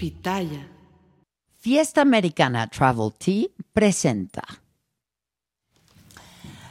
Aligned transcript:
Pitaya. 0.00 0.66
Fiesta 1.58 2.00
Americana 2.00 2.66
Travel 2.68 3.12
Tea 3.18 3.48
presenta. 3.70 4.42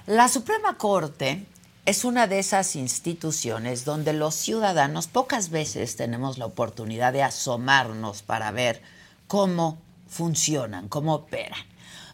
La 0.07 0.27
Suprema 0.27 0.75
Corte 0.79 1.45
es 1.85 2.05
una 2.05 2.25
de 2.25 2.39
esas 2.39 2.75
instituciones 2.75 3.85
donde 3.85 4.13
los 4.13 4.33
ciudadanos 4.33 5.05
pocas 5.07 5.51
veces 5.51 5.95
tenemos 5.95 6.39
la 6.39 6.47
oportunidad 6.47 7.13
de 7.13 7.21
asomarnos 7.21 8.23
para 8.23 8.49
ver 8.49 8.81
cómo 9.27 9.77
funcionan, 10.07 10.87
cómo 10.87 11.13
operan. 11.13 11.59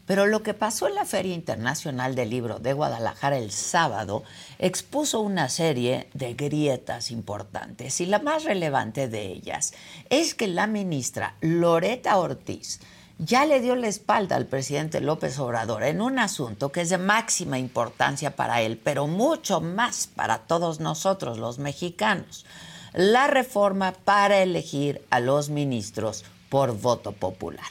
Pero 0.06 0.28
lo 0.28 0.44
que 0.44 0.54
pasó 0.54 0.88
en 0.88 0.96
la 0.96 1.06
Feria 1.06 1.34
Internacional 1.34 2.14
del 2.14 2.30
Libro 2.30 2.60
de 2.60 2.74
Guadalajara 2.74 3.38
el 3.38 3.52
sábado 3.52 4.24
expuso 4.60 5.22
una 5.22 5.50
serie 5.50 6.10
de 6.14 6.36
grietas 6.36 7.10
importantes 7.10 8.00
y 8.02 8.06
la 8.06 8.20
más 8.20 8.44
relevante 8.44 9.08
de 9.08 9.32
ellas 9.32 9.74
es 10.10 10.36
que 10.36 10.48
la 10.48 10.68
ministra 10.68 11.36
Loreta 11.42 12.18
Ortiz 12.18 12.80
ya 13.18 13.46
le 13.46 13.62
dio 13.62 13.76
la 13.76 13.88
espalda 13.88 14.36
al 14.36 14.46
presidente 14.46 15.00
López 15.00 15.40
Obrador 15.40 15.84
en 15.84 16.02
un 16.02 16.20
asunto 16.20 16.72
que 16.72 16.82
es 16.82 16.90
de 16.90 16.98
máxima 16.98 17.58
importancia 17.58 18.36
para 18.36 18.62
él, 18.62 18.80
pero 18.84 19.08
mucho 19.08 19.62
más 19.62 20.08
para 20.08 20.40
todos 20.40 20.80
nosotros 20.80 21.38
los 21.38 21.58
mexicanos, 21.58 22.46
la 22.94 23.28
reforma 23.28 23.94
para 23.94 24.44
elegir 24.44 25.02
a 25.10 25.20
los 25.20 25.50
ministros 25.50 26.26
por 26.50 26.78
voto 26.78 27.14
popular. 27.14 27.66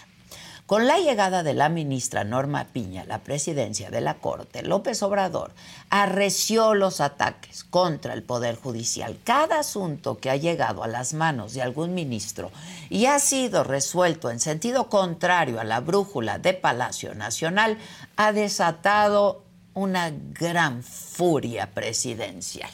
Con 0.67 0.87
la 0.87 0.99
llegada 0.99 1.43
de 1.43 1.53
la 1.53 1.69
ministra 1.69 2.25
Norma 2.25 2.69
Piña 2.73 3.05
la 3.05 3.19
presidencia 3.19 3.91
de 3.91 4.01
la 4.01 4.15
Corte, 4.15 4.63
López 4.63 5.03
Obrador 5.03 5.53
arreció 5.91 6.73
los 6.73 7.03
ataques 7.03 7.65
contra 7.65 8.15
el 8.15 8.23
Poder 8.23 8.57
Judicial. 8.57 9.19
Cada 9.25 9.59
asunto 9.59 10.17
que 10.17 10.31
ha 10.31 10.37
llegado 10.37 10.83
a 10.83 10.89
las 10.89 11.13
manos 11.13 11.53
de 11.53 11.61
algún 11.61 11.93
ministro 11.93 12.51
y 12.89 13.05
ha 13.05 13.19
sido 13.19 13.63
resuelto 13.63 14.31
en 14.31 14.41
sentido 14.41 14.89
contrario 14.89 15.61
a 15.61 15.65
la 15.65 15.81
brújula 15.81 16.39
de 16.39 16.55
Palacio 16.55 17.15
Nacional 17.15 17.77
ha 18.17 18.33
desatado 18.33 19.45
una 19.75 20.11
gran 20.11 20.83
furia 20.83 21.73
presidencial 21.75 22.71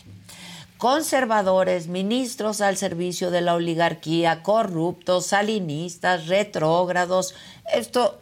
conservadores, 0.80 1.88
ministros 1.88 2.62
al 2.62 2.78
servicio 2.78 3.30
de 3.30 3.42
la 3.42 3.54
oligarquía, 3.54 4.42
corruptos, 4.42 5.26
salinistas, 5.26 6.26
retrógrados. 6.26 7.34
Esto, 7.74 8.20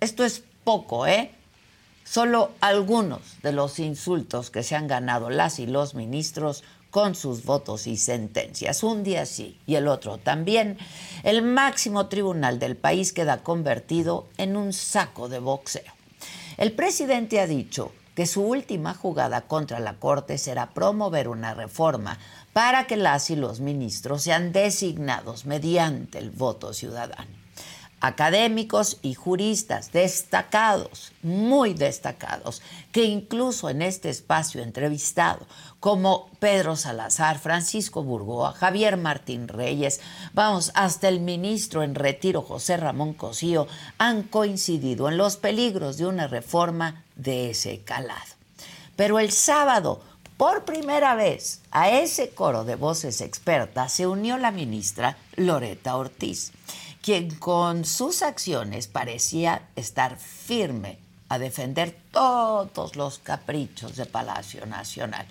esto 0.00 0.24
es 0.24 0.42
poco, 0.64 1.06
¿eh? 1.06 1.30
Solo 2.04 2.52
algunos 2.60 3.20
de 3.42 3.52
los 3.52 3.78
insultos 3.78 4.50
que 4.50 4.62
se 4.62 4.74
han 4.74 4.88
ganado 4.88 5.28
las 5.28 5.58
y 5.58 5.66
los 5.66 5.94
ministros 5.94 6.64
con 6.90 7.14
sus 7.14 7.44
votos 7.44 7.86
y 7.86 7.96
sentencias. 7.96 8.82
Un 8.82 9.02
día 9.04 9.26
sí 9.26 9.58
y 9.66 9.74
el 9.74 9.88
otro 9.88 10.18
también. 10.18 10.78
El 11.22 11.42
máximo 11.42 12.06
tribunal 12.06 12.58
del 12.58 12.76
país 12.76 13.12
queda 13.12 13.42
convertido 13.42 14.26
en 14.38 14.56
un 14.56 14.72
saco 14.72 15.28
de 15.28 15.38
boxeo. 15.38 15.92
El 16.56 16.72
presidente 16.72 17.40
ha 17.40 17.46
dicho 17.46 17.92
que 18.14 18.26
su 18.26 18.42
última 18.42 18.94
jugada 18.94 19.42
contra 19.42 19.78
la 19.78 19.94
Corte 19.94 20.38
será 20.38 20.70
promover 20.70 21.28
una 21.28 21.54
reforma 21.54 22.18
para 22.52 22.86
que 22.86 22.96
las 22.96 23.30
y 23.30 23.36
los 23.36 23.60
ministros 23.60 24.22
sean 24.22 24.50
designados 24.50 25.46
mediante 25.46 26.18
el 26.18 26.30
voto 26.30 26.72
ciudadano. 26.72 27.37
Académicos 28.00 28.98
y 29.02 29.14
juristas 29.14 29.90
destacados, 29.90 31.12
muy 31.22 31.74
destacados, 31.74 32.62
que 32.92 33.04
incluso 33.04 33.70
en 33.70 33.82
este 33.82 34.08
espacio 34.08 34.62
entrevistado, 34.62 35.46
como 35.80 36.30
Pedro 36.38 36.76
Salazar, 36.76 37.38
Francisco 37.38 38.02
Burgoa, 38.02 38.52
Javier 38.52 38.96
Martín 38.96 39.48
Reyes, 39.48 40.00
vamos, 40.32 40.70
hasta 40.74 41.08
el 41.08 41.20
ministro 41.20 41.82
en 41.82 41.94
retiro 41.94 42.42
José 42.42 42.76
Ramón 42.76 43.14
Cosío, 43.14 43.66
han 43.98 44.22
coincidido 44.22 45.08
en 45.08 45.16
los 45.16 45.36
peligros 45.36 45.96
de 45.96 46.06
una 46.06 46.26
reforma 46.26 47.04
de 47.16 47.50
ese 47.50 47.80
calado. 47.80 48.38
Pero 48.96 49.18
el 49.18 49.30
sábado, 49.30 50.00
por 50.36 50.64
primera 50.64 51.14
vez, 51.14 51.62
a 51.70 51.90
ese 51.90 52.30
coro 52.30 52.64
de 52.64 52.76
voces 52.76 53.20
expertas 53.20 53.92
se 53.92 54.06
unió 54.06 54.38
la 54.38 54.50
ministra 54.50 55.16
Loreta 55.36 55.96
Ortiz, 55.96 56.52
quien 57.02 57.34
con 57.34 57.84
sus 57.84 58.22
acciones 58.22 58.86
parecía 58.86 59.68
estar 59.76 60.18
firme 60.18 60.98
a 61.28 61.38
defender 61.38 61.96
todos 62.10 62.96
los 62.96 63.18
caprichos 63.18 63.96
de 63.96 64.06
Palacio 64.06 64.66
Nacional. 64.66 65.26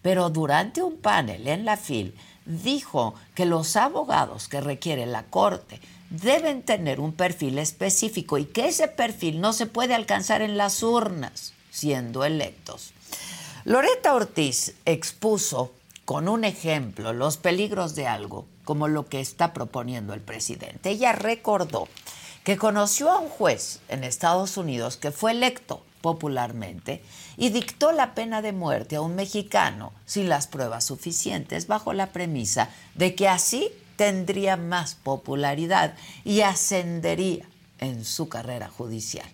Pero 0.00 0.30
durante 0.30 0.82
un 0.82 0.96
panel 0.96 1.46
en 1.46 1.64
la 1.64 1.76
FIL 1.76 2.14
dijo 2.44 3.14
que 3.34 3.46
los 3.46 3.76
abogados 3.76 4.48
que 4.48 4.60
requiere 4.60 5.06
la 5.06 5.24
Corte 5.24 5.80
deben 6.10 6.62
tener 6.62 7.00
un 7.00 7.12
perfil 7.12 7.58
específico 7.58 8.38
y 8.38 8.46
que 8.46 8.68
ese 8.68 8.88
perfil 8.88 9.40
no 9.40 9.52
se 9.52 9.66
puede 9.66 9.94
alcanzar 9.94 10.42
en 10.42 10.56
las 10.56 10.82
urnas 10.82 11.52
siendo 11.70 12.24
electos. 12.24 12.92
Loreta 13.64 14.14
Ortiz 14.14 14.74
expuso 14.84 15.72
con 16.04 16.28
un 16.28 16.44
ejemplo 16.44 17.12
los 17.12 17.36
peligros 17.36 17.94
de 17.94 18.06
algo 18.06 18.46
como 18.64 18.88
lo 18.88 19.08
que 19.08 19.20
está 19.20 19.52
proponiendo 19.52 20.14
el 20.14 20.20
presidente. 20.20 20.90
Ella 20.90 21.12
recordó 21.12 21.88
que 22.44 22.56
conoció 22.56 23.10
a 23.10 23.18
un 23.18 23.28
juez 23.28 23.80
en 23.88 24.04
Estados 24.04 24.56
Unidos 24.56 24.96
que 24.96 25.10
fue 25.10 25.32
electo 25.32 25.82
popularmente 26.00 27.02
y 27.36 27.50
dictó 27.50 27.92
la 27.92 28.14
pena 28.14 28.42
de 28.42 28.52
muerte 28.52 28.96
a 28.96 29.00
un 29.00 29.14
mexicano 29.14 29.92
sin 30.04 30.28
las 30.28 30.48
pruebas 30.48 30.84
suficientes 30.84 31.66
bajo 31.66 31.92
la 31.92 32.08
premisa 32.08 32.68
de 32.94 33.14
que 33.14 33.28
así 33.28 33.70
tendría 33.96 34.56
más 34.56 34.96
popularidad 34.96 35.94
y 36.24 36.40
ascendería 36.40 37.46
en 37.78 38.04
su 38.04 38.28
carrera 38.28 38.68
judicial. 38.68 39.28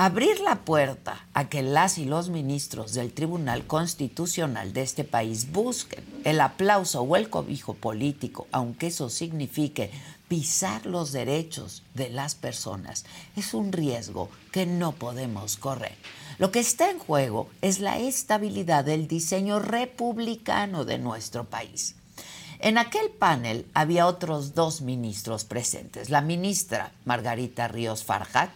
Abrir 0.00 0.38
la 0.38 0.60
puerta 0.60 1.26
a 1.34 1.48
que 1.48 1.60
las 1.60 1.98
y 1.98 2.04
los 2.04 2.28
ministros 2.28 2.94
del 2.94 3.12
Tribunal 3.12 3.66
Constitucional 3.66 4.72
de 4.72 4.82
este 4.82 5.02
país 5.02 5.50
busquen 5.50 6.04
el 6.22 6.40
aplauso 6.40 7.02
o 7.02 7.16
el 7.16 7.28
cobijo 7.28 7.74
político, 7.74 8.46
aunque 8.52 8.86
eso 8.86 9.10
signifique 9.10 9.90
pisar 10.28 10.86
los 10.86 11.10
derechos 11.10 11.82
de 11.94 12.10
las 12.10 12.36
personas, 12.36 13.06
es 13.34 13.54
un 13.54 13.72
riesgo 13.72 14.30
que 14.52 14.66
no 14.66 14.92
podemos 14.92 15.56
correr. 15.56 15.96
Lo 16.38 16.52
que 16.52 16.60
está 16.60 16.92
en 16.92 17.00
juego 17.00 17.48
es 17.60 17.80
la 17.80 17.98
estabilidad 17.98 18.84
del 18.84 19.08
diseño 19.08 19.58
republicano 19.58 20.84
de 20.84 20.98
nuestro 20.98 21.42
país. 21.42 21.96
En 22.60 22.78
aquel 22.78 23.10
panel 23.10 23.66
había 23.74 24.06
otros 24.06 24.54
dos 24.54 24.80
ministros 24.80 25.44
presentes. 25.44 26.08
La 26.08 26.20
ministra 26.20 26.92
Margarita 27.04 27.66
Ríos 27.66 28.04
Farjat, 28.04 28.50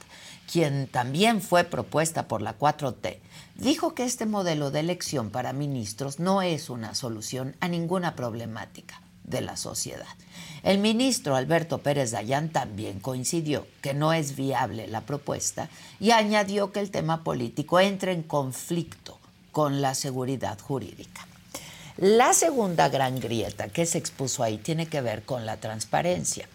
quien 0.52 0.86
también 0.86 1.40
fue 1.40 1.64
propuesta 1.64 2.28
por 2.28 2.42
la 2.42 2.58
4T, 2.58 3.20
dijo 3.54 3.94
que 3.94 4.04
este 4.04 4.26
modelo 4.26 4.70
de 4.70 4.80
elección 4.80 5.30
para 5.30 5.54
ministros 5.54 6.20
no 6.20 6.42
es 6.42 6.68
una 6.68 6.94
solución 6.94 7.56
a 7.60 7.68
ninguna 7.68 8.14
problemática 8.14 9.00
de 9.24 9.40
la 9.40 9.56
sociedad. 9.56 10.14
El 10.62 10.76
ministro 10.76 11.36
Alberto 11.36 11.78
Pérez 11.78 12.10
Dayán 12.10 12.50
también 12.50 13.00
coincidió 13.00 13.66
que 13.80 13.94
no 13.94 14.12
es 14.12 14.36
viable 14.36 14.88
la 14.88 15.00
propuesta 15.00 15.70
y 15.98 16.10
añadió 16.10 16.70
que 16.70 16.80
el 16.80 16.90
tema 16.90 17.24
político 17.24 17.80
entra 17.80 18.12
en 18.12 18.22
conflicto 18.22 19.18
con 19.52 19.80
la 19.80 19.94
seguridad 19.94 20.60
jurídica. 20.60 21.26
La 21.96 22.34
segunda 22.34 22.90
gran 22.90 23.20
grieta 23.20 23.68
que 23.68 23.86
se 23.86 23.96
expuso 23.96 24.42
ahí 24.42 24.58
tiene 24.58 24.86
que 24.86 25.00
ver 25.00 25.22
con 25.22 25.46
la 25.46 25.56
transparencia. 25.56 26.46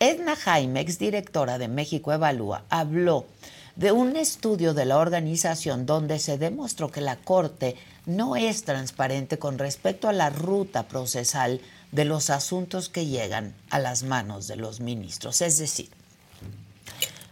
Edna 0.00 0.36
Jaime, 0.36 0.84
directora 0.84 1.58
de 1.58 1.66
México 1.66 2.12
Evalúa, 2.12 2.64
habló 2.68 3.26
de 3.74 3.90
un 3.90 4.16
estudio 4.16 4.72
de 4.72 4.84
la 4.84 4.98
organización 4.98 5.86
donde 5.86 6.18
se 6.20 6.38
demostró 6.38 6.90
que 6.90 7.00
la 7.00 7.16
Corte 7.16 7.76
no 8.06 8.36
es 8.36 8.64
transparente 8.64 9.38
con 9.38 9.58
respecto 9.58 10.08
a 10.08 10.12
la 10.12 10.30
ruta 10.30 10.88
procesal 10.88 11.60
de 11.90 12.04
los 12.04 12.30
asuntos 12.30 12.88
que 12.88 13.06
llegan 13.06 13.54
a 13.70 13.80
las 13.80 14.04
manos 14.04 14.46
de 14.46 14.56
los 14.56 14.80
ministros. 14.80 15.40
Es 15.42 15.58
decir, 15.58 15.88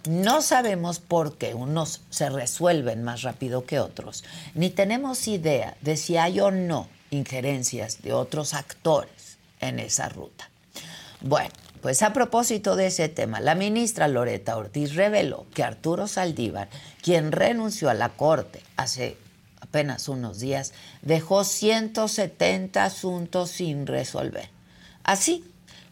no 0.09 0.43
sabemos 0.43 0.99
por 0.99 1.37
qué 1.37 1.55
unos 1.55 2.01
se 2.11 2.31
resuelven 2.31 3.05
más 3.05 3.23
rápido 3.23 3.65
que 3.65 3.79
otros, 3.79 4.25
ni 4.55 4.71
tenemos 4.71 5.29
idea 5.29 5.77
de 5.83 5.97
si 5.97 6.17
hay 6.17 6.41
o 6.41 6.51
no 6.51 6.89
injerencias 7.11 8.03
de 8.03 8.13
otros 8.13 8.55
actores 8.55 9.39
en 9.61 9.79
esa 9.79 10.09
ruta. 10.09 10.51
Bueno, 11.21 11.55
pues 11.87 12.03
a 12.03 12.13
propósito 12.13 12.75
de 12.75 12.89
ese 12.89 13.09
tema, 13.09 13.39
la 13.39 13.55
ministra 13.55 14.09
Loreta 14.09 14.57
Ortiz 14.57 14.97
reveló 14.97 15.47
que 15.55 15.63
Arturo 15.63 16.09
Saldívar, 16.09 16.69
quien 17.01 17.31
renunció 17.31 17.89
a 17.89 17.95
la 17.95 18.09
Corte 18.09 18.61
hace 18.77 19.17
apenas 19.61 20.09
unos 20.09 20.41
días, 20.41 20.73
dejó 21.03 21.45
170 21.45 22.85
asuntos 22.85 23.51
sin 23.53 23.87
resolver. 23.87 24.51
Así, 25.05 25.45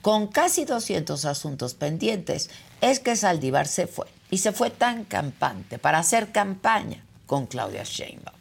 con 0.02 0.26
casi 0.26 0.64
200 0.64 1.24
asuntos 1.26 1.74
pendientes, 1.74 2.50
es 2.80 2.98
que 2.98 3.14
Saldívar 3.14 3.68
se 3.68 3.86
fue 3.86 4.08
y 4.32 4.38
se 4.38 4.50
fue 4.50 4.70
tan 4.70 5.04
campante 5.04 5.78
para 5.78 6.00
hacer 6.00 6.32
campaña 6.32 7.04
con 7.26 7.46
Claudia 7.46 7.84
Sheinbaum. 7.84 8.36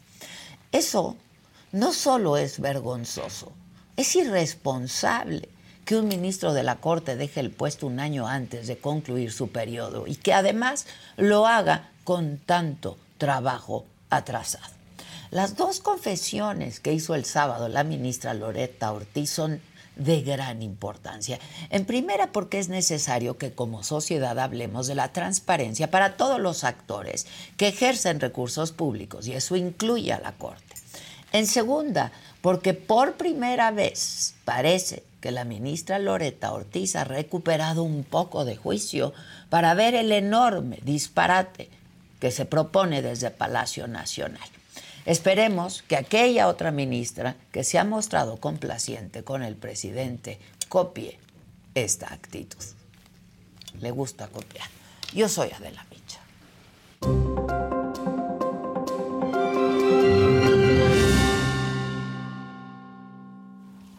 Eso 0.72 1.16
no 1.70 1.92
solo 1.92 2.36
es 2.36 2.58
vergonzoso, 2.58 3.52
es 3.96 4.16
irresponsable 4.16 5.53
que 5.84 5.96
un 5.96 6.08
ministro 6.08 6.52
de 6.52 6.62
la 6.62 6.76
Corte 6.76 7.16
deje 7.16 7.40
el 7.40 7.50
puesto 7.50 7.86
un 7.86 8.00
año 8.00 8.26
antes 8.26 8.66
de 8.66 8.78
concluir 8.78 9.32
su 9.32 9.48
periodo 9.48 10.06
y 10.06 10.16
que 10.16 10.32
además 10.32 10.86
lo 11.16 11.46
haga 11.46 11.90
con 12.04 12.38
tanto 12.38 12.96
trabajo 13.18 13.84
atrasado. 14.10 14.72
Las 15.30 15.56
dos 15.56 15.80
confesiones 15.80 16.80
que 16.80 16.92
hizo 16.92 17.14
el 17.14 17.24
sábado 17.24 17.68
la 17.68 17.84
ministra 17.84 18.34
Loretta 18.34 18.92
Ortiz 18.92 19.30
son 19.30 19.60
de 19.96 20.22
gran 20.22 20.62
importancia. 20.62 21.38
En 21.70 21.84
primera, 21.84 22.32
porque 22.32 22.58
es 22.58 22.68
necesario 22.68 23.38
que 23.38 23.52
como 23.52 23.82
sociedad 23.82 24.38
hablemos 24.38 24.86
de 24.86 24.94
la 24.94 25.12
transparencia 25.12 25.90
para 25.90 26.16
todos 26.16 26.40
los 26.40 26.64
actores 26.64 27.26
que 27.56 27.68
ejercen 27.68 28.20
recursos 28.20 28.72
públicos 28.72 29.26
y 29.26 29.32
eso 29.32 29.56
incluye 29.56 30.12
a 30.12 30.20
la 30.20 30.32
Corte. 30.32 30.74
En 31.32 31.46
segunda, 31.46 32.12
porque 32.44 32.74
por 32.74 33.14
primera 33.14 33.70
vez 33.70 34.34
parece 34.44 35.02
que 35.22 35.30
la 35.30 35.44
ministra 35.44 35.98
Loreta 35.98 36.52
Ortiz 36.52 36.94
ha 36.94 37.04
recuperado 37.04 37.82
un 37.82 38.04
poco 38.04 38.44
de 38.44 38.54
juicio 38.54 39.14
para 39.48 39.72
ver 39.72 39.94
el 39.94 40.12
enorme 40.12 40.78
disparate 40.82 41.70
que 42.20 42.30
se 42.30 42.44
propone 42.44 43.00
desde 43.00 43.30
Palacio 43.30 43.88
Nacional. 43.88 44.46
Esperemos 45.06 45.80
que 45.88 45.96
aquella 45.96 46.48
otra 46.48 46.70
ministra 46.70 47.34
que 47.50 47.64
se 47.64 47.78
ha 47.78 47.84
mostrado 47.84 48.36
complaciente 48.36 49.24
con 49.24 49.42
el 49.42 49.56
presidente 49.56 50.38
copie 50.68 51.18
esta 51.74 52.12
actitud. 52.12 52.62
Le 53.80 53.90
gusta 53.90 54.28
copiar. 54.28 54.68
Yo 55.14 55.30
soy 55.30 55.48
Adela 55.50 55.86
Micha. 55.90 57.63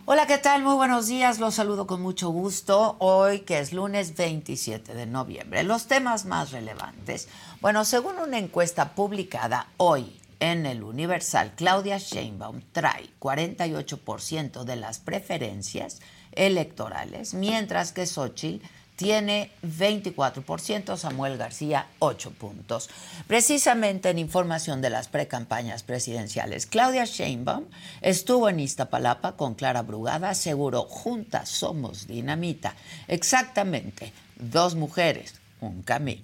Hola, 0.07 0.27
¿qué 0.27 0.37
tal? 0.37 0.61
Muy 0.61 0.75
buenos 0.75 1.07
días. 1.07 1.39
Los 1.39 1.55
saludo 1.55 1.87
con 1.87 1.99
mucho 1.99 2.29
gusto. 2.29 2.95
Hoy, 2.99 3.39
que 3.39 3.57
es 3.57 3.73
lunes 3.73 4.15
27 4.15 4.93
de 4.93 5.07
noviembre. 5.07 5.63
Los 5.63 5.87
temas 5.87 6.25
más 6.25 6.51
relevantes. 6.51 7.27
Bueno, 7.59 7.83
según 7.85 8.19
una 8.19 8.37
encuesta 8.37 8.93
publicada 8.93 9.65
hoy 9.77 10.15
en 10.39 10.67
el 10.67 10.83
Universal, 10.83 11.53
Claudia 11.55 11.97
Sheinbaum 11.97 12.61
trae 12.71 13.09
48% 13.19 14.63
de 14.63 14.75
las 14.75 14.99
preferencias 14.99 16.01
electorales, 16.33 17.33
mientras 17.33 17.91
que 17.91 18.05
Xochitl 18.05 18.63
tiene 18.95 19.51
24%, 19.63 20.97
Samuel 20.97 21.37
García 21.37 21.87
8 21.99 22.31
puntos. 22.31 22.89
Precisamente 23.27 24.09
en 24.09 24.19
información 24.19 24.81
de 24.81 24.89
las 24.89 25.07
precampañas 25.07 25.83
presidenciales, 25.83 26.65
Claudia 26.65 27.05
Sheinbaum 27.05 27.65
estuvo 28.01 28.49
en 28.49 28.59
Iztapalapa 28.59 29.33
con 29.33 29.55
Clara 29.55 29.81
Brugada, 29.81 30.29
aseguró, 30.29 30.83
juntas 30.83 31.49
somos 31.49 32.07
dinamita. 32.07 32.75
Exactamente, 33.07 34.13
dos 34.37 34.75
mujeres, 34.75 35.35
un 35.61 35.81
camino. 35.83 36.21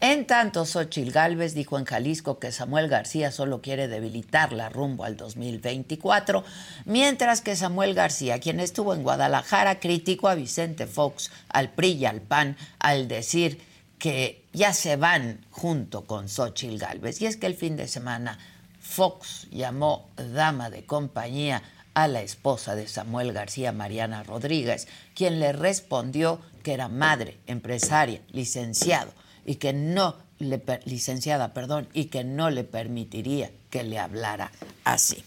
En 0.00 0.26
tanto, 0.26 0.64
Xochil 0.64 1.12
Gálvez 1.12 1.54
dijo 1.54 1.78
en 1.78 1.84
Jalisco 1.84 2.38
que 2.38 2.52
Samuel 2.52 2.88
García 2.88 3.30
solo 3.30 3.60
quiere 3.60 3.86
debilitarla 3.86 4.70
rumbo 4.70 5.04
al 5.04 5.16
2024, 5.16 6.42
mientras 6.86 7.42
que 7.42 7.54
Samuel 7.54 7.94
García, 7.94 8.40
quien 8.40 8.60
estuvo 8.60 8.94
en 8.94 9.02
Guadalajara, 9.02 9.78
criticó 9.78 10.28
a 10.28 10.34
Vicente 10.34 10.86
Fox, 10.86 11.30
al 11.48 11.70
PRI 11.70 12.06
al 12.06 12.22
PAN, 12.22 12.56
al 12.78 13.08
decir 13.08 13.60
que 13.98 14.42
ya 14.54 14.72
se 14.72 14.96
van 14.96 15.44
junto 15.50 16.06
con 16.06 16.28
Xochil 16.28 16.78
Gálvez. 16.78 17.20
Y 17.20 17.26
es 17.26 17.36
que 17.36 17.46
el 17.46 17.54
fin 17.54 17.76
de 17.76 17.86
semana 17.86 18.38
Fox 18.80 19.46
llamó 19.50 20.08
dama 20.16 20.70
de 20.70 20.86
compañía 20.86 21.62
a 21.94 22.08
la 22.08 22.22
esposa 22.22 22.74
de 22.74 22.88
Samuel 22.88 23.32
García, 23.32 23.72
Mariana 23.72 24.22
Rodríguez, 24.22 24.88
quien 25.14 25.40
le 25.40 25.52
respondió 25.52 26.40
que 26.62 26.74
era 26.74 26.88
madre, 26.88 27.38
empresaria, 27.46 28.20
licenciado 28.32 29.12
y 29.44 29.56
que 29.56 29.72
no 29.72 30.16
le, 30.38 30.62
licenciada, 30.84 31.52
perdón, 31.52 31.88
y 31.92 32.06
que 32.06 32.24
no 32.24 32.50
le 32.50 32.64
permitiría 32.64 33.50
que 33.70 33.82
le 33.82 33.98
hablara 33.98 34.52
así. 34.84 35.22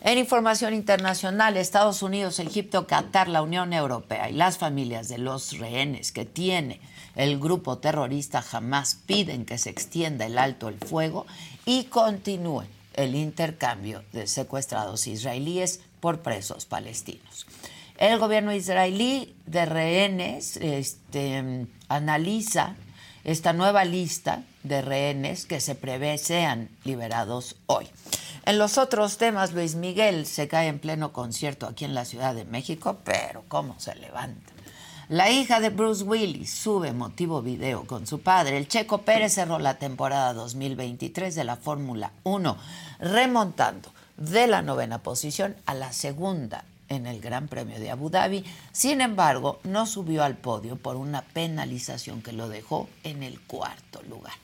En 0.00 0.18
información 0.18 0.74
internacional, 0.74 1.56
Estados 1.56 2.02
Unidos, 2.02 2.38
Egipto, 2.38 2.86
Qatar, 2.86 3.28
la 3.28 3.40
Unión 3.40 3.72
Europea 3.72 4.28
y 4.28 4.34
las 4.34 4.58
familias 4.58 5.08
de 5.08 5.16
los 5.16 5.58
rehenes 5.58 6.12
que 6.12 6.26
tiene 6.26 6.80
el 7.16 7.38
grupo 7.38 7.78
terrorista 7.78 8.42
jamás 8.42 8.96
piden 9.06 9.46
que 9.46 9.56
se 9.56 9.70
extienda 9.70 10.26
el 10.26 10.36
alto 10.36 10.68
el 10.68 10.78
fuego 10.78 11.26
y 11.64 11.84
continúe 11.84 12.64
el 12.94 13.14
intercambio 13.14 14.04
de 14.12 14.26
secuestrados 14.26 15.06
israelíes 15.06 15.80
por 16.04 16.20
presos 16.20 16.66
palestinos. 16.66 17.46
El 17.96 18.18
gobierno 18.18 18.52
israelí 18.52 19.34
de 19.46 19.64
rehenes 19.64 20.58
este, 20.58 21.66
analiza 21.88 22.74
esta 23.24 23.54
nueva 23.54 23.86
lista 23.86 24.42
de 24.64 24.82
rehenes 24.82 25.46
que 25.46 25.60
se 25.60 25.74
prevé 25.74 26.18
sean 26.18 26.68
liberados 26.84 27.56
hoy. 27.64 27.88
En 28.44 28.58
los 28.58 28.76
otros 28.76 29.16
temas, 29.16 29.54
Luis 29.54 29.76
Miguel 29.76 30.26
se 30.26 30.46
cae 30.46 30.68
en 30.68 30.78
pleno 30.78 31.14
concierto 31.14 31.66
aquí 31.66 31.86
en 31.86 31.94
la 31.94 32.04
Ciudad 32.04 32.34
de 32.34 32.44
México, 32.44 32.98
pero 33.02 33.42
¿cómo 33.48 33.80
se 33.80 33.94
levanta? 33.94 34.52
La 35.08 35.30
hija 35.30 35.58
de 35.58 35.70
Bruce 35.70 36.04
Willis 36.04 36.52
sube 36.52 36.88
emotivo 36.88 37.40
video 37.40 37.86
con 37.86 38.06
su 38.06 38.20
padre. 38.20 38.58
El 38.58 38.68
Checo 38.68 38.98
Pérez 38.98 39.32
cerró 39.32 39.58
la 39.58 39.78
temporada 39.78 40.34
2023 40.34 41.34
de 41.34 41.44
la 41.44 41.56
Fórmula 41.56 42.12
1, 42.24 42.58
remontando 43.00 43.93
de 44.16 44.46
la 44.46 44.62
novena 44.62 45.02
posición 45.02 45.56
a 45.66 45.74
la 45.74 45.92
segunda 45.92 46.64
en 46.88 47.06
el 47.06 47.20
Gran 47.20 47.48
Premio 47.48 47.78
de 47.78 47.90
Abu 47.90 48.10
Dhabi. 48.10 48.44
Sin 48.72 49.00
embargo, 49.00 49.60
no 49.64 49.86
subió 49.86 50.22
al 50.22 50.36
podio 50.36 50.76
por 50.76 50.96
una 50.96 51.22
penalización 51.22 52.22
que 52.22 52.32
lo 52.32 52.48
dejó 52.48 52.88
en 53.02 53.22
el 53.22 53.40
cuarto 53.40 54.02
lugar. 54.02 54.34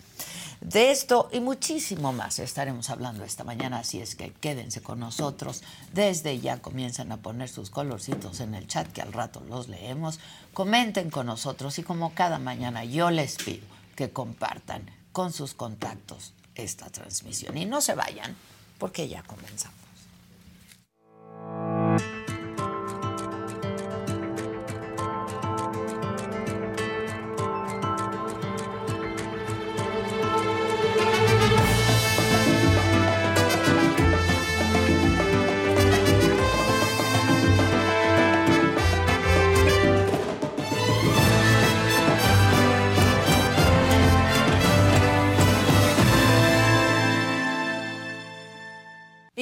De 0.60 0.90
esto 0.90 1.30
y 1.32 1.40
muchísimo 1.40 2.12
más 2.12 2.38
estaremos 2.38 2.90
hablando 2.90 3.24
esta 3.24 3.44
mañana, 3.44 3.78
así 3.78 4.00
es 4.00 4.14
que 4.14 4.30
quédense 4.30 4.82
con 4.82 5.00
nosotros. 5.00 5.62
Desde 5.94 6.38
ya 6.38 6.58
comienzan 6.58 7.12
a 7.12 7.16
poner 7.16 7.48
sus 7.48 7.70
colorcitos 7.70 8.40
en 8.40 8.54
el 8.54 8.66
chat, 8.66 8.86
que 8.92 9.00
al 9.00 9.14
rato 9.14 9.40
los 9.48 9.68
leemos. 9.68 10.20
Comenten 10.52 11.10
con 11.10 11.26
nosotros 11.26 11.78
y 11.78 11.82
como 11.82 12.12
cada 12.12 12.38
mañana 12.38 12.84
yo 12.84 13.10
les 13.10 13.36
pido 13.36 13.66
que 13.96 14.10
compartan 14.10 14.84
con 15.12 15.32
sus 15.32 15.54
contactos 15.54 16.34
esta 16.54 16.90
transmisión. 16.90 17.56
Y 17.56 17.64
no 17.64 17.80
se 17.80 17.94
vayan, 17.94 18.36
porque 18.80 19.06
ya 19.06 19.22
comenzamos. 19.22 19.79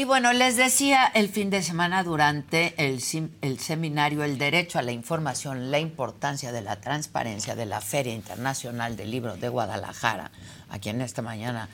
bueno, 0.08 0.32
les 0.32 0.56
decía 0.56 1.04
el 1.04 1.28
fin 1.28 1.50
de 1.50 1.62
semana 1.62 2.02
durante 2.02 2.72
el, 2.78 2.98
seminario 3.02 4.24
El 4.24 4.38
Derecho 4.38 4.78
a 4.78 4.82
la 4.82 4.90
Información, 4.90 5.70
la 5.70 5.80
importancia 5.80 6.50
de 6.50 6.62
la 6.62 6.80
transparencia 6.80 7.54
de 7.54 7.66
la 7.66 7.82
Feria 7.82 8.14
Internacional 8.14 8.96
del 8.96 9.10
Libro 9.10 9.36
de 9.36 9.50
Guadalajara, 9.50 10.30
a 10.70 10.78
quien 10.78 11.02
esta 11.02 11.20
mañana 11.20 11.68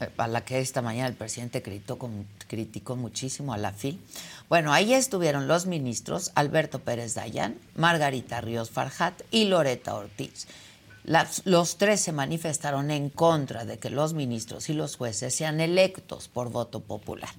eh, 0.00 0.10
a 0.16 0.26
la 0.26 0.44
que 0.44 0.58
esta 0.58 0.82
mañana 0.82 1.06
el 1.06 1.14
presidente 1.14 1.62
criticó, 1.62 2.10
criticó, 2.48 2.96
muchísimo 2.96 3.54
a 3.54 3.56
la 3.56 3.70
FIL. 3.70 4.00
Bueno, 4.48 4.72
ahí 4.72 4.92
estuvieron 4.92 5.46
los 5.46 5.66
ministros 5.66 6.32
Alberto 6.34 6.80
Pérez 6.80 7.14
Dayán, 7.14 7.56
Margarita 7.76 8.40
Ríos 8.40 8.68
Farjat 8.68 9.22
y 9.30 9.44
Loreta 9.44 9.94
Ortiz. 9.94 10.48
Los 11.44 11.78
tres 11.78 12.00
se 12.00 12.10
manifestaron 12.10 12.90
en 12.90 13.10
contra 13.10 13.64
de 13.64 13.78
que 13.78 13.90
los 13.90 14.12
ministros 14.12 14.68
y 14.70 14.72
los 14.72 14.96
jueces 14.96 15.36
sean 15.36 15.60
electos 15.60 16.26
por 16.26 16.50
voto 16.50 16.80
popular. 16.80 17.30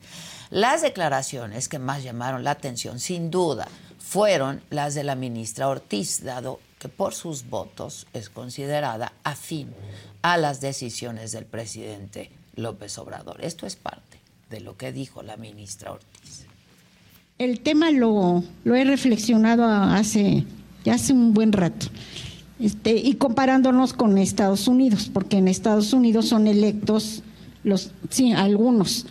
Las 0.50 0.82
declaraciones 0.82 1.68
que 1.68 1.80
más 1.80 2.04
llamaron 2.04 2.44
la 2.44 2.52
atención, 2.52 3.00
sin 3.00 3.32
duda, 3.32 3.68
fueron 4.00 4.62
las 4.70 4.96
de 4.96 5.04
la 5.04 5.16
ministra 5.16 5.68
Ortiz, 5.68 6.24
dado 6.24 6.60
que 6.80 6.88
por 6.88 7.14
sus 7.14 7.50
votos 7.50 8.08
es 8.14 8.30
considerada 8.30 9.12
afín 9.24 9.70
a 10.22 10.38
las 10.38 10.62
decisiones 10.62 11.32
del 11.32 11.46
presidente 11.46 12.32
López 12.56 12.98
Obrador. 12.98 13.44
Esto 13.44 13.66
es 13.68 13.76
parte 13.76 14.20
de 14.50 14.62
lo 14.62 14.78
que 14.78 14.92
dijo 14.92 15.24
la 15.24 15.36
ministra 15.36 15.92
Ortiz. 15.92 16.46
El 17.38 17.60
tema 17.60 17.92
lo, 17.92 18.44
he 18.66 18.84
reflexionado 18.86 19.66
hace, 19.66 20.46
ya 20.86 20.96
hace 20.96 21.14
un 21.14 21.34
buen 21.34 21.52
rato. 21.52 21.88
Este, 22.60 22.96
y 22.96 23.16
comparándonos 23.16 23.94
con 23.94 24.18
Estados 24.18 24.68
Unidos, 24.68 25.12
porque 25.14 25.38
en 25.38 25.48
Estados 25.48 25.94
Unidos 25.94 26.28
son 26.28 26.48
electos 26.48 27.22
los, 27.64 27.92
sí, 28.10 28.32
algunos, 28.32 29.06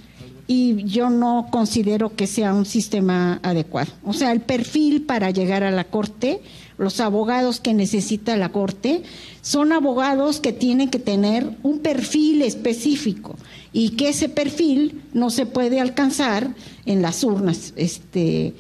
y 0.47 0.85
yo 0.85 1.11
no 1.11 1.49
considero 1.51 2.15
que 2.15 2.27
sea 2.27 2.55
un 2.55 2.67
sistema 2.67 3.41
adecuado. 3.43 3.93
O 4.05 4.13
sea, 4.13 4.33
el 4.33 4.41
perfil 4.41 5.03
para 5.03 5.31
llegar 5.31 5.65
a 5.65 5.71
la 5.71 5.85
corte, 5.85 6.41
los 6.79 7.01
abogados 7.01 7.59
que 7.61 7.75
necesita 7.75 8.37
la 8.37 8.51
corte, 8.51 9.03
son 9.43 9.73
abogados 9.73 10.41
que 10.41 10.53
tienen 10.53 10.89
que 10.89 10.99
tener 10.99 11.51
un 11.63 11.81
perfil 11.81 12.43
específico 12.43 13.37
y 13.73 13.91
que 13.91 14.11
ese 14.11 14.29
perfil 14.29 15.03
no 15.13 15.31
se 15.31 15.47
puede 15.47 15.81
alcanzar 15.81 16.55
en 16.85 17.03
las 17.03 17.25
urnas, 17.25 17.73
este, 17.77 18.55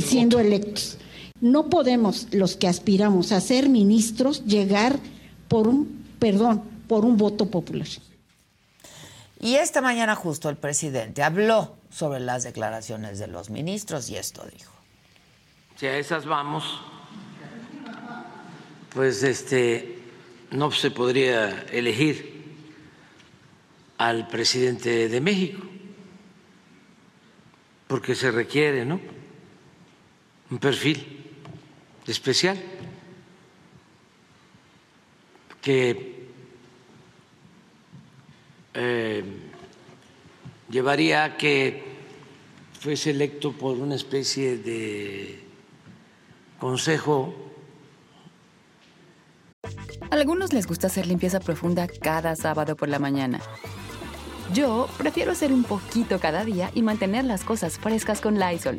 siendo 0.00 0.40
electos. 0.40 0.98
No 1.40 1.70
podemos 1.70 2.26
los 2.32 2.56
que 2.56 2.66
aspiramos 2.66 3.30
a 3.30 3.40
ser 3.40 3.68
ministros 3.68 4.44
llegar 4.44 4.98
por 5.46 5.68
un, 5.68 6.04
perdón, 6.18 6.62
por 6.88 7.04
un 7.04 7.16
voto 7.16 7.46
popular. 7.46 7.86
Y 9.40 9.54
esta 9.54 9.80
mañana 9.80 10.16
justo 10.16 10.48
el 10.48 10.56
presidente 10.56 11.22
habló 11.22 11.76
sobre 11.90 12.20
las 12.20 12.42
declaraciones 12.42 13.18
de 13.18 13.28
los 13.28 13.50
ministros 13.50 14.10
y 14.10 14.16
esto 14.16 14.44
dijo. 14.52 14.72
Si 15.76 15.86
a 15.86 15.96
esas 15.96 16.26
vamos, 16.26 16.64
pues 18.92 19.22
este 19.22 20.02
no 20.50 20.72
se 20.72 20.90
podría 20.90 21.66
elegir 21.70 22.38
al 23.98 24.26
presidente 24.26 25.08
de 25.08 25.20
México, 25.20 25.62
porque 27.86 28.14
se 28.14 28.30
requiere, 28.30 28.84
¿no? 28.84 29.00
Un 30.50 30.58
perfil 30.58 31.24
especial 32.06 32.60
que 35.60 36.17
eh, 38.80 39.24
llevaría 40.70 41.24
a 41.24 41.36
que 41.36 41.82
fuese 42.80 43.10
electo 43.10 43.52
por 43.52 43.76
una 43.76 43.96
especie 43.96 44.56
de 44.56 45.42
consejo. 46.60 47.34
A 49.64 50.14
algunos 50.14 50.52
les 50.52 50.68
gusta 50.68 50.86
hacer 50.86 51.06
limpieza 51.06 51.40
profunda 51.40 51.88
cada 51.88 52.36
sábado 52.36 52.76
por 52.76 52.88
la 52.88 53.00
mañana. 53.00 53.40
Yo 54.54 54.88
prefiero 54.96 55.32
hacer 55.32 55.52
un 55.52 55.64
poquito 55.64 56.20
cada 56.20 56.44
día 56.44 56.70
y 56.72 56.82
mantener 56.82 57.24
las 57.24 57.42
cosas 57.42 57.78
frescas 57.78 58.20
con 58.20 58.38
Lysol. 58.38 58.78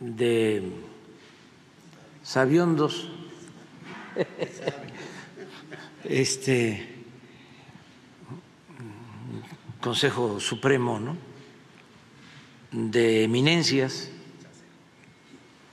De 0.00 0.62
sabiondos, 2.22 3.08
este 6.04 6.94
Consejo 9.80 10.40
Supremo, 10.40 11.00
¿no? 11.00 11.16
de 12.70 13.24
eminencias 13.24 14.10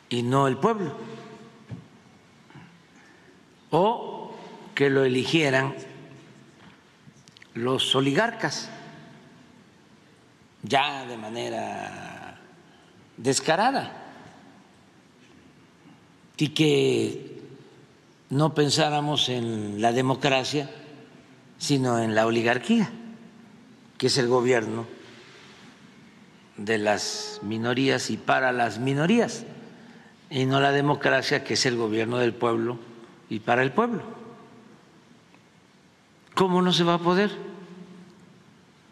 y 0.10 0.24
no 0.24 0.48
el 0.48 0.58
pueblo, 0.58 0.96
o 3.72 4.34
que 4.74 4.90
lo 4.90 5.04
eligieran 5.04 5.76
los 7.54 7.96
oligarcas, 7.96 8.70
ya 10.64 11.06
de 11.06 11.18
manera 11.18 12.40
descarada 13.18 14.05
y 16.38 16.50
que 16.50 17.42
no 18.30 18.54
pensáramos 18.54 19.30
en 19.30 19.82
la 19.82 19.92
democracia, 19.92 20.70
sino 21.58 22.00
en 22.00 22.16
la 22.16 22.26
oligarquía, 22.26 22.92
que 23.98 24.08
es 24.08 24.18
el 24.18 24.28
gobierno 24.28 24.86
de 26.58 26.78
las 26.78 27.40
minorías 27.44 28.10
y 28.10 28.18
para 28.18 28.52
las 28.52 28.80
minorías, 28.80 29.46
y 30.30 30.46
no 30.46 30.60
la 30.60 30.72
democracia, 30.72 31.44
que 31.44 31.54
es 31.54 31.66
el 31.66 31.78
gobierno 31.78 32.18
del 32.18 32.34
pueblo 32.34 32.78
y 33.30 33.40
para 33.40 33.64
el 33.64 33.72
pueblo. 33.72 34.04
¿Cómo 36.34 36.62
no 36.62 36.74
se 36.74 36.84
va 36.84 36.96
a 36.96 37.00
poder 37.00 37.32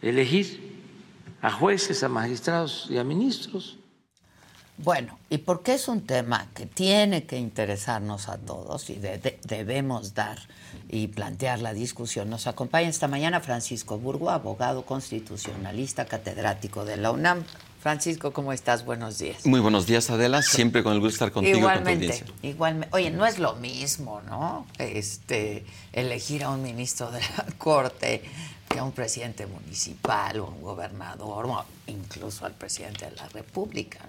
elegir 0.02 0.80
a 1.42 1.52
jueces, 1.52 2.04
a 2.04 2.10
magistrados 2.10 2.88
y 2.90 2.98
a 2.98 3.04
ministros? 3.04 3.78
Bueno, 4.78 5.20
y 5.30 5.38
porque 5.38 5.76
es 5.76 5.88
un 5.88 6.02
tema 6.02 6.48
que 6.56 6.66
tiene 6.66 7.26
que 7.26 7.38
interesarnos 7.38 8.28
a 8.28 8.38
todos 8.38 8.90
y 8.90 9.00
debemos 9.44 10.14
dar 10.16 10.40
y 10.90 11.08
plantear 11.08 11.60
la 11.60 11.74
discusión, 11.74 12.30
nos 12.30 12.48
acompaña 12.48 12.90
esta 12.90 13.08
mañana 13.08 13.40
Francisco 13.40 13.98
Burgo, 14.00 14.30
abogado 14.30 14.86
constitucionalista, 14.86 16.06
catedrático 16.06 16.86
de 16.86 16.98
la 16.98 17.12
UNAM. 17.12 17.44
Francisco, 17.80 18.32
¿cómo 18.32 18.54
estás? 18.54 18.86
Buenos 18.86 19.20
días. 19.20 19.46
Muy 19.46 19.60
buenos 19.60 19.86
días, 19.86 20.10
Adela. 20.10 20.42
Siempre 20.42 20.84
con 20.84 20.94
el 20.94 21.02
gusto 21.02 21.16
estar 21.16 21.32
contigo. 21.32 21.58
Igualmente, 21.58 22.24
igualmente. 22.42 22.96
Oye, 22.96 23.12
no 23.12 23.26
es 23.26 23.40
lo 23.40 23.56
mismo, 23.56 24.22
¿no? 24.22 24.66
Este, 24.78 25.66
elegir 25.92 26.46
a 26.46 26.50
un 26.50 26.64
ministro 26.64 27.12
de 27.12 27.20
la 27.20 27.46
Corte 27.58 28.24
que 28.70 28.80
a 28.80 28.84
un 28.84 28.94
presidente 28.94 29.46
municipal 29.48 30.40
o 30.40 30.46
un 30.46 30.62
gobernador 30.62 31.66
incluso 31.88 32.46
al 32.46 32.54
presidente 32.54 33.06
de 33.06 33.12
la 33.16 33.28
República. 33.30 34.00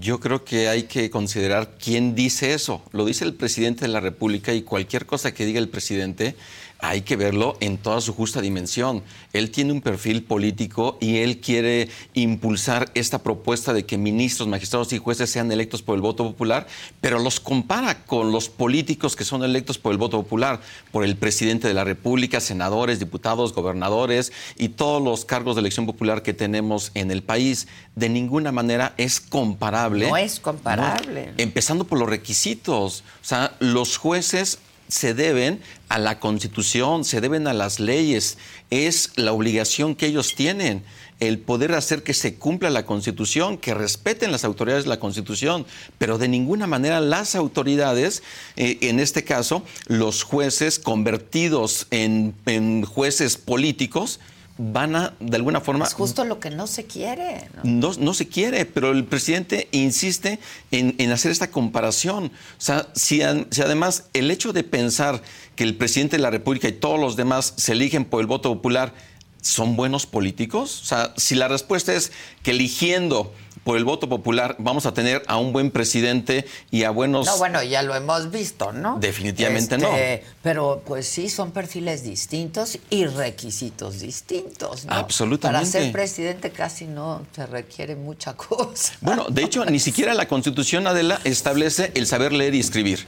Yo 0.00 0.20
creo 0.20 0.44
que 0.44 0.68
hay 0.68 0.84
que 0.84 1.10
considerar 1.10 1.76
quién 1.82 2.14
dice 2.14 2.54
eso. 2.54 2.82
Lo 2.92 3.04
dice 3.04 3.24
el 3.24 3.34
presidente 3.34 3.82
de 3.82 3.92
la 3.92 4.00
República 4.00 4.52
y 4.52 4.62
cualquier 4.62 5.06
cosa 5.06 5.32
que 5.32 5.46
diga 5.46 5.58
el 5.58 5.68
presidente 5.68 6.36
hay 6.80 7.02
que 7.02 7.16
verlo 7.16 7.56
en 7.60 7.76
toda 7.76 8.00
su 8.00 8.14
justa 8.14 8.40
dimensión. 8.40 9.02
Él 9.32 9.50
tiene 9.50 9.72
un 9.72 9.80
perfil 9.80 10.22
político 10.22 10.96
y 11.00 11.18
él 11.18 11.40
quiere 11.40 11.88
impulsar 12.14 12.90
esta 12.94 13.22
propuesta 13.22 13.72
de 13.72 13.84
que 13.84 13.98
ministros, 13.98 14.48
magistrados 14.48 14.92
y 14.92 14.98
jueces 14.98 15.30
sean 15.30 15.50
electos 15.50 15.82
por 15.82 15.96
el 15.96 16.02
voto 16.02 16.24
popular, 16.24 16.66
pero 17.00 17.18
los 17.18 17.40
compara 17.40 18.04
con 18.04 18.30
los 18.30 18.48
políticos 18.48 19.16
que 19.16 19.24
son 19.24 19.42
electos 19.42 19.78
por 19.78 19.92
el 19.92 19.98
voto 19.98 20.22
popular, 20.22 20.60
por 20.92 21.04
el 21.04 21.16
presidente 21.16 21.66
de 21.66 21.74
la 21.74 21.84
República, 21.84 22.40
senadores, 22.40 23.00
diputados, 23.00 23.54
gobernadores 23.54 24.32
y 24.56 24.68
todos 24.70 25.02
los 25.02 25.24
cargos 25.24 25.56
de 25.56 25.60
elección 25.60 25.86
popular 25.86 26.22
que 26.22 26.34
tenemos 26.34 26.92
en 26.94 27.10
el 27.10 27.17
país. 27.22 27.68
De 27.94 28.08
ninguna 28.08 28.52
manera 28.52 28.94
es 28.96 29.20
comparable. 29.20 30.08
No 30.08 30.16
es 30.16 30.40
comparable. 30.40 31.32
Empezando 31.36 31.84
por 31.84 31.98
los 31.98 32.08
requisitos. 32.08 33.04
O 33.22 33.24
sea, 33.24 33.56
los 33.60 33.96
jueces 33.96 34.58
se 34.88 35.14
deben 35.14 35.60
a 35.88 35.98
la 35.98 36.18
Constitución, 36.18 37.04
se 37.04 37.20
deben 37.20 37.46
a 37.46 37.52
las 37.52 37.78
leyes. 37.78 38.38
Es 38.70 39.12
la 39.16 39.32
obligación 39.32 39.94
que 39.94 40.06
ellos 40.06 40.34
tienen, 40.34 40.82
el 41.20 41.38
poder 41.38 41.72
hacer 41.74 42.02
que 42.02 42.14
se 42.14 42.34
cumpla 42.34 42.70
la 42.70 42.86
Constitución, 42.86 43.58
que 43.58 43.74
respeten 43.74 44.32
las 44.32 44.44
autoridades 44.44 44.86
la 44.86 45.00
Constitución, 45.00 45.66
pero 45.98 46.18
de 46.18 46.28
ninguna 46.28 46.66
manera 46.66 47.00
las 47.00 47.34
autoridades, 47.34 48.22
eh, 48.56 48.78
en 48.82 48.98
este 48.98 49.24
caso, 49.24 49.62
los 49.86 50.22
jueces 50.22 50.78
convertidos 50.78 51.86
en 51.90 52.84
jueces 52.84 53.36
políticos, 53.36 54.20
van 54.58 54.96
a, 54.96 55.14
de 55.20 55.36
alguna 55.36 55.60
forma... 55.60 55.86
Es 55.86 55.94
justo 55.94 56.24
lo 56.24 56.40
que 56.40 56.50
no 56.50 56.66
se 56.66 56.84
quiere. 56.84 57.48
No, 57.62 57.92
no, 57.98 58.12
se 58.12 58.28
quiere, 58.28 58.66
pero 58.66 58.90
el 58.90 59.04
presidente 59.04 59.68
insiste 59.70 60.40
en, 60.72 61.10
hacer 61.12 61.30
esta 61.30 61.50
comparación. 61.50 62.26
O 62.26 62.60
sea, 62.60 62.88
si, 62.94 63.20
si, 63.50 63.62
además 63.62 64.08
el 64.12 64.30
hecho 64.30 64.52
de 64.52 64.64
pensar 64.64 65.22
que 65.54 65.64
el 65.64 65.76
presidente 65.76 66.16
de 66.16 66.22
la 66.22 66.30
República 66.30 66.68
y 66.68 66.72
todos 66.72 66.98
los 66.98 67.16
demás 67.16 67.54
se 67.56 67.72
eligen 67.72 68.04
por 68.04 68.20
el 68.20 68.26
voto 68.26 68.52
popular 68.52 68.92
son 69.40 69.76
buenos 69.76 70.06
políticos? 70.06 70.82
O 70.82 70.84
sea, 70.86 71.14
si 71.16 71.36
la 71.36 71.48
respuesta 71.48 71.94
es 71.94 72.12
que 72.42 72.50
eligiendo 72.50 73.32
por 73.68 73.76
el 73.76 73.84
voto 73.84 74.08
popular 74.08 74.56
vamos 74.58 74.86
a 74.86 74.94
tener 74.94 75.22
a 75.26 75.36
un 75.36 75.52
buen 75.52 75.70
presidente 75.70 76.46
y 76.70 76.84
a 76.84 76.90
buenos... 76.90 77.26
No, 77.26 77.36
bueno, 77.36 77.62
ya 77.62 77.82
lo 77.82 77.94
hemos 77.94 78.30
visto, 78.30 78.72
¿no? 78.72 78.98
Definitivamente 78.98 79.76
no. 79.76 79.94
Este, 79.94 80.24
pero 80.42 80.82
pues 80.86 81.06
sí, 81.06 81.28
son 81.28 81.50
perfiles 81.50 82.02
distintos 82.02 82.78
y 82.88 83.04
requisitos 83.04 84.00
distintos, 84.00 84.86
¿no? 84.86 84.94
Absolutamente. 84.94 85.70
Para 85.70 85.70
ser 85.70 85.92
presidente 85.92 86.50
casi 86.50 86.86
no 86.86 87.26
se 87.36 87.44
requiere 87.44 87.94
mucha 87.94 88.32
cosa. 88.32 88.94
Bueno, 89.02 89.26
de 89.28 89.44
hecho, 89.44 89.66
ni 89.66 89.80
siquiera 89.80 90.14
la 90.14 90.26
Constitución, 90.26 90.86
Adela, 90.86 91.20
establece 91.24 91.92
el 91.94 92.06
saber 92.06 92.32
leer 92.32 92.54
y 92.54 92.60
escribir. 92.60 93.06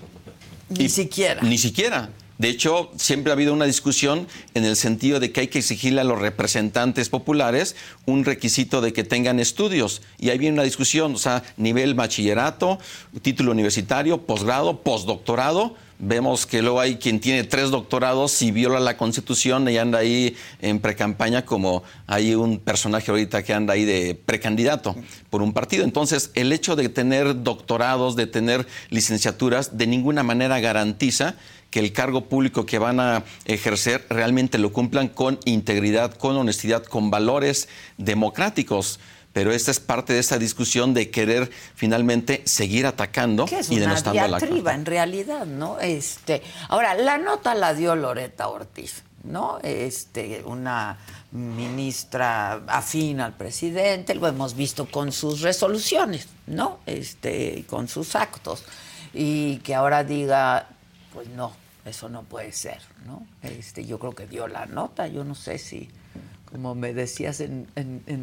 Ni 0.68 0.90
siquiera. 0.90 1.40
Ni 1.40 1.56
siquiera. 1.56 2.10
De 2.40 2.48
hecho, 2.48 2.90
siempre 2.96 3.30
ha 3.30 3.34
habido 3.34 3.52
una 3.52 3.66
discusión 3.66 4.26
en 4.54 4.64
el 4.64 4.74
sentido 4.74 5.20
de 5.20 5.30
que 5.30 5.42
hay 5.42 5.48
que 5.48 5.58
exigirle 5.58 6.00
a 6.00 6.04
los 6.04 6.18
representantes 6.18 7.10
populares 7.10 7.76
un 8.06 8.24
requisito 8.24 8.80
de 8.80 8.94
que 8.94 9.04
tengan 9.04 9.38
estudios. 9.38 10.00
Y 10.18 10.30
ahí 10.30 10.38
viene 10.38 10.54
una 10.54 10.62
discusión, 10.62 11.14
o 11.14 11.18
sea, 11.18 11.42
nivel 11.58 11.92
bachillerato, 11.92 12.78
título 13.20 13.52
universitario, 13.52 14.22
posgrado, 14.22 14.80
postdoctorado. 14.80 15.76
Vemos 15.98 16.46
que 16.46 16.62
luego 16.62 16.80
hay 16.80 16.96
quien 16.96 17.20
tiene 17.20 17.44
tres 17.44 17.68
doctorados 17.68 18.40
y 18.40 18.52
viola 18.52 18.80
la 18.80 18.96
constitución 18.96 19.68
y 19.68 19.76
anda 19.76 19.98
ahí 19.98 20.34
en 20.62 20.80
precampaña 20.80 21.44
como 21.44 21.82
hay 22.06 22.34
un 22.34 22.58
personaje 22.58 23.10
ahorita 23.10 23.42
que 23.42 23.52
anda 23.52 23.74
ahí 23.74 23.84
de 23.84 24.14
precandidato 24.14 24.96
por 25.28 25.42
un 25.42 25.52
partido. 25.52 25.84
Entonces, 25.84 26.30
el 26.32 26.52
hecho 26.52 26.74
de 26.74 26.88
tener 26.88 27.42
doctorados, 27.42 28.16
de 28.16 28.26
tener 28.26 28.66
licenciaturas, 28.88 29.76
de 29.76 29.86
ninguna 29.86 30.22
manera 30.22 30.58
garantiza 30.58 31.34
que 31.70 31.80
el 31.80 31.92
cargo 31.92 32.26
público 32.26 32.66
que 32.66 32.78
van 32.78 33.00
a 33.00 33.24
ejercer 33.44 34.06
realmente 34.10 34.58
lo 34.58 34.72
cumplan 34.72 35.08
con 35.08 35.38
integridad, 35.44 36.14
con 36.14 36.36
honestidad, 36.36 36.84
con 36.84 37.10
valores 37.10 37.68
democráticos 37.96 39.00
pero 39.32 39.52
esta 39.52 39.70
es 39.70 39.78
parte 39.78 40.12
de 40.12 40.18
esta 40.18 40.38
discusión 40.38 40.92
de 40.92 41.10
querer 41.10 41.50
finalmente 41.74 42.42
seguir 42.46 42.86
atacando 42.86 43.46
es 43.50 43.70
y 43.70 43.78
denostando 43.78 44.22
a 44.22 44.28
la 44.28 44.38
en 44.38 44.86
realidad, 44.86 45.46
¿no? 45.46 45.78
Este, 45.78 46.42
ahora 46.68 46.94
la 46.94 47.18
nota 47.18 47.54
la 47.54 47.74
dio 47.74 47.94
Loreta 47.94 48.48
Ortiz, 48.48 49.04
¿no? 49.22 49.58
Este, 49.62 50.42
una 50.44 50.98
ministra 51.30 52.62
afín 52.66 53.20
al 53.20 53.34
presidente, 53.34 54.16
lo 54.16 54.26
hemos 54.26 54.56
visto 54.56 54.86
con 54.86 55.12
sus 55.12 55.42
resoluciones, 55.42 56.26
¿no? 56.48 56.80
Este, 56.86 57.64
con 57.68 57.86
sus 57.86 58.16
actos 58.16 58.64
y 59.14 59.58
que 59.58 59.76
ahora 59.76 60.02
diga, 60.02 60.66
pues 61.14 61.28
no, 61.28 61.52
eso 61.84 62.08
no 62.08 62.22
puede 62.22 62.52
ser, 62.52 62.78
¿no? 63.06 63.26
Este, 63.42 63.84
yo 63.84 63.98
creo 63.98 64.14
que 64.14 64.26
dio 64.26 64.48
la 64.48 64.66
nota, 64.66 65.06
yo 65.06 65.24
no 65.24 65.34
sé 65.34 65.58
si, 65.58 65.88
como 66.50 66.74
me 66.74 66.92
decías 66.92 67.40
en, 67.40 67.66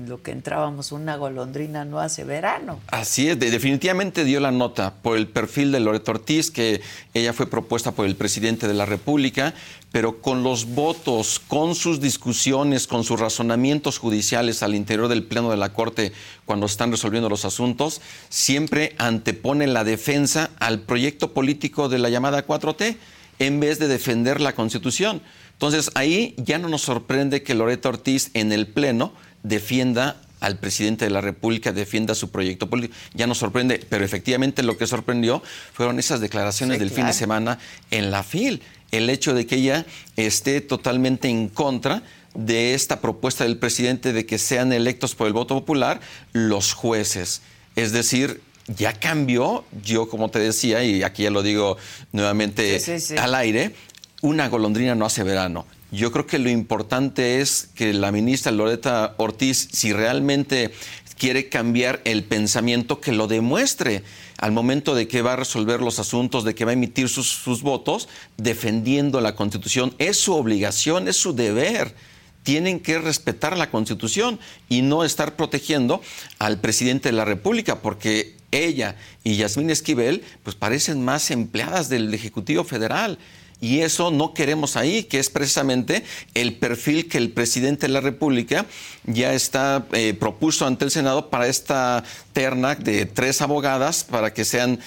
lo 0.08 0.22
que 0.22 0.32
entrábamos, 0.32 0.91
una 0.91 1.15
golondrina 1.15 1.84
no 1.84 2.00
hace 2.00 2.24
verano. 2.24 2.80
Así 2.88 3.30
es, 3.30 3.39
definitivamente 3.39 4.26
dio 4.26 4.39
la 4.39 4.52
nota 4.52 4.93
por 5.02 5.17
el 5.17 5.28
perfil 5.28 5.72
de 5.72 5.80
Loreto 5.80 6.12
Ortiz, 6.12 6.52
que 6.52 6.82
ella 7.13 7.34
fue 7.34 7.50
propuesta 7.50 7.93
por 7.93 8.06
el 8.06 8.15
presidente 8.15 8.67
de 8.67 8.74
la 8.74 8.86
República, 8.86 9.54
pero 9.91 10.22
con 10.22 10.43
los 10.43 10.65
votos, 10.65 11.39
con 11.39 11.74
sus 11.74 12.00
discusiones, 12.00 12.86
con 12.86 13.04
sus 13.04 13.20
razonamientos 13.20 13.98
judiciales 13.98 14.62
al 14.62 14.76
interior 14.76 15.08
del 15.08 15.24
Pleno 15.24 15.50
de 15.50 15.58
la 15.58 15.74
Corte 15.74 16.12
cuando 16.46 16.67
están 16.67 16.91
resolviendo 16.91 17.30
los 17.30 17.46
asuntos, 17.46 18.02
siempre 18.30 18.93
antepone 18.98 19.65
la 19.65 19.84
defensa 19.84 20.52
al 20.60 20.82
proyecto 20.82 21.34
político 21.34 21.89
de 21.89 21.98
la 21.98 22.10
llamada 22.10 22.46
4T 22.46 22.98
en 23.39 23.60
vez 23.60 23.80
de 23.80 23.88
defender 23.88 24.41
la 24.41 24.54
Constitución. 24.54 25.21
Entonces 25.54 25.91
ahí 25.95 26.36
ya 26.38 26.58
no 26.58 26.69
nos 26.69 26.84
sorprende 26.84 27.43
que 27.43 27.56
Loreto 27.56 27.89
Ortiz 27.89 28.30
en 28.34 28.52
el 28.52 28.67
Pleno 28.67 29.13
defienda 29.43 30.21
al 30.39 30.60
presidente 30.60 31.06
de 31.06 31.12
la 31.12 31.21
República, 31.21 31.71
defienda 31.71 32.13
su 32.13 32.30
proyecto 32.30 32.69
político. 32.69 32.95
Ya 33.13 33.28
nos 33.28 33.39
sorprende, 33.39 33.84
pero 33.89 34.06
efectivamente 34.06 34.62
lo 34.62 34.78
que 34.78 34.86
sorprendió 34.86 35.41
fueron 35.73 35.97
esas 36.00 36.19
declaraciones 36.19 36.80
del 36.80 36.91
fin 36.91 37.08
de 37.08 37.13
semana 37.13 37.60
en 37.91 38.12
la 38.12 38.23
FIL. 38.23 38.62
El 38.91 39.10
hecho 39.10 39.34
de 39.34 39.45
que 39.45 39.56
ella 39.56 39.86
esté 40.15 40.62
totalmente 40.62 41.28
en 41.28 41.50
contra 41.50 42.04
de 42.36 42.76
esta 42.76 43.02
propuesta 43.02 43.43
del 43.43 43.58
presidente 43.58 44.13
de 44.13 44.26
que 44.26 44.38
sean 44.38 44.71
electos 44.71 45.15
por 45.15 45.28
el 45.28 45.34
voto 45.34 45.56
popular 45.56 46.00
los 46.34 46.73
jueces. 46.73 47.41
Es 47.76 47.91
decir, 47.91 48.41
ya 48.68 48.94
cambió, 48.94 49.64
yo 49.84 50.10
como 50.10 50.30
te 50.30 50.40
decía, 50.40 50.84
y 50.84 51.04
aquí 51.04 51.24
ya 51.24 51.32
lo 51.32 51.42
digo 51.42 51.78
nuevamente 52.12 52.82
al 53.18 53.36
aire, 53.36 53.74
una 54.22 54.50
golondrina 54.50 54.96
no 54.96 55.06
hace 55.06 55.24
verano. 55.24 55.66
Yo 55.92 56.12
creo 56.12 56.28
que 56.28 56.38
lo 56.38 56.50
importante 56.50 57.40
es 57.40 57.70
que 57.74 57.94
la 57.94 58.12
ministra 58.12 58.52
Loreta 58.52 59.16
Ortiz, 59.18 59.70
si 59.72 59.94
realmente 59.94 60.72
quiere 61.18 61.48
cambiar 61.50 62.02
el 62.04 62.26
pensamiento, 62.26 63.00
que 63.00 63.14
lo 63.14 63.28
demuestre 63.28 64.04
al 64.38 64.52
momento 64.52 64.96
de 64.96 65.08
que 65.08 65.22
va 65.22 65.34
a 65.34 65.38
resolver 65.38 65.82
los 65.82 66.00
asuntos, 66.00 66.44
de 66.44 66.54
que 66.54 66.66
va 66.66 66.72
a 66.72 66.74
emitir 66.74 67.10
sus, 67.10 67.28
sus 67.28 67.62
votos, 67.62 68.10
defendiendo 68.36 69.22
la 69.22 69.36
Constitución. 69.36 69.96
Es 69.98 70.18
su 70.18 70.34
obligación, 70.34 71.08
es 71.08 71.16
su 71.16 71.34
deber 71.34 71.96
tienen 72.44 72.80
que 72.80 72.98
respetar 72.98 73.58
la 73.58 73.70
Constitución 73.70 74.40
y 74.70 74.82
no 74.82 75.04
estar 75.04 75.36
protegiendo 75.36 76.02
al 76.40 76.62
presidente 76.62 77.10
de 77.10 77.14
la 77.14 77.26
República, 77.26 77.82
porque 77.82 78.37
ella 78.52 78.96
y 79.24 79.36
Yasmín 79.36 79.70
Esquivel 79.70 80.24
pues 80.44 80.56
parecen 80.56 81.04
más 81.04 81.32
empleadas 81.32 81.90
del 81.90 82.14
Ejecutivo 82.14 82.64
Federal. 82.64 83.18
Y 83.60 83.80
eso 83.80 84.12
no 84.12 84.36
queremos 84.36 84.78
ahí, 84.78 85.06
que 85.06 85.17
es 85.17 85.32
precisamente 85.32 86.04
el 86.36 86.56
perfil 86.56 87.08
que 87.08 87.17
el 87.17 87.32
presidente 87.32 87.88
de 87.88 87.93
la 87.93 88.02
República 88.02 88.67
ya 89.06 89.34
está 89.34 89.88
eh, 89.93 90.13
propuso 90.13 90.67
ante 90.67 90.86
el 90.86 90.91
Senado 90.91 91.32
para 91.32 91.48
esta 91.48 92.04
terna 92.34 92.76
de 92.76 93.08
tres 93.08 93.41
abogadas 93.41 94.04
para 94.04 94.32
que 94.32 94.46
sean, 94.46 94.80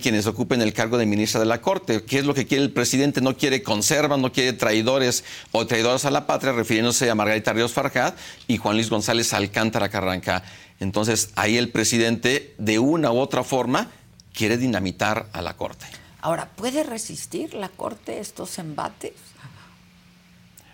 quienes 0.00 0.26
ocupen 0.26 0.62
el 0.62 0.72
cargo 0.72 0.96
de 0.96 1.04
ministra 1.04 1.40
de 1.40 1.46
la 1.46 1.60
Corte. 1.60 2.02
¿Qué 2.04 2.18
es 2.18 2.24
lo 2.24 2.32
que 2.32 2.46
quiere 2.46 2.64
el 2.64 2.72
presidente? 2.72 3.20
No 3.20 3.36
quiere 3.36 3.62
conservas, 3.62 4.18
no 4.18 4.32
quiere 4.32 4.54
traidores 4.54 5.22
o 5.52 5.66
traidoras 5.66 6.06
a 6.06 6.10
la 6.10 6.26
patria, 6.26 6.52
refiriéndose 6.52 7.10
a 7.10 7.14
Margarita 7.14 7.52
Ríos 7.52 7.72
Farjat 7.74 8.16
y 8.46 8.56
Juan 8.56 8.76
Luis 8.76 8.88
González 8.88 9.34
Alcántara 9.34 9.90
Carranca. 9.90 10.44
Entonces, 10.80 11.30
ahí 11.34 11.58
el 11.58 11.68
presidente, 11.68 12.54
de 12.56 12.78
una 12.78 13.12
u 13.12 13.18
otra 13.18 13.44
forma, 13.44 13.90
quiere 14.32 14.56
dinamitar 14.56 15.28
a 15.32 15.42
la 15.42 15.56
Corte. 15.56 15.86
Ahora, 16.20 16.50
¿puede 16.56 16.82
resistir 16.82 17.54
la 17.54 17.68
Corte 17.68 18.18
estos 18.18 18.58
embates? 18.58 19.12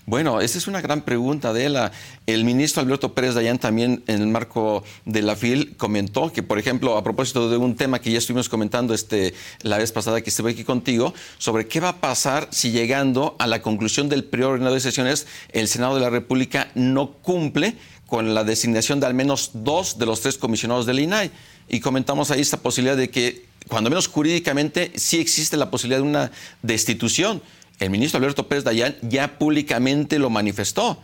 Bueno, 0.07 0.43
esa 0.43 0.59
es 0.59 0.67
una 0.67 0.83
gran 0.83 1.01
pregunta, 1.01 1.49
Adela. 1.49 1.91
El 2.27 2.45
ministro 2.45 2.83
Alberto 2.83 3.15
Pérez 3.15 3.35
Dayán 3.35 3.59
también 3.59 4.05
en 4.07 4.21
el 4.21 4.27
marco 4.27 4.85
de 5.07 5.23
la 5.23 5.35
FIL 5.35 5.79
comentó 5.79 6.31
que, 6.31 6.43
por 6.43 6.59
ejemplo, 6.59 6.99
a 6.99 7.03
propósito 7.03 7.49
de 7.49 7.57
un 7.57 7.75
tema 7.75 8.01
que 8.01 8.11
ya 8.11 8.19
estuvimos 8.19 8.51
comentando 8.51 8.93
este, 8.93 9.33
la 9.63 9.79
vez 9.79 9.93
pasada 9.93 10.21
que 10.21 10.29
estuve 10.29 10.51
aquí 10.51 10.63
contigo, 10.63 11.15
sobre 11.39 11.69
qué 11.69 11.81
va 11.81 11.89
a 11.89 12.01
pasar 12.03 12.49
si 12.51 12.71
llegando 12.71 13.35
a 13.39 13.47
la 13.47 13.63
conclusión 13.63 14.11
del 14.11 14.25
periodo 14.25 14.59
de 14.59 14.81
sesiones 14.81 15.27
el 15.53 15.69
Senado 15.69 15.95
de 15.95 16.03
la 16.03 16.11
República 16.11 16.71
no 16.75 17.13
cumple 17.13 17.75
con 18.07 18.35
la 18.35 18.45
designación 18.45 19.01
de 19.01 19.07
al 19.07 19.15
menos 19.15 19.53
dos 19.55 19.99
de 19.99 20.05
los 20.05 20.21
tres 20.21 20.37
comisionados 20.37 20.85
del 20.85 21.01
INAI. 21.01 21.31
Y 21.67 21.81
comentamos 21.81 22.31
ahí 22.31 22.43
esta 22.43 22.59
posibilidad 22.59 22.97
de 22.97 23.09
que, 23.09 23.47
cuando 23.69 23.91
menos 23.91 24.09
jurídicamente, 24.09 24.93
sí 24.97 25.21
existe 25.21 25.57
la 25.57 25.71
posibilidad 25.71 26.03
de 26.03 26.09
una 26.09 26.31
destitución. 26.63 27.43
El 27.81 27.91
ministro 27.91 28.19
Alberto 28.19 28.47
Pérez 28.49 28.65
Dayán 28.65 28.97
ya 29.03 29.39
públicamente 29.39 30.19
lo 30.19 30.31
manifestó. 30.31 30.99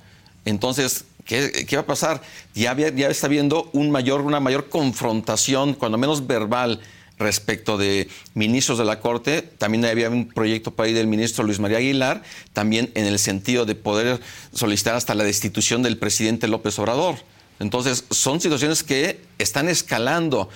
Entonces, 0.45 1.05
¿qué, 1.25 1.67
va 1.75 1.81
a 1.81 1.87
pasar? 1.87 2.23
Ya, 2.55 2.77
ya 2.77 3.09
está 3.09 3.27
habiendo 3.27 3.71
un 3.73 3.91
mayor, 3.91 4.23
una 4.23 4.41
mayor 4.41 4.69
confrontación, 4.69 5.75
cuando 5.75 5.99
menos 5.99 6.27
verbal, 6.27 6.81
respecto 7.21 7.77
de 7.77 8.09
ministros 8.35 8.79
de 8.79 8.85
la 8.85 8.99
Corte. 8.99 9.43
También 9.43 9.85
había 9.85 10.11
un 10.11 10.27
proyecto 10.27 10.73
para 10.73 10.89
ahí 10.89 10.95
del 10.95 11.07
ministro 11.07 11.45
Luis 11.45 11.61
María 11.61 11.79
Aguilar, 11.79 12.23
también 12.53 12.91
en 12.95 13.07
el 13.07 13.19
sentido 13.19 13.67
de 13.67 13.75
poder 13.77 14.21
solicitar 14.53 14.97
hasta 14.97 15.15
la 15.15 15.23
destitución 15.23 15.83
del 15.83 15.99
presidente 15.99 16.49
López 16.49 16.79
Obrador. 16.79 17.17
Entonces, 17.61 18.05
son 18.11 18.41
situaciones 18.41 18.83
que 18.83 19.21
están 19.39 19.69
escalando, 19.69 20.49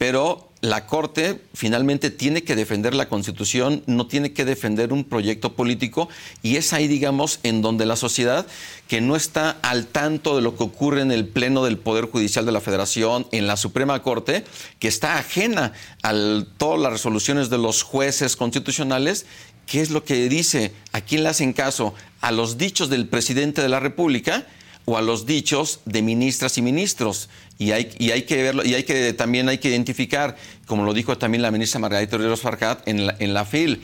pero 0.00 0.48
la 0.62 0.86
Corte 0.86 1.42
finalmente 1.52 2.10
tiene 2.10 2.42
que 2.42 2.56
defender 2.56 2.94
la 2.94 3.10
Constitución, 3.10 3.82
no 3.84 4.06
tiene 4.06 4.32
que 4.32 4.46
defender 4.46 4.94
un 4.94 5.04
proyecto 5.04 5.52
político 5.52 6.08
y 6.42 6.56
es 6.56 6.72
ahí, 6.72 6.88
digamos, 6.88 7.38
en 7.42 7.60
donde 7.60 7.84
la 7.84 7.96
sociedad 7.96 8.46
que 8.88 9.02
no 9.02 9.14
está 9.14 9.58
al 9.60 9.88
tanto 9.88 10.36
de 10.36 10.40
lo 10.40 10.56
que 10.56 10.62
ocurre 10.62 11.02
en 11.02 11.12
el 11.12 11.28
Pleno 11.28 11.62
del 11.62 11.76
Poder 11.76 12.06
Judicial 12.06 12.46
de 12.46 12.52
la 12.52 12.62
Federación, 12.62 13.26
en 13.30 13.46
la 13.46 13.58
Suprema 13.58 14.02
Corte, 14.02 14.44
que 14.78 14.88
está 14.88 15.18
ajena 15.18 15.74
a 16.02 16.14
todas 16.56 16.80
las 16.80 16.92
resoluciones 16.92 17.50
de 17.50 17.58
los 17.58 17.82
jueces 17.82 18.36
constitucionales, 18.36 19.26
¿qué 19.66 19.82
es 19.82 19.90
lo 19.90 20.02
que 20.04 20.30
dice? 20.30 20.72
¿A 20.92 21.02
quién 21.02 21.24
le 21.24 21.28
hacen 21.28 21.52
caso? 21.52 21.92
¿A 22.22 22.32
los 22.32 22.56
dichos 22.56 22.88
del 22.88 23.06
presidente 23.06 23.60
de 23.60 23.68
la 23.68 23.80
República? 23.80 24.46
o 24.90 24.96
a 24.96 25.02
los 25.02 25.26
dichos 25.26 25.80
de 25.84 26.02
ministras 26.02 26.58
y 26.58 26.62
ministros. 26.62 27.28
Y 27.60 27.72
hay, 27.72 27.90
y 27.98 28.10
hay 28.10 28.22
que 28.22 28.42
verlo, 28.42 28.64
y 28.64 28.72
hay 28.72 28.84
que 28.84 29.12
también 29.12 29.46
hay 29.50 29.58
que 29.58 29.68
identificar, 29.68 30.34
como 30.64 30.82
lo 30.82 30.94
dijo 30.94 31.18
también 31.18 31.42
la 31.42 31.50
ministra 31.50 31.78
Margarita 31.78 32.16
Ríos 32.16 32.40
Farcat 32.40 32.88
en 32.88 33.06
la, 33.06 33.14
en 33.18 33.34
la 33.34 33.44
FIL, 33.44 33.82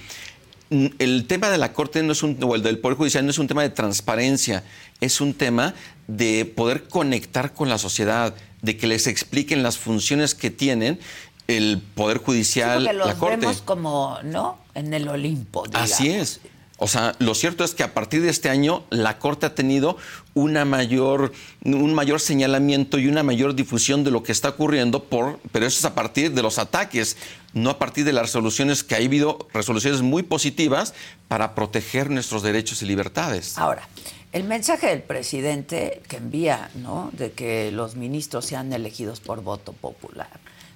el 0.70 1.26
tema 1.26 1.50
de 1.50 1.58
la 1.58 1.74
Corte 1.74 2.02
no 2.02 2.12
es 2.12 2.22
un, 2.22 2.38
o 2.42 2.54
el 2.54 2.62
del 2.62 2.78
Poder 2.78 2.96
Judicial 2.96 3.24
no 3.26 3.30
es 3.30 3.38
un 3.38 3.48
tema 3.48 3.60
de 3.60 3.68
transparencia, 3.68 4.64
es 5.02 5.20
un 5.20 5.34
tema 5.34 5.74
de 6.06 6.46
poder 6.46 6.88
conectar 6.88 7.52
con 7.52 7.68
la 7.68 7.76
sociedad, 7.76 8.34
de 8.62 8.78
que 8.78 8.86
les 8.86 9.06
expliquen 9.06 9.62
las 9.62 9.76
funciones 9.76 10.34
que 10.34 10.50
tienen 10.50 10.98
el 11.46 11.82
Poder 11.94 12.16
Judicial, 12.16 12.82
los 12.82 13.06
la 13.06 13.14
Corte. 13.14 13.36
Vemos 13.36 13.60
como, 13.60 14.18
¿no? 14.24 14.58
En 14.74 14.94
el 14.94 15.06
Olimpo. 15.06 15.64
Así 15.74 16.08
es. 16.08 16.40
O 16.78 16.88
sea, 16.88 17.14
lo 17.18 17.34
cierto 17.34 17.64
es 17.64 17.74
que 17.74 17.82
a 17.82 17.94
partir 17.94 18.20
de 18.20 18.28
este 18.28 18.50
año 18.50 18.84
la 18.90 19.18
Corte 19.18 19.46
ha 19.46 19.54
tenido 19.54 19.96
una 20.34 20.66
mayor, 20.66 21.32
un 21.64 21.94
mayor 21.94 22.20
señalamiento 22.20 22.98
y 22.98 23.08
una 23.08 23.22
mayor 23.22 23.54
difusión 23.54 24.04
de 24.04 24.10
lo 24.10 24.22
que 24.22 24.32
está 24.32 24.50
ocurriendo, 24.50 25.04
por, 25.04 25.40
pero 25.52 25.66
eso 25.66 25.78
es 25.78 25.84
a 25.86 25.94
partir 25.94 26.32
de 26.32 26.42
los 26.42 26.58
ataques, 26.58 27.16
no 27.54 27.70
a 27.70 27.78
partir 27.78 28.04
de 28.04 28.12
las 28.12 28.24
resoluciones 28.24 28.84
que 28.84 28.94
ha 28.94 28.98
habido, 28.98 29.48
resoluciones 29.54 30.02
muy 30.02 30.22
positivas 30.22 30.92
para 31.28 31.54
proteger 31.54 32.10
nuestros 32.10 32.42
derechos 32.42 32.82
y 32.82 32.86
libertades. 32.86 33.56
Ahora, 33.56 33.88
el 34.32 34.44
mensaje 34.44 34.88
del 34.88 35.02
presidente 35.02 36.02
que 36.08 36.18
envía, 36.18 36.70
¿no? 36.74 37.08
De 37.14 37.32
que 37.32 37.72
los 37.72 37.96
ministros 37.96 38.44
sean 38.44 38.70
elegidos 38.74 39.20
por 39.20 39.42
voto 39.42 39.72
popular, 39.72 40.28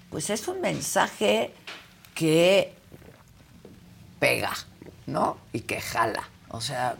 pues 0.08 0.30
es 0.30 0.48
un 0.48 0.62
mensaje 0.62 1.52
que 2.14 2.72
pega, 4.18 4.52
¿no? 5.10 5.36
Y 5.52 5.60
que 5.60 5.80
jala. 5.80 6.28
O 6.48 6.60
sea, 6.60 6.96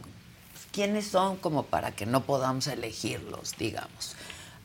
¿quiénes 0.73 1.07
son 1.07 1.37
como 1.37 1.65
para 1.65 1.93
que 1.93 2.07
no 2.07 2.25
podamos 2.25 2.67
elegirlos, 2.67 3.57
digamos? 3.59 4.17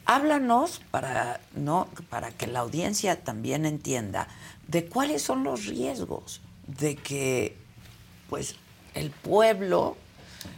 Háblanos 0.05 0.81
para, 0.91 1.39
¿no? 1.55 1.87
para 2.09 2.31
que 2.31 2.47
la 2.47 2.59
audiencia 2.59 3.23
también 3.23 3.65
entienda 3.65 4.27
de 4.67 4.85
cuáles 4.85 5.21
son 5.21 5.43
los 5.43 5.65
riesgos 5.65 6.41
de 6.67 6.95
que 6.95 7.57
pues 8.29 8.55
el 8.93 9.09
pueblo 9.09 9.97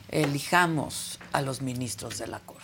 elijamos 0.10 1.19
a 1.32 1.41
los 1.41 1.62
ministros 1.62 2.17
de 2.17 2.28
la 2.28 2.39
Corte. 2.39 2.63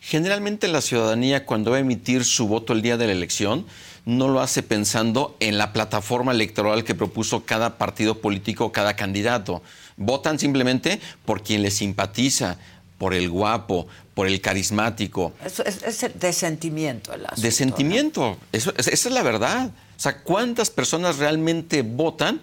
Generalmente 0.00 0.66
la 0.68 0.80
ciudadanía 0.80 1.46
cuando 1.46 1.70
va 1.70 1.76
a 1.76 1.80
emitir 1.80 2.24
su 2.24 2.48
voto 2.48 2.72
el 2.72 2.82
día 2.82 2.96
de 2.96 3.06
la 3.06 3.12
elección 3.12 3.66
no 4.04 4.28
lo 4.28 4.40
hace 4.40 4.62
pensando 4.62 5.36
en 5.40 5.58
la 5.58 5.72
plataforma 5.72 6.32
electoral 6.32 6.84
que 6.84 6.94
propuso 6.94 7.44
cada 7.44 7.78
partido 7.78 8.20
político, 8.20 8.72
cada 8.72 8.96
candidato. 8.96 9.62
Votan 9.96 10.38
simplemente 10.38 11.00
por 11.24 11.42
quien 11.42 11.62
les 11.62 11.74
simpatiza, 11.74 12.58
por 12.98 13.14
el 13.14 13.30
guapo, 13.30 13.86
por 14.14 14.26
el 14.26 14.40
carismático. 14.40 15.32
Eso 15.44 15.64
es, 15.64 15.80
de 16.14 16.32
sentimiento 16.32 17.12
el 17.12 17.26
asunto. 17.26 17.40
De 17.42 17.50
sentimiento, 17.50 18.36
esa 18.52 18.72
es 18.76 19.04
la 19.06 19.22
verdad. 19.22 19.70
O 19.96 20.00
sea, 20.00 20.22
¿cuántas 20.22 20.70
personas 20.70 21.18
realmente 21.18 21.82
votan? 21.82 22.40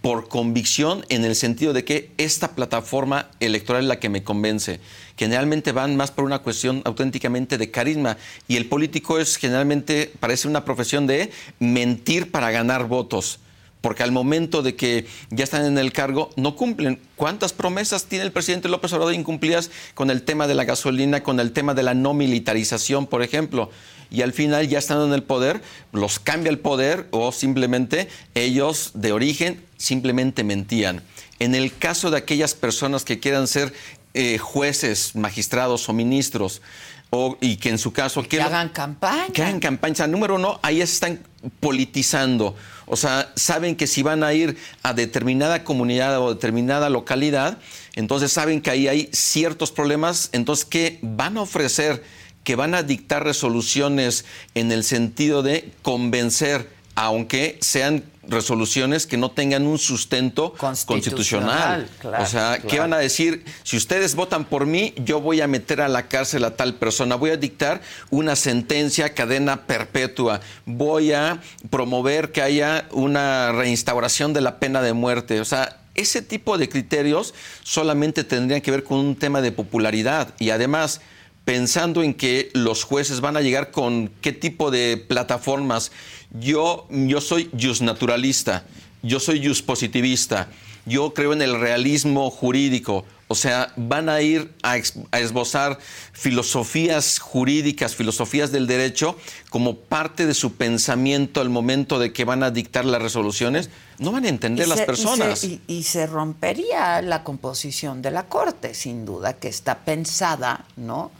Por 0.00 0.28
convicción 0.28 1.04
en 1.08 1.24
el 1.24 1.36
sentido 1.36 1.72
de 1.72 1.84
que 1.84 2.10
esta 2.18 2.54
plataforma 2.54 3.28
electoral 3.40 3.82
es 3.82 3.88
la 3.88 4.00
que 4.00 4.08
me 4.08 4.24
convence. 4.24 4.80
Generalmente 5.16 5.72
van 5.72 5.96
más 5.96 6.10
por 6.10 6.24
una 6.24 6.40
cuestión 6.40 6.82
auténticamente 6.84 7.58
de 7.58 7.70
carisma 7.70 8.16
y 8.48 8.56
el 8.56 8.66
político 8.66 9.18
es 9.18 9.36
generalmente, 9.36 10.12
parece 10.20 10.48
una 10.48 10.64
profesión 10.64 11.06
de 11.06 11.30
mentir 11.58 12.30
para 12.30 12.50
ganar 12.50 12.86
votos 12.86 13.40
porque 13.84 14.02
al 14.02 14.12
momento 14.12 14.62
de 14.62 14.76
que 14.76 15.04
ya 15.28 15.44
están 15.44 15.66
en 15.66 15.76
el 15.76 15.92
cargo 15.92 16.30
no 16.36 16.56
cumplen. 16.56 16.98
¿Cuántas 17.16 17.52
promesas 17.52 18.06
tiene 18.06 18.24
el 18.24 18.32
presidente 18.32 18.70
López 18.70 18.90
Obrador 18.94 19.12
incumplidas 19.12 19.70
con 19.92 20.08
el 20.08 20.22
tema 20.22 20.46
de 20.46 20.54
la 20.54 20.64
gasolina, 20.64 21.22
con 21.22 21.38
el 21.38 21.52
tema 21.52 21.74
de 21.74 21.82
la 21.82 21.92
no 21.92 22.14
militarización, 22.14 23.06
por 23.06 23.22
ejemplo? 23.22 23.70
Y 24.10 24.22
al 24.22 24.32
final 24.32 24.68
ya 24.68 24.78
estando 24.78 25.06
en 25.06 25.12
el 25.12 25.22
poder, 25.22 25.60
los 25.92 26.18
cambia 26.18 26.50
el 26.50 26.58
poder 26.58 27.08
o 27.10 27.32
simplemente 27.32 28.08
ellos 28.34 28.92
de 28.94 29.12
origen 29.12 29.64
simplemente 29.76 30.44
mentían. 30.44 31.02
En 31.38 31.54
el 31.54 31.76
caso 31.76 32.10
de 32.10 32.18
aquellas 32.18 32.54
personas 32.54 33.04
que 33.04 33.20
quieran 33.20 33.46
ser 33.48 33.72
eh, 34.14 34.38
jueces, 34.38 35.16
magistrados 35.16 35.88
o 35.88 35.92
ministros, 35.92 36.62
o, 37.10 37.36
y 37.40 37.56
que 37.56 37.68
en 37.68 37.78
su 37.78 37.92
caso... 37.92 38.22
Que, 38.22 38.40
hagan 38.40 38.70
campaña. 38.70 39.26
Que 39.32 39.42
hagan 39.42 39.60
campaña. 39.60 39.92
O 39.92 39.96
sea, 39.96 40.06
número 40.06 40.36
uno, 40.36 40.58
ahí 40.62 40.80
están 40.80 41.20
politizando. 41.60 42.56
O 42.86 42.96
sea, 42.96 43.32
saben 43.36 43.76
que 43.76 43.86
si 43.86 44.02
van 44.02 44.24
a 44.24 44.32
ir 44.32 44.56
a 44.82 44.94
determinada 44.94 45.64
comunidad 45.64 46.20
o 46.20 46.34
determinada 46.34 46.90
localidad, 46.90 47.58
entonces 47.94 48.32
saben 48.32 48.60
que 48.60 48.70
ahí 48.70 48.88
hay 48.88 49.08
ciertos 49.12 49.70
problemas, 49.70 50.28
entonces, 50.32 50.64
¿qué 50.64 50.98
van 51.02 51.36
a 51.36 51.42
ofrecer? 51.42 52.02
Que 52.44 52.56
van 52.56 52.74
a 52.74 52.82
dictar 52.82 53.24
resoluciones 53.24 54.24
en 54.54 54.70
el 54.70 54.84
sentido 54.84 55.42
de 55.42 55.72
convencer, 55.82 56.68
aunque 56.94 57.58
sean 57.60 58.04
resoluciones 58.28 59.06
que 59.06 59.16
no 59.16 59.30
tengan 59.30 59.66
un 59.66 59.78
sustento 59.78 60.54
constitucional. 60.54 61.88
o 62.02 62.26
sea, 62.26 62.58
¿qué 62.66 62.78
van 62.78 62.92
a 62.92 62.98
decir? 62.98 63.44
Si 63.62 63.76
ustedes 63.76 64.14
votan 64.14 64.44
por 64.44 64.66
mí, 64.66 64.94
yo 65.04 65.20
voy 65.20 65.40
a 65.40 65.46
meter 65.46 65.80
a 65.80 65.88
la 65.88 66.08
cárcel 66.08 66.44
a 66.44 66.56
tal 66.56 66.74
persona, 66.74 67.16
voy 67.16 67.30
a 67.30 67.36
dictar 67.36 67.80
una 68.10 68.36
sentencia 68.36 69.14
cadena 69.14 69.66
perpetua, 69.66 70.40
voy 70.66 71.12
a 71.12 71.40
promover 71.70 72.32
que 72.32 72.42
haya 72.42 72.86
una 72.92 73.52
reinstauración 73.52 74.32
de 74.32 74.40
la 74.40 74.58
pena 74.58 74.82
de 74.82 74.92
muerte. 74.92 75.40
O 75.40 75.44
sea, 75.44 75.80
ese 75.94 76.22
tipo 76.22 76.58
de 76.58 76.68
criterios 76.68 77.34
solamente 77.62 78.24
tendrían 78.24 78.60
que 78.60 78.70
ver 78.70 78.84
con 78.84 78.98
un 78.98 79.16
tema 79.16 79.40
de 79.40 79.52
popularidad 79.52 80.34
y 80.38 80.50
además 80.50 81.00
pensando 81.44 82.02
en 82.02 82.14
que 82.14 82.50
los 82.54 82.84
jueces 82.84 83.20
van 83.20 83.36
a 83.36 83.40
llegar 83.40 83.70
con 83.70 84.10
qué 84.20 84.32
tipo 84.32 84.70
de 84.70 84.96
plataformas. 84.96 85.92
Yo, 86.30 86.86
yo 86.90 87.20
soy 87.20 87.50
naturalista, 87.80 88.64
yo 89.02 89.20
soy 89.20 89.40
positivista, 89.62 90.48
yo 90.86 91.14
creo 91.14 91.32
en 91.32 91.42
el 91.42 91.60
realismo 91.60 92.30
jurídico. 92.30 93.04
O 93.26 93.34
sea, 93.34 93.72
van 93.76 94.10
a 94.10 94.20
ir 94.20 94.52
a, 94.62 94.76
esbozar 94.76 95.78
filosofías 96.12 97.18
jurídicas, 97.18 97.96
filosofías 97.96 98.52
del 98.52 98.66
derecho, 98.66 99.16
como 99.48 99.76
parte 99.76 100.26
de 100.26 100.34
su 100.34 100.54
pensamiento 100.54 101.40
al 101.40 101.48
momento 101.48 101.98
de 101.98 102.12
que 102.12 102.24
van 102.24 102.42
a 102.42 102.50
dictar 102.50 102.84
las 102.84 103.00
resoluciones. 103.00 103.70
No 103.98 104.12
van 104.12 104.26
a 104.26 104.28
entender 104.28 104.68
las 104.68 104.82
personas. 104.82 105.42
y 105.66 105.82
se 105.84 106.06
rompería 106.06 107.00
la 107.00 107.24
composición 107.24 108.02
de 108.02 108.10
la 108.10 108.28
Corte, 108.28 108.74
sin 108.74 109.06
duda, 109.06 109.34
que 109.34 109.48
está 109.48 109.84
pensada, 109.84 110.66
¿no? 110.76 111.10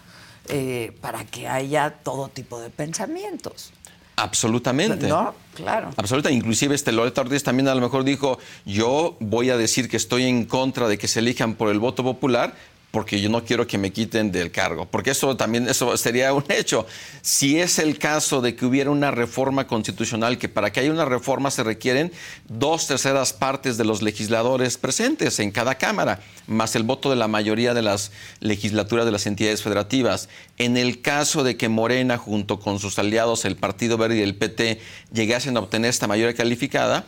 Eh, 0.49 0.93
para 1.01 1.25
que 1.25 1.49
haya 1.49 1.91
todo 1.91 2.29
tipo 2.29 2.61
de 2.61 2.69
pensamientos. 2.69 3.73
Absolutamente. 4.17 5.09
¿No? 5.09 5.35
Claro. 5.55 5.91
Absolutamente. 5.97 6.39
Inclusive 6.39 6.75
este 6.75 6.93
Loreto 6.93 7.23
Ortiz 7.23 7.43
también 7.43 7.69
a 7.69 7.75
lo 7.75 7.81
mejor 7.81 8.05
dijo, 8.05 8.39
yo 8.65 9.17
voy 9.21 9.51
a 9.51 9.57
decir 9.57 9.89
que 9.89 9.97
estoy 9.97 10.25
en 10.25 10.45
contra 10.45 10.87
de 10.87 10.99
que 10.99 11.09
se 11.09 11.21
elijan 11.21 11.55
por 11.55 11.71
el 11.71 11.79
voto 11.79 12.03
popular, 12.03 12.55
porque 12.95 13.21
yo 13.21 13.29
no 13.29 13.45
quiero 13.45 13.67
que 13.67 13.77
me 13.77 13.91
quiten 13.91 14.31
del 14.31 14.53
cargo, 14.53 14.87
porque 14.87 15.11
eso 15.11 15.37
también 15.37 15.69
eso 15.69 15.97
sería 15.97 16.33
un 16.33 16.45
hecho. 16.49 16.87
Si 17.23 17.59
es 17.59 17.81
el 17.81 17.99
caso 17.99 18.41
de 18.41 18.55
que 18.55 18.65
hubiera 18.65 18.89
una 18.89 19.11
reforma 19.11 19.67
constitucional, 19.67 20.39
que 20.39 20.49
para 20.49 20.71
que 20.71 20.79
haya 20.79 20.93
una 20.93 21.05
reforma 21.05 21.51
se 21.51 21.65
requieren 21.65 22.13
dos 22.47 22.87
terceras 22.87 23.33
partes 23.33 23.79
de 23.79 23.85
los 23.85 24.01
legisladores 24.01 24.79
presentes 24.79 25.41
en 25.41 25.51
cada 25.51 25.75
Cámara, 25.75 26.21
más 26.47 26.77
el 26.77 26.85
voto 26.85 27.11
de 27.11 27.17
la 27.17 27.27
mayoría 27.27 27.75
de 27.75 27.83
las 27.83 28.13
legislaturas 28.39 29.05
de 29.05 29.11
las 29.11 29.27
entidades 29.27 29.61
federativas. 29.61 30.29
En 30.57 30.77
el 30.77 31.01
caso 31.01 31.43
de 31.43 31.57
que 31.57 31.69
Morena, 31.69 32.17
junto 32.17 32.61
con 32.61 32.79
sus 32.79 33.01
aliados, 33.01 33.45
el 33.45 33.57
Partido 33.57 33.99
Verde 33.99 34.19
y 34.19 34.23
el 34.23 34.37
PT, 34.37 34.81
llegasen 35.13 35.57
a 35.57 35.61
obtener 35.61 35.91
esta 35.91 36.07
mayoría 36.07 36.37
calificada, 36.37 37.07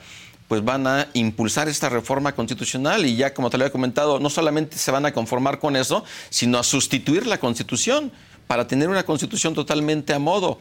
pues 0.48 0.64
van 0.64 0.86
a 0.86 1.08
impulsar 1.14 1.68
esta 1.68 1.88
reforma 1.88 2.34
constitucional 2.34 3.04
y 3.06 3.16
ya 3.16 3.34
como 3.34 3.50
te 3.50 3.58
lo 3.58 3.64
había 3.64 3.72
comentado, 3.72 4.20
no 4.20 4.30
solamente 4.30 4.78
se 4.78 4.90
van 4.90 5.06
a 5.06 5.12
conformar 5.12 5.58
con 5.58 5.76
eso, 5.76 6.04
sino 6.30 6.58
a 6.58 6.62
sustituir 6.62 7.26
la 7.26 7.38
constitución 7.38 8.12
para 8.46 8.66
tener 8.66 8.88
una 8.88 9.02
constitución 9.02 9.54
totalmente 9.54 10.12
a 10.12 10.18
modo 10.18 10.58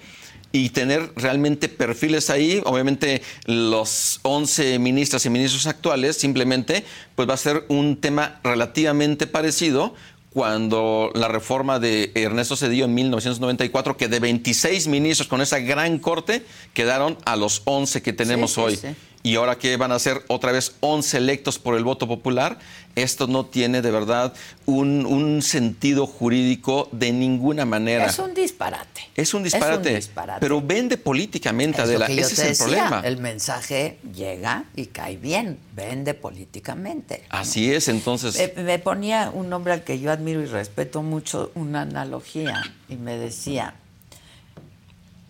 y 0.51 0.69
tener 0.69 1.11
realmente 1.15 1.67
perfiles 1.67 2.29
ahí. 2.29 2.61
Obviamente 2.65 3.21
los 3.45 4.19
11 4.23 4.79
ministras 4.79 5.25
y 5.25 5.29
ministros 5.29 5.67
actuales 5.67 6.17
simplemente 6.17 6.85
pues 7.15 7.29
va 7.29 7.33
a 7.33 7.37
ser 7.37 7.65
un 7.67 7.97
tema 7.97 8.39
relativamente 8.43 9.27
parecido 9.27 9.93
cuando 10.35 11.11
la 11.13 11.29
reforma 11.29 11.79
de 11.79 12.11
Ernesto 12.13 12.57
Cedillo 12.57 12.83
en 12.83 12.93
1994, 12.93 13.95
que 13.95 14.09
de 14.09 14.19
26 14.19 14.87
ministros 14.87 15.29
con 15.29 15.39
esa 15.39 15.59
gran 15.59 15.97
corte 15.97 16.45
quedaron 16.73 17.17
a 17.23 17.37
los 17.37 17.61
11 17.63 18.01
que 18.01 18.11
tenemos 18.11 18.57
hoy. 18.57 18.77
y 19.23 19.35
ahora 19.37 19.57
que 19.57 19.77
van 19.77 19.93
a 19.93 19.97
ser 19.97 20.23
otra 20.27 20.51
vez 20.51 20.75
11 20.81 21.19
electos 21.19 21.57
por 21.57 21.77
el 21.77 21.85
voto 21.85 22.05
popular, 22.09 22.59
esto 22.95 23.27
no 23.27 23.45
tiene 23.45 23.81
de 23.81 23.91
verdad 23.91 24.33
un, 24.65 25.41
sentido 25.41 26.07
jurídico 26.07 26.89
de 26.91 27.11
ninguna 27.11 27.65
manera. 27.65 28.05
Es 28.05 28.19
un 28.19 28.33
disparate. 28.33 29.01
Es 29.15 29.33
un 29.33 29.43
disparate. 29.43 29.99
Pero 30.39 30.61
vende 30.61 30.97
políticamente, 30.97 31.81
es 31.81 31.87
Adela. 31.87 32.07
Ese 32.07 32.33
es 32.33 32.39
el 32.39 32.57
problema. 32.57 33.01
El 33.03 33.17
mensaje 33.17 33.99
llega 34.13 34.65
y 34.75 34.87
cae 34.87 35.17
bien. 35.17 35.59
Vende 35.75 36.13
políticamente. 36.13 37.23
Así 37.29 37.73
es, 37.73 37.87
entonces. 37.87 38.53
me 38.55 38.79
ponía 38.79 39.29
un 39.33 39.51
hombre 39.51 39.73
al 39.73 39.83
que 39.83 39.99
yo 39.99 40.11
admiro 40.11 40.41
y 40.41 40.45
respeto 40.45 41.03
mucho 41.03 41.51
una 41.55 41.81
analogía 41.81 42.63
y 42.87 42.95
me 42.95 43.17
decía 43.17 43.75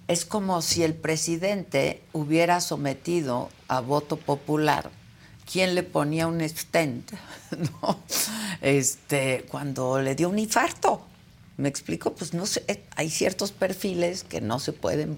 es 0.07 0.25
como 0.25 0.61
si 0.61 0.83
el 0.83 0.93
presidente 0.93 2.01
hubiera 2.13 2.61
sometido 2.61 3.49
a 3.67 3.79
voto 3.79 4.17
popular 4.17 4.91
quién 5.49 5.75
le 5.75 5.83
ponía 5.83 6.27
un 6.27 6.47
stent 6.47 7.11
¿no? 7.81 7.99
este, 8.61 9.45
cuando 9.49 10.01
le 10.01 10.15
dio 10.15 10.29
un 10.29 10.39
infarto. 10.39 11.05
¿Me 11.57 11.69
explico? 11.69 12.13
Pues 12.13 12.33
no 12.33 12.45
sé, 12.45 12.83
hay 12.97 13.09
ciertos 13.09 13.53
perfiles 13.53 14.25
que 14.25 14.41
no 14.41 14.59
se 14.59 14.73
pueden 14.73 15.15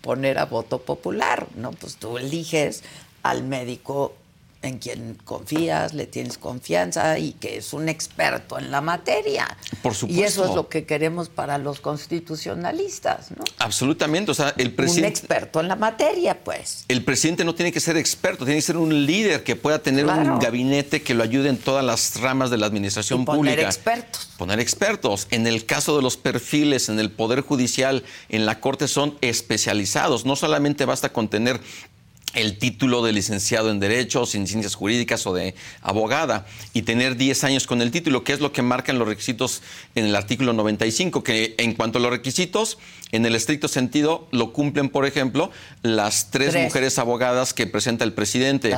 poner 0.00 0.38
a 0.38 0.44
voto 0.44 0.82
popular, 0.82 1.48
¿no? 1.56 1.72
Pues 1.72 1.96
tú 1.96 2.16
eliges 2.16 2.84
al 3.24 3.42
médico 3.42 4.14
en 4.62 4.78
quien 4.78 5.16
confías, 5.24 5.94
le 5.94 6.06
tienes 6.06 6.36
confianza 6.36 7.18
y 7.18 7.32
que 7.32 7.56
es 7.56 7.72
un 7.72 7.88
experto 7.88 8.58
en 8.58 8.70
la 8.70 8.80
materia. 8.82 9.56
Por 9.82 9.94
supuesto. 9.94 10.20
Y 10.20 10.24
eso 10.24 10.44
es 10.44 10.54
lo 10.54 10.68
que 10.68 10.84
queremos 10.84 11.30
para 11.30 11.56
los 11.56 11.80
constitucionalistas, 11.80 13.30
¿no? 13.30 13.44
Absolutamente. 13.58 14.30
O 14.32 14.34
sea, 14.34 14.52
el 14.58 14.74
presidente. 14.74 15.06
Un 15.06 15.12
experto 15.12 15.60
en 15.60 15.68
la 15.68 15.76
materia, 15.76 16.44
pues. 16.44 16.84
El 16.88 17.04
presidente 17.04 17.44
no 17.44 17.54
tiene 17.54 17.72
que 17.72 17.80
ser 17.80 17.96
experto, 17.96 18.44
tiene 18.44 18.58
que 18.58 18.66
ser 18.66 18.76
un 18.76 19.06
líder 19.06 19.44
que 19.44 19.56
pueda 19.56 19.78
tener 19.78 20.04
un 20.06 20.38
gabinete 20.38 21.02
que 21.02 21.14
lo 21.14 21.22
ayude 21.22 21.48
en 21.48 21.56
todas 21.56 21.84
las 21.84 22.20
ramas 22.20 22.50
de 22.50 22.58
la 22.58 22.66
administración 22.66 23.24
poner 23.24 23.38
pública. 23.38 23.56
Poner 23.56 23.66
expertos. 23.66 24.28
Poner 24.36 24.60
expertos. 24.60 25.26
En 25.30 25.46
el 25.46 25.64
caso 25.64 25.96
de 25.96 26.02
los 26.02 26.18
perfiles 26.18 26.90
en 26.90 27.00
el 27.00 27.10
Poder 27.10 27.40
Judicial, 27.40 28.04
en 28.28 28.44
la 28.44 28.60
Corte 28.60 28.88
son 28.88 29.16
especializados. 29.22 30.26
No 30.26 30.36
solamente 30.36 30.84
basta 30.84 31.12
con 31.12 31.28
tener 31.28 31.60
el 32.34 32.58
título 32.58 33.02
de 33.02 33.12
licenciado 33.12 33.70
en 33.70 33.80
Derechos, 33.80 34.34
en 34.34 34.46
Ciencias 34.46 34.74
Jurídicas 34.74 35.26
o 35.26 35.34
de 35.34 35.54
abogada 35.82 36.46
y 36.72 36.82
tener 36.82 37.16
10 37.16 37.44
años 37.44 37.66
con 37.66 37.82
el 37.82 37.90
título, 37.90 38.24
que 38.24 38.32
es 38.32 38.40
lo 38.40 38.52
que 38.52 38.62
marcan 38.62 38.98
los 38.98 39.08
requisitos 39.08 39.62
en 39.94 40.06
el 40.06 40.14
artículo 40.14 40.52
95, 40.52 41.24
que 41.24 41.54
en 41.58 41.74
cuanto 41.74 41.98
a 41.98 42.02
los 42.02 42.10
requisitos, 42.10 42.78
en 43.12 43.26
el 43.26 43.34
estricto 43.34 43.68
sentido, 43.68 44.28
lo 44.30 44.52
cumplen, 44.52 44.88
por 44.88 45.06
ejemplo, 45.06 45.50
las 45.82 46.30
tres, 46.30 46.54
mujeres 46.54 46.98
abogadas 46.98 47.52
que 47.54 47.66
presenta 47.66 48.04
el 48.04 48.12
presidente. 48.12 48.76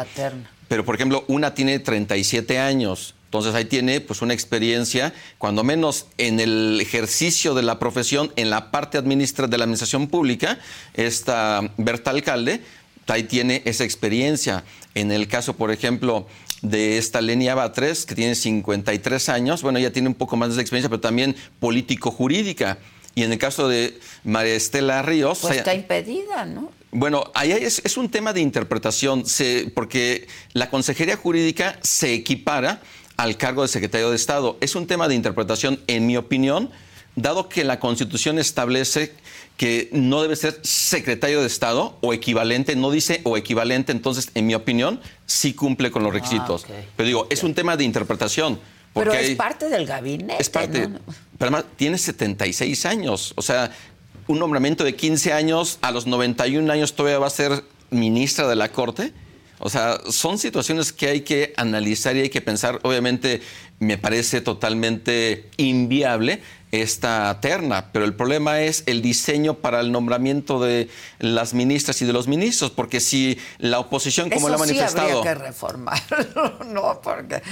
Pero, 0.69 0.85
por 0.85 0.95
ejemplo, 0.95 1.25
una 1.29 1.55
tiene 1.55 1.79
37 1.79 2.59
años. 2.59 3.15
Entonces 3.27 3.55
ahí 3.55 3.65
tiene 3.65 4.03
pues 4.03 4.21
una 4.21 4.35
experiencia, 4.35 5.15
cuando 5.39 5.65
menos 5.65 6.05
en 6.19 6.39
el 6.39 6.79
ejercicio 6.83 7.55
de 7.55 7.63
la 7.63 7.79
profesión, 7.79 8.31
en 8.37 8.51
la 8.51 8.71
parte 8.71 8.99
administra 8.99 9.47
de 9.47 9.57
la 9.57 9.65
administración 9.65 10.09
pública, 10.09 10.59
esta 10.93 11.63
Berta 11.79 12.11
Alcalde, 12.11 12.61
ahí 13.07 13.25
tiene 13.25 13.63
esa 13.65 13.85
experiencia. 13.85 14.65
En 14.95 15.11
el 15.11 15.29
caso, 15.29 15.55
por 15.55 15.71
ejemplo, 15.71 16.27
de 16.63 16.99
esta 16.99 17.21
Lenia 17.21 17.55
Batres, 17.55 18.07
que 18.07 18.15
tiene 18.15 18.35
53 18.35 19.29
años, 19.29 19.63
bueno, 19.63 19.79
ella 19.79 19.93
tiene 19.93 20.09
un 20.09 20.15
poco 20.15 20.37
más 20.37 20.55
de 20.55 20.63
experiencia, 20.63 20.89
pero 20.89 21.01
también 21.01 21.35
político-jurídica. 21.61 22.79
Y 23.15 23.25
en 23.25 23.33
el 23.33 23.39
caso 23.39 23.69
de 23.69 23.99
María 24.25 24.55
Estela 24.55 25.03
Ríos... 25.03 25.41
Pues 25.41 25.59
está 25.59 25.75
impedida, 25.75 26.47
¿no? 26.47 26.71
Bueno, 26.93 27.31
ahí 27.35 27.53
es, 27.53 27.97
un 27.97 28.11
tema 28.11 28.33
de 28.33 28.41
interpretación, 28.41 29.25
porque 29.75 30.29
la 30.53 30.71
Consejería 30.71 31.17
Jurídica 31.17 31.79
se 31.83 32.13
equipara 32.15 32.83
al 33.17 33.37
cargo 33.37 33.63
de 33.63 33.69
secretario 33.69 34.11
de 34.11 34.17
Estado. 34.17 34.59
Es 34.61 34.75
un 34.75 34.87
tema 34.87 35.09
de 35.09 35.15
interpretación, 35.15 35.81
en 35.87 36.07
mi 36.07 36.17
opinión, 36.17 36.71
dado 37.17 37.49
que 37.49 37.65
la 37.65 37.81
Constitución 37.81 38.39
establece 38.39 39.15
que 39.57 39.89
no 39.93 40.23
debe 40.23 40.37
ser 40.37 40.59
secretario 40.63 41.41
de 41.41 41.47
Estado 41.47 41.97
o 42.01 42.13
equivalente, 42.13 42.75
no 42.75 42.91
dice 42.91 43.21
o 43.25 43.37
equivalente, 43.37 43.93
entonces, 43.93 44.31
en 44.35 44.47
mi 44.47 44.55
opinión, 44.55 45.01
sí 45.27 45.55
cumple 45.55 45.91
con 45.91 46.03
los 46.03 46.11
ah, 46.11 46.15
requisitos. 46.15 46.67
Pero 46.97 47.07
digo, 47.07 47.27
es 47.31 47.43
un 47.43 47.55
tema 47.55 47.77
de 47.77 47.85
interpretación. 47.85 48.59
Pero 48.95 49.13
es 49.13 49.37
parte 49.37 49.69
del 49.69 49.87
gabinete. 49.87 50.43
Es 50.43 50.51
parte. 50.51 50.89
Pero 50.89 51.01
además, 51.39 51.65
tiene 51.77 51.97
76 51.99 52.87
años. 52.87 53.33
O 53.37 53.43
sea, 53.43 53.71
un 54.27 54.39
nombramiento 54.39 54.85
de 54.85 54.95
15 54.95 55.33
años, 55.33 55.79
a 55.81 55.91
los 55.91 56.07
91 56.07 56.71
años 56.73 56.95
todavía 56.95 57.19
va 57.19 57.27
a 57.27 57.31
ser 57.31 57.65
ministra 57.91 58.49
de 58.49 58.57
la 58.57 58.71
Corte. 58.71 59.13
O 59.65 59.71
sea, 59.71 60.01
son 60.11 60.39
situaciones 60.39 60.93
que 60.93 61.07
hay 61.07 61.21
que 61.21 61.53
analizar 61.57 62.17
y 62.17 62.21
hay 62.21 62.31
que 62.31 62.41
pensar. 62.41 62.81
Obviamente, 62.83 63.41
me 63.79 63.97
parece 63.97 64.41
totalmente 64.41 65.49
inviable 65.57 66.43
esta 66.73 67.39
terna, 67.41 67.93
pero 67.93 68.05
el 68.05 68.15
problema 68.15 68.61
es 68.63 68.83
el 68.87 69.03
diseño 69.03 69.55
para 69.55 69.81
el 69.81 69.93
nombramiento 69.93 70.61
de 70.61 70.89
las 71.21 71.55
ministras 71.55 72.03
y 72.03 72.07
de 72.07 72.13
los 72.13 72.27
ministros, 72.27 72.73
porque 72.73 72.99
si 72.99 73.39
la 73.59 73.79
oposición, 73.79 74.31
como 74.31 74.49
la 74.49 74.57
ha 74.57 74.59
manifestado... 74.59 75.09
Sí 75.09 75.15
habría 75.17 75.35
que 75.35 75.39
reformarlo, 75.47 76.65
¿no? 76.73 77.01
Porque... 77.01 77.43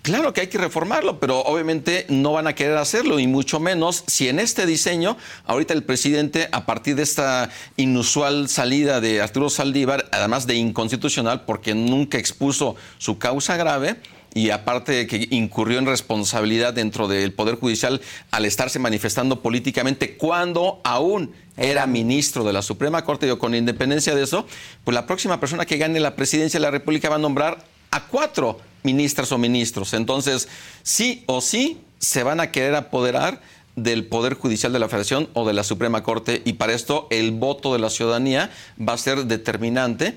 Claro 0.00 0.32
que 0.32 0.40
hay 0.40 0.46
que 0.46 0.58
reformarlo, 0.58 1.20
pero 1.20 1.40
obviamente 1.40 2.06
no 2.08 2.32
van 2.32 2.46
a 2.46 2.54
querer 2.54 2.76
hacerlo, 2.78 3.18
y 3.18 3.26
mucho 3.26 3.60
menos 3.60 4.04
si 4.06 4.28
en 4.28 4.38
este 4.38 4.64
diseño, 4.64 5.16
ahorita 5.44 5.74
el 5.74 5.82
presidente, 5.82 6.48
a 6.52 6.64
partir 6.64 6.96
de 6.96 7.02
esta 7.02 7.50
inusual 7.76 8.48
salida 8.48 9.00
de 9.00 9.20
Arturo 9.20 9.50
Saldívar, 9.50 10.08
además 10.12 10.46
de 10.46 10.54
inconstitucional, 10.54 11.44
porque 11.44 11.74
nunca 11.74 12.16
expuso 12.16 12.76
su 12.98 13.18
causa 13.18 13.56
grave, 13.56 13.96
y 14.34 14.48
aparte 14.48 14.92
de 14.92 15.06
que 15.06 15.28
incurrió 15.30 15.78
en 15.78 15.84
responsabilidad 15.84 16.72
dentro 16.72 17.06
del 17.06 17.32
Poder 17.32 17.56
Judicial 17.56 18.00
al 18.30 18.46
estarse 18.46 18.78
manifestando 18.78 19.42
políticamente 19.42 20.16
cuando 20.16 20.80
aún 20.84 21.32
era 21.58 21.86
ministro 21.86 22.42
de 22.42 22.54
la 22.54 22.62
Suprema 22.62 23.04
Corte, 23.04 23.30
y 23.30 23.36
con 23.36 23.54
independencia 23.54 24.14
de 24.14 24.22
eso, 24.22 24.46
pues 24.84 24.94
la 24.94 25.06
próxima 25.06 25.38
persona 25.38 25.66
que 25.66 25.76
gane 25.76 26.00
la 26.00 26.16
presidencia 26.16 26.58
de 26.58 26.64
la 26.64 26.70
República 26.70 27.10
va 27.10 27.16
a 27.16 27.18
nombrar 27.18 27.64
a 27.90 28.06
cuatro 28.06 28.58
ministras 28.82 29.32
o 29.32 29.38
ministros. 29.38 29.94
Entonces, 29.94 30.48
sí 30.82 31.24
o 31.26 31.40
sí 31.40 31.80
se 31.98 32.22
van 32.22 32.40
a 32.40 32.50
querer 32.50 32.74
apoderar 32.74 33.40
del 33.76 34.06
Poder 34.06 34.34
Judicial 34.34 34.72
de 34.72 34.78
la 34.78 34.88
Federación 34.88 35.28
o 35.32 35.46
de 35.46 35.54
la 35.54 35.64
Suprema 35.64 36.02
Corte 36.02 36.42
y 36.44 36.54
para 36.54 36.74
esto 36.74 37.06
el 37.10 37.30
voto 37.30 37.72
de 37.72 37.78
la 37.78 37.90
ciudadanía 37.90 38.50
va 38.78 38.92
a 38.94 38.98
ser 38.98 39.24
determinante 39.24 40.16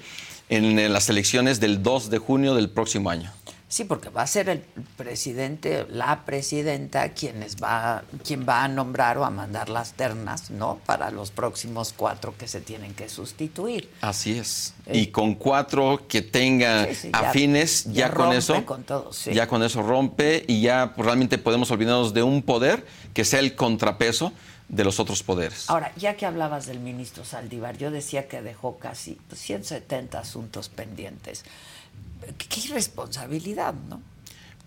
en 0.49 0.91
las 0.91 1.10
elecciones 1.10 1.60
del 1.60 1.82
2 1.82 2.10
de 2.10 2.17
junio 2.17 2.56
del 2.56 2.69
próximo 2.69 3.10
año. 3.10 3.32
Sí, 3.76 3.84
porque 3.84 4.08
va 4.08 4.22
a 4.22 4.28
ser 4.28 4.48
el 4.48 4.62
presidente, 4.96 5.86
la 5.90 6.24
presidenta, 6.24 7.10
quienes 7.10 7.58
va, 7.58 8.04
quien 8.24 8.46
va 8.48 8.64
a 8.64 8.70
nombrar 8.70 9.18
o 9.18 9.26
a 9.26 9.30
mandar 9.30 9.68
las 9.68 9.96
ternas, 9.96 10.50
¿no? 10.50 10.80
Para 10.86 11.12
los 11.12 11.32
próximos 11.32 11.94
cuatro 11.94 12.34
que 12.38 12.48
se 12.48 12.62
tienen 12.62 12.94
que 12.94 13.10
sustituir. 13.10 13.90
Así 14.00 14.40
es. 14.40 14.76
y 14.90 15.02
eh, 15.02 15.12
con 15.12 15.36
cuatro 15.36 16.06
que 16.08 16.22
tenga 16.22 16.88
afines, 17.12 17.84
ya, 17.92 18.14
con 18.14 18.32
eso, 18.32 18.64
ya 19.26 19.46
con 19.46 19.62
eso 19.62 19.82
rompe 19.82 20.46
y 20.48 20.62
ya 20.62 20.94
realmente 20.96 21.38
podemos 21.38 21.70
olvidarnos 21.70 22.14
de 22.14 22.24
un 22.24 22.44
poder 22.44 22.86
que 23.14 23.26
sea 23.26 23.42
el 23.42 23.56
contrapeso 23.56 24.32
de 24.70 24.86
los 24.86 25.02
otros 25.02 25.22
poderes. 25.22 25.70
Ahora, 25.70 25.92
ya 25.98 26.16
que 26.16 26.26
hablabas 26.26 26.66
del 26.66 26.80
ministro 26.80 27.26
Saldívar, 27.26 27.78
yo 27.78 27.92
decía 27.92 28.30
que 28.30 28.42
dejó 28.42 28.78
casi 28.78 29.18
170 29.34 30.18
asuntos 30.18 30.70
pendientes 30.70 31.44
qué 32.38 32.62
irresponsabilidad, 32.62 33.74
¿no? 33.90 34.02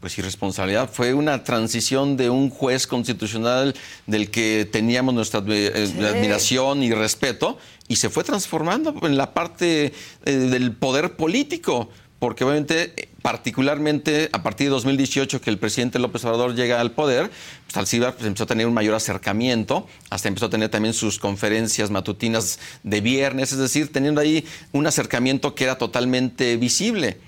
Pues 0.00 0.16
irresponsabilidad. 0.16 0.88
Fue 0.92 1.12
una 1.12 1.42
transición 1.42 2.16
de 2.16 2.30
un 2.30 2.50
juez 2.50 2.86
constitucional 2.86 3.74
del 4.06 4.30
que 4.30 4.68
teníamos 4.70 5.12
nuestra 5.12 5.42
eh, 5.48 5.92
admiración 6.08 6.84
y 6.84 6.92
respeto 6.92 7.58
y 7.88 7.96
se 7.96 8.08
fue 8.08 8.22
transformando 8.22 8.94
en 9.02 9.16
la 9.16 9.34
parte 9.34 9.92
eh, 10.24 10.30
del 10.30 10.72
poder 10.72 11.16
político 11.16 11.90
porque 12.18 12.44
obviamente, 12.44 13.10
particularmente 13.22 14.28
a 14.32 14.42
partir 14.42 14.66
de 14.66 14.70
2018 14.70 15.40
que 15.40 15.50
el 15.50 15.58
presidente 15.58 15.98
López 15.98 16.24
Obrador 16.24 16.54
llega 16.54 16.80
al 16.80 16.90
poder, 16.90 17.30
pues 17.66 17.76
Alcibar 17.76 18.14
pues, 18.14 18.26
empezó 18.26 18.44
a 18.44 18.48
tener 18.48 18.66
un 18.66 18.74
mayor 18.74 18.94
acercamiento, 18.94 19.86
hasta 20.10 20.28
empezó 20.28 20.46
a 20.46 20.50
tener 20.50 20.68
también 20.68 20.94
sus 20.94 21.18
conferencias 21.18 21.90
matutinas 21.90 22.58
de 22.82 23.00
viernes, 23.00 23.52
es 23.52 23.58
decir, 23.58 23.92
teniendo 23.92 24.20
ahí 24.20 24.44
un 24.72 24.86
acercamiento 24.86 25.54
que 25.54 25.64
era 25.64 25.78
totalmente 25.78 26.56
visible. 26.56 27.18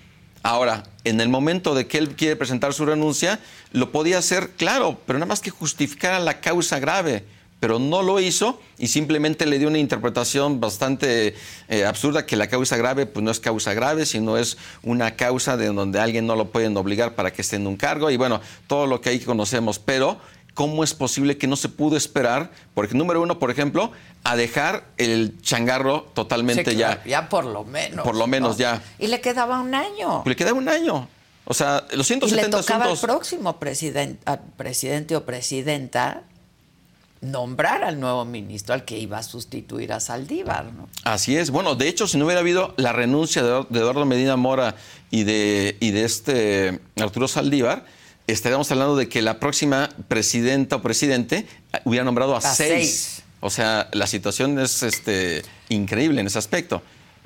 Ahora, 0.43 0.85
en 1.05 1.21
el 1.21 1.29
momento 1.29 1.75
de 1.75 1.87
que 1.87 1.99
él 1.99 2.17
quiere 2.17 2.35
presentar 2.35 2.73
su 2.73 2.87
renuncia, 2.87 3.41
lo 3.73 3.93
podía 3.93 4.19
hacer, 4.19 4.51
claro, 4.57 4.99
pero 5.07 5.19
nada 5.19 5.29
más 5.29 5.41
que 5.41 5.51
justificar 5.51 6.19
la 6.21 6.41
causa 6.41 6.79
grave 6.79 7.25
pero 7.61 7.79
no 7.79 8.03
lo 8.03 8.19
hizo 8.19 8.59
y 8.79 8.89
simplemente 8.89 9.47
le 9.47 9.59
dio 9.59 9.69
una 9.69 9.79
interpretación 9.79 10.61
bastante 10.61 11.35
eh, 11.69 11.85
absurda 11.85 12.27
que 12.27 12.37
la 12.37 12.49
causa 12.49 12.77
grave 12.77 13.07
pues 13.07 13.23
no 13.23 13.31
es 13.31 13.39
causa 13.39 13.75
grave, 13.75 14.07
sino 14.07 14.39
es 14.39 14.57
una 14.83 15.15
causa 15.15 15.57
de 15.59 15.67
donde 15.67 16.01
alguien 16.01 16.27
no 16.27 16.35
lo 16.35 16.51
pueden 16.51 16.77
obligar 16.77 17.15
para 17.15 17.33
que 17.33 17.43
esté 17.43 17.57
en 17.57 17.67
un 17.67 17.77
cargo 17.77 18.11
y 18.11 18.17
bueno, 18.17 18.41
todo 18.67 18.87
lo 18.87 19.01
que 19.03 19.11
ahí 19.11 19.21
conocemos, 19.21 19.79
pero 19.79 20.19
¿cómo 20.55 20.83
es 20.83 20.95
posible 20.95 21.37
que 21.37 21.47
no 21.47 21.57
se 21.57 21.69
pudo 21.69 21.97
esperar? 21.97 22.51
Porque 22.75 22.95
número 22.95 23.21
uno, 23.21 23.39
por 23.39 23.51
ejemplo, 23.51 23.93
a 24.25 24.37
dejar 24.37 24.85
el 24.97 25.41
changarro 25.43 26.11
totalmente 26.15 26.75
ya. 26.75 27.03
Ya 27.05 27.29
por 27.29 27.45
lo 27.45 27.65
menos. 27.65 28.05
Por 28.05 28.17
lo 28.17 28.27
menos 28.27 28.57
ya. 28.57 28.83
Y 28.99 29.09
le 29.09 29.21
quedaba 29.21 29.61
un 29.61 29.75
año. 29.75 30.23
Le 30.25 30.35
quedaba 30.35 30.59
un 30.59 30.69
año. 30.69 31.09
O 31.45 31.55
sea, 31.55 31.85
los 31.93 32.07
170 32.07 32.29
y 32.29 32.37
le 32.37 32.49
tocaba 32.49 32.85
al 32.85 32.99
próximo 32.99 33.59
presidente, 33.59 34.25
presidente 34.57 35.17
o 35.17 35.25
presidenta 35.25 36.23
nombrar 37.21 37.85
al 37.85 38.01
nuevo 38.01 38.25
ministro 38.25 38.75
al 38.75 38.85
que 38.85 38.99
iba 38.99 39.19
a 39.19 39.23
sustituir 39.23 39.93
a 39.93 40.01
Saldívar. 40.01 40.73
¿no? 40.73 40.89
Así 41.05 41.37
es. 41.37 41.51
Bueno, 41.51 41.75
de 41.75 41.89
hecho, 41.89 42.07
si 42.07 42.19
no 42.19 42.25
hubiera 42.25 42.41
habido 42.41 42.75
la 42.77 42.93
renuncia 42.93 43.43
de, 43.43 43.67
Eduardo 43.71 44.05
Medina 44.07 44.37
Mora 44.37 44.77
y 45.11 45.25
de, 45.25 45.77
y 45.81 45.91
de 45.91 46.05
este 46.05 46.81
Arturo 46.97 47.29
Saldívar, 47.29 47.85
estaríamos 48.27 48.71
hablando 48.71 48.97
de 48.97 49.09
que 49.09 49.23
la 49.23 49.39
próxima 49.39 49.91
presidenta 50.09 50.77
o 50.77 50.83
presidente 50.83 51.47
hubiera 51.85 52.05
nombrado 52.05 52.37
a, 52.37 52.41
seis. 52.41 53.23
O 53.41 53.51
sea, 53.51 53.89
la 53.93 54.07
situación 54.07 54.59
es 54.59 54.83
este, 54.83 55.43
increíble 55.69 56.21
en 56.21 56.27
ese 56.27 56.39
aspecto. 56.39 56.83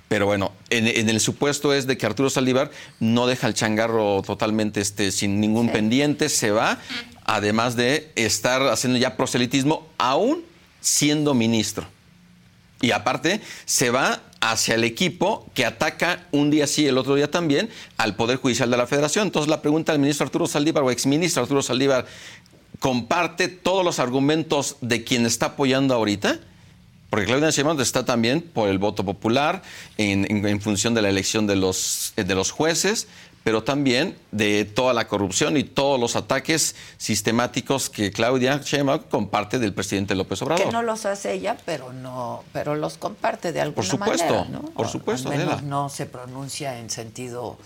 Pero 0.09 0.26
bueno, 0.26 0.52
en, 0.70 0.87
el 0.87 1.18
supuesto 1.18 1.72
es 1.72 1.87
de 1.87 1.96
que 1.96 2.07
Arturo 2.07 2.30
Saldívar 2.30 2.70
no 3.00 3.26
deja 3.26 3.46
el 3.46 3.54
changarro 3.54 4.22
totalmente 4.22 4.80
este, 4.80 5.11
sin 5.11 5.40
ningún 5.40 5.70
pendiente, 5.70 6.28
se 6.28 6.50
va 6.50 6.78
además 7.25 7.77
de 7.77 8.13
estar 8.17 8.63
haciendo 8.69 8.99
ya 8.99 9.17
proselitismo, 9.17 9.87
aún 9.99 10.45
siendo 10.81 11.35
ministro. 11.35 11.87
Y 12.81 12.91
aparte, 12.91 13.41
se 13.65 13.91
va 13.91 14.21
hacia 14.41 14.75
el 14.75 14.85
equipo 14.85 15.47
que 15.55 15.65
ataca 15.65 16.27
un 16.33 16.51
día 16.51 16.67
sí, 16.67 16.87
el 16.87 16.99
otro 16.99 17.15
día 17.15 17.31
también, 17.31 17.71
al 17.97 18.15
Poder 18.15 18.37
Judicial 18.37 18.71
de 18.71 18.77
la 18.77 18.87
Federación. 18.87 19.29
Entonces, 19.29 19.49
la 19.49 19.63
pregunta 19.63 19.93
del 19.93 20.01
ministro 20.01 20.27
Arturo 20.27 20.47
Saldívar 20.47 20.83
o 20.83 20.91
exministro 20.91 21.43
Arturo 21.43 21.63
Saldívar, 21.63 22.05
¿comparte 22.79 23.49
todos 23.49 23.85
los 23.85 23.99
argumentos 23.99 24.77
de 24.83 25.03
quien 25.03 25.25
está 25.25 25.47
apoyando 25.47 25.95
ahorita? 25.95 26.41
Porque 27.09 27.27
Claudia 27.27 27.51
Sheinbaum 27.51 27.81
está 27.81 28.05
también 28.05 28.43
por 28.43 28.69
el 28.69 28.79
voto 28.79 29.05
popular 29.05 29.63
en, 29.99 30.61
función 30.61 30.95
de 30.95 31.03
la 31.03 31.09
elección 31.09 31.47
de 31.47 31.55
los, 31.55 32.13
de 32.17 32.35
los 32.35 32.51
jueces, 32.51 33.07
pero 33.44 33.62
también 33.62 34.16
de 34.33 34.64
toda 34.64 34.94
la 34.94 35.07
corrupción 35.07 35.57
y 35.59 35.64
todos 35.64 36.00
los 36.00 36.16
ataques 36.16 36.74
sistemáticos 36.96 37.90
que 37.90 38.11
Claudia 38.11 38.61
Sheinbaum 38.64 39.02
comparte 39.11 39.59
del 39.59 39.74
presidente 39.74 40.14
López 40.14 40.40
Obrador. 40.42 40.64
Que 40.64 40.72
no 40.72 40.83
los 40.83 41.04
hace 41.04 41.35
ella, 41.35 41.59
pero 41.66 41.92
no, 41.92 42.42
pero 42.54 42.74
los 42.74 42.96
comparte 42.96 43.52
de 43.52 43.61
alguna 43.61 43.76
por 43.76 43.85
supuesto, 43.85 44.35
manera, 44.35 44.48
¿no? 44.48 44.62
Por 44.70 44.88
supuesto, 44.88 45.30
al 45.30 45.38
menos 45.38 45.62
no 45.62 45.90
se 45.90 46.07
pronuncia 46.07 46.78
en 46.78 46.88
sentido 46.90 47.59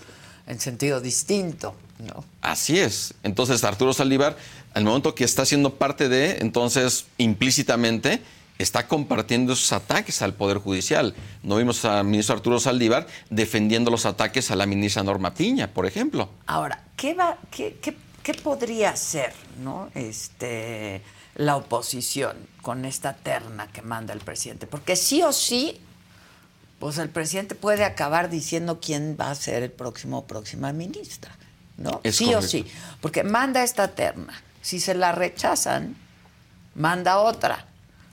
en 0.47 0.59
sentido 0.59 0.99
distinto, 0.99 1.75
¿no? 1.99 2.25
Así 2.41 2.79
es. 2.79 3.13
Entonces 3.23 3.63
Arturo 3.63 3.93
Saldívar, 3.93 4.35
al 4.73 4.83
momento 4.83 5.13
que 5.13 5.23
está 5.23 5.45
siendo 5.45 5.75
parte 5.75 6.09
de, 6.09 6.39
entonces 6.41 7.05
implícitamente 7.19 8.19
está 8.59 8.87
compartiendo 8.87 9.53
esos 9.53 9.71
ataques 9.71 10.21
al 10.21 10.33
Poder 10.33 10.57
Judicial. 10.57 11.15
No 11.41 11.55
vimos 11.55 11.83
al 11.85 12.03
ministro 12.03 12.35
Arturo 12.35 12.59
Saldívar 12.59 13.07
defendiendo 13.29 13.89
los 13.89 14.05
ataques 14.05 14.51
a 14.51 14.55
la 14.55 14.65
ministra 14.65 15.01
Norma 15.01 15.33
Piña, 15.33 15.73
por 15.73 15.85
ejemplo. 15.85 16.29
Ahora, 16.45 16.83
¿qué, 16.95 17.13
va, 17.13 17.37
qué, 17.49 17.77
qué, 17.81 17.95
podría 18.43 18.95
ser 18.95 19.33
¿no? 19.63 19.89
este, 19.95 21.01
la 21.35 21.55
oposición 21.55 22.37
con 22.61 22.85
esta 22.85 23.13
terna 23.13 23.67
que 23.71 23.81
manda 23.81 24.13
el 24.13 24.19
presidente? 24.19 24.67
Porque 24.67 24.97
sí 24.97 25.23
o 25.23 25.31
sí, 25.31 25.79
pues 26.79 26.97
el 26.97 27.09
presidente 27.09 27.55
puede 27.55 27.85
acabar 27.85 28.29
diciendo 28.29 28.79
quién 28.81 29.17
va 29.19 29.31
a 29.31 29.35
ser 29.35 29.63
el 29.63 29.71
próximo 29.71 30.27
próxima 30.27 30.73
ministra, 30.73 31.31
¿no? 31.77 32.01
sí 32.11 32.33
o 32.35 32.41
sí, 32.41 32.67
porque 33.01 33.23
manda 33.23 33.63
esta 33.63 33.87
terna. 33.87 34.43
Si 34.61 34.81
se 34.81 34.93
la 34.93 35.13
rechazan, 35.13 35.95
manda 36.75 37.19
otra 37.19 37.68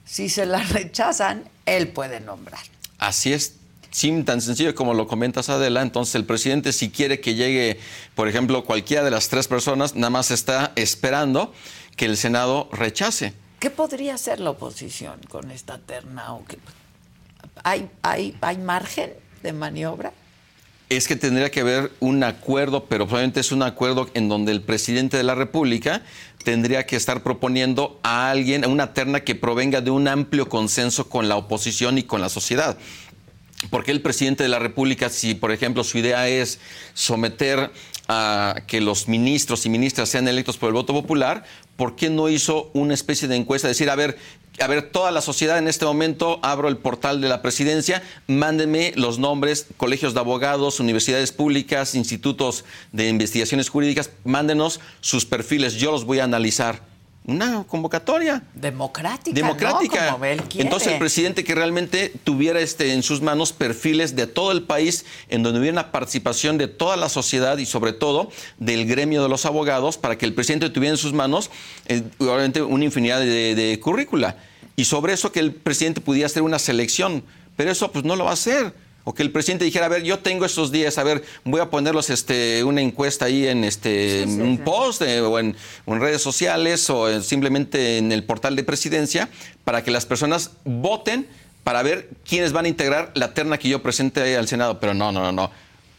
si 0.07 0.31
se 0.31 0.47
la 0.47 0.63
rechazan, 0.63 1.45
él 1.67 1.89
puede 1.89 2.21
nombrar. 2.21 2.61
Así 2.99 3.35
es. 3.35 3.57
Sin 3.91 4.25
tan 4.25 4.41
sencillo 4.43 4.75
como 4.75 4.95
lo 4.95 5.07
comentas 5.07 5.49
Adela, 5.49 5.81
entonces 5.81 6.15
el 6.17 6.27
presidente 6.27 6.73
si 6.73 6.91
quiere 6.91 7.21
que 7.21 7.35
llegue, 7.35 7.81
por 8.15 8.29
ejemplo, 8.29 8.65
cualquiera 8.65 9.03
de 9.03 9.11
las 9.11 9.29
tres 9.29 9.49
personas, 9.49 9.95
nada 9.95 10.11
más 10.11 10.31
está 10.31 10.73
esperando 10.77 11.55
que 11.97 12.05
el 12.05 12.19
Senado 12.19 12.69
rechace. 12.73 13.33
¿Qué 13.59 13.71
podría 13.71 14.15
hacer 14.15 14.39
la 14.39 14.51
oposición 14.51 15.19
con 15.31 15.51
esta 15.51 15.79
terna? 15.79 16.27
¿Hay, 17.65 17.89
hay, 18.03 18.37
¿Hay 18.43 18.59
margen 18.59 19.15
de 19.43 19.53
maniobra? 19.55 20.13
es 20.89 21.09
que 21.09 21.17
tendría 21.17 21.51
que 21.51 21.61
haber 21.61 21.93
un 21.99 22.23
acuerdo, 22.23 22.85
pero 22.85 23.07
probablemente 23.07 23.41
es 23.41 23.51
un 23.51 23.63
acuerdo 23.63 24.09
en 24.15 24.29
donde 24.29 24.53
el 24.53 24.63
presidente 24.63 25.17
de 25.17 25.25
la 25.25 25.35
República 25.35 26.03
tendría 26.47 26.87
que 26.87 26.95
estar 26.95 27.25
proponiendo 27.25 27.99
a 28.05 28.31
alguien, 28.31 28.63
a 28.63 28.69
una 28.69 28.95
terna 28.95 29.25
que 29.25 29.35
provenga 29.35 29.81
de 29.81 29.91
un 29.91 30.07
amplio 30.07 30.49
consenso 30.49 31.09
con 31.09 31.29
la 31.29 31.35
oposición 31.35 31.99
y 31.99 32.05
con 32.05 32.21
la 32.21 32.29
sociedad. 32.29 32.79
Porque 33.69 33.91
el 33.91 34.01
presidente 34.01 34.45
de 34.45 34.49
la 34.49 34.61
República, 34.61 35.09
si 35.09 35.35
por 35.35 35.51
ejemplo 35.51 35.83
su 35.83 35.99
idea 35.99 36.29
es 36.29 36.61
someter 36.95 37.73
a 38.07 38.63
que 38.69 38.81
los 38.81 39.09
ministros 39.09 39.67
y 39.67 39.71
ministras 39.71 40.09
sean 40.09 40.29
electos 40.29 40.57
por 40.57 40.69
el 40.69 40.75
voto 40.75 40.93
popular, 40.93 41.43
¿por 41.77 41.97
qué 41.97 42.11
no 42.11 42.29
hizo 42.29 42.71
una 42.75 42.95
especie 42.95 43.27
de 43.27 43.35
encuesta? 43.35 43.67
Decir, 43.67 43.91
a 43.91 43.97
ver, 43.97 44.17
a 44.61 44.67
ver, 44.67 44.91
toda 44.91 45.11
la 45.11 45.21
sociedad 45.21 45.59
en 45.59 45.69
este 45.69 45.85
momento, 45.85 46.41
abro 46.43 46.69
el 46.69 46.77
portal 46.77 47.21
de 47.21 47.29
la 47.29 47.43
presidencia, 47.43 48.03
mándenme 48.27 48.93
los 48.97 49.19
nombres, 49.19 49.67
colegios 49.77 50.15
de 50.15 50.21
abogados, 50.21 50.81
universidades 50.81 51.33
públicas, 51.33 51.95
institutos 51.95 52.65
de 52.93 53.09
investigaciones 53.09 53.69
jurídicas, 53.69 54.11
mándenos 54.25 54.81
sus 55.01 55.27
perfiles, 55.27 55.75
yo 55.75 55.93
los 55.93 56.05
voy 56.05 56.21
a 56.21 56.25
analizar 56.25 56.96
una 57.27 57.65
convocatoria. 57.65 58.43
Democrática, 58.55 59.35
democrática. 59.35 60.63
Entonces 60.63 60.93
el 60.93 60.99
presidente 60.99 61.43
que 61.43 61.55
realmente 61.55 62.13
tuviera 62.23 62.61
este 62.61 62.93
en 62.93 63.03
sus 63.03 63.21
manos 63.21 63.53
perfiles 63.53 64.15
de 64.15 64.29
todo 64.29 64.53
el 64.53 64.63
país 64.63 65.05
en 65.29 65.43
donde 65.43 65.59
hubiera 65.59 65.73
una 65.73 65.91
participación 65.91 66.57
de 66.57 66.69
toda 66.69 66.97
la 66.97 67.09
sociedad 67.09 67.59
y 67.59 67.67
sobre 67.67 67.93
todo 67.93 68.31
del 68.59 68.87
gremio 68.87 69.23
de 69.25 69.29
los 69.29 69.45
abogados 69.45 69.99
para 69.99 70.17
que 70.17 70.25
el 70.25 70.35
presidente 70.35 70.71
tuviera 70.71 70.95
en 70.95 70.99
sus 70.99 71.13
manos 71.13 71.51
eh, 71.87 72.05
obviamente 72.19 72.63
una 72.63 72.85
infinidad 72.85 73.19
de, 73.19 73.55
de 73.55 73.81
currícula. 73.81 74.37
Y 74.77 74.85
sobre 74.85 75.13
eso 75.13 75.33
que 75.33 75.41
el 75.41 75.53
presidente 75.53 76.01
pudiera 76.01 76.27
hacer 76.27 76.43
una 76.43 76.61
selección, 76.61 77.25
pero 77.57 77.73
eso 77.73 77.91
pues 77.91 78.05
no 78.05 78.15
lo 78.15 78.25
va 78.25 78.31
a 78.31 78.35
hacer 78.35 78.73
o 79.09 79.15
que 79.15 79.23
el 79.23 79.31
presidente 79.31 79.65
dijera, 79.65 79.87
a 79.87 79.89
ver, 79.89 80.03
yo 80.03 80.19
tengo 80.19 80.45
estos 80.45 80.73
días, 80.73 80.99
a 80.99 81.05
ver, 81.05 81.23
voy 81.45 81.61
a 81.61 81.71
ponerlos 81.71 82.11
este, 82.11 82.65
una 82.65 82.81
encuesta 82.81 83.27
ahí 83.27 83.47
en 83.47 83.63
este 83.63 84.25
un 84.27 84.59
post 84.59 85.01
eh, 85.03 85.21
o, 85.21 85.39
en, 85.39 85.55
redes 85.87 86.21
sociales 86.21 86.91
o 86.91 87.23
simplemente 87.23 87.99
en 87.99 88.11
el 88.11 88.25
portal 88.25 88.57
de 88.57 88.65
presidencia 88.65 89.29
para 89.63 89.85
que 89.85 89.93
las 89.93 90.07
personas 90.07 90.51
voten 90.65 91.29
para 91.63 91.85
ver 91.85 92.11
quiénes 92.29 92.53
van 92.53 92.65
a 92.65 92.69
integrar 92.69 93.13
la 93.15 93.33
terna 93.33 93.59
que 93.59 93.69
yo 93.69 93.81
presente 93.81 94.37
al 94.37 94.49
Senado. 94.49 94.81
Pero 94.81 94.93
no, 94.93 95.13
no, 95.13 95.21
no, 95.21 95.31
no. 95.31 95.53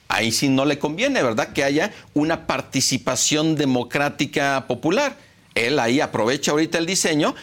Ahí 0.10 0.34
sí 0.34 0.50
no 0.50 0.66
le 0.66 0.78
conviene, 0.78 1.24
¿verdad? 1.24 1.54
Que 1.54 1.64
haya 1.64 1.94
una 2.14 2.46
participación 2.46 3.56
democrática 3.56 4.66
popular. 4.68 5.16
Él 5.56 5.80
ahí 5.80 6.02
aprovecha 6.02 6.52
ahorita 6.52 6.78
el 6.78 6.86
diseño 6.86 7.36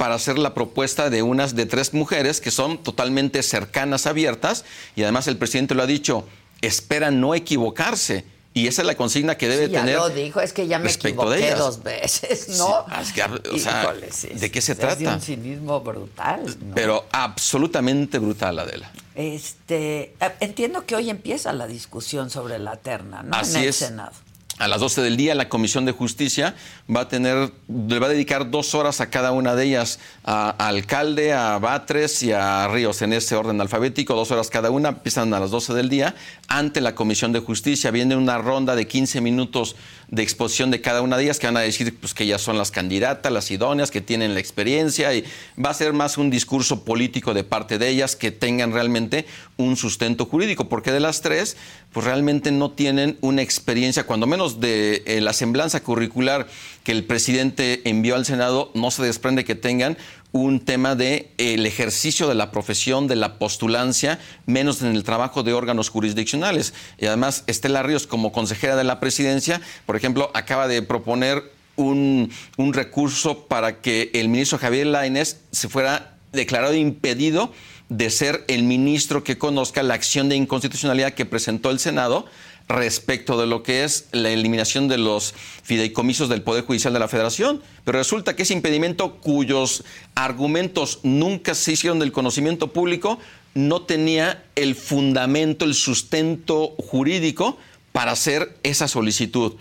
para 0.00 0.14
hacer 0.14 0.38
la 0.38 0.54
propuesta 0.54 1.10
de 1.10 1.22
unas 1.22 1.54
de 1.54 1.66
tres 1.66 1.92
mujeres 1.92 2.40
que 2.40 2.50
son 2.50 2.82
totalmente 2.82 3.42
cercanas, 3.42 4.06
abiertas, 4.06 4.64
y 4.96 5.02
además 5.02 5.28
el 5.28 5.36
presidente 5.36 5.74
lo 5.74 5.82
ha 5.82 5.86
dicho, 5.86 6.24
espera 6.62 7.10
no 7.10 7.34
equivocarse. 7.34 8.24
Y 8.54 8.66
esa 8.66 8.80
es 8.80 8.86
la 8.86 8.94
consigna 8.94 9.36
que 9.36 9.46
debe 9.46 9.68
tener. 9.68 9.96
Ya 9.96 10.00
lo 10.00 10.08
dijo, 10.08 10.40
es 10.40 10.54
que 10.54 10.66
ya 10.66 10.78
me 10.78 10.90
equivoqué 10.90 11.54
dos 11.54 11.82
veces, 11.82 12.48
¿no? 12.56 12.86
o 12.86 13.58
sea, 13.58 13.92
¿de 14.32 14.50
qué 14.50 14.62
se 14.62 14.74
trata? 14.74 14.94
Es 14.94 14.98
de 15.00 15.08
un 15.08 15.20
cinismo 15.20 15.82
brutal. 15.82 16.46
Pero 16.74 17.04
absolutamente 17.12 18.18
brutal, 18.18 18.58
Adela. 18.58 18.90
Este, 19.14 20.14
entiendo 20.40 20.86
que 20.86 20.96
hoy 20.96 21.10
empieza 21.10 21.52
la 21.52 21.66
discusión 21.66 22.30
sobre 22.30 22.58
la 22.58 22.76
terna, 22.76 23.22
¿no? 23.22 23.36
Así 23.36 23.56
en 23.56 23.62
el 23.64 23.68
es. 23.68 23.76
Senado. 23.76 24.12
A 24.60 24.68
las 24.68 24.80
12 24.80 25.00
del 25.00 25.16
día 25.16 25.34
la 25.34 25.48
Comisión 25.48 25.86
de 25.86 25.92
Justicia 25.92 26.54
va 26.94 27.00
a 27.00 27.08
tener, 27.08 27.50
le 27.66 27.98
va 27.98 28.06
a 28.06 28.10
dedicar 28.10 28.50
dos 28.50 28.74
horas 28.74 29.00
a 29.00 29.08
cada 29.08 29.32
una 29.32 29.54
de 29.54 29.64
ellas, 29.64 29.98
a, 30.22 30.50
alcalde, 30.50 31.32
a 31.32 31.58
Batres 31.58 32.22
y 32.22 32.32
a 32.32 32.68
Ríos, 32.68 33.00
en 33.00 33.14
ese 33.14 33.34
orden 33.36 33.58
alfabético, 33.60 34.14
dos 34.14 34.30
horas 34.30 34.50
cada 34.50 34.70
una, 34.70 34.90
empiezan 34.90 35.32
a 35.32 35.40
las 35.40 35.50
12 35.50 35.72
del 35.72 35.88
día, 35.88 36.14
ante 36.46 36.82
la 36.82 36.94
Comisión 36.94 37.32
de 37.32 37.40
Justicia. 37.40 37.90
Viene 37.90 38.16
una 38.16 38.36
ronda 38.36 38.76
de 38.76 38.86
15 38.86 39.22
minutos 39.22 39.76
de 40.10 40.22
exposición 40.22 40.70
de 40.72 40.80
cada 40.80 41.02
una 41.02 41.16
de 41.16 41.24
ellas 41.24 41.38
que 41.38 41.46
van 41.46 41.56
a 41.56 41.60
decir 41.60 41.96
pues, 41.98 42.14
que 42.14 42.24
ellas 42.24 42.42
son 42.42 42.58
las 42.58 42.70
candidatas, 42.70 43.32
las 43.32 43.50
idóneas, 43.50 43.90
que 43.90 44.00
tienen 44.00 44.34
la 44.34 44.40
experiencia 44.40 45.14
y 45.14 45.24
va 45.62 45.70
a 45.70 45.74
ser 45.74 45.92
más 45.92 46.18
un 46.18 46.30
discurso 46.30 46.84
político 46.84 47.32
de 47.32 47.44
parte 47.44 47.78
de 47.78 47.88
ellas 47.88 48.16
que 48.16 48.32
tengan 48.32 48.72
realmente 48.72 49.26
un 49.56 49.76
sustento 49.76 50.26
jurídico, 50.26 50.68
porque 50.68 50.90
de 50.90 51.00
las 51.00 51.20
tres, 51.20 51.56
pues 51.92 52.06
realmente 52.06 52.50
no 52.50 52.72
tienen 52.72 53.18
una 53.20 53.42
experiencia, 53.42 54.04
cuando 54.04 54.26
menos 54.26 54.60
de 54.60 55.02
eh, 55.06 55.20
la 55.20 55.32
semblanza 55.32 55.80
curricular 55.80 56.48
que 56.82 56.92
el 56.92 57.04
presidente 57.04 57.82
envió 57.84 58.16
al 58.16 58.24
Senado, 58.24 58.72
no 58.74 58.90
se 58.90 59.02
desprende 59.02 59.44
que 59.44 59.54
tengan 59.54 59.96
un 60.32 60.60
tema 60.60 60.94
de 60.94 61.32
el 61.38 61.66
ejercicio 61.66 62.28
de 62.28 62.34
la 62.34 62.50
profesión, 62.50 63.06
de 63.06 63.16
la 63.16 63.38
postulancia, 63.38 64.18
menos 64.46 64.82
en 64.82 64.94
el 64.94 65.04
trabajo 65.04 65.42
de 65.42 65.52
órganos 65.52 65.88
jurisdiccionales. 65.88 66.74
Y 66.98 67.06
además, 67.06 67.44
Estela 67.46 67.82
Ríos, 67.82 68.06
como 68.06 68.32
consejera 68.32 68.76
de 68.76 68.84
la 68.84 69.00
presidencia, 69.00 69.60
por 69.86 69.96
ejemplo, 69.96 70.30
acaba 70.34 70.68
de 70.68 70.82
proponer 70.82 71.42
un, 71.76 72.30
un 72.56 72.72
recurso 72.72 73.46
para 73.46 73.80
que 73.80 74.10
el 74.14 74.28
ministro 74.28 74.58
Javier 74.58 74.86
Lainez 74.86 75.38
se 75.50 75.68
fuera 75.68 76.16
declarado 76.32 76.74
impedido 76.74 77.52
de 77.88 78.08
ser 78.10 78.44
el 78.46 78.62
ministro 78.62 79.24
que 79.24 79.36
conozca 79.36 79.82
la 79.82 79.94
acción 79.94 80.28
de 80.28 80.36
inconstitucionalidad 80.36 81.12
que 81.12 81.26
presentó 81.26 81.70
el 81.70 81.80
Senado 81.80 82.26
respecto 82.70 83.38
de 83.38 83.46
lo 83.46 83.62
que 83.62 83.84
es 83.84 84.06
la 84.12 84.30
eliminación 84.30 84.88
de 84.88 84.96
los 84.96 85.34
fideicomisos 85.62 86.28
del 86.28 86.42
Poder 86.42 86.64
Judicial 86.64 86.92
de 86.92 87.00
la 87.00 87.08
Federación. 87.08 87.62
Pero 87.84 87.98
resulta 87.98 88.36
que 88.36 88.44
ese 88.44 88.54
impedimento 88.54 89.16
cuyos 89.16 89.84
argumentos 90.14 91.00
nunca 91.02 91.54
se 91.54 91.72
hicieron 91.72 91.98
del 91.98 92.12
conocimiento 92.12 92.72
público 92.72 93.18
no 93.54 93.82
tenía 93.82 94.44
el 94.54 94.76
fundamento, 94.76 95.64
el 95.64 95.74
sustento 95.74 96.74
jurídico 96.78 97.58
para 97.92 98.12
hacer 98.12 98.56
esa 98.62 98.86
solicitud. 98.86 99.54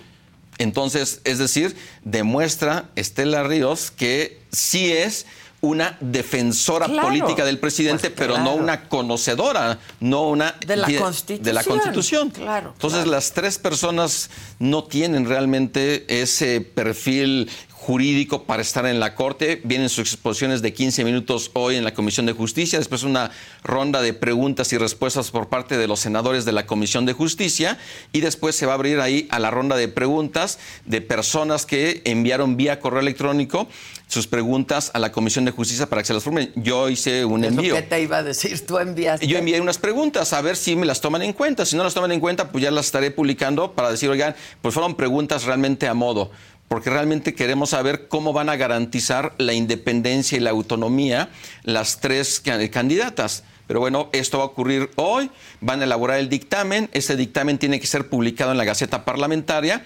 Entonces, 0.59 1.21
es 1.23 1.39
decir, 1.39 1.75
demuestra 2.03 2.89
Estela 2.95 3.43
Ríos 3.43 3.91
que 3.91 4.39
sí 4.51 4.91
es 4.91 5.25
una 5.61 5.97
defensora 5.99 6.87
política 6.87 7.43
del 7.43 7.59
presidente, 7.59 8.09
pues, 8.09 8.27
pero 8.27 8.37
no 8.39 8.53
una 8.55 8.87
conocedora, 8.87 9.77
no 9.99 10.29
una 10.29 10.55
de 10.65 10.77
la, 10.77 10.87
Constitución. 10.87 11.43
De 11.43 11.53
la 11.53 11.63
Constitución. 11.63 12.29
Claro, 12.29 12.71
Entonces 12.73 13.05
las 13.05 13.33
tres 13.33 13.57
personas 13.57 14.29
no 14.59 14.85
tienen 14.85 15.27
realmente 15.27 16.21
ese 16.21 16.61
perfil 16.61 17.49
jurídico 17.89 18.43
para 18.43 18.61
estar 18.61 18.85
en 18.85 18.99
la 18.99 19.15
Corte. 19.15 19.61
Vienen 19.63 19.89
sus 19.89 20.13
exposiciones 20.13 20.61
de 20.61 20.73
15 20.73 21.03
minutos 21.03 21.49
hoy 21.55 21.75
en 21.75 21.83
la 21.83 21.95
Comisión 21.95 22.27
de 22.27 22.33
Justicia, 22.33 22.77
después 22.77 23.01
una 23.01 23.31
ronda 23.63 24.03
de 24.03 24.13
preguntas 24.13 24.71
y 24.73 24.77
respuestas 24.77 25.31
por 25.31 25.49
parte 25.49 25.75
de 25.75 25.87
los 25.87 25.99
senadores 25.99 26.45
de 26.45 26.51
la 26.51 26.67
Comisión 26.67 27.07
de 27.07 27.13
Justicia 27.13 27.79
y 28.13 28.19
después 28.19 28.55
se 28.55 28.67
va 28.67 28.73
a 28.73 28.75
abrir 28.75 28.99
ahí 28.99 29.27
a 29.31 29.39
la 29.39 29.49
ronda 29.49 29.75
de 29.75 29.87
preguntas 29.87 30.59
de 30.85 31.01
personas 31.01 31.65
que 31.65 32.03
enviaron 32.05 32.57
vía 32.57 32.79
correo 32.79 32.99
electrónico 32.99 33.67
sus 34.05 34.27
preguntas 34.27 34.91
a 34.93 34.99
la 34.99 35.11
Comisión 35.11 35.45
de 35.45 35.51
Justicia 35.51 35.87
para 35.87 36.03
que 36.03 36.07
se 36.07 36.13
las 36.13 36.23
formen. 36.23 36.51
Yo 36.55 36.89
hice 36.89 37.25
un 37.25 37.43
envío. 37.43 37.73
¿Qué 37.73 37.81
te 37.81 38.01
iba 38.03 38.17
a 38.17 38.23
decir? 38.23 38.63
Tú 38.67 38.77
enviaste. 38.77 39.25
Yo 39.25 39.39
envié 39.39 39.59
unas 39.61 39.79
preguntas 39.79 40.33
a 40.33 40.41
ver 40.41 40.55
si 40.55 40.75
me 40.75 40.85
las 40.85 41.01
toman 41.01 41.23
en 41.23 41.33
cuenta. 41.33 41.65
Si 41.65 41.75
no 41.75 41.83
las 41.83 41.95
toman 41.95 42.11
en 42.11 42.19
cuenta, 42.19 42.51
pues 42.51 42.63
ya 42.63 42.69
las 42.69 42.85
estaré 42.85 43.09
publicando 43.09 43.73
para 43.73 43.89
decir, 43.89 44.09
oigan, 44.09 44.35
pues 44.61 44.75
fueron 44.75 44.95
preguntas 44.95 45.43
realmente 45.45 45.87
a 45.87 45.95
modo 45.95 46.29
porque 46.69 46.89
realmente 46.89 47.33
queremos 47.33 47.71
saber 47.71 48.07
cómo 48.07 48.31
van 48.31 48.47
a 48.47 48.55
garantizar 48.55 49.33
la 49.37 49.53
independencia 49.53 50.37
y 50.37 50.41
la 50.41 50.51
autonomía 50.51 51.29
las 51.63 51.99
tres 51.99 52.41
candidatas. 52.71 53.43
Pero 53.67 53.81
bueno, 53.81 54.09
esto 54.13 54.37
va 54.37 54.45
a 54.45 54.47
ocurrir 54.47 54.89
hoy, 54.95 55.29
van 55.61 55.81
a 55.81 55.83
elaborar 55.83 56.19
el 56.19 56.29
dictamen, 56.29 56.89
ese 56.93 57.15
dictamen 57.15 57.57
tiene 57.57 57.79
que 57.79 57.85
ser 57.87 58.07
publicado 58.07 58.51
en 58.51 58.57
la 58.57 58.65
Gaceta 58.65 59.03
Parlamentaria 59.03 59.83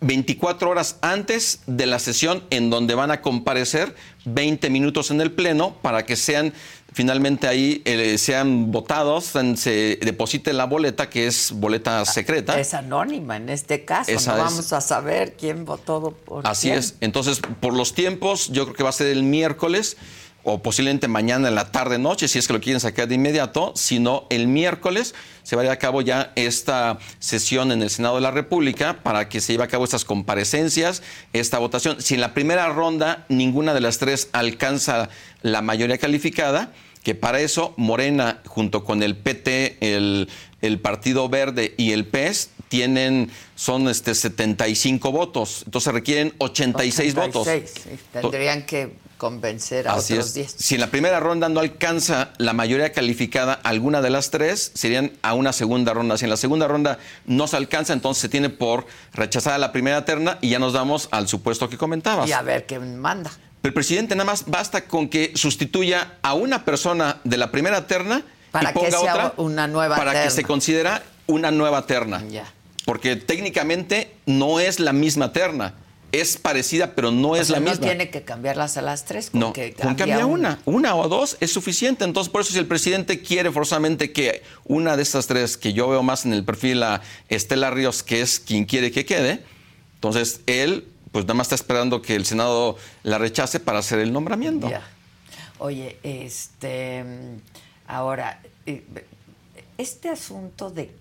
24 0.00 0.70
horas 0.70 0.96
antes 1.00 1.60
de 1.66 1.86
la 1.86 1.98
sesión 1.98 2.44
en 2.50 2.70
donde 2.70 2.94
van 2.94 3.10
a 3.10 3.20
comparecer 3.20 3.94
20 4.26 4.70
minutos 4.70 5.10
en 5.10 5.20
el 5.20 5.32
Pleno 5.32 5.74
para 5.82 6.06
que 6.06 6.14
sean 6.14 6.52
finalmente 6.98 7.46
ahí 7.46 7.80
eh, 7.84 8.18
sean 8.18 8.72
votados, 8.72 9.26
se 9.54 10.00
deposite 10.02 10.52
la 10.52 10.64
boleta, 10.64 11.08
que 11.08 11.28
es 11.28 11.52
boleta 11.52 12.04
secreta. 12.04 12.58
Es 12.58 12.74
anónima 12.74 13.36
en 13.36 13.50
este 13.50 13.84
caso, 13.84 14.10
no 14.10 14.36
vamos 14.36 14.72
a 14.72 14.80
saber 14.80 15.36
quién 15.38 15.64
votó 15.64 16.10
por 16.24 16.44
Así 16.44 16.70
es. 16.70 16.96
Entonces, 17.00 17.40
por 17.60 17.72
los 17.72 17.94
tiempos, 17.94 18.48
yo 18.48 18.64
creo 18.64 18.74
que 18.74 18.82
va 18.82 18.88
a 18.88 18.92
ser 18.92 19.06
el 19.06 19.22
miércoles 19.22 19.96
o 20.42 20.60
posiblemente 20.60 21.06
mañana 21.06 21.46
en 21.46 21.54
la 21.54 21.70
tarde 21.70 22.00
noche, 22.00 22.26
si 22.26 22.40
es 22.40 22.48
que 22.48 22.52
lo 22.52 22.60
quieren 22.60 22.80
sacar 22.80 23.06
de 23.06 23.14
inmediato, 23.14 23.72
sino 23.76 24.26
el 24.28 24.48
miércoles 24.48 25.14
se 25.44 25.54
va 25.54 25.62
a 25.62 25.64
llevar 25.64 25.76
a 25.76 25.78
cabo 25.78 26.02
ya 26.02 26.32
esta 26.34 26.98
sesión 27.20 27.70
en 27.70 27.80
el 27.80 27.90
Senado 27.90 28.16
de 28.16 28.22
la 28.22 28.32
República 28.32 29.04
para 29.04 29.28
que 29.28 29.40
se 29.40 29.52
lleve 29.52 29.64
a 29.64 29.68
cabo 29.68 29.84
estas 29.84 30.04
comparecencias, 30.04 31.02
esta 31.32 31.60
votación. 31.60 32.02
Si 32.02 32.14
en 32.14 32.22
la 32.22 32.34
primera 32.34 32.68
ronda 32.70 33.24
ninguna 33.28 33.72
de 33.72 33.82
las 33.82 33.98
tres 33.98 34.30
alcanza 34.32 35.10
la 35.42 35.62
mayoría 35.62 35.98
calificada, 35.98 36.72
que 37.08 37.14
para 37.14 37.40
eso 37.40 37.72
Morena, 37.78 38.42
junto 38.44 38.84
con 38.84 39.02
el 39.02 39.16
PT, 39.16 39.78
el, 39.80 40.28
Partido 40.82 41.26
Verde 41.30 41.72
y 41.78 41.92
el 41.92 42.04
PES, 42.04 42.50
tienen, 42.68 43.30
son 43.54 43.88
este 43.88 44.14
75 44.14 45.10
votos. 45.10 45.62
Entonces 45.64 45.90
requieren 45.94 46.34
86, 46.36 47.14
86 47.14 47.14
votos. 47.14 47.48
Tendrían 48.12 48.66
que 48.66 48.92
convencer 49.16 49.88
a 49.88 49.96
otros 49.96 50.34
10. 50.34 50.54
Si 50.58 50.74
en 50.74 50.82
la 50.82 50.88
primera 50.88 51.18
ronda 51.18 51.48
no 51.48 51.60
alcanza 51.60 52.34
la 52.36 52.52
mayoría 52.52 52.92
calificada 52.92 53.54
alguna 53.54 54.02
de 54.02 54.10
las 54.10 54.30
tres, 54.30 54.70
serían 54.74 55.12
a 55.22 55.32
una 55.32 55.54
segunda 55.54 55.94
ronda. 55.94 56.18
Si 56.18 56.26
en 56.26 56.30
la 56.30 56.36
segunda 56.36 56.68
ronda 56.68 56.98
no 57.24 57.46
se 57.46 57.56
alcanza, 57.56 57.94
entonces 57.94 58.20
se 58.20 58.28
tiene 58.28 58.50
por 58.50 58.86
rechazada 59.14 59.56
la 59.56 59.72
primera 59.72 60.04
terna 60.04 60.36
y 60.42 60.50
ya 60.50 60.58
nos 60.58 60.74
damos 60.74 61.08
al 61.10 61.26
supuesto 61.26 61.70
que 61.70 61.78
comentabas. 61.78 62.28
Y 62.28 62.32
a 62.32 62.42
ver 62.42 62.66
qué 62.66 62.78
manda. 62.78 63.30
El 63.68 63.74
presidente 63.74 64.14
nada 64.14 64.24
más 64.24 64.46
basta 64.46 64.86
con 64.86 65.10
que 65.10 65.32
sustituya 65.34 66.14
a 66.22 66.32
una 66.32 66.64
persona 66.64 67.20
de 67.24 67.36
la 67.36 67.50
primera 67.50 67.86
terna 67.86 68.22
para 68.50 68.70
y 68.70 68.72
ponga 68.72 68.86
que 68.86 68.92
sea 68.92 69.00
otra 69.00 69.34
una 69.36 69.68
nueva 69.68 69.94
para 69.94 70.22
que 70.22 70.30
se 70.30 70.42
considera 70.42 71.02
una 71.26 71.50
nueva 71.50 71.84
terna. 71.84 72.24
Ya. 72.30 72.50
Porque 72.86 73.16
técnicamente 73.16 74.14
no 74.24 74.58
es 74.58 74.80
la 74.80 74.94
misma 74.94 75.34
terna 75.34 75.74
es 76.12 76.38
parecida, 76.38 76.94
pero 76.94 77.10
no 77.10 77.36
es 77.36 77.50
la 77.50 77.60
misma. 77.60 77.74
No 77.74 77.80
tiene 77.82 78.08
que 78.08 78.22
cambiarlas 78.22 78.78
a 78.78 78.80
las 78.80 79.04
tres. 79.04 79.34
no, 79.34 79.52
que 79.52 79.74
con 79.74 79.94
cambia 79.96 80.24
una. 80.24 80.58
una. 80.64 80.96
o 80.96 81.06
dos 81.06 81.36
es 81.40 81.52
suficiente. 81.52 82.06
Entonces, 82.06 82.32
por 82.32 82.40
eso 82.40 82.54
si 82.54 82.58
el 82.58 82.66
presidente 82.66 83.20
quiere 83.20 83.52
forzosamente 83.52 84.10
que 84.12 84.42
una 84.64 84.96
de 84.96 85.02
estas 85.02 85.26
tres, 85.26 85.58
que 85.58 85.74
yo 85.74 85.86
veo 85.90 86.02
más 86.02 86.24
en 86.24 86.32
el 86.32 86.42
perfil 86.42 86.82
a 86.82 87.02
Estela 87.28 87.70
Ríos, 87.70 88.02
que 88.02 88.22
es 88.22 88.40
quien 88.40 88.64
quiere 88.64 88.90
que 88.90 89.04
quede, 89.04 89.44
entonces 89.96 90.40
él, 90.46 90.88
pues 91.12 91.24
nada 91.24 91.34
más 91.34 91.46
está 91.46 91.54
esperando 91.54 92.02
que 92.02 92.14
el 92.14 92.24
Senado 92.24 92.76
la 93.02 93.18
rechace 93.18 93.60
para 93.60 93.78
hacer 93.78 93.98
el 93.98 94.12
nombramiento. 94.12 94.70
Oye, 95.58 95.98
este, 96.02 97.04
ahora, 97.86 98.40
eh, 98.66 98.84
este 99.76 100.08
asunto 100.08 100.70
de 100.70 100.94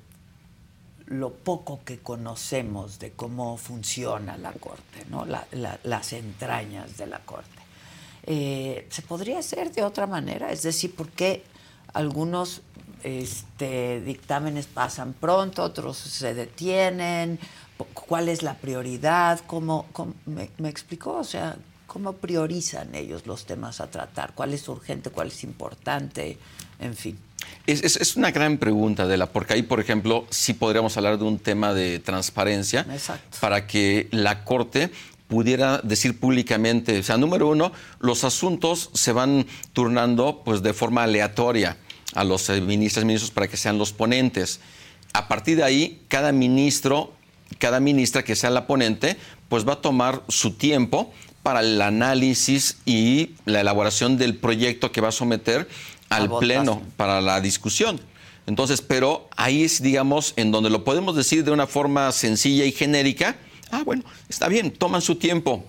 lo 1.07 1.33
poco 1.33 1.79
que 1.85 1.99
conocemos 1.99 2.99
de 2.99 3.11
cómo 3.11 3.57
funciona 3.57 4.37
la 4.37 4.51
Corte, 4.51 5.05
¿no? 5.09 5.25
las 5.25 6.13
entrañas 6.13 6.97
de 6.97 7.07
la 7.07 7.19
Corte. 7.19 7.49
Eh, 8.23 8.87
¿Se 8.89 9.01
podría 9.03 9.39
hacer 9.39 9.71
de 9.71 9.83
otra 9.83 10.05
manera? 10.05 10.51
Es 10.51 10.63
decir, 10.63 10.93
¿por 10.93 11.07
qué 11.09 11.43
algunos 11.93 12.61
este, 13.03 14.01
dictámenes 14.01 14.65
pasan 14.65 15.13
pronto, 15.13 15.63
otros 15.63 15.97
se 15.97 16.33
detienen? 16.33 17.39
¿Cuál 17.77 18.29
es 18.29 18.43
la 18.43 18.55
prioridad? 18.55 19.41
¿Cómo, 19.45 19.85
me, 20.25 20.49
me, 20.57 20.69
explicó? 20.69 21.17
O 21.17 21.23
sea, 21.23 21.57
¿cómo 21.85 22.13
priorizan 22.13 22.95
ellos 22.95 23.27
los 23.27 23.45
temas 23.45 23.81
a 23.81 23.87
tratar? 23.91 24.33
¿Cuál 24.33 24.53
es 24.53 24.67
urgente? 24.67 25.09
¿Cuál 25.09 25.27
es 25.27 25.43
importante? 25.43 26.37
En 26.79 26.95
fin. 26.95 27.19
Es, 27.65 28.15
una 28.15 28.31
gran 28.31 28.57
pregunta, 28.57 29.03
Adela, 29.03 29.27
porque 29.27 29.53
ahí, 29.53 29.61
por 29.61 29.79
ejemplo, 29.81 30.25
sí 30.29 30.53
podríamos 30.53 30.95
hablar 30.95 31.17
de 31.17 31.25
un 31.25 31.37
tema 31.37 31.73
de 31.73 31.99
transparencia 31.99 32.85
para 33.41 33.67
que 33.67 34.07
la 34.11 34.45
Corte 34.45 34.89
pudiera 35.27 35.79
decir 35.79 36.17
públicamente, 36.17 36.97
o 36.99 37.03
sea, 37.03 37.17
número 37.17 37.49
uno, 37.49 37.73
los 37.99 38.23
asuntos 38.23 38.89
se 38.93 39.11
van 39.11 39.45
turnando 39.73 40.43
pues 40.45 40.63
de 40.63 40.73
forma 40.73 41.03
aleatoria 41.03 41.75
a 42.13 42.23
los 42.23 42.49
eh, 42.49 42.61
ministros 42.61 43.03
ministros 43.03 43.31
para 43.31 43.49
que 43.49 43.57
sean 43.57 43.77
los 43.77 43.91
ponentes. 43.91 44.61
A 45.11 45.27
partir 45.27 45.57
de 45.57 45.63
ahí, 45.63 46.01
cada 46.07 46.31
ministro, 46.31 47.13
cada 47.59 47.79
ministra 47.79 48.23
que 48.23 48.35
sea 48.35 48.49
la 48.49 48.67
ponente, 48.67 49.17
pues 49.49 49.67
va 49.67 49.73
a 49.73 49.81
tomar 49.81 50.23
su 50.27 50.51
tiempo 50.51 51.11
para 51.43 51.61
el 51.61 51.81
análisis 51.81 52.77
y 52.85 53.31
la 53.45 53.61
elaboración 53.61 54.17
del 54.17 54.35
proyecto 54.35 54.91
que 54.91 55.01
va 55.01 55.09
a 55.09 55.13
someter 55.13 55.67
al 56.09 56.29
Pleno 56.39 56.81
para 56.97 57.21
la 57.21 57.39
discusión. 57.41 57.99
Entonces, 58.47 58.81
pero 58.81 59.29
ahí 59.35 59.63
es, 59.63 59.81
digamos, 59.81 60.33
en 60.37 60.51
donde 60.51 60.69
lo 60.69 60.83
podemos 60.83 61.15
decir 61.15 61.43
de 61.43 61.51
una 61.51 61.67
forma 61.67 62.11
sencilla 62.11 62.65
y 62.65 62.71
genérica. 62.71 63.35
Ah, 63.71 63.83
bueno, 63.85 64.03
está 64.29 64.47
bien, 64.47 64.71
toman 64.71 65.01
su 65.01 65.15
tiempo. 65.15 65.65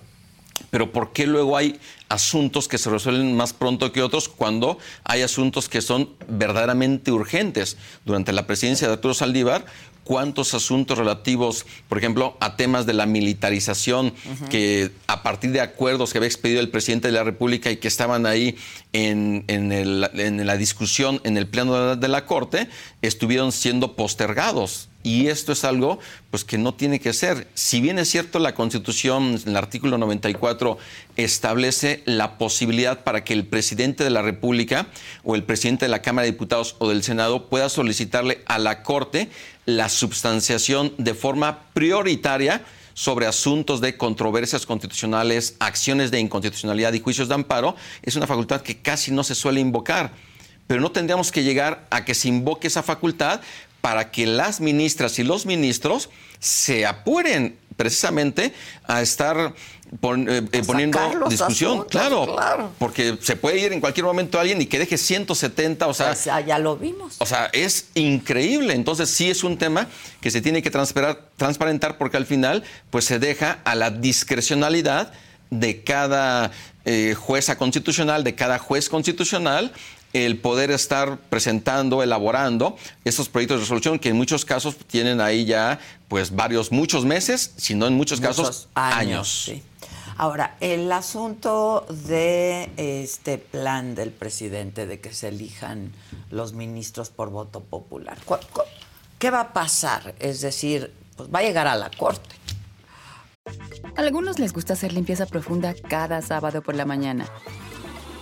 Pero 0.69 0.91
¿por 0.91 1.13
qué 1.13 1.25
luego 1.25 1.57
hay 1.57 1.79
asuntos 2.09 2.67
que 2.67 2.77
se 2.77 2.89
resuelven 2.89 3.35
más 3.35 3.53
pronto 3.53 3.91
que 3.91 4.01
otros 4.01 4.29
cuando 4.29 4.77
hay 5.03 5.21
asuntos 5.21 5.69
que 5.69 5.81
son 5.81 6.09
verdaderamente 6.27 7.11
urgentes? 7.11 7.77
Durante 8.05 8.33
la 8.33 8.45
presidencia 8.45 8.87
de 8.87 8.93
Arturo 8.93 9.13
Saldívar 9.13 9.65
cuántos 10.09 10.55
asuntos 10.55 10.97
relativos, 10.97 11.67
por 11.87 11.99
ejemplo, 11.99 12.35
a 12.39 12.55
temas 12.55 12.87
de 12.87 12.93
la 12.93 13.05
militarización, 13.05 14.11
que 14.49 14.89
a 15.05 15.21
partir 15.21 15.51
de 15.51 15.61
acuerdos 15.61 16.11
que 16.11 16.17
había 16.17 16.27
expedido 16.27 16.61
el 16.61 16.69
presidente 16.69 17.09
de 17.09 17.11
la 17.11 17.23
República 17.23 17.69
y 17.69 17.77
que 17.77 17.87
estaban 17.87 18.25
ahí 18.25 18.55
en, 18.91 19.45
la 19.47 20.57
discusión 20.57 21.21
en 21.25 21.37
el 21.37 21.45
pleno 21.45 21.95
de 21.95 22.07
la 22.07 22.25
Corte, 22.25 22.69
estuvieron 23.03 23.51
siendo 23.51 23.95
postergados. 23.95 24.89
Y 25.01 25.27
esto 25.27 25.53
es 25.53 25.63
algo 25.63 25.99
pues, 26.29 26.43
que 26.43 26.57
no 26.57 26.73
tiene 26.73 26.99
que 26.99 27.13
ser. 27.13 27.47
Si 27.53 27.79
bien 27.79 27.99
es 27.99 28.09
cierto, 28.09 28.37
la 28.39 28.53
Constitución, 28.53 29.39
en 29.41 29.49
el 29.49 29.55
artículo 29.55 29.97
94, 29.97 30.77
establece 31.15 32.03
la 32.05 32.37
posibilidad 32.37 33.03
para 33.03 33.23
que 33.23 33.33
el 33.33 33.45
presidente 33.45 34.03
de 34.03 34.09
la 34.09 34.21
República 34.21 34.87
o 35.23 35.35
el 35.35 35.43
presidente 35.43 35.85
de 35.85 35.89
la 35.89 36.01
Cámara 36.01 36.25
de 36.25 36.33
Diputados 36.33 36.75
o 36.79 36.89
del 36.89 37.03
Senado 37.03 37.47
pueda 37.47 37.69
solicitarle 37.69 38.43
a 38.45 38.59
la 38.59 38.83
Corte 38.83 39.29
la 39.65 39.87
substanciación 39.87 40.93
de 40.97 41.13
forma 41.13 41.63
prioritaria 41.73 42.63
sobre 42.93 43.27
asuntos 43.27 43.79
de 43.79 43.95
controversias 43.95 44.65
constitucionales, 44.65 45.55
acciones 45.59 46.11
de 46.11 46.19
inconstitucionalidad 46.19 46.91
y 46.91 46.99
juicios 46.99 47.29
de 47.29 47.35
amparo, 47.35 47.77
es 48.03 48.17
una 48.17 48.27
facultad 48.27 48.61
que 48.61 48.81
casi 48.81 49.11
no 49.11 49.23
se 49.23 49.35
suele 49.35 49.61
invocar. 49.61 50.11
Pero 50.67 50.81
no 50.81 50.91
tendríamos 50.91 51.31
que 51.31 51.43
llegar 51.43 51.87
a 51.89 52.03
que 52.03 52.13
se 52.13 52.27
invoque 52.27 52.67
esa 52.67 52.83
facultad 52.83 53.39
para 53.81 54.11
que 54.11 54.25
las 54.25 54.61
ministras 54.61 55.19
y 55.19 55.23
los 55.23 55.45
ministros 55.45 56.09
se 56.39 56.85
apuren 56.85 57.57
precisamente 57.75 58.53
a 58.87 59.01
estar 59.01 59.53
eh, 59.91 60.41
eh, 60.51 60.63
poniendo 60.67 60.99
discusión. 61.29 61.85
claro, 61.89 62.71
porque 62.77 63.17
se 63.21 63.35
puede 63.35 63.59
ir 63.59 63.73
en 63.73 63.79
cualquier 63.79 64.05
momento 64.05 64.39
alguien 64.39 64.61
y 64.61 64.65
que 64.65 64.77
deje 64.79 64.97
170, 64.97 65.87
o 65.87 65.93
sea... 65.93 66.07
Pues, 66.07 66.25
ya 66.25 66.59
lo 66.59 66.75
vimos. 66.75 67.15
O 67.19 67.25
sea, 67.25 67.49
es 67.53 67.87
increíble. 67.95 68.73
Entonces 68.73 69.09
sí 69.09 69.29
es 69.29 69.43
un 69.43 69.57
tema 69.57 69.87
que 70.21 70.29
se 70.29 70.41
tiene 70.41 70.61
que 70.61 70.69
transparentar 70.69 71.97
porque 71.97 72.17
al 72.17 72.25
final 72.25 72.63
pues 72.89 73.05
se 73.05 73.17
deja 73.17 73.59
a 73.63 73.75
la 73.75 73.89
discrecionalidad 73.89 75.11
de 75.49 75.83
cada 75.83 76.51
eh, 76.85 77.15
jueza 77.17 77.57
constitucional, 77.57 78.23
de 78.23 78.35
cada 78.35 78.59
juez 78.59 78.89
constitucional, 78.89 79.71
el 80.13 80.39
poder 80.39 80.71
estar 80.71 81.17
presentando, 81.29 82.01
elaborando 82.01 82.77
estos 83.05 83.29
proyectos 83.29 83.57
de 83.57 83.61
resolución 83.61 83.99
que 83.99 84.09
en 84.09 84.17
muchos 84.17 84.45
casos 84.45 84.75
tienen 84.75 85.21
ahí 85.21 85.45
ya 85.45 85.79
pues 86.07 86.35
varios, 86.35 86.71
muchos 86.71 87.05
meses, 87.05 87.53
sino 87.57 87.85
en 87.87 87.93
muchos, 87.93 88.19
casos 88.19 88.67
años. 88.73 89.51
Ahora, 90.17 90.57
el 90.59 90.91
asunto 90.91 91.85
de 92.07 92.69
este 92.75 93.37
plan 93.37 93.95
del 93.95 94.11
presidente 94.11 94.85
de 94.85 94.99
que 94.99 95.13
se 95.13 95.29
elijan 95.29 95.93
los 96.29 96.51
ministros 96.51 97.09
por 97.09 97.29
voto 97.29 97.61
popular, 97.61 98.17
¿qué 99.17 99.31
va 99.31 99.39
a 99.39 99.53
pasar? 99.53 100.15
Es 100.19 100.41
decir, 100.41 100.91
pues 101.15 101.29
va 101.33 101.39
a 101.39 101.43
llegar 101.43 101.67
a 101.67 101.75
la 101.75 101.89
corte. 101.91 102.35
A 103.95 104.01
algunos 104.01 104.39
les 104.39 104.51
gusta 104.51 104.73
hacer 104.73 104.93
limpieza 104.93 105.25
profunda 105.25 105.73
cada 105.73 106.21
sábado 106.21 106.61
por 106.61 106.75
la 106.75 106.85
mañana. 106.85 107.25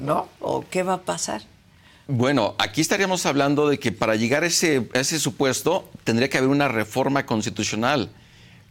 ¿No? 0.00 0.28
¿O 0.40 0.64
qué 0.68 0.82
va 0.82 0.94
a 0.94 1.02
pasar? 1.02 1.42
Bueno, 2.12 2.56
aquí 2.58 2.80
estaríamos 2.80 3.24
hablando 3.24 3.68
de 3.68 3.78
que 3.78 3.92
para 3.92 4.16
llegar 4.16 4.42
a 4.42 4.46
ese, 4.46 5.18
supuesto 5.20 5.88
tendría 6.02 6.28
que 6.28 6.38
haber 6.38 6.50
una 6.50 6.66
reforma 6.66 7.24
constitucional, 7.24 8.10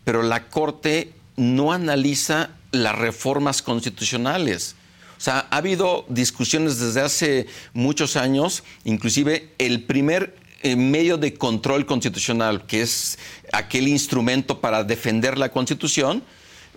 pero 0.03 0.23
la 0.23 0.49
Corte 0.49 1.13
no 1.38 1.71
analiza 1.71 2.49
las 2.71 2.97
reformas 2.97 3.61
constitucionales. 3.61 4.75
O 5.17 5.21
sea, 5.21 5.47
ha 5.51 5.57
habido 5.57 6.05
discusiones 6.09 6.80
desde 6.80 7.01
hace 7.01 7.47
muchos 7.73 8.17
años, 8.17 8.63
inclusive 8.84 9.49
el 9.57 9.84
primer 9.84 10.36
eh, 10.61 10.75
medio 10.75 11.17
de 11.17 11.34
control 11.34 11.86
constitucional, 11.86 12.65
que 12.65 12.82
es 12.82 13.19
aquel 13.53 13.88
instrumento 13.88 14.59
para 14.59 14.84
defender 14.84 15.38
la 15.38 15.49
Constitución, 15.49 16.23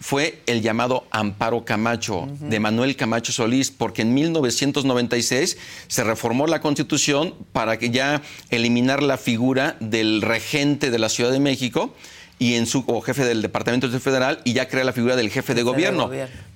fue 0.03 0.43
el 0.47 0.63
llamado 0.63 1.07
Amparo 1.13 1.65
Camacho, 1.65 2.27
de 2.41 2.59
Manuel 2.59 2.97
Camacho 2.97 3.33
Solís, 3.33 3.71
porque 3.71 4.03
en 4.03 4.13
1996 4.13 5.57
se 5.87 6.05
reformó 6.05 6.49
la 6.49 6.61
Constitución 6.61 7.35
para 7.53 7.79
que 7.79 7.91
ya 7.91 8.21
eliminar 8.51 9.01
la 9.01 9.17
figura 9.17 9.77
del 9.79 10.21
regente 10.21 10.91
de 10.91 10.99
la 10.99 11.09
Ciudad 11.09 11.31
de 11.31 11.39
México 11.39 11.95
y 12.43 12.57
en 12.57 12.67
su 12.67 12.83
o 12.89 13.01
jefe 13.01 13.25
del 13.25 13.41
Departamento 13.41 13.89
Federal 14.01 14.41
y 14.43 14.53
ya 14.53 14.67
crea 14.67 14.83
la 14.83 14.93
figura 14.93 15.15
del 15.15 15.31
jefe, 15.31 15.55
de, 15.55 15.63
gobierno. 15.63 16.11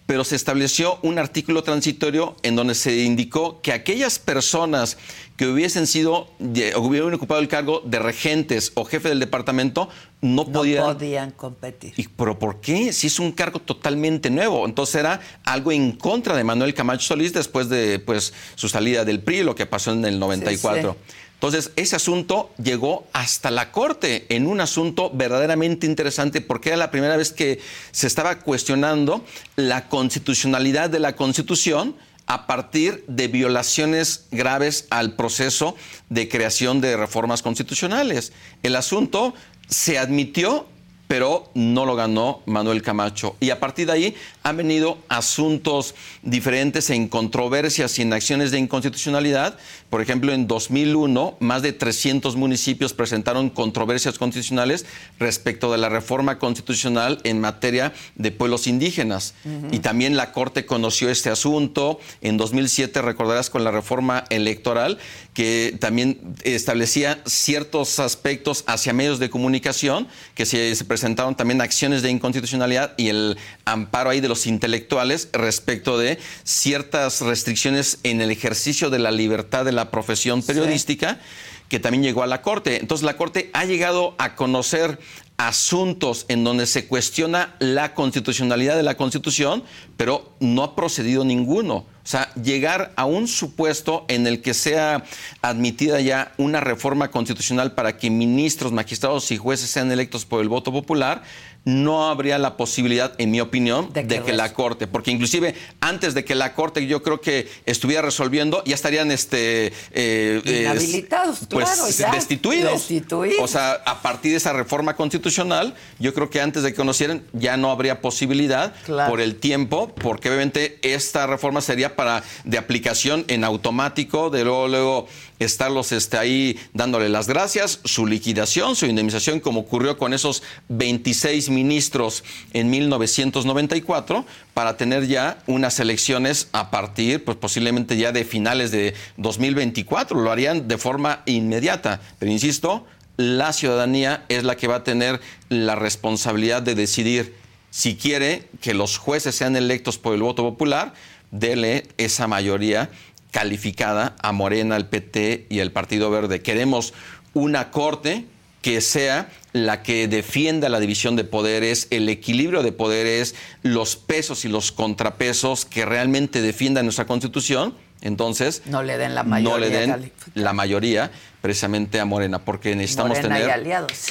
Pero 0.04 0.24
se 0.24 0.34
estableció 0.34 0.98
un 1.02 1.16
artículo 1.16 1.62
transitorio 1.62 2.34
en 2.42 2.56
donde 2.56 2.74
se 2.74 3.04
indicó 3.04 3.60
que 3.60 3.72
aquellas 3.72 4.18
personas 4.18 4.98
que 5.36 5.46
hubiesen 5.46 5.86
sido 5.86 6.28
o 6.74 6.80
hubieran 6.80 7.14
ocupado 7.14 7.40
el 7.40 7.46
cargo 7.46 7.82
de 7.84 8.00
regentes 8.00 8.72
o 8.74 8.84
jefe 8.84 9.10
del 9.10 9.20
departamento 9.20 9.88
no, 10.20 10.42
no 10.44 10.50
podían, 10.50 10.82
podían 10.82 11.30
competir. 11.30 11.92
¿Y, 11.96 12.08
¿Pero 12.08 12.36
por 12.36 12.60
qué? 12.60 12.92
Si 12.92 13.06
es 13.06 13.20
un 13.20 13.30
cargo 13.30 13.60
totalmente 13.60 14.28
nuevo. 14.28 14.66
Entonces 14.66 14.96
era 14.96 15.20
algo 15.44 15.70
en 15.70 15.92
contra 15.92 16.34
de 16.34 16.42
Manuel 16.42 16.74
Camacho 16.74 17.06
Solís 17.06 17.32
después 17.32 17.68
de 17.68 18.00
pues, 18.00 18.34
su 18.56 18.68
salida 18.68 19.04
del 19.04 19.20
PRI, 19.20 19.44
lo 19.44 19.54
que 19.54 19.66
pasó 19.66 19.92
en 19.92 20.04
el 20.04 20.18
94. 20.18 20.96
Entonces, 21.36 21.70
ese 21.76 21.96
asunto 21.96 22.50
llegó 22.56 23.06
hasta 23.12 23.50
la 23.50 23.70
Corte 23.70 24.24
en 24.30 24.46
un 24.46 24.62
asunto 24.62 25.10
verdaderamente 25.12 25.86
interesante 25.86 26.40
porque 26.40 26.70
era 26.70 26.78
la 26.78 26.90
primera 26.90 27.18
vez 27.18 27.30
que 27.30 27.60
se 27.90 28.06
estaba 28.06 28.38
cuestionando 28.38 29.22
la 29.54 29.88
constitucionalidad 29.88 30.88
de 30.88 30.98
la 30.98 31.14
Constitución 31.14 31.94
a 32.24 32.46
partir 32.46 33.04
de 33.06 33.28
violaciones 33.28 34.26
graves 34.30 34.86
al 34.88 35.14
proceso 35.14 35.76
de 36.08 36.28
creación 36.28 36.80
de 36.80 36.96
reformas 36.96 37.42
constitucionales. 37.42 38.32
El 38.62 38.74
asunto 38.74 39.34
se 39.68 39.98
admitió 39.98 40.66
pero 41.08 41.50
no 41.54 41.86
lo 41.86 41.94
ganó 41.94 42.42
Manuel 42.46 42.82
Camacho. 42.82 43.36
Y 43.40 43.50
a 43.50 43.60
partir 43.60 43.86
de 43.86 43.92
ahí 43.92 44.16
han 44.42 44.56
venido 44.56 44.98
asuntos 45.08 45.94
diferentes 46.22 46.90
en 46.90 47.08
controversias 47.08 47.98
y 47.98 48.02
en 48.02 48.12
acciones 48.12 48.50
de 48.50 48.58
inconstitucionalidad. 48.58 49.56
Por 49.90 50.00
ejemplo, 50.00 50.32
en 50.32 50.46
2001, 50.46 51.36
más 51.40 51.62
de 51.62 51.72
300 51.72 52.36
municipios 52.36 52.92
presentaron 52.92 53.50
controversias 53.50 54.18
constitucionales 54.18 54.84
respecto 55.18 55.70
de 55.70 55.78
la 55.78 55.88
reforma 55.88 56.38
constitucional 56.38 57.20
en 57.24 57.40
materia 57.40 57.92
de 58.16 58.32
pueblos 58.32 58.66
indígenas. 58.66 59.34
Y 59.70 59.78
también 59.78 60.16
la 60.16 60.32
Corte 60.32 60.66
conoció 60.66 61.08
este 61.10 61.30
asunto. 61.30 62.00
En 62.20 62.36
2007, 62.36 63.00
recordarás 63.02 63.50
con 63.50 63.64
la 63.64 63.70
reforma 63.70 64.24
electoral, 64.30 64.98
que 65.34 65.76
también 65.80 66.34
establecía 66.42 67.22
ciertos 67.26 67.98
aspectos 67.98 68.64
hacia 68.66 68.92
medios 68.92 69.18
de 69.18 69.30
comunicación 69.30 70.08
que 70.34 70.46
se, 70.46 70.74
se 70.74 70.84
presentaron 70.96 71.34
también 71.34 71.60
acciones 71.60 72.00
de 72.00 72.08
inconstitucionalidad 72.08 72.94
y 72.96 73.10
el 73.10 73.36
amparo 73.66 74.08
ahí 74.08 74.20
de 74.20 74.28
los 74.28 74.46
intelectuales 74.46 75.28
respecto 75.34 75.98
de 75.98 76.18
ciertas 76.42 77.20
restricciones 77.20 77.98
en 78.02 78.22
el 78.22 78.30
ejercicio 78.30 78.88
de 78.88 78.98
la 78.98 79.10
libertad 79.10 79.66
de 79.66 79.72
la 79.72 79.90
profesión 79.90 80.42
periodística 80.42 81.20
que 81.68 81.80
también 81.80 82.02
llegó 82.02 82.22
a 82.22 82.26
la 82.26 82.40
Corte. 82.40 82.80
Entonces 82.80 83.04
la 83.04 83.18
Corte 83.18 83.50
ha 83.52 83.66
llegado 83.66 84.14
a 84.16 84.36
conocer 84.36 84.98
asuntos 85.36 86.24
en 86.28 86.44
donde 86.44 86.64
se 86.64 86.86
cuestiona 86.86 87.56
la 87.58 87.92
constitucionalidad 87.92 88.74
de 88.74 88.82
la 88.82 88.96
Constitución, 88.96 89.64
pero 89.98 90.32
no 90.40 90.62
ha 90.62 90.74
procedido 90.74 91.26
ninguno. 91.26 91.84
O 92.06 92.08
sea, 92.08 92.32
llegar 92.34 92.92
a 92.94 93.04
un 93.04 93.26
supuesto 93.26 94.04
en 94.06 94.28
el 94.28 94.40
que 94.40 94.54
sea 94.54 95.02
admitida 95.42 96.00
ya 96.00 96.32
una 96.36 96.60
reforma 96.60 97.10
constitucional 97.10 97.72
para 97.74 97.96
que 97.98 98.10
ministros, 98.10 98.70
magistrados 98.70 99.32
y 99.32 99.36
jueces 99.36 99.70
sean 99.70 99.90
electos 99.90 100.24
por 100.24 100.40
el 100.40 100.48
voto 100.48 100.70
popular, 100.70 101.24
no 101.66 102.08
habría 102.08 102.38
la 102.38 102.56
posibilidad, 102.56 103.12
en 103.18 103.32
mi 103.32 103.40
opinión, 103.40 103.92
de 103.92 104.06
que, 104.06 104.32
la 104.32 104.54
Corte, 104.54 104.86
porque 104.86 105.10
inclusive 105.10 105.56
antes 105.80 106.14
de 106.14 106.24
que 106.24 106.36
la 106.36 106.54
Corte 106.54 106.86
yo 106.86 107.02
creo 107.02 107.20
que 107.20 107.48
estuviera 107.66 108.02
resolviendo, 108.02 108.62
ya 108.64 108.76
estarían 108.76 109.10
este 109.10 109.72
eh, 109.90 110.40
inhabilitados, 110.44 111.40
pues, 111.50 111.68
claro, 111.68 112.14
destituidos. 112.14 112.72
destituidos. 112.72 113.40
O 113.40 113.48
sea, 113.48 113.72
a 113.84 114.00
partir 114.00 114.30
de 114.30 114.36
esa 114.36 114.52
reforma 114.52 114.94
constitucional, 114.94 115.74
yo 115.98 116.14
creo 116.14 116.30
que 116.30 116.40
antes 116.40 116.62
de 116.62 116.70
que 116.70 116.76
conocieran 116.76 117.24
ya 117.32 117.56
no 117.56 117.72
habría 117.72 118.00
posibilidad 118.00 118.72
por 119.08 119.20
el 119.20 119.34
tiempo, 119.34 119.92
porque 119.96 120.28
obviamente 120.28 120.78
esta 120.82 121.26
reforma 121.26 121.60
sería 121.60 121.96
para 121.96 122.22
de 122.44 122.58
aplicación 122.58 123.24
en 123.26 123.42
automático, 123.42 124.30
de 124.30 124.44
luego 124.44 124.68
luego 124.68 125.08
estarlos 125.38 125.92
este, 125.92 126.18
ahí 126.18 126.58
dándole 126.72 127.08
las 127.08 127.28
gracias, 127.28 127.80
su 127.84 128.06
liquidación, 128.06 128.76
su 128.76 128.86
indemnización, 128.86 129.40
como 129.40 129.60
ocurrió 129.60 129.98
con 129.98 130.14
esos 130.14 130.42
26 130.68 131.50
ministros 131.50 132.24
en 132.52 132.70
1994, 132.70 134.24
para 134.54 134.76
tener 134.76 135.06
ya 135.06 135.38
unas 135.46 135.78
elecciones 135.80 136.48
a 136.52 136.70
partir, 136.70 137.24
pues 137.24 137.36
posiblemente 137.36 137.96
ya 137.96 138.12
de 138.12 138.24
finales 138.24 138.70
de 138.70 138.94
2024. 139.16 140.20
Lo 140.20 140.32
harían 140.32 140.68
de 140.68 140.78
forma 140.78 141.22
inmediata. 141.26 142.00
Pero 142.18 142.32
insisto, 142.32 142.86
la 143.16 143.52
ciudadanía 143.52 144.24
es 144.28 144.44
la 144.44 144.56
que 144.56 144.68
va 144.68 144.76
a 144.76 144.84
tener 144.84 145.20
la 145.48 145.74
responsabilidad 145.74 146.62
de 146.62 146.74
decidir 146.74 147.34
si 147.70 147.96
quiere 147.96 148.48
que 148.60 148.72
los 148.72 148.96
jueces 148.96 149.34
sean 149.34 149.54
electos 149.56 149.98
por 149.98 150.14
el 150.14 150.22
voto 150.22 150.42
popular, 150.42 150.94
dele 151.30 151.86
esa 151.98 152.26
mayoría 152.26 152.88
calificada 153.36 154.16
a 154.22 154.32
Morena, 154.32 154.76
al 154.76 154.88
PT 154.88 155.48
y 155.50 155.60
al 155.60 155.70
Partido 155.70 156.10
Verde. 156.10 156.40
Queremos 156.40 156.94
una 157.34 157.70
corte 157.70 158.24
que 158.62 158.80
sea 158.80 159.28
la 159.52 159.82
que 159.82 160.08
defienda 160.08 160.70
la 160.70 160.80
división 160.80 161.16
de 161.16 161.24
poderes, 161.24 161.86
el 161.90 162.08
equilibrio 162.08 162.62
de 162.62 162.72
poderes, 162.72 163.34
los 163.60 163.96
pesos 163.96 164.46
y 164.46 164.48
los 164.48 164.72
contrapesos 164.72 165.66
que 165.66 165.84
realmente 165.84 166.40
defiendan 166.40 166.86
nuestra 166.86 167.04
Constitución. 167.04 167.74
Entonces, 168.00 168.62
no 168.64 168.82
le 168.82 168.96
den 168.96 169.14
la 169.14 169.22
mayoría, 169.22 169.50
no 169.52 169.58
le 169.58 169.68
den 169.68 170.12
la 170.32 170.54
mayoría 170.54 171.10
precisamente 171.42 172.00
a 172.00 172.06
Morena, 172.06 172.38
porque 172.42 172.74
necesitamos 172.74 173.20
tener 173.20 173.50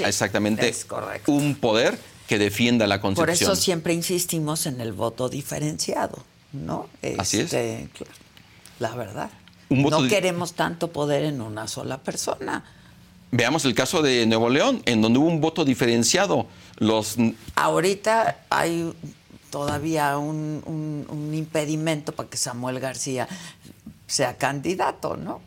exactamente 0.05 0.71
un 1.25 1.55
poder 1.55 1.97
que 2.27 2.37
defienda 2.37 2.85
la 2.85 3.01
Constitución. 3.01 3.39
Por 3.39 3.55
eso 3.55 3.55
siempre 3.59 3.95
insistimos 3.95 4.67
en 4.67 4.81
el 4.81 4.93
voto 4.93 5.29
diferenciado, 5.29 6.23
¿no? 6.53 6.89
Así 7.17 7.39
es. 7.39 7.45
Este, 7.45 7.89
la 8.79 8.95
verdad. 8.95 9.29
no 9.69 10.07
queremos 10.07 10.53
tanto 10.53 10.91
poder 10.91 11.23
en 11.23 11.41
una 11.41 11.67
sola 11.67 11.97
persona. 11.97 12.63
Veamos 13.31 13.65
el 13.65 13.73
caso 13.73 14.01
de 14.01 14.25
Nuevo 14.25 14.49
León, 14.49 14.81
en 14.85 15.01
donde 15.01 15.19
hubo 15.19 15.27
un 15.27 15.41
voto 15.41 15.65
diferenciado. 15.65 16.47
Los... 16.77 17.17
Ahorita 17.55 18.37
hay 18.49 18.93
todavía 19.49 20.17
un, 20.17 21.31
impedimento 21.33 22.11
para 22.13 22.29
que 22.29 22.37
Samuel 22.37 22.79
García 22.79 23.27
sea 24.07 24.37
candidato, 24.37 25.17
¿no? 25.17 25.41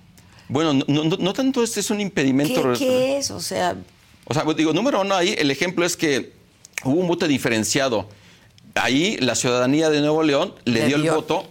Bueno, 0.48 0.72
no, 0.74 1.32
tanto 1.32 1.62
este 1.62 1.80
es 1.80 1.90
un 1.90 2.00
impedimento. 2.00 2.72
¿Qué, 2.72 3.18
es? 3.18 3.30
O 3.30 3.40
sea... 3.40 3.76
O 4.24 4.34
sea, 4.34 4.44
digo, 4.54 4.74
número 4.74 5.00
uno 5.00 5.14
ahí, 5.14 5.34
el 5.38 5.50
ejemplo 5.50 5.86
es 5.86 5.96
que 5.96 6.34
hubo 6.84 7.00
un 7.00 7.08
voto 7.08 7.26
diferenciado. 7.26 8.08
Ahí 8.74 9.16
la 9.18 9.34
ciudadanía 9.34 9.88
de 9.88 10.00
Nuevo 10.00 10.22
León 10.22 10.54
le, 10.64 10.86
dio 10.86 10.96
el 10.96 11.10
voto 11.10 11.46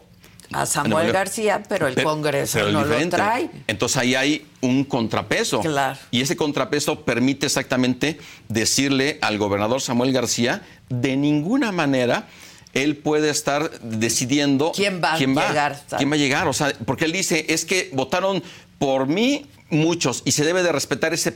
a 0.53 0.65
Samuel 0.65 1.11
García, 1.11 1.63
pero 1.67 1.87
el 1.87 2.01
Congreso 2.01 2.69
no 2.71 2.85
lo 2.85 3.09
trae. 3.09 3.49
Entonces 3.67 3.97
ahí 3.97 4.15
hay 4.15 4.45
un 4.61 4.83
contrapeso. 4.83 5.61
Claro. 5.61 5.97
Y 6.11 6.21
ese 6.21 6.35
contrapeso 6.35 7.03
permite 7.03 7.45
exactamente 7.45 8.19
decirle 8.47 9.19
al 9.21 9.37
gobernador 9.37 9.81
Samuel 9.81 10.13
García, 10.13 10.61
de 10.89 11.17
ninguna 11.17 11.71
manera 11.71 12.27
él 12.73 12.97
puede 12.97 13.29
estar 13.29 13.79
decidiendo 13.81 14.71
quién 14.75 15.01
va 15.03 15.13
a 15.13 15.17
llegar. 15.17 15.81
¿Quién 15.97 16.11
va 16.11 16.15
a 16.15 16.17
llegar? 16.17 16.47
O 16.47 16.53
sea, 16.53 16.73
porque 16.85 17.05
él 17.05 17.11
dice, 17.11 17.45
es 17.49 17.65
que 17.65 17.89
votaron 17.93 18.43
por 18.77 19.07
mí 19.07 19.47
muchos 19.69 20.21
y 20.25 20.31
se 20.31 20.45
debe 20.45 20.63
de 20.63 20.71
respetar 20.71 21.13
ese 21.13 21.33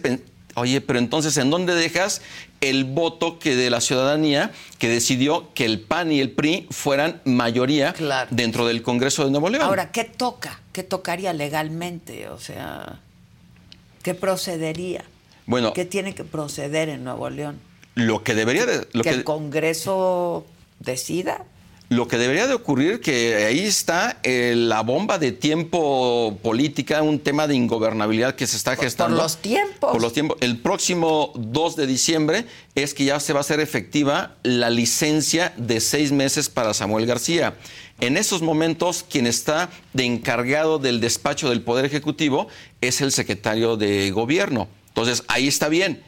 Oye, 0.56 0.82
pero 0.82 1.00
entonces, 1.00 1.38
¿en 1.38 1.50
dónde 1.50 1.74
dejas 1.74 2.22
el 2.60 2.84
voto 2.84 3.40
que 3.40 3.56
de 3.56 3.70
la 3.70 3.82
ciudadanía 3.82 4.52
que 4.78 4.90
decidió 4.90 5.54
que 5.54 5.66
el 5.66 5.80
PAN 5.80 6.12
y 6.12 6.20
el 6.20 6.32
PRI 6.32 6.68
fueran 6.72 7.22
mayoría 7.26 7.94
dentro 8.30 8.68
del 8.68 8.82
Congreso 8.82 9.26
de 9.26 9.32
Nuevo 9.32 9.50
León? 9.50 9.64
Ahora, 9.64 9.92
¿qué 9.92 10.04
toca? 10.04 10.60
¿Qué 10.74 10.84
tocaría 10.84 11.34
legalmente? 11.34 12.28
O 12.30 12.40
sea, 12.40 13.00
¿qué 14.04 14.14
procedería? 14.14 15.04
Bueno, 15.46 15.74
¿qué 15.74 15.86
tiene 15.86 16.14
que 16.14 16.24
proceder 16.24 16.90
en 16.90 17.04
Nuevo 17.04 17.30
León? 17.30 17.60
Lo 17.96 18.24
que 18.24 18.36
debería 18.36 18.66
de, 18.66 18.88
que 19.02 19.10
el 19.10 19.24
Congreso 19.24 20.46
decida. 20.80 21.46
Lo 21.92 22.08
que 22.08 22.18
debería 22.18 22.48
de 22.48 22.54
ocurrir, 22.54 23.02
que 23.02 23.36
ahí 23.46 23.60
está 23.60 24.18
eh, 24.24 24.54
la 24.56 24.80
bomba 24.80 25.20
de 25.20 25.34
tiempo 25.34 26.40
política, 26.42 27.02
un 27.02 27.20
tema 27.20 27.48
de 27.48 27.56
ingobernabilidad 27.56 28.36
que 28.36 28.48
se 28.48 28.56
está 28.56 28.78
gestando. 28.78 29.18
Por 29.18 29.24
los 29.26 29.42
tiempos. 29.42 29.92
Por 29.92 30.02
los 30.02 30.14
tiempos. 30.14 30.38
El 30.40 30.58
próximo 30.60 31.34
2 31.36 31.76
de 31.76 31.88
diciembre 31.88 32.46
es 32.76 32.94
que 32.94 33.04
ya 33.04 33.20
se 33.20 33.34
va 33.34 33.40
a 33.40 33.42
hacer 33.42 33.60
efectiva 33.60 34.38
la 34.44 34.70
licencia 34.70 35.52
de 35.58 35.82
seis 35.82 36.14
meses 36.14 36.48
para 36.48 36.74
Samuel 36.74 37.06
García. 37.06 37.56
En 38.00 38.16
esos 38.16 38.42
momentos, 38.42 39.04
quien 39.04 39.28
está 39.28 39.70
de 39.92 40.06
encargado 40.06 40.80
del 40.80 41.02
despacho 41.02 41.50
del 41.50 41.62
Poder 41.62 41.84
Ejecutivo 41.84 42.48
es 42.80 43.02
el 43.02 43.12
secretario 43.12 43.76
de 43.76 44.12
Gobierno. 44.12 44.70
Entonces, 44.88 45.26
ahí 45.28 45.50
está 45.50 45.68
bien. 45.68 46.02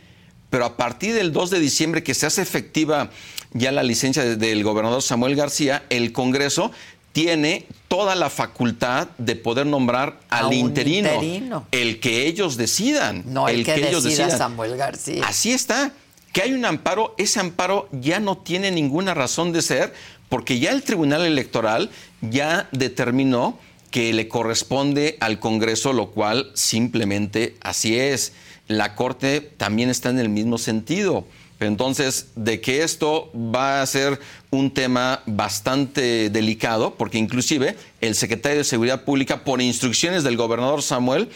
Pero 0.49 0.63
a 0.63 0.77
partir 0.77 1.13
del 1.13 1.33
2 1.33 1.49
de 1.49 1.59
diciembre 1.59 2.03
que 2.03 2.13
se 2.13 2.27
hace 2.27 2.41
efectiva 2.41 3.09
ya 3.53 3.71
la 3.71 3.83
licencia 3.83 4.23
del 4.23 4.63
gobernador 4.63 5.01
Samuel 5.01 5.35
García, 5.35 5.83
el 5.89 6.11
Congreso 6.11 6.71
tiene 7.11 7.67
toda 7.87 8.15
la 8.15 8.29
facultad 8.29 9.07
de 9.19 9.35
poder 9.35 9.67
nombrar 9.67 10.19
al 10.29 10.51
interino, 10.51 11.65
el 11.71 11.99
que 11.99 12.25
ellos 12.25 12.57
decidan, 12.57 13.23
no 13.27 13.47
el, 13.47 13.63
que, 13.63 13.87
ellos 13.87 14.03
decida 14.03 14.35
Samuel 14.35 14.75
García. 14.75 15.23
Así 15.25 15.51
está. 15.51 15.93
Que 16.31 16.41
hay 16.41 16.53
un 16.53 16.65
amparo, 16.65 17.13
ese 17.19 17.39
amparo 17.39 17.87
ya 17.91 18.19
no 18.19 18.37
tiene 18.37 18.71
ninguna 18.71 19.13
razón 19.13 19.51
de 19.51 19.61
ser, 19.61 19.93
porque 20.29 20.57
ya 20.57 20.71
el 20.71 20.81
Tribunal 20.81 21.23
Electoral 21.23 21.91
ya 22.21 22.67
determinó 22.71 23.59
que 23.91 24.11
le 24.11 24.27
corresponde 24.27 25.17
al 25.19 25.39
Congreso, 25.39 25.93
lo 25.93 26.09
cual 26.09 26.49
simplemente 26.55 27.55
así 27.61 27.99
es. 27.99 28.33
La 28.67 28.95
Corte 28.95 29.41
también 29.41 29.91
está 29.91 30.09
en 30.09 30.17
el 30.17 30.29
mismo 30.29 30.57
sentido. 30.57 31.27
Entonces, 31.65 32.27
de 32.35 32.61
que 32.61 32.83
esto 32.83 33.31
va 33.33 33.81
a 33.81 33.85
ser 33.85 34.19
un 34.51 34.71
tema 34.71 35.21
bastante 35.25 36.29
delicado, 36.29 36.95
porque 36.95 37.17
inclusive 37.17 37.75
el 38.01 38.15
secretario 38.15 38.59
de 38.59 38.63
Seguridad 38.63 39.03
Pública, 39.03 39.43
por 39.43 39.61
instrucciones 39.61 40.23
del 40.23 40.37
gobernador 40.37 40.81
Samuel, 40.81 41.29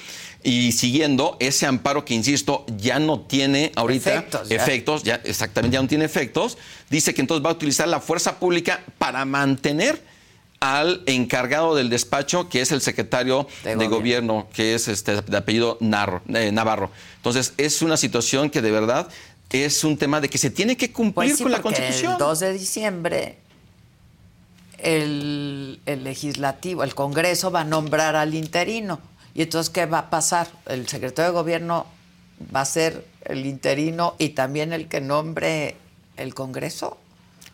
y 0.44 0.72
siguiendo 0.72 1.36
ese 1.40 1.66
amparo 1.66 2.06
que, 2.06 2.14
insisto, 2.14 2.66
ya 2.78 3.00
no 3.00 3.22
tiene 3.22 3.72
ahorita 3.76 4.26
efectos, 4.50 5.04
ya. 5.04 5.16
exactamente 5.24 5.76
ya 5.76 5.82
no 5.82 5.88
tiene 5.88 6.06
efectos, 6.06 6.58
dice 6.90 7.14
que 7.14 7.22
entonces 7.22 7.46
va 7.46 7.50
a 7.50 7.54
utilizar 7.54 7.88
la 7.88 8.00
fuerza 8.00 8.40
pública 8.40 8.82
para 8.98 9.26
mantener 9.26 10.02
al 10.60 11.04
encargado 11.06 11.76
del 11.76 11.90
despacho, 11.90 12.50
que 12.50 12.62
es 12.62 12.72
el 12.72 12.82
secretario 12.82 13.48
de, 13.64 13.88
gobierno. 13.88 14.48
que 14.54 14.74
es 14.74 14.88
este 14.88 15.22
de 15.22 15.38
apellido 15.38 15.78
eh, 15.82 16.52
Navarro. 16.52 16.92
Entonces, 17.18 17.54
es 17.58 17.82
una 17.82 17.98
situación 17.98 18.50
que 18.50 18.62
de 18.62 18.72
verdad 18.72 19.08
es 19.50 19.84
un 19.84 19.98
tema 19.98 20.20
de 20.20 20.30
que 20.30 20.38
se 20.38 20.50
tiene 20.50 20.76
que 20.76 20.91
cumplir 20.91 21.32
pues 21.32 21.41
con 21.41 21.52
la 21.52 21.62
Constitución. 21.62 22.14
El 22.14 22.18
2 22.18 22.39
de 22.39 22.54
diciembre 22.54 23.38
el, 24.78 25.80
legislativo, 25.86 26.84
el 26.84 26.95
Congreso 26.95 27.52
va 27.52 27.62
a 27.62 27.64
nombrar 27.64 28.16
al 28.16 28.34
interino. 28.36 29.00
¿Y 29.34 29.43
entonces 29.43 29.70
qué 29.70 29.86
va 29.86 30.00
a 30.00 30.10
pasar? 30.10 30.48
El 30.66 30.88
secretario 30.88 31.32
de 31.32 31.38
gobierno 31.38 31.86
va 32.56 32.62
a 32.62 32.66
ser 32.66 33.06
el 33.26 33.45
interino 33.45 34.16
y 34.18 34.30
también 34.30 34.74
el 34.74 34.88
que 34.88 35.02
nombre 35.02 35.76
el 36.18 36.34
Congreso. 36.34 36.98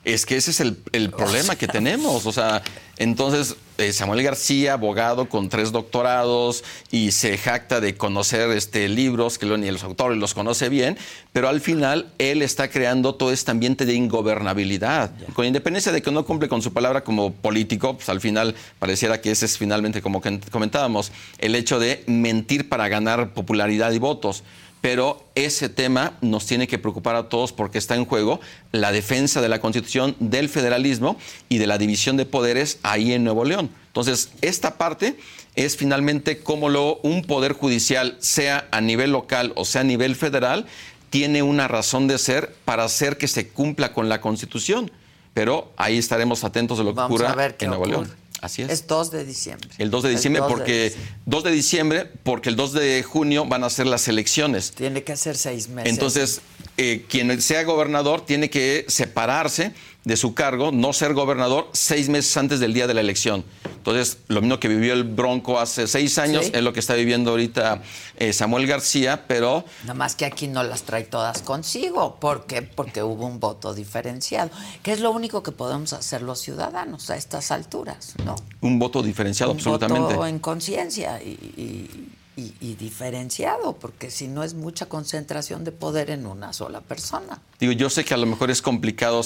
Es 0.06 0.26
que 0.26 0.36
ese 0.36 0.52
es 0.52 0.60
el, 0.60 0.76
problema 1.12 1.56
que 1.56 1.68
tenemos. 1.68 2.26
O 2.26 2.32
sea, 2.32 2.62
entonces 2.98 3.56
Samuel 3.92 4.24
García, 4.24 4.74
abogado 4.74 5.28
con 5.30 5.50
tres 5.50 5.72
doctorados 5.72 6.64
y 6.92 7.12
se 7.12 7.38
jacta 7.38 7.82
de 7.82 7.96
conocer 7.96 8.50
este, 8.52 8.88
libros 8.88 9.38
que 9.38 9.46
ni 9.46 9.70
los 9.70 9.84
autores 9.84 10.18
los 10.18 10.34
conoce 10.34 10.70
bien, 10.70 10.98
pero 11.32 11.50
al 11.50 11.60
final 11.60 12.12
él 12.18 12.42
está 12.42 12.70
creando 12.70 13.16
todo 13.16 13.32
este 13.32 13.52
ambiente 13.52 13.86
de 13.86 13.94
ingobernabilidad. 13.94 15.12
Con 15.34 15.46
independencia 15.46 15.92
de 15.92 16.02
que 16.02 16.12
no 16.12 16.26
cumple 16.26 16.50
con 16.50 16.62
su 16.62 16.72
palabra 16.72 17.04
como 17.04 17.34
político, 17.34 17.96
pues 17.96 18.10
al 18.10 18.22
final 18.22 18.56
pareciera 18.80 19.22
que 19.22 19.32
ese 19.32 19.46
es 19.46 19.58
finalmente 19.58 20.02
como 20.02 20.22
comentábamos, 20.52 21.12
el 21.40 21.56
hecho 21.56 21.80
de 21.80 22.04
mentir 22.08 22.70
para 22.70 22.88
ganar 22.88 23.34
popularidad 23.34 23.92
y 23.92 24.00
votos 24.00 24.44
pero 24.84 25.24
ese 25.36 25.70
tema 25.70 26.18
nos 26.20 26.46
tiene 26.46 26.68
que 26.68 26.78
preocupar 26.78 27.16
a 27.16 27.30
todos 27.30 27.54
porque 27.54 27.78
está 27.78 27.96
en 27.96 28.04
juego 28.04 28.42
la 28.74 28.92
defensa 28.92 29.40
de 29.40 29.48
la 29.48 29.62
Constitución, 29.62 30.14
del 30.20 30.50
federalismo 30.50 31.18
y 31.48 31.58
de 31.58 31.68
la 31.68 31.78
división 31.78 32.18
de 32.18 32.26
poderes 32.26 32.80
ahí 32.84 33.14
en 33.14 33.24
Nuevo 33.24 33.46
León. 33.46 33.70
Entonces, 33.88 34.32
esta 34.42 34.78
parte 34.78 35.18
es 35.56 35.78
finalmente 35.78 36.40
cómo 36.40 36.68
lo, 36.68 36.98
un 36.98 37.22
poder 37.22 37.54
judicial, 37.54 38.18
sea 38.20 38.68
a 38.72 38.82
nivel 38.82 39.14
local 39.14 39.54
o 39.56 39.64
sea 39.64 39.82
a 39.82 39.86
nivel 39.86 40.18
federal, 40.18 40.66
tiene 41.10 41.44
una 41.44 41.70
razón 41.70 42.10
de 42.10 42.18
ser 42.18 42.54
para 42.66 42.84
hacer 42.84 43.18
que 43.18 43.30
se 43.30 43.48
cumpla 43.48 43.94
con 43.94 44.10
la 44.10 44.20
Constitución. 44.20 44.92
Pero 45.34 45.72
ahí 45.78 45.98
estaremos 45.98 46.44
atentos 46.44 46.78
de 46.78 46.84
lo 46.84 46.94
que 46.94 47.00
ocurra 47.00 47.34
en 47.58 47.70
Nuevo 47.70 47.86
León. 47.86 48.23
Así 48.44 48.62
es. 48.62 48.70
Es 48.70 48.88
2 48.88 49.10
de 49.10 49.24
diciembre. 49.24 49.70
El 49.78 49.90
2 49.90 50.04
de 50.04 50.10
diciembre 50.10 50.44
porque 50.46 50.94
2 51.26 51.44
de 51.46 51.52
diciembre 51.52 52.12
porque 52.24 52.50
el 52.50 52.58
2 52.58 52.74
de 52.74 53.02
junio 53.02 53.46
van 53.46 53.64
a 53.64 53.70
ser 53.70 53.88
las 53.88 54.06
elecciones. 54.10 54.74
Tiene 54.74 55.02
que 55.06 55.16
ser 55.16 55.38
seis 55.38 55.70
meses. 55.70 55.90
Entonces, 55.90 56.42
eh, 56.76 57.06
quien 57.08 57.42
sea 57.42 57.64
gobernador 57.64 58.26
tiene 58.26 58.50
que 58.50 58.84
separarse 58.90 59.72
de 60.04 60.18
su 60.18 60.34
cargo, 60.34 60.72
no 60.72 60.94
ser 60.94 61.14
gobernador 61.14 61.70
seis 61.74 62.10
meses 62.10 62.36
antes 62.38 62.60
del 62.60 62.74
día 62.74 62.88
de 62.88 62.94
la 62.94 63.02
elección. 63.02 63.44
Entonces, 63.64 64.18
lo 64.28 64.42
mismo 64.42 64.60
que 64.60 64.68
vivió 64.68 64.94
el 64.94 65.04
Bronco 65.04 65.60
hace 65.60 65.88
seis 65.88 66.18
años 66.18 66.50
es 66.54 66.62
lo 66.62 66.72
que 66.74 66.80
está 66.80 66.94
viviendo 66.94 67.32
ahorita 67.32 67.82
eh, 68.18 68.32
Samuel 68.32 68.66
García, 68.66 69.26
pero... 69.28 69.66
Nada 69.82 69.94
más 69.94 70.16
que 70.16 70.26
aquí 70.26 70.48
no 70.48 70.64
las 70.64 70.84
trae 70.84 71.04
todas 71.04 71.42
consigo. 71.42 72.16
¿Por 72.16 72.46
qué? 72.46 72.62
Porque 72.62 73.04
hubo 73.04 73.26
un 73.26 73.40
voto 73.40 73.74
diferenciado, 73.74 74.52
que 74.82 74.94
es 74.94 75.02
lo 75.02 75.12
único 75.12 75.44
que 75.44 75.52
podemos 75.52 75.94
hacer 75.94 76.22
los 76.22 76.40
ciudadanos 76.40 77.10
a 77.10 77.18
estas 77.18 77.52
alturas, 77.52 78.14
¿no? 78.26 78.36
Un 78.62 78.80
voto 78.80 79.04
diferenciado, 79.04 79.52
un 79.52 79.58
absolutamente. 79.58 80.16
Voto 80.16 80.28
en 80.28 80.40
conciencia 80.40 81.22
y 81.22 81.34
y, 81.58 82.10
diferenciado, 82.36 83.74
porque 83.74 84.10
si 84.10 84.28
no 84.28 84.44
es 84.44 84.54
mucha 84.54 84.88
concentración 84.88 85.64
de 85.64 85.72
poder 85.72 86.10
en 86.10 86.26
una 86.26 86.54
sola 86.54 86.82
persona. 86.82 87.40
Digo, 87.60 87.74
yo 87.74 87.90
sé 87.90 88.04
que 88.04 88.14
a 88.14 88.18
lo 88.18 88.26
mejor 88.26 88.52
es 88.52 88.62
complicado 88.62 89.22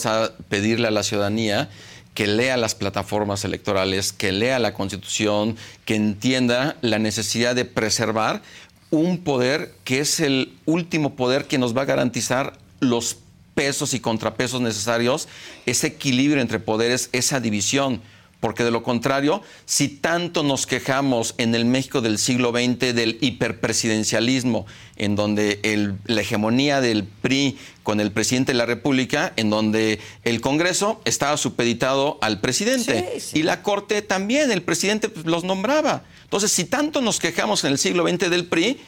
pedirle 0.49 0.87
a 0.87 0.91
la 0.91 1.03
ciudadanía 1.03 1.69
que 2.13 2.27
lea 2.27 2.57
las 2.57 2.73
plataformas 2.73 3.45
electorales, 3.45 4.11
que 4.11 4.31
lea 4.31 4.57
la 4.57 4.73
Constitución, 4.73 5.55
que 5.85 5.95
entienda 5.95 6.75
la 6.81 6.97
necesidad 6.97 7.53
de 7.53 7.63
preservar 7.63 8.41
un 8.89 9.19
poder 9.19 9.75
que 9.83 9.99
es 9.99 10.19
el 10.19 10.53
último 10.65 11.15
poder 11.15 11.45
que 11.45 11.57
nos 11.57 11.77
va 11.77 11.83
a 11.83 11.85
garantizar 11.85 12.57
los 12.79 13.17
pesos 13.53 13.93
y 13.93 13.99
contrapesos 13.99 14.61
necesarios, 14.61 15.27
ese 15.65 15.87
equilibrio 15.87 16.41
entre 16.41 16.59
poderes, 16.59 17.09
esa 17.11 17.39
división 17.39 18.01
porque 18.39 18.63
de 18.63 18.71
lo 18.71 18.83
contrario, 18.83 19.41
si 19.65 19.87
tanto 19.87 20.43
nos 20.43 20.67
quejamos 20.67 21.33
en 21.37 21.55
el 21.55 21.65
México 21.65 22.01
del 22.01 22.17
siglo 22.17 22.51
XX 22.51 22.93
del 22.93 23.17
hiperpresidencialismo, 23.21 24.65
en 24.95 25.15
donde 25.15 25.97
la 26.05 26.21
hegemonía 26.21 26.81
del 26.81 27.03
PRI 27.03 27.57
con 27.83 27.99
el 27.99 28.11
presidente 28.11 28.51
de 28.51 28.57
la 28.57 28.65
República, 28.65 29.33
en 29.37 29.49
donde 29.49 29.99
el 30.23 30.41
Congreso 30.41 31.01
estaba 31.05 31.37
supeditado 31.37 32.19
al 32.21 32.39
presidente 32.39 33.19
y 33.33 33.43
la 33.43 33.63
Corte 33.63 34.01
también, 34.01 34.51
el 34.51 34.61
presidente 34.61 35.09
pues, 35.09 35.25
los 35.25 35.43
nombraba. 35.43 36.03
Entonces, 36.23 36.51
si 36.51 36.65
tanto 36.65 37.01
nos 37.01 37.19
quejamos 37.19 37.63
en 37.63 37.71
el 37.71 37.77
siglo 37.77 38.07
XX 38.07 38.29
del 38.29 38.45
PRI, 38.45 38.79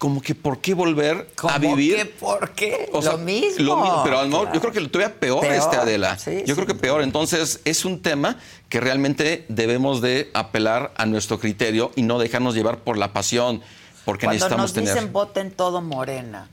como 0.00 0.22
que 0.22 0.34
por 0.34 0.62
qué 0.62 0.72
volver 0.72 1.28
a 1.46 1.58
vivir. 1.58 1.94
Que 1.94 2.04
¿Por 2.06 2.52
qué? 2.52 2.88
lo, 2.90 3.18
mismo. 3.18 4.02
Pero 4.02 4.24
yo 4.50 4.58
creo 4.58 4.72
que 4.72 4.80
lo 4.80 4.90
todavía 4.90 5.14
peor, 5.20 5.42
peor. 5.42 5.52
este 5.52 5.76
Adela. 5.76 6.16
yo 6.46 6.54
creo 6.54 6.66
que 6.66 6.74
peor. 6.74 7.02
Entonces, 7.02 7.60
es 7.66 7.84
un 7.84 8.00
tema 8.00 8.38
que 8.70 8.80
realmente 8.80 9.44
debemos 9.50 10.00
de 10.00 10.30
apelar 10.32 10.94
a 10.96 11.04
nuestro 11.04 11.38
criterio 11.38 11.92
y 11.96 12.02
no 12.02 12.18
dejarnos 12.18 12.54
llevar 12.54 12.78
por 12.78 12.96
la 12.96 13.12
pasión, 13.12 13.60
porque 14.06 14.24
Cuando 14.24 14.46
necesitamos 14.46 14.74
nos 14.74 14.84
dicen 14.86 15.12
voten 15.12 15.50
todo 15.50 15.82
Morena, 15.82 16.48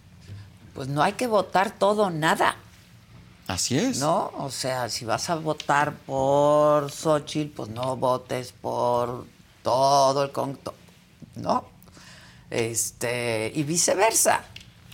pues 0.75 0.89
no 0.89 1.01
hay 1.01 1.13
que 1.13 1.27
votar 1.27 1.71
todo 1.71 2.09
nada. 2.09 2.57
Así 3.47 3.77
es. 3.77 3.99
¿No? 3.99 4.29
O 4.39 4.51
sea, 4.51 4.89
si 4.89 5.05
vas 5.05 5.29
a 5.29 5.35
votar 5.35 5.93
por 6.05 6.91
Xochitl, 6.91 7.55
pues 7.55 7.69
no 7.69 7.95
votes 7.95 8.51
por 8.51 9.25
todo 9.63 10.25
el... 10.25 10.31
¿No? 11.37 11.76
Este, 12.49 13.51
y 13.55 13.63
viceversa. 13.63 14.43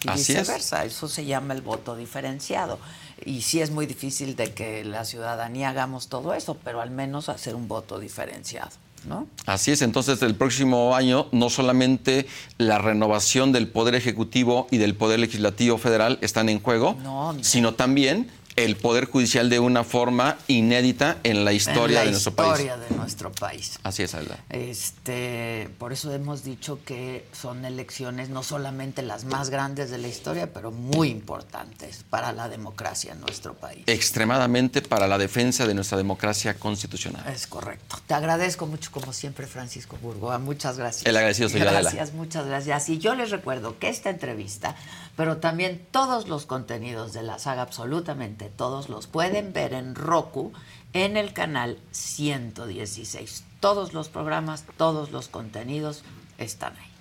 Y 0.04 0.12
viceversa, 0.12 0.86
eso 0.86 1.08
se 1.08 1.26
llama 1.26 1.54
el 1.54 1.62
voto 1.62 1.96
diferenciado. 1.96 2.80
Y 3.26 3.42
sí 3.42 3.62
es 3.62 3.72
muy 3.72 3.86
difícil 3.86 4.36
de 4.36 4.54
que 4.54 4.84
la 4.84 5.06
ciudadanía 5.06 5.70
hagamos 5.70 6.08
todo 6.08 6.34
eso, 6.34 6.58
pero 6.64 6.82
al 6.82 6.92
menos 6.92 7.30
hacer 7.30 7.56
un 7.56 7.68
voto 7.68 8.00
diferenciado. 8.00 8.72
¿No? 9.08 9.28
Así 9.46 9.72
es, 9.72 9.82
entonces 9.82 10.22
el 10.22 10.34
próximo 10.34 10.96
año 10.96 11.28
no 11.34 11.50
solamente 11.50 12.26
la 12.58 12.78
renovación 12.78 13.52
del 13.52 13.68
Poder 13.68 13.96
Ejecutivo 13.96 14.68
y 14.72 14.78
del 14.78 14.96
Poder 14.96 15.20
Legislativo 15.20 15.78
Federal 15.78 16.20
están 16.22 16.48
en 16.48 16.62
juego, 16.62 16.96
sino 17.42 17.74
también 17.74 18.32
el 18.56 18.76
Poder 18.76 19.06
Judicial 19.06 19.50
de 19.50 19.60
una 19.60 19.84
forma 19.84 20.38
inédita 20.48 21.18
en 21.24 21.46
la 21.46 21.54
historia 21.54 22.02
de 22.02 22.12
nuestro 22.12 22.34
país. 22.36 22.52
historia 22.52 22.78
de 22.78 22.96
nuestro 22.96 23.32
país. 23.32 23.80
Así 23.84 24.04
es, 24.04 24.14
Alda. 24.14 24.38
Este, 24.50 25.70
por 25.78 25.94
eso 25.94 26.14
hemos 26.14 26.44
dicho 26.44 26.80
que 26.86 27.26
son 27.32 27.66
elecciones 27.66 28.30
no 28.30 28.44
solamente 28.44 29.02
las 29.02 29.26
más 29.26 29.50
grandes 29.50 29.90
de 29.90 29.98
la 29.98 30.08
historia, 30.08 30.54
pero 30.54 30.72
muy 30.72 31.10
importantes 31.10 32.06
para 32.10 32.32
la 32.32 32.50
democracia 32.50 33.14
en 33.14 33.22
nuestro 33.22 33.54
país. 33.54 33.84
Extremadamente 33.88 34.82
para 34.82 35.08
la 35.08 35.18
defensa 35.18 35.66
de 35.66 35.74
nuestra 35.74 35.98
democracia 35.98 36.54
constitucional. 36.56 37.24
Es 37.28 37.48
correcto. 37.48 37.98
Te 38.08 38.14
agradezco 38.14 38.68
mucho, 38.68 38.92
como 38.92 39.14
siempre, 39.14 39.48
Francisco 39.48 39.98
Burgoa. 40.02 40.38
Muchas 40.40 40.78
gracias. 40.78 41.06
El 41.06 41.18
agradecido 41.18 41.50
señor 41.50 41.72
Gracias, 41.74 42.14
muchas 42.14 42.46
gracias. 42.46 42.90
Y 42.90 43.00
yo 43.00 43.16
les 43.16 43.32
recuerdo 43.32 43.80
que 43.80 43.90
esta 43.90 44.10
entrevista, 44.10 44.76
pero 45.16 45.38
también 45.38 45.86
todos 45.92 46.28
los 46.28 46.46
contenidos 46.46 47.14
de 47.14 47.24
la 47.24 47.40
saga 47.40 47.62
absolutamente 47.62 48.50
todos 48.50 48.90
los 48.90 49.08
pueden 49.08 49.54
ver 49.54 49.74
en 49.74 49.96
Roku 49.96 50.52
en 50.94 51.18
el 51.18 51.34
canal 51.34 51.78
116. 51.92 53.44
Todos 53.60 53.94
los 53.94 54.10
programas, 54.10 54.66
todos 54.78 55.12
los 55.12 55.28
contenidos 55.28 56.04
están 56.38 56.74
ahí. 56.78 56.94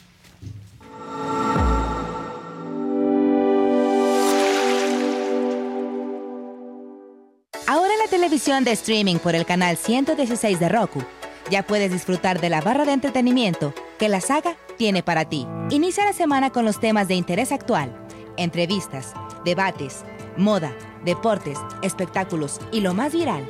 Ahora 7.67 7.93
en 7.95 8.01
la 8.01 8.09
televisión 8.11 8.65
de 8.65 8.73
streaming 8.73 9.17
por 9.17 9.35
el 9.35 9.47
canal 9.47 9.77
116 9.77 10.61
de 10.61 10.69
Roku, 10.69 11.03
ya 11.51 11.63
puedes 11.63 11.91
disfrutar 11.91 12.41
de 12.41 12.51
la 12.51 12.61
barra 12.61 12.85
de 12.85 12.93
entretenimiento 12.93 13.75
que 13.99 14.09
la 14.09 14.21
saga 14.21 14.57
tiene 14.77 15.03
para 15.03 15.25
ti. 15.27 15.47
Inicia 15.71 16.05
la 16.05 16.13
semana 16.13 16.51
con 16.51 16.65
los 16.65 16.81
temas 16.81 17.09
de 17.09 17.15
interés 17.15 17.53
actual, 17.53 18.02
entrevistas, 18.37 19.15
debates, 19.45 20.05
moda, 20.37 20.73
deportes, 21.05 21.59
espectáculos 21.83 22.61
y 22.73 22.81
lo 22.81 22.95
más 22.95 23.13
viral, 23.13 23.47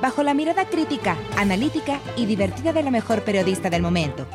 bajo 0.00 0.22
la 0.22 0.34
mirada 0.34 0.66
crítica, 0.66 1.16
analítica 1.36 2.00
y 2.16 2.26
divertida 2.26 2.72
de 2.72 2.82
la 2.82 2.90
mejor 2.90 3.22
periodista 3.22 3.70
del 3.70 3.82
momento, 3.82 4.26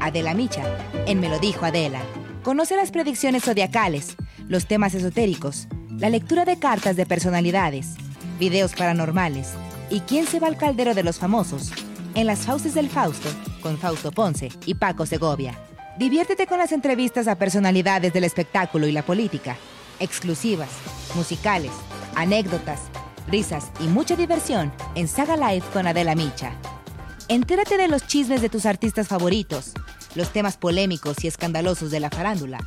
Adela 0.00 0.34
Micha, 0.34 0.64
en 1.06 1.20
Me 1.20 1.28
lo 1.28 1.38
dijo 1.38 1.64
Adela. 1.64 2.00
Conoce 2.42 2.76
las 2.76 2.90
predicciones 2.90 3.44
zodiacales, 3.44 4.16
los 4.48 4.66
temas 4.66 4.94
esotéricos, 4.94 5.68
la 5.98 6.10
lectura 6.10 6.44
de 6.44 6.58
cartas 6.58 6.96
de 6.96 7.06
personalidades, 7.06 7.94
videos 8.38 8.74
paranormales 8.74 9.54
y 9.90 10.00
quién 10.00 10.26
se 10.26 10.40
va 10.40 10.48
al 10.48 10.56
caldero 10.56 10.94
de 10.94 11.02
los 11.02 11.18
famosos 11.18 11.72
en 12.14 12.26
las 12.26 12.40
fauces 12.40 12.74
del 12.74 12.88
Fausto 12.88 13.28
con 13.60 13.78
Fausto 13.78 14.10
Ponce 14.12 14.50
y 14.64 14.74
Paco 14.74 15.06
Segovia. 15.06 15.65
Diviértete 15.98 16.46
con 16.46 16.58
las 16.58 16.72
entrevistas 16.72 17.26
a 17.26 17.38
personalidades 17.38 18.12
del 18.12 18.24
espectáculo 18.24 18.86
y 18.86 18.92
la 18.92 19.02
política, 19.02 19.56
exclusivas, 19.98 20.68
musicales, 21.14 21.72
anécdotas, 22.14 22.82
risas 23.28 23.70
y 23.80 23.84
mucha 23.84 24.14
diversión 24.14 24.70
en 24.94 25.08
Saga 25.08 25.38
Live 25.38 25.64
con 25.72 25.86
Adela 25.86 26.14
Micha. 26.14 26.52
Entérate 27.28 27.78
de 27.78 27.88
los 27.88 28.06
chismes 28.06 28.42
de 28.42 28.50
tus 28.50 28.66
artistas 28.66 29.08
favoritos, 29.08 29.72
los 30.14 30.30
temas 30.34 30.58
polémicos 30.58 31.24
y 31.24 31.28
escandalosos 31.28 31.90
de 31.90 32.00
la 32.00 32.10
farándula, 32.10 32.58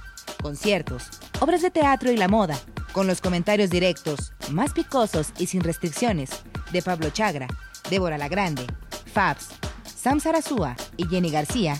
conciertos, 0.41 1.03
obras 1.39 1.61
de 1.61 1.69
teatro 1.69 2.11
y 2.11 2.17
la 2.17 2.27
moda, 2.27 2.57
con 2.93 3.05
los 3.05 3.21
comentarios 3.21 3.69
directos, 3.69 4.34
más 4.49 4.73
picosos 4.73 5.34
y 5.38 5.45
sin 5.45 5.61
restricciones, 5.61 6.32
de 6.71 6.82
Pablo 6.82 7.11
Chagra, 7.11 7.47
Débora 7.91 8.17
La 8.17 8.27
Grande, 8.27 8.65
Fabs, 9.13 9.49
Sam 9.84 10.19
Sarasúa 10.19 10.75
y 10.97 11.07
Jenny 11.07 11.30
García 11.30 11.80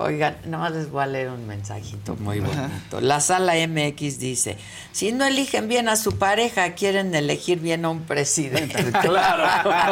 Oigan, 0.00 0.36
nomás 0.44 0.70
les 0.72 0.90
voy 0.92 1.02
a 1.02 1.06
leer 1.06 1.28
un 1.28 1.44
mensajito 1.48 2.14
muy 2.20 2.38
bonito. 2.38 3.00
La 3.00 3.18
sala 3.18 3.54
MX 3.54 4.20
dice, 4.20 4.56
si 4.92 5.10
no 5.10 5.24
eligen 5.24 5.66
bien 5.66 5.88
a 5.88 5.96
su 5.96 6.18
pareja, 6.18 6.74
quieren 6.74 7.12
elegir 7.16 7.58
bien 7.58 7.84
a 7.84 7.90
un 7.90 8.02
presidente. 8.02 8.92
Claro. 9.02 9.82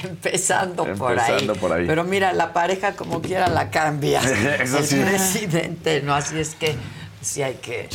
Empezando, 0.03 0.85
por, 0.95 1.18
ahí. 1.18 1.47
Por 1.47 1.72
ahí. 1.72 1.87
Pero 1.87 2.03
mira, 2.03 2.33
la 2.33 2.53
pareja 2.53 2.97
como 2.97 3.22
quiera 3.22 3.49
la 3.49 3.70
cambia. 3.70 4.20
Eso 4.61 4.79
El 4.79 4.85
sí. 4.87 4.97
presidente, 4.97 6.03
¿no? 6.03 6.14
Así 6.14 6.39
es 6.39 6.57
que 6.57 6.75
sí 7.20 7.43
hay 7.43 7.55
que, 7.55 7.89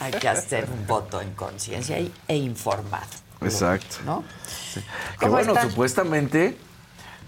hay 0.00 0.12
que 0.12 0.28
hacer 0.28 0.66
un 0.72 0.86
voto 0.86 1.20
en 1.20 1.32
conciencia 1.34 1.98
e 2.26 2.36
informado. 2.36 3.06
Exacto. 3.42 3.96
¿No? 4.06 4.24
Que 4.74 4.80
¿Cómo 5.26 5.32
bueno, 5.32 5.52
están? 5.52 5.70
supuestamente 5.70 6.56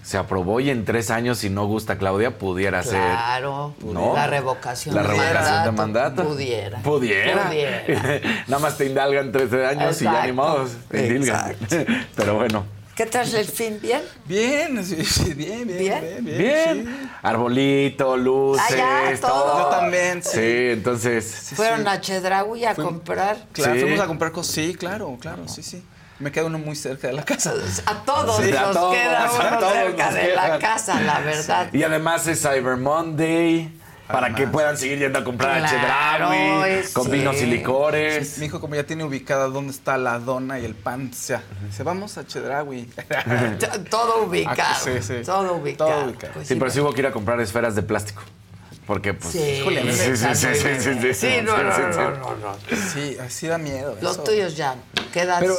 se 0.05 0.19
aprobó 0.19 0.59
y 0.59 0.69
en 0.69 0.85
tres 0.85 1.09
años, 1.09 1.39
si 1.39 1.49
no 1.49 1.65
gusta 1.65 1.97
Claudia, 1.97 2.37
pudiera 2.37 2.83
Claro, 2.83 3.73
ser. 3.81 3.91
¿no? 3.91 4.13
la 4.13 4.27
revocación 4.27 4.93
La 4.93 5.01
revocación 5.01 5.63
de 5.65 5.71
mandato, 5.71 5.73
mandato. 5.73 6.23
pudiera. 6.25 6.79
Pudiera. 6.83 7.47
Pudiera. 7.47 7.83
Nada 8.47 8.59
más 8.61 8.77
te 8.77 8.85
indalgan 8.85 9.31
13 9.31 9.65
años 9.65 9.99
y 10.01 10.05
ya 10.05 10.23
ni 10.27 10.31
modos. 10.31 10.71
Te 10.89 11.07
indilgan. 11.07 11.51
Exacto. 11.59 11.93
Pero 12.15 12.35
bueno. 12.35 12.65
¿Qué 12.95 13.07
tal 13.07 13.33
el 13.35 13.45
fin? 13.45 13.79
¿Bien? 13.81 14.01
Bien, 14.25 14.85
sí, 14.85 15.03
sí, 15.03 15.33
bien, 15.33 15.67
bien, 15.67 15.79
¿Bien? 15.79 16.01
bien, 16.01 16.25
bien. 16.25 16.37
Bien. 16.37 16.85
sí. 16.85 17.09
Arbolito, 17.23 18.15
luces, 18.15 18.63
Ah, 18.79 19.09
ya, 19.11 19.19
todo. 19.19 19.59
Yo 19.63 19.65
también, 19.69 20.21
sí. 20.23 20.29
Sí, 20.33 20.39
entonces. 20.69 21.51
¿Fueron 21.55 21.85
a 21.87 21.99
Chedraui 21.99 22.63
a 22.63 22.75
comprar? 22.75 23.37
Claro, 23.51 23.73
Sí. 23.73 23.81
fuimos 23.81 23.99
a 23.99 24.05
comprar 24.07 24.31
cosas. 24.31 24.53
Sí, 24.53 24.75
claro, 24.75 25.17
claro, 25.19 25.47
sí, 25.47 25.61
sí. 25.63 25.83
Me 26.19 26.31
queda 26.31 26.45
uno 26.45 26.57
muy 26.59 26.75
cerca 26.75 27.07
de 27.07 27.13
la 27.13 27.23
casa. 27.25 27.53
A 27.85 27.93
todos 28.05 28.37
Sí, 28.41 28.51
a 28.55 28.61
nos 28.61 28.73
todos, 28.73 28.95
queda 28.95 29.25
a 29.25 29.31
uno 29.33 29.59
todos 29.59 29.73
cerca 29.73 30.11
de 30.13 30.35
la 30.35 30.59
casa, 30.59 31.01
la 31.01 31.19
verdad. 31.19 31.67
Y 31.73 31.83
además 31.83 32.25
es 32.27 32.41
Cyber 32.41 32.77
Monday. 32.77 33.79
Para 34.07 34.35
que 34.35 34.45
puedan 34.45 34.77
seguir 34.77 34.99
yendo 34.99 35.17
a 35.17 35.23
comprar 35.23 35.65
a 35.65 35.67
Claro, 35.67 36.63
es- 36.63 36.93
con 36.93 37.09
vinos 37.09 37.37
y 37.37 37.39
sí. 37.39 37.45
licores. 37.47 38.37
Mi 38.37 38.45
hijo, 38.45 38.61
como 38.61 38.75
ya 38.75 38.83
tiene 38.83 39.03
ubicada 39.03 39.47
dónde 39.47 39.71
está 39.71 39.97
la 39.97 40.19
dona 40.19 40.59
y 40.59 40.65
el 40.65 40.75
pan, 40.75 41.09
o 41.11 41.15
sea, 41.15 41.41
dice, 41.67 41.81
vamos 41.81 42.15
a 42.19 42.27
Chedraui. 42.27 42.83
T- 43.59 43.67
Todo 43.89 44.25
ubicado. 44.25 44.61
Ah, 44.61 44.79
sí, 44.79 44.91
sí. 45.01 45.15
Todo 45.25 45.53
ubicado. 45.55 45.89
Todo 45.89 46.05
ubicado. 46.05 46.33
Pues 46.33 46.47
Sí, 46.47 46.53
sí, 46.53 46.59
pero 46.59 46.69
sí 46.71 46.79
hubo 46.81 46.93
que 46.93 47.01
ir 47.01 47.07
a 47.07 47.11
comprar 47.11 47.41
esferas 47.41 47.73
de 47.75 47.81
plástico. 47.81 48.21
Porque, 48.85 49.13
pues. 49.15 49.31
Sí, 49.33 49.63
me- 49.65 49.91
sí, 49.93 50.15
sí, 50.15 50.35
sí, 50.35 50.47
sí, 50.55 50.69
sí, 50.79 50.93
sí. 51.01 51.13
Sí, 51.13 51.27
no, 51.43 51.57
no, 51.61 51.75
Sí, 51.75 51.81
no, 51.81 51.93
sí. 51.93 51.99
no, 51.99 52.11
no, 52.11 52.35
no. 52.35 52.55
Sí, 52.93 53.17
así 53.19 53.47
da 53.47 53.57
miedo. 53.57 53.97
Los 54.01 54.23
tuyos 54.23 54.55
ya, 54.55 54.75
¿qué 55.11 55.21
edad? 55.21 55.39
Pero 55.39 55.55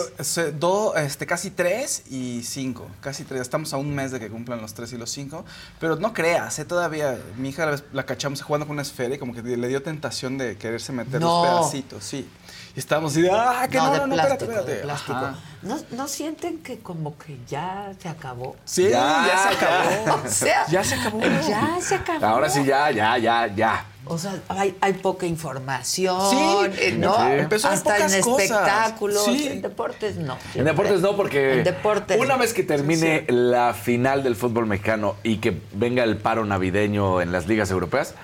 do- 0.53 0.95
este, 0.97 1.27
casi 1.27 1.51
tres 1.51 2.05
y 2.09 2.43
cinco. 2.45 2.87
Casi 3.01 3.25
tres. 3.25 3.41
Estamos 3.41 3.73
a 3.73 3.79
un 3.79 3.95
mes 3.95 4.13
de 4.13 4.21
que 4.21 4.29
cumplan 4.29 4.61
los 4.63 4.75
tres 4.75 4.93
y 4.93 4.97
los 4.97 5.11
cinco. 5.11 5.45
Pero 5.81 5.97
no 5.97 6.13
creas, 6.13 6.59
¿eh? 6.61 6.65
todavía 6.65 7.19
mi 7.37 7.49
hija 7.49 7.67
la, 7.67 7.81
la 7.93 8.07
cachamos 8.07 8.43
jugando 8.43 8.67
con 8.67 8.75
una 8.75 8.83
esfera 8.83 9.15
y 9.15 9.19
como 9.19 9.35
que 9.35 9.43
le 9.43 9.69
dio 9.69 9.83
tentación 9.83 10.39
de 10.39 10.57
quererse 10.57 10.93
meter 10.93 11.21
No. 11.21 11.45
los 11.45 11.49
pedacitos, 11.71 12.05
sí. 12.05 12.29
Y 12.77 12.79
estábamos 12.79 13.13
así 13.13 13.23
de, 13.23 13.31
ah, 13.33 13.67
que 13.71 13.79
no, 13.79 13.87
no, 13.87 13.93
de 13.93 13.99
no, 14.07 14.15
plástico, 14.15 14.45
espérate, 14.45 14.45
espérate. 14.45 14.73
de 14.73 14.83
plástico. 14.83 15.19
¿No, 15.63 15.79
¿No 15.97 16.09
sienten 16.09 16.59
que 16.59 16.79
como 16.81 17.17
que 17.17 17.39
ya 17.49 17.91
se 17.99 18.09
acabó? 18.11 18.55
Sí, 18.67 18.91
ya, 18.91 19.49
se 19.49 19.57
acabó. 19.57 20.23
O 20.23 20.29
sea, 20.29 20.67
ya 20.69 20.85
se 20.85 20.95
acabó. 20.95 21.21
Ya 21.23 21.79
se 21.81 21.95
acabó. 21.95 22.27
Ahora 22.27 22.51
sí, 22.51 22.65
ya, 22.67 22.91
ya, 22.91 23.17
ya, 23.17 23.47
ya. 23.47 23.87
O 24.05 24.19
sea, 24.19 24.39
hay, 24.49 24.77
hay 24.83 24.93
poca 24.93 25.25
información. 25.25 26.21
Sí, 26.31 26.77
eh, 26.79 26.97
¿no? 26.99 27.17
sí. 27.17 27.23
Empezó 27.33 27.69
Hasta 27.69 27.97
en 27.97 28.03
pocas 28.03 28.17
cosas. 28.19 28.43
espectáculos. 28.45 29.25
Sí. 29.25 29.49
En 29.49 29.63
deportes 29.63 30.17
no. 30.17 30.37
En 30.55 30.65
deportes 30.67 31.01
no, 31.01 31.17
porque 31.17 31.59
En 31.59 31.65
deportes. 31.65 32.21
una 32.21 32.37
vez 32.37 32.53
que 32.53 32.63
termine 32.63 33.25
la 33.29 33.73
final 33.73 34.23
del 34.23 34.37
fútbol 34.37 34.67
mexicano 34.67 35.17
y 35.23 35.39
que 35.39 35.63
venga 35.73 36.05
el 36.05 36.19
paro 36.19 36.45
navideño 36.45 37.23
en 37.23 37.33
las 37.33 37.47
ligas 37.47 37.71
europeas. 37.71 38.15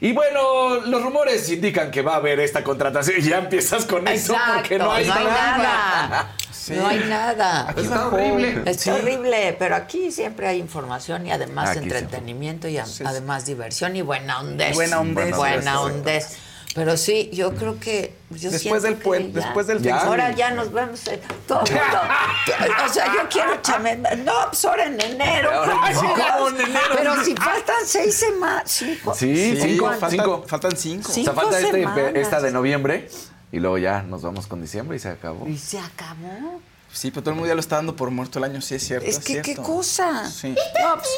Y 0.00 0.12
bueno, 0.12 0.76
los 0.86 1.02
rumores 1.02 1.48
indican 1.50 1.90
que 1.90 2.02
va 2.02 2.14
a 2.14 2.16
haber 2.16 2.38
esta 2.40 2.62
contratación 2.62 3.16
y 3.18 3.22
ya 3.28 3.38
empiezas 3.38 3.84
con 3.84 4.06
eso 4.06 4.32
Exacto, 4.32 4.58
porque 4.60 4.78
no 4.78 4.92
hay, 4.92 5.06
nada. 5.08 6.30
No 6.70 6.86
hay 6.86 6.98
nada. 7.00 7.70
Aquí 7.70 7.80
está 7.80 8.08
horrible. 8.08 8.62
Está 8.66 8.94
horrible, 8.94 9.56
pero 9.58 9.74
aquí 9.74 10.12
siempre 10.12 10.46
hay 10.48 10.58
información 10.58 11.26
y 11.26 11.32
además 11.32 11.70
Aquí 11.70 11.78
entretenimiento 11.84 12.68
y 12.68 12.76
a- 12.76 12.84
Sí, 12.84 12.92
sí. 12.98 13.04
además 13.06 13.46
diversión 13.46 13.96
y 13.96 14.02
buena 14.02 14.40
ondez. 14.40 14.74
Buena 14.74 15.00
ondez. 15.00 15.34
Buena 15.34 15.36
Buena 15.38 15.80
ondez. 15.80 16.36
Pero 16.78 16.96
sí, 16.96 17.28
yo 17.32 17.54
creo 17.56 17.78
que. 17.80 18.14
Yo 18.30 18.50
Después 18.52 18.82
del 18.84 18.94
que 18.98 19.02
puente, 19.02 19.40
ya- 19.40 19.46
después 19.46 19.66
del 19.66 19.82
Ya. 19.82 19.98
Ahora 19.98 20.30
ya 20.32 20.52
nos 20.52 20.72
vemos. 20.72 21.04
eh, 21.08 21.20
todo 21.48 21.64
el 21.64 21.72
mundo. 21.72 21.98
O 22.86 22.88
sea, 22.92 23.06
yo 23.06 23.28
quiero 23.28 23.60
chamenda. 23.62 24.14
No, 24.14 24.32
pues 24.50 24.64
ahora 24.64 24.84
en 24.86 25.00
enero. 25.00 25.50
Ahora, 25.52 25.76
pues, 25.80 25.98
sí, 25.98 26.06
ya. 26.16 26.36
¿cómo 26.36 26.48
en 26.50 26.60
enero? 26.60 26.80
Pero 26.96 27.24
si 27.24 27.34
faltan 27.34 27.76
seis 27.84 28.14
semanas. 28.14 28.70
Cinco. 28.70 29.14
Sí, 29.14 29.56
Sí, 29.56 29.60
cinco, 29.60 29.86
faltan, 29.88 30.10
cinco. 30.10 30.44
faltan 30.46 30.76
cinco. 30.76 31.10
Sí. 31.12 31.22
O 31.22 31.24
sea, 31.24 31.32
Cinco 31.34 31.40
falta 31.40 31.58
este- 31.60 32.20
esta 32.20 32.40
de 32.40 32.50
noviembre 32.52 33.08
y 33.50 33.58
luego 33.58 33.78
ya 33.78 34.02
nos 34.02 34.22
vamos 34.22 34.46
con 34.46 34.60
diciembre 34.62 34.96
y 34.96 35.00
se 35.00 35.08
acabó. 35.08 35.48
Y 35.48 35.58
se 35.58 35.80
acabó. 35.80 36.60
Sí, 36.92 37.10
pero 37.10 37.22
todo 37.22 37.30
el 37.32 37.36
mundo 37.36 37.48
ya 37.48 37.54
lo 37.54 37.60
está 37.60 37.76
dando 37.76 37.96
por 37.96 38.10
muerto 38.10 38.38
el 38.38 38.44
año, 38.44 38.60
sí 38.62 38.74
es 38.76 38.86
cierto. 38.86 39.06
Es 39.08 39.18
que, 39.18 39.36
¿qué 39.38 39.42
cierto. 39.54 39.62
cosa? 39.64 40.30
Sí. 40.30 40.54
No 40.80 40.94
pues, 40.94 41.08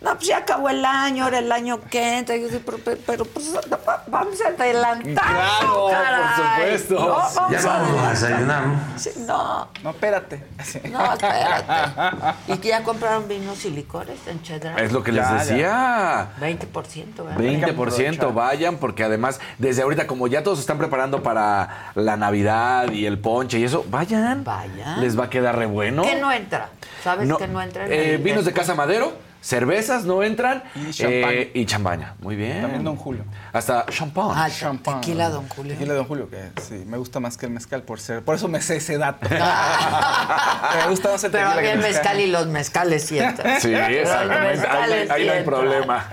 no, 0.00 0.14
pues 0.14 0.26
ya 0.28 0.38
acabó 0.38 0.68
el 0.68 0.84
año, 0.84 1.24
ahora 1.24 1.38
el 1.40 1.50
año 1.52 1.80
que 1.90 2.18
entra. 2.18 2.36
Yo 2.36 2.48
digo, 2.48 2.60
pero, 2.64 2.78
pero, 2.84 2.98
pero, 3.06 3.24
pues 3.26 3.54
va- 3.54 4.02
vamos 4.06 4.40
a 4.40 4.48
adelantar. 4.48 5.12
Claro, 5.14 5.88
por 5.88 6.46
supuesto. 6.46 6.94
No, 6.94 7.06
vamos 7.08 7.50
Ya 7.52 7.58
a 7.58 7.62
vamos 7.66 7.88
a 8.00 8.10
adelantar. 8.10 8.10
desayunar, 8.12 8.66
¿no? 8.66 8.80
Sí, 8.98 9.10
no, 9.26 9.68
No, 9.82 9.90
espérate. 9.90 10.44
no, 10.90 11.12
espérate. 11.12 12.34
¿Y 12.48 12.56
que 12.58 12.68
ya 12.68 12.82
compraron 12.82 13.28
vinos 13.28 13.64
y 13.64 13.70
licores 13.70 14.18
en? 14.26 14.40
Es 14.78 14.92
lo 14.92 15.02
que 15.02 15.12
Ya, 15.12 15.32
les 15.34 15.48
ya. 15.48 15.54
decía. 15.54 16.28
20%, 16.40 17.24
¿verdad? 17.24 17.38
20% 17.38 18.32
vayan 18.34 18.76
porque 18.78 19.04
además 19.04 19.38
desde 19.58 19.82
ahorita 19.82 20.06
como 20.06 20.26
ya 20.26 20.42
todos 20.42 20.58
se 20.58 20.62
están 20.62 20.78
preparando 20.78 21.22
para 21.22 21.90
la 21.94 22.16
Navidad 22.16 22.90
y 22.90 23.06
el 23.06 23.18
ponche 23.18 23.58
y 23.58 23.64
eso, 23.64 23.84
vayan. 23.88 24.44
Vayan. 24.44 25.00
Les 25.00 25.18
va 25.18 25.24
a 25.24 25.30
quedar 25.30 25.56
re 25.56 25.66
bueno. 25.66 26.02
¿Qué 26.02 26.16
no 26.16 26.32
entra? 26.32 26.70
¿Sabes 27.04 27.28
No, 27.28 27.36
que 27.38 27.46
no 27.48 27.60
entra? 27.62 27.86
en 27.86 27.92
eh, 27.92 28.14
el- 28.14 28.22
vinos 28.22 28.44
de 28.44 28.52
Casa 28.52 28.74
Madero, 28.74 29.12
cervezas 29.40 30.04
no 30.04 30.22
entran. 30.22 30.62
Y 30.74 30.90
champán. 30.92 31.30
eh, 31.32 31.50
y 31.54 31.64
champaña. 31.66 32.14
Muy 32.20 32.36
bien. 32.36 32.60
También 32.62 32.84
Don 32.84 32.96
Julio. 32.96 33.24
Hasta 33.52 33.86
champán. 33.86 34.30
Ah, 34.34 34.48
Champán. 34.50 35.00
tequila 35.00 35.28
Don 35.30 35.48
Julio. 35.48 35.72
Tequila 35.74 35.94
Don 35.94 36.04
Julio, 36.04 36.28
que 36.28 36.50
sí, 36.60 36.84
me 36.86 36.96
gusta 36.98 37.20
más 37.20 37.36
que 37.36 37.46
el 37.46 37.52
mezcal 37.52 37.82
por 37.82 38.00
ser. 38.00 38.22
Por 38.22 38.34
eso 38.34 38.48
me 38.48 38.60
sé 38.60 38.76
ese 38.76 38.98
dato. 38.98 39.26
me 39.30 40.88
gusta 40.90 41.10
más 41.10 41.24
el 41.24 41.30
Pero 41.30 41.44
tequila 41.48 41.56
mí 41.62 41.62
que 41.68 41.72
el 41.72 41.78
mezcal 41.80 42.20
y 42.20 42.26
los 42.26 42.46
mezcales 42.46 43.04
sí 43.04 43.18
entran. 43.18 43.60
Sí, 43.60 43.68
Pero 43.68 43.86
el 43.86 43.94
exactamente. 43.96 44.68
Ahí, 44.68 45.08
ahí 45.10 45.26
no 45.26 45.32
hay 45.32 45.44
problema. 45.44 46.06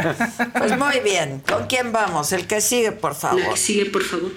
Pues 0.57 0.77
muy 0.77 0.99
bien. 1.01 1.41
¿Con 1.47 1.67
quién 1.67 1.91
vamos? 1.91 2.31
El 2.31 2.47
que 2.47 2.61
sigue, 2.61 2.91
por 2.91 3.15
favor. 3.15 3.39
La 3.41 3.49
que 3.49 3.57
sigue, 3.57 3.85
por 3.89 4.03
favor. 4.03 4.31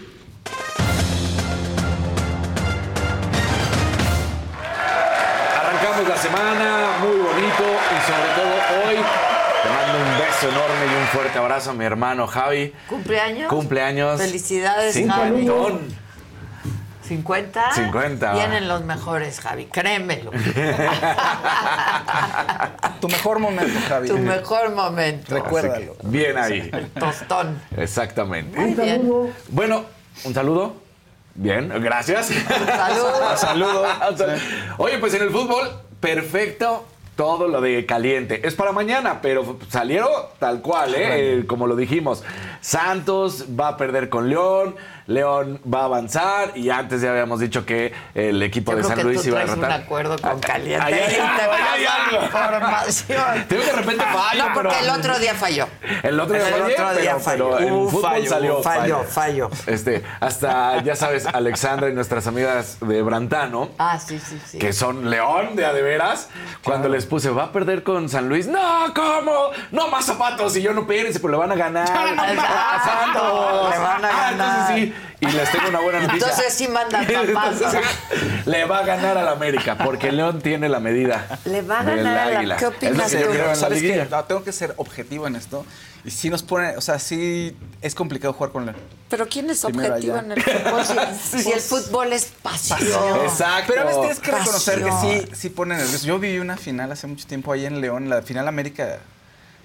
Arrancamos 5.59 6.09
la 6.09 6.16
semana 6.16 6.91
muy 7.01 7.16
bonito 7.16 7.64
y 7.64 7.97
sobre 8.07 8.30
todo 8.36 8.55
hoy 8.86 8.97
te 8.97 9.68
mando 9.68 9.99
un 9.99 10.18
beso 10.18 10.49
enorme 10.49 10.84
y 10.86 10.95
un 11.01 11.07
fuerte 11.31 11.39
abrazo 11.39 11.70
a 11.70 11.74
mi 11.74 11.85
hermano 11.85 12.26
Javi. 12.26 12.74
¿Cumpleaños? 12.89 13.49
Cumpleaños. 13.49 14.20
Felicidades, 14.20 14.95
Javi. 14.95 15.41
Cincuentón. 15.41 15.81
¿50? 17.09 17.72
50. 17.74 18.33
Vienen 18.35 18.68
los 18.68 18.85
mejores, 18.85 19.41
Javi, 19.41 19.66
créemelo. 19.66 20.31
Tu 23.01 23.09
mejor 23.09 23.39
momento, 23.39 23.81
Javi. 23.89 24.09
tu 24.09 24.18
mejor 24.18 24.74
momento. 24.74 25.35
Recuérdalo. 25.35 25.97
Bien 26.03 26.37
ahí. 26.37 26.70
Tostón. 26.99 27.59
Exactamente. 27.76 28.59
Muy 28.59 28.74
bien. 28.74 29.11
Bueno, 29.49 29.85
un 30.24 30.35
saludo. 30.35 30.76
Bien, 31.35 31.72
gracias. 31.83 32.26
Salud. 32.26 33.07
Saludo. 33.37 33.87
Oye, 34.76 34.99
pues 34.99 35.14
en 35.14 35.22
el 35.22 35.31
fútbol, 35.31 35.70
perfecto 35.99 36.85
todo 37.21 37.49
lo 37.49 37.61
de 37.61 37.85
caliente. 37.85 38.41
Es 38.49 38.55
para 38.55 38.73
mañana, 38.73 39.21
pero 39.21 39.59
salieron 39.68 40.09
tal 40.39 40.62
cual, 40.62 40.95
¿eh? 40.95 41.41
Eh, 41.41 41.47
Como 41.47 41.66
lo 41.66 41.77
dijimos. 41.77 42.25
Santos 42.62 43.45
va 43.61 43.68
a 43.68 43.77
perder 43.77 44.09
con 44.09 44.31
León. 44.31 44.75
León 45.11 45.61
va 45.73 45.81
a 45.81 45.85
avanzar 45.85 46.53
y 46.57 46.71
antes 46.71 47.01
ya 47.03 47.11
habíamos 47.11 47.41
dicho 47.41 47.67
que 47.67 47.93
el 48.15 48.41
equipo 48.43 48.71
Yo 48.73 48.77
de 48.79 48.83
creo 48.83 48.89
San 48.91 48.99
que 48.99 49.05
Luis 49.05 49.23
tú 49.23 49.29
iba 49.29 49.39
a 49.41 49.43
traes 49.43 49.55
un 49.57 49.61
derrotar. 49.63 49.83
acuerdo 49.85 50.19
con 50.19 50.39
Caliente 50.41 50.85
Ahí 50.87 50.95
hay 50.95 51.15
te 51.15 51.21
algo, 51.21 51.53
ahí 51.53 51.63
hay 51.63 51.85
algo. 52.15 52.25
información. 52.27 53.45
Tengo 53.49 53.63
que 53.63 53.71
de 53.71 53.77
repente 53.77 54.05
fallo, 54.05 54.49
No, 54.49 54.55
porque 54.55 54.69
pero- 54.81 54.93
el 54.95 55.01
otro 55.01 55.19
día 55.19 55.35
falló. 55.35 55.67
El 56.03 56.21
otro 56.21 56.35
día 56.37 56.47
El 56.49 56.53
fallé, 56.55 56.73
otro 56.75 56.91
día 56.93 57.01
pero, 57.03 57.21
falló. 57.21 57.51
pero 57.57 57.69
en 57.69 57.89
fútbol 57.89 58.03
fallo, 58.13 58.29
salió. 58.31 58.63
falló, 58.63 59.05
fallo. 59.05 59.49
falló. 59.51 59.51
Este, 59.67 60.03
hasta, 60.21 60.83
ya 60.83 60.95
sabes, 60.97 61.27
Alexandra 61.27 61.89
y 61.89 61.93
nuestras 61.93 62.27
amigas 62.27 62.79
de 62.81 63.03
Brantano, 63.03 63.71
Ah, 63.79 63.99
sí, 63.99 64.19
sí, 64.21 64.41
sí. 64.47 64.59
que 64.59 64.73
son 64.73 65.11
León 65.11 65.57
de 65.57 65.67
a 65.67 65.73
de 65.73 65.83
veras, 65.83 66.29
cuando 66.63 66.89
les 66.89 67.05
puse, 67.07 67.31
¿va 67.31 67.45
a 67.45 67.53
perder 67.53 67.83
con 67.83 68.09
San 68.09 68.29
Luis? 68.29 68.47
No, 68.47 68.61
¿cómo? 68.95 69.51
No 69.73 69.89
más 69.89 70.05
zapatos. 70.05 70.57
Y 70.57 70.63
yo 70.63 70.73
no 70.73 70.83
espérense, 70.83 71.19
pero 71.21 71.33
le 71.33 71.39
van 71.39 71.51
a 71.53 71.57
ganar. 71.57 71.87
Santos. 71.89 73.71
Le 73.71 73.79
van 73.79 74.05
a 74.05 74.09
Ah, 74.09 74.31
ganar. 74.31 74.33
entonces 74.33 74.75
sí. 74.77 74.95
Y 75.20 75.26
les 75.26 75.51
tengo 75.53 75.68
una 75.68 75.80
buena 75.80 76.01
noticia. 76.01 76.28
Entonces 76.28 76.55
sí 76.55 76.68
mandan. 76.68 77.05
Entonces, 77.11 77.80
le 78.46 78.64
va 78.64 78.78
a 78.78 78.82
ganar 78.86 79.18
al 79.18 79.28
América, 79.28 79.76
porque 79.76 80.11
León 80.12 80.40
tiene 80.40 80.68
la 80.68 80.80
medida. 80.80 81.38
Le 81.44 81.62
va 81.62 81.80
a 81.80 81.82
ganar 81.84 82.18
a 82.18 82.30
la- 82.30 82.38
águila. 82.38 82.57
¿Qué 82.57 82.64
Es 82.66 82.70
lo 82.70 82.76
opinas 82.76 83.11
que 83.12 83.20
yo 83.20 83.26
tú? 83.26 83.32
creo 83.32 83.42
en 83.44 83.48
la 83.51 83.55
¿Sabes 83.57 83.78
qué? 83.82 83.86
liguilla. 83.88 84.09
No, 84.11 84.24
tengo 84.24 84.42
que 84.44 84.53
ser 84.53 84.74
objetivo 84.76 85.26
en 85.26 85.36
esto. 85.36 85.66
Y 86.03 86.11
sí 86.11 86.30
nos 86.30 86.42
pone, 86.42 86.76
o 86.78 86.80
sea, 86.80 86.98
sí 86.98 87.55
es 87.82 87.94
complicado 87.94 88.32
jugar 88.32 88.53
con 88.53 88.64
León. 88.64 88.76
Pero 89.11 89.28
¿quién 89.28 89.51
es 89.51 89.61
Primero 89.61 89.88
objetivo 89.94 90.14
allá. 90.16 90.24
en 90.24 90.32
el 90.32 90.42
fútbol? 90.42 90.84
Si, 91.22 91.42
si 91.42 91.53
el 91.53 91.61
fútbol 91.61 92.12
es 92.14 92.24
pasión. 92.42 92.80
Exacto. 93.24 93.64
Pero 93.74 93.82
a 93.82 93.84
veces 93.84 94.01
tienes 94.01 94.20
que 94.20 94.30
reconocer 94.30 94.78
que 94.82 94.90
Pasión. 94.90 95.20
sí, 95.26 95.28
sí 95.34 95.51
pone 95.51 95.76
nervioso. 95.76 96.07
Yo 96.07 96.18
viví 96.18 96.38
una 96.38 96.57
final 96.57 96.90
hace 96.92 97.07
mucho 97.07 97.26
tiempo 97.26 97.53
ahí 97.53 97.66
en 97.66 97.82
León, 97.82 98.09
la 98.09 98.22
final 98.22 98.48
América 98.48 99.01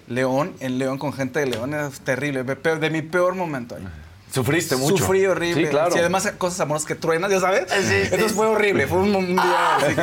León, 0.07 0.55
en 0.59 0.77
León 0.77 0.97
con 0.97 1.13
gente 1.13 1.39
de 1.39 1.45
León, 1.47 1.73
era 1.73 1.89
terrible. 1.89 2.43
De 2.43 2.89
mi 2.89 3.01
peor 3.01 3.36
momento 3.36 3.75
ahí. 3.75 3.88
Sufriste 4.36 4.75
mucho. 4.75 4.97
Sufrí 4.97 5.25
horrible. 5.25 5.63
Sí, 5.63 5.69
claro. 5.69 5.91
Sí, 5.93 5.99
además 5.99 6.29
cosas 6.38 6.59
amorosas 6.59 6.86
que 6.86 6.95
truenas, 6.95 7.31
ya 7.31 7.39
sabes. 7.39 7.71
Sí, 7.71 7.81
sí, 7.88 7.95
Entonces 8.03 8.31
sí. 8.31 8.38
fue 8.38 8.47
horrible, 8.47 8.86
fue 8.86 8.97
un, 8.99 9.15
un 9.15 9.27
día 9.27 9.75
así 9.77 9.95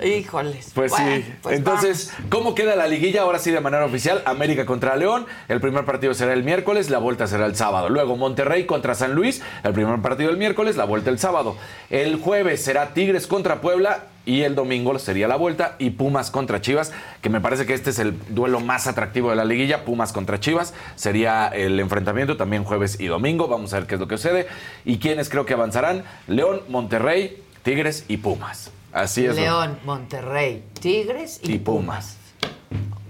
que... 0.00 0.06
Híjoles. 0.18 0.70
Pues 0.74 0.92
Bueno, 0.92 1.16
sí. 1.16 1.32
pues 1.42 1.58
Entonces, 1.58 2.10
¿cómo 2.30 2.54
queda 2.54 2.74
la 2.74 2.86
liguilla? 2.86 3.20
Ahora 3.20 3.38
sí, 3.38 3.50
de 3.50 3.60
manera 3.60 3.84
oficial, 3.84 4.22
América 4.24 4.64
contra 4.64 4.96
León. 4.96 5.26
El 5.48 5.60
primer 5.60 5.84
partido 5.84 6.14
será 6.14 6.32
el 6.32 6.42
miércoles, 6.42 6.88
la 6.88 6.96
vuelta 6.96 7.26
será 7.26 7.44
el 7.44 7.54
sábado. 7.54 7.90
Luego, 7.90 8.16
Monterrey 8.16 8.64
contra 8.64 8.94
San 8.94 9.14
Luis. 9.14 9.42
El 9.62 9.74
primer 9.74 10.00
partido 10.00 10.30
el 10.30 10.38
miércoles, 10.38 10.76
la 10.76 10.84
vuelta 10.84 11.10
el 11.10 11.18
sábado. 11.18 11.58
El 11.90 12.16
jueves 12.18 12.64
será 12.64 12.94
Tigres 12.94 13.26
contra 13.26 13.60
Puebla. 13.60 14.04
Y 14.24 14.42
el 14.42 14.54
domingo 14.54 14.96
sería 14.98 15.26
la 15.26 15.34
vuelta 15.36 15.74
y 15.78 15.90
Pumas 15.90 16.30
contra 16.30 16.60
Chivas, 16.60 16.92
que 17.22 17.28
me 17.28 17.40
parece 17.40 17.66
que 17.66 17.74
este 17.74 17.90
es 17.90 17.98
el 17.98 18.14
duelo 18.34 18.60
más 18.60 18.86
atractivo 18.86 19.30
de 19.30 19.36
la 19.36 19.44
liguilla. 19.44 19.84
Pumas 19.84 20.12
contra 20.12 20.38
Chivas 20.38 20.74
sería 20.94 21.48
el 21.48 21.80
enfrentamiento 21.80 22.36
también 22.36 22.62
jueves 22.62 23.00
y 23.00 23.06
domingo. 23.06 23.48
Vamos 23.48 23.72
a 23.72 23.78
ver 23.80 23.88
qué 23.88 23.94
es 23.94 24.00
lo 24.00 24.06
que 24.06 24.16
sucede. 24.18 24.46
Y 24.84 24.98
quiénes 24.98 25.28
creo 25.28 25.44
que 25.44 25.54
avanzarán: 25.54 26.04
León, 26.28 26.62
Monterrey, 26.68 27.42
Tigres 27.64 28.04
y 28.06 28.18
Pumas. 28.18 28.70
Así 28.92 29.24
es. 29.26 29.34
León, 29.34 29.78
Monterrey, 29.84 30.62
Tigres 30.80 31.40
y, 31.42 31.54
Y 31.54 31.58
Pumas. 31.58 32.16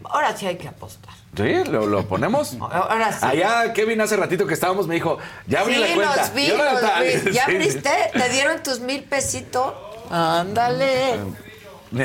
Ahora 0.04 0.36
sí 0.36 0.46
hay 0.46 0.56
que 0.56 0.68
apostar. 0.68 1.12
Sí, 1.36 1.70
lo, 1.70 1.86
lo 1.86 2.06
ponemos. 2.06 2.56
Ahora 2.60 3.12
sí. 3.12 3.18
Allá 3.22 3.72
Kevin 3.72 4.00
hace 4.00 4.16
ratito 4.16 4.46
que 4.46 4.54
estábamos 4.54 4.86
me 4.86 4.94
dijo, 4.94 5.18
ya 5.46 5.60
abrí 5.60 5.74
sí, 5.74 5.80
la 5.80 5.94
cuenta. 5.94 6.16
los 6.16 6.34
vi, 6.34 6.46
ya 6.46 6.52
abrí 6.54 6.64
la 6.64 6.72
los 6.72 6.80
tal". 6.82 7.04
vi. 7.04 7.30
¿Ya 7.32 7.44
abriste? 7.44 7.90
¿Te 8.12 8.28
dieron 8.28 8.62
tus 8.62 8.80
mil 8.80 9.02
pesitos? 9.04 9.72
Ándale. 10.12 11.16
Muy 11.90 12.02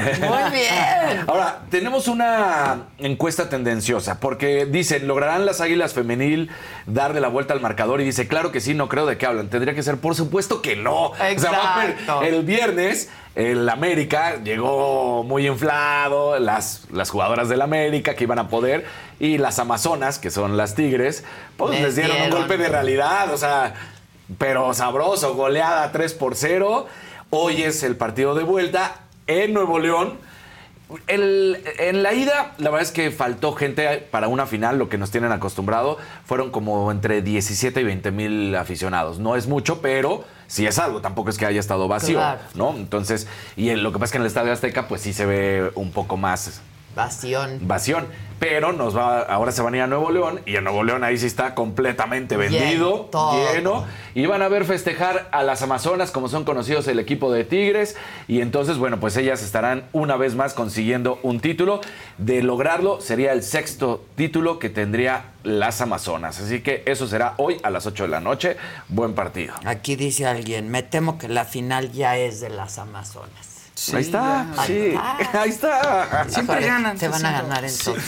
bien. 0.51 1.23
Ahora, 1.27 1.61
tenemos 1.69 2.07
una 2.09 2.87
encuesta 2.97 3.47
tendenciosa, 3.49 4.19
porque 4.19 4.65
dicen, 4.65 5.07
¿lograrán 5.07 5.45
las 5.45 5.61
águilas 5.61 5.93
femenil 5.93 6.49
darle 6.87 7.21
la 7.21 7.29
vuelta 7.29 7.53
al 7.53 7.61
marcador? 7.61 8.01
Y 8.01 8.03
dice, 8.03 8.27
claro 8.27 8.51
que 8.51 8.59
sí, 8.59 8.73
no 8.73 8.89
creo 8.89 9.05
de 9.05 9.17
qué 9.17 9.25
hablan. 9.25 9.49
Tendría 9.49 9.73
que 9.73 9.83
ser, 9.83 9.97
por 9.97 10.13
supuesto 10.15 10.61
que 10.61 10.75
no. 10.75 11.11
O 11.11 11.15
sea, 11.15 11.31
Exacto. 11.31 12.21
el 12.21 12.43
viernes, 12.43 13.09
el 13.35 13.67
América 13.69 14.35
llegó 14.43 15.23
muy 15.23 15.47
inflado, 15.47 16.37
las, 16.37 16.83
las 16.91 17.09
jugadoras 17.09 17.47
del 17.47 17.61
América 17.61 18.15
que 18.15 18.25
iban 18.25 18.39
a 18.39 18.49
poder, 18.49 18.85
y 19.21 19.37
las 19.37 19.57
Amazonas, 19.57 20.19
que 20.19 20.31
son 20.31 20.57
las 20.57 20.75
Tigres, 20.75 21.23
pues 21.55 21.71
Les 21.71 21.81
les, 21.81 21.95
dieron, 21.95 22.17
dieron. 22.17 22.33
un 22.33 22.39
golpe 22.39 22.57
de 22.57 22.67
realidad, 22.67 23.33
o 23.33 23.37
sea, 23.37 23.73
pero 24.37 24.73
sabroso, 24.73 25.33
goleada 25.35 25.91
3 25.93 26.13
por 26.13 26.35
0. 26.35 26.87
Hoy 27.29 27.63
es 27.63 27.83
el 27.83 27.95
partido 27.95 28.35
de 28.35 28.43
vuelta 28.43 28.95
en 29.27 29.53
Nuevo 29.53 29.79
León. 29.79 30.13
El- 31.07 31.61
en 31.79 32.01
la 32.01 32.13
ida, 32.13 32.53
la 32.59 32.69
verdad 32.69 32.83
es 32.87 32.91
que 32.93 33.11
faltó 33.11 33.51
gente 33.51 33.97
para 34.09 34.29
una 34.29 34.45
final, 34.45 34.77
lo 34.79 34.87
que 34.87 34.97
nos 34.97 35.11
tienen 35.11 35.33
acostumbrado. 35.33 35.97
Fueron 36.25 36.49
como 36.51 36.89
entre 36.91 37.21
17 37.21 37.81
y 37.81 37.83
20 37.83 38.11
mil 38.11 38.55
aficionados. 38.55 39.19
No 39.19 39.35
es 39.35 39.47
mucho, 39.47 39.81
pero 39.81 40.23
sí 40.47 40.65
es 40.65 40.79
algo. 40.79 41.01
Tampoco 41.01 41.29
es 41.29 41.37
que 41.37 41.45
haya 41.45 41.59
estado 41.59 41.89
vacío, 41.89 42.19
Claro. 42.19 42.39
¿no? 42.55 42.69
Entonces, 42.77 43.27
y 43.57 43.69
en- 43.71 43.83
lo 43.83 43.91
que 43.91 43.99
pasa 43.99 44.05
es 44.05 44.11
que 44.11 44.17
en 44.17 44.21
el 44.21 44.27
Estadio 44.27 44.53
Azteca, 44.53 44.87
pues 44.87 45.01
sí 45.01 45.11
se 45.11 45.25
ve 45.25 45.71
un 45.75 45.91
poco 45.91 46.15
más 46.15 46.61
Pasión. 46.97 47.59
vación. 47.61 48.07
Pero 48.39 48.71
nos 48.71 48.95
va, 48.95 49.21
ahora 49.21 49.51
se 49.51 49.63
van 49.63 49.73
a 49.73 49.77
ir 49.77 49.83
a 49.83 49.87
Nuevo 49.87 50.11
León 50.11 50.41
y 50.45 50.57
en 50.57 50.63
Nuevo 50.63 50.83
León 50.83 51.03
ahí 51.03 51.17
sí 51.17 51.25
está 51.25 51.55
completamente 51.55 52.37
vendido, 52.37 53.09
lleno. 53.53 53.85
Y 54.13 54.27
van 54.27 54.43
a 54.43 54.47
ver 54.47 54.65
festejar 54.65 55.27
a 55.31 55.41
las 55.41 55.63
Amazonas, 55.63 56.11
como 56.11 56.29
son 56.29 56.43
conocidos 56.43 56.87
el 56.87 56.99
equipo 56.99 57.31
de 57.31 57.45
Tigres. 57.45 57.95
Y 58.27 58.41
entonces, 58.41 58.77
bueno, 58.77 58.99
pues 58.99 59.17
ellas 59.17 59.41
estarán 59.41 59.85
una 59.91 60.17
vez 60.17 60.35
más 60.35 60.53
consiguiendo 60.53 61.19
un 61.23 61.39
título. 61.39 61.81
De 62.19 62.43
lograrlo, 62.43 63.01
sería 63.01 63.33
el 63.33 63.41
sexto 63.41 64.05
título 64.15 64.59
que 64.59 64.69
tendría 64.69 65.31
las 65.43 65.81
Amazonas. 65.81 66.39
Así 66.39 66.61
que 66.61 66.83
eso 66.85 67.07
será 67.07 67.33
hoy 67.37 67.57
a 67.63 67.71
las 67.71 67.87
8 67.87 68.03
de 68.03 68.09
la 68.09 68.19
noche. 68.19 68.57
Buen 68.87 69.13
partido. 69.13 69.55
Aquí 69.65 69.95
dice 69.95 70.27
alguien, 70.27 70.69
me 70.69 70.83
temo 70.83 71.17
que 71.17 71.27
la 71.27 71.45
final 71.45 71.91
ya 71.91 72.17
es 72.17 72.39
de 72.39 72.49
las 72.49 72.77
Amazonas. 72.77 73.56
Ahí 73.93 74.01
está, 74.01 74.45
ya. 74.55 74.63
sí, 74.65 74.73
Ahí 74.73 74.89
está. 74.91 75.41
ahí 75.41 75.49
está. 75.49 76.25
Siempre 76.29 76.65
ganan, 76.65 76.97
Te 76.97 77.07
van 77.07 77.25
a 77.25 77.31
ganar 77.31 77.63
en 77.65 77.77
todo. 77.77 77.95
Sí. 77.95 78.01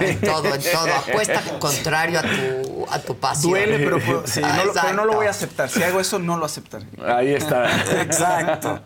En 0.00 0.20
todo, 0.20 0.54
en 0.54 0.60
todo. 0.62 0.94
Apuesta 0.94 1.42
contrario 1.58 2.18
a 2.18 2.22
tu, 2.22 2.86
a 2.90 2.98
tu 2.98 3.16
pasión. 3.16 3.52
Duele, 3.52 3.78
pero, 3.78 4.26
sí, 4.26 4.40
no 4.40 4.64
lo, 4.64 4.72
pero 4.72 4.92
no 4.94 5.04
lo 5.04 5.12
voy 5.14 5.26
a 5.26 5.30
Exacto. 5.30 5.62
aceptar. 5.62 5.70
Si 5.70 5.82
hago 5.82 6.00
eso, 6.00 6.18
no 6.18 6.36
lo 6.38 6.44
aceptaré. 6.44 6.86
Ahí 7.06 7.34
está. 7.34 7.70
Exacto. 8.02 8.80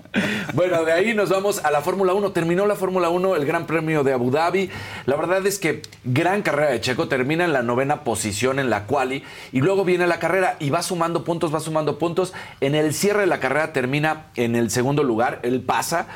Bueno, 0.52 0.84
de 0.84 0.92
ahí 0.92 1.14
nos 1.14 1.30
vamos 1.30 1.64
a 1.64 1.70
la 1.70 1.80
Fórmula 1.80 2.12
1. 2.12 2.32
Terminó 2.32 2.66
la 2.66 2.76
Fórmula 2.76 3.08
1, 3.08 3.36
el 3.36 3.46
Gran 3.46 3.66
Premio 3.66 4.04
de 4.04 4.12
Abu 4.12 4.30
Dhabi. 4.30 4.70
La 5.06 5.16
verdad 5.16 5.46
es 5.46 5.58
que 5.58 5.82
gran 6.04 6.42
carrera 6.42 6.70
de 6.70 6.80
Checo. 6.80 7.08
Termina 7.08 7.44
en 7.44 7.52
la 7.52 7.62
novena 7.62 8.04
posición 8.04 8.58
en 8.58 8.68
la 8.70 8.84
quali. 8.84 9.24
Y 9.52 9.60
luego 9.60 9.84
viene 9.84 10.06
la 10.06 10.18
carrera 10.18 10.56
y 10.58 10.70
va 10.70 10.82
sumando 10.82 11.24
puntos, 11.24 11.54
va 11.54 11.60
sumando 11.60 11.98
puntos. 11.98 12.34
En 12.60 12.74
el 12.74 12.92
cierre 12.94 13.20
de 13.20 13.26
la 13.26 13.40
carrera 13.40 13.72
termina 13.72 14.26
en 14.36 14.54
el 14.54 14.70
segundo 14.70 15.02
lugar. 15.02 15.40
Él 15.42 15.62
pasa, 15.62 16.06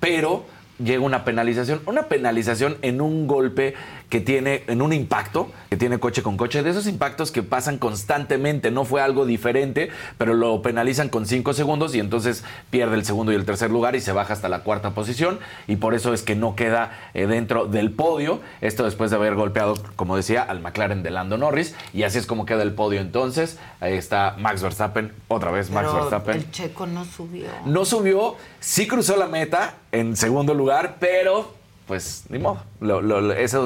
pero 0.00 0.44
llega 0.78 1.02
una 1.02 1.24
penalización. 1.24 1.80
Una 1.86 2.04
penalización 2.04 2.76
en 2.82 3.00
un 3.00 3.26
golpe 3.26 3.74
que 4.08 4.20
tiene, 4.20 4.62
en 4.66 4.82
un 4.82 4.92
impacto 4.92 5.50
que 5.70 5.76
tiene 5.76 5.98
coche 5.98 6.22
con 6.22 6.36
coche. 6.36 6.62
De 6.62 6.70
esos 6.70 6.86
impactos 6.86 7.32
que 7.32 7.42
pasan 7.42 7.78
constantemente. 7.78 8.70
No 8.70 8.84
fue 8.84 9.02
algo 9.02 9.26
diferente, 9.26 9.90
pero 10.18 10.34
lo 10.34 10.62
penalizan 10.62 11.08
con 11.08 11.26
cinco 11.26 11.52
segundos 11.52 11.94
y 11.94 12.00
entonces 12.00 12.44
pierde 12.70 12.94
el 12.94 13.04
segundo 13.04 13.32
y 13.32 13.34
el 13.34 13.44
tercer 13.44 13.70
lugar 13.70 13.96
y 13.96 14.00
se 14.00 14.12
baja 14.12 14.32
hasta 14.32 14.48
la 14.48 14.60
cuarta 14.60 14.90
posición. 14.90 15.38
Y 15.66 15.76
por 15.76 15.94
eso 15.94 16.14
es 16.14 16.22
que 16.22 16.36
no 16.36 16.54
queda 16.54 16.92
eh, 17.14 17.26
dentro 17.26 17.66
del 17.66 17.90
podio. 17.90 18.40
Esto 18.60 18.84
después 18.84 19.10
de 19.10 19.16
haber 19.16 19.34
golpeado, 19.34 19.74
como 19.96 20.16
decía, 20.16 20.42
al 20.42 20.60
McLaren 20.60 21.02
de 21.02 21.10
Lando 21.10 21.38
Norris. 21.38 21.74
Y 21.92 22.04
así 22.04 22.18
es 22.18 22.26
como 22.26 22.46
queda 22.46 22.62
el 22.62 22.72
podio 22.72 23.00
entonces. 23.00 23.58
Ahí 23.80 23.94
está 23.94 24.36
Max 24.38 24.62
Verstappen. 24.62 25.12
Otra 25.28 25.50
vez 25.50 25.70
Max 25.70 25.88
Pero 25.90 26.00
Verstappen. 26.00 26.36
el 26.36 26.50
checo 26.50 26.86
no 26.86 27.04
subió. 27.04 27.46
No 27.66 27.84
subió, 27.84 28.36
sí 28.60 28.86
cruzó 28.86 29.16
la 29.16 29.26
meta 29.26 29.74
en 29.92 30.16
segundo 30.16 30.54
lugar, 30.54 30.96
pero 31.00 31.52
pues 31.86 32.24
ni 32.28 32.38
modo. 32.38 32.62
Lo- 32.80 33.00
lo- 33.02 33.20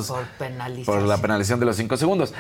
Por 0.09 0.25
penalización. 0.39 0.99
por 1.01 1.09
la 1.09 1.19
penalización 1.19 1.61
de 1.61 1.67
los 1.67 1.77
cinco 1.77 1.97
segundos. 1.97 2.35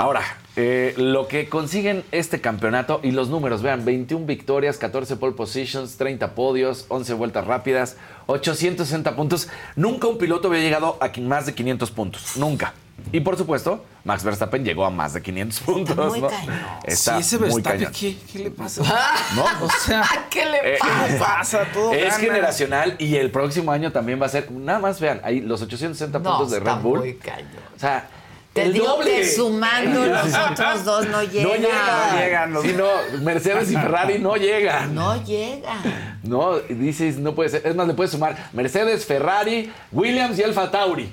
Ahora, 0.00 0.22
eh, 0.56 0.94
lo 0.96 1.28
que 1.28 1.50
consiguen 1.50 2.04
este 2.10 2.40
campeonato 2.40 3.00
y 3.02 3.10
los 3.10 3.28
números, 3.28 3.60
vean, 3.60 3.84
21 3.84 4.24
victorias, 4.24 4.78
14 4.78 5.16
pole 5.16 5.34
positions, 5.34 5.98
30 5.98 6.34
podios, 6.34 6.86
11 6.88 7.12
vueltas 7.12 7.46
rápidas, 7.46 7.98
860 8.24 9.14
puntos. 9.14 9.48
Nunca 9.76 10.06
un 10.06 10.16
piloto 10.16 10.48
había 10.48 10.60
llegado 10.62 10.96
a 11.02 11.10
más 11.20 11.44
de 11.44 11.52
500 11.54 11.90
puntos, 11.90 12.36
nunca. 12.38 12.72
Y 13.12 13.20
por 13.20 13.36
supuesto, 13.36 13.84
Max 14.04 14.24
Verstappen 14.24 14.64
llegó 14.64 14.86
a 14.86 14.90
más 14.90 15.12
de 15.12 15.20
500 15.20 15.60
puntos. 15.60 15.94
muy 15.96 16.20
¿no? 16.22 16.28
cañón. 16.28 16.58
Está 16.84 17.16
sí, 17.16 17.20
ese 17.20 17.36
muy 17.38 17.44
Verstappen, 17.60 17.78
cañón. 17.80 17.92
¿qué, 17.92 18.16
¿qué 18.32 18.38
le 18.38 18.50
pasa? 18.52 18.82
¿No? 19.36 19.44
O 19.66 19.68
sea, 19.84 20.02
¿Qué 20.30 20.46
le 20.46 20.76
Eh, 20.76 20.78
pasa? 20.80 21.18
pasa 21.18 21.64
todo. 21.74 21.92
Es 21.92 22.04
gana. 22.04 22.18
generacional 22.24 22.96
y 22.98 23.16
el 23.16 23.30
próximo 23.30 23.70
año 23.70 23.92
también 23.92 24.18
va 24.18 24.24
a 24.24 24.30
ser. 24.30 24.50
Nada 24.50 24.78
más 24.78 24.98
vean, 24.98 25.20
ahí 25.24 25.40
los 25.42 25.60
860 25.60 26.18
No, 26.20 26.24
puntos 26.24 26.52
de 26.52 26.56
está 26.58 26.76
Red 26.76 26.82
Bull. 26.82 26.98
muy 27.00 27.14
cañón. 27.16 27.48
O 27.76 27.78
sea, 27.78 28.08
Te 28.52 28.62
el 28.62 28.72
digo 28.72 28.86
doble. 28.88 29.14
que 29.14 29.28
sumando 29.28 30.06
los 30.06 30.26
otros 30.34 30.84
dos 30.84 31.06
no 31.08 31.22
llegan. 31.22 31.44
No 31.50 31.54
llegan. 31.54 32.10
No 32.14 32.20
llegan 32.20 32.52
los- 32.52 32.62
Sí, 32.64 32.74
no, 32.76 33.20
Mercedes 33.22 33.70
y 33.70 33.74
Ferrari 33.74 34.18
no 34.18 34.36
llegan. 34.36 34.92
No 34.94 35.22
llegan. 35.24 36.18
No, 36.24 36.58
dices, 36.58 37.16
no 37.18 37.34
puede 37.34 37.48
ser. 37.50 37.62
Es 37.64 37.76
más, 37.76 37.86
le 37.86 37.94
puedes 37.94 38.10
sumar 38.10 38.50
Mercedes, 38.52 39.06
Ferrari, 39.06 39.72
Williams 39.92 40.38
y 40.38 40.42
Alfa 40.42 40.70
Tauri. 40.70 41.12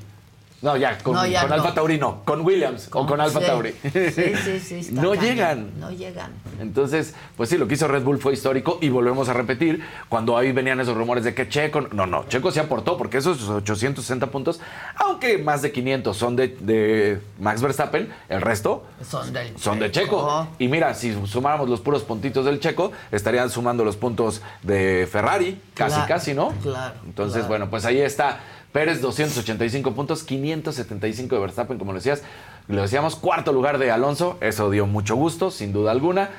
No, 0.60 0.76
ya, 0.76 0.98
con, 0.98 1.14
No, 1.14 1.26
ya 1.28 1.42
con 1.42 1.50
no. 1.50 1.56
Alfa 1.56 1.74
Tauri 1.76 1.98
no, 2.00 2.24
con 2.26 2.42
Williams 2.42 2.90
o 2.92 3.06
con 3.06 3.22
Alfa 3.22 3.40
Sí. 3.42 3.46
Tauri. 3.46 3.74
Sí, 3.84 4.34
sí, 4.44 4.60
sí. 4.60 4.76
está 4.80 4.92
no 5.02 5.10
cañón. 5.12 5.24
llegan. 5.26 5.80
No 5.80 5.92
llegan. 5.92 6.32
Entonces, 6.60 7.14
pues 7.36 7.50
sí, 7.50 7.58
lo 7.60 7.68
que 7.68 7.76
hizo 7.76 7.88
Red 7.88 8.02
Bull 8.04 8.18
fue 8.20 8.34
histórico 8.34 8.80
y 8.82 8.90
volvemos 8.90 9.30
a 9.30 9.34
repetir, 9.34 9.84
cuando 10.10 10.36
ahí 10.36 10.52
venían 10.52 10.80
esos 10.80 10.98
rumores 10.98 11.24
de 11.24 11.36
que 11.36 11.48
Checo, 11.48 11.82
no, 11.92 12.08
no, 12.08 12.26
Checo 12.28 12.52
se 12.52 12.60
aportó 12.60 12.98
porque 12.98 13.18
esos 13.20 13.48
860 13.48 14.28
puntos, 14.32 14.60
aunque 14.96 15.38
más 15.38 15.62
de 15.62 15.72
500 15.72 16.18
son 16.18 16.36
de, 16.36 16.48
de 16.60 17.22
Max 17.40 17.62
Verstappen, 17.62 18.12
el 18.28 18.42
resto 18.42 18.84
Son 19.08 19.32
del 19.32 19.58
son 19.60 19.78
de 19.80 19.92
Checo. 19.92 20.48
Y 20.58 20.68
mira, 20.70 20.96
si 20.96 21.16
sumáramos 21.28 21.70
los 21.70 21.82
puros 21.82 22.02
puntitos 22.04 22.46
del 22.46 22.60
Checo, 22.60 22.92
estarían 23.12 23.52
sumando 23.52 23.84
los 23.86 23.96
puntos 23.96 24.42
de 24.64 25.08
Ferrari, 25.12 25.62
casi, 25.76 25.94
Claro, 25.98 26.08
casi, 26.08 26.34
¿no? 26.34 26.52
claro, 26.64 26.96
Entonces, 27.06 27.34
claro. 27.42 27.48
bueno, 27.48 27.70
pues 27.70 27.86
ahí 27.86 28.02
está. 28.02 28.40
Pérez 28.72 29.02
285 29.02 29.94
puntos, 29.94 30.24
575 30.24 31.36
de 31.36 31.42
Verstappen, 31.42 31.78
como 31.78 31.94
lo 31.94 32.00
decías. 32.00 32.24
Lo 32.68 32.82
decíamos, 32.82 33.16
cuarto 33.16 33.54
lugar 33.54 33.78
de 33.78 33.92
Alonso, 33.92 34.38
eso 34.42 34.70
dio 34.70 34.86
mucho 34.86 35.16
gusto, 35.16 35.52
sin 35.52 35.72
duda 35.72 35.92
alguna. 35.92 36.30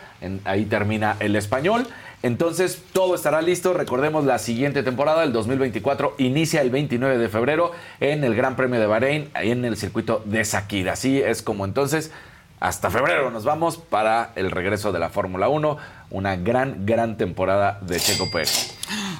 Ahí 0.45 0.66
termina 0.66 1.16
el 1.20 1.37
español. 1.37 1.87
Entonces, 2.22 2.83
todo 2.93 3.14
estará 3.14 3.41
listo. 3.41 3.72
Recordemos, 3.72 4.24
la 4.24 4.39
siguiente 4.39 4.83
temporada, 4.83 5.24
el 5.24 5.33
2024, 5.33 6.16
inicia 6.18 6.61
el 6.61 6.70
29 6.70 7.16
de 7.16 7.29
febrero 7.29 7.72
en 8.01 8.24
el 8.24 8.35
Gran 8.35 8.57
Premio 8.57 8.79
de 8.79 8.87
Bahrein, 8.87 9.31
ahí 9.35 9.51
en 9.51 9.64
el 9.64 9.76
circuito 9.76 10.22
de 10.26 10.45
Sakir. 10.45 10.91
Así 10.91 11.22
es 11.22 11.43
como 11.43 11.64
entonces, 11.64 12.11
hasta 12.61 12.91
febrero 12.91 13.31
nos 13.31 13.45
vamos 13.45 13.76
para 13.79 14.33
el 14.35 14.51
regreso 14.51 14.93
de 14.93 14.99
la 14.99 15.09
Fórmula 15.11 15.49
1. 15.49 15.79
Una 16.11 16.37
gran, 16.37 16.85
gran 16.85 17.16
temporada 17.16 17.79
de 17.83 17.99
Checo 18.01 18.31
Pérez. 18.31 18.78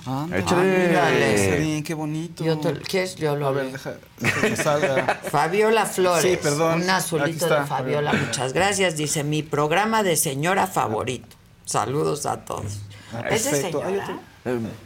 Ándale. 0.09 1.82
Qué 1.84 1.94
bonito. 1.94 2.44
Yo 2.44 2.59
te, 2.59 2.72
¿Quieres? 2.80 3.16
Yo 3.16 3.36
lo 3.36 3.48
A 3.48 3.50
ver, 3.52 3.72
deja, 3.72 3.94
deja 4.18 4.40
que 4.40 4.56
salga. 4.56 5.20
Fabiola 5.30 5.84
Flores. 5.86 6.22
Sí, 6.22 6.38
perdón. 6.42 6.82
Un 6.82 6.90
azulito 6.90 7.46
de 7.48 7.66
Fabiola. 7.66 8.12
Muchas 8.12 8.52
gracias. 8.52 8.96
Dice, 8.96 9.24
mi 9.24 9.42
programa 9.42 10.02
de 10.02 10.16
señora 10.16 10.66
favorito. 10.66 11.36
Saludos 11.64 12.24
a 12.26 12.38
todos. 12.44 12.64
¿Es 13.30 13.44
de 13.44 13.50
Perfecto. 13.50 13.82
Hay 13.84 13.94
señora? 13.94 14.18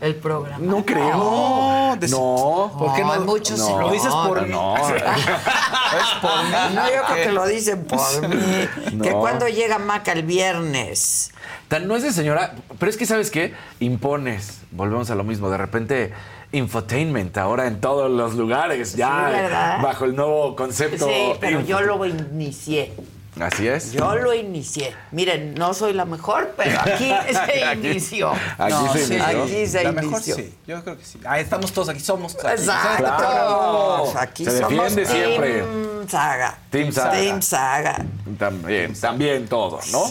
El 0.01 0.17
programa. 0.17 0.59
No 0.65 0.85
creo. 0.85 1.17
No, 1.17 1.97
de- 2.01 2.09
No. 2.09 2.73
¿Por 2.77 2.95
qué 2.97 3.03
No, 3.03 3.15
no? 3.15 3.21
muchos 3.27 3.59
no. 3.61 3.81
Lo 3.83 3.93
dices 3.93 4.13
por 4.13 4.43
mí. 4.43 4.49
No. 4.51 4.75
Es 4.89 6.21
por 6.21 6.45
mí. 6.45 6.75
No, 6.75 6.87
yo 6.91 7.03
creo 7.07 7.25
que 7.27 7.33
lo 7.33 7.47
dicen 7.47 7.85
por 7.85 8.29
mí. 8.29 8.69
Que 9.03 9.11
No. 9.13 9.21
cuando 9.21 9.47
llega 9.47 9.79
Maca 9.79 10.13
el 10.13 10.23
viernes. 10.25 11.31
Tan- 11.73 11.89
no 11.89 11.97
es 11.97 12.03
de 12.03 12.13
señora, 12.13 12.55
pero 12.79 12.91
es 12.91 12.99
que, 12.99 13.07
¿sabes 13.07 13.31
qué? 13.31 13.55
Impones. 13.81 14.61
Volvemos 14.73 15.09
a 15.11 15.15
lo 15.15 15.25
mismo. 15.25 15.49
De 15.49 15.57
repente, 15.57 16.13
infotainment 16.53 17.39
ahora 17.39 17.67
en 17.67 17.81
todos 17.81 18.11
los 18.11 18.35
lugares. 18.35 18.95
Ya, 18.95 19.31
Sí, 19.79 19.83
bajo 19.83 20.05
el 20.05 20.15
nuevo 20.15 20.55
concepto. 20.55 21.07
Sí, 21.07 21.33
pero 21.41 21.61
info- 21.61 21.69
yo 21.71 21.81
lo 21.81 22.05
inicié. 22.05 22.93
Así 23.41 23.67
es. 23.67 23.93
Yo 23.93 24.15
lo 24.17 24.35
inicié. 24.35 24.95
Miren, 25.11 25.55
no 25.55 25.73
soy 25.73 25.95
la 25.95 26.05
mejor, 26.05 26.53
pero 26.57 26.79
aquí 26.81 27.11
se 27.33 27.65
Aquí- 27.65 27.89
inició. 27.89 28.31
Aquí 28.59 28.73
No, 28.75 28.93
se 28.93 29.07
sí. 29.07 29.15
inició. 29.15 29.43
Aquí 29.43 29.67
se 29.67 29.85
La 29.85 29.93
mejor 29.93 30.21
sí. 30.23 30.55
Yo 30.67 30.83
creo 30.83 30.99
que 30.99 31.05
sí. 31.05 31.19
Ah, 31.25 31.41
estamos 31.41 31.73
todos 31.73 31.89
aquí, 31.89 32.01
somos. 32.01 32.35
aquí. 32.37 32.47
Exacto. 32.61 33.05
Claro. 33.05 34.13
Aquí 34.19 34.45
Se 34.45 34.59
somos 34.59 34.95
Team 34.95 35.07
siempre. 35.07 35.65
Saga. 36.09 36.59
Team 36.71 36.93
Saga. 36.93 37.11
Team 37.13 37.43
Saga. 37.43 38.05
También, 38.39 38.93
también 39.01 39.47
todo, 39.49 39.79
¿no? 39.93 40.03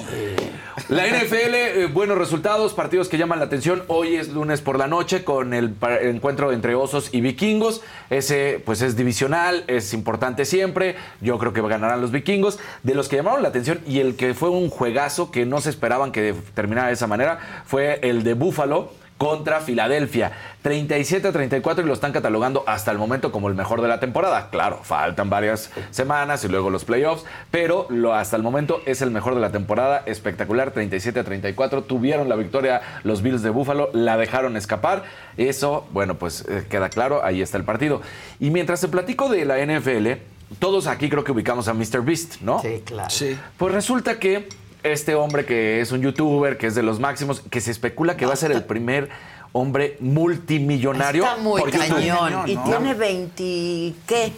La 0.88 1.06
NFL, 1.06 1.54
eh, 1.54 1.88
buenos 1.92 2.18
resultados, 2.18 2.74
partidos 2.74 3.08
que 3.10 3.18
llaman 3.18 3.40
la 3.40 3.46
atención. 3.46 3.84
Hoy 3.88 4.16
es 4.16 4.30
lunes 4.30 4.62
por 4.62 4.80
la 4.80 4.88
noche 4.88 5.24
con 5.24 5.54
el 5.54 5.76
encuentro 6.02 6.52
entre 6.54 6.76
Osos 6.76 7.10
y 7.12 7.22
Vikingos. 7.22 7.82
Ese, 8.10 8.62
pues, 8.66 8.82
es 8.82 8.96
divisional, 8.96 9.64
es 9.68 9.94
importante 9.94 10.46
siempre. 10.46 10.96
Yo 11.20 11.38
creo 11.38 11.54
que 11.54 11.62
ganarán 11.62 12.02
los 12.02 12.12
Vikingos. 12.12 12.58
De 12.84 12.96
los 12.96 13.10
que 13.12 13.18
llamaron 13.18 13.44
la 13.44 13.50
atención 13.50 13.82
y 13.86 14.00
el 14.00 14.16
que 14.16 14.34
fue 14.34 14.50
un 14.50 14.70
juegazo 14.70 15.32
que 15.32 15.46
no 15.46 15.60
se 15.60 15.70
esperaban 15.70 16.14
que 16.14 16.34
terminara 16.54 16.88
de 16.88 16.94
esa 16.94 17.08
manera 17.08 17.40
fue 17.66 18.00
el 18.04 18.24
de 18.24 18.36
Buffalo 18.36 18.94
contra 19.18 19.60
Filadelfia. 19.60 20.32
37 20.62 21.28
a 21.28 21.32
34 21.34 21.84
y 21.84 21.88
lo 21.88 21.94
están 21.94 22.14
catalogando 22.14 22.64
hasta 22.68 22.90
el 22.90 22.98
momento 22.98 23.34
como 23.34 23.50
el 23.50 23.56
mejor 23.56 23.82
de 23.82 23.90
la 23.90 24.00
temporada. 24.00 24.50
Claro, 24.50 24.80
faltan 24.84 25.30
varias 25.30 25.72
semanas 25.90 26.46
y 26.46 26.48
luego 26.48 26.70
los 26.70 26.86
playoffs, 26.86 27.26
pero 27.52 27.86
lo, 27.90 28.14
hasta 28.14 28.38
el 28.38 28.44
momento 28.44 28.82
es 28.86 29.02
el 29.02 29.12
mejor 29.12 29.36
de 29.36 29.42
la 29.42 29.52
temporada. 29.52 30.04
Espectacular, 30.06 30.72
37 30.72 31.20
a 31.20 31.24
34. 31.26 31.84
Tuvieron 31.84 32.30
la 32.30 32.38
victoria 32.38 32.82
los 33.04 33.22
Bills 33.22 33.42
de 33.42 33.50
Buffalo, 33.50 33.90
la 33.92 34.16
dejaron 34.16 34.56
escapar. 34.56 35.04
Eso, 35.36 35.86
bueno, 35.92 36.16
pues 36.16 36.46
eh, 36.48 36.66
queda 36.70 36.88
claro, 36.88 37.26
ahí 37.26 37.42
está 37.42 37.58
el 37.58 37.66
partido. 37.66 38.02
Y 38.40 38.52
mientras 38.52 38.80
te 38.80 38.88
platico 38.88 39.28
de 39.28 39.44
la 39.44 39.58
NFL, 39.58 40.31
todos 40.60 40.88
aquí 40.88 41.10
creo 41.10 41.24
que 41.24 41.32
ubicamos 41.32 41.68
a 41.68 41.74
Mr. 41.74 42.02
Beast, 42.04 42.42
¿no? 42.42 42.62
Sí, 42.62 42.82
claro. 42.86 43.10
Sí. 43.10 43.38
Pues 43.58 43.74
resulta 43.74 44.20
que 44.20 44.50
este 44.84 45.16
hombre 45.16 45.46
que 45.46 45.80
es 45.82 45.92
un 45.92 46.02
youtuber, 46.02 46.58
que 46.58 46.68
es 46.68 46.76
de 46.76 46.84
los 46.84 47.00
máximos, 47.00 47.42
que 47.50 47.62
se 47.62 47.72
especula 47.72 48.18
que 48.18 48.26
va 48.26 48.34
a 48.34 48.38
ser 48.38 48.52
el 48.52 48.64
primer 48.64 49.10
hombre 49.54 49.98
multimillonario 50.00 51.24
Está 51.26 51.36
muy 51.38 51.60
por 51.62 51.72
YouTube. 51.72 51.88
cañón. 51.90 52.18
Cañón, 52.18 52.50
Y 52.50 52.56
¿no? 52.56 52.64
tiene 52.64 52.94
20, 52.94 53.94
¿qué? 54.08 54.32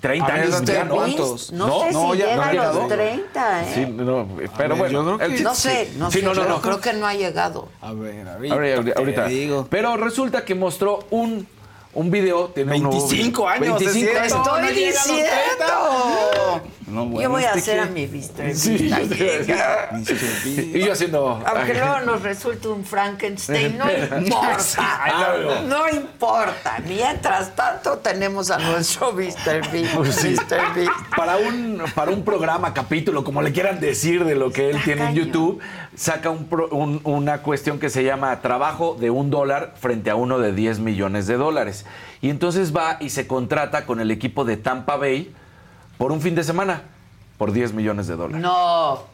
30 0.00 0.26
A 0.26 0.36
ver, 0.36 0.42
años. 0.52 0.88
¿Cuántos? 0.90 1.52
No, 1.52 1.66
No, 1.66 1.80
sé 1.80 1.92
no, 1.92 2.12
si 2.12 2.18
ya- 2.18 2.24
llega 2.26 2.36
no 2.36 2.42
a 2.42 2.44
los 2.52 2.52
llegado. 2.74 2.86
30, 2.88 3.62
¿eh? 3.64 3.72
Sí, 3.74 3.86
no, 3.86 4.28
pero 4.56 4.76
ver, 4.76 4.92
bueno. 4.92 5.18
que- 5.18 5.40
no 5.40 5.54
sé, 5.54 5.90
no 5.96 6.10
Sí, 6.10 6.18
sé. 6.20 6.24
no, 6.24 6.34
no, 6.34 6.42
yo 6.42 6.48
no. 6.48 6.60
creo 6.60 6.80
que 6.80 6.92
no 6.92 7.06
ha 7.06 7.14
llegado. 7.14 7.68
A 7.80 7.92
ver, 7.92 8.28
ahorita. 8.28 8.54
Ahorita, 8.54 8.84
te 8.84 8.98
ahorita. 8.98 9.26
digo. 9.26 9.66
Pero 9.70 9.96
resulta 9.96 10.44
que 10.44 10.54
mostró 10.54 11.06
un, 11.10 11.46
un 11.96 12.10
video. 12.10 12.48
Tiene 12.48 12.76
un 12.76 12.82
nuevo 12.84 12.98
25 13.08 13.42
video. 13.42 13.48
años. 13.48 13.78
25 13.80 13.88
es 13.88 13.92
cierto, 13.92 14.36
Estoy 14.36 14.62
no 14.62 14.68
diciendo. 14.68 15.30
30. 15.58 16.62
No, 16.86 17.04
bueno, 17.06 17.20
Yo 17.20 17.30
voy 17.30 17.42
a 17.42 17.46
¿este 17.48 17.58
hacer 17.58 17.74
qué? 17.74 17.80
a 17.80 17.86
mi 17.86 18.06
vista. 18.06 18.44
Sí. 18.54 18.88
Y 20.74 20.78
yo 20.80 20.92
haciendo. 20.92 21.42
Aunque 21.44 21.74
luego 21.74 22.00
nos 22.00 22.22
resulte 22.22 22.68
un 22.68 22.84
Frankenstein, 22.84 23.76
no 23.78 23.86
importa. 24.18 25.62
No 25.66 25.88
importa. 25.88 26.78
Mientras 26.86 27.54
tanto, 27.56 27.98
tenemos 27.98 28.50
a 28.50 28.58
nuestro 28.58 29.12
Mr. 29.12 29.70
Beast. 29.72 29.86
Pues 29.96 30.14
sí. 30.16 30.28
Mr. 30.36 30.74
Beast. 30.74 30.90
Para 31.16 31.36
un, 31.38 31.82
para 31.94 32.10
un 32.10 32.22
programa, 32.24 32.72
capítulo, 32.74 33.24
como 33.24 33.42
le 33.42 33.52
quieran 33.52 33.80
decir 33.80 34.24
de 34.24 34.34
lo 34.34 34.52
que 34.52 34.70
él 34.70 34.76
Está 34.76 34.84
tiene 34.84 35.00
en 35.02 35.06
cañón. 35.08 35.26
YouTube, 35.26 35.60
saca 35.96 36.30
un 36.30 36.46
pro- 36.46 36.68
un- 36.68 37.00
una 37.04 37.38
cuestión 37.42 37.78
que 37.78 37.88
se 37.90 38.04
llama 38.04 38.40
trabajo 38.42 38.96
de 38.98 39.10
un 39.10 39.30
dólar 39.30 39.74
frente 39.80 40.10
a 40.10 40.14
uno 40.16 40.38
de 40.38 40.52
10 40.52 40.78
millones 40.80 41.26
de 41.26 41.36
dólares. 41.36 41.85
Y 42.20 42.30
entonces 42.30 42.74
va 42.74 42.96
y 43.00 43.10
se 43.10 43.26
contrata 43.26 43.86
con 43.86 44.00
el 44.00 44.10
equipo 44.10 44.44
de 44.44 44.56
Tampa 44.56 44.96
Bay 44.96 45.34
por 45.98 46.12
un 46.12 46.20
fin 46.20 46.34
de 46.34 46.44
semana, 46.44 46.82
por 47.38 47.52
10 47.52 47.72
millones 47.72 48.06
de 48.06 48.16
dólares. 48.16 48.40
No. 48.42 49.04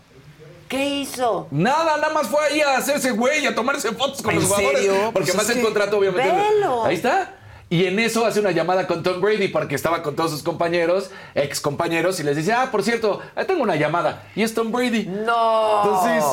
¿Qué 0.68 0.86
hizo? 1.00 1.48
Nada, 1.50 1.96
nada 1.98 2.14
más 2.14 2.28
fue 2.28 2.40
ahí 2.46 2.60
a 2.62 2.78
hacerse 2.78 3.10
güey, 3.10 3.46
a 3.46 3.54
tomarse 3.54 3.92
fotos 3.92 4.22
con 4.22 4.32
¿En 4.34 4.40
los 4.40 4.46
jugadores. 4.48 4.80
serio? 4.80 5.10
Porque 5.12 5.32
Pues 5.32 5.36
más 5.36 5.48
el 5.50 5.56
que- 5.56 5.62
contrato, 5.62 5.98
obviamente. 5.98 6.32
Velo. 6.32 6.84
Ahí 6.84 6.94
está. 6.94 7.34
Y 7.68 7.86
en 7.86 7.98
eso 7.98 8.24
hace 8.26 8.40
una 8.40 8.50
llamada 8.52 8.86
con 8.86 9.02
Tom 9.02 9.20
Brady 9.20 9.48
porque 9.48 9.74
estaba 9.74 10.02
con 10.02 10.14
todos 10.16 10.30
sus 10.30 10.42
compañeros, 10.42 11.10
ex 11.34 11.60
compañeros, 11.60 12.20
y 12.20 12.22
les 12.22 12.36
dice, 12.36 12.52
ah, 12.52 12.68
por 12.70 12.82
cierto, 12.82 13.20
ahí 13.34 13.46
tengo 13.46 13.62
una 13.62 13.76
llamada. 13.76 14.24
Y 14.34 14.42
es 14.42 14.52
Tom 14.54 14.70
Brady. 14.72 15.04
No. 15.06 15.82
Entonces, 15.84 16.24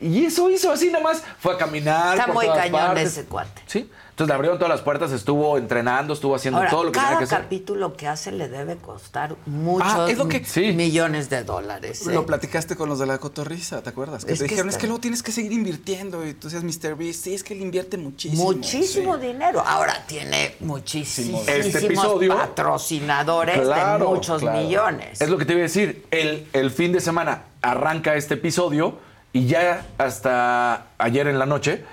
y 0.00 0.24
eso 0.24 0.50
hizo 0.50 0.70
así 0.72 0.88
nada 0.90 1.02
más. 1.04 1.22
Fue 1.38 1.54
a 1.54 1.58
caminar. 1.58 2.14
Está 2.14 2.26
por 2.26 2.34
muy 2.34 2.46
todas 2.46 2.60
cañón 2.60 2.80
partes. 2.88 3.08
ese 3.08 3.24
cuate. 3.26 3.62
Sí. 3.66 3.90
Entonces 4.20 4.32
le 4.32 4.34
abrieron 4.34 4.58
todas 4.58 4.70
las 4.70 4.82
puertas, 4.82 5.12
estuvo 5.12 5.56
entrenando, 5.56 6.12
estuvo 6.12 6.34
haciendo 6.34 6.58
Ahora, 6.58 6.70
todo 6.70 6.84
lo 6.84 6.92
que 6.92 6.96
cada 6.98 7.06
tenía 7.08 7.18
que 7.20 7.24
hacer. 7.24 7.38
capítulo 7.40 7.96
que 7.96 8.06
hace 8.06 8.30
le 8.32 8.48
debe 8.50 8.76
costar 8.76 9.34
muchos 9.46 9.88
Ah, 9.90 10.06
es 10.10 10.18
lo 10.18 10.28
que- 10.28 10.44
Sí. 10.44 10.72
millones 10.74 11.30
de 11.30 11.42
dólares. 11.42 12.06
¿eh? 12.06 12.12
Lo 12.12 12.26
platicaste 12.26 12.76
con 12.76 12.90
los 12.90 12.98
de 12.98 13.06
la 13.06 13.16
cotorriza, 13.16 13.80
¿te 13.82 13.88
acuerdas? 13.88 14.26
Que 14.26 14.32
Es 14.34 14.38
te 14.40 14.44
que 14.44 14.48
dijeron, 14.50 14.68
está- 14.68 14.76
es 14.76 14.80
que 14.82 14.86
luego 14.88 15.00
tienes 15.00 15.22
que 15.22 15.32
seguir 15.32 15.52
invirtiendo. 15.52 16.26
Y 16.26 16.34
tú 16.34 16.48
decías, 16.50 16.62
Mr. 16.64 16.96
Beast, 16.96 17.24
sí, 17.24 17.32
es 17.34 17.42
que 17.42 17.54
él 17.54 17.62
invierte 17.62 17.96
muchísimo. 17.96 18.44
Muchísimo 18.44 19.14
sí. 19.18 19.26
dinero. 19.28 19.62
Ahora 19.66 20.04
tiene 20.06 20.54
muchísimos 20.60 21.48
Este 21.48 21.86
episodio- 21.86 22.36
patrocinadores 22.36 23.56
de 23.66 23.98
muchos 24.04 24.42
claro. 24.42 24.58
millones. 24.58 25.18
Es 25.18 25.30
lo 25.30 25.38
que 25.38 25.46
te 25.46 25.52
iba 25.54 25.60
a 25.60 25.62
decir. 25.62 26.04
El, 26.10 26.46
el 26.52 26.70
fin 26.70 26.92
de 26.92 27.00
semana 27.00 27.44
arranca 27.62 28.16
este 28.16 28.34
episodio 28.34 28.98
y 29.32 29.46
ya 29.46 29.86
hasta 29.96 30.88
ayer 30.98 31.26
en 31.28 31.38
la 31.38 31.46
noche, 31.46 31.84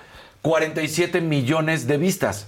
47 0.47 1.19
millones 1.19 1.87
de 1.87 1.97
vistas. 1.97 2.47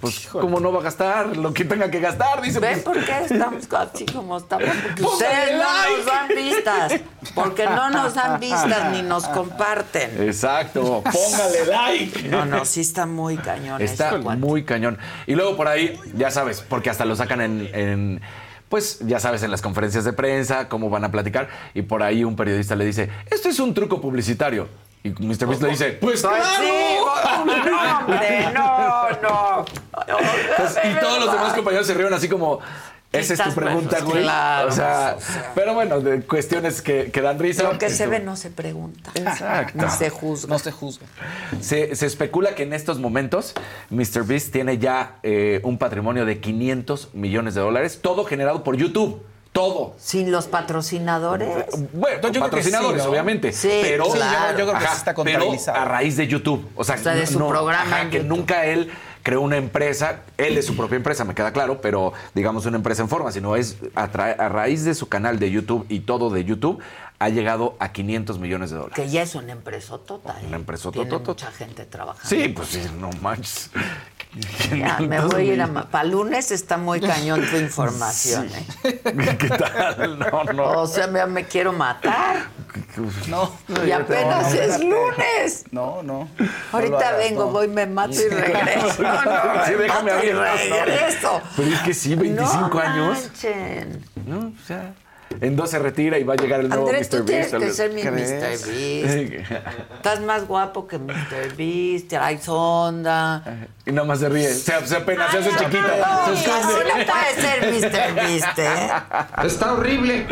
Pues, 0.00 0.26
Híjole. 0.26 0.42
¿cómo 0.42 0.60
no 0.60 0.70
va 0.70 0.78
a 0.78 0.82
gastar 0.84 1.36
lo 1.36 1.52
que 1.52 1.64
tenga 1.64 1.90
que 1.90 1.98
gastar? 1.98 2.40
Dice, 2.40 2.60
¿Ven 2.60 2.80
pues, 2.84 2.84
por 2.84 3.04
qué 3.04 3.18
estamos 3.24 3.66
así 3.72 4.06
como 4.06 4.36
estamos? 4.36 4.68
Porque 4.84 5.02
ustedes 5.02 5.52
no 5.52 5.58
like. 5.58 5.96
nos 5.96 6.06
dan 6.06 6.28
vistas. 6.28 7.00
Porque 7.34 7.64
no 7.64 7.90
nos 7.90 8.14
dan 8.14 8.38
vistas 8.38 8.92
ni 8.92 9.02
nos 9.02 9.26
comparten. 9.26 10.22
Exacto, 10.22 11.02
póngale 11.02 11.66
like. 11.66 12.28
No, 12.28 12.44
no, 12.44 12.64
sí 12.64 12.82
está 12.82 13.06
muy 13.06 13.38
cañón. 13.38 13.82
Está 13.82 14.16
muy 14.18 14.62
cañón. 14.62 14.98
Y 15.26 15.34
luego 15.34 15.56
por 15.56 15.66
ahí, 15.66 15.98
ya 16.14 16.30
sabes, 16.30 16.60
porque 16.60 16.90
hasta 16.90 17.04
lo 17.04 17.16
sacan 17.16 17.40
en, 17.40 17.70
en, 17.72 18.20
pues 18.68 19.00
ya 19.00 19.18
sabes, 19.18 19.42
en 19.42 19.50
las 19.50 19.62
conferencias 19.62 20.04
de 20.04 20.12
prensa, 20.12 20.68
cómo 20.68 20.90
van 20.90 21.02
a 21.02 21.10
platicar. 21.10 21.48
Y 21.74 21.82
por 21.82 22.04
ahí 22.04 22.22
un 22.22 22.36
periodista 22.36 22.76
le 22.76 22.84
dice, 22.84 23.10
esto 23.32 23.48
es 23.48 23.58
un 23.58 23.74
truco 23.74 24.00
publicitario. 24.00 24.68
Y 25.02 25.10
Mr. 25.10 25.46
Beast 25.46 25.62
le 25.62 25.70
dice, 25.70 25.92
pues 25.92 26.22
claro. 26.22 26.44
sí, 26.60 26.96
no, 27.44 27.98
hombre, 28.00 28.52
no, 28.52 29.10
no. 29.22 29.64
Pues, 30.56 30.76
y 30.84 31.00
todos 31.00 31.24
los 31.24 31.32
demás 31.32 31.52
compañeros 31.54 31.86
se 31.86 31.94
rieron 31.94 32.12
así 32.14 32.28
como, 32.28 32.60
Esa 33.12 33.34
es 33.34 33.42
tu 33.42 33.54
pregunta, 33.54 34.00
güey. 34.00 34.22
Claro. 34.22 34.68
o, 34.68 34.72
sea, 34.72 35.16
pero 35.54 35.74
bueno, 35.74 36.00
de 36.00 36.22
cuestiones 36.22 36.82
que, 36.82 37.10
que 37.10 37.22
dan 37.22 37.38
risa. 37.38 37.62
Lo 37.62 37.78
que 37.78 37.90
se 37.90 38.06
ve 38.06 38.20
no 38.20 38.36
se 38.36 38.50
pregunta. 38.50 39.12
Exacto. 39.14 39.82
Ni 39.82 39.90
se 39.90 40.10
juzga. 40.10 40.48
No 40.48 40.58
se 40.58 40.72
juzga. 40.72 41.06
Se, 41.60 41.94
se 41.94 42.06
especula 42.06 42.54
que 42.54 42.64
en 42.64 42.72
estos 42.72 42.98
momentos 42.98 43.54
Mr. 43.90 44.24
Beast 44.24 44.52
tiene 44.52 44.78
ya 44.78 45.18
eh, 45.22 45.60
un 45.62 45.78
patrimonio 45.78 46.26
de 46.26 46.40
500 46.40 47.14
millones 47.14 47.54
de 47.54 47.60
dólares, 47.60 48.00
todo 48.02 48.24
generado 48.24 48.64
por 48.64 48.76
YouTube. 48.76 49.22
Todo. 49.52 49.94
Sin 49.98 50.30
los 50.30 50.46
patrocinadores. 50.46 51.48
Bueno, 51.92 52.16
Yo 52.16 52.20
creo 52.20 52.32
que 52.32 52.40
patrocinadores, 52.40 53.00
sí, 53.02 53.06
¿no? 53.06 53.10
obviamente. 53.10 53.52
Sí, 53.52 53.68
pero, 53.82 54.04
Sí, 54.04 54.18
yo- 54.18 54.58
yo 54.58 54.64
creo 54.66 54.78
que 54.78 54.86
sí 54.86 54.92
está 54.96 55.14
pero 55.14 55.50
a 55.74 55.84
raíz 55.84 56.16
de 56.16 56.26
YouTube. 56.28 56.68
O 56.76 56.84
sea, 56.84 56.94
O 56.94 56.98
sea, 56.98 57.14
de 57.14 57.26
su 57.26 57.38
programa 57.38 58.08
que 58.10 58.18
YouTube. 58.18 58.28
nunca 58.28 58.64
él 58.66 58.90
creó 59.22 59.40
una 59.40 59.56
empresa. 59.56 60.20
Él 60.36 60.56
es 60.58 60.66
su 60.66 60.76
propia 60.76 60.96
empresa, 60.96 61.24
me 61.24 61.34
queda 61.34 61.52
claro, 61.52 61.80
pero 61.80 62.12
digamos 62.34 62.66
una 62.66 62.76
empresa 62.76 63.02
en 63.02 63.08
forma, 63.08 63.32
sino 63.32 63.56
es 63.56 63.76
a 63.94 64.06
raíz 64.06 64.84
de 64.84 64.94
su 64.94 65.08
canal 65.08 65.38
de 65.38 65.50
YouTube 65.50 65.84
y 65.88 66.00
todo 66.00 66.30
de 66.30 66.44
YouTube, 66.44 66.78
ha 67.20 67.28
llegado 67.30 67.76
a 67.80 67.92
500 67.92 68.38
millones 68.38 68.70
de 68.70 68.76
dólares. 68.76 68.96
Que 68.96 69.08
ya 69.10 69.22
es 69.22 69.34
una 69.34 69.52
empresotota. 69.52 70.36
¿eh? 70.40 70.46
Una 70.46 70.56
empresotota, 70.56 70.94
Tiene 71.04 71.10
tota. 71.10 71.32
mucha 71.32 71.50
gente 71.50 71.84
trabajando. 71.84 72.28
Sí, 72.28 72.48
pues 72.48 72.68
sí, 72.68 72.82
no 72.98 73.10
manches. 73.20 73.70
Ya, 74.76 74.98
me 75.00 75.20
voy 75.20 75.50
a 75.50 75.54
ir 75.54 75.62
a... 75.62 75.66
Para 75.90 76.04
lunes 76.04 76.50
está 76.52 76.76
muy 76.76 77.00
cañón 77.00 77.40
tu 77.50 77.56
información. 77.56 78.48
¿eh? 78.84 79.00
¿Qué 79.38 79.48
tal? 79.48 80.18
No, 80.18 80.44
no. 80.44 80.64
O 80.82 80.86
sea, 80.86 81.06
me, 81.06 81.24
me 81.26 81.44
quiero 81.44 81.72
matar. 81.72 82.46
No. 83.26 83.50
Y 83.86 83.90
apenas 83.90 84.52
no, 84.52 84.60
es 84.60 84.78
no, 84.78 84.84
lunes. 84.90 85.64
No, 85.70 86.02
no. 86.02 86.28
Ahorita 86.72 87.16
vengo, 87.16 87.46
no. 87.46 87.50
voy, 87.52 87.68
me 87.68 87.86
mato 87.86 88.14
y 88.14 88.28
regreso. 88.28 89.02
No, 89.02 89.24
no, 89.24 89.64
Sí, 89.66 89.72
me 89.72 89.82
déjame 89.84 90.10
abrir 90.12 90.36
regreso. 90.36 91.40
Pero 91.56 91.68
es 91.74 91.80
que 91.80 91.94
sí, 91.94 92.14
25 92.14 92.68
no 92.68 92.78
años. 92.80 93.22
manchen. 93.22 94.04
No, 94.26 94.38
o 94.48 94.66
sea, 94.66 94.94
en 95.40 95.56
dos 95.56 95.70
se 95.70 95.78
retira 95.78 96.18
y 96.18 96.24
va 96.24 96.34
a 96.34 96.36
llegar 96.36 96.60
el 96.60 96.68
nuevo 96.68 96.86
Andrés, 96.88 97.08
Mr. 97.12 97.18
tú 97.18 97.24
tienes 97.26 97.52
Beast. 97.52 97.64
que 97.64 97.72
ser 97.72 97.92
mi 97.92 98.02
¿Crees? 98.02 98.32
Mr. 98.32 98.72
Beast. 98.72 99.52
Estás 99.96 100.20
más 100.20 100.46
guapo 100.46 100.86
que 100.86 100.98
Mr. 100.98 101.56
Beast, 101.56 102.08
traes 102.08 102.48
onda. 102.48 103.42
Y 103.86 103.92
nada 103.92 104.06
más 104.06 104.20
se 104.20 104.28
ríe. 104.28 104.48
Se, 104.52 104.86
se 104.86 104.96
apenas 104.96 105.30
se 105.30 105.38
hace 105.38 105.50
Ay, 105.50 105.56
chiquita. 105.58 106.26
no, 106.26 106.36
se 106.36 106.50
así 106.50 106.68
no 106.68 107.12
puede 107.12 107.80
ser 107.82 107.90
Mr. 107.90 108.14
Beast, 108.14 108.58
¿eh? 108.58 108.88
Está 109.44 109.72
horrible. 109.74 110.26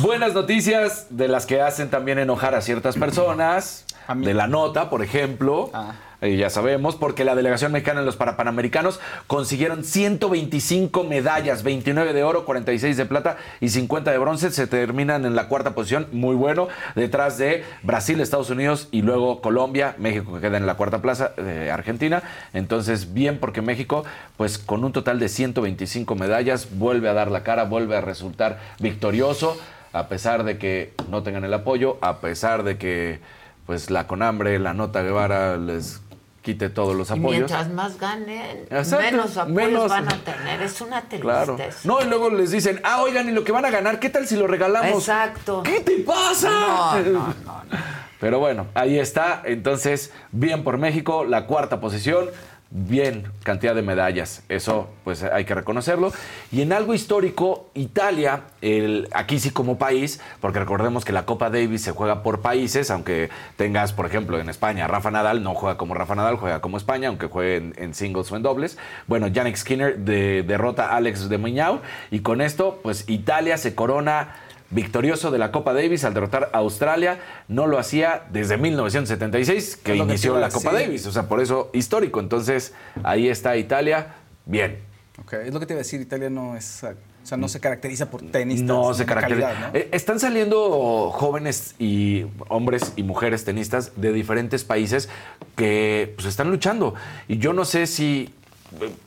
Buenas 0.00 0.34
noticias 0.34 1.06
de 1.10 1.28
las 1.28 1.46
que 1.46 1.62
hacen 1.62 1.88
también 1.90 2.18
enojar 2.18 2.54
a 2.54 2.60
ciertas 2.60 2.96
personas. 2.96 3.84
A 4.06 4.14
mí. 4.14 4.26
De 4.26 4.34
la 4.34 4.46
nota, 4.46 4.90
por 4.90 5.02
ejemplo. 5.02 5.70
Ah. 5.74 5.92
Eh, 6.20 6.36
ya 6.36 6.50
sabemos, 6.50 6.96
porque 6.96 7.24
la 7.24 7.36
delegación 7.36 7.70
mexicana 7.70 8.00
en 8.00 8.06
los 8.06 8.16
Parapanamericanos 8.16 8.98
consiguieron 9.28 9.84
125 9.84 11.04
medallas, 11.04 11.62
29 11.62 12.12
de 12.12 12.24
oro, 12.24 12.44
46 12.44 12.96
de 12.96 13.06
plata 13.06 13.36
y 13.60 13.68
50 13.68 14.10
de 14.10 14.18
bronce. 14.18 14.50
Se 14.50 14.66
terminan 14.66 15.24
en 15.24 15.36
la 15.36 15.46
cuarta 15.46 15.76
posición, 15.76 16.08
muy 16.10 16.34
bueno, 16.34 16.66
detrás 16.96 17.38
de 17.38 17.62
Brasil, 17.84 18.20
Estados 18.20 18.50
Unidos 18.50 18.88
y 18.90 19.02
luego 19.02 19.40
Colombia, 19.40 19.94
México 19.98 20.34
que 20.34 20.40
queda 20.40 20.56
en 20.56 20.66
la 20.66 20.74
cuarta 20.74 21.00
plaza, 21.00 21.34
eh, 21.36 21.70
Argentina. 21.72 22.24
Entonces, 22.52 23.14
bien, 23.14 23.38
porque 23.38 23.62
México, 23.62 24.04
pues 24.36 24.58
con 24.58 24.82
un 24.82 24.92
total 24.92 25.20
de 25.20 25.28
125 25.28 26.16
medallas, 26.16 26.68
vuelve 26.72 27.08
a 27.08 27.12
dar 27.12 27.30
la 27.30 27.44
cara, 27.44 27.62
vuelve 27.62 27.96
a 27.96 28.00
resultar 28.00 28.58
victorioso, 28.80 29.56
a 29.92 30.08
pesar 30.08 30.42
de 30.42 30.58
que 30.58 30.94
no 31.08 31.22
tengan 31.22 31.44
el 31.44 31.54
apoyo, 31.54 31.96
a 32.00 32.18
pesar 32.18 32.64
de 32.64 32.76
que 32.76 33.20
pues 33.66 33.90
la 33.90 34.06
Conambre, 34.06 34.58
la 34.58 34.72
Nota 34.72 35.02
Guevara 35.02 35.58
les 35.58 36.00
quite 36.48 36.70
todos 36.70 36.96
los 36.96 37.10
Y 37.10 37.12
apoyos. 37.12 37.30
mientras 37.32 37.68
más 37.72 37.98
ganen, 37.98 38.64
Exacto, 38.70 39.04
menos 39.04 39.36
apoyos 39.36 39.54
menos- 39.54 39.88
van 39.90 40.08
a 40.08 40.16
tener. 40.24 40.62
Es 40.62 40.80
una 40.80 41.02
Claro. 41.20 41.56
tristeza. 41.56 41.80
No, 41.86 42.00
y 42.00 42.06
luego 42.06 42.30
les 42.30 42.50
dicen, 42.52 42.80
ah, 42.84 43.02
oigan, 43.02 43.28
y 43.28 43.32
lo 43.32 43.44
que 43.44 43.52
van 43.52 43.66
a 43.66 43.70
ganar, 43.70 44.00
¿qué 44.00 44.08
tal 44.08 44.26
si 44.26 44.34
lo 44.34 44.46
regalamos? 44.46 44.90
Exacto. 45.02 45.62
¿Qué 45.62 45.80
te 45.80 45.98
pasa? 45.98 46.48
No, 46.48 46.96
no, 47.00 47.10
no, 47.10 47.34
no. 47.44 47.62
Pero 48.20 48.38
bueno, 48.38 48.66
ahí 48.74 48.98
está. 48.98 49.42
Entonces, 49.44 50.10
bien 50.32 50.64
por 50.64 50.78
México, 50.78 51.24
la 51.24 51.44
cuarta 51.46 51.80
posición. 51.80 52.30
Bien, 52.70 53.24
cantidad 53.44 53.74
de 53.74 53.80
medallas. 53.80 54.42
Eso, 54.50 54.90
pues 55.02 55.22
hay 55.22 55.46
que 55.46 55.54
reconocerlo. 55.54 56.12
Y 56.52 56.60
en 56.60 56.74
algo 56.74 56.92
histórico, 56.92 57.70
Italia, 57.72 58.42
el, 58.60 59.08
aquí 59.14 59.38
sí 59.40 59.50
como 59.50 59.78
país, 59.78 60.20
porque 60.42 60.58
recordemos 60.58 61.06
que 61.06 61.12
la 61.12 61.24
Copa 61.24 61.48
Davis 61.48 61.80
se 61.80 61.92
juega 61.92 62.22
por 62.22 62.42
países, 62.42 62.90
aunque 62.90 63.30
tengas, 63.56 63.94
por 63.94 64.04
ejemplo, 64.04 64.38
en 64.38 64.50
España, 64.50 64.86
Rafa 64.86 65.10
Nadal 65.10 65.42
no 65.42 65.54
juega 65.54 65.78
como 65.78 65.94
Rafa 65.94 66.14
Nadal, 66.14 66.36
juega 66.36 66.60
como 66.60 66.76
España, 66.76 67.08
aunque 67.08 67.28
juegue 67.28 67.72
en, 67.76 67.94
singles 67.94 68.30
o 68.32 68.36
en 68.36 68.42
dobles. 68.42 68.76
Bueno, 69.06 69.28
Yannick 69.28 69.56
Skinner 69.56 69.96
de- 70.00 70.42
derrota 70.42 70.88
a 70.90 70.96
Alex 70.96 71.30
de 71.30 71.38
Miñao. 71.38 71.80
Y 72.10 72.20
con 72.20 72.42
esto, 72.42 72.80
pues 72.82 73.08
Italia 73.08 73.56
se 73.56 73.74
corona 73.74 74.34
victorioso 74.70 75.30
de 75.30 75.38
la 75.38 75.50
Copa 75.50 75.72
Davis 75.72 76.04
al 76.04 76.14
derrotar 76.14 76.50
a 76.52 76.58
Australia. 76.58 77.20
No 77.48 77.66
lo 77.66 77.78
hacía 77.78 78.24
desde 78.30 78.56
1976, 78.56 79.76
que 79.76 79.96
inició 79.96 80.38
la 80.38 80.50
Copa. 80.50 80.72
Davis. 80.72 81.06
O 81.06 81.12
sea, 81.12 81.28
por 81.28 81.40
eso 81.40 81.70
histórico. 81.72 82.20
Entonces, 82.20 82.74
ahí 83.02 83.28
está 83.28 83.56
Italia. 83.56 84.14
Bien. 84.44 84.78
Ok, 85.20 85.34
es 85.34 85.52
lo 85.52 85.60
que 85.60 85.66
te 85.66 85.72
iba 85.72 85.78
a 85.78 85.82
decir, 85.82 86.00
Italia 86.00 86.30
no 86.30 86.56
es, 86.56 86.84
o 86.84 87.26
sea, 87.28 87.36
no 87.36 87.48
se 87.48 87.60
caracteriza 87.60 88.10
por 88.10 88.22
tenis. 88.22 88.62
No 88.62 88.94
se 88.94 89.04
caracteriza. 89.04 89.70
Eh, 89.74 89.90
están 89.92 90.18
saliendo 90.18 91.10
jóvenes 91.10 91.74
y 91.78 92.24
hombres 92.48 92.94
y 92.96 93.02
mujeres 93.02 93.44
tenistas 93.44 93.92
de 93.96 94.12
diferentes 94.12 94.64
países 94.64 95.10
que 95.56 96.14
pues, 96.16 96.26
están 96.26 96.50
luchando. 96.50 96.94
Y 97.26 97.36
yo 97.36 97.52
no 97.52 97.66
sé 97.66 97.86
si 97.86 98.32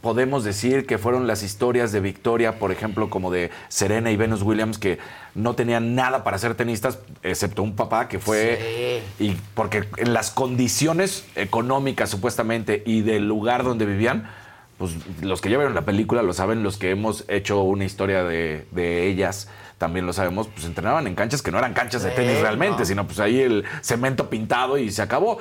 podemos 0.02 0.44
decir 0.44 0.86
que 0.86 0.98
fueron 0.98 1.28
las 1.28 1.44
historias 1.44 1.92
de 1.92 2.00
victoria, 2.00 2.60
por 2.60 2.72
ejemplo, 2.72 3.10
como 3.10 3.32
de 3.32 3.52
Serena 3.70 4.12
y 4.12 4.18
Venus 4.18 4.42
Williams, 4.42 4.78
que 4.78 5.00
no 5.36 5.54
tenían 5.56 5.96
nada 5.96 6.24
para 6.24 6.38
ser 6.38 6.56
tenistas, 6.56 7.00
excepto 7.24 7.64
un 7.64 7.76
papá 7.76 8.08
que 8.08 8.20
fue. 8.20 9.02
Y 9.20 9.38
porque 9.54 9.86
en 9.98 10.14
las 10.14 10.32
condiciones 10.32 11.26
económicas, 11.36 12.10
supuestamente, 12.10 12.84
y 12.86 13.02
del 13.02 13.28
lugar 13.28 13.64
donde 13.64 13.86
vivían, 13.86 14.30
pues 14.78 14.94
los 15.22 15.42
que 15.42 15.50
ya 15.50 15.58
vieron 15.58 15.76
la 15.76 15.86
película 15.86 16.24
lo 16.24 16.34
saben, 16.34 16.64
los 16.64 16.78
que 16.78 16.90
hemos 16.90 17.26
hecho 17.28 17.62
una 17.62 17.86
historia 17.86 18.24
de, 18.24 18.66
de 18.72 19.08
ellas 19.08 19.48
también 19.78 20.06
lo 20.06 20.14
sabemos, 20.14 20.48
pues 20.48 20.66
entrenaban 20.66 21.08
en 21.08 21.16
canchas 21.16 21.42
que 21.42 21.50
no 21.52 21.58
eran 21.58 21.74
canchas 21.74 22.04
de 22.04 22.12
tenis 22.12 22.36
Sí, 22.36 22.42
realmente, 22.42 22.80
no. 22.82 22.86
sino 22.86 23.08
pues 23.08 23.20
ahí 23.20 23.42
el 23.42 23.64
cemento 23.82 24.30
pintado 24.30 24.78
y 24.78 24.92
se 24.92 25.02
acabó. 25.02 25.40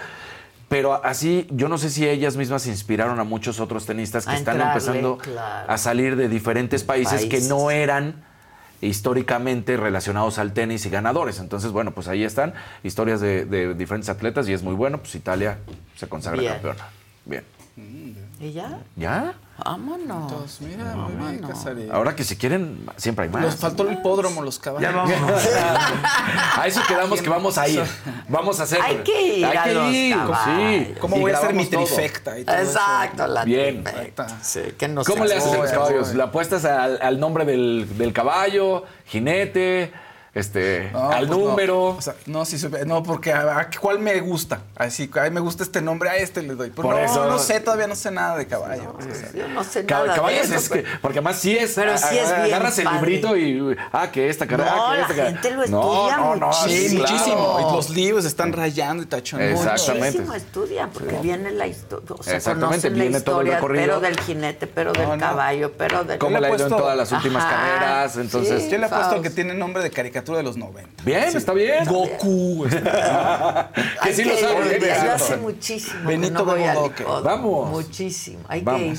Pero 0.71 1.05
así, 1.05 1.49
yo 1.51 1.69
no 1.69 1.79
sé 1.79 1.91
si 1.91 2.09
ellas 2.09 2.37
mismas 2.37 2.67
inspiraron 2.69 3.19
a 3.19 3.25
muchos 3.25 3.59
otros 3.59 3.87
tenistas 3.87 4.25
que 4.25 4.31
A 4.31 4.37
están 4.37 4.55
entrarle, 4.55 4.73
empezando 4.79 5.19
claro. 5.19 5.71
a 5.71 5.77
salir 5.77 6.15
de 6.15 6.29
diferentes 6.29 6.85
países, 6.85 7.23
Países. 7.23 7.29
que 7.43 7.49
no 7.49 7.73
eran 7.73 8.25
históricamente 8.81 9.77
relacionados 9.77 10.39
al 10.39 10.53
tenis 10.53 10.87
y 10.87 10.91
ganadores. 10.91 11.41
Entonces, 11.41 11.73
bueno, 11.73 11.91
pues 11.91 12.07
ahí 12.07 12.23
están 12.23 12.55
historias 12.85 13.21
de, 13.21 13.45
de 13.47 13.75
diferentes 13.75 14.09
atletas 14.09 14.49
y 14.49 14.53
es 14.53 14.63
muy 14.63 14.75
bueno, 14.75 14.99
pues 14.99 15.13
Italia 15.17 15.59
se 15.97 16.09
consagra 16.09 16.41
Bien. 16.41 16.53
campeona. 16.53 16.89
Bien. 17.27 17.45
¿Y 18.41 18.53
ya? 18.53 18.79
¿Ya? 18.97 19.35
Vámonos. 19.62 20.33
Entonces, 20.33 20.61
mira, 20.62 20.85
muy 20.97 21.12
bien, 21.29 21.47
Casarín. 21.47 21.91
Ahora 21.93 22.17
que 22.17 22.25
si 22.25 22.37
quieren, 22.37 22.87
siempre 22.97 23.27
hay 23.27 23.31
más. 23.31 23.43
Nos 23.43 23.57
faltó 23.57 23.87
el 23.87 23.93
hipódromo, 23.93 24.41
los 24.41 24.59
caballos. 24.59 24.91
a 26.57 26.67
eso 26.67 26.81
quedamos 26.89 27.21
que 27.21 27.29
vamos 27.29 27.59
a 27.59 27.69
ir. 27.69 27.83
Vamos 28.29 28.59
a 28.59 28.62
hacer. 28.62 28.81
Hay 28.81 28.97
que 28.99 29.23
ir 29.37 29.45
Hay 29.45 29.57
a 29.59 29.62
que 29.65 29.75
los 29.75 29.93
ir, 29.93 30.17
caballos. 30.17 30.39
sí. 30.87 30.95
¿Cómo 30.99 31.17
Y 31.17 31.21
voy 31.21 31.33
a 31.33 31.37
hacer 31.37 31.53
mi 31.55 31.67
trifecta? 31.67 32.39
Y 32.39 32.45
todo 32.45 32.57
eso? 32.57 32.71
Exacto, 32.71 33.27
la 33.27 33.45
Bien. 33.45 33.85
trifecta. 33.85 34.27
Sí, 34.43 34.61
que 34.79 34.89
no 34.89 35.05
¿Cómo 35.05 35.27
le 35.27 35.35
haces 35.35 35.53
a 35.53 35.57
los 35.59 35.71
caballos? 35.71 36.15
¿Le 36.15 36.23
apuestas 36.23 36.65
al, 36.65 36.99
al 37.03 37.21
nombre 37.21 37.45
del, 37.45 37.87
del 37.99 38.15
caballo, 38.15 38.85
jinete, 39.05 39.93
este, 40.35 40.90
No, 40.93 41.11
al 41.11 41.27
pues 41.27 41.31
no. 41.31 41.48
número? 41.48 41.85
O 41.86 42.01
sea, 42.01 42.15
no, 42.27 42.44
sí, 42.44 42.57
no, 42.86 43.02
porque 43.02 43.32
a, 43.32 43.59
a 43.59 43.70
cuál 43.81 43.98
me 43.98 44.20
gusta. 44.20 44.61
Así, 44.77 45.11
a 45.19 45.23
mí 45.24 45.31
me 45.31 45.40
gusta 45.40 45.62
este 45.62 45.81
nombre, 45.82 46.09
a 46.09 46.16
este 46.16 46.43
le 46.43 46.55
doy. 46.55 46.70
Pero 46.70 46.82
Por 46.82 46.94
no, 46.94 47.01
eso- 47.01 47.27
no 47.27 47.39
sé, 47.39 47.61
todavía 47.61 47.86
no 47.89 47.97
sé 47.97 48.11
nada 48.11 48.36
de 48.36 48.47
caballo. 48.47 48.97
Yo 49.35 49.48
no 49.48 49.65
sé 49.65 49.85
Cab- 49.86 50.05
nada 50.07 50.15
caballos 50.16 50.48
de 50.48 50.57
eso. 50.57 50.74
es 50.74 50.82
que, 50.82 50.85
porque 51.02 51.19
además 51.19 51.39
sí 51.39 51.57
es. 51.57 51.73
Pero 51.74 51.98
sí 51.98 52.16
es 52.16 52.28
bien 52.28 52.40
Agarras 52.44 52.78
el 52.78 52.85
padre. 52.85 52.98
librito 53.01 53.36
y. 53.36 53.77
Ah, 53.93 54.11
que 54.12 54.28
esta 54.28 54.47
cara. 54.47 54.65
No, 54.65 54.70
ah, 54.86 54.90
que 54.93 54.97
la 54.98 55.02
esta 55.02 55.15
cara. 55.16 55.28
gente 55.31 55.51
lo 55.51 55.66
No, 55.66 56.09
estudia 56.09 56.16
no, 56.19 56.36
no, 56.36 56.52
Sí, 56.52 56.97
muchísimo. 56.97 57.59
Y 57.61 57.74
los 57.77 57.90
libros 57.90 58.24
están 58.24 58.52
rayando 58.52 59.02
y 59.02 59.07
tachando. 59.07 59.44
Exactamente. 59.44 60.19
Muchísimo 60.20 60.35
estudian, 60.35 60.90
porque 60.90 61.16
viene 61.19 61.51
la 61.51 61.66
historia. 61.66 62.07
O 62.16 62.23
sea, 62.23 62.36
Exactamente, 62.36 62.89
la 62.90 62.97
viene 62.97 63.20
todo 63.20 63.40
el 63.40 63.48
recorrido. 63.48 63.82
pero 63.85 64.01
del 64.01 64.20
jinete, 64.20 64.66
pero 64.69 64.93
del 64.93 65.02
No, 65.09 65.16
no. 65.16 65.20
caballo, 65.20 65.73
pero 65.77 66.05
del. 66.05 66.19
¿Cómo 66.19 66.36
Yo 66.36 66.40
le 66.40 66.40
le 66.43 66.47
he 66.48 66.52
ha 66.52 66.55
ido 66.55 66.65
en 66.66 66.70
puesto- 66.70 66.82
todas 66.85 66.97
las 66.97 67.11
últimas 67.12 67.44
carreras? 67.44 68.16
Entonces. 68.16 68.70
Yo 68.70 68.78
le 68.78 68.86
he 68.86 68.89
puesto 68.89 69.07
Faust. 69.11 69.23
que 69.23 69.31
tiene 69.31 69.55
nombre 69.55 69.82
de 69.82 69.90
caricatura 69.90 70.20
de 70.25 70.43
los 70.43 70.57
90. 70.57 71.03
Bien, 71.05 71.25
está 71.37 71.53
bien. 71.53 71.85
Goku. 71.87 72.67
este, 72.67 72.81
que 72.83 72.89
Hay 74.01 74.15
sí 74.15 74.25
lo 74.25 74.37
sabe. 74.37 74.77
¿eh? 74.77 74.93
hace 74.93 75.37
muchísimo. 75.37 76.01
que 76.03 76.07
Benito 76.07 76.33
no 76.33 76.45
voy. 76.45 76.61
Vamos. 77.23 77.71
Muchísimo. 77.71 78.41
Hay 78.49 78.61
Vamos. 78.63 78.81
que 78.81 78.87
ir. 78.89 78.99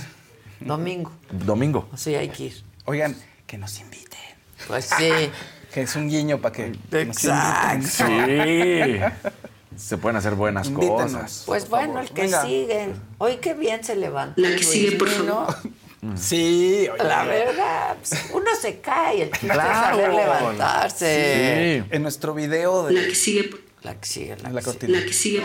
Domingo. 0.68 1.12
Domingo. 1.32 1.90
Sea, 1.96 2.20
hay 2.20 2.30
que 2.30 2.44
ir. 2.46 2.64
Oigan, 2.86 3.16
que 3.48 3.58
nos 3.58 3.80
inviten. 3.80 4.20
Pues 4.68 4.86
sí. 4.98 5.10
Que 5.72 5.84
es 5.84 5.96
un 5.96 6.10
guiño 6.10 6.38
para 6.42 6.54
que 6.54 6.68
nos 6.70 6.92
Exacto. 7.24 8.06
inviten. 8.12 9.14
Sí. 9.22 9.30
Se 9.78 9.98
pueden 9.98 10.18
hacer 10.18 10.36
buenas 10.36 10.68
Invítenos. 10.68 11.02
cosas. 11.14 11.44
Pues 11.46 11.70
bueno, 11.70 12.02
el 12.02 12.10
que 12.12 12.24
Venga. 12.24 12.42
sigue. 12.44 12.90
Hoy 13.20 13.38
qué 13.38 13.54
bien 13.54 13.82
se 13.82 13.96
levantó. 13.96 14.42
La 14.42 14.50
que 14.50 14.64
sigue, 14.64 14.98
por 14.98 15.10
Mino. 15.10 15.48
Sí, 16.16 16.88
oye. 16.92 17.04
La 17.04 17.24
verdad, 17.26 17.96
pues, 18.00 18.26
uno 18.34 18.50
se 18.60 18.80
cae, 18.80 19.24
el 19.24 19.32
chiste 19.32 19.48
Claro. 19.50 19.98
saber 19.98 20.14
levantarse. 20.14 21.84
En 21.92 22.02
nuestro 22.02 22.34
video 22.34 22.86
de 22.88 22.94
La 22.94 23.02
que 23.08 23.16
sigue. 23.16 23.50
La 23.84 23.96
que 24.00 24.06
sigue, 24.08 24.36
la, 24.38 24.50
la 24.50 24.62
que 24.62 24.62
sigue. 24.62 24.64
cortina. 24.64 25.00
La 25.00 25.06
que 25.06 25.14
sigue. 25.14 25.42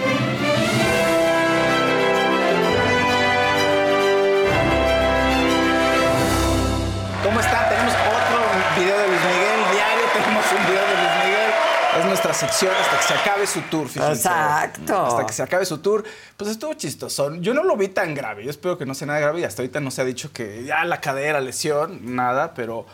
Sección 12.36 12.72
hasta 12.80 12.96
que 12.98 13.02
se 13.02 13.14
acabe 13.14 13.46
su 13.46 13.60
tour. 13.62 13.88
fíjense. 13.88 14.12
Exacto. 14.28 15.06
Hasta 15.06 15.26
que 15.26 15.32
se 15.32 15.42
acabe 15.42 15.66
su 15.66 15.78
tour. 15.78 16.04
Pues 16.36 16.50
estuvo 16.50 16.72
chistoso. 16.74 17.34
Yo 17.36 17.54
no 17.54 17.64
lo 17.64 17.76
vi 17.76 17.88
tan 17.88 18.14
grave. 18.14 18.44
Yo 18.44 18.50
espero 18.50 18.78
que 18.78 18.86
no 18.86 18.94
sea 18.94 19.06
nada 19.08 19.18
grave. 19.20 19.40
Y 19.40 19.44
hasta 19.44 19.62
ahorita 19.62 19.80
no 19.80 19.90
se 19.90 20.02
ha 20.02 20.04
dicho 20.04 20.32
que 20.32 20.64
ya 20.64 20.84
la 20.84 21.00
cadera, 21.00 21.40
lesión, 21.40 22.14
nada. 22.14 22.54
Pero 22.54 22.86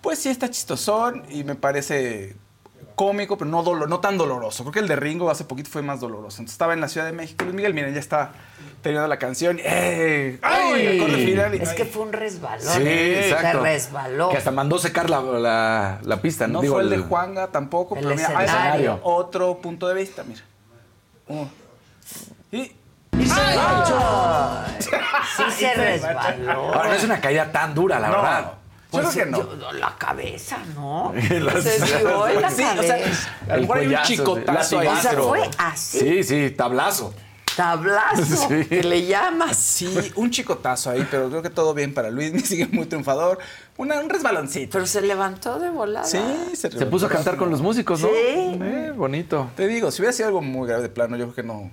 pues 0.00 0.18
sí 0.20 0.28
está 0.28 0.50
chistosón 0.50 1.24
y 1.30 1.44
me 1.44 1.54
parece 1.54 2.36
cómico, 2.94 3.36
pero 3.36 3.50
no, 3.50 3.62
dolo- 3.64 3.86
no 3.88 3.98
tan 4.00 4.16
doloroso. 4.18 4.62
Creo 4.64 4.72
que 4.72 4.78
el 4.80 4.88
de 4.88 4.96
Ringo 4.96 5.30
hace 5.30 5.44
poquito 5.44 5.68
fue 5.70 5.82
más 5.82 5.98
doloroso. 6.00 6.36
Entonces 6.36 6.52
estaba 6.52 6.74
en 6.74 6.80
la 6.80 6.88
Ciudad 6.88 7.06
de 7.06 7.12
México. 7.12 7.42
Luis 7.44 7.54
Miguel, 7.56 7.74
miren, 7.74 7.92
ya 7.94 8.00
está 8.00 8.32
terminando 8.84 9.08
la 9.08 9.18
canción. 9.18 9.58
¡Eh! 9.64 10.38
¡Ay! 10.42 10.72
Ay, 10.74 10.98
acorde 11.00 11.24
final 11.26 11.54
y- 11.54 11.58
es 11.62 11.70
ay. 11.70 11.76
que 11.76 11.84
fue 11.86 12.02
un 12.02 12.12
resbalón. 12.12 12.60
Sí, 12.60 12.82
Se 12.84 13.30
exacto. 13.30 13.62
resbaló. 13.62 14.28
Que 14.28 14.36
hasta 14.36 14.50
mandó 14.52 14.78
secar 14.78 15.10
la, 15.10 15.20
la, 15.20 15.98
la 16.02 16.16
pista, 16.22 16.46
¿no? 16.46 16.52
No 16.54 16.60
Digo, 16.60 16.74
fue 16.74 16.84
el 16.84 16.90
de 16.90 16.98
Juanga 16.98 17.48
tampoco, 17.48 17.96
El 17.96 18.04
pero 18.04 18.14
mira, 18.14 18.28
hay 18.38 18.44
escenario. 18.46 19.00
otro 19.02 19.56
punto 19.58 19.88
de 19.88 19.94
vista, 19.94 20.22
mira. 20.22 20.42
Oh. 21.28 21.48
Y 22.52 22.70
Sí 25.36 25.44
se 25.58 25.74
resbaló. 25.74 26.52
Ahora, 26.74 26.88
no 26.88 26.94
es 26.94 27.04
una 27.04 27.20
caída 27.20 27.50
tan 27.50 27.74
dura, 27.74 27.98
la 27.98 28.08
No. 28.08 28.16
verdad. 28.16 28.52
Yo 28.92 29.00
Pues, 29.02 29.08
creo 29.14 29.24
que 29.24 29.30
no. 29.32 29.38
yo- 29.58 29.72
la 29.72 29.96
cabeza, 29.98 30.58
¿no? 30.76 31.12
Las- 31.30 31.64
se 31.64 31.84
dio 31.98 32.28
en 32.28 32.40
la 32.42 32.50
Sí, 32.50 32.62
o 32.62 32.82
sea, 32.82 32.96
cabeza. 32.96 33.28
a 33.50 33.54
lo 33.56 33.60
mejor 33.62 33.78
hay 33.78 33.86
un 33.88 34.02
chicotazo 34.02 34.78
ahí. 34.78 34.86
O 34.88 34.96
sea, 34.96 35.12
fue 35.14 35.50
así. 35.58 35.98
Sí, 35.98 36.22
sí, 36.22 36.50
tablazo. 36.50 37.12
Tablazo, 37.56 38.24
Sí. 38.48 38.64
que 38.66 38.82
le 38.82 39.06
llamas. 39.06 39.56
Sí, 39.56 40.12
un 40.16 40.30
chicotazo 40.30 40.90
ahí, 40.90 41.06
pero 41.10 41.28
creo 41.28 41.42
que 41.42 41.50
todo 41.50 41.74
bien 41.74 41.94
para 41.94 42.10
Luis. 42.10 42.32
Sigue 42.48 42.66
muy 42.66 42.86
triunfador. 42.86 43.38
Una- 43.76 44.00
un 44.00 44.08
resbaloncito. 44.08 44.72
Pero 44.72 44.86
se 44.86 45.00
levantó 45.00 45.58
de 45.58 45.70
volada. 45.70 46.06
Sí, 46.06 46.18
Se 46.54 46.68
puso 46.86 47.06
a 47.06 47.08
cantar 47.08 47.36
con 47.36 47.50
los 47.50 47.60
músicos, 47.62 48.00
¿no? 48.00 48.08
Sí. 48.08 48.14
Eh, 48.16 48.92
bonito. 48.96 49.50
Te 49.56 49.66
digo, 49.66 49.90
si 49.90 50.02
hubiera 50.02 50.12
sido 50.12 50.28
algo 50.28 50.42
muy 50.42 50.66
grave 50.68 50.82
de 50.82 50.88
plano, 50.88 51.16
yo 51.16 51.24
creo 51.26 51.34
que 51.34 51.42
no. 51.42 51.70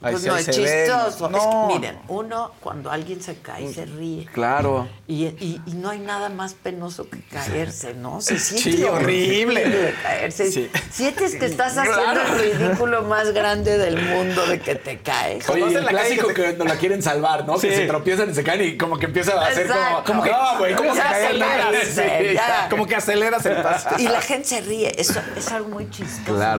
Pues 0.00 0.24
no, 0.24 0.34
es 0.36 0.48
chistoso. 0.48 1.28
No. 1.28 1.36
Es 1.38 1.44
que, 1.74 1.78
miren, 1.78 1.98
uno 2.08 2.52
cuando 2.60 2.90
alguien 2.90 3.22
se 3.22 3.36
cae 3.36 3.70
se 3.72 3.84
ríe. 3.84 4.26
Claro. 4.32 4.88
Y, 5.06 5.26
y- 5.26 5.60
y 5.66 5.72
no 5.74 5.90
hay 5.90 5.98
nada 5.98 6.30
más 6.30 6.54
penoso 6.54 7.08
que 7.10 7.20
caerse, 7.20 7.92
¿no? 7.94 8.20
Se 8.22 8.38
siente 8.38 8.78
Sí, 8.78 8.84
horrible. 8.84 9.94
caerse. 10.02 10.50
Sí. 10.50 10.70
Sientes 10.90 11.34
que 11.36 11.44
estás 11.46 11.76
haciendo 11.76 12.20
el 12.22 12.38
ridículo 12.58 13.02
más 13.02 13.32
grande 13.32 13.76
del 13.76 14.00
mundo 14.02 14.46
de 14.46 14.58
que 14.60 14.74
te 14.74 14.98
caes. 15.00 15.46
Oye, 15.50 15.76
el 15.76 15.84
clásico 15.86 16.28
que 16.28 16.34
que, 16.34 16.42
te- 16.52 16.56
no 16.58 16.64
la 16.64 16.76
quieren 16.76 17.02
salvar, 17.02 17.46
¿no? 17.46 17.58
Sí. 17.58 17.68
Que 17.68 17.76
se 17.76 17.86
tropiezan 17.86 18.30
y 18.30 18.34
se 18.34 18.42
caen 18.42 18.62
y 18.64 18.76
como 18.78 18.98
que 18.98 19.04
empieza 19.06 19.32
a 19.38 19.48
hacer 19.48 19.66
como... 19.68 19.78
Exacto. 19.80 20.04
como 20.12 20.22
que, 20.22 20.30
No, 20.30 20.58
güey, 20.58 20.74
¿cómo 20.76 20.94
se 20.94 21.00
cae. 21.00 22.40
Como 22.70 22.86
que 22.86 22.96
aceleras 22.96 23.44
el 23.46 23.62
paso. 23.62 23.88
Y 23.98 24.04
la 24.04 24.20
gente 24.20 24.48
se 24.48 24.60
ríe. 24.60 24.92
Eso 24.98 25.20
es 25.36 25.50
algo 25.52 25.68
muy 25.70 25.90
chistoso. 25.90 26.36
Claro. 26.36 26.58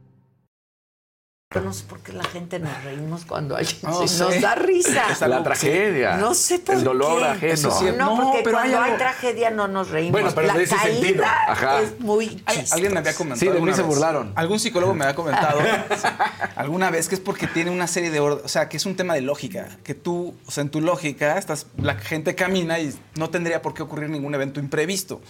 Pero 1.53 1.65
no 1.65 1.73
sé 1.73 1.83
por 1.83 1.99
qué 1.99 2.13
la 2.13 2.23
gente 2.23 2.59
nos 2.59 2.81
reímos 2.85 3.25
cuando 3.25 3.57
alguien 3.57 3.75
No 3.83 4.07
se- 4.07 4.23
nos 4.23 4.39
da 4.41 4.55
risa. 4.55 5.11
Es 5.11 5.19
La 5.19 5.43
tragedia. 5.43 6.15
No 6.15 6.33
sé 6.33 6.59
por 6.59 6.75
El 6.75 6.83
dolor 6.85 7.19
qué. 7.19 7.25
ajeno. 7.27 7.53
Eso 7.53 7.71
sí, 7.77 7.85
No, 7.97 8.15
No, 8.15 8.21
porque 8.21 8.37
hay 8.37 8.43
cuando 8.53 8.81
hay, 8.81 8.93
tragedia 8.97 9.49
no 9.51 9.67
nos 9.67 9.89
reímos. 9.89 10.13
Bueno, 10.13 10.31
pero 10.33 10.47
la 10.47 10.53
de 10.53 10.63
ese 10.63 10.75
caída 10.77 10.99
sentido. 11.01 11.23
Ajá. 11.25 11.81
es 11.81 11.99
muy. 11.99 12.41
Alguien 12.71 12.93
me 12.93 12.99
había 12.99 13.13
comentado. 13.13 13.39
Sí, 13.39 13.47
de 13.49 13.59
mí 13.65 13.73
se 13.73 13.81
vez. 13.81 13.85
burlaron. 13.87 14.31
Algún 14.35 14.59
psicólogo 14.61 14.93
me 14.93 15.03
había 15.03 15.15
comentado 15.15 15.59
alguna 16.55 16.89
vez 16.89 17.09
que 17.09 17.15
es 17.15 17.21
porque 17.21 17.47
tiene 17.47 17.69
una 17.71 17.87
serie 17.87 18.11
de. 18.11 18.21
O 18.21 18.47
sea, 18.47 18.69
que 18.69 18.77
es 18.77 18.85
un 18.85 18.95
tema 18.95 19.13
de 19.13 19.21
lógica. 19.21 19.67
Que 19.83 19.93
tú, 19.93 20.33
o 20.47 20.51
sea, 20.51 20.61
en 20.61 20.69
tu 20.69 20.79
lógica, 20.79 21.37
estás, 21.37 21.67
la 21.77 21.95
gente 21.95 22.33
camina 22.33 22.79
y 22.79 22.97
no 23.15 23.29
tendría 23.29 23.61
por 23.61 23.73
qué 23.73 23.83
ocurrir 23.83 24.09
ningún 24.09 24.33
evento 24.35 24.59
imprevisto. 24.61 25.21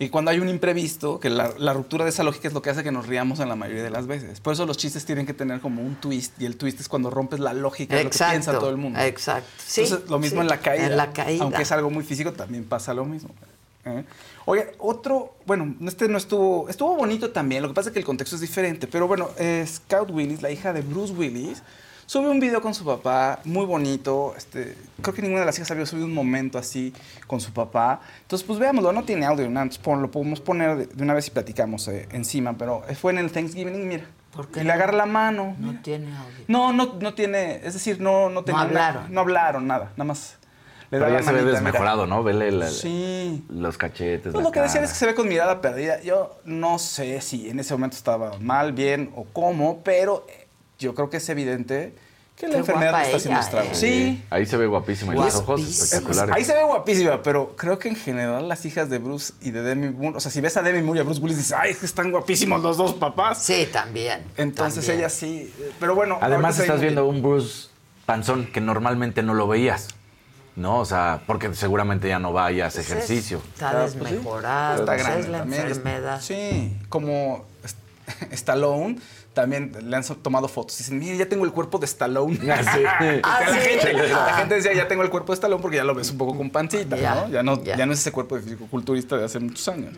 Y 0.00 0.08
cuando 0.08 0.30
hay 0.30 0.40
un 0.40 0.48
imprevisto, 0.48 1.20
que 1.20 1.28
la, 1.28 1.52
la 1.58 1.74
ruptura 1.74 2.04
de 2.04 2.10
esa 2.10 2.22
lógica 2.22 2.48
es 2.48 2.54
lo 2.54 2.62
que 2.62 2.70
hace 2.70 2.82
que 2.82 2.90
nos 2.90 3.06
riamos 3.06 3.38
en 3.38 3.50
la 3.50 3.54
mayoría 3.54 3.82
de 3.82 3.90
las 3.90 4.06
veces. 4.06 4.40
Por 4.40 4.54
eso 4.54 4.64
los 4.64 4.78
chistes 4.78 5.04
tienen 5.04 5.26
que 5.26 5.34
tener 5.34 5.60
como 5.60 5.82
un 5.82 5.94
twist. 5.96 6.40
Y 6.40 6.46
el 6.46 6.56
twist 6.56 6.80
es 6.80 6.88
cuando 6.88 7.10
rompes 7.10 7.38
la 7.38 7.52
lógica 7.52 7.96
de 7.96 8.04
lo 8.04 8.10
que 8.10 8.18
piensa 8.18 8.52
todo 8.58 8.70
el 8.70 8.78
mundo. 8.78 8.98
exacto. 8.98 9.46
Sí, 9.58 9.82
Entonces, 9.82 10.08
lo 10.08 10.18
mismo 10.18 10.40
sí, 10.40 10.40
en 10.40 10.48
la 10.48 10.58
caída. 10.58 10.86
en 10.86 10.96
la 10.96 11.12
caída. 11.12 11.44
Aunque 11.44 11.62
es 11.62 11.70
algo 11.72 11.90
muy 11.90 12.02
físico, 12.02 12.32
también 12.32 12.64
pasa 12.64 12.94
lo 12.94 13.04
mismo. 13.04 13.28
¿eh? 13.84 14.04
Oye, 14.46 14.72
otro, 14.78 15.34
bueno, 15.44 15.74
este 15.86 16.08
no 16.08 16.16
estuvo, 16.16 16.68
estuvo 16.70 16.96
bonito 16.96 17.30
también, 17.30 17.60
lo 17.62 17.68
que 17.68 17.74
pasa 17.74 17.90
es 17.90 17.92
que 17.92 17.98
el 17.98 18.04
contexto 18.06 18.36
es 18.36 18.40
diferente, 18.40 18.86
pero 18.86 19.06
bueno, 19.06 19.28
eh, 19.38 19.64
Scout 19.66 20.10
Willis, 20.10 20.40
la 20.40 20.50
hija 20.50 20.72
de 20.72 20.80
Bruce 20.80 21.12
Willis, 21.12 21.62
sube 22.10 22.28
un 22.28 22.40
video 22.40 22.60
con 22.60 22.74
su 22.74 22.84
papá, 22.84 23.38
muy 23.44 23.64
bonito, 23.66 24.34
este, 24.36 24.76
creo 25.00 25.14
que 25.14 25.22
ninguna 25.22 25.40
de 25.42 25.46
las 25.46 25.56
hijas 25.58 25.70
había 25.70 25.86
subido 25.86 26.06
un 26.06 26.12
momento 26.12 26.58
así 26.58 26.92
con 27.28 27.40
su 27.40 27.52
papá, 27.52 28.00
entonces 28.22 28.44
pues 28.44 28.58
veámoslo, 28.58 28.90
no 28.92 29.04
tiene 29.04 29.26
audio, 29.26 29.48
pon- 29.80 30.02
lo 30.02 30.10
podemos 30.10 30.40
poner 30.40 30.76
de, 30.76 30.86
de 30.86 31.02
una 31.04 31.14
vez 31.14 31.28
y 31.28 31.30
platicamos 31.30 31.86
eh, 31.86 32.08
encima, 32.10 32.54
pero 32.58 32.82
fue 33.00 33.12
en 33.12 33.18
el 33.18 33.30
Thanksgiving, 33.30 33.86
mira, 33.86 34.06
¿Por 34.34 34.48
qué 34.48 34.58
y 34.58 34.62
le 34.64 34.70
no? 34.70 34.74
agarra 34.74 34.92
la 34.96 35.06
mano, 35.06 35.54
No 35.60 35.68
mira. 35.68 35.82
tiene 35.82 36.06
audio. 36.16 36.44
No, 36.48 36.72
no, 36.72 36.94
no 37.00 37.14
tiene, 37.14 37.60
es 37.64 37.74
decir, 37.74 38.00
no, 38.00 38.28
no, 38.28 38.42
tenía 38.42 38.62
una- 38.62 38.68
hablaron. 38.70 39.14
no 39.14 39.20
hablaron, 39.20 39.66
nada, 39.68 39.92
nada 39.96 40.04
más. 40.04 40.36
Le 40.90 40.98
da 40.98 41.04
Pero 41.06 41.14
la 41.16 41.20
ya 41.20 41.24
se 41.26 41.32
ve 41.32 41.38
manita, 41.42 41.58
mira. 41.60 41.62
desmejorado, 41.70 42.06
¿no? 42.08 42.24
Vele 42.24 42.50
la- 42.50 42.68
Sí. 42.68 43.44
los 43.48 43.78
cachetes, 43.78 44.32
Pues 44.32 44.34
la 44.34 44.40
lo 44.42 44.50
que 44.50 44.60
decían 44.60 44.82
es 44.82 44.90
que 44.90 44.98
se 44.98 45.06
ve 45.06 45.14
con 45.14 45.28
mirada 45.28 45.60
perdida. 45.60 46.00
Yo 46.02 46.40
no 46.44 46.80
sé 46.80 47.20
si 47.20 47.48
en 47.48 47.60
ese 47.60 47.72
momento 47.74 47.96
estaba 47.96 48.36
mal, 48.40 48.72
bien 48.72 49.12
o 49.14 49.24
cómo, 49.32 49.82
pero 49.84 50.26
yo 50.80 50.94
creo 50.94 51.08
que 51.10 51.18
es 51.18 51.28
evidente 51.28 51.94
que 52.36 52.46
la 52.48 52.54
Qué 52.54 52.58
enfermedad 52.60 52.92
le 52.98 53.04
está 53.04 53.16
haciendo 53.18 53.40
estragos. 53.40 53.70
¿eh? 53.70 53.74
Sí. 54.16 54.24
Ahí 54.30 54.46
se 54.46 54.56
ve 54.56 54.66
guapísima. 54.66 55.14
Y 55.14 55.18
los 55.18 55.34
ojos 55.36 55.60
espectaculares. 55.60 56.34
Ahí 56.34 56.44
se 56.44 56.54
ve 56.54 56.64
guapísima, 56.64 57.22
pero 57.22 57.54
creo 57.54 57.78
que 57.78 57.88
en 57.88 57.96
general 57.96 58.48
las 58.48 58.64
hijas 58.64 58.88
de 58.88 58.98
Bruce 58.98 59.34
y 59.42 59.50
de 59.50 59.60
Demi 59.62 59.90
Moore, 59.90 60.16
o 60.16 60.20
sea, 60.20 60.32
si 60.32 60.40
ves 60.40 60.56
a 60.56 60.62
Demi 60.62 60.80
Moore 60.82 60.98
y 60.98 61.00
a 61.02 61.04
Bruce 61.04 61.20
Willis, 61.20 61.36
dices, 61.36 61.52
ay, 61.56 61.72
es 61.72 61.76
que 61.78 61.86
están 61.86 62.10
guapísimos 62.10 62.62
los 62.62 62.78
dos 62.78 62.94
papás. 62.94 63.42
Sí, 63.42 63.68
también. 63.70 64.24
Entonces 64.38 64.84
también. 64.86 65.00
ella 65.00 65.10
sí, 65.10 65.52
pero 65.78 65.94
bueno. 65.94 66.18
Además 66.20 66.58
estás 66.58 66.80
viendo 66.80 67.06
un 67.06 67.22
Bruce 67.22 67.68
panzón 68.06 68.46
que 68.46 68.60
normalmente 68.62 69.22
no 69.22 69.34
lo 69.34 69.46
veías. 69.46 69.88
¿No? 70.56 70.78
O 70.80 70.84
sea, 70.84 71.22
porque 71.26 71.54
seguramente 71.54 72.08
ya 72.08 72.18
no 72.18 72.32
va 72.32 72.50
y 72.52 72.60
hace 72.60 72.78
Pues 72.78 72.86
es- 72.88 72.92
ejercicio. 72.92 73.40
Está 73.54 73.70
Ah, 73.70 73.72
pues 73.72 73.92
sí. 74.10 74.16
Está 74.16 74.74
pues 74.84 75.02
grande 75.02 75.20
es 75.20 75.28
la 75.28 75.38
también. 75.38 75.62
enfermedad. 75.62 76.20
Sí, 76.20 76.76
como 76.88 77.44
Est- 77.64 77.78
Stallone, 78.32 78.98
también 79.34 79.72
le 79.82 79.96
han 79.96 80.02
tomado 80.22 80.48
fotos. 80.48 80.76
Dicen, 80.78 80.98
mire, 80.98 81.16
ya 81.16 81.28
tengo 81.28 81.44
el 81.44 81.52
cuerpo 81.52 81.78
de 81.78 81.86
Stallone. 81.86 82.38
Ah, 82.50 82.62
sí. 82.62 82.82
Ah, 83.22 83.40
la, 83.46 83.54
sí. 83.54 83.68
gente, 83.68 83.92
la 84.08 84.26
Ah. 84.26 84.38
gente 84.38 84.54
decía, 84.56 84.72
ya 84.74 84.88
tengo 84.88 85.02
el 85.02 85.10
cuerpo 85.10 85.32
de 85.32 85.34
Stallone 85.34 85.62
porque 85.62 85.76
ya 85.76 85.84
lo 85.84 85.94
ves 85.94 86.10
un 86.10 86.18
poco 86.18 86.36
con 86.36 86.50
pancita, 86.50 86.96
Ya, 86.96 87.14
¿no? 87.14 87.28
Ya 87.30 87.42
no, 87.42 87.62
ya. 87.62 87.76
ya 87.76 87.86
no 87.86 87.92
es 87.92 88.00
ese 88.00 88.12
cuerpo 88.12 88.36
de 88.36 88.42
fisicoculturista 88.42 89.16
de 89.16 89.24
hace 89.24 89.38
muchos 89.38 89.66
años. 89.68 89.94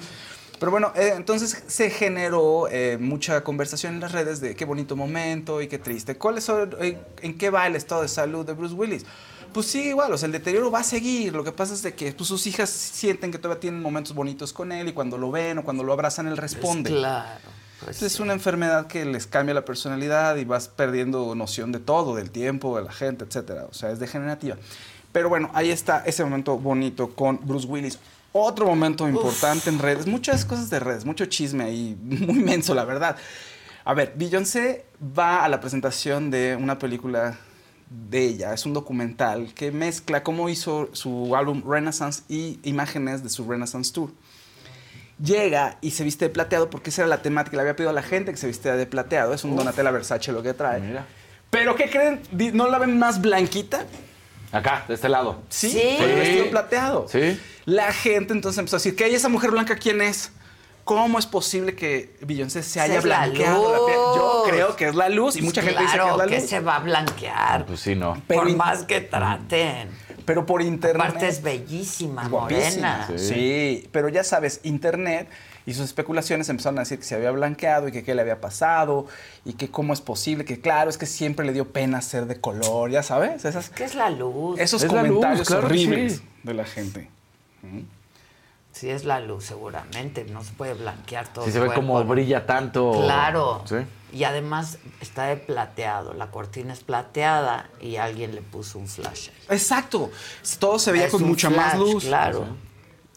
Pero 0.58 0.70
bueno, 0.70 0.92
eh, 0.94 1.14
entonces 1.16 1.64
se 1.66 1.90
generó 1.90 2.68
eh, 2.70 2.96
mucha 3.00 3.42
conversación 3.42 3.94
en 3.94 4.00
las 4.00 4.12
redes 4.12 4.40
de 4.40 4.54
qué 4.54 4.64
bonito 4.64 4.94
momento 4.94 5.60
y 5.60 5.66
qué 5.66 5.78
triste. 5.78 6.16
¿Cuáles 6.16 6.44
son, 6.44 6.70
en, 6.80 7.00
en 7.20 7.36
qué 7.36 7.50
va 7.50 7.66
el 7.66 7.74
estado 7.74 8.02
de 8.02 8.08
salud 8.08 8.46
de 8.46 8.52
Bruce 8.52 8.74
Willis? 8.74 9.04
pues 9.52 9.66
sigue 9.66 9.90
igual, 9.90 10.10
o 10.10 10.16
sea, 10.16 10.24
el 10.26 10.32
deterioro 10.32 10.70
va 10.70 10.78
a 10.78 10.82
seguir. 10.84 11.34
Lo 11.34 11.44
que 11.44 11.52
pasa 11.52 11.74
es 11.74 11.82
de 11.82 11.94
que 11.94 12.10
pues, 12.12 12.26
sus 12.28 12.46
hijas 12.46 12.70
sienten 12.70 13.30
que 13.30 13.36
todavía 13.38 13.60
tienen 13.60 13.82
momentos 13.82 14.14
bonitos 14.14 14.50
con 14.50 14.72
él 14.72 14.88
y 14.88 14.92
cuando 14.94 15.18
lo 15.18 15.30
ven 15.30 15.58
o 15.58 15.62
cuando 15.64 15.82
lo 15.84 15.92
abrazan, 15.92 16.26
él 16.26 16.38
responde. 16.38 16.88
Pues 16.88 17.00
claro. 17.02 17.50
Pues 17.84 18.02
es 18.02 18.20
una 18.20 18.32
enfermedad 18.32 18.86
que 18.86 19.04
les 19.04 19.26
cambia 19.26 19.54
la 19.54 19.64
personalidad 19.64 20.36
y 20.36 20.44
vas 20.44 20.68
perdiendo 20.68 21.34
noción 21.34 21.72
de 21.72 21.78
todo, 21.78 22.14
del 22.14 22.30
tiempo, 22.30 22.76
de 22.76 22.84
la 22.84 22.92
gente, 22.92 23.24
etcétera. 23.24 23.66
O 23.70 23.74
sea, 23.74 23.90
es 23.90 23.98
degenerativa. 23.98 24.56
Pero 25.12 25.28
bueno, 25.28 25.50
ahí 25.54 25.70
está 25.70 26.02
ese 26.06 26.24
momento 26.24 26.58
bonito 26.58 27.14
con 27.14 27.38
Bruce 27.42 27.66
Willis. 27.66 27.98
Otro 28.32 28.66
momento 28.66 29.06
importante 29.06 29.68
en 29.68 29.78
redes, 29.78 30.06
muchas 30.06 30.46
cosas 30.46 30.70
de 30.70 30.80
redes, 30.80 31.04
mucho 31.04 31.26
chisme 31.26 31.64
ahí, 31.64 31.96
muy 32.02 32.38
menso, 32.38 32.74
la 32.74 32.84
verdad. 32.84 33.16
A 33.84 33.94
ver, 33.94 34.14
Beyoncé 34.16 34.86
va 35.18 35.44
a 35.44 35.48
la 35.48 35.60
presentación 35.60 36.30
de 36.30 36.56
una 36.56 36.78
película 36.78 37.36
de 37.90 38.24
ella, 38.24 38.54
es 38.54 38.64
un 38.64 38.72
documental 38.72 39.52
que 39.54 39.70
mezcla 39.70 40.22
cómo 40.22 40.48
hizo 40.48 40.88
su 40.92 41.36
álbum 41.36 41.62
Renaissance 41.66 42.22
y 42.28 42.58
imágenes 42.62 43.22
de 43.22 43.28
su 43.28 43.46
Renaissance 43.46 43.92
Tour. 43.92 44.10
Llega 45.22 45.78
y 45.80 45.92
se 45.92 46.04
viste 46.04 46.26
de 46.26 46.30
plateado 46.30 46.68
porque 46.70 46.90
esa 46.90 47.02
era 47.02 47.08
la 47.08 47.22
temática, 47.22 47.56
le 47.56 47.62
había 47.62 47.76
pedido 47.76 47.90
a 47.90 47.92
la 47.92 48.02
gente 48.02 48.30
que 48.32 48.36
se 48.36 48.46
vistiera 48.46 48.76
de 48.76 48.86
plateado, 48.86 49.34
es 49.34 49.44
un 49.44 49.56
Donatella 49.56 49.90
Versace 49.90 50.32
lo 50.32 50.42
que 50.42 50.54
trae. 50.54 50.80
Mira. 50.80 51.04
Pero 51.50 51.74
¿qué 51.76 51.88
creen? 51.90 52.20
¿No 52.54 52.68
la 52.68 52.78
ven 52.78 52.98
más 52.98 53.20
blanquita? 53.20 53.84
Acá, 54.50 54.84
de 54.88 54.94
este 54.94 55.08
lado. 55.08 55.42
Sí, 55.48 55.70
Sí. 55.70 55.96
con 55.98 56.08
el 56.10 56.16
vestido 56.16 56.50
plateado. 56.50 57.06
Sí. 57.08 57.38
La 57.66 57.92
gente 57.92 58.32
entonces 58.32 58.58
empezó 58.58 58.76
a 58.76 58.78
decir, 58.78 58.96
¿qué 58.96 59.04
hay 59.04 59.14
esa 59.14 59.28
mujer 59.28 59.50
blanca 59.50 59.76
quién 59.76 60.00
es? 60.02 60.32
¿Cómo 60.84 61.18
es 61.20 61.26
posible 61.26 61.76
que 61.76 62.16
Beyoncé 62.22 62.62
se 62.64 62.80
haya 62.80 62.94
la 62.96 63.00
blanqueado 63.00 63.70
la 63.72 63.86
piel? 63.86 63.96
Yo 63.96 64.42
luz. 64.44 64.52
creo 64.52 64.76
que 64.76 64.88
es 64.88 64.94
la 64.96 65.08
luz 65.08 65.36
y 65.36 65.42
mucha 65.42 65.62
gente 65.62 65.80
dice 65.80 65.96
que 65.96 66.08
es 66.10 66.16
la 66.16 66.26
que 66.26 66.40
luz. 66.40 66.48
se 66.50 66.58
va 66.60 66.76
a 66.76 66.80
blanquear. 66.80 67.66
Pues 67.66 67.80
sí, 67.80 67.94
no. 67.94 68.20
Pero 68.26 68.40
por 68.42 68.56
más 68.56 68.82
que 68.82 69.00
traten. 69.00 69.88
Pero 70.24 70.46
por 70.46 70.62
internet. 70.62 71.06
Aparte 71.06 71.28
es 71.28 71.42
bellísima, 71.42 72.28
Guapísima. 72.28 73.06
morena. 73.08 73.18
Sí. 73.18 73.88
pero 73.92 74.08
ya 74.08 74.24
sabes, 74.24 74.60
internet 74.62 75.28
y 75.64 75.74
sus 75.74 75.84
especulaciones 75.84 76.48
empezaron 76.48 76.78
a 76.78 76.82
decir 76.82 76.98
que 76.98 77.04
se 77.04 77.14
había 77.14 77.30
blanqueado 77.30 77.88
y 77.88 77.92
que 77.92 78.02
qué 78.02 78.14
le 78.14 78.22
había 78.22 78.40
pasado 78.40 79.06
y 79.44 79.52
que 79.54 79.68
cómo 79.70 79.92
es 79.92 80.00
posible, 80.00 80.44
que 80.44 80.60
claro, 80.60 80.90
es 80.90 80.98
que 80.98 81.06
siempre 81.06 81.46
le 81.46 81.52
dio 81.52 81.68
pena 81.72 82.02
ser 82.02 82.26
de 82.26 82.40
color, 82.40 82.90
ya 82.90 83.02
sabes, 83.02 83.44
esas, 83.44 83.70
¿Qué 83.70 83.84
es 83.84 83.94
la 83.94 84.10
luz? 84.10 84.58
esos 84.58 84.82
Es 84.82 84.90
luz, 84.92 85.00
comentarios 85.00 85.46
claro 85.48 85.66
horribles 85.66 86.14
sí. 86.14 86.22
de 86.42 86.54
la 86.54 86.64
gente. 86.64 87.08
Sí, 88.72 88.90
es 88.90 89.04
la 89.04 89.20
luz, 89.20 89.44
seguramente. 89.44 90.24
No 90.24 90.42
se 90.42 90.52
puede 90.52 90.74
blanquear 90.74 91.28
todo. 91.28 91.44
Si 91.44 91.50
el 91.50 91.54
se 91.54 91.60
ve 91.60 91.66
cuerpo, 91.66 91.82
como 91.82 92.04
brilla 92.04 92.46
tanto. 92.46 92.92
Claro. 93.02 93.62
Sí. 93.66 93.76
Y 94.12 94.24
además 94.24 94.78
está 95.00 95.24
de 95.26 95.36
plateado. 95.36 96.14
La 96.14 96.30
cortina 96.30 96.72
es 96.72 96.80
plateada 96.80 97.68
y 97.80 97.96
alguien 97.96 98.34
le 98.34 98.42
puso 98.42 98.78
un 98.78 98.88
flash. 98.88 99.28
Exacto, 99.48 100.10
todo 100.58 100.78
se 100.78 100.92
veía 100.92 101.06
Es 101.06 101.12
con 101.12 101.22
un 101.22 101.30
mucha 101.30 101.48
más 101.50 101.78
luz. 101.78 102.04
Claro. 102.04 102.46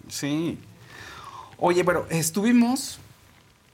Sí. 0.08 0.60
Oye, 1.58 1.84
bueno, 1.84 2.06
estuvimos. 2.10 3.00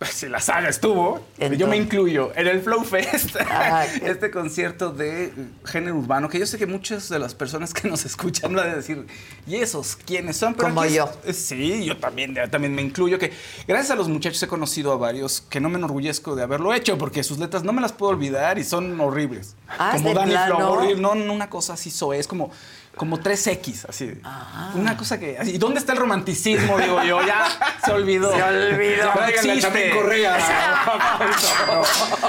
Si 0.10 0.28
la 0.28 0.40
saga 0.40 0.68
estuvo, 0.70 1.22
¿En 1.38 1.54
yo 1.58 1.68
me 1.68 1.78
incluyo 1.78 2.32
en 2.36 2.48
el 2.48 2.62
Flow 2.62 2.84
Fest, 2.84 3.36
Ah, 3.52 3.86
este 4.04 4.32
concierto 4.32 4.92
de 4.92 5.32
género 5.66 5.96
urbano, 5.98 6.28
que 6.28 6.40
yo 6.40 6.46
sé 6.48 6.58
que 6.58 6.66
muchas 6.66 7.08
de 7.10 7.20
las 7.20 7.36
personas 7.36 7.72
que 7.74 7.88
nos 7.88 8.04
escuchan 8.06 8.54
van 8.56 8.70
a 8.72 8.76
decir, 8.76 9.06
¿y 9.46 9.58
esos 9.58 9.96
quiénes 9.96 10.38
son? 10.38 10.56
Como 10.56 10.82
aquí 10.82 10.94
es- 10.94 10.96
yo. 10.98 11.12
Sí, 11.34 11.86
yo 11.86 11.98
también, 11.98 12.36
también 12.50 12.74
me 12.74 12.82
incluyo, 12.82 13.20
que 13.20 13.32
gracias 13.68 13.92
a 13.92 13.96
los 13.96 14.10
muchachos 14.10 14.42
he 14.42 14.48
conocido 14.48 14.92
a 14.92 14.98
varios 14.98 15.42
que 15.42 15.60
no 15.60 15.70
me 15.70 15.78
enorgullezco 15.78 16.36
de 16.36 16.44
haberlo 16.44 16.74
hecho, 16.74 16.98
porque 16.98 17.24
sus 17.24 17.38
letras 17.38 17.64
no 17.64 17.72
me 17.72 17.82
las 17.82 17.92
puedo 17.94 18.12
olvidar 18.12 18.58
y 18.58 18.64
son 18.64 19.00
horribles. 19.00 19.56
Ah, 19.68 19.94
¿es 19.96 20.02
como 20.02 20.14
plano? 20.16 20.56
Flow, 20.58 20.72
horrible. 20.72 21.02
No, 21.02 21.14
no, 21.14 21.32
una 21.32 21.50
cosa 21.50 21.74
así 21.74 21.92
soe, 21.92 22.18
es 22.18 22.28
como, 22.28 22.50
como 22.96 23.20
3X, 23.20 23.86
así. 23.88 24.14
Ah. 24.24 24.74
Una 24.76 24.98
cosa 24.98 25.20
que... 25.20 25.38
así, 25.38 25.52
¿Y 25.52 25.58
dónde 25.58 25.80
está 25.80 25.94
el 25.94 26.00
romanticismo? 26.00 26.78
Digo 26.78 27.02
yo, 27.04 27.26
ya 27.26 27.48
se 27.84 27.92
olvidó. 27.92 28.34
Se 28.36 28.44
olvidó. 28.44 29.12
No. 29.42 29.60
Chapín 29.60 29.92
Correa. 29.96 30.38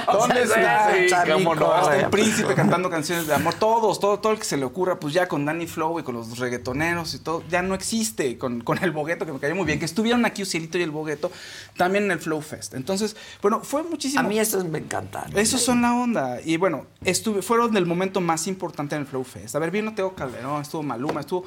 ¿Dónde 0.07 0.43
está? 0.43 0.93
Sí, 0.93 1.33
cómo 1.33 1.55
no. 1.55 1.67
Correa, 1.67 2.05
el 2.05 2.11
príncipe 2.11 2.55
cantando 2.55 2.91
canciones 2.91 3.27
de 3.27 3.35
amor. 3.35 3.55
Todos, 3.55 4.01
todo, 4.01 4.19
todo 4.19 4.33
el 4.33 4.39
que 4.39 4.45
se 4.45 4.57
le 4.57 4.65
ocurra, 4.65 4.99
pues 4.99 5.15
ya 5.15 5.29
con 5.29 5.45
Danny 5.45 5.67
Flow 5.67 5.99
y 5.99 6.03
con 6.03 6.15
los 6.15 6.39
reggaetoneros 6.39 7.15
y 7.15 7.19
todo, 7.19 7.43
ya 7.51 7.63
no 7.63 7.75
existe. 7.75 8.39
Con, 8.39 8.61
con 8.61 8.83
el 8.83 8.91
Bogueto, 8.93 9.27
que 9.27 9.33
me 9.33 9.39
cayó 9.39 9.55
muy 9.55 9.67
bien. 9.67 9.79
Que 9.79 9.85
estuvieron 9.85 10.25
aquí 10.25 10.43
Ucielito 10.43 10.79
y 10.79 10.83
el 10.83 10.91
Bogueto, 10.91 11.31
también 11.77 12.05
en 12.05 12.13
el 12.13 12.19
Flow 12.19 12.41
Fest. 12.41 12.75
Entonces, 12.75 13.17
bueno, 13.41 13.61
fue 13.61 13.83
muchísimo. 13.83 14.21
A 14.21 14.25
mí 14.25 14.39
esos 14.39 14.65
me 14.65 14.79
encantan. 14.79 15.37
Esos 15.37 15.61
son 15.61 15.83
la 15.83 15.95
onda. 15.95 16.41
Y 16.45 16.57
bueno, 16.57 16.87
estuve, 17.05 17.43
fueron 17.43 17.73
del 17.73 17.87
momento 17.87 18.21
más 18.21 18.47
importante 18.47 18.95
en 18.95 19.03
el 19.03 19.07
Flow 19.07 19.25
Fest. 19.25 19.55
A 19.57 19.59
ver, 19.59 19.71
vino 19.71 19.95
Teo 19.95 20.15
Calderón, 20.15 20.52
estuvo 20.61 20.83
Maluma, 20.83 21.21
estuvo 21.21 21.45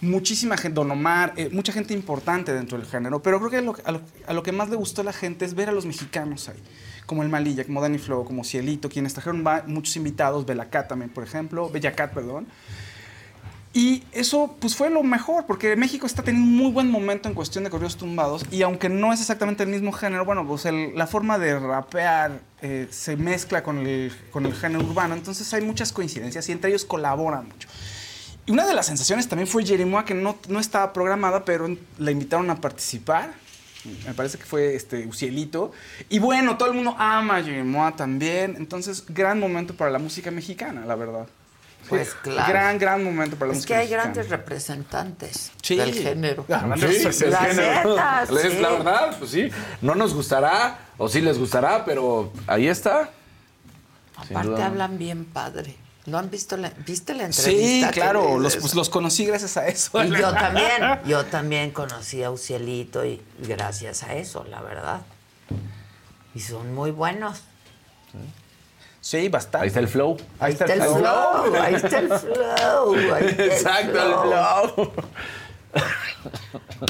muchísima 0.00 0.56
gente, 0.56 0.74
Don 0.74 0.90
Omar, 0.90 1.32
eh, 1.36 1.48
mucha 1.52 1.72
gente 1.72 1.94
importante 1.94 2.52
dentro 2.52 2.78
del 2.78 2.86
género. 2.86 3.22
Pero 3.22 3.38
creo 3.38 3.50
que 3.50 3.82
a, 3.84 4.32
lo, 4.32 4.42
que 4.42 4.52
más 4.52 4.68
le 4.68 4.76
gustó 4.76 5.02
a 5.02 5.04
la 5.04 5.12
gente 5.12 5.44
es 5.44 5.54
ver 5.54 5.68
a 5.68 5.72
los 5.72 5.86
mexicanos 5.86 6.48
ahí. 6.48 6.62
Como 7.06 7.22
el 7.22 7.28
Malilla, 7.28 7.64
como 7.64 7.80
Danny 7.80 7.98
Flow, 7.98 8.24
como 8.24 8.44
Cielito, 8.44 8.88
quienes 8.88 9.14
trajeron 9.14 9.44
muchos 9.66 9.96
invitados, 9.96 10.44
Belacat 10.44 10.88
también, 10.88 11.10
por 11.10 11.24
ejemplo, 11.24 11.70
Bellacat, 11.70 12.12
perdón. 12.12 12.46
Y 13.72 14.04
eso 14.12 14.56
pues 14.58 14.74
fue 14.74 14.88
lo 14.88 15.02
mejor, 15.02 15.44
porque 15.44 15.76
México 15.76 16.06
está 16.06 16.22
teniendo 16.22 16.48
un 16.48 16.56
muy 16.56 16.72
buen 16.72 16.90
momento 16.90 17.28
en 17.28 17.34
cuestión 17.34 17.62
de 17.62 17.68
corridos 17.68 17.98
tumbados 17.98 18.46
y 18.50 18.62
aunque 18.62 18.88
no 18.88 19.12
es 19.12 19.20
exactamente 19.20 19.64
el 19.64 19.68
mismo 19.68 19.92
género, 19.92 20.24
bueno, 20.24 20.46
pues 20.48 20.64
la 20.64 21.06
forma 21.06 21.38
de 21.38 21.58
rapear 21.58 22.40
eh, 22.62 22.88
se 22.90 23.18
mezcla 23.18 23.62
con 23.62 23.86
el, 23.86 24.10
con 24.30 24.46
el 24.46 24.54
género 24.54 24.82
urbano, 24.82 25.14
entonces 25.14 25.52
hay 25.52 25.60
muchas 25.60 25.92
coincidencias 25.92 26.48
y 26.48 26.52
entre 26.52 26.70
ellos 26.70 26.86
colaboran 26.86 27.48
mucho. 27.48 27.68
Y 28.46 28.52
una 28.52 28.66
de 28.66 28.74
las 28.74 28.86
sensaciones 28.86 29.28
también 29.28 29.48
fue 29.48 29.64
Jerimoa, 29.66 30.04
que 30.04 30.14
no, 30.14 30.36
no 30.48 30.60
estaba 30.60 30.92
programada, 30.92 31.44
pero 31.44 31.68
la 31.98 32.10
invitaron 32.10 32.48
a 32.50 32.60
participar. 32.60 33.32
Me 34.06 34.14
parece 34.14 34.38
que 34.38 34.44
fue 34.44 34.74
este 34.74 35.06
Ucielito. 35.06 35.72
Y 36.08 36.18
bueno, 36.18 36.56
todo 36.56 36.68
el 36.70 36.74
mundo 36.74 36.94
ama 36.98 37.36
a 37.36 37.42
Jerimoa 37.42 37.94
también. 37.96 38.54
Entonces, 38.56 39.04
gran 39.08 39.38
momento 39.38 39.74
para 39.74 39.90
la 39.90 39.98
música 39.98 40.30
mexicana, 40.30 40.84
la 40.86 40.94
verdad. 40.96 41.26
Pues 41.88 42.14
claro. 42.14 42.52
Gran, 42.52 42.78
gran 42.80 43.04
momento 43.04 43.36
para 43.36 43.48
la 43.48 43.52
Es 43.52 43.58
música 43.58 43.74
que 43.74 43.80
hay 43.80 43.84
mexicana. 43.86 44.02
grandes 44.04 44.28
representantes 44.28 45.52
Sí. 45.62 45.76
del 45.76 45.94
género. 45.94 46.44
Grandes 46.48 47.14
Sí, 47.16 47.20
del 47.24 47.30
La 47.30 47.38
género. 47.44 47.90
neta, 47.90 48.22
Es 48.28 48.52
sí. 48.52 48.58
la 48.60 48.70
verdad, 48.70 49.16
pues 49.20 49.30
sí. 49.30 49.50
No 49.82 49.94
nos 49.94 50.12
gustará, 50.14 50.78
o 50.98 51.08
sí 51.08 51.20
les 51.20 51.38
gustará, 51.38 51.84
pero 51.84 52.32
ahí 52.48 52.66
está. 52.66 53.10
Aparte 54.16 54.62
hablan 54.62 54.98
bien 54.98 55.24
padre. 55.26 55.76
¿No 56.06 56.18
han 56.18 56.30
visto 56.30 56.56
la, 56.56 56.70
viste 56.86 57.14
la 57.14 57.32
Sí, 57.32 57.50
entrevista? 57.50 57.90
que 57.90 58.00
claro, 58.00 58.38
los, 58.38 58.56
pues, 58.56 58.74
los 58.74 58.88
conocí 58.88 59.26
gracias 59.26 59.56
a 59.56 59.66
eso. 59.66 60.02
Y 60.04 60.10
yo 60.10 60.32
también, 60.32 61.00
yo 61.06 61.24
también 61.26 61.70
conocí 61.72 62.22
a 62.22 62.30
Ucielito 62.30 63.04
y 63.04 63.20
gracias 63.38 64.02
a 64.04 64.14
eso, 64.14 64.44
la 64.48 64.60
verdad. 64.60 65.00
Y 66.34 66.40
son 66.40 66.74
muy 66.74 66.90
buenos. 66.92 67.42
Sí, 69.00 69.28
bastante. 69.28 69.58
Ahí 69.64 69.68
está 69.68 69.80
el 69.80 69.88
flow. 69.88 70.16
Ahí 70.38 70.52
está 70.52 70.64
Ahí 70.64 70.72
el 70.72 70.80
está 70.80 70.88
el 70.94 70.98
flow. 70.98 71.44
flow, 71.44 71.62
ahí 71.62 71.74
está 71.74 71.98
el 71.98 72.08
flow. 72.08 73.14
ahí 73.14 73.26
está 73.26 73.42
el 73.44 73.50
Exacto, 73.50 74.02
el 74.02 74.14
flow. 74.74 74.92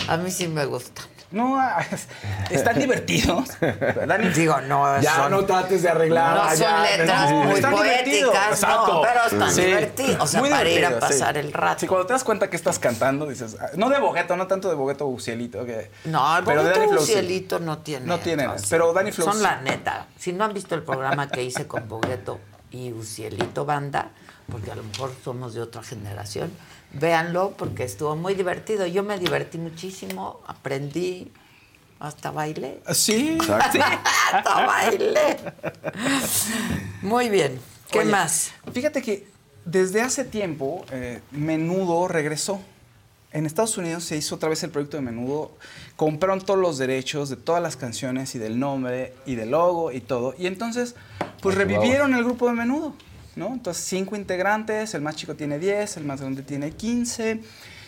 A 0.09 0.17
mí 0.17 0.31
sí 0.31 0.49
me 0.49 0.65
gusta. 0.67 1.03
No, 1.37 1.61
es- 1.93 2.09
están 2.51 2.79
divertidos. 2.79 3.51
¿verdad? 3.61 4.19
Digo, 4.35 4.61
no 4.63 5.01
Ya 5.01 5.17
son, 5.17 5.31
no 5.33 5.45
trates 5.45 5.83
de 5.83 5.89
arreglar. 5.91 6.35
no 6.37 6.49
son 6.51 6.59
ya, 6.59 6.83
letras 6.83 7.31
no, 7.31 7.43
muy 7.45 7.55
están 7.55 7.75
divertidos. 7.75 8.31
poéticas, 8.35 8.63
no, 8.63 9.03
pero 9.03 9.25
están 9.27 9.51
Sí. 9.53 9.61
divertidos. 9.65 10.17
O 10.21 10.27
sea, 10.27 10.41
Muy 10.41 10.51
para 10.51 10.69
ir 10.71 10.85
a 10.87 10.89
sí. 10.91 10.97
pasar 11.01 11.37
el 11.37 11.53
rato. 11.53 11.81
Sí, 11.81 11.87
cuando 11.87 12.07
te 12.07 12.13
das 12.15 12.25
cuenta 12.25 12.49
que 12.49 12.57
estás 12.57 12.79
cantando, 12.79 13.27
dices, 13.27 13.57
ah, 13.61 13.67
no 13.77 13.89
de 13.91 13.99
Bogueto, 14.01 14.37
no 14.37 14.47
tanto 14.47 14.69
de 14.69 14.75
Bogueto 14.75 15.09
o 15.09 15.19
Cielito. 15.21 15.65
Que, 15.67 15.91
No, 16.07 16.39
el 16.39 16.45
pero 16.45 16.63
de 16.65 16.71
Danny 16.71 16.87
Bogueto 16.87 16.93
Flow 16.95 17.07
sí. 17.07 17.13
Cielito 17.13 17.59
no 17.59 17.79
tiene. 17.79 18.07
No 18.07 18.19
tiene, 18.19 18.45
entonces, 18.45 18.69
pero 18.71 18.93
Danny 18.93 19.13
Flow 19.13 19.27
Son 19.31 19.43
la 19.43 19.61
neta. 19.61 20.07
Si 20.19 20.33
no 20.33 20.45
han 20.45 20.55
visto 20.55 20.75
el 20.75 20.83
programa 20.83 21.29
que 21.29 21.43
hice 21.43 21.67
con 21.67 21.89
Bogueto 21.89 22.41
y 22.71 22.93
Ucielito 22.93 23.65
Banda, 23.65 24.11
porque 24.51 24.71
a 24.71 24.75
lo 24.75 24.83
mejor 24.85 25.13
somos 25.25 25.55
de 25.55 25.61
otra 25.61 25.83
generación, 25.83 26.51
véanlo 26.99 27.53
porque 27.57 27.85
estuvo 27.85 28.17
muy 28.17 28.35
divertido. 28.35 28.87
Yo 28.87 29.03
me 29.03 29.19
divertí 29.19 29.59
muchísimo, 29.59 30.41
aprendí, 30.47 31.33
hasta 31.99 32.31
bailé. 32.31 32.81
Sí, 32.93 33.39
sí. 33.41 33.81
hasta 34.33 34.67
bailé. 34.67 35.37
Muy 37.03 37.29
bien. 37.29 37.59
¿Qué 37.91 38.01
Oye, 38.01 38.11
más? 38.11 38.53
Fíjate 38.73 39.03
que 39.03 39.27
desde 39.65 40.03
hace 40.03 40.25
tiempo 40.25 40.85
eh, 40.91 41.21
Menudo 41.31 42.09
regresó. 42.09 42.61
En 43.33 43.45
Estados 43.45 43.77
Unidos 43.77 44.05
se 44.05 44.17
hizo 44.17 44.37
otra 44.37 44.49
vez 44.49 44.63
el 44.63 44.71
proyecto 44.71 44.97
de 44.97 45.03
Menudo. 45.03 45.53
Compraron 45.97 46.41
todos 46.41 46.59
los 46.59 46.79
derechos 46.79 47.29
de 47.29 47.37
todas 47.37 47.63
las 47.63 47.77
canciones 47.77 48.35
y 48.35 48.39
del 48.39 48.59
nombre 48.59 49.13
y 49.27 49.35
del 49.35 49.51
logo 49.51 49.93
y 49.93 50.01
todo. 50.01 50.35
Y 50.39 50.47
entonces, 50.47 50.95
pues 51.43 51.55
revivieron 51.55 52.15
el 52.15 52.25
grupo 52.25 52.47
de 52.47 52.55
Menudo. 52.55 52.95
¿No? 53.37 53.49
Entonces, 53.53 53.85
cinco 53.85 54.17
integrantes, 54.17 54.95
el 54.95 55.03
más 55.03 55.15
chico 55.17 55.35
tiene 55.35 55.59
10, 55.59 55.99
el 55.99 56.05
más 56.05 56.21
grande 56.21 56.43
tiene 56.43 56.73
15. 56.73 57.41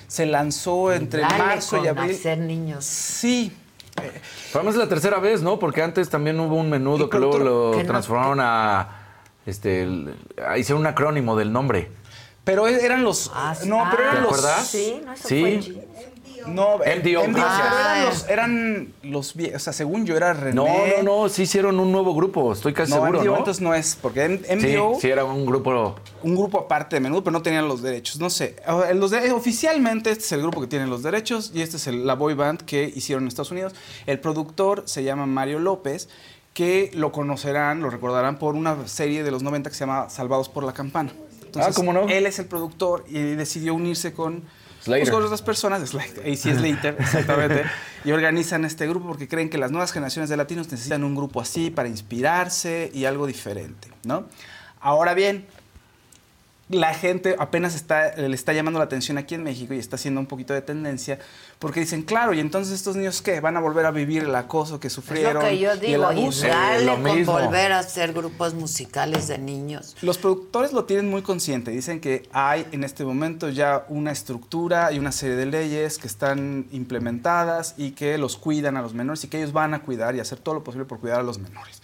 Se 0.07 0.27
lanzó 0.27 0.93
entre 0.93 1.23
Dale 1.23 1.39
marzo 1.39 1.83
y 1.85 1.89
abril. 1.89 2.13
hacer 2.15 2.39
niños. 2.39 2.85
Sí. 2.85 3.53
Pero 3.97 4.11
además 4.55 4.75
es 4.75 4.79
la 4.81 4.89
tercera 4.89 5.19
vez, 5.19 5.43
¿no? 5.43 5.59
Porque 5.59 5.83
antes 5.83 6.09
también 6.09 6.39
hubo 6.39 6.55
un 6.55 6.71
menudo 6.71 7.07
Y 7.07 7.11
que 7.11 7.19
luego 7.19 7.39
lo 7.39 7.73
que 7.77 7.83
no- 7.83 7.89
transformaron 7.89 8.39
a. 8.41 8.89
Este, 9.45 9.83
el- 9.83 10.15
a- 10.47 10.57
hicieron 10.59 10.83
un 10.83 10.87
acrónimo 10.87 11.37
del 11.37 11.53
nombre. 11.53 11.91
Pero 12.45 12.67
eran 12.69 13.03
los. 13.03 13.31
no, 13.67 13.87
pero 13.91 14.03
eran 14.05 14.15
¿Te 14.17 14.21
los. 14.23 14.33
acuerdas? 14.33 14.67
Sí, 14.69 15.01
no, 15.05 15.13
eso 15.13 15.29
Sí. 15.29 15.41
fue. 15.75 15.88
No, 16.47 16.79
MDO. 16.79 17.25
MDO, 17.25 17.41
Ah. 17.45 17.95
eran 17.97 18.05
los, 18.07 18.29
eran 18.29 18.93
los 19.03 19.37
vie- 19.37 19.55
O 19.55 19.59
sea, 19.59 19.73
según 19.73 20.07
yo 20.07 20.17
era 20.17 20.33
René. 20.33 20.55
No, 20.55 20.67
no, 20.67 21.23
no, 21.25 21.29
sí 21.29 21.43
hicieron 21.43 21.79
un 21.81 21.91
nuevo 21.93 22.15
grupo, 22.15 22.53
estoy 22.53 22.73
casi 22.73 22.91
No, 22.93 22.97
seguro, 22.99 23.21
MDO 23.21 23.33
¿no? 23.33 23.39
entonces 23.39 23.61
no 23.63 23.75
es, 23.75 23.99
porque 24.01 24.25
M- 24.25 24.41
MDO, 24.57 24.99
sí, 25.01 25.09
era 25.11 25.25
un 25.25 25.45
grupo. 25.45 25.97
un 26.23 26.37
grupo 26.37 26.61
aparte 26.61 26.97
de 26.97 27.01
menudo, 27.01 27.23
pero 27.25 27.33
no 27.33 27.43
tenían 27.43 27.67
los 27.69 27.83
derechos. 27.83 28.19
No 28.21 28.31
sé. 28.31 28.57
Los 28.95 29.11
de- 29.11 29.33
oficialmente 29.33 30.11
este 30.11 30.25
es 30.25 30.33
el 30.33 30.43
grupo 30.43 30.61
que 30.61 30.67
tiene 30.67 30.87
los 30.87 31.03
derechos 31.03 31.51
y 31.55 31.63
este 31.63 31.77
es 31.77 31.87
el- 31.87 32.07
la 32.07 32.15
boy 32.15 32.35
band 32.35 32.63
que 32.63 32.85
hicieron 32.95 33.25
en 33.25 33.29
Estados 33.29 33.51
Unidos. 33.51 33.75
El 34.07 34.21
productor 34.21 34.83
se 34.87 35.03
llama 35.05 35.27
Mario 35.27 35.59
López, 35.59 36.09
que 36.55 36.91
lo 36.95 37.13
conocerán, 37.13 37.81
lo 37.81 37.89
recordarán 37.91 38.39
por 38.39 38.55
una 38.57 38.89
serie 38.89 39.23
de 39.23 39.31
los 39.31 39.43
90 39.43 39.71
que 39.71 39.77
se 39.77 39.81
llama 39.87 40.11
Salvados 40.11 40.49
por 40.49 40.65
la 40.65 40.73
Campana. 40.73 41.13
Entonces, 41.45 41.73
Ah, 41.73 41.75
¿cómo 41.75 41.93
no? 41.93 42.09
Él 42.09 42.27
es 42.27 42.39
el 42.41 42.47
productor 42.47 43.05
y 43.09 43.21
decidió 43.21 43.75
unirse 43.75 44.13
con, 44.13 44.43
Slater. 44.89 45.13
pues, 45.13 45.25
otras 45.25 45.43
personas, 45.43 45.89
Slater, 45.89 46.21
AC 46.21 46.59
Slater, 46.59 46.97
exactamente, 47.01 47.65
y 48.05 48.11
organizan 48.13 48.65
este 48.65 48.87
grupo 48.89 49.07
porque 49.07 49.29
creen 49.29 49.49
que 49.49 49.59
las 49.59 49.71
nuevas 49.71 49.93
generaciones 49.93 50.29
de 50.29 50.37
latinos 50.37 50.71
necesitan 50.71 51.05
un 51.05 51.15
grupo 51.15 51.41
así 51.41 51.71
para 51.71 51.89
inspirarse 51.89 52.91
y 52.93 53.05
algo 53.05 53.27
diferente, 53.27 53.89
¿no? 54.05 54.27
Ahora 54.81 55.15
bien, 55.15 55.47
la 56.69 56.95
gente 56.95 57.37
apenas 57.39 57.75
está, 57.75 58.15
le 58.17 58.35
está 58.35 58.53
llamando 58.53 58.79
la 58.79 58.85
atención 58.85 59.19
aquí 59.19 59.35
en 59.35 59.43
México 59.43 59.75
y 59.75 59.79
está 59.79 59.97
haciendo 59.97 60.21
un 60.21 60.27
poquito 60.27 60.53
de 60.53 60.63
tendencia 60.63 61.19
porque 61.59 61.81
dicen, 61.81 62.03
claro, 62.03 62.35
y 62.35 62.41
entonces 62.41 62.75
estos 62.75 62.95
niños 62.95 63.21
qué, 63.21 63.41
van 63.41 63.57
a 63.57 63.61
volver 63.61 63.87
a 63.87 63.91
vivir 63.91 64.25
el 64.25 64.35
acoso 64.35 64.79
que 64.79 64.87
Es 64.89 64.93
sufrieron 64.93 65.35
lo 65.35 65.41
que 65.41 65.59
yo 65.59 65.71
y 65.71 65.75
el 65.75 65.81
digo, 65.81 66.13
y 66.13 66.21
abuso. 66.21 66.47
dale 66.47 66.87
con 66.87 67.27
volver 67.27 67.73
a 67.73 67.81
hacer 67.81 68.13
grupos 68.13 68.55
musicales 68.55 69.29
de 69.29 69.39
niños. 69.39 69.97
Los 70.03 70.19
productores 70.19 70.73
lo 70.73 70.85
tienen 70.85 71.09
muy 71.11 71.23
consciente. 71.23 71.71
Dicen 71.71 72.01
que 72.01 72.29
hay 72.33 72.67
en 72.73 72.85
este 72.85 73.05
momento 73.05 73.49
ya 73.49 73.85
una 73.89 74.13
estructura 74.13 74.93
y 74.93 74.99
una 74.99 75.11
serie 75.11 75.37
de 75.37 75.47
leyes 75.47 75.99
que 75.99 76.07
están 76.07 76.67
implementadas 76.71 77.75
y 77.77 77.93
que 77.93 78.19
los 78.19 78.37
cuidan 78.37 78.77
a 78.77 78.83
los 78.83 78.95
menores 78.95 79.25
y 79.25 79.29
que 79.29 79.39
ellos 79.39 79.53
van 79.53 79.75
a 79.75 79.81
cuidar 79.81 80.15
y 80.15 80.21
hacer 80.21 80.39
todo 80.39 80.55
lo 80.55 80.65
posible 80.65 80.85
por 80.85 81.01
cuidar 81.01 81.21
a 81.21 81.23
los 81.25 81.39
menores. 81.39 81.83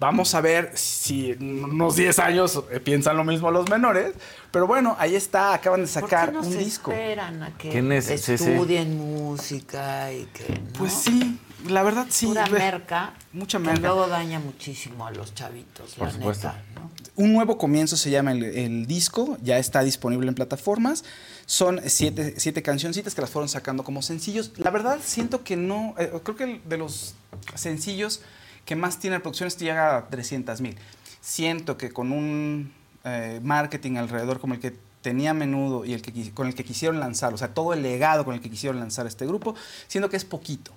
Vamos 0.00 0.32
a 0.36 0.40
ver 0.40 0.70
si 0.76 1.32
en 1.32 1.64
unos 1.64 1.96
10 1.96 2.18
años 2.20 2.62
eh, 2.70 2.78
piensan 2.78 3.16
lo 3.16 3.24
mismo 3.24 3.50
los 3.50 3.68
menores. 3.68 4.14
Pero 4.52 4.66
bueno, 4.68 4.94
ahí 4.98 5.16
está, 5.16 5.52
acaban 5.54 5.80
de 5.84 5.86
¿Por 5.92 6.02
sacar 6.02 6.30
qué 6.30 6.38
un 6.38 6.58
disco. 6.58 6.92
esperan 6.92 7.42
a 7.42 7.56
que 7.58 7.76
estudien 8.08 8.96
música 8.96 10.12
y 10.12 10.26
que 10.26 10.48
no? 10.60 10.68
Pues 10.78 10.92
sí, 10.92 11.38
la 11.66 11.82
verdad 11.82 12.06
sí. 12.10 12.26
Pura 12.26 12.46
merca. 12.46 13.14
Mucha 13.32 13.58
que 13.58 13.64
merca. 13.64 13.80
luego 13.88 14.06
daña 14.06 14.38
muchísimo 14.38 15.04
a 15.06 15.10
los 15.10 15.34
chavitos, 15.34 15.94
Por 15.96 16.06
la 16.08 16.14
supuesto. 16.14 16.46
neta, 16.48 16.62
¿no? 16.76 16.90
Un 17.16 17.32
nuevo 17.32 17.58
comienzo 17.58 17.96
se 17.96 18.10
llama 18.10 18.30
el, 18.30 18.44
el 18.44 18.86
disco, 18.86 19.36
ya 19.42 19.58
está 19.58 19.82
disponible 19.82 20.28
en 20.28 20.36
plataformas. 20.36 21.04
Son 21.46 21.80
siete, 21.86 22.34
siete 22.36 22.62
cancioncitas 22.62 23.16
que 23.16 23.20
las 23.20 23.30
fueron 23.30 23.48
sacando 23.48 23.82
como 23.82 24.02
sencillos. 24.02 24.52
La 24.58 24.70
verdad, 24.70 24.98
siento 25.02 25.42
que 25.42 25.56
no. 25.56 25.96
eh, 25.98 26.12
creo 26.22 26.36
que 26.36 26.44
el- 26.44 26.60
de 26.68 26.76
los 26.78 27.14
sencillos 27.56 28.20
que 28.68 28.76
más 28.76 28.98
tiene 28.98 29.18
producciones 29.18 29.56
llega 29.56 29.96
a 29.96 30.08
300 30.08 30.60
mil. 30.60 30.76
Siento 31.22 31.78
que 31.78 31.90
con 31.90 32.12
un 32.12 32.70
eh, 33.04 33.40
marketing 33.42 33.96
alrededor 33.96 34.40
como 34.40 34.52
el 34.52 34.60
que 34.60 34.76
tenía 35.00 35.30
a 35.30 35.34
menudo 35.34 35.86
y 35.86 35.94
el 35.94 36.02
que, 36.02 36.34
con 36.34 36.46
el 36.48 36.54
que 36.54 36.64
quisieron 36.64 37.00
lanzar, 37.00 37.32
o 37.32 37.38
sea, 37.38 37.48
todo 37.54 37.72
el 37.72 37.82
legado 37.82 38.26
con 38.26 38.34
el 38.34 38.42
que 38.42 38.50
quisieron 38.50 38.78
lanzar 38.78 39.06
este 39.06 39.24
grupo, 39.26 39.54
siento 39.86 40.10
que 40.10 40.18
es 40.18 40.26
poquito. 40.26 40.72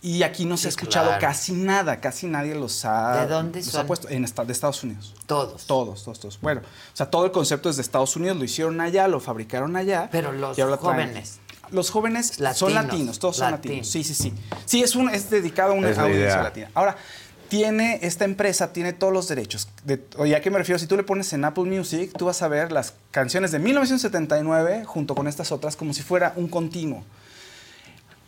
Y 0.00 0.22
aquí 0.22 0.44
no 0.44 0.56
se 0.56 0.62
Sí, 0.62 0.66
ha 0.66 0.70
escuchado 0.70 1.06
claro. 1.08 1.20
casi 1.20 1.52
nada, 1.54 1.98
casi 2.00 2.28
nadie 2.28 2.54
los 2.54 2.84
ha, 2.84 3.22
¿De 3.22 3.26
dónde 3.26 3.58
los 3.60 3.68
son? 3.68 3.80
ha 3.80 3.86
puesto. 3.86 4.08
En 4.10 4.22
esta- 4.24 4.44
de 4.44 4.52
Estados 4.52 4.84
Unidos. 4.84 5.14
Todos. 5.26 5.66
Todos, 5.66 6.04
todos, 6.04 6.20
todos. 6.20 6.40
Bueno, 6.40 6.60
o 6.60 6.96
sea, 6.96 7.10
todo 7.10 7.24
el 7.24 7.32
concepto 7.32 7.68
es 7.68 7.76
de 7.76 7.82
Estados 7.82 8.14
Unidos, 8.14 8.36
lo 8.36 8.44
hicieron 8.44 8.80
allá, 8.80 9.08
lo 9.08 9.18
fabricaron 9.18 9.74
allá. 9.74 10.08
Pero 10.12 10.30
los 10.30 10.56
y 10.56 10.60
ahora 10.60 10.76
traen- 10.76 10.82
jóvenes. 11.08 11.40
Los 11.70 11.90
jóvenes 11.90 12.26
son 12.26 12.44
Latinos, 12.44 12.74
latinos, 12.74 13.18
todos 13.18 13.36
son 13.38 13.50
latinos. 13.50 13.88
Sí, 13.88 14.04
sí, 14.04 14.14
sí. 14.14 14.34
Sí, 14.66 14.82
es, 14.82 14.94
un, 14.94 15.08
es 15.08 15.30
dedicado 15.30 15.72
a 15.72 15.74
una 15.74 15.88
Es 15.88 15.98
audiencia 15.98 16.42
latina. 16.42 16.70
Ahora, 16.74 16.96
tiene, 17.58 18.00
esta 18.02 18.24
empresa 18.24 18.72
tiene 18.72 18.92
todos 18.92 19.12
los 19.12 19.28
derechos. 19.28 19.68
De, 19.84 20.04
oye, 20.16 20.34
¿a 20.34 20.40
qué 20.40 20.50
me 20.50 20.58
refiero? 20.58 20.78
Si 20.78 20.86
tú 20.88 20.96
le 20.96 21.04
pones 21.04 21.32
en 21.32 21.44
Apple 21.44 21.64
Music, 21.64 22.12
tú 22.18 22.24
vas 22.26 22.42
a 22.42 22.48
ver 22.48 22.72
las 22.72 22.94
canciones 23.12 23.52
de 23.52 23.60
1979 23.60 24.84
junto 24.84 25.14
con 25.14 25.28
estas 25.28 25.52
otras 25.52 25.76
como 25.76 25.94
si 25.94 26.02
fuera 26.02 26.32
un 26.36 26.48
continuo. 26.48 27.04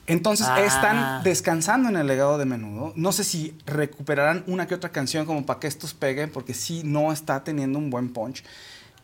Entonces 0.07 0.47
Ah. 0.49 0.61
están 0.65 1.25
descansando 1.25 1.89
en 1.89 1.97
el 1.97 2.07
legado 2.07 2.39
de 2.39 2.45
menudo. 2.45 2.93
No 2.95 3.11
sé 3.11 3.25
si 3.25 3.59
recuperarán 3.67 4.45
una 4.47 4.69
que 4.69 4.75
otra 4.77 4.91
canción 4.91 5.27
como 5.27 5.45
para 5.45 5.59
que 5.59 5.67
estos 5.67 5.93
peguen, 5.95 6.31
porque 6.31 6.55
sí 6.55 6.83
no 6.85 7.13
está 7.13 7.43
teniendo 7.43 7.81
un 7.81 7.91
buen 7.91 8.13
punch. 8.13 8.45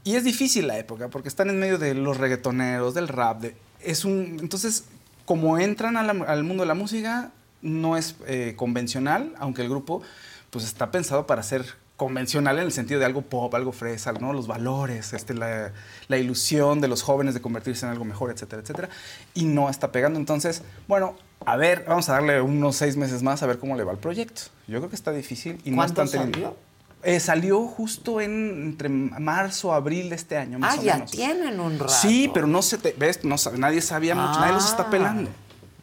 Y 0.05 0.15
es 0.15 0.23
difícil 0.23 0.69
la 0.69 0.79
época, 0.79 1.09
porque 1.09 1.29
están 1.29 1.51
en 1.51 1.59
medio 1.59 1.79
de 1.79 1.95
los 1.95 2.17
reggaetoneros, 2.19 2.95
del 2.95 3.09
rap. 3.09 3.41
de- 3.41 3.57
es 3.81 4.05
un, 4.05 4.39
entonces, 4.41 4.85
como 5.25 5.59
entran 5.59 5.95
la- 5.95 6.25
al 6.27 6.45
mundo 6.45 6.63
de 6.63 6.69
la 6.69 6.75
música, 6.75 7.33
no 7.63 7.97
es 7.97 8.17
eh, 8.27 8.55
convencional, 8.57 9.35
aunque 9.39 9.63
el 9.63 9.69
grupo 9.69 10.03
pues 10.51 10.65
está 10.65 10.91
pensado 10.91 11.27
para 11.27 11.43
ser 11.43 11.65
convencional 11.97 12.59
en 12.59 12.65
el 12.65 12.73
sentido 12.73 12.99
de 13.01 13.07
algo 13.07 13.23
pop, 13.23 13.55
algo 13.55 13.71
fresa, 13.73 14.13
¿no? 14.13 14.33
Los 14.33 14.47
valores, 14.49 15.13
este, 15.13 15.35
la, 15.35 15.73
la 16.09 16.19
ilusión 16.19 16.81
de 16.81 16.89
los 16.89 17.03
jóvenes 17.03 17.33
de 17.35 17.41
convertirse 17.41 17.87
en 17.87 17.93
algo 17.93 18.05
mejor, 18.05 18.31
etcétera, 18.33 18.61
etcétera. 18.63 18.89
Y 19.35 19.45
no 19.45 19.71
está 19.71 19.93
pegando. 19.93 20.19
Entonces, 20.19 20.63
bueno, 20.89 21.15
a 21.47 21.57
ver, 21.57 21.85
vamos 21.87 22.09
a 22.09 22.15
darle 22.15 22.41
unos 22.41 22.75
seis 22.77 22.97
meses 22.97 23.23
más 23.23 23.43
a 23.43 23.47
ver 23.47 23.59
cómo 23.59 23.77
le 23.77 23.85
va 23.85 23.93
el 23.93 23.99
proyecto. 23.99 24.43
Yo 24.67 24.79
creo 24.79 24.89
que 24.91 24.97
está 24.97 25.13
difícil 25.13 25.61
y 25.65 25.71
no 25.71 25.77
¿Cuándo 25.77 26.03
están 26.03 26.09
teniendo- 26.11 26.39
salió? 26.51 26.57
Eh, 27.05 27.19
salió 27.21 27.67
justo 27.67 28.21
en 28.21 28.63
entre 28.63 28.89
marzo, 28.89 29.73
abril 29.73 30.09
de 30.09 30.15
este 30.17 30.37
año, 30.37 30.59
más 30.59 30.77
Ah, 30.77 30.81
o 30.81 30.85
ya 30.85 30.95
menos. 30.95 31.11
tienen 31.11 31.59
un 31.61 31.79
rato. 31.79 31.93
Sí, 31.93 32.31
pero 32.33 32.47
no 32.47 32.63
se 32.63 32.79
te, 32.79 32.93
ves, 32.99 33.25
no 33.25 33.39
sabe- 33.39 33.59
nadie 33.59 33.81
sabía 33.81 34.15
mucho, 34.15 34.39
nadie 34.41 34.53
los 34.55 34.67
está 34.69 34.85
Ah. 34.85 34.91
pelando. 34.91 35.31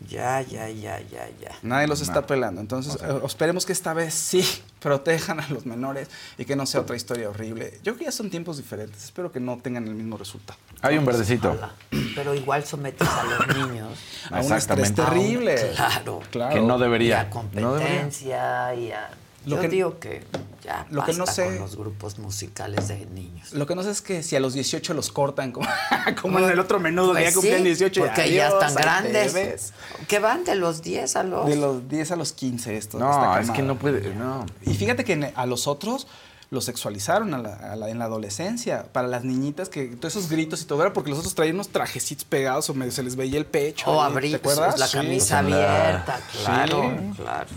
Ya, 0.09 0.41
ya, 0.41 0.67
ya, 0.69 0.99
ya, 1.01 1.29
ya. 1.39 1.51
Nadie 1.61 1.87
los 1.87 2.01
está 2.01 2.25
pelando. 2.25 2.59
Entonces, 2.61 2.97
eh, 3.01 3.21
esperemos 3.25 3.65
que 3.65 3.73
esta 3.73 3.93
vez 3.93 4.13
sí 4.13 4.43
protejan 4.79 5.39
a 5.39 5.47
los 5.49 5.65
menores 5.65 6.07
y 6.37 6.45
que 6.45 6.55
no 6.55 6.65
sea 6.65 6.81
otra 6.81 6.95
historia 6.95 7.29
horrible. 7.29 7.73
Yo 7.83 7.93
creo 7.93 7.97
que 7.97 8.05
ya 8.05 8.11
son 8.11 8.29
tiempos 8.29 8.57
diferentes. 8.57 9.03
Espero 9.03 9.31
que 9.31 9.39
no 9.39 9.57
tengan 9.59 9.87
el 9.87 9.93
mismo 9.93 10.17
resultado. 10.17 10.59
Hay 10.81 10.97
un 10.97 11.05
verdecito. 11.05 11.51
Ojalá. 11.51 11.73
Pero 12.15 12.33
igual 12.33 12.63
sometes 12.65 13.07
a 13.07 13.23
los 13.23 13.47
niños 13.57 13.99
A 14.31 14.39
un 14.41 14.53
estrés 14.53 14.89
Exactamente. 14.89 15.01
terrible. 15.03 15.53
a 15.61 15.65
un- 15.65 15.73
claro. 15.75 16.19
Claro. 16.31 16.55
Que 16.55 16.61
no 16.61 16.77
Y 16.77 16.81
debería. 16.81 17.19
a 17.21 17.23
No 17.59 17.75
debería. 17.75 17.89
competencia 17.99 18.75
y 18.75 18.91
a... 18.91 19.09
Lo 19.45 19.55
Yo 19.55 19.61
que- 19.61 19.67
digo 19.69 19.99
que 19.99 20.23
ya 20.63 20.85
lo 20.91 21.03
que 21.05 21.13
no 21.13 21.25
sé- 21.25 21.45
con 21.45 21.59
los 21.59 21.75
grupos 21.77 22.19
musicales 22.19 22.89
de 22.89 23.05
niños. 23.05 23.53
Lo 23.53 23.65
que 23.65 23.73
no 23.75 23.83
sé 23.83 23.91
es 23.91 24.01
que 24.01 24.21
si 24.21 24.35
a 24.35 24.39
los 24.41 24.53
18 24.53 24.93
los 24.93 25.11
cortan, 25.11 25.51
como, 25.53 25.67
como 26.21 26.39
en 26.39 26.49
el 26.49 26.59
otro 26.59 26.79
menudo, 26.79 27.13
que 27.13 27.21
Pues 27.21 27.29
ya 27.29 27.33
cumplían 27.33 27.57
sí, 27.59 27.63
18 27.65 27.99
y 27.99 28.03
porque 28.03 28.33
ya 28.33 28.49
están 28.49 28.75
grandes. 28.75 29.73
Que 30.07 30.19
van 30.19 30.43
de 30.43 30.55
los 30.55 30.81
10 30.81 31.15
a 31.15 31.23
los... 31.23 31.47
De 31.47 31.55
los 31.55 31.87
10 31.87 32.11
a 32.11 32.15
los 32.17 32.33
15 32.33 32.75
esto. 32.77 32.99
No, 32.99 33.37
es 33.37 33.49
que 33.51 33.61
no 33.61 33.77
puede. 33.79 34.13
No. 34.13 34.45
Y 34.63 34.73
fíjate 34.73 35.03
que 35.05 35.31
a 35.35 35.45
los 35.45 35.67
otros 35.67 36.07
los 36.51 36.65
sexualizaron 36.65 37.33
a 37.33 37.37
la- 37.37 37.55
a 37.55 37.75
la- 37.75 37.89
en 37.89 37.97
la 37.99 38.05
adolescencia. 38.05 38.83
Para 38.91 39.07
las 39.07 39.23
niñitas, 39.23 39.69
que 39.69 39.85
todos 39.87 40.15
esos 40.17 40.29
gritos 40.29 40.61
y 40.61 40.65
todo 40.65 40.81
era 40.81 40.91
porque 40.93 41.11
los 41.11 41.19
otros 41.19 41.33
traían 41.35 41.55
unos 41.55 41.69
trajecitos 41.69 42.25
pegados 42.25 42.69
o 42.69 42.73
medio 42.73 42.91
se 42.91 43.03
les 43.03 43.15
veía 43.15 43.37
el 43.37 43.45
pecho. 43.45 43.89
O 43.89 44.01
abrir 44.01 44.31
¿Te 44.31 44.37
acuerdas? 44.37 44.77
la 44.79 44.87
Sí. 44.87 44.97
camisa 44.97 45.39
abierta, 45.39 46.19
claro, 46.43 46.91
claro. 47.15 47.47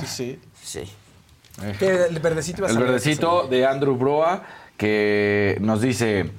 Sí, 0.00 0.06
sí. 0.06 0.40
Sí. 0.62 0.90
Que 1.78 2.06
el 2.10 2.18
verdecito 2.18 2.58
iba 2.58 2.66
a 2.66 2.70
El 2.70 2.74
salir. 2.74 2.88
verdecito 2.90 3.46
de 3.48 3.66
Andrew 3.66 3.96
Broa 3.96 4.42
que 4.76 5.56
nos 5.60 5.80
dice: 5.80 6.30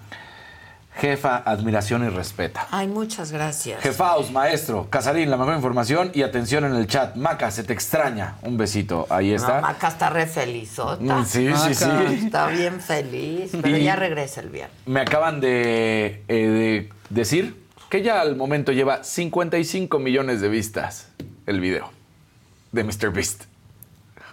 Jefa, 0.98 1.38
admiración 1.38 2.06
y 2.06 2.10
respeta. 2.10 2.68
Ay, 2.72 2.88
muchas 2.88 3.32
gracias. 3.32 3.82
Jefaos, 3.82 4.32
maestro, 4.32 4.88
Casarín, 4.90 5.30
la 5.30 5.36
mejor 5.36 5.56
información 5.56 6.10
y 6.14 6.22
atención 6.22 6.64
en 6.64 6.74
el 6.76 6.88
chat. 6.88 7.16
Maca, 7.18 7.52
se 7.52 7.64
te 7.66 7.74
extraña. 7.74 8.36
Un 8.44 8.58
besito. 8.58 9.06
Ahí 9.10 9.34
está. 9.34 9.56
No, 9.56 9.62
Maca 9.68 9.90
está 9.90 10.10
re 10.10 10.26
felizota. 10.26 11.02
Mm, 11.16 11.26
sí, 11.26 11.50
sí, 11.54 11.74
sí. 11.76 11.86
Está 12.26 12.48
bien 12.48 12.80
feliz, 12.80 13.52
pero 13.62 13.78
Y- 13.78 13.84
ya 13.84 13.96
regresa 13.98 14.40
el 14.42 14.50
viernes. 14.50 14.76
Me 14.86 15.02
acaban 15.02 15.42
de, 15.42 16.24
eh, 16.30 16.48
de 16.48 16.90
decir 17.10 17.62
que 17.90 18.02
ya 18.02 18.22
al 18.22 18.36
momento 18.38 18.72
lleva 18.72 19.04
55 19.04 20.00
millones 20.00 20.40
de 20.40 20.48
vistas 20.50 21.10
el 21.46 21.60
video 21.60 21.90
de 22.72 22.84
Mr. 22.86 23.12
Beast. 23.12 23.44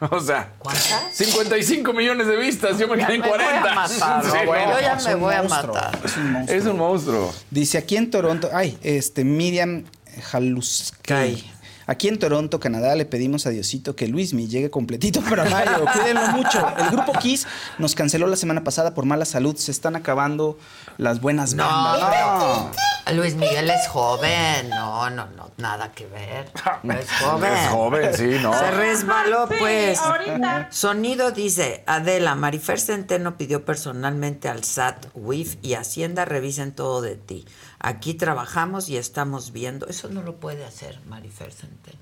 O 0.10 0.20
sea, 0.20 0.52
¿Cuántas? 0.58 1.12
55 1.12 1.92
millones 1.92 2.26
de 2.26 2.36
vistas. 2.36 2.78
Yo 2.78 2.88
me 2.88 2.96
Ya 2.98 3.06
quedé 3.06 3.16
en 3.16 3.20
me 3.22 3.28
voy 3.28 3.40
a 3.40 3.60
40. 3.60 3.74
matar, 3.74 4.24
Sí, 4.24 4.30
Yo 4.44 4.80
ya 4.80 4.92
es 4.96 5.06
me 5.06 5.14
un 5.14 5.20
voy 5.20 5.34
a 5.34 5.42
monstruo, 5.42 5.74
matar. 5.74 5.98
Es 6.04 6.16
un 6.16 6.32
monstruo. 6.32 6.58
Es 6.58 6.66
un 6.66 6.76
monstruo. 6.78 7.34
Dice 7.50 7.78
aquí 7.78 7.96
en 7.96 8.10
Toronto, 8.10 8.48
ay, 8.52 8.78
este, 8.82 9.24
Miriam 9.24 9.84
Jaluskay. 10.30 11.50
Aquí 11.84 12.06
en 12.06 12.18
Toronto, 12.18 12.60
Canadá, 12.60 12.94
le 12.94 13.04
pedimos 13.04 13.44
a 13.46 13.50
Diosito 13.50 13.96
que 13.96 14.06
Luismi 14.06 14.46
llegue 14.46 14.70
completito 14.70 15.20
para 15.20 15.44
mayo. 15.44 15.84
Cuídenlo 15.92 16.28
mucho. 16.28 16.64
El 16.78 16.90
grupo 16.90 17.12
Kiss 17.18 17.46
nos 17.78 17.96
canceló 17.96 18.28
la 18.28 18.36
semana 18.36 18.62
pasada 18.62 18.94
por 18.94 19.04
mala 19.04 19.24
salud. 19.24 19.56
Se 19.56 19.72
están 19.72 19.96
acabando 19.96 20.56
las 20.98 21.20
buenas 21.20 21.54
No, 21.54 21.64
bandas. 21.64 22.70
No. 23.06 23.12
Luis 23.14 23.34
Miguel 23.34 23.68
es 23.68 23.88
joven. 23.88 24.70
No, 24.70 25.10
no, 25.10 25.26
no, 25.36 25.50
nada 25.56 25.92
que 25.92 26.06
ver. 26.06 26.50
No 26.82 26.94
es 26.94 27.10
joven. 27.12 27.52
Es 27.52 27.68
joven, 27.68 28.14
sí, 28.16 28.38
¿no? 28.40 28.56
Se 28.58 28.70
resbaló, 28.70 29.48
Sí, 29.48 29.54
pues. 29.58 29.98
ahorita. 29.98 30.68
Sonido 30.70 31.30
dice, 31.32 31.82
Adela, 31.86 32.34
Marifer 32.34 32.78
Centeno 32.80 33.36
pidió 33.36 33.64
personalmente 33.64 34.48
al 34.48 34.64
SAT, 34.64 35.06
WIF 35.14 35.56
y 35.62 35.74
Hacienda 35.74 36.24
revisen 36.24 36.72
todo 36.74 37.02
de 37.02 37.16
ti. 37.16 37.46
Aquí 37.80 38.14
trabajamos 38.14 38.88
y 38.88 38.96
estamos 38.96 39.52
viendo. 39.52 39.86
Eso 39.88 40.08
no 40.08 40.22
lo 40.22 40.36
puede 40.36 40.64
hacer 40.64 41.00
Marifer 41.06 41.52
Centeno. 41.52 42.01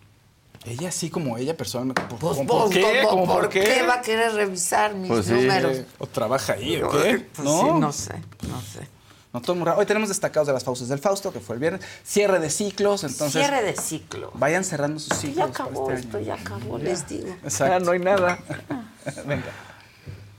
Ella 0.64 0.90
sí, 0.92 1.08
como 1.08 1.38
ella 1.38 1.56
personalmente. 1.56 2.02
¿Por, 2.02 2.18
Pues, 2.18 2.36
¿por 2.38 2.46
pues, 2.46 2.70
qué? 2.74 3.02
¿cómo- 3.04 3.20
¿Cómo 3.22 3.32
¿Por 3.34 3.48
qué 3.48 3.82
va 3.82 3.94
a 3.94 4.02
querer 4.02 4.32
revisar 4.34 4.94
mis 4.94 5.08
Pues 5.10 5.26
sí. 5.26 5.32
números? 5.32 5.78
¿O 5.98 6.06
trabaja 6.06 6.52
ahí 6.54 6.80
o 6.82 6.90
qué? 6.90 7.26
Pues 7.34 7.48
sí, 7.48 7.64
no 7.78 7.92
sé, 7.92 8.14
no 8.48 8.60
sé. 8.60 8.86
No, 9.32 9.40
todo 9.40 9.54
muy 9.54 9.64
raro. 9.64 9.78
Hoy 9.78 9.86
tenemos 9.86 10.08
destacados 10.08 10.48
de 10.48 10.52
las 10.52 10.64
pausas 10.64 10.88
del 10.88 10.98
Fausto, 10.98 11.32
que 11.32 11.38
fue 11.38 11.54
el 11.54 11.60
viernes. 11.60 11.82
Cierre 12.04 12.40
de 12.40 12.50
ciclos, 12.50 13.04
entonces. 13.04 13.40
Cierre 13.40 13.62
de 13.62 13.76
ciclo. 13.76 14.32
Vayan 14.34 14.64
cerrando 14.64 14.98
sus 14.98 15.10
Ya 15.10 15.14
ciclos. 15.16 15.50
acabó, 15.50 15.86
para 15.86 15.98
esto 15.98 16.18
este 16.18 16.28
ya 16.28 16.34
acabó, 16.34 16.78
les 16.78 17.08
digo. 17.08 17.28
Exacto. 17.44 17.78
Ya 17.78 17.84
no 17.84 17.92
hay 17.92 17.98
nada. 18.00 18.38
Venga. 19.26 19.44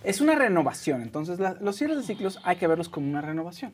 Es 0.03 0.19
una 0.19 0.35
renovación, 0.35 1.01
entonces 1.03 1.39
la- 1.39 1.55
los 1.61 1.77
cierres 1.77 1.97
de 1.97 2.03
ciclos 2.03 2.39
hay 2.43 2.57
que 2.57 2.67
verlos 2.67 2.89
como 2.89 3.07
una 3.09 3.21
renovación. 3.21 3.73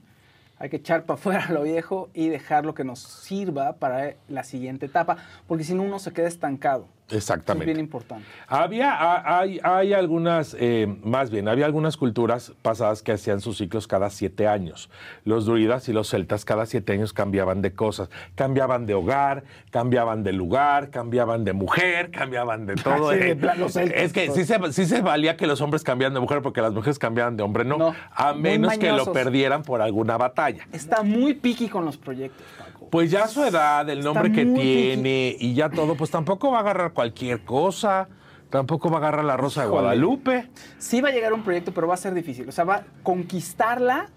Hay 0.59 0.69
que 0.69 0.77
echar 0.77 1.03
para 1.03 1.19
afuera 1.19 1.47
lo 1.49 1.63
viejo 1.63 2.09
y 2.13 2.29
dejar 2.29 2.65
lo 2.65 2.73
que 2.73 2.83
nos 2.83 2.99
sirva 2.99 3.73
para 3.73 4.15
la 4.27 4.43
siguiente 4.43 4.87
etapa, 4.87 5.17
porque 5.47 5.63
si 5.63 5.73
no 5.73 5.83
uno 5.83 5.99
se 5.99 6.11
queda 6.11 6.27
estancado. 6.27 6.87
Eso 7.07 7.15
es 7.15 7.23
Exactamente. 7.23 7.65
bien 7.65 7.79
importante. 7.79 8.25
Había, 8.47 8.91
ha- 8.93 9.39
hay, 9.39 9.61
hay 9.63 9.93
algunas, 9.93 10.57
eh, 10.59 10.93
más 11.03 11.29
bien, 11.29 11.47
había 11.47 11.65
algunas 11.65 11.95
culturas 11.95 12.51
pasadas 12.61 13.01
que 13.01 13.13
hacían 13.13 13.39
sus 13.39 13.57
ciclos 13.59 13.87
cada 13.87 14.09
siete 14.09 14.45
años. 14.45 14.89
Los 15.23 15.45
druidas 15.45 15.87
y 15.87 15.93
los 15.93 16.09
celtas 16.09 16.43
cada 16.43 16.65
siete 16.65 16.91
años 16.91 17.13
cambiaban 17.13 17.61
de 17.61 17.71
cosas. 17.71 18.09
Cambiaban 18.35 18.85
de 18.85 18.93
hogar, 18.93 19.45
cambiaban 19.71 20.23
de 20.23 20.33
lugar, 20.33 20.89
cambiaban 20.89 21.45
de 21.45 21.53
mujer, 21.53 22.11
cambiaban 22.11 22.65
de 22.65 22.75
todo. 22.83 23.13
Sí, 23.13 23.19
Eh, 23.21 23.35
plan- 23.37 23.57
los 23.57 23.71
celtas, 23.71 24.01
es 24.01 24.11
que 24.11 24.29
sí 24.31 24.43
se, 24.43 24.59
sí 24.73 24.85
se 24.85 25.01
valía 25.01 25.37
que 25.37 25.47
los 25.47 25.61
hombres 25.61 25.83
cambiaran 25.85 26.13
de 26.13 26.19
mujer 26.19 26.41
porque 26.41 26.61
las 26.61 26.73
mujeres 26.73 26.99
cambiaban 26.99 27.37
de 27.37 27.43
hombre, 27.43 27.63
no. 27.63 27.77
No, 27.77 27.95
a 28.13 28.33
menos 28.33 28.77
que 28.77 28.91
lo 28.91 29.13
perdieran 29.13 29.63
por 29.63 29.81
alguna 29.81 30.17
batalla. 30.17 30.67
Está 30.73 31.03
muy 31.03 31.33
piqui 31.35 31.69
con 31.69 31.85
los 31.85 31.95
proyectos. 31.95 32.45
Pues 32.89 33.11
ya 33.11 33.27
su 33.27 33.43
edad, 33.43 33.89
el 33.89 34.03
nombre 34.03 34.31
que 34.31 34.45
tiene 34.45 35.35
y 35.39 35.53
ya 35.53 35.69
todo, 35.69 35.95
pues 35.95 36.11
tampoco 36.11 36.51
va 36.51 36.59
a 36.59 36.61
agarrar 36.61 36.93
cualquier 36.93 37.43
cosa, 37.43 38.07
tampoco 38.49 38.89
va 38.89 38.97
a 38.97 38.99
agarrar 38.99 39.25
la 39.25 39.37
Rosa 39.37 39.63
de. 39.63 39.69
Guadalupe. 39.69 40.49
Sí 40.77 41.01
va 41.01 41.09
a 41.09 41.11
llegar 41.11 41.33
un 41.33 41.43
proyecto, 41.43 41.73
pero 41.73 41.87
va 41.87 41.95
a 41.95 41.97
ser 41.97 42.13
difícil. 42.13 42.47
O 42.47 42.51
sea, 42.51 42.63
va 42.63 42.75
a 42.75 42.83
conquistarla 43.03 44.09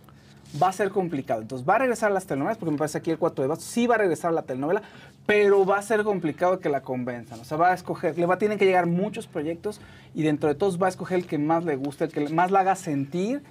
va 0.60 0.68
a 0.68 0.72
ser 0.72 0.90
complicado. 0.90 1.42
Entonces 1.42 1.68
va 1.68 1.76
a 1.76 1.78
regresar 1.78 2.10
a 2.10 2.14
las 2.14 2.26
telenovelas, 2.26 2.58
porque 2.58 2.72
me 2.72 2.78
parece 2.78 2.98
aquí 2.98 3.10
el 3.10 3.18
cuatro 3.18 3.42
de 3.42 3.48
bastos, 3.48 3.68
sí 3.68 3.86
va 3.86 3.96
a 3.96 3.98
regresar 3.98 4.30
a 4.30 4.34
la 4.34 4.42
telenovela, 4.42 4.82
pero 5.26 5.64
va 5.64 5.78
a 5.78 5.82
ser 5.82 6.02
complicado 6.02 6.60
que 6.60 6.68
la 6.68 6.82
convenzan. 6.82 7.40
O 7.40 7.44
sea, 7.44 7.56
va 7.56 7.70
a 7.70 7.74
escoger, 7.74 8.18
le 8.18 8.26
va 8.26 8.34
a 8.34 8.38
tienen 8.38 8.58
que 8.58 8.64
llegar 8.64 8.86
muchos 8.86 9.26
proyectos 9.26 9.80
y 10.14 10.22
dentro 10.22 10.48
de 10.48 10.54
todos 10.54 10.80
va 10.80 10.86
a 10.86 10.90
escoger 10.90 11.18
el 11.18 11.26
que 11.26 11.38
más 11.38 11.64
le 11.64 11.76
guste, 11.76 12.04
el 12.04 12.12
que 12.12 12.28
más 12.30 12.50
la 12.50 12.60
haga 12.60 12.74
sentir 12.74 13.42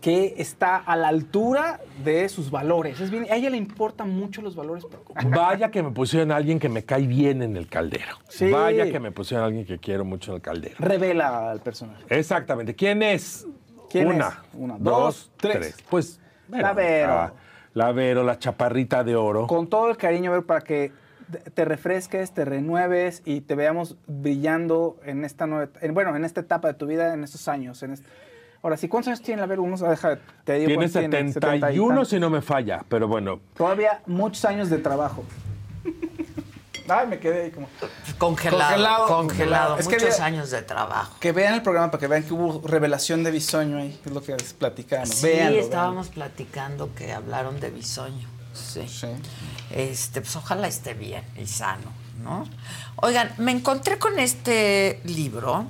que 0.00 0.34
está 0.38 0.76
a 0.76 0.94
la 0.96 1.08
altura 1.08 1.80
de 2.04 2.28
sus 2.28 2.50
valores. 2.52 3.00
Es 3.00 3.10
bien, 3.10 3.26
a 3.30 3.34
ella 3.34 3.50
le 3.50 3.56
importan 3.56 4.10
mucho 4.10 4.42
los 4.42 4.54
valores. 4.54 4.86
Vaya 5.28 5.70
que 5.70 5.82
me 5.82 5.90
pusieron 5.90 6.30
a 6.30 6.36
alguien 6.36 6.58
que 6.60 6.68
me 6.68 6.84
cae 6.84 7.06
bien 7.06 7.42
en 7.42 7.56
el 7.56 7.66
caldero. 7.68 8.16
Sí. 8.28 8.50
Vaya 8.50 8.90
que 8.90 9.00
me 9.00 9.10
pusieron 9.10 9.42
a 9.42 9.46
alguien 9.48 9.66
que 9.66 9.78
quiero 9.78 10.04
mucho 10.04 10.30
en 10.30 10.36
el 10.36 10.42
caldero. 10.42 10.76
Revela 10.78 11.50
al 11.50 11.60
personaje. 11.60 12.04
Exactamente. 12.10 12.74
¿Quién 12.74 13.02
es? 13.02 13.46
¿Quién 13.90 14.06
Una, 14.08 14.28
es? 14.28 14.34
Una, 14.54 14.74
dos, 14.78 14.84
dos, 14.84 15.30
tres. 15.36 15.58
tres. 15.58 15.76
Pues 15.90 16.20
La 16.48 16.72
Vero. 16.74 17.08
La, 17.08 17.32
la 17.74 17.92
Vero, 17.92 18.22
la 18.22 18.38
chaparrita 18.38 19.02
de 19.02 19.16
oro. 19.16 19.46
Con 19.48 19.66
todo 19.68 19.90
el 19.90 19.96
cariño, 19.96 20.30
Vero, 20.30 20.46
para 20.46 20.60
que 20.60 20.92
te- 21.32 21.50
te 21.50 21.64
refresques, 21.64 22.32
te 22.32 22.44
renueves 22.44 23.22
y 23.24 23.40
te 23.40 23.54
veamos 23.56 23.96
brillando 24.06 24.96
en 25.04 25.24
esta 25.24 25.46
nueva, 25.46 25.70
en- 25.80 25.92
bueno, 25.94 26.14
en 26.14 26.24
esta 26.24 26.40
etapa 26.40 26.68
de 26.68 26.74
tu 26.74 26.86
vida, 26.86 27.12
en 27.14 27.24
estos 27.24 27.48
años. 27.48 27.82
En 27.82 27.92
este- 27.94 28.06
Ahora, 28.62 28.76
sí, 28.76 28.88
¿cuántos 28.88 29.08
años 29.08 29.22
tiene 29.22 29.40
la 29.40 29.46
Vero? 29.46 29.62
Uno, 29.62 29.76
deja, 29.76 30.18
te 30.44 30.54
digo 30.54 30.66
Tiene 30.66 30.74
cuántos 30.76 30.92
71 30.92 31.86
y 31.86 31.88
tantos. 31.88 32.08
si 32.08 32.18
no 32.18 32.28
me 32.30 32.42
falla, 32.42 32.84
pero 32.88 33.06
bueno. 33.06 33.40
Todavía 33.56 34.00
muchos 34.06 34.44
años 34.44 34.68
de 34.68 34.78
trabajo. 34.78 35.24
Ay, 36.90 37.06
me 37.06 37.18
quedé 37.18 37.42
ahí 37.44 37.50
como... 37.50 37.68
Congelado, 38.16 38.66
Congelado, 38.70 39.06
congelado. 39.06 39.78
Es 39.78 39.86
que 39.88 39.96
muchos 39.96 40.14
había- 40.14 40.24
años 40.24 40.50
de 40.50 40.62
trabajo. 40.62 41.16
Que 41.20 41.32
vean 41.32 41.52
el 41.54 41.62
programa 41.62 41.90
para 41.90 42.00
que 42.00 42.06
vean 42.06 42.22
que 42.22 42.32
hubo 42.32 42.66
revelación 42.66 43.22
de 43.24 43.30
bisoño 43.30 43.76
ahí, 43.76 43.98
que 44.02 44.08
es 44.08 44.14
lo 44.14 44.22
que 44.22 44.32
les 44.34 44.54
platicamos. 44.54 45.10
Sí, 45.10 45.26
Véanlo, 45.26 45.58
estábamos 45.60 46.08
platicando 46.08 46.94
que 46.94 47.12
hablaron 47.12 47.60
de 47.60 47.70
bisoño. 47.70 48.26
Sí. 48.54 48.88
Sí. 48.88 49.06
Este, 49.70 50.22
pues 50.22 50.34
ojalá 50.36 50.66
esté 50.66 50.94
bien 50.94 51.22
y 51.38 51.46
sano, 51.46 51.92
¿no? 52.24 52.44
Oigan, 52.96 53.32
me 53.36 53.52
encontré 53.52 53.98
con 53.98 54.18
este 54.18 55.00
libro 55.04 55.66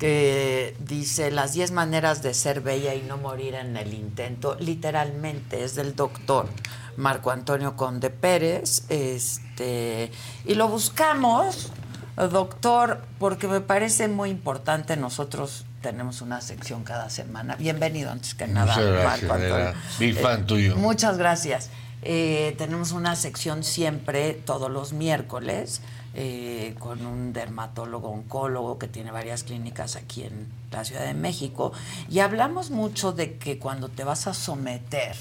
que 0.00 0.74
dice 0.80 1.30
Las 1.30 1.52
10 1.52 1.72
maneras 1.72 2.22
de 2.22 2.32
ser 2.32 2.62
bella 2.62 2.94
y 2.94 3.02
no 3.02 3.18
morir 3.18 3.54
en 3.54 3.76
el 3.76 3.92
intento. 3.92 4.56
Literalmente, 4.58 5.62
es 5.62 5.74
del 5.74 5.94
doctor 5.94 6.48
Marco 6.96 7.30
Antonio 7.30 7.76
Conde 7.76 8.08
Pérez. 8.08 8.84
Este, 8.88 10.10
y 10.46 10.54
lo 10.54 10.68
buscamos, 10.68 11.70
doctor, 12.16 13.02
porque 13.18 13.46
me 13.46 13.60
parece 13.60 14.08
muy 14.08 14.30
importante. 14.30 14.96
Nosotros 14.96 15.66
tenemos 15.82 16.22
una 16.22 16.40
sección 16.40 16.82
cada 16.82 17.10
semana. 17.10 17.56
Bienvenido 17.56 18.10
antes 18.10 18.34
que 18.34 18.46
nada, 18.48 18.74
Muchas 18.74 18.90
gracias, 18.90 19.22
Marco 19.28 19.34
Antonio. 19.34 19.72
Big 19.98 20.14
fan 20.18 20.46
tuyo. 20.46 20.76
Muchas 20.76 21.18
gracias. 21.18 21.68
Eh, 22.02 22.54
tenemos 22.56 22.92
una 22.92 23.14
sección 23.16 23.62
siempre, 23.62 24.32
todos 24.32 24.70
los 24.70 24.94
miércoles, 24.94 25.82
eh, 26.14 26.74
con 26.78 27.06
un 27.06 27.32
dermatólogo 27.32 28.08
oncólogo 28.08 28.78
que 28.78 28.88
tiene 28.88 29.12
varias 29.12 29.44
clínicas 29.44 29.94
aquí 29.94 30.24
en 30.24 30.48
la 30.72 30.84
Ciudad 30.84 31.04
de 31.04 31.14
México. 31.14 31.72
Y 32.08 32.18
hablamos 32.18 32.70
mucho 32.70 33.12
de 33.12 33.36
que 33.38 33.58
cuando 33.58 33.88
te 33.88 34.02
vas 34.02 34.26
a 34.26 34.34
someter 34.34 35.16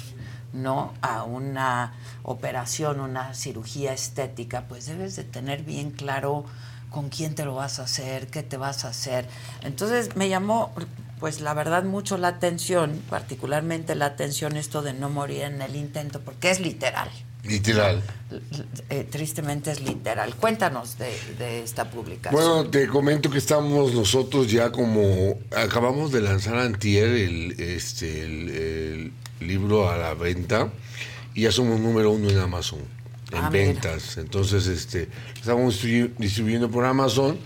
¿no? 0.54 0.94
a 1.02 1.24
una 1.24 1.94
operación, 2.24 3.00
una 3.00 3.34
cirugía 3.34 3.94
estética, 3.94 4.66
pues 4.68 4.88
debes 4.88 5.16
de 5.16 5.24
tener 5.24 5.64
bien 5.64 5.92
claro 5.92 6.46
con 6.90 7.10
quién 7.10 7.36
te 7.36 7.46
lo 7.46 7.56
vas 7.56 7.80
a 7.80 7.84
hacer, 7.84 8.28
qué 8.28 8.42
te 8.42 8.58
vas 8.58 8.86
a 8.86 8.90
hacer. 8.90 9.28
Entonces 9.62 10.16
me 10.16 10.28
llamó, 10.28 10.72
pues 11.20 11.40
la 11.42 11.54
verdad, 11.54 11.84
mucho 11.84 12.18
la 12.18 12.30
atención, 12.30 13.02
particularmente 13.10 13.94
la 13.96 14.08
atención 14.08 14.58
esto 14.58 14.82
de 14.82 14.94
no 14.94 15.10
morir 15.10 15.44
en 15.44 15.62
el 15.62 15.76
intento, 15.76 16.20
porque 16.22 16.50
es 16.50 16.60
literal. 16.60 17.10
Literal. 17.44 18.04
Eh, 18.90 19.08
tristemente 19.10 19.72
es 19.72 19.82
literal. 19.82 20.36
Cuéntanos 20.36 20.98
de, 20.98 21.12
de 21.40 21.64
esta 21.64 21.90
publicación. 21.90 22.34
Bueno, 22.34 22.70
te 22.70 22.88
comento 22.88 23.30
que 23.30 23.38
estamos 23.38 23.94
nosotros 23.94 24.52
ya 24.52 24.72
como 24.72 25.38
acabamos 25.56 26.12
de 26.12 26.22
lanzar 26.22 26.58
antier 26.58 27.08
el, 27.10 27.60
este, 27.60 28.24
el, 28.24 28.50
el 28.50 29.48
libro 29.48 29.90
a 29.90 29.98
la 29.98 30.14
venta 30.14 30.70
y 31.34 31.44
ya 31.44 31.52
somos 31.52 31.80
número 31.80 32.12
uno 32.12 32.30
en 32.30 32.38
Amazon 32.40 32.80
en 33.32 33.38
Ah, 33.38 33.50
mira. 33.50 33.66
ventas. 33.66 34.18
Entonces, 34.18 34.68
este, 34.68 35.08
estamos 35.36 35.82
distribu- 35.84 36.12
distribuyendo 36.18 36.70
por 36.70 36.84
Amazon. 36.86 37.38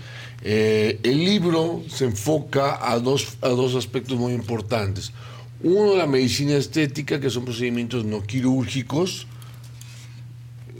Eh, 0.41 0.99
el 1.03 1.23
libro 1.23 1.83
se 1.87 2.05
enfoca 2.05 2.79
a 2.81 2.99
dos, 2.99 3.37
a 3.41 3.49
dos 3.49 3.75
aspectos 3.75 4.17
muy 4.17 4.33
importantes. 4.33 5.13
Uno, 5.61 5.95
la 5.95 6.07
medicina 6.07 6.55
estética, 6.55 7.19
que 7.21 7.29
son 7.29 7.45
procedimientos 7.45 8.03
no 8.03 8.23
quirúrgicos, 8.23 9.27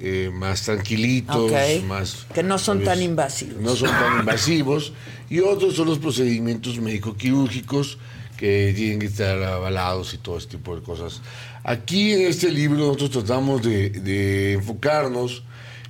eh, 0.05 0.29
más 0.33 0.63
tranquilitos, 0.63 1.49
Ok. 1.49 1.83
más... 1.87 2.25
que 2.33 2.43
no 2.43 2.57
son 2.57 2.79
pues, 2.79 2.89
tan 2.89 3.01
invasivos. 3.01 3.61
no 3.61 3.73
son 3.73 3.89
tan 3.89 4.19
invasivos. 4.19 4.91
Y 5.29 5.39
otros 5.39 5.75
son 5.75 5.87
los 5.87 5.97
procedimientos 5.99 6.77
médico-quirúrgicos 6.79 7.97
que 8.37 8.73
tienen 8.75 8.99
que 8.99 9.05
estar 9.05 9.41
avalados 9.41 10.13
y 10.13 10.17
todo 10.17 10.37
este 10.37 10.57
tipo 10.57 10.75
de 10.75 10.81
cosas. 10.81 11.21
Aquí 11.63 12.11
en 12.11 12.27
este 12.27 12.51
libro 12.51 12.79
nosotros 12.79 13.11
tratamos 13.11 13.61
de, 13.61 13.89
de 13.91 14.53
enfocarnos 14.53 15.43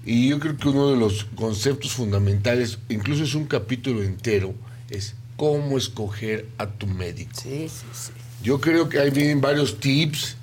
y 0.06 0.30
yo 0.30 0.40
creo 0.40 0.58
que 0.58 0.70
uno 0.70 0.92
de 0.92 0.98
los 0.98 1.26
conceptos 1.36 1.94
fundamentales, 1.94 2.78
incluso 2.90 3.24
es 3.24 3.34
un 3.34 3.46
capítulo 3.46 4.04
entero, 4.04 4.54
es 4.92 5.16
cómo 5.38 5.78
escoger 5.78 6.48
a 6.60 6.68
tu 6.68 6.86
médico. 6.86 7.32
Sí, 7.42 7.68
sí, 7.68 7.86
sí. 7.92 8.12
Yo 8.44 8.62
creo 8.62 8.90
que 8.90 9.00
ahí 9.00 9.10
vienen 9.10 9.42
varios 9.42 9.80
tips, 9.80 10.36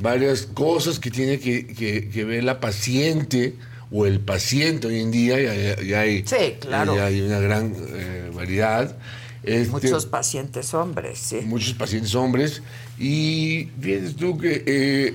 varias 0.00 0.42
cosas 0.46 0.98
que 0.98 1.10
tiene 1.10 1.38
que, 1.38 1.66
que- 1.66 2.08
que 2.08 2.24
ver 2.24 2.44
la 2.44 2.60
paciente 2.60 3.54
o 3.90 4.06
el 4.06 4.20
paciente 4.20 4.86
hoy 4.88 5.00
en 5.00 5.10
día. 5.10 5.40
Ya, 5.40 5.82
ya 5.82 6.00
hay, 6.00 6.24
Sí, 6.26 6.54
claro. 6.60 6.96
ya 6.96 7.06
hay 7.06 7.20
una 7.20 7.38
gran 7.40 7.74
eh, 7.94 8.30
variedad. 8.34 8.96
Este, 9.42 9.70
Muchos 9.70 10.06
pacientes 10.06 10.72
hombres, 10.72 11.18
sí. 11.18 11.40
muchos 11.44 11.74
pacientes 11.74 12.14
hombres. 12.14 12.62
Y 12.98 13.68
fíjate 13.80 14.14
tú 14.14 14.38
que 14.38 14.62
eh, 14.66 15.14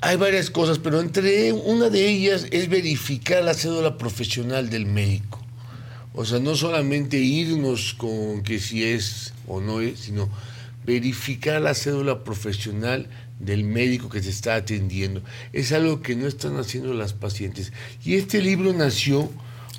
hay 0.00 0.16
varias 0.16 0.50
cosas, 0.50 0.78
pero 0.78 1.00
entre 1.00 1.52
una 1.52 1.88
de 1.90 2.08
ellas 2.08 2.46
es 2.50 2.68
verificar 2.68 3.42
la 3.42 3.54
cédula 3.54 3.98
profesional 3.98 4.70
del 4.70 4.86
médico. 4.86 5.40
O 6.14 6.24
sea, 6.24 6.38
no 6.38 6.54
solamente 6.54 7.18
irnos 7.18 7.94
con 7.94 8.42
que 8.42 8.60
si 8.60 8.84
es 8.84 9.32
o 9.48 9.60
no 9.60 9.80
es, 9.80 10.00
sino 10.00 10.28
verificar 10.86 11.60
la 11.60 11.74
cédula 11.74 12.24
profesional 12.24 13.08
del 13.40 13.64
médico 13.64 14.08
que 14.08 14.22
se 14.22 14.30
está 14.30 14.54
atendiendo. 14.54 15.22
Es 15.52 15.72
algo 15.72 16.00
que 16.00 16.14
no 16.14 16.26
están 16.26 16.56
haciendo 16.56 16.94
las 16.94 17.12
pacientes. 17.12 17.72
Y 18.04 18.14
este 18.14 18.40
libro 18.40 18.72
nació 18.72 19.30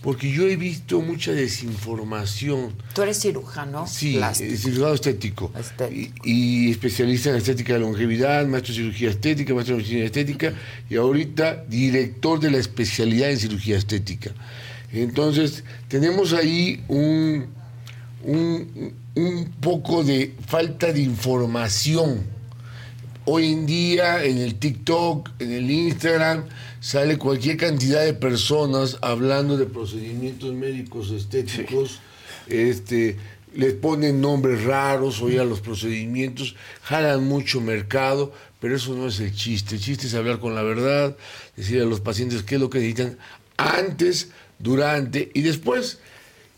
porque 0.03 0.31
yo 0.31 0.47
he 0.47 0.55
visto 0.55 1.01
mucha 1.01 1.31
desinformación. 1.31 2.73
Tú 2.93 3.01
eres 3.01 3.19
cirujano. 3.19 3.87
Sí, 3.87 4.17
eh, 4.17 4.57
cirujano 4.57 4.93
estético. 4.93 5.51
Estético. 5.57 6.27
Y, 6.27 6.67
y 6.67 6.71
especialista 6.71 7.29
en 7.31 7.37
estética 7.37 7.73
de 7.73 7.79
longevidad, 7.79 8.45
maestro 8.45 8.73
de 8.73 8.81
cirugía 8.81 9.09
estética, 9.09 9.53
maestro 9.53 9.75
de 9.75 9.81
medicina 9.81 10.05
estética 10.05 10.53
y 10.89 10.95
ahorita 10.97 11.65
director 11.67 12.39
de 12.39 12.51
la 12.51 12.57
especialidad 12.57 13.31
en 13.31 13.39
cirugía 13.39 13.77
estética. 13.77 14.31
Entonces, 14.93 15.63
tenemos 15.87 16.33
ahí 16.33 16.83
un, 16.87 17.47
un, 18.23 18.93
un 19.17 19.45
poco 19.59 20.03
de 20.03 20.35
falta 20.45 20.93
de 20.93 21.01
información. 21.01 22.23
Hoy 23.25 23.51
en 23.51 23.65
día 23.65 24.23
en 24.23 24.37
el 24.37 24.55
TikTok, 24.55 25.31
en 25.39 25.51
el 25.51 25.71
Instagram, 25.71 26.45
sale 26.79 27.17
cualquier 27.17 27.57
cantidad 27.57 28.05
de 28.05 28.13
personas 28.13 28.99
hablando 29.01 29.57
de 29.57 29.65
procedimientos 29.65 30.53
médicos 30.53 31.09
estéticos. 31.09 31.99
Este, 32.47 33.17
les 33.55 33.73
ponen 33.73 34.21
nombres 34.21 34.63
raros 34.63 35.19
hoy 35.21 35.39
a 35.39 35.43
los 35.43 35.61
procedimientos, 35.61 36.55
jalan 36.83 37.27
mucho 37.27 37.59
mercado, 37.59 38.31
pero 38.59 38.75
eso 38.75 38.93
no 38.93 39.07
es 39.07 39.19
el 39.19 39.33
chiste. 39.33 39.75
El 39.75 39.81
chiste 39.81 40.05
es 40.05 40.13
hablar 40.13 40.39
con 40.39 40.53
la 40.53 40.61
verdad, 40.61 41.17
decir 41.55 41.81
a 41.81 41.85
los 41.85 42.01
pacientes 42.01 42.43
qué 42.43 42.55
es 42.55 42.61
lo 42.61 42.69
que 42.69 42.77
necesitan 42.77 43.17
antes, 43.57 44.29
durante 44.59 45.31
y 45.33 45.41
después. 45.41 45.99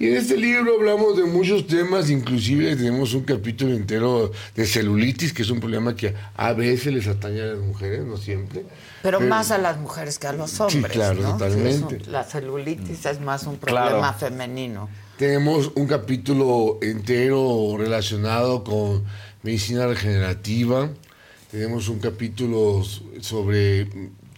Y 0.01 0.07
en 0.07 0.15
este 0.15 0.37
libro 0.37 0.75
hablamos 0.79 1.17
de 1.17 1.25
muchos 1.25 1.67
temas, 1.67 2.09
inclusive 2.09 2.73
tenemos 2.77 3.13
un 3.13 3.23
capítulo 3.23 3.73
entero 3.75 4.31
de 4.55 4.65
celulitis, 4.65 5.33
que 5.33 5.41
es 5.41 5.49
un 5.49 5.59
problema 5.59 5.93
que 5.93 6.13
a 6.37 6.53
veces 6.53 6.93
les 6.93 7.05
atañe 7.07 7.41
a 7.41 7.47
las 7.47 7.59
mujeres, 7.59 8.05
no 8.05 8.15
siempre. 8.15 8.63
Pero 9.03 9.19
más 9.19 9.51
a 9.51 9.57
las 9.57 9.77
mujeres 9.77 10.17
que 10.17 10.27
a 10.27 10.31
los 10.31 10.57
hombres. 10.61 10.93
claro, 10.93 11.21
¿no? 11.21 11.31
totalmente. 11.33 11.95
Un- 11.97 12.11
la 12.13 12.23
celulitis 12.23 13.05
es 13.05 13.19
más 13.19 13.43
un 13.45 13.57
Claro. 13.57 13.87
problema 13.89 14.13
femenino. 14.13 14.87
Tenemos 15.17 15.69
un 15.75 15.85
capítulo 15.85 16.79
entero 16.81 17.75
relacionado 17.77 18.63
con 18.63 19.03
medicina 19.43 19.85
regenerativa. 19.85 20.89
Tenemos 21.51 21.89
un 21.89 21.99
capítulo 21.99 22.83
sobre 23.19 23.89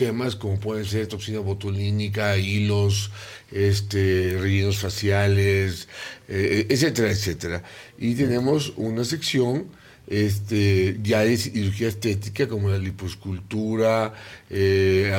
temas 0.02 0.36
como 0.36 0.60
pueden 0.60 0.86
ser 0.94 1.06
toxina 1.06 1.40
botulínica, 1.52 2.36
hilos, 2.36 3.12
este, 3.52 4.36
rellenos 4.44 4.78
faciales, 4.80 5.88
eh, 6.28 6.66
etcétera, 6.74 7.12
etcétera. 7.12 7.58
Y 8.00 8.16
tenemos 8.16 8.74
una 8.78 9.04
sección 9.06 9.68
este, 10.08 10.98
ya 11.04 11.20
de 11.22 11.38
cirugía 11.38 11.88
estética 11.90 12.48
como 12.48 12.70
la 12.70 12.80
liposcultura, 12.80 14.14
eh, 14.50 15.12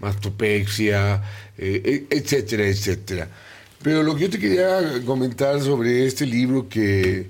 mastopexia, 0.00 1.22
eh, 1.56 2.06
e- 2.10 2.16
etcétera, 2.18 2.66
etcétera. 2.66 3.28
Pero 3.80 4.02
lo 4.02 4.14
que 4.16 4.22
yo 4.22 4.30
te 4.30 4.40
quería 4.40 5.00
comentar 5.06 5.60
sobre 5.60 6.04
este 6.04 6.26
libro 6.26 6.68
que, 6.68 7.28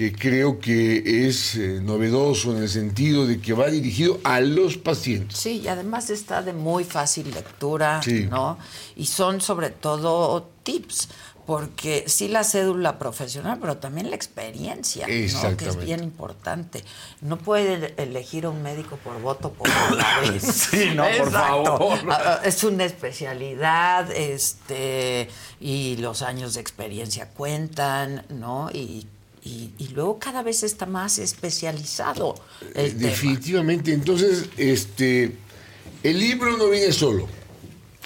que 0.00 0.14
creo 0.14 0.58
que 0.58 1.26
es 1.28 1.56
eh, 1.56 1.78
novedoso 1.82 2.56
en 2.56 2.62
el 2.62 2.70
sentido 2.70 3.26
de 3.26 3.38
que 3.38 3.52
va 3.52 3.66
dirigido 3.66 4.18
a 4.24 4.40
los 4.40 4.78
pacientes. 4.78 5.36
Sí, 5.38 5.60
y 5.62 5.68
además 5.68 6.08
está 6.08 6.40
de 6.40 6.54
muy 6.54 6.84
fácil 6.84 7.30
lectura, 7.34 8.00
Sí. 8.02 8.26
¿no? 8.30 8.56
Y 8.96 9.04
son 9.04 9.42
sobre 9.42 9.68
todo 9.68 10.48
tips, 10.62 11.10
porque 11.44 12.04
sí 12.06 12.28
la 12.28 12.44
cédula 12.44 12.98
profesional, 12.98 13.58
pero 13.60 13.76
también 13.76 14.08
la 14.08 14.16
experiencia, 14.16 15.06
¿no? 15.06 15.56
Que 15.58 15.68
es 15.68 15.76
bien 15.76 16.02
importante. 16.02 16.82
No 17.20 17.36
puede 17.36 17.92
elegir 18.02 18.46
a 18.46 18.48
un 18.48 18.62
médico 18.62 18.96
por 19.04 19.20
voto 19.20 19.52
popular. 19.52 20.40
Sí, 20.40 20.92
no, 20.94 21.04
por 21.18 21.30
favor. 21.30 21.98
Ah, 22.08 22.22
ah, 22.24 22.40
Es 22.42 22.64
una 22.64 22.86
especialidad, 22.86 24.10
este, 24.12 25.28
y 25.60 25.98
los 25.98 26.22
años 26.22 26.54
de 26.54 26.62
experiencia 26.62 27.28
cuentan, 27.28 28.24
¿no? 28.30 28.70
Y, 28.72 29.06
y- 29.44 29.70
y 29.78 29.88
luego 29.88 30.18
cada 30.18 30.42
vez 30.42 30.62
está 30.62 30.86
más 30.86 31.18
especializado. 31.18 32.34
Definitivamente. 32.74 33.92
Entonces, 33.92 34.46
este, 34.56 35.32
el 36.02 36.18
libro 36.18 36.56
no 36.56 36.68
viene 36.68 36.92
solo. 36.92 37.26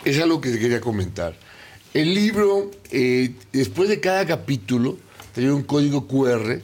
Es 0.04 0.18
algo 0.20 0.40
que 0.40 0.50
te 0.50 0.58
quería 0.58 0.80
comentar. 0.80 1.36
El 1.92 2.14
libro, 2.14 2.70
eh, 2.90 3.32
después 3.52 3.88
de 3.88 4.00
cada 4.00 4.26
capítulo, 4.26 4.98
trae 5.32 5.50
un 5.52 5.62
código 5.62 6.06
QR 6.06 6.60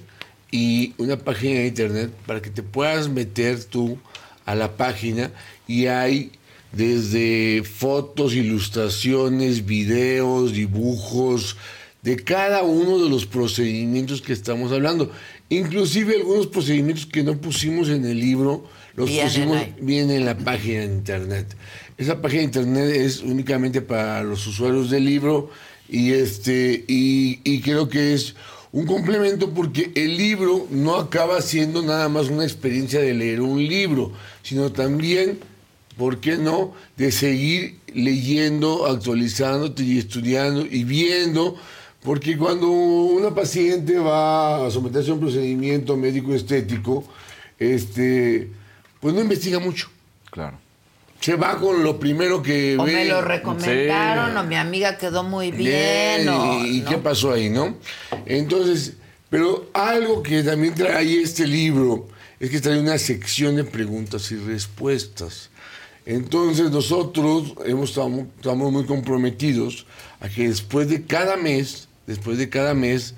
y 0.51 0.95
una 0.99 1.17
página 1.17 1.61
de 1.61 1.67
internet 1.69 2.11
para 2.27 2.43
que 2.43 2.51
te 2.51 2.63
puedas 2.63 3.09
meter 3.09 3.63
tú 3.65 3.99
a 4.45 4.55
la 4.55 4.77
página 4.77 5.31
y 5.69 5.87
hay 5.87 6.33
desde 6.73 7.63
fotos, 7.65 8.35
ilustraciones, 8.35 9.67
videos, 9.67 10.53
dibujos, 10.53 11.57
de 12.03 12.17
cada 12.17 12.63
uno 12.63 12.99
de 12.99 13.11
los 13.11 13.27
procedimientos 13.27 14.23
que 14.23 14.33
estamos 14.33 14.73
hablando. 14.73 15.11
Inclusive 15.49 16.17
algunos 16.17 16.47
procedimientos 16.47 17.07
que 17.07 17.23
no 17.23 17.37
pusimos 17.37 17.89
en 17.89 18.05
el 18.05 18.19
libro, 18.19 18.65
los 18.95 19.11
pusimos 19.11 19.59
vienen 19.81 20.17
en 20.17 20.25
la 20.27 20.37
página 20.37 20.81
de 20.81 20.87
internet. 20.87 21.57
Esa 21.99 22.21
página 22.23 22.41
de 22.41 22.47
internet 22.47 22.95
es 22.95 23.21
únicamente 23.21 23.83
para 23.83 24.23
los 24.23 24.47
usuarios 24.47 24.91
del 24.91 25.05
libro 25.05 25.51
y 25.89 26.13
este 26.13 26.85
y, 26.87 27.41
y 27.45 27.61
creo 27.61 27.89
que 27.89 28.15
es 28.15 28.35
un 28.73 28.87
complemento 28.87 29.51
porque 29.51 29.91
el 29.97 30.17
libro 30.17 30.67
no 30.71 30.97
acaba 30.97 31.43
siendo 31.43 31.83
nada 31.83 32.09
más 32.09 32.29
una 32.29 32.45
experiencia 32.45 33.01
de 33.01 33.13
leer 33.13 33.41
un 33.41 33.67
libro, 33.67 34.13
sino 34.43 34.71
también 34.71 35.41
¿por 36.01 36.19
qué 36.19 36.39
no?, 36.39 36.73
de 36.97 37.13
seguir 37.13 37.77
leyendo, 37.93 38.87
actualizándote 38.87 39.83
y 39.83 39.99
estudiando 39.99 40.65
y 40.65 40.85
viendo, 40.85 41.57
porque 42.03 42.37
cuando 42.37 42.69
una 42.69 43.35
paciente 43.35 43.99
va 43.99 44.67
a 44.67 44.71
someterse 44.71 45.11
a 45.11 45.15
un 45.15 45.21
procedimiento 45.21 45.97
médico 45.97 46.35
estético, 46.35 47.05
este, 47.59 48.49
pues 49.01 49.15
no 49.15 49.21
investiga 49.21 49.59
mucho. 49.59 49.91
Claro. 50.31 50.59
Se 51.21 51.37
va 51.37 51.59
con 51.59 51.85
lo 51.85 51.99
primero 52.01 52.43
que 52.43 52.79
O 52.79 52.85
ve. 52.85 52.93
me 52.95 53.05
lo 53.05 53.21
recomendaron, 53.21 54.35
o 54.39 54.45
mi 54.45 54.55
amiga 54.57 54.97
quedó 54.97 55.23
muy 55.23 55.51
bien, 55.51 56.23
Bien, 56.25 56.29
o- 56.31 56.65
¿Y, 56.65 56.81
qué 56.83 56.97
pasó 56.97 57.33
ahí, 57.33 57.51
no? 57.51 57.77
Entonces, 58.25 58.95
pero 59.29 59.69
algo 59.75 60.23
que 60.23 60.43
también 60.43 60.75
trae 60.75 61.21
este 61.21 61.47
libro 61.47 62.09
es 62.39 62.49
que 62.49 62.59
trae 62.61 62.81
una 62.81 62.97
sección 62.97 63.57
de 63.57 63.65
preguntas 63.65 64.33
y 64.33 64.37
respuestas. 64.37 65.51
Entonces 66.07 66.71
nosotros 66.71 67.53
hemos 67.67 67.91
estamos 67.91 68.73
muy 68.73 68.87
comprometidos 68.87 69.85
a 70.21 70.29
que 70.31 70.49
después 70.49 70.89
de 70.89 71.05
cada 71.05 71.37
mes, 71.37 71.89
después 72.11 72.39
de 72.39 72.49
cada 72.49 72.75
mes 72.75 73.15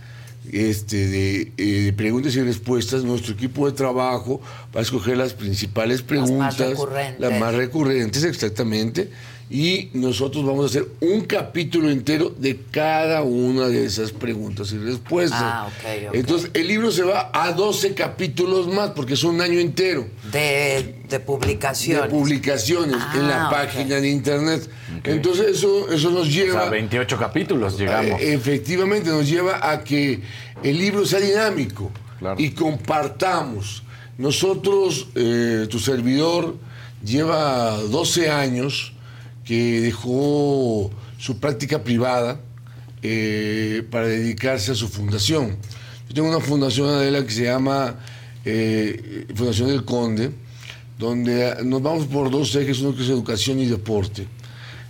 este, 0.51 1.09
de, 1.09 1.53
eh, 1.57 1.65
de 1.85 1.93
preguntas 1.93 2.35
y 2.37 2.43
respuestas, 2.43 3.05
nuestro 3.05 3.33
equipo 3.33 3.67
de 3.67 3.73
trabajo 3.73 4.41
va 4.75 4.81
a 4.81 4.83
escoger 4.83 5.17
las 5.17 5.35
principales 5.35 6.01
más 6.01 6.07
preguntas, 6.07 6.59
recurrentes. 6.59 7.21
las 7.21 7.41
más 7.41 7.55
recurrentes, 7.55 8.25
exactamente. 8.25 9.11
Y 9.55 9.91
nosotros 9.93 10.47
vamos 10.47 10.65
a 10.65 10.69
hacer 10.71 10.89
un 11.01 11.27
capítulo 11.27 11.91
entero 11.91 12.31
de 12.39 12.59
cada 12.71 13.21
una 13.23 13.69
de 13.69 13.85
esas 13.85 14.11
preguntas 14.11 14.73
y 14.73 14.79
respuestas. 14.79 15.43
Ah, 15.43 15.67
ok, 15.69 16.09
ok. 16.09 16.15
Entonces, 16.15 16.51
el 16.55 16.69
libro 16.69 16.91
se 16.91 17.03
va 17.03 17.31
a 17.35 17.53
12 17.53 17.93
capítulos 17.93 18.67
más, 18.69 18.93
porque 18.93 19.13
es 19.13 19.23
un 19.25 19.43
año 19.43 19.59
entero 19.59 20.07
de, 20.33 21.03
de 21.07 21.21
publicaciones. 21.21 22.05
de 22.05 22.09
publicaciones 22.09 22.97
en 23.15 23.29
la 23.29 23.49
Ah, 23.49 23.51
página 23.51 23.97
de 23.97 24.09
internet. 24.09 24.71
Entonces, 25.05 25.49
eso, 25.59 25.93
eso 25.93 26.11
nos 26.11 26.29
O 26.29 26.31
lleva. 26.31 26.61
sea, 26.63 26.71
28 26.71 27.19
capítulos 27.19 27.79
llegamos. 27.79 28.23
Eh, 28.23 28.33
efectivamente, 28.33 29.11
nos 29.11 29.29
lleva 29.29 29.71
a 29.71 29.85
que 29.85 30.23
el 30.63 30.79
libro 30.79 31.05
sea 31.05 31.21
dinámico 31.21 31.91
y 32.39 32.53
compartamos. 32.53 33.83
Nosotros, 34.17 35.09
eh, 35.15 35.67
tu 35.69 35.79
servidor, 35.79 36.57
lleva 37.05 37.73
12 37.77 38.31
años 38.31 38.95
que 39.45 39.81
dejó 39.81 40.91
su 41.19 41.39
práctica 41.39 41.83
privada 41.83 42.41
eh, 43.03 43.83
para 43.91 44.07
dedicarse 44.07 44.73
a 44.73 44.75
su 44.75 44.89
fundación. 44.89 45.57
Yo 46.09 46.15
tengo 46.15 46.29
una 46.29 46.41
fundación, 46.41 46.89
Adela, 46.89 47.25
que 47.25 47.33
se 47.33 47.45
llama 47.45 47.97
eh, 48.45 49.27
Fundación 49.35 49.69
del 49.69 49.85
Conde, 49.85 50.31
donde 50.99 51.57
nos 51.65 51.83
vamos 51.83 52.07
por 52.07 52.31
dos 52.31 52.55
ejes, 52.55 52.81
uno 52.81 52.95
que 52.95 53.03
es 53.03 53.09
educación 53.09 53.59
y 53.59 53.67
deporte. 53.67 54.27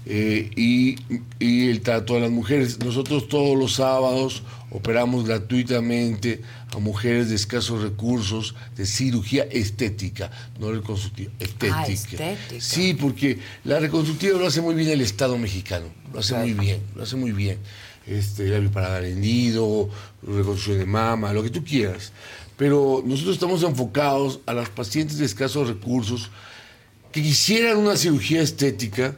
eh, 0.05 0.51
y, 0.57 0.97
y 1.39 1.69
el 1.69 1.81
trato 1.81 2.17
a 2.17 2.21
las 2.21 2.31
mujeres. 2.31 2.79
Nosotros 2.85 3.29
todos 3.29 3.57
los 3.59 3.75
sábados 3.75 4.43
operamos 4.71 5.25
gratuitamente 5.25 6.43
a 6.73 6.79
mujeres 6.79 7.29
de 7.29 7.35
escasos 7.35 7.83
recursos 7.83 8.55
de 8.77 8.87
cirugía 8.87 9.45
estética, 9.45 10.31
no 10.59 10.73
reconstructiva, 10.73 11.31
estética. 11.39 11.77
Ah, 11.77 11.87
estética. 11.87 12.61
Sí, 12.61 12.95
porque 12.95 13.39
la 13.65 13.79
reconstructiva 13.79 14.39
lo 14.39 14.47
hace 14.47 14.61
muy 14.61 14.75
bien 14.75 14.89
el 14.89 15.03
Estado 15.03 15.37
mexicano, 15.39 15.87
lo 16.13 16.21
hace 16.21 16.35
muy 16.35 16.55
bien, 16.55 16.81
lo 16.95 17.03
hace 17.03 17.17
muy 17.17 17.33
bien. 17.33 17.59
Este, 18.07 18.49
labio 18.49 18.71
para 18.73 19.07
hendido, 19.07 19.89
reconstrucción 20.23 20.79
de 20.79 20.87
mama, 20.87 21.33
lo 21.33 21.43
que 21.43 21.51
tú 21.51 21.63
quieras. 21.63 22.13
Pero 22.57 23.03
nosotros 23.05 23.35
estamos 23.35 23.63
enfocados 23.63 24.41
a 24.47 24.55
las 24.55 24.69
pacientes 24.71 25.19
de 25.19 25.27
escasos 25.27 25.69
recursos 25.69 26.31
que 27.13 27.23
quisieran 27.23 27.77
una 27.77 27.97
cirugía 27.97 28.43
estética 28.43 29.15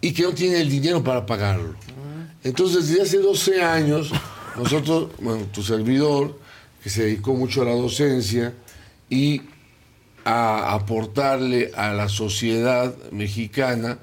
y 0.00 0.12
que 0.12 0.24
no 0.24 0.32
tienen 0.32 0.60
el 0.60 0.68
dinero 0.68 1.02
para 1.02 1.24
pagarlo. 1.24 1.74
Entonces, 2.44 2.88
desde 2.88 3.02
hace 3.02 3.18
12 3.18 3.62
años, 3.62 4.10
nosotros, 4.56 5.10
bueno, 5.20 5.44
tu 5.52 5.62
servidor, 5.62 6.41
que 6.82 6.90
se 6.90 7.04
dedicó 7.04 7.34
mucho 7.34 7.62
a 7.62 7.66
la 7.66 7.74
docencia 7.74 8.54
y 9.08 9.42
a 10.24 10.74
aportarle 10.74 11.72
a 11.74 11.92
la 11.92 12.08
sociedad 12.08 12.94
mexicana 13.10 13.98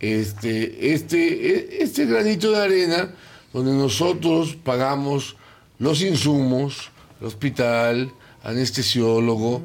este, 0.00 0.94
este, 0.94 1.82
este 1.82 2.06
granito 2.06 2.50
de 2.52 2.58
arena 2.58 3.10
donde 3.52 3.72
nosotros 3.72 4.56
pagamos 4.62 5.36
los 5.78 6.02
insumos, 6.02 6.90
el 7.20 7.26
hospital, 7.26 8.12
anestesiólogo, 8.42 9.62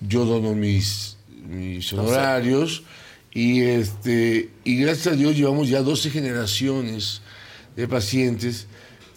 yo 0.00 0.24
dono 0.24 0.54
mis, 0.54 1.16
mis 1.48 1.92
honorarios 1.92 2.82
y, 3.32 3.62
este, 3.62 4.50
y 4.64 4.76
gracias 4.76 5.08
a 5.08 5.16
Dios 5.16 5.36
llevamos 5.36 5.68
ya 5.68 5.82
12 5.82 6.10
generaciones 6.10 7.22
de 7.76 7.86
pacientes 7.86 8.66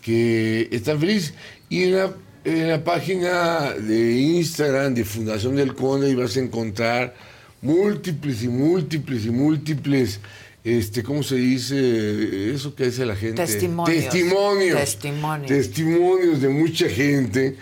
que 0.02 0.68
están 0.72 1.00
felices. 1.00 1.34
Y 1.70 1.84
en 1.84 1.96
la, 1.96 2.14
en 2.44 2.70
la 2.70 2.84
página 2.84 3.74
de 3.74 4.14
Instagram 4.14 4.94
de 4.94 5.04
Fundación 5.04 5.56
del 5.56 5.76
Conde 5.76 6.14
vas 6.16 6.38
a 6.38 6.40
encontrar 6.40 7.14
múltiples 7.62 8.44
y 8.44 8.48
múltiples 8.48 9.26
y 9.26 9.30
múltiples, 9.30 10.20
este, 10.64 11.04
¿cómo 11.04 11.24
se 11.24 11.36
dice? 11.36 12.54
Eso 12.54 12.74
que 12.76 12.86
dice 12.86 13.06
la 13.06 13.16
gente. 13.16 13.36
Testimonios. 13.46 14.04
Testimonios. 14.04 14.80
Testimonios. 14.80 15.48
Testimonios 15.48 16.42
de 16.42 16.50
mucha 16.50 16.90
gente 16.90 17.56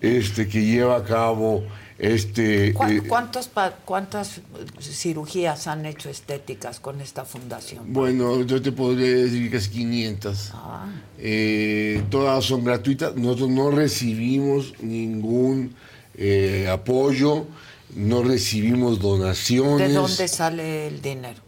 este, 0.00 0.48
que 0.48 0.64
lleva 0.64 0.96
a 0.96 1.04
cabo 1.04 1.64
este... 2.02 2.74
¿Cu- 2.74 2.84
eh, 2.84 3.02
cuántos 3.06 3.46
pa- 3.46 3.76
¿Cuántas 3.84 4.40
cirugías 4.80 5.68
han 5.68 5.86
hecho 5.86 6.10
estéticas 6.10 6.80
con 6.80 7.00
esta 7.00 7.24
fundación? 7.24 7.92
Bueno, 7.92 8.42
yo 8.42 8.60
te 8.60 8.72
podría 8.72 9.08
decir 9.08 9.44
que 9.44 9.56
casi 9.56 9.70
500. 9.70 10.50
Ah. 10.52 10.86
Eh, 11.18 12.02
todas 12.10 12.44
son 12.44 12.64
gratuitas. 12.64 13.14
Nosotros 13.14 13.50
no 13.50 13.70
recibimos 13.70 14.74
ningún 14.80 15.74
eh, 16.16 16.68
apoyo, 16.68 17.46
no 17.94 18.24
recibimos 18.24 18.98
donaciones. 19.00 19.88
¿De 19.88 19.94
dónde 19.94 20.26
sale 20.26 20.88
el 20.88 21.00
dinero? 21.00 21.40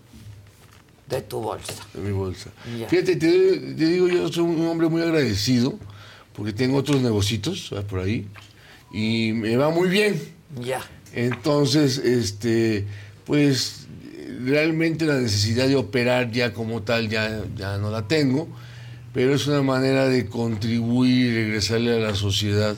De 1.09 1.21
tu 1.23 1.41
bolsa. 1.41 1.75
De 1.93 2.01
mi 2.01 2.13
bolsa. 2.13 2.51
Ya. 2.79 2.89
Fíjate, 2.89 3.17
te, 3.17 3.27
te 3.59 3.87
digo, 3.87 4.07
yo 4.07 4.29
soy 4.33 4.45
un 4.45 4.65
hombre 4.69 4.89
muy 4.89 5.03
agradecido 5.03 5.77
porque 6.33 6.53
tengo 6.53 6.77
otros 6.79 7.03
negocios 7.03 7.67
¿sabes? 7.71 7.85
por 7.87 7.99
ahí 7.99 8.29
y 8.93 9.33
me 9.33 9.57
va 9.57 9.71
muy 9.71 9.89
bien. 9.89 10.34
Ya. 10.61 10.81
Entonces, 11.13 11.99
este, 11.99 12.87
pues 13.25 13.87
realmente 14.45 15.05
la 15.05 15.15
necesidad 15.15 15.67
de 15.69 15.77
operar 15.77 16.31
ya 16.31 16.53
como 16.53 16.83
tal 16.83 17.09
ya, 17.09 17.43
ya 17.57 17.79
no 17.79 17.91
la 17.91 18.07
tengo, 18.07 18.49
pero 19.13 19.35
es 19.35 19.47
una 19.47 19.63
manera 19.63 20.09
de 20.09 20.27
contribuir 20.27 21.27
y 21.27 21.35
regresarle 21.35 21.97
a 21.97 21.99
la 21.99 22.15
sociedad 22.15 22.77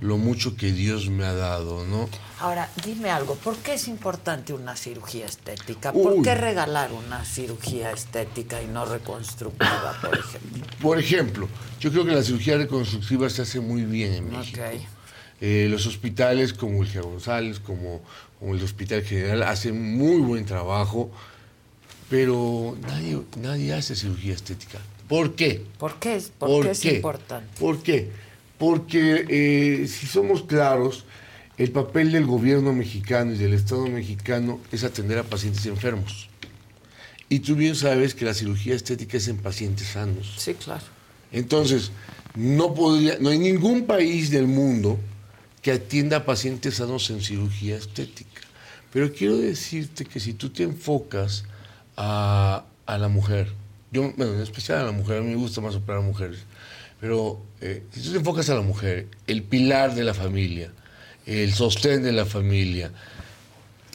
lo 0.00 0.18
mucho 0.18 0.56
que 0.56 0.72
Dios 0.72 1.08
me 1.08 1.24
ha 1.24 1.32
dado, 1.32 1.86
¿no? 1.86 2.08
Ahora, 2.38 2.68
dime 2.84 3.08
algo, 3.08 3.34
¿por 3.36 3.56
qué 3.56 3.74
es 3.74 3.88
importante 3.88 4.52
una 4.52 4.76
cirugía 4.76 5.24
estética? 5.24 5.92
¿Por 5.92 6.14
Uy. 6.14 6.22
qué 6.22 6.34
regalar 6.34 6.92
una 6.92 7.24
cirugía 7.24 7.92
estética 7.92 8.62
y 8.62 8.66
no 8.66 8.84
reconstructiva, 8.84 9.98
por 10.02 10.18
ejemplo? 10.18 10.66
Por 10.82 10.98
ejemplo, 10.98 11.48
yo 11.80 11.90
creo 11.90 12.04
que 12.04 12.14
la 12.14 12.22
cirugía 12.22 12.58
reconstructiva 12.58 13.30
se 13.30 13.42
hace 13.42 13.60
muy 13.60 13.84
bien 13.84 14.12
en 14.12 14.30
México. 14.30 14.60
Ok. 14.60 14.95
Eh, 15.40 15.66
los 15.70 15.86
hospitales 15.86 16.52
como 16.52 16.82
el 16.82 16.88
G. 16.88 17.02
González, 17.02 17.60
como, 17.60 18.02
como 18.38 18.54
el 18.54 18.62
Hospital 18.62 19.02
General, 19.02 19.42
hacen 19.42 19.96
muy 19.96 20.20
buen 20.20 20.46
trabajo, 20.46 21.10
pero 22.08 22.76
nadie, 22.82 23.20
nadie 23.40 23.74
hace 23.74 23.94
cirugía 23.94 24.34
estética. 24.34 24.78
¿Por 25.08 25.34
qué? 25.34 25.62
¿Por 25.78 25.98
qué 25.98 26.16
es, 26.16 26.30
por 26.30 26.64
qué 26.64 26.70
es 26.70 26.84
importante? 26.86 27.48
¿Por 27.60 27.82
qué? 27.82 28.10
Porque 28.58 29.26
eh, 29.28 29.86
si 29.86 30.06
somos 30.06 30.42
claros, 30.44 31.04
el 31.58 31.70
papel 31.70 32.12
del 32.12 32.26
gobierno 32.26 32.72
mexicano 32.72 33.32
y 33.32 33.36
del 33.36 33.54
Estado 33.54 33.86
mexicano 33.86 34.60
es 34.72 34.84
atender 34.84 35.18
a 35.18 35.22
pacientes 35.22 35.66
enfermos. 35.66 36.28
Y 37.28 37.40
tú 37.40 37.56
bien 37.56 37.74
sabes 37.74 38.14
que 38.14 38.24
la 38.24 38.34
cirugía 38.34 38.74
estética 38.74 39.16
es 39.16 39.28
en 39.28 39.36
pacientes 39.38 39.88
sanos. 39.88 40.34
Sí, 40.38 40.54
claro. 40.54 40.84
Entonces, 41.32 41.90
no, 42.34 42.72
podría, 42.72 43.18
no 43.20 43.30
hay 43.30 43.38
ningún 43.38 43.84
país 43.84 44.30
del 44.30 44.46
mundo 44.46 44.98
que 45.66 45.72
atienda 45.72 46.18
a 46.18 46.24
pacientes 46.24 46.76
sanos 46.76 47.10
en 47.10 47.20
cirugía 47.20 47.76
estética. 47.76 48.40
Pero 48.92 49.12
quiero 49.12 49.36
decirte 49.36 50.04
que 50.04 50.20
si 50.20 50.32
tú 50.32 50.50
te 50.50 50.62
enfocas 50.62 51.42
a, 51.96 52.66
a 52.86 52.98
la 52.98 53.08
mujer, 53.08 53.52
yo, 53.90 54.12
en 54.16 54.40
especial 54.40 54.78
a 54.78 54.84
la 54.84 54.92
mujer, 54.92 55.18
a 55.18 55.20
mí 55.22 55.30
me 55.30 55.34
gusta 55.34 55.60
más 55.60 55.74
operar 55.74 56.02
a 56.02 56.04
mujeres, 56.04 56.38
pero 57.00 57.42
eh, 57.60 57.82
si 57.90 58.00
tú 58.00 58.12
te 58.12 58.18
enfocas 58.18 58.48
a 58.48 58.54
la 58.54 58.60
mujer, 58.60 59.08
el 59.26 59.42
pilar 59.42 59.96
de 59.96 60.04
la 60.04 60.14
familia, 60.14 60.70
el 61.26 61.52
sostén 61.52 62.04
de 62.04 62.12
la 62.12 62.26
familia, 62.26 62.92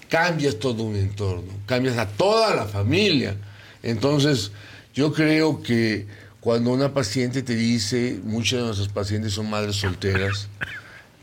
cambias 0.09 0.59
todo 0.59 0.83
un 0.83 0.97
entorno, 0.97 1.53
cambias 1.67 1.97
a 1.97 2.05
toda 2.05 2.53
la 2.53 2.65
familia. 2.65 3.37
Entonces, 3.81 4.51
yo 4.93 5.13
creo 5.13 5.63
que 5.63 6.05
cuando 6.41 6.71
una 6.71 6.93
paciente 6.93 7.43
te 7.43 7.55
dice, 7.55 8.19
muchas 8.25 8.59
de 8.59 8.65
nuestras 8.65 8.89
pacientes 8.89 9.31
son 9.31 9.49
madres 9.49 9.77
solteras, 9.77 10.49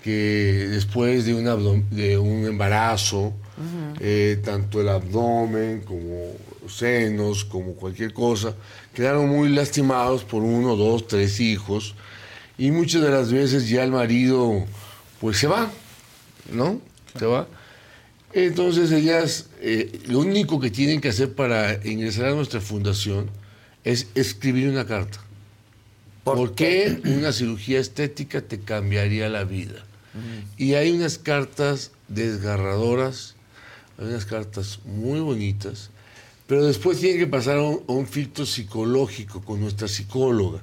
que 0.02 0.68
después 0.70 1.24
de 1.26 1.34
un, 1.34 1.46
abdom- 1.46 1.88
de 1.90 2.18
un 2.18 2.44
embarazo, 2.46 3.32
eh, 4.00 4.40
tanto 4.44 4.80
el 4.80 4.88
abdomen 4.88 5.80
como 5.80 6.32
los 6.62 6.76
senos, 6.76 7.44
como 7.44 7.74
cualquier 7.74 8.12
cosa, 8.12 8.54
quedaron 8.94 9.28
muy 9.28 9.48
lastimados 9.48 10.22
por 10.24 10.42
uno, 10.42 10.76
dos, 10.76 11.06
tres 11.08 11.40
hijos, 11.40 11.94
y 12.56 12.70
muchas 12.70 13.02
de 13.02 13.10
las 13.10 13.32
veces 13.32 13.68
ya 13.68 13.82
el 13.84 13.90
marido, 13.90 14.64
pues 15.20 15.38
se 15.38 15.46
va, 15.46 15.70
¿no? 16.52 16.80
Se 17.18 17.26
va. 17.26 17.46
Entonces 18.32 18.92
ellas, 18.92 19.46
eh, 19.60 20.00
lo 20.06 20.20
único 20.20 20.60
que 20.60 20.70
tienen 20.70 21.00
que 21.00 21.08
hacer 21.08 21.34
para 21.34 21.84
ingresar 21.86 22.26
a 22.26 22.34
nuestra 22.34 22.60
fundación 22.60 23.30
es 23.84 24.06
escribir 24.14 24.68
una 24.68 24.86
carta. 24.86 25.18
¿Por, 26.24 26.54
qué 26.54 27.00
una 27.04 27.32
cirugía 27.32 27.80
estética 27.80 28.42
te 28.42 28.60
cambiaría 28.60 29.28
la 29.28 29.44
vida? 29.44 29.84
Y 30.56 30.74
hay 30.74 30.90
unas 30.92 31.18
cartas 31.18 31.92
desgarradoras, 32.08 33.34
hay 33.98 34.06
unas 34.06 34.24
cartas 34.24 34.80
muy 34.84 35.20
bonitas, 35.20 35.90
pero 36.46 36.64
después 36.64 36.98
tienen 36.98 37.18
que 37.18 37.26
pasar 37.26 37.58
a 37.58 37.62
un, 37.62 37.82
a 37.88 37.92
un 37.92 38.06
filtro 38.06 38.46
psicológico 38.46 39.42
con 39.42 39.60
nuestra 39.60 39.88
psicóloga 39.88 40.62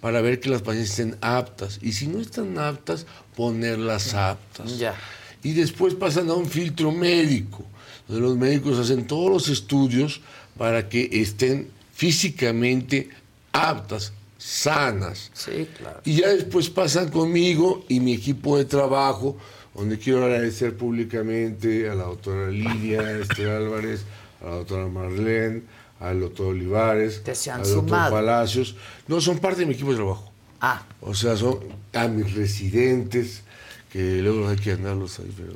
para 0.00 0.20
ver 0.20 0.40
que 0.40 0.48
las 0.48 0.62
pacientes 0.62 0.90
estén 0.90 1.16
aptas. 1.20 1.78
Y 1.82 1.92
si 1.92 2.06
no 2.06 2.20
están 2.20 2.58
aptas, 2.58 3.06
ponerlas 3.34 4.14
aptas. 4.14 4.78
Ya. 4.78 4.94
Y 5.42 5.52
después 5.52 5.94
pasan 5.94 6.28
a 6.30 6.34
un 6.34 6.46
filtro 6.46 6.92
médico, 6.92 7.64
donde 8.06 8.22
los 8.22 8.36
médicos 8.36 8.78
hacen 8.78 9.06
todos 9.06 9.30
los 9.30 9.48
estudios 9.48 10.20
para 10.56 10.88
que 10.88 11.08
estén 11.12 11.70
físicamente 11.92 13.10
aptas, 13.52 14.12
sanas. 14.46 15.30
Sí, 15.34 15.68
claro. 15.76 16.00
Y 16.04 16.20
ya 16.20 16.28
después 16.28 16.70
pasan 16.70 17.08
conmigo 17.08 17.84
y 17.88 17.98
mi 17.98 18.12
equipo 18.12 18.56
de 18.56 18.64
trabajo, 18.64 19.36
donde 19.74 19.98
quiero 19.98 20.24
agradecer 20.24 20.76
públicamente 20.76 21.90
a 21.90 21.94
la 21.96 22.04
doctora 22.04 22.48
Lidia 22.48 23.18
Esther 23.18 23.48
Álvarez, 23.48 24.04
a 24.40 24.44
la 24.44 24.50
doctora 24.56 24.86
Marlene, 24.86 25.62
al 25.98 26.20
doctor 26.20 26.46
Olivares, 26.48 27.22
al 27.52 27.62
doctor. 27.68 28.10
Palacios. 28.10 28.76
No, 29.08 29.20
son 29.20 29.38
parte 29.40 29.60
de 29.60 29.66
mi 29.66 29.74
equipo 29.74 29.90
de 29.90 29.96
trabajo. 29.96 30.30
Ah, 30.60 30.86
O 31.00 31.12
sea, 31.12 31.36
son 31.36 31.58
a 31.92 32.06
mis 32.06 32.32
residentes, 32.34 33.42
que 33.90 34.22
luego 34.22 34.48
hay 34.48 34.56
que 34.56 34.72
andarlos 34.72 35.18
ahí, 35.18 35.32
pero... 35.36 35.54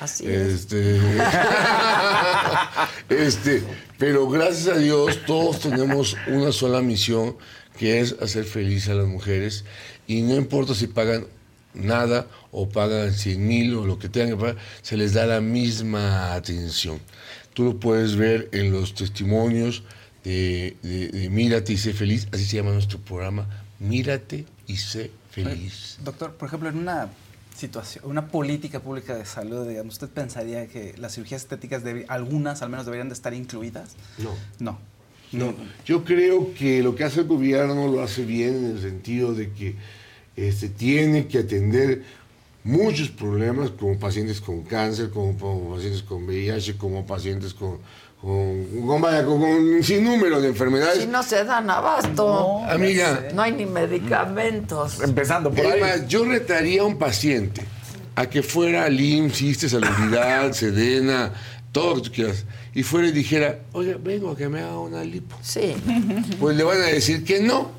así 0.00 0.26
es. 0.26 0.48
Este, 0.70 0.98
este, 3.08 3.62
pero 3.98 4.28
gracias 4.28 4.76
a 4.76 4.78
Dios 4.78 5.18
todos 5.26 5.60
tenemos 5.60 6.16
una 6.28 6.52
sola 6.52 6.80
misión 6.80 7.36
que 7.78 8.00
es 8.00 8.16
hacer 8.20 8.44
feliz 8.44 8.88
a 8.88 8.94
las 8.94 9.06
mujeres 9.06 9.64
y 10.06 10.22
no 10.22 10.34
importa 10.36 10.74
si 10.74 10.86
pagan 10.86 11.26
nada 11.74 12.26
o 12.50 12.68
pagan 12.68 13.12
100 13.12 13.46
mil 13.46 13.74
o 13.76 13.86
lo 13.86 13.98
que 13.98 14.08
tengan 14.08 14.30
que 14.30 14.36
pagar, 14.36 14.56
se 14.82 14.96
les 14.96 15.12
da 15.12 15.26
la 15.26 15.40
misma 15.40 16.34
atención. 16.34 16.98
Tú 16.98 17.04
tú 17.52 17.64
lo 17.64 17.80
puedes 17.80 18.16
ver 18.16 18.48
en 18.52 18.72
los 18.72 18.94
testimonios 18.94 19.82
de, 20.24 20.76
de- 20.82 21.08
de 21.08 21.30
Mírate 21.30 21.72
y 21.74 21.78
sé 21.78 21.92
feliz, 21.92 22.26
así 22.32 22.44
se 22.44 22.56
llama 22.56 22.72
nuestro 22.72 22.98
programa, 23.00 23.46
Mírate 23.78 24.46
y 24.66 24.76
sé 24.76 25.10
feliz. 25.30 25.98
Doctor, 26.02 26.32
por 26.34 26.48
ejemplo, 26.48 26.68
en 26.68 26.78
una 26.78 27.08
situación, 27.60 28.04
una 28.06 28.28
política 28.28 28.80
pública 28.80 29.14
de 29.14 29.24
salud, 29.24 29.68
digamos, 29.68 29.94
¿usted 29.94 30.08
pensaría 30.08 30.66
que 30.66 30.94
las 30.98 31.14
cirugías 31.14 31.42
estéticas, 31.42 31.82
algunas 32.08 32.62
al 32.62 32.70
menos 32.70 32.86
deberían 32.86 33.08
de 33.08 33.14
estar 33.14 33.34
incluidas? 33.34 33.94
No. 34.18 34.34
No. 34.58 34.90
No, 35.32 35.54
yo 35.86 36.02
creo 36.04 36.52
que 36.54 36.82
lo 36.82 36.96
que 36.96 37.04
hace 37.04 37.20
el 37.20 37.28
gobierno 37.28 37.86
lo 37.86 38.02
hace 38.02 38.24
bien 38.24 38.56
en 38.56 38.66
el 38.72 38.80
sentido 38.80 39.32
de 39.32 39.52
que 39.52 39.76
este, 40.34 40.68
tiene 40.68 41.28
que 41.28 41.38
atender 41.38 42.02
muchos 42.64 43.10
problemas 43.10 43.70
como 43.70 43.96
pacientes 43.96 44.40
con 44.40 44.62
cáncer, 44.62 45.10
como, 45.10 45.38
como 45.38 45.76
pacientes 45.76 46.02
con 46.02 46.24
VIH, 46.24 46.76
como 46.76 47.06
pacientes 47.06 47.54
con, 47.54 47.78
con, 48.20 48.86
con, 48.86 49.00
vaya, 49.00 49.24
con- 49.24 49.40
con 49.40 49.50
un 49.50 49.82
sinnúmero 49.82 50.40
de 50.40 50.48
enfermedades. 50.48 51.00
Si 51.02 51.06
no 51.06 51.22
se 51.22 51.44
dan 51.44 51.70
abasto. 51.70 52.58
Amiga. 52.68 53.28
No 53.34 53.42
hay 53.42 53.52
ni 53.52 53.66
medicamentos. 53.66 55.00
Empezando 55.02 55.50
por 55.50 55.64
Es 55.64 55.82
ahí. 55.82 56.04
yo 56.08 56.24
retaría 56.24 56.82
a 56.82 56.84
un 56.84 56.98
paciente 56.98 57.62
a 58.16 58.28
que 58.28 58.42
fuera 58.42 58.84
al 58.84 59.00
IMSS, 59.00 59.40
ISSSTE, 59.42 59.68
Salubridad, 59.70 60.52
Sedena, 60.54 61.32
todo 61.72 61.94
lo 61.96 62.02
que 62.02 62.08
tú 62.08 62.14
quieras, 62.14 62.44
y 62.74 62.82
fuera 62.82 63.08
y 63.08 63.12
dijera, 63.12 63.60
oiga, 63.72 63.96
vengo 64.02 64.30
a 64.32 64.36
que 64.36 64.48
me 64.48 64.60
haga 64.60 64.78
una 64.78 65.02
lipo. 65.04 65.36
Sí. 65.42 65.74
Pues 66.38 66.56
le 66.56 66.64
van 66.64 66.78
a 66.82 66.86
decir 66.86 67.24
que 67.24 67.40
no. 67.40 67.70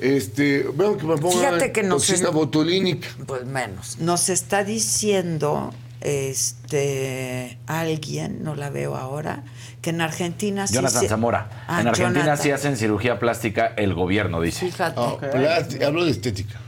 Este, 0.00 0.64
vengo 0.74 0.96
que 0.96 1.06
me 1.06 1.16
ponga 1.16 1.36
Fíjate 1.36 1.72
que 1.72 1.82
no 1.82 1.96
toxina 1.96 2.28
botulínica. 2.30 3.08
Pues 3.26 3.44
menos. 3.46 3.98
Nos 3.98 4.28
está 4.28 4.62
diciendo 4.64 5.72
este 6.00 7.58
alguien, 7.66 8.42
no 8.44 8.54
la 8.54 8.70
veo 8.70 8.94
ahora, 8.96 9.42
que 9.80 9.90
en 9.90 10.00
Argentina 10.00 10.66
sí 10.66 10.74
Jonathan 10.74 11.00
se- 11.02 11.08
Zamora. 11.08 11.48
Ah, 11.68 11.80
en 11.80 11.88
Argentina 11.88 12.20
Jonathan. 12.24 12.42
sí 12.42 12.50
hacen 12.50 12.76
cirugía 12.76 13.18
plástica 13.18 13.72
el 13.76 13.94
gobierno, 13.94 14.40
dice. 14.40 14.66
Fíjate. 14.66 15.84
Hablo 15.84 16.04
de 16.04 16.10
estética. 16.10 16.58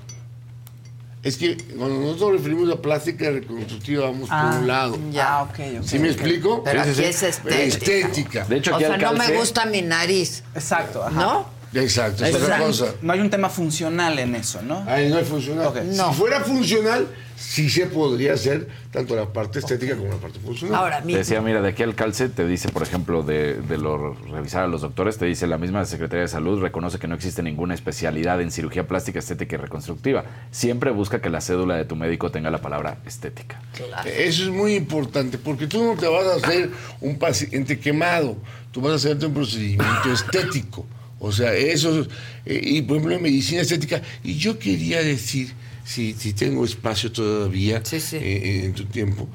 Es 1.22 1.36
que 1.36 1.56
cuando 1.76 2.00
nosotros 2.00 2.32
referimos 2.32 2.70
a 2.72 2.80
plástica 2.80 3.30
reconstructiva, 3.30 4.06
vamos 4.06 4.28
Ah, 4.32 4.48
por 4.52 4.60
un 4.62 4.66
lado. 4.66 4.98
Ya, 5.12 5.42
ok, 5.42 5.58
ok. 5.80 5.84
¿Sí 5.84 5.98
me 5.98 6.08
explico? 6.08 6.62
Pero 6.64 6.80
aquí 6.80 6.90
es 7.02 7.22
estética. 7.22 7.60
Estética. 7.62 8.44
De 8.46 8.56
hecho, 8.56 8.74
o 8.74 8.78
sea, 8.78 8.96
no 8.96 9.12
me 9.12 9.36
gusta 9.36 9.66
mi 9.66 9.82
nariz, 9.82 10.42
Exacto, 10.54 11.04
ajá. 11.04 11.10
¿no? 11.20 11.60
Exacto, 11.74 12.24
es 12.24 12.34
otra 12.34 12.58
cosa. 12.58 12.86
No 13.02 13.12
hay 13.12 13.20
un 13.20 13.28
tema 13.30 13.50
funcional 13.50 14.18
en 14.18 14.34
eso, 14.34 14.62
¿no? 14.62 14.82
Ahí 14.88 15.10
no 15.10 15.18
es 15.18 15.28
funcional. 15.28 15.72
No. 15.94 16.08
Si 16.10 16.18
fuera 16.18 16.40
funcional, 16.40 17.06
sí 17.40 17.70
se 17.70 17.86
podría 17.86 18.34
hacer 18.34 18.68
tanto 18.92 19.16
la 19.16 19.32
parte 19.32 19.60
estética 19.60 19.96
como 19.96 20.10
la 20.10 20.18
parte 20.18 20.38
funcional. 20.38 20.78
Ahora, 20.78 21.00
mi, 21.00 21.14
Te 21.14 21.20
decía, 21.20 21.40
mira, 21.40 21.62
de 21.62 21.70
aquí 21.70 21.82
al 21.82 21.94
calce 21.94 22.28
te 22.28 22.46
dice, 22.46 22.68
por 22.68 22.82
ejemplo, 22.82 23.22
de, 23.22 23.54
de 23.54 23.78
lo 23.78 24.12
revisar 24.14 24.64
a 24.64 24.66
los 24.66 24.82
doctores, 24.82 25.16
te 25.16 25.24
dice 25.24 25.46
la 25.46 25.56
misma 25.56 25.84
Secretaría 25.86 26.22
de 26.22 26.28
Salud 26.28 26.60
reconoce 26.60 26.98
que 26.98 27.08
no 27.08 27.14
existe 27.14 27.42
ninguna 27.42 27.72
especialidad 27.72 28.40
en 28.42 28.50
cirugía 28.50 28.86
plástica, 28.86 29.18
estética 29.18 29.56
y 29.56 29.58
reconstructiva. 29.58 30.24
Siempre 30.50 30.90
busca 30.90 31.22
que 31.22 31.30
la 31.30 31.40
cédula 31.40 31.76
de 31.76 31.86
tu 31.86 31.96
médico 31.96 32.30
tenga 32.30 32.50
la 32.50 32.60
palabra 32.60 32.98
estética. 33.06 33.60
Eso 34.04 34.44
es 34.44 34.50
muy 34.50 34.74
importante, 34.74 35.38
porque 35.38 35.66
tú 35.66 35.82
no 35.82 35.98
te 35.98 36.08
vas 36.08 36.26
a 36.26 36.34
hacer 36.34 36.70
un 37.00 37.18
paciente 37.18 37.78
quemado, 37.78 38.36
tú 38.70 38.82
vas 38.82 38.92
a 38.92 38.96
hacerte 38.96 39.24
un 39.24 39.34
procedimiento 39.34 40.12
estético. 40.12 40.86
O 41.18 41.32
sea, 41.32 41.54
eso, 41.54 42.06
eh, 42.46 42.60
y 42.62 42.82
por 42.82 42.96
ejemplo 42.96 43.16
en 43.16 43.22
medicina 43.22 43.62
estética, 43.62 44.02
y 44.22 44.36
yo 44.36 44.58
quería 44.58 45.02
decir, 45.02 45.52
si, 45.90 46.14
si 46.14 46.32
tengo 46.34 46.64
espacio 46.64 47.10
todavía 47.10 47.84
Sí, 47.84 47.98
sí. 47.98 48.16
eh, 48.16 48.64
en 48.64 48.74
tu 48.74 48.84
tiempo, 48.84 49.28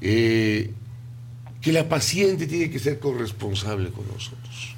eh, 0.00 0.70
que 1.60 1.72
la 1.72 1.88
paciente 1.88 2.46
tiene 2.46 2.70
que 2.70 2.78
ser 2.78 3.00
corresponsable 3.00 3.90
con 3.90 4.06
nosotros. 4.06 4.76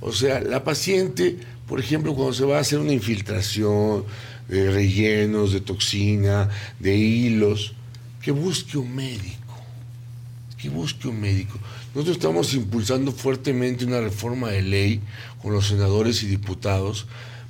O 0.00 0.12
sea, 0.12 0.40
la 0.40 0.64
paciente, 0.64 1.36
por 1.68 1.78
ejemplo, 1.78 2.14
cuando 2.16 2.34
se 2.34 2.44
va 2.44 2.56
a 2.58 2.62
hacer 2.62 2.80
una 2.80 2.92
infiltración 2.92 4.04
de 4.48 4.72
rellenos, 4.72 5.52
de 5.52 5.60
toxina, 5.60 6.48
de 6.80 6.96
hilos, 6.96 7.74
que 8.20 8.32
busque 8.32 8.76
un 8.76 8.92
médico, 8.92 9.54
que 10.58 10.68
busque 10.68 11.06
un 11.06 11.20
médico. 11.20 11.60
Nosotros 11.94 12.16
estamos 12.16 12.52
impulsando 12.54 13.12
fuertemente 13.12 13.84
una 13.84 14.00
reforma 14.00 14.48
de 14.48 14.62
ley 14.62 15.00
con 15.40 15.52
los 15.52 15.68
senadores 15.68 16.24
y 16.24 16.26
diputados 16.26 17.06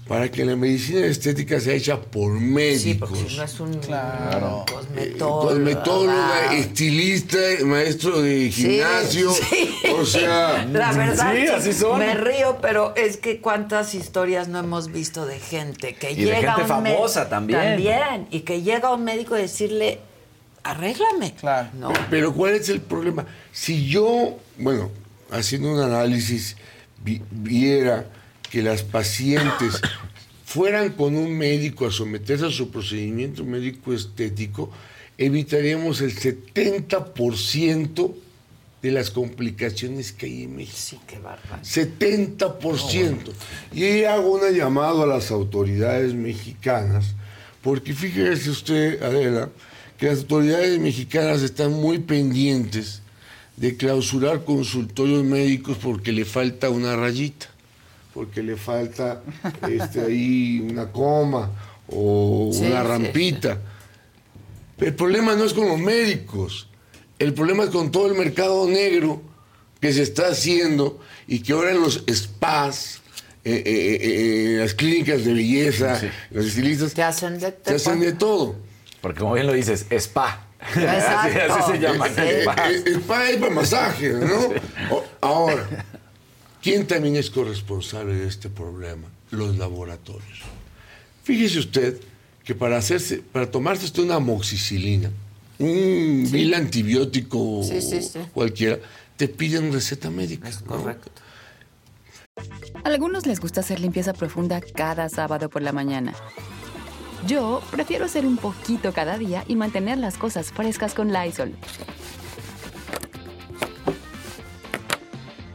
para 0.07 0.31
que 0.31 0.45
la 0.45 0.55
medicina 0.55 1.05
estética 1.07 1.59
sea 1.59 1.74
hecha 1.74 2.01
por 2.01 2.31
médicos. 2.33 2.83
sí, 2.83 2.95
porque 2.95 3.28
si 3.28 3.37
no 3.37 3.43
es 3.43 3.61
un 3.61 3.74
Claro. 3.74 4.65
cosmetólogo. 4.73 5.41
Cosmetóloga, 5.49 6.55
estilista, 6.55 7.39
maestro 7.65 8.23
de 8.23 8.51
gimnasio. 8.51 9.33
sí. 9.33 9.74
O 9.99 10.05
sea, 10.05 10.65
La 10.73 10.93
verdad, 10.93 11.33
Sí, 11.35 11.41
sí, 11.43 11.47
así 11.49 11.73
son. 11.73 11.99
me 11.99 12.15
río, 12.15 12.59
pero 12.62 12.95
es 12.97 13.16
que 13.16 13.41
cuántas 13.41 13.95
historias 13.95 14.47
no 14.47 14.59
hemos 14.61 14.93
visto 14.93 15.27
de 15.27 15.41
gente 15.41 15.95
que 15.95 16.12
Y 16.12 16.16
de 16.16 16.24
llega 16.27 16.37
gente 16.37 16.51
a 16.53 16.57
un 16.59 16.69
famosa 16.69 17.28
también. 17.28 17.59
También, 17.61 18.28
y 18.31 18.41
que 18.41 18.62
llega 18.62 18.89
a 18.89 18.95
un 18.95 19.03
médico 19.05 19.35
a 19.35 19.39
decirle, 19.39 19.99
arréglame. 20.62 21.35
Claro. 21.35 21.69
¿no? 21.78 21.93
Pero 22.11 22.33
¿cuál 22.33 22.55
es 22.55 22.69
el 22.69 22.81
problema? 22.81 23.27
Si 23.53 23.87
yo, 23.89 24.37
bueno, 24.59 24.91
haciendo 25.31 25.73
un 25.73 25.81
análisis, 25.81 26.57
vi- 27.03 27.23
viera 27.31 28.07
que 28.57 28.62
las 28.62 28.83
pacientes 28.83 29.83
fueran 30.47 30.93
con 30.93 31.15
un 31.15 31.37
médico 31.37 31.87
a 31.87 31.91
someterse 31.91 32.47
a 32.47 32.51
su 32.51 32.70
procedimiento 32.70 33.45
médico 33.45 33.93
estético, 33.93 34.70
evitaríamos 35.19 36.01
el 36.01 36.16
70% 36.16 38.15
de 38.81 38.91
las 38.93 39.11
complicaciones 39.11 40.11
que 40.11 40.24
hay 40.24 40.45
en 40.45 40.57
México. 40.57 40.74
Sí, 40.74 40.99
qué 41.07 41.19
bárbaro. 41.19 41.62
70%. 41.62 43.19
Y 43.74 43.85
ahí 43.85 44.05
hago 44.05 44.33
una 44.37 44.49
llamado 44.49 45.03
a 45.03 45.07
las 45.07 45.31
autoridades 45.31 46.15
mexicanas, 46.15 47.15
porque 47.61 47.93
fíjese 47.93 48.49
usted, 48.49 49.03
Adela, 49.03 49.51
que 49.99 50.07
las 50.07 50.20
autoridades 50.20 50.81
mexicanas 50.81 51.43
están 51.43 51.73
muy 51.73 51.99
pendientes 51.99 53.03
de 53.59 53.77
clausurar 53.77 54.47
consultorios 54.47 55.24
médicos 55.24 55.77
porque 55.77 56.11
le 56.11 56.24
falta 56.24 56.70
una 56.70 56.97
rayita, 56.97 57.49
porque 58.16 58.43
le 58.43 58.56
falta 58.56 59.20
este, 59.68 60.01
ahí 60.01 60.66
una 60.70 60.90
coma 60.90 61.51
o 61.86 62.48
Sí, 62.51 62.60
una 62.64 62.80
sí, 62.80 62.88
rampita. 62.88 63.59
El 64.78 64.94
problema 64.94 65.34
no 65.34 65.44
es 65.44 65.52
con 65.52 65.68
los 65.68 65.78
médicos, 65.78 66.70
el 67.18 67.34
problema 67.34 67.64
es 67.64 67.70
con 67.70 67.90
todo 67.90 68.06
el 68.06 68.14
mercado 68.14 68.66
negro 68.68 69.20
que 69.82 69.93
se 69.93 70.02
está 70.02 70.28
haciendo 70.28 70.98
y 71.26 71.40
que 71.40 71.52
ahora 71.52 71.72
en 71.72 71.82
los 71.82 72.05
spas, 72.10 73.02
eh, 73.44 73.62
eh, 73.66 73.98
eh, 74.01 74.56
las 74.60 74.72
clínicas 74.72 75.22
de 75.26 75.34
belleza, 75.34 76.01
los 76.30 76.47
estilistas, 76.47 76.94
Te 76.94 77.02
hacen 77.02 77.38
de, 77.38 77.55
se 77.66 77.74
hacen 77.74 78.01
de 78.01 78.14
todo. 78.14 78.56
Porque 79.02 79.20
como 79.20 79.34
bien 79.34 79.47
lo 79.47 79.52
dices, 79.52 79.84
spa. 79.90 80.47
Exacto. 80.74 81.38
así, 81.55 81.60
así 81.60 81.72
se 81.72 81.78
llama. 81.80 82.09
Eh, 82.16 82.40
spa. 82.44 82.70
spa 82.94 83.28
es 83.28 83.36
para 83.36 83.52
masaje, 83.55 84.09
¿no? 84.09 84.55
O- 84.90 85.05
ahora, 85.20 85.66
¿quién 86.66 86.84
también 86.88 87.14
es 87.14 87.30
corresponsable 87.30 88.14
de 88.14 88.26
este 88.26 88.48
problema? 88.48 89.06
Los 89.30 89.56
laboratorios. 89.56 90.40
Fíjese 91.22 91.60
usted 91.60 92.01
que 92.44 92.56
para 92.56 92.76
hacerse, 92.76 93.18
para 93.18 93.48
tomarse 93.48 93.84
usted 93.84 94.02
una 94.02 94.16
amoxicilina, 94.16 95.12
un 95.60 96.28
vil 96.28 96.52
antibiótico 96.55 97.62
Sí, 97.62 97.80
sí, 97.80 98.02
sí. 98.02 98.18
cualquiera, 98.34 98.80
te 99.16 99.28
piden 99.28 99.72
receta 99.72 100.10
médica. 100.10 100.48
Es 100.48 100.60
¿no? 100.62 100.76
correcto. 100.76 101.12
A 102.82 102.88
algunos 102.88 103.26
les 103.26 103.38
gusta 103.38 103.60
hacer 103.60 103.78
limpieza 103.78 104.12
profunda 104.12 104.60
cada 104.60 105.09
sábado 105.09 105.48
por 105.48 105.62
la 105.62 105.70
mañana. 105.70 106.14
Yo 107.28 107.62
prefiero 107.70 108.06
hacer 108.06 108.26
un 108.26 108.38
poquito 108.38 108.93
cada 108.93 109.16
día 109.18 109.44
y 109.47 109.55
mantener 109.55 109.98
las 109.98 110.18
cosas 110.18 110.51
frescas 110.51 110.94
con 110.94 111.12
Lysol. 111.12 111.52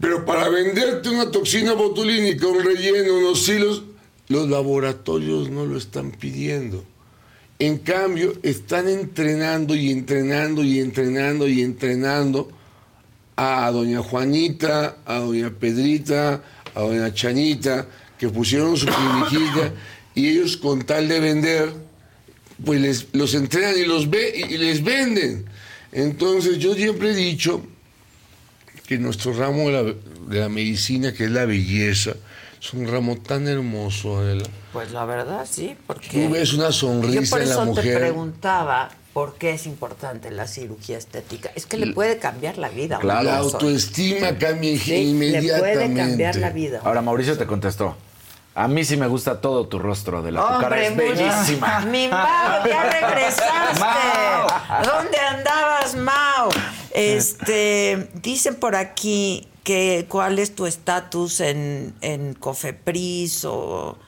Pero 0.00 0.24
para 0.24 0.48
venderte 0.48 1.08
una 1.08 1.30
toxina 1.30 1.72
botulínica, 1.72 2.46
un 2.46 2.62
relleno, 2.62 3.18
unos 3.18 3.48
hilos, 3.48 3.82
los 4.28 4.48
laboratorios 4.48 5.50
no 5.50 5.64
lo 5.64 5.78
están 5.78 6.10
pidiendo. 6.10 6.84
En 7.58 7.78
cambio, 7.78 8.34
están 8.42 8.88
entrenando 8.88 9.74
y 9.74 9.90
entrenando 9.90 10.62
y 10.62 10.80
entrenando 10.80 11.48
y 11.48 11.62
entrenando 11.62 12.50
a 13.36 13.70
doña 13.70 14.02
Juanita, 14.02 14.98
a 15.06 15.18
doña 15.18 15.50
Pedrita, 15.50 16.42
a 16.74 16.80
doña 16.80 17.14
Chanita, 17.14 17.86
que 18.18 18.28
pusieron 18.28 18.76
su 18.76 18.86
cliniquita 18.86 19.72
y 20.14 20.28
ellos 20.28 20.56
con 20.58 20.82
tal 20.82 21.08
de 21.08 21.20
vender, 21.20 21.72
pues 22.64 22.80
les, 22.80 23.06
los 23.12 23.34
entrenan 23.34 23.78
y 23.78 23.84
los 23.84 24.10
ve 24.10 24.46
y 24.50 24.58
les 24.58 24.84
venden. 24.84 25.46
Entonces 25.92 26.58
yo 26.58 26.74
siempre 26.74 27.12
he 27.12 27.14
dicho 27.14 27.62
que 28.86 28.98
nuestro 28.98 29.32
ramo 29.32 29.68
de 29.68 29.72
la, 29.72 29.82
de 29.82 30.40
la 30.40 30.48
medicina, 30.48 31.12
que 31.12 31.24
es 31.24 31.30
la 31.30 31.44
belleza, 31.44 32.12
es 32.60 32.72
un 32.72 32.86
ramo 32.88 33.16
tan 33.16 33.46
hermoso, 33.48 34.18
Adela. 34.18 34.44
Pues 34.72 34.92
la 34.92 35.04
verdad 35.04 35.46
sí, 35.50 35.76
porque 35.86 36.08
Tú 36.26 36.32
ves 36.32 36.52
una 36.52 36.72
sonrisa 36.72 37.20
yo 37.22 37.30
por 37.30 37.40
en 37.42 37.48
la 37.48 37.54
eso 37.54 37.72
te 37.74 37.96
preguntaba 37.96 38.90
por 39.12 39.34
qué 39.36 39.52
es 39.52 39.66
importante 39.66 40.30
la 40.30 40.46
cirugía 40.46 40.98
estética. 40.98 41.50
Es 41.54 41.64
que 41.64 41.78
le 41.78 41.92
puede 41.94 42.18
cambiar 42.18 42.58
la 42.58 42.68
vida. 42.68 42.96
a 42.96 42.98
una 42.98 43.22
La 43.22 43.38
autoestima 43.38 44.36
cambia 44.36 44.78
Sí, 44.78 44.94
inmediatamente. 44.94 45.52
Le 45.54 45.58
puede 45.58 45.96
cambiar 45.96 46.36
la 46.36 46.50
vida. 46.50 46.80
Ahora 46.84 47.00
Mauricio 47.00 47.38
te 47.38 47.46
contestó. 47.46 47.96
A 48.54 48.68
mí 48.68 48.84
sí 48.84 48.96
me 48.96 49.06
gusta 49.06 49.40
todo 49.40 49.66
tu 49.68 49.78
rostro 49.78 50.22
de 50.22 50.32
la 50.32 50.40
tu 50.40 50.60
cara 50.60 50.82
es 50.82 50.96
bellísima. 50.96 51.80
Mi 51.80 52.08
Mau, 52.08 52.66
ya 52.66 52.82
regresaste. 53.00 53.80
Mau. 53.80 54.46
¿Dónde 54.84 55.18
andabas, 55.18 55.94
Mau? 55.94 56.48
Este, 56.94 58.08
dicen 58.22 58.56
por 58.56 58.76
aquí 58.76 59.46
que 59.64 60.06
cuál 60.08 60.38
es 60.38 60.54
tu 60.54 60.66
estatus 60.66 61.40
en, 61.40 61.94
en 62.00 62.34
Cofepris 62.34 63.44
o 63.44 63.98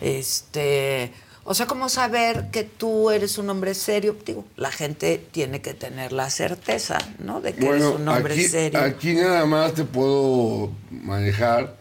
este, 0.00 1.12
o 1.44 1.54
sea, 1.54 1.66
cómo 1.66 1.88
saber 1.88 2.48
que 2.50 2.64
tú 2.64 3.10
eres 3.10 3.38
un 3.38 3.48
hombre 3.48 3.74
serio. 3.74 4.16
Digo, 4.26 4.44
la 4.56 4.70
gente 4.70 5.24
tiene 5.30 5.62
que 5.62 5.74
tener 5.74 6.12
la 6.12 6.28
certeza, 6.28 6.98
¿no? 7.18 7.40
De 7.40 7.54
que 7.54 7.64
Bueno, 7.64 7.86
eres 7.86 8.00
un 8.00 8.08
hombre 8.08 8.34
aquí, 8.34 8.44
serio. 8.44 8.80
aquí 8.80 9.14
nada 9.14 9.46
más 9.46 9.74
te 9.74 9.84
puedo 9.84 10.72
manejar 10.90 11.76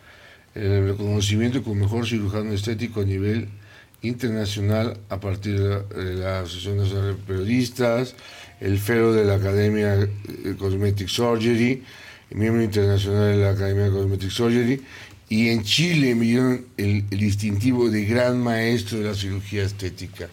el 0.53 0.89
reconocimiento 0.89 1.63
como 1.63 1.75
mejor 1.75 2.07
cirujano 2.07 2.53
estético 2.53 3.01
a 3.01 3.05
nivel 3.05 3.49
internacional 4.01 4.99
a 5.09 5.19
partir 5.19 5.59
de 5.59 5.69
la, 5.69 5.81
de 5.81 6.13
la 6.13 6.39
Asociación 6.41 6.77
Nacional 6.77 7.17
de 7.17 7.23
Periodistas, 7.23 8.15
el 8.61 8.77
fellow 8.79 9.11
de 9.13 9.25
la 9.25 9.35
Academia 9.35 9.95
de 9.95 10.55
Cosmetic 10.57 11.07
Surgery, 11.07 11.83
miembro 12.31 12.63
internacional 12.63 13.37
de 13.37 13.43
la 13.43 13.51
Academia 13.51 13.85
de 13.85 13.91
Cosmetic 13.91 14.29
Surgery, 14.29 14.81
y 15.29 15.49
en 15.49 15.63
Chile 15.63 16.13
me 16.15 16.25
dieron 16.25 16.65
el, 16.77 17.03
el 17.09 17.19
distintivo 17.19 17.89
de 17.89 18.05
gran 18.05 18.39
maestro 18.39 18.99
de 18.99 19.05
la 19.05 19.13
cirugía 19.15 19.63
estética. 19.63 20.27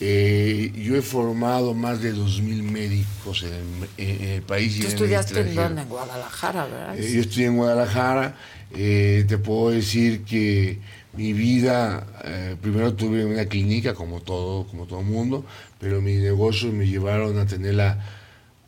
Eh, 0.00 0.70
yo 0.76 0.94
he 0.96 1.02
formado 1.02 1.74
más 1.74 2.00
de 2.00 2.14
2.000 2.14 2.62
médicos 2.62 3.42
en 3.42 3.52
el, 3.52 4.06
en 4.22 4.28
el 4.34 4.42
país 4.42 4.76
y 4.76 4.80
Tú 4.80 4.82
en 4.82 4.86
el 4.86 4.92
estudiaste 4.92 5.32
en 5.32 5.38
extranjero. 5.46 5.62
dónde? 5.68 5.82
En 5.82 5.88
Guadalajara, 5.88 6.66
¿verdad? 6.66 6.98
Eh, 6.98 7.12
yo 7.14 7.20
estudié 7.20 7.46
en 7.46 7.56
Guadalajara. 7.56 8.36
eh, 8.76 9.24
te 9.26 9.38
puedo 9.38 9.70
decir 9.70 10.22
que 10.22 10.78
mi 11.18 11.32
vida, 11.32 12.06
eh, 12.22 12.54
primero 12.62 12.94
tuve 12.94 13.24
una 13.24 13.46
clínica 13.46 13.92
como 13.92 14.20
todo, 14.20 14.68
como 14.68 14.86
todo 14.86 15.02
mundo, 15.02 15.44
pero 15.80 16.00
mis 16.00 16.20
negocios 16.20 16.72
me 16.72 16.86
llevaron 16.86 17.36
a 17.40 17.44
tener 17.44 17.74
la 17.74 17.98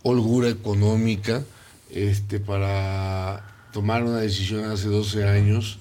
holgura 0.02 0.48
económica 0.48 1.44
este, 1.93 2.40
para 2.40 3.68
tomar 3.72 4.02
una 4.02 4.18
decisión 4.18 4.64
hace 4.64 4.89
12 4.89 5.28
años, 5.28 5.78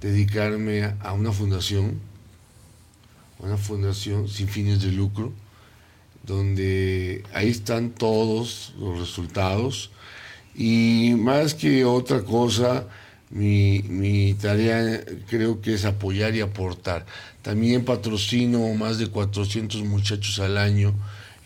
dedicarme 0.00 0.94
a, 1.00 1.12
una 1.12 1.30
fundación, 1.30 2.00
una 3.38 3.56
fundación 3.56 4.26
sin 4.26 4.48
fines 4.48 4.82
de 4.82 4.90
lucro, 4.90 5.32
donde 6.24 7.22
ahí 7.32 7.50
están 7.50 7.90
todos 7.90 8.74
los 8.80 8.98
resultados. 8.98 9.92
Y 10.56 11.14
más 11.16 11.54
que 11.54 11.84
otra 11.84 12.22
cosa, 12.22 12.88
mi, 13.30 13.82
mi 13.88 14.34
tarea 14.34 15.02
creo 15.28 15.60
que 15.60 15.74
es 15.74 15.84
apoyar 15.84 16.34
y 16.34 16.40
aportar. 16.40 17.06
También 17.42 17.84
patrocino 17.84 18.72
más 18.74 18.98
de 18.98 19.08
400 19.08 19.82
muchachos 19.84 20.38
al 20.40 20.58
año 20.58 20.94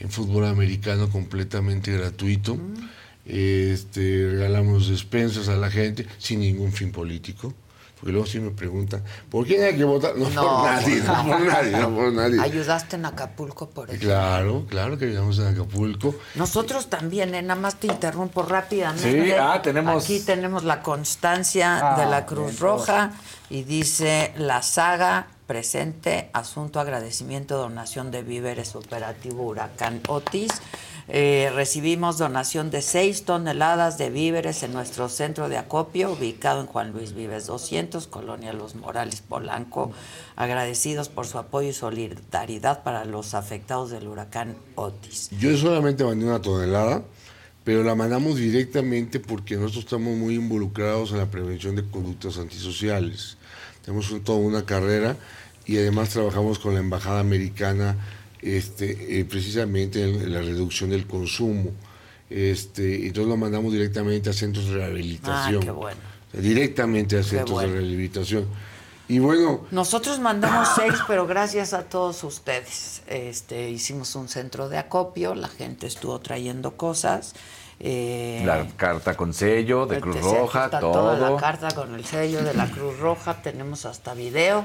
en 0.01 0.11
fútbol 0.11 0.47
americano 0.47 1.11
completamente 1.11 1.93
gratuito. 1.93 2.59
Este, 3.27 4.29
regalamos 4.31 4.89
despensas 4.89 5.49
a 5.49 5.57
la 5.57 5.71
gente 5.71 6.07
sin 6.19 6.41
ningún 6.41 6.73
fin 6.73 6.91
político. 6.93 7.55
Porque 8.05 8.13
luego 8.13 8.27
sí 8.27 8.39
me 8.39 8.51
preguntan, 8.51 9.03
¿por 9.31 9.47
quién 9.47 9.63
hay 9.65 9.75
que 9.79 9.85
votar? 9.85 10.15
No, 10.15 10.27
por 10.29 10.65
nadie, 10.65 10.97
no 11.01 11.25
por 11.27 11.41
nadie, 11.41 11.71
no 11.71 11.89
por 11.97 12.13
nadie. 12.13 12.39
Ayudaste 12.39 12.97
en 12.97 13.07
Acapulco, 13.07 13.71
por 13.71 13.89
ejemplo. 13.89 14.09
Claro, 14.11 14.67
claro 14.69 14.99
que 14.99 15.07
ayudamos 15.07 15.39
en 15.39 15.47
Acapulco. 15.47 16.15
Nosotros 16.35 16.91
también, 16.91 17.35
¿eh? 17.35 17.41
nada 17.41 17.59
más 17.59 17.77
te 17.77 17.87
interrumpo 17.87 18.43
rápidamente. 18.43 19.25
Sí, 19.25 19.33
ah, 19.33 19.59
tenemos- 19.63 20.05
Aquí 20.05 20.21
tenemos 20.21 20.65
la 20.65 20.83
constancia 20.83 21.95
Ah, 21.95 21.99
de 21.99 22.05
la 22.11 22.27
Cruz 22.27 22.49
bien, 22.49 22.59
Roja 22.59 23.13
y 23.49 23.63
dice 23.63 24.35
la 24.37 24.61
saga 24.61 25.29
presente, 25.47 26.29
asunto 26.35 26.81
agradecimiento, 26.81 27.57
donación 27.57 28.11
de 28.11 28.23
víveres 28.23 28.77
operativo 28.77 29.45
Huracán 29.45 30.03
Otis. 30.09 30.51
Eh, 31.09 31.51
recibimos 31.55 32.17
donación 32.17 32.71
de 32.71 32.81
6 32.81 33.25
toneladas 33.25 33.99
de 33.99 34.09
víveres 34.09 34.63
en 34.63 34.73
nuestro 34.73 35.11
centro 35.11 35.51
de 35.51 35.59
acopio, 35.59 36.13
ubicado 36.13 36.63
en 36.63 36.67
Juan 36.67 36.93
Luis 36.93 37.13
Vives 37.15 37.47
200, 37.47 38.07
Colonia 38.07 38.55
Los 38.55 38.75
Morales, 38.75 39.21
Polanco. 39.21 39.93
Agradecidos 40.35 41.11
por 41.11 41.27
su 41.27 41.37
apoyo 41.39 41.69
y 41.69 41.73
solidaridad 41.75 42.83
para 42.83 43.05
los 43.05 43.35
afectados 43.35 43.91
del 43.91 44.09
huracán 44.09 44.57
Otis. 44.77 45.29
Yo 45.39 45.55
solamente 45.59 46.05
mandé 46.05 46.25
una 46.25 46.41
tonelada, 46.41 47.03
pero 47.65 47.85
la 47.85 47.95
mandamos 47.95 48.37
directamente 48.37 49.21
porque 49.21 49.57
nosotros 49.57 49.85
estamos 49.85 50.17
muy 50.17 50.35
involucrados 50.37 51.13
en 51.13 51.19
la 51.19 51.27
prevención 51.31 51.77
de 51.77 51.85
conductas 51.85 52.39
antisociales. 52.39 53.37
Tenemos 53.85 54.11
un- 54.11 54.25
toda 54.25 54.39
una 54.39 54.65
carrera 54.65 55.17
y 55.67 55.77
además 55.77 56.09
trabajamos 56.11 56.59
con 56.59 56.73
la 56.75 56.81
Embajada 56.81 57.21
Americana 57.21 57.97
este, 58.45 59.21
eh, 59.21 59.25
precisamente 59.25 60.03
en, 60.05 60.33
la 60.33 60.41
reducción 60.41 60.91
del 60.91 61.07
consumo. 61.07 61.71
Este, 62.29 63.07
entonces 63.07 63.29
lo 63.29 63.37
mandamos 63.37 63.73
directamente 63.73 64.31
a 64.31 64.33
centros 64.33 64.67
de 64.67 64.75
rehabilitación. 64.75 65.63
Ah, 65.63 65.65
qué 65.65 65.71
bueno. 65.71 66.01
Directamente 66.33 67.19
a 67.19 67.23
centros 67.23 67.53
bueno. 67.53 67.73
de 67.73 67.81
rehabilitación. 67.81 68.47
Y 69.07 69.19
bueno, 69.19 69.67
Nosotros 69.71 70.19
mandamos 70.19 70.69
seis, 70.75 70.95
pero 71.07 71.27
gracias 71.27 71.75
a 71.75 71.83
todos 71.85 72.25
ustedes. 72.25 73.03
Este, 73.07 73.71
hicimos 73.71 74.15
un 74.15 74.29
centro 74.29 74.69
de 74.71 74.79
acopio, 74.79 75.35
la 75.35 75.49
gente 75.49 75.87
estuvo 75.87 76.19
trayendo 76.21 76.77
cosas. 76.77 77.35
Eh, 77.81 78.43
La 78.45 78.67
carta 78.77 79.15
con 79.17 79.33
sello 79.35 79.87
de 79.87 80.01
Cruz 80.01 80.17
se 80.17 80.23
Roja, 80.23 80.61
ajusta 80.61 80.81
Toda 80.81 81.17
todo. 81.19 81.35
la 81.35 81.41
carta 81.41 81.69
con 81.75 81.95
el 81.95 82.05
sello 82.05 82.43
de 82.43 82.55
la 82.55 82.67
Cruz 82.71 82.99
Roja, 82.99 83.43
tenemos 83.43 83.85
hasta 83.85 84.15
video. 84.15 84.65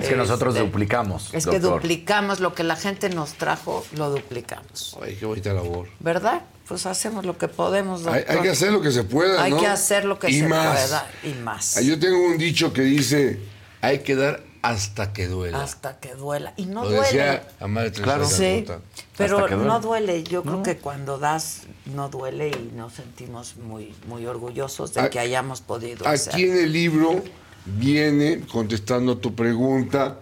Es 0.00 0.08
que 0.08 0.16
nosotros 0.16 0.54
Este, 0.54 0.66
duplicamos. 0.66 1.32
Es 1.34 1.46
que 1.46 1.58
duplicamos 1.60 2.40
lo 2.40 2.54
que 2.54 2.62
la 2.64 2.76
gente 2.76 3.08
nos 3.10 3.34
trajo, 3.34 3.84
lo 3.96 4.10
duplicamos. 4.10 4.96
ay, 5.02 5.16
qué 5.18 5.26
bonita 5.26 5.52
labor. 5.52 5.88
¿Verdad? 6.00 6.42
Pues 6.68 6.86
hacemos 6.86 7.24
lo 7.26 7.36
que 7.36 7.48
podemos, 7.48 8.06
Hay, 8.06 8.20
doctor. 8.20 8.36
hay 8.36 8.42
que 8.42 8.50
hacer 8.50 8.72
lo 8.72 8.80
que 8.80 8.92
se 8.92 9.02
pueda, 9.02 9.42
Hay 9.42 9.50
¿no? 9.50 9.58
que 9.58 9.66
hacer 9.66 10.04
lo 10.04 10.18
que 10.20 10.30
Y 10.30 10.40
se 10.40 10.48
más. 10.48 10.80
pueda 10.80 11.10
y 11.24 11.32
más. 11.42 11.76
Ah, 11.76 11.80
Yo 11.80 11.98
tengo 11.98 12.24
un 12.26 12.38
dicho 12.38 12.72
que 12.72 12.82
dice, 12.82 13.40
hay 13.80 14.00
que 14.00 14.14
dar 14.14 14.40
hasta 14.62 15.12
que 15.12 15.26
duela. 15.26 15.62
Hasta 15.62 15.98
que 16.00 16.14
duela. 16.14 16.52
Y 16.56 16.66
no 16.66 16.82
Lo 16.84 16.90
duele. 16.90 17.02
decía 17.04 17.48
la 17.60 17.66
madre 17.66 17.92
Claro. 17.92 18.26
Sí, 18.26 18.66
pero 19.16 19.38
duele. 19.38 19.56
no 19.56 19.80
duele. 19.80 20.22
Yo 20.24 20.42
creo 20.42 20.62
que 20.62 20.76
cuando 20.76 21.18
das 21.18 21.62
no 21.94 22.08
duele 22.08 22.48
y 22.50 22.76
nos 22.76 22.92
sentimos 22.94 23.56
muy 23.56 23.94
muy 24.06 24.26
orgullosos 24.26 24.92
de 24.94 25.00
A- 25.02 25.10
que 25.10 25.18
hayamos 25.18 25.60
podido 25.62 26.06
Aquí 26.06 26.14
hacer. 26.14 26.40
en 26.40 26.56
el 26.64 26.72
libro 26.72 27.22
viene, 27.64 28.40
contestando 28.52 29.12
a 29.12 29.20
tu 29.20 29.34
pregunta, 29.34 30.18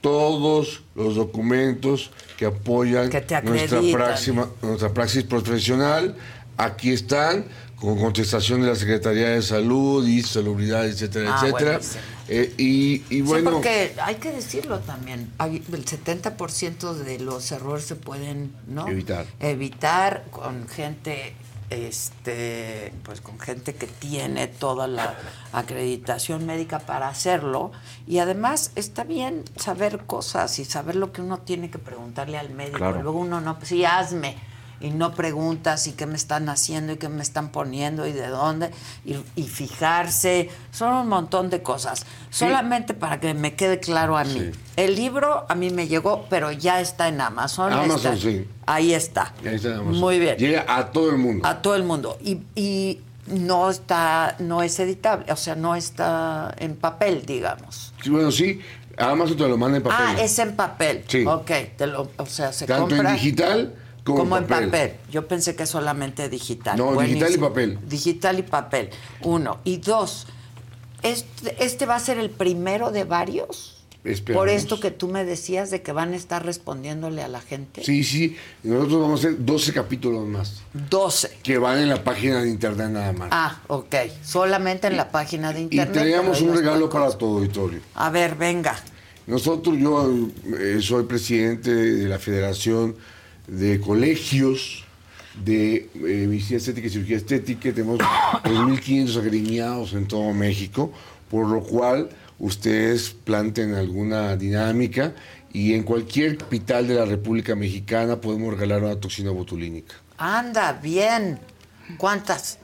todos 0.00 0.82
los 0.94 1.16
documentos 1.16 2.10
que 2.36 2.46
apoyan 2.46 3.10
Que 3.10 3.24
nuestra, 3.42 3.80
práxima- 3.80 4.48
nuestra 4.62 4.92
praxis 4.92 5.24
profesional. 5.24 6.14
Aquí 6.58 6.90
están 6.92 7.46
con 7.76 7.98
contestación 7.98 8.62
de 8.62 8.68
la 8.68 8.74
Secretaría 8.76 9.28
de 9.30 9.42
Salud 9.42 10.06
y 10.06 10.22
Salubridad, 10.22 10.86
etcétera, 10.86 11.34
Ah, 11.34 11.40
etcétera. 11.46 11.70
buenísimo. 11.72 12.02
Eh, 12.28 12.52
y, 12.58 13.02
y 13.08 13.20
bueno, 13.20 13.50
sí, 13.50 13.54
porque 13.54 13.94
hay 14.02 14.16
que 14.16 14.32
decirlo 14.32 14.80
también. 14.80 15.32
hay- 15.38 15.62
El 15.72 15.84
70% 15.84 16.94
de 16.94 17.20
los 17.20 17.52
errores 17.52 17.84
se 17.84 17.94
pueden 17.96 18.52
¿no? 18.66 18.88
Evitar. 18.88 19.26
evitar 19.40 20.24
con 20.32 20.66
gente, 20.68 21.34
este, 21.70 22.92
pues 23.04 23.20
con 23.20 23.38
gente 23.38 23.74
que 23.74 23.86
tiene 23.86 24.46
toda 24.48 24.86
la 24.88 25.16
acreditación 25.52 26.46
médica 26.46 26.80
para 26.80 27.08
hacerlo. 27.08 27.72
Y 28.06 28.18
además 28.18 28.72
está 28.74 29.04
bien 29.04 29.44
saber 29.56 30.00
cosas 30.06 30.58
y 30.58 30.64
saber 30.64 30.96
lo 30.96 31.12
que 31.12 31.22
uno 31.22 31.38
tiene 31.38 31.70
que 31.70 31.78
preguntarle 31.78 32.38
al 32.38 32.50
médico. 32.50 32.78
Claro. 32.78 33.02
Luego 33.02 33.20
uno 33.20 33.40
no, 33.40 33.56
pues 33.56 33.68
sí, 33.68 33.84
hazme. 33.84 34.36
Y 34.80 34.90
no 34.90 35.12
preguntas 35.14 35.86
y 35.86 35.92
qué 35.92 36.04
me 36.06 36.16
están 36.16 36.48
haciendo 36.48 36.92
y 36.92 36.96
qué 36.96 37.08
me 37.08 37.22
están 37.22 37.50
poniendo 37.50 38.06
y 38.06 38.12
de 38.12 38.28
dónde. 38.28 38.70
Y, 39.04 39.16
y 39.34 39.44
fijarse. 39.44 40.50
Son 40.70 40.92
un 40.92 41.08
montón 41.08 41.48
de 41.50 41.62
cosas. 41.62 42.04
Solamente 42.30 42.92
para 42.94 43.18
que 43.20 43.32
me 43.34 43.54
quede 43.54 43.80
claro 43.80 44.18
a 44.18 44.24
mí. 44.24 44.38
Sí. 44.38 44.50
El 44.76 44.94
libro 44.96 45.46
a 45.48 45.54
mí 45.54 45.70
me 45.70 45.88
llegó, 45.88 46.26
pero 46.28 46.52
ya 46.52 46.80
está 46.80 47.08
en 47.08 47.20
Amazon. 47.20 47.72
Amazon, 47.72 48.14
está- 48.14 48.16
sí. 48.16 48.46
Ahí 48.66 48.92
está. 48.92 49.32
ahí 49.44 49.54
está 49.54 49.76
Amazon. 49.76 49.98
Muy 50.00 50.18
bien. 50.18 50.36
Llega 50.36 50.64
a 50.68 50.90
todo 50.92 51.10
el 51.10 51.18
mundo. 51.18 51.46
A 51.46 51.62
todo 51.62 51.74
el 51.76 51.84
mundo. 51.84 52.18
Y, 52.22 52.40
y 52.54 53.00
no 53.28 53.70
está, 53.70 54.36
no 54.38 54.62
es 54.62 54.78
editable, 54.78 55.32
o 55.32 55.36
sea, 55.36 55.56
no 55.56 55.74
está 55.74 56.54
en 56.58 56.76
papel, 56.76 57.24
digamos. 57.26 57.92
Sí, 58.02 58.08
bueno, 58.10 58.30
sí, 58.30 58.60
Amazon 58.98 59.36
te 59.36 59.48
lo 59.48 59.56
manda 59.58 59.78
en 59.78 59.82
papel. 59.82 59.98
Ah, 60.00 60.14
es 60.22 60.38
en 60.38 60.54
papel. 60.54 61.04
Sí. 61.08 61.24
Ok, 61.26 61.50
te 61.76 61.86
lo- 61.88 62.08
o 62.18 62.26
sea, 62.26 62.52
se 62.52 62.66
Tanto 62.66 62.88
compra. 62.94 63.10
en 63.10 63.16
digital 63.16 63.74
como, 64.06 64.20
Como 64.20 64.36
en 64.36 64.44
en 64.44 64.48
papel. 64.48 64.92
Yo 65.10 65.26
pensé 65.26 65.56
que 65.56 65.66
solamente 65.66 66.28
digital. 66.28 66.78
No, 66.78 67.00
digital 67.00 67.34
y 67.34 67.38
papel. 67.38 67.78
Digital 67.88 68.38
y 68.38 68.42
papel. 68.42 68.90
Uno. 69.22 69.58
Y 69.64 69.78
dos, 69.78 70.28
este, 71.02 71.56
este 71.58 71.86
va 71.86 71.96
a 71.96 72.00
ser 72.00 72.18
el 72.18 72.30
primero 72.30 72.92
de 72.92 73.02
varios. 73.02 73.84
Esperamos. 74.04 74.40
Por 74.40 74.48
esto 74.48 74.78
que 74.78 74.92
tú 74.92 75.08
me 75.08 75.24
decías 75.24 75.72
de 75.72 75.82
que 75.82 75.90
van 75.90 76.12
a 76.12 76.16
estar 76.16 76.46
respondiéndole 76.46 77.20
a 77.24 77.26
la 77.26 77.40
gente. 77.40 77.82
Sí, 77.82 78.04
sí, 78.04 78.36
nosotros 78.62 79.00
vamos 79.00 79.24
a 79.24 79.26
hacer 79.26 79.44
12 79.44 79.72
capítulos 79.72 80.24
más 80.24 80.62
12. 80.88 81.38
que 81.42 81.58
van 81.58 81.78
en 81.78 81.88
la 81.88 82.04
página 82.04 82.40
de 82.44 82.48
internet 82.48 82.90
nada 82.90 83.12
más. 83.12 83.30
Ah, 83.32 83.60
ok. 83.66 83.96
Solamente 84.22 84.86
en 84.86 84.96
la 84.96 85.10
página 85.10 85.52
de 85.52 85.62
y 85.62 85.62
internet. 85.64 85.92
traíamos 85.92 86.38
pero 86.38 86.52
un 86.52 86.56
regalo 86.56 86.88
para 86.88 87.10
tu 87.18 87.26
auditorio. 87.26 87.80
A 87.96 88.08
ver, 88.10 88.36
venga. 88.36 88.78
Nosotros, 89.26 89.76
yo 89.76 90.08
eh, 90.60 90.78
soy 90.80 91.02
presidente 91.06 91.74
de 91.74 92.08
la 92.08 92.20
Federación 92.20 92.94
de 93.46 93.80
Colegios 93.80 94.84
de 95.44 95.88
eh, 95.94 96.26
Medicina 96.26 96.56
Estética 96.58 96.86
y 96.86 96.90
Cirugía 96.90 97.16
Estética. 97.18 97.72
Tenemos 97.72 97.98
2.500 97.98 99.16
agremiados 99.18 99.92
en 99.92 100.06
todo 100.08 100.32
México, 100.32 100.92
por 101.30 101.46
lo 101.48 101.62
cual 101.62 102.08
ustedes 102.38 103.10
planten 103.24 103.74
alguna 103.74 104.36
dinámica 104.36 105.14
y 105.52 105.74
en 105.74 105.82
cualquier 105.84 106.36
capital 106.38 106.86
de 106.88 106.94
la 106.94 107.04
República 107.04 107.54
Mexicana 107.54 108.20
podemos 108.20 108.52
regalar 108.54 108.82
una 108.84 108.96
toxina 109.00 109.30
botulínica. 109.30 109.94
Anda, 110.18 110.72
bien. 110.72 111.38
¿Cuántas? 111.98 112.58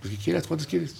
Pues 0.00 0.14
que 0.14 0.22
quieras, 0.22 0.46
¿cuántas 0.46 0.66
quieres? 0.66 0.94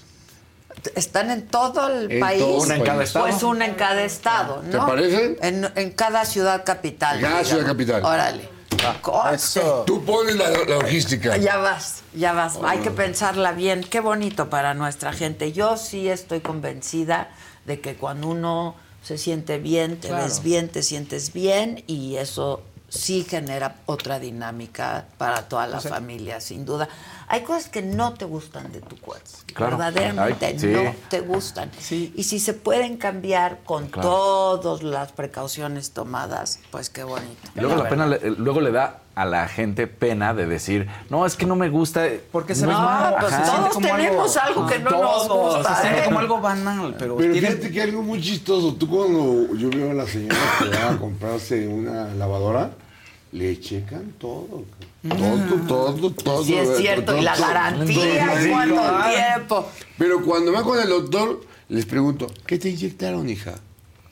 Están 0.94 1.30
en 1.30 1.46
todo 1.46 1.88
el 1.88 2.10
En 2.10 2.20
país. 2.20 2.40
todo 2.40 2.56
el 2.58 2.66
Una 2.66 2.76
en 2.76 2.82
cada 2.84 3.02
estado. 3.04 3.26
Pues 3.26 3.42
una 3.42 3.66
en 3.66 3.74
cada 3.74 4.02
estado, 4.04 4.62
¿no? 4.62 4.70
¿Te 4.70 4.78
parece? 4.78 5.38
En, 5.42 5.66
en 5.74 5.90
cada 5.92 6.24
ciudad 6.24 6.64
capital. 6.64 7.20
Cada 7.20 7.28
digamos. 7.40 7.48
ciudad 7.48 7.66
capital. 7.66 8.04
Órale. 8.04 8.59
Conste. 9.02 9.60
Tú 9.86 10.04
pones 10.04 10.36
la, 10.36 10.50
la 10.50 10.64
logística. 10.64 11.36
Ya 11.36 11.56
vas, 11.58 12.02
ya 12.14 12.32
vas. 12.32 12.58
Hay 12.64 12.78
que 12.78 12.90
pensarla 12.90 13.52
bien. 13.52 13.84
Qué 13.88 14.00
bonito 14.00 14.50
para 14.50 14.74
nuestra 14.74 15.12
gente. 15.12 15.52
Yo 15.52 15.76
sí 15.76 16.08
estoy 16.08 16.40
convencida 16.40 17.30
de 17.66 17.80
que 17.80 17.94
cuando 17.94 18.28
uno 18.28 18.74
se 19.02 19.16
siente 19.18 19.58
bien, 19.58 19.98
te 19.98 20.08
Claro. 20.08 20.24
ves 20.24 20.42
bien, 20.42 20.68
te 20.68 20.82
sientes 20.82 21.32
bien 21.32 21.84
y 21.86 22.16
eso 22.16 22.62
sí 22.90 23.24
genera 23.26 23.76
otra 23.86 24.18
dinámica 24.18 25.06
para 25.16 25.48
toda 25.48 25.66
la 25.66 25.78
O 25.78 25.80
sea- 25.80 25.92
familia, 25.92 26.40
sin 26.40 26.66
duda. 26.66 26.88
Hay 27.28 27.42
cosas 27.42 27.68
que 27.70 27.80
no 27.80 28.12
te 28.14 28.24
gustan 28.24 28.70
de 28.72 28.80
tu 28.80 28.98
cuerpo. 28.98 29.30
Claro. 29.54 29.78
Verdaderamente 29.78 30.46
Ay, 30.46 30.58
sí. 30.58 30.66
no 30.66 30.94
te 31.08 31.20
gustan. 31.20 31.70
Sí. 31.78 32.12
Y 32.16 32.24
si 32.24 32.40
se 32.40 32.52
pueden 32.52 32.96
cambiar 32.98 33.60
con 33.64 33.86
Claro. 33.88 34.08
todas 34.08 34.82
las 34.82 35.12
precauciones 35.12 35.92
tomadas, 35.92 36.58
pues 36.72 36.90
qué 36.90 37.04
bonito. 37.04 37.48
Y 37.54 37.60
luego, 37.60 37.76
la 37.76 37.88
pena, 37.88 38.06
le- 38.06 38.30
luego 38.32 38.60
le 38.60 38.72
da 38.72 39.00
a 39.20 39.24
la 39.26 39.48
gente 39.48 39.86
pena 39.86 40.32
de 40.32 40.46
decir, 40.46 40.88
no, 41.10 41.26
es 41.26 41.36
que 41.36 41.44
no 41.44 41.54
me 41.56 41.68
gusta. 41.68 42.06
Porque 42.32 42.54
se 42.54 42.66
no 42.66 42.72
mal, 42.72 43.16
pues 43.20 43.32
Ajá. 43.32 43.68
todos 43.70 43.78
tenemos 43.82 44.36
algo 44.38 44.66
que 44.66 44.78
no 44.78 44.90
nos 44.90 45.28
Todos, 45.28 45.56
gusta, 45.56 45.76
Se 45.76 45.82
siente 45.82 46.00
¿eh? 46.00 46.04
como 46.04 46.18
algo 46.20 46.40
banal, 46.40 46.94
pero, 46.98 47.16
Pero 47.16 47.32
tiene- 47.32 47.48
fíjate 47.48 47.70
que 47.70 47.82
algo 47.82 48.02
muy 48.02 48.20
chistoso. 48.22 48.74
Tú 48.74 48.88
cuando 48.88 49.54
yo 49.56 49.68
veo 49.70 49.90
a 49.90 49.94
la 49.94 50.06
señora 50.06 50.36
que 50.58 50.68
va 50.70 50.90
a 50.92 50.96
comprarse 50.96 51.68
una 51.68 52.14
lavadora, 52.14 52.70
le 53.32 53.60
checan 53.60 54.12
todo. 54.18 54.64
Todo, 55.08 55.56
todo, 55.66 56.10
todo. 56.12 56.44
Sí 56.44 56.54
es 56.54 56.76
cierto, 56.78 57.16
y 57.16 57.20
la 57.20 57.34
todo, 57.34 57.46
garantía, 57.46 58.26
todo, 58.26 58.50
cuánto 58.50 59.10
tiempo. 59.10 59.68
Pero 59.98 60.22
cuando 60.24 60.52
va 60.52 60.62
con 60.62 60.78
el 60.78 60.88
doctor, 60.88 61.40
les 61.68 61.84
pregunto, 61.86 62.26
¿qué 62.46 62.58
te 62.58 62.70
inyectaron, 62.70 63.28
hija? 63.28 63.54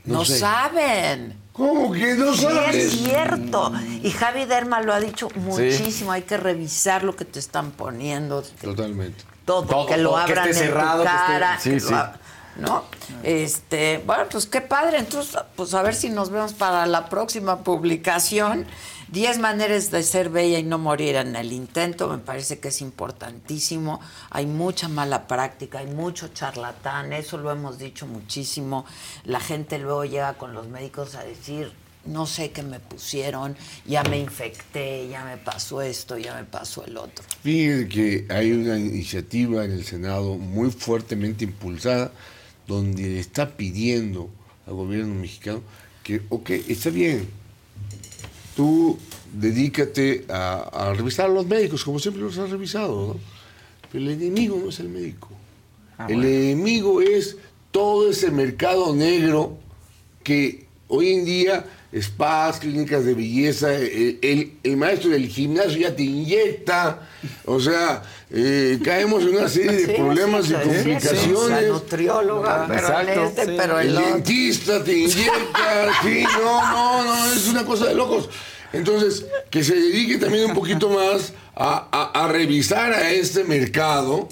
No, 0.05 0.25
sé. 0.25 0.39
saben. 0.39 1.35
¿Cómo 1.59 1.93
que 1.93 2.15
no 2.15 2.33
Sí, 2.35 2.43
sabes? 2.45 2.77
es 2.77 2.93
cierto. 3.01 3.73
Y 4.03 4.11
Javi 4.13 4.45
Derma 4.47 4.81
lo 4.81 4.95
ha 4.95 5.01
dicho 5.01 5.29
muchísimo. 5.35 6.13
Hay 6.13 6.23
que 6.23 6.37
revisar 6.37 7.03
lo 7.03 7.17
que 7.17 7.25
te 7.25 7.41
están 7.41 7.73
poniendo. 7.73 8.43
Totalmente. 8.63 9.25
Todo, 9.45 9.65
Todo, 9.65 9.87
que 9.87 9.97
lo 9.97 10.11
todo, 10.11 10.25
que 10.25 10.33
abran 10.33 10.49
esté 10.51 10.61
en 10.65 10.69
cerrado, 10.71 11.03
tu 11.03 11.09
que 11.09 11.15
esté- 11.17 11.27
cara. 11.27 11.59
Sí, 11.61 11.71
que 11.71 11.81
sí. 11.81 11.91
lo 11.91 11.97
ab- 11.97 12.13
¿No? 12.59 12.85
Este, 13.23 14.03
bueno, 14.05 14.25
pues 14.31 14.47
qué 14.47 14.61
padre. 14.61 14.99
Entonces, 14.99 15.41
pues 15.57 15.75
a 15.75 15.83
ver 15.83 15.95
si 15.95 16.11
nos 16.11 16.31
vemos 16.31 16.53
para 16.53 16.87
la 16.87 17.09
próxima 17.09 17.63
publicación. 17.63 18.67
Diez 19.11 19.39
maneras 19.39 19.91
de 19.91 20.03
ser 20.03 20.29
bella 20.29 20.59
y 20.59 20.65
no 20.65 20.77
morir 20.77 21.17
en 21.17 21.35
el 21.35 21.53
intento, 21.53 22.09
me 22.09 22.19
parece 22.19 22.59
que 22.59 22.69
es 22.69 22.83
importantísimo. 22.83 24.01
Hay 24.29 24.45
mucha 24.45 24.89
mala 24.89 25.27
práctica, 25.27 25.79
hay 25.79 25.87
mucho 25.87 26.29
charlatán, 26.29 27.15
eso 27.15 27.39
lo 27.39 27.51
hemos 27.51 27.79
dicho 27.79 28.07
muchísimo. 28.07 28.85
La 29.25 29.41
gente 29.41 29.79
luego 29.79 30.05
llega 30.05 30.35
con 30.35 30.53
los 30.53 30.69
médicos 30.69 31.15
a 31.15 31.25
decir, 31.25 31.73
no 32.05 32.27
sé 32.27 32.51
qué 32.51 32.63
me 32.63 32.81
pusieron, 32.81 33.57
ya 33.87 34.03
me 34.03 34.19
infecté, 34.19 35.09
ya 35.09 35.25
me 35.25 35.39
pasó 35.39 35.81
esto, 35.81 36.19
ya 36.19 36.35
me 36.35 36.45
pasó 36.45 36.85
el 36.85 36.99
otro. 36.99 37.25
Fíjense 37.43 37.89
que 37.89 38.27
hay 38.29 38.53
una 38.53 38.79
iniciativa 38.79 39.65
en 39.65 39.73
el 39.73 39.85
Senado 39.85 40.35
muy 40.37 40.71
fuertemente 40.71 41.45
impulsada 41.45 42.11
donde 42.69 43.03
le 43.03 43.19
está 43.19 43.57
pidiendo 43.57 44.31
al 44.67 44.75
gobierno 44.75 45.15
mexicano 45.15 45.63
que, 46.05 46.23
ok, 46.29 46.51
está 46.69 46.91
bien, 46.91 47.27
tú 48.55 48.99
dedícate 49.33 50.25
a, 50.29 50.91
a 50.91 50.95
revisar 50.95 51.27
a 51.27 51.33
los 51.33 51.47
médicos 51.47 51.83
como 51.83 51.99
siempre 51.99 52.23
los 52.23 52.39
has 52.39 52.51
revisado, 52.51 53.15
¿no? 53.15 53.21
Pero 53.91 54.05
el 54.05 54.11
enemigo 54.11 54.61
no 54.63 54.69
es 54.69 54.79
el 54.81 54.89
médico. 54.91 55.31
el 56.09 56.25
enemigo 56.25 57.01
es 57.01 57.37
todo 57.71 58.11
ese 58.11 58.31
mercado 58.31 58.95
negro 58.95 59.59
que 60.23 60.67
hoy 60.89 61.15
en 61.15 61.25
día 61.25 61.65
spas, 61.97 62.59
clínicas 62.59 63.05
de 63.05 63.15
belleza, 63.15 63.73
el, 63.75 64.19
el- 64.23 64.53
el 64.63 64.77
maestro 64.77 65.11
del 65.11 65.27
gimnasio 65.27 65.79
ya 65.79 65.97
te 65.97 66.03
inyecta, 66.03 67.09
o 67.47 67.59
sea, 67.61 68.03
eh, 68.31 68.79
caemos 68.85 69.23
en 69.23 69.31
una 69.37 69.49
serie 69.49 69.73
de 69.73 69.87
Sí, 69.87 69.93
problemas 69.97 70.47
sí, 70.47 70.53
y 70.53 70.57
sí, 70.57 70.63
sí, 70.63 70.69
complicaciones. 70.75 71.63
La 71.63 71.69
nutrióloga, 71.69 72.65
pero 72.69 72.79
el 72.79 72.85
Exacto, 73.09 73.25
este, 73.25 73.45
sí. 73.47 73.55
pero 73.57 73.81
el, 73.81 73.89
El 73.89 73.95
dentista 73.97 74.85
te 74.85 74.99
inyecta, 74.99 75.89
sí, 76.03 76.25
no, 76.43 76.61
no, 76.73 77.05
no, 77.05 77.33
es 77.33 77.49
una 77.49 77.65
cosa 77.65 77.87
de 77.87 77.95
locos. 77.95 78.29
Entonces, 78.73 79.25
que 79.49 79.65
se 79.65 79.75
dedique 79.75 80.19
también 80.19 80.45
un 80.45 80.55
poquito 80.55 80.91
más 80.91 81.33
a, 81.57 81.89
a- 81.91 82.25
a 82.25 82.29
revisar 82.29 82.93
a 82.93 83.11
este 83.13 83.45
mercado 83.45 84.29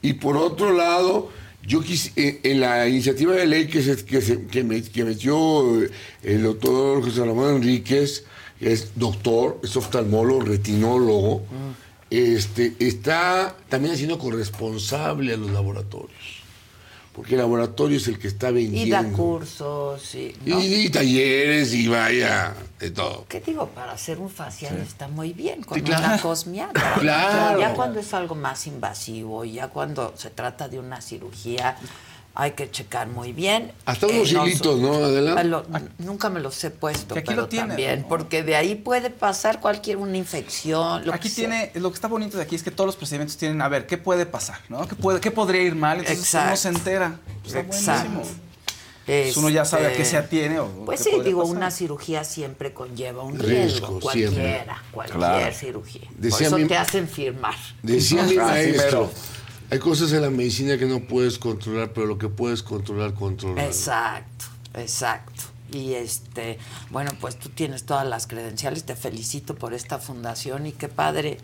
y 0.00 0.12
por 0.12 0.36
otro 0.36 0.72
lado, 0.72 1.32
yo 1.70 1.80
quis- 1.82 2.10
en, 2.16 2.40
en 2.42 2.60
la 2.60 2.88
iniciativa 2.88 3.32
de 3.34 3.46
ley 3.46 3.66
que, 3.68 3.80
se, 3.82 4.04
que, 4.04 4.20
se- 4.20 4.46
que 4.46 4.64
me- 4.64 4.82
que 4.82 5.04
metió 5.04 5.36
eh, 5.82 5.90
el 6.24 6.42
doctor 6.42 7.02
José 7.02 7.20
Ramón 7.24 7.56
Enríquez, 7.56 8.24
que 8.58 8.72
es 8.72 8.90
doctor, 8.96 9.60
es 9.62 9.76
oftalmólogo, 9.76 10.40
retinólogo, 10.42 11.42
este, 12.10 12.74
está 12.80 13.56
también 13.68 13.94
haciendo 13.94 14.18
corresponsable 14.18 15.32
a 15.34 15.36
los 15.36 15.50
laboratorios. 15.52 16.39
Porque 17.12 17.34
el 17.34 17.40
laboratorio 17.40 17.96
es 17.96 18.06
el 18.06 18.18
que 18.18 18.28
está 18.28 18.50
vendiendo. 18.52 18.86
Y 18.86 18.90
da 18.90 19.02
cursos, 19.12 20.14
y, 20.14 20.36
Y, 20.46 20.50
¿no? 20.50 20.60
y 20.62 20.88
talleres 20.90 21.74
y 21.74 21.88
vaya, 21.88 22.54
de 22.78 22.90
todo. 22.92 23.26
¿Qué 23.28 23.40
digo? 23.40 23.66
Para 23.68 23.92
hacer 23.92 24.18
un 24.18 24.30
facial 24.30 24.78
está 24.78 25.08
muy 25.08 25.32
bien, 25.32 25.62
con 25.62 25.76
Sí, 25.76 25.82
claro. 25.82 26.06
una 26.06 26.18
cosmiata. 26.20 26.94
Claro. 27.00 27.48
Pero 27.48 27.60
ya 27.60 27.74
cuando 27.74 27.98
es 28.00 28.14
algo 28.14 28.36
más 28.36 28.66
invasivo, 28.68 29.44
ya 29.44 29.68
cuando 29.68 30.14
se 30.16 30.30
trata 30.30 30.68
de 30.68 30.78
una 30.78 31.00
cirugía, 31.00 31.76
hay 32.34 32.52
que 32.52 32.70
checar 32.70 33.08
muy 33.08 33.32
bien. 33.32 33.72
Hasta 33.84 34.06
unos 34.06 34.30
hilitos, 34.30 34.78
¿no, 34.78 34.94
Adela? 34.94 35.42
Lo- 35.44 35.64
nunca 35.98 36.30
me 36.30 36.40
los 36.40 36.62
he 36.64 36.70
puesto, 36.70 37.14
Que 37.14 37.20
aquí 37.20 37.28
pero 37.28 37.42
lo 37.42 37.48
tiene. 37.48 37.68
también, 37.68 38.06
porque 38.08 38.42
de 38.42 38.56
ahí 38.56 38.76
puede 38.76 39.10
pasar 39.10 39.60
cualquier 39.60 39.96
una 39.96 40.16
infección. 40.16 41.04
Lo 41.04 41.12
Aquí 41.12 41.28
que 41.28 41.34
sea. 41.34 41.48
tiene, 41.48 41.72
lo 41.74 41.90
que 41.90 41.96
está 41.96 42.08
bonito 42.08 42.36
de 42.36 42.44
aquí 42.44 42.54
es 42.56 42.62
que 42.62 42.70
todos 42.70 42.86
los 42.86 42.96
procedimientos 42.96 43.36
tienen, 43.36 43.60
a 43.62 43.68
ver, 43.68 43.86
¿qué 43.86 43.98
puede 43.98 44.26
pasar? 44.26 44.58
¿no? 44.68 44.86
¿Qué, 44.88 44.94
puede, 44.94 45.20
¿Qué 45.20 45.30
podría 45.30 45.62
ir 45.62 45.74
mal? 45.74 45.98
Entonces 45.98 46.24
Exacto. 46.24 46.48
uno 46.48 46.56
se 46.56 46.68
entera. 46.68 47.20
Está 47.44 47.60
Exacto. 47.60 48.10
buenísimo. 48.10 48.40
Pues 49.06 49.36
uno 49.38 49.48
ya 49.48 49.64
sabe 49.64 49.88
a 49.88 49.92
qué 49.92 50.04
se 50.04 50.16
atiene 50.16 50.60
o 50.60 50.68
Pues 50.84 51.00
sí, 51.00 51.10
digo, 51.24 51.40
pasar. 51.40 51.56
una 51.56 51.70
cirugía 51.72 52.22
siempre 52.22 52.72
conlleva 52.72 53.24
un 53.24 53.40
Riesgo, 53.40 53.48
riesgo, 53.88 54.00
cualquiera, 54.00 54.30
siempre. 54.32 54.66
cualquier 54.92 55.18
Claro. 55.18 55.52
cirugía. 55.54 56.08
Decía 56.16 56.30
Por 56.38 56.42
eso 56.46 56.58
mi- 56.58 56.64
te 56.68 56.76
hacen 56.76 57.08
firmar. 57.08 57.56
Decía 57.82 58.22
mi 58.22 58.34
maestro. 58.36 59.10
Hay 59.70 59.78
cosas 59.78 60.12
en 60.12 60.22
la 60.22 60.30
medicina 60.30 60.76
que 60.76 60.86
no 60.86 61.00
puedes 61.00 61.38
controlar, 61.38 61.92
pero 61.92 62.06
lo 62.06 62.18
que 62.18 62.28
puedes 62.28 62.62
controlar, 62.62 63.14
controlar. 63.14 63.64
Exacto, 63.64 64.46
exacto. 64.74 65.44
Y 65.72 65.94
este, 65.94 66.58
bueno, 66.90 67.12
pues 67.20 67.38
tú 67.38 67.48
tienes 67.50 67.84
todas 67.84 68.06
las 68.06 68.26
credenciales, 68.26 68.82
te 68.84 68.96
felicito 68.96 69.54
por 69.54 69.72
esta 69.72 69.98
fundación 69.98 70.66
y 70.66 70.72
qué 70.72 70.88
padre 70.88 71.38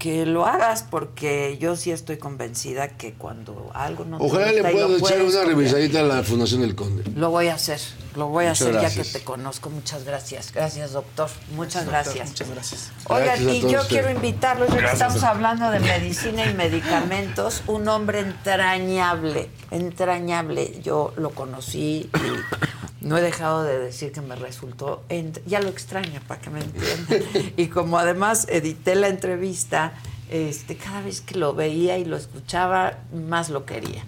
que 0.00 0.24
lo 0.24 0.46
hagas 0.46 0.82
porque 0.82 1.58
yo 1.60 1.76
sí 1.76 1.92
estoy 1.92 2.16
convencida 2.16 2.88
que 2.88 3.12
cuando 3.12 3.70
algo 3.74 4.06
no 4.06 4.16
te 4.16 4.24
Ojalá 4.24 4.50
le 4.50 4.62
gusta 4.62 4.70
lo 4.70 4.98
puedas 4.98 5.12
echar 5.12 5.22
una 5.22 5.44
revisadita 5.44 6.00
a 6.00 6.02
la 6.02 6.22
Fundación 6.22 6.62
del 6.62 6.74
Conde. 6.74 7.04
Lo 7.14 7.28
voy 7.30 7.48
a 7.48 7.54
hacer, 7.54 7.78
lo 8.16 8.28
voy 8.28 8.46
a 8.46 8.48
Muchas 8.48 8.68
hacer 8.68 8.80
ya 8.80 8.90
que 8.90 9.06
te 9.06 9.22
conozco. 9.22 9.68
Muchas 9.68 10.04
gracias. 10.04 10.52
Gracias, 10.54 10.92
doctor. 10.92 11.28
Muchas 11.54 11.84
Doctor, 11.84 12.02
gracias. 12.02 12.28
Muchas 12.30 12.50
gracias. 12.50 12.92
Oigan, 13.08 13.48
y 13.50 13.60
yo 13.60 13.82
quiero 13.88 14.10
invitarlos, 14.10 14.70
ya 14.70 14.78
que 14.78 14.86
estamos 14.86 15.22
hablando 15.22 15.70
de 15.70 15.80
medicina 15.80 16.46
y 16.50 16.54
medicamentos, 16.54 17.62
un 17.66 17.86
hombre 17.86 18.20
entrañable, 18.20 19.50
entrañable. 19.70 20.80
Yo 20.82 21.12
lo 21.18 21.30
conocí 21.30 22.08
y 22.14 23.00
no 23.00 23.16
he 23.16 23.22
dejado 23.22 23.62
de 23.64 23.78
decir 23.78 24.12
que 24.12 24.20
me 24.20 24.36
resultó, 24.36 25.02
ya 25.46 25.60
lo 25.60 25.68
extraño 25.68 26.20
para 26.26 26.40
que 26.40 26.50
me 26.50 26.60
entiendan. 26.60 27.52
Y 27.56 27.68
como 27.68 27.98
además 27.98 28.46
edité 28.48 28.94
la 28.94 29.08
entrevista, 29.08 29.89
este, 30.30 30.76
cada 30.76 31.02
vez 31.02 31.20
que 31.20 31.36
lo 31.36 31.54
veía 31.54 31.98
y 31.98 32.04
lo 32.04 32.16
escuchaba, 32.16 32.98
más 33.12 33.50
lo 33.50 33.66
quería. 33.66 34.04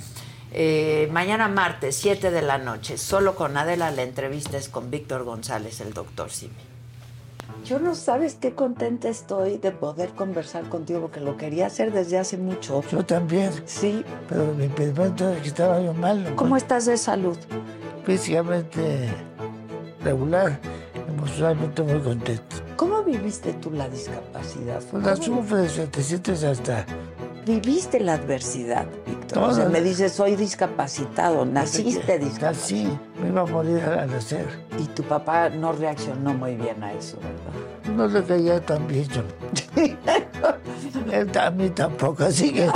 Eh, 0.53 1.09
mañana 1.13 1.49
martes, 1.49 1.97
7 1.97 2.31
de 2.31 2.43
la 2.43 2.59
noche, 2.59 2.99
solo 2.99 3.35
con 3.35 3.57
Adela, 3.57 3.91
la 3.91 4.03
entrevista 4.03 4.57
es 4.57 4.69
con 4.69 4.91
Víctor 4.91 5.25
González, 5.25 5.81
el 5.81 5.93
doctor 5.93 6.31
Simi. 6.31 6.55
Yo 7.65 7.79
no 7.79 7.95
sabes 7.95 8.35
qué 8.35 8.55
contenta 8.55 9.09
estoy 9.09 9.57
de 9.59 9.71
poder 9.71 10.11
conversar 10.11 10.69
contigo, 10.69 11.01
porque 11.01 11.21
lo 11.21 11.37
quería 11.37 11.67
hacer 11.67 11.93
desde 11.93 12.19
hace 12.19 12.37
mucho. 12.37 12.83
Yo 12.91 13.05
también. 13.05 13.53
Sí. 13.67 14.05
Pero 14.29 14.53
mi 14.55 14.65
impedimento 14.65 15.31
es 15.31 15.43
que 15.43 15.49
estaba 15.49 15.81
yo 15.81 15.95
mal. 15.95 16.35
¿Cómo 16.35 16.57
estás 16.57 16.87
de 16.87 16.97
salud? 16.97 17.37
Físicamente 18.05 19.09
regular, 20.03 20.59
emocionalmente 21.09 21.83
muy 21.83 22.01
contento. 22.01 22.57
¿Cómo 22.77 23.03
viviste 23.03 23.53
tú 23.55 23.71
la 23.71 23.89
discapacidad? 23.89 24.83
Pues 24.91 25.05
la 25.05 25.17
¿Cómo 25.17 25.43
sufres, 25.43 25.91
te 25.91 26.03
sientes 26.03 26.45
hasta... 26.45 26.87
¿Viviste 27.45 27.99
la 27.99 28.15
adversidad, 28.15 28.87
Víctor? 29.05 29.43
O 29.43 29.53
sea, 29.53 29.69
me 29.69 29.81
dices, 29.81 30.13
soy 30.13 30.37
discapacitado, 30.37 31.45
naciste 31.45 32.19
discapacitado. 32.19 32.55
Sí, 32.55 32.89
me 33.21 33.29
iba 33.29 33.41
a 33.41 33.47
morir 33.47 33.81
al 33.81 34.11
nacer. 34.11 34.47
Y 34.79 34.85
tu 34.85 35.03
papá 35.03 35.49
no 35.49 35.73
reaccionó 35.73 36.35
muy 36.35 36.55
bien 36.55 36.83
a 36.85 36.93
eso, 36.93 37.19
¿verdad? 37.19 37.97
No 37.97 38.07
le 38.07 38.25
caía 38.25 38.61
tan 38.61 38.87
bien 38.87 39.09
yo. 39.09 39.23
Él 41.13 41.31
a 41.37 41.51
mí 41.51 41.71
tampoco, 41.71 42.25
así 42.25 42.53
que... 42.53 42.71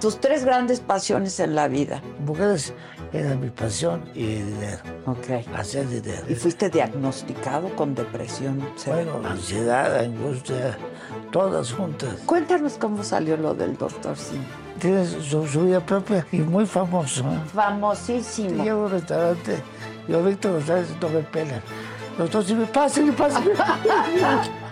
Tus 0.00 0.18
tres 0.18 0.44
grandes 0.44 0.80
pasiones 0.80 1.38
en 1.40 1.54
la 1.54 1.68
vida. 1.68 2.00
Mujeres 2.24 2.72
era 3.12 3.34
mi 3.34 3.50
pasión 3.50 4.02
y 4.14 4.36
el 4.36 4.46
dinero. 4.46 4.78
Ok. 5.06 5.46
Hacer 5.54 5.88
dinero. 5.88 6.22
¿Y 6.28 6.34
fuiste 6.34 6.68
diagnosticado 6.68 7.74
con 7.74 7.94
depresión 7.94 8.60
severa? 8.76 9.12
Bueno, 9.12 9.28
ansiedad, 9.28 9.98
angustia, 9.98 10.78
todas 11.30 11.72
juntas. 11.72 12.16
Cuéntanos 12.26 12.74
cómo 12.74 13.02
salió 13.02 13.36
lo 13.36 13.54
del 13.54 13.76
doctor 13.76 14.16
Sim. 14.16 14.42
Tiene 14.78 15.06
su, 15.06 15.46
su 15.46 15.64
vida 15.64 15.80
propia 15.80 16.26
y 16.30 16.38
muy 16.38 16.66
famoso. 16.66 17.22
¿eh? 17.22 17.40
Famosísimo. 17.52 18.62
Llego 18.62 18.82
a 18.82 18.84
un 18.84 18.90
restaurante, 18.90 19.62
yo 20.06 20.22
Víctor 20.22 20.52
González 20.52 20.88
no 21.00 21.08
me 21.08 21.20
sí 22.42 22.54
me 22.54 22.66
pasan, 22.66 23.06
pasan. 23.12 23.44
Y 23.44 24.67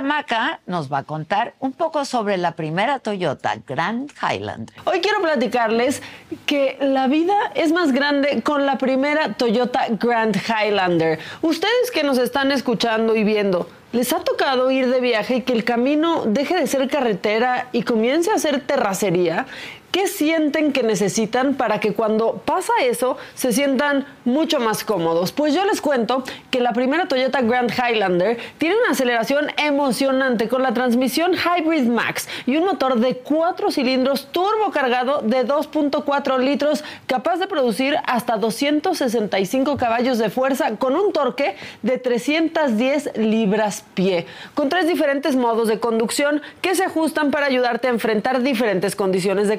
Maca 0.00 0.60
nos 0.66 0.92
va 0.92 0.98
a 0.98 1.02
contar 1.02 1.54
un 1.60 1.72
poco 1.72 2.04
sobre 2.04 2.36
la 2.36 2.52
primera 2.52 2.98
Toyota 2.98 3.56
Grand 3.66 4.10
Highlander. 4.20 4.74
Hoy 4.84 5.00
quiero 5.00 5.20
platicarles 5.20 6.02
que 6.46 6.76
la 6.80 7.08
vida 7.08 7.34
es 7.54 7.72
más 7.72 7.92
grande 7.92 8.42
con 8.42 8.66
la 8.66 8.78
primera 8.78 9.34
Toyota 9.34 9.86
Grand 9.90 10.36
Highlander. 10.36 11.18
Ustedes 11.42 11.90
que 11.92 12.02
nos 12.02 12.18
están 12.18 12.52
escuchando 12.52 13.16
y 13.16 13.24
viendo, 13.24 13.68
¿les 13.92 14.12
ha 14.12 14.20
tocado 14.20 14.70
ir 14.70 14.88
de 14.88 15.00
viaje 15.00 15.36
y 15.36 15.42
que 15.42 15.52
el 15.52 15.64
camino 15.64 16.24
deje 16.26 16.56
de 16.56 16.66
ser 16.66 16.88
carretera 16.88 17.68
y 17.72 17.82
comience 17.82 18.30
a 18.30 18.38
ser 18.38 18.60
terracería? 18.60 19.46
¿Qué 19.90 20.06
sienten 20.06 20.72
que 20.72 20.82
necesitan 20.82 21.54
para 21.54 21.80
que 21.80 21.94
cuando 21.94 22.42
pasa 22.44 22.74
eso 22.82 23.16
se 23.34 23.54
sientan 23.54 24.04
mucho 24.26 24.60
más 24.60 24.84
cómodos? 24.84 25.32
Pues 25.32 25.54
yo 25.54 25.64
les 25.64 25.80
cuento 25.80 26.24
que 26.50 26.60
la 26.60 26.74
primera 26.74 27.08
Toyota 27.08 27.40
Grand 27.40 27.72
Highlander 27.72 28.36
tiene 28.58 28.76
una 28.76 28.90
aceleración 28.90 29.46
emocionante 29.56 30.46
con 30.46 30.62
la 30.62 30.74
transmisión 30.74 31.32
Hybrid 31.32 31.88
Max 31.88 32.28
y 32.44 32.58
un 32.58 32.66
motor 32.66 33.00
de 33.00 33.16
4 33.16 33.70
cilindros 33.70 34.26
turbo 34.30 34.70
cargado 34.72 35.22
de 35.22 35.46
2.4 35.46 36.38
litros 36.38 36.84
capaz 37.06 37.38
de 37.38 37.46
producir 37.46 37.96
hasta 38.04 38.36
265 38.36 39.78
caballos 39.78 40.18
de 40.18 40.28
fuerza 40.28 40.76
con 40.76 40.96
un 40.96 41.14
torque 41.14 41.56
de 41.80 41.96
310 41.96 43.16
libras 43.16 43.84
pie, 43.94 44.26
con 44.52 44.68
tres 44.68 44.86
diferentes 44.86 45.34
modos 45.34 45.66
de 45.66 45.80
conducción 45.80 46.42
que 46.60 46.74
se 46.74 46.84
ajustan 46.84 47.30
para 47.30 47.46
ayudarte 47.46 47.88
a 47.88 47.90
enfrentar 47.90 48.42
diferentes 48.42 48.94
condiciones 48.94 49.48
de 49.48 49.56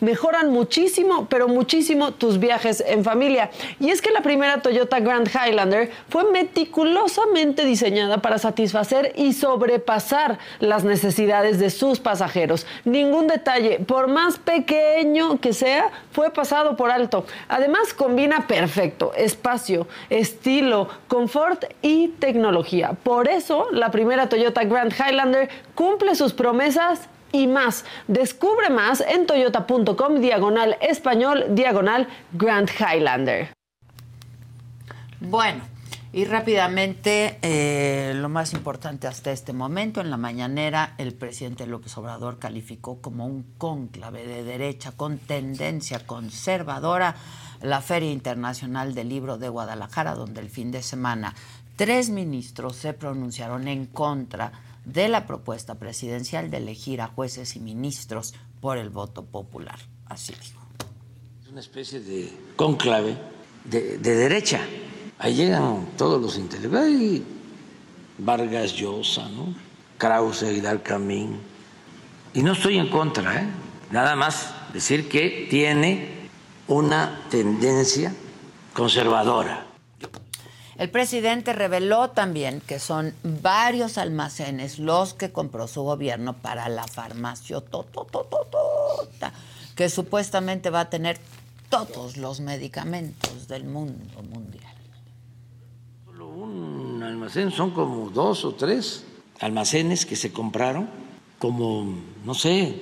mejoran 0.00 0.50
muchísimo, 0.50 1.26
pero 1.28 1.48
muchísimo 1.48 2.12
tus 2.12 2.38
viajes 2.38 2.82
en 2.86 3.04
familia. 3.04 3.50
Y 3.78 3.90
es 3.90 4.02
que 4.02 4.10
la 4.10 4.22
primera 4.22 4.62
Toyota 4.62 5.00
Grand 5.00 5.28
Highlander 5.28 5.90
fue 6.08 6.30
meticulosamente 6.30 7.64
diseñada 7.64 8.18
para 8.18 8.38
satisfacer 8.38 9.12
y 9.16 9.32
sobrepasar 9.32 10.38
las 10.58 10.84
necesidades 10.84 11.58
de 11.58 11.70
sus 11.70 12.00
pasajeros. 12.00 12.66
Ningún 12.84 13.26
detalle, 13.26 13.80
por 13.80 14.08
más 14.08 14.38
pequeño 14.38 15.40
que 15.40 15.52
sea, 15.52 15.90
fue 16.12 16.30
pasado 16.30 16.76
por 16.76 16.90
alto. 16.90 17.24
Además, 17.48 17.94
combina 17.94 18.46
perfecto 18.46 19.12
espacio, 19.16 19.86
estilo, 20.08 20.88
confort 21.08 21.64
y 21.82 22.08
tecnología. 22.08 22.92
Por 23.02 23.28
eso, 23.28 23.68
la 23.72 23.90
primera 23.90 24.28
Toyota 24.28 24.64
Grand 24.64 24.92
Highlander 24.92 25.48
cumple 25.74 26.14
sus 26.14 26.32
promesas 26.32 27.08
y 27.32 27.46
más. 27.46 27.84
Descubre 28.08 28.70
más 28.70 29.00
en 29.00 29.26
toyota.com 29.26 30.20
diagonal 30.20 30.76
español 30.80 31.46
diagonal 31.50 32.08
Grand 32.32 32.68
Highlander. 32.78 33.52
Bueno, 35.20 35.62
y 36.12 36.24
rápidamente, 36.24 37.38
eh, 37.42 38.14
lo 38.16 38.28
más 38.28 38.52
importante 38.52 39.06
hasta 39.06 39.30
este 39.30 39.52
momento, 39.52 40.00
en 40.00 40.10
la 40.10 40.16
mañanera, 40.16 40.94
el 40.98 41.14
presidente 41.14 41.68
López 41.68 41.96
Obrador 41.98 42.40
calificó 42.40 43.00
como 43.00 43.26
un 43.26 43.54
cónclave 43.58 44.26
de 44.26 44.42
derecha 44.42 44.90
con 44.92 45.18
tendencia 45.18 46.04
conservadora 46.04 47.14
la 47.62 47.80
Feria 47.80 48.10
Internacional 48.10 48.92
del 48.94 49.08
Libro 49.08 49.38
de 49.38 49.50
Guadalajara, 49.50 50.14
donde 50.14 50.40
el 50.40 50.48
fin 50.48 50.72
de 50.72 50.82
semana 50.82 51.34
tres 51.76 52.10
ministros 52.10 52.76
se 52.76 52.92
pronunciaron 52.92 53.68
en 53.68 53.86
contra 53.86 54.50
de 54.84 55.08
la 55.08 55.26
propuesta 55.26 55.76
presidencial 55.76 56.50
de 56.50 56.58
elegir 56.58 57.00
a 57.00 57.08
jueces 57.08 57.56
y 57.56 57.60
ministros 57.60 58.34
por 58.60 58.78
el 58.78 58.90
voto 58.90 59.24
popular. 59.24 59.78
Así 60.06 60.32
dijo. 60.32 60.60
Es 61.42 61.50
una 61.50 61.60
especie 61.60 62.00
de 62.00 62.32
cónclave 62.56 63.16
de, 63.64 63.98
de 63.98 64.14
derecha. 64.16 64.60
Ahí 65.18 65.34
llegan 65.34 65.86
todos 65.96 66.20
los 66.20 66.38
intelectuales, 66.38 67.00
y 67.00 67.24
Vargas 68.18 68.74
Llosa, 68.74 69.28
¿no? 69.28 69.54
Krause, 69.98 70.44
Aguilar 70.44 70.82
Camín. 70.82 71.38
Y 72.32 72.42
no 72.42 72.52
estoy 72.52 72.78
en 72.78 72.88
contra, 72.88 73.42
¿eh? 73.42 73.46
nada 73.90 74.16
más 74.16 74.54
decir 74.72 75.08
que 75.08 75.46
tiene 75.50 76.28
una 76.68 77.22
tendencia 77.30 78.14
conservadora. 78.72 79.66
El 80.80 80.88
presidente 80.88 81.52
reveló 81.52 82.08
también 82.08 82.62
que 82.66 82.78
son 82.78 83.12
varios 83.22 83.98
almacenes 83.98 84.78
los 84.78 85.12
que 85.12 85.30
compró 85.30 85.68
su 85.68 85.82
gobierno 85.82 86.32
para 86.32 86.70
la 86.70 86.86
farmacia 86.86 87.60
tototototota, 87.60 89.30
que 89.76 89.90
supuestamente 89.90 90.70
va 90.70 90.80
a 90.80 90.88
tener 90.88 91.18
todos 91.68 92.16
los 92.16 92.40
medicamentos 92.40 93.46
del 93.46 93.64
mundo 93.64 94.22
mundial. 94.22 94.72
Solo 96.06 96.28
un 96.28 97.02
almacén, 97.02 97.50
son 97.50 97.72
como 97.72 98.08
dos 98.08 98.46
o 98.46 98.54
tres 98.54 99.04
almacenes 99.38 100.06
que 100.06 100.16
se 100.16 100.32
compraron, 100.32 100.88
como, 101.38 101.94
no 102.24 102.32
sé, 102.32 102.80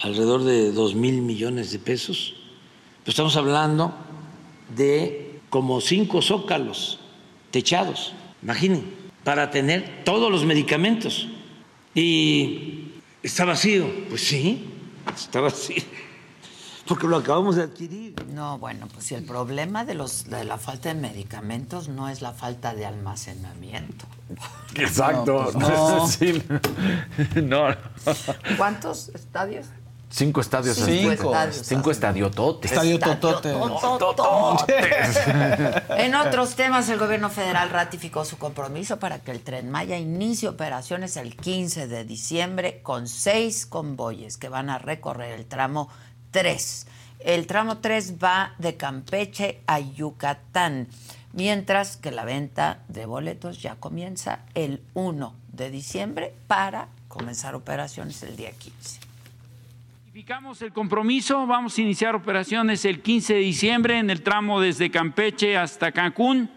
alrededor 0.00 0.44
de 0.44 0.72
dos 0.72 0.94
mil 0.94 1.20
millones 1.20 1.72
de 1.72 1.78
pesos. 1.78 2.36
Pero 3.00 3.10
estamos 3.10 3.36
hablando 3.36 3.92
de 4.74 5.42
como 5.50 5.82
cinco 5.82 6.22
zócalos 6.22 7.00
techados, 7.50 8.14
imaginen, 8.42 8.94
para 9.24 9.50
tener 9.50 10.04
todos 10.04 10.30
los 10.30 10.44
medicamentos. 10.44 11.28
Y 11.94 13.00
está 13.22 13.44
vacío, 13.44 13.86
pues 14.08 14.22
sí, 14.22 14.64
está 15.14 15.40
vacío, 15.40 15.82
porque 16.86 17.06
lo 17.06 17.16
acabamos 17.16 17.56
de 17.56 17.62
adquirir. 17.62 18.14
No, 18.28 18.58
bueno, 18.58 18.86
pues 18.92 19.06
si 19.06 19.14
el 19.14 19.24
problema 19.24 19.84
de, 19.84 19.94
los, 19.94 20.24
de 20.24 20.44
la 20.44 20.58
falta 20.58 20.94
de 20.94 21.00
medicamentos 21.00 21.88
no 21.88 22.08
es 22.08 22.22
la 22.22 22.32
falta 22.32 22.74
de 22.74 22.86
almacenamiento. 22.86 24.06
Exacto. 24.74 25.50
No, 25.52 25.60
pues 25.60 25.68
no. 25.68 26.08
Sí. 26.08 26.42
No. 27.42 27.68
¿Cuántos 28.56 29.08
estadios? 29.10 29.66
Cinco 30.10 30.40
estadios. 30.40 30.76
Cinco 30.76 31.34
Cinco, 31.52 31.90
estadiototes. 31.90 32.72
Estadio 32.72 32.98
Totote. 32.98 33.50
En 35.98 36.14
otros 36.14 36.54
temas, 36.54 36.88
el 36.88 36.98
gobierno 36.98 37.28
federal 37.28 37.70
ratificó 37.70 38.24
su 38.24 38.38
compromiso 38.38 38.98
para 38.98 39.18
que 39.18 39.30
el 39.30 39.40
Tren 39.40 39.70
Maya 39.70 39.98
inicie 39.98 40.48
operaciones 40.48 41.16
el 41.16 41.36
15 41.36 41.88
de 41.88 42.04
diciembre 42.04 42.80
con 42.82 43.06
seis 43.06 43.66
convoyes 43.66 44.38
que 44.38 44.48
van 44.48 44.70
a 44.70 44.78
recorrer 44.78 45.38
el 45.38 45.46
tramo 45.46 45.88
3. 46.30 46.86
El 47.20 47.46
tramo 47.46 47.78
3 47.78 48.14
va 48.22 48.54
de 48.58 48.76
Campeche 48.76 49.60
a 49.66 49.80
Yucatán, 49.80 50.88
mientras 51.32 51.96
que 51.96 52.12
la 52.12 52.24
venta 52.24 52.78
de 52.88 53.06
boletos 53.06 53.60
ya 53.60 53.74
comienza 53.74 54.40
el 54.54 54.82
1 54.94 55.34
de 55.52 55.70
diciembre 55.70 56.34
para 56.46 56.88
comenzar 57.08 57.54
operaciones 57.54 58.22
el 58.22 58.36
día 58.36 58.52
15. 58.52 59.07
Ratificamos 60.18 60.62
el 60.62 60.72
compromiso, 60.72 61.46
vamos 61.46 61.78
a 61.78 61.80
iniciar 61.80 62.16
operaciones 62.16 62.84
el 62.84 63.02
15 63.02 63.34
de 63.34 63.38
diciembre 63.38 63.98
en 64.00 64.10
el 64.10 64.22
tramo 64.22 64.60
desde 64.60 64.90
Campeche 64.90 65.56
hasta 65.56 65.92
Cancún. 65.92 66.50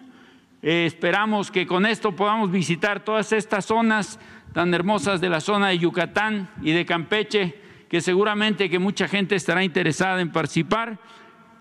Eh, 0.64 0.86
esperamos 0.88 1.52
que 1.52 1.68
con 1.68 1.86
esto 1.86 2.16
podamos 2.16 2.50
visitar 2.50 3.06
todas 3.06 3.32
estas 3.34 3.66
zonas 3.66 4.20
tan 4.52 4.74
hermosas 4.74 5.22
de 5.22 5.30
la 5.30 5.42
zona 5.42 5.68
de 5.68 5.78
Yucatán 5.78 6.50
y 6.64 6.72
de 6.72 6.88
Campeche, 6.88 7.54
que 7.88 8.02
seguramente 8.02 8.68
que 8.68 8.80
mucha 8.80 9.08
gente 9.08 9.36
estará 9.36 9.64
interesada 9.64 10.22
en 10.22 10.32
participar. 10.32 10.98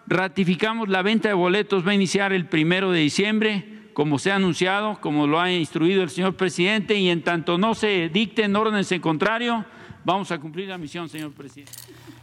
Ratificamos 0.06 0.88
la 0.88 1.02
venta 1.02 1.28
de 1.28 1.34
boletos, 1.34 1.86
va 1.86 1.90
a 1.90 1.96
iniciar 1.96 2.32
el 2.32 2.46
primero 2.46 2.92
de 2.92 3.00
diciembre, 3.00 3.90
como 3.92 4.18
se 4.18 4.32
ha 4.32 4.36
anunciado, 4.36 4.98
como 5.02 5.26
lo 5.26 5.38
ha 5.38 5.52
instruido 5.52 6.02
el 6.02 6.08
señor 6.08 6.34
presidente, 6.34 6.94
y 6.94 7.10
en 7.10 7.20
tanto 7.20 7.58
no 7.58 7.74
se 7.74 8.08
dicten 8.08 8.56
órdenes 8.56 8.90
en 8.90 9.02
contrario, 9.02 9.66
vamos 10.04 10.30
a 10.30 10.38
cumplir 10.38 10.68
la 10.68 10.78
misión, 10.78 11.08
señor 11.08 11.32
presidente. 11.32 11.72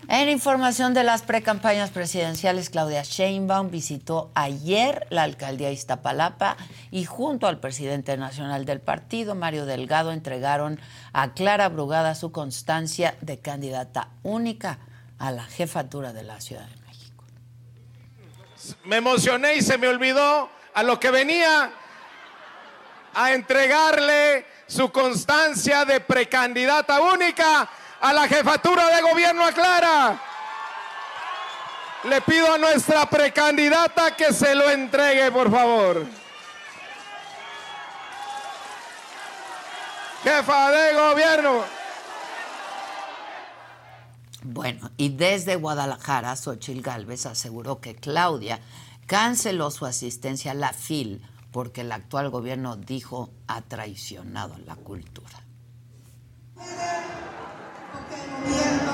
En 0.09 0.29
información 0.29 0.93
de 0.93 1.03
las 1.03 1.21
precampañas 1.21 1.89
presidenciales, 1.89 2.69
Claudia 2.69 3.03
Sheinbaum 3.03 3.69
visitó 3.69 4.31
ayer 4.35 5.05
la 5.09 5.23
alcaldía 5.23 5.67
de 5.67 5.73
Iztapalapa 5.73 6.55
y 6.91 7.03
junto 7.03 7.45
al 7.45 7.59
presidente 7.59 8.15
nacional 8.15 8.63
del 8.63 8.79
partido, 8.79 9.35
Mario 9.35 9.65
Delgado, 9.65 10.13
entregaron 10.13 10.79
a 11.11 11.33
Clara 11.33 11.67
Brugada 11.67 12.15
su 12.15 12.31
constancia 12.31 13.17
de 13.19 13.39
candidata 13.39 14.09
única 14.23 14.79
a 15.19 15.31
la 15.31 15.43
jefatura 15.43 16.13
de 16.13 16.23
la 16.23 16.39
Ciudad 16.39 16.67
de 16.67 16.81
México. 16.87 17.25
Me 18.85 18.97
emocioné 18.97 19.55
y 19.57 19.61
se 19.61 19.77
me 19.77 19.89
olvidó 19.89 20.49
a 20.73 20.83
lo 20.83 21.01
que 21.01 21.11
venía 21.11 21.71
a 23.17 23.33
entregarle 23.33 24.45
su 24.67 24.91
constancia 24.91 25.85
de 25.85 25.99
precandidata 25.99 27.01
única 27.01 27.67
a 27.99 28.13
la 28.13 28.27
jefatura 28.27 28.95
de 28.95 29.01
gobierno 29.01 29.43
a 29.43 29.51
Clara. 29.51 30.21
Le 32.03 32.21
pido 32.21 32.53
a 32.53 32.59
nuestra 32.59 33.09
precandidata 33.09 34.15
que 34.15 34.31
se 34.31 34.53
lo 34.53 34.69
entregue, 34.69 35.31
por 35.31 35.49
favor. 35.49 36.05
Jefa 40.23 40.71
de 40.71 40.93
gobierno. 40.93 41.63
Bueno, 44.43 44.91
y 44.95 45.09
desde 45.09 45.55
Guadalajara, 45.55 46.35
Xochil 46.35 46.83
Gálvez 46.83 47.25
aseguró 47.25 47.81
que 47.81 47.95
Claudia 47.95 48.59
canceló 49.07 49.71
su 49.71 49.87
asistencia 49.87 50.51
a 50.51 50.53
la 50.53 50.71
FIL 50.71 51.25
porque 51.51 51.81
el 51.81 51.91
actual 51.91 52.29
gobierno 52.29 52.75
dijo 52.75 53.29
ha 53.47 53.61
traicionado 53.61 54.57
la 54.65 54.75
cultura. 54.75 55.43
gobierno 58.43 58.93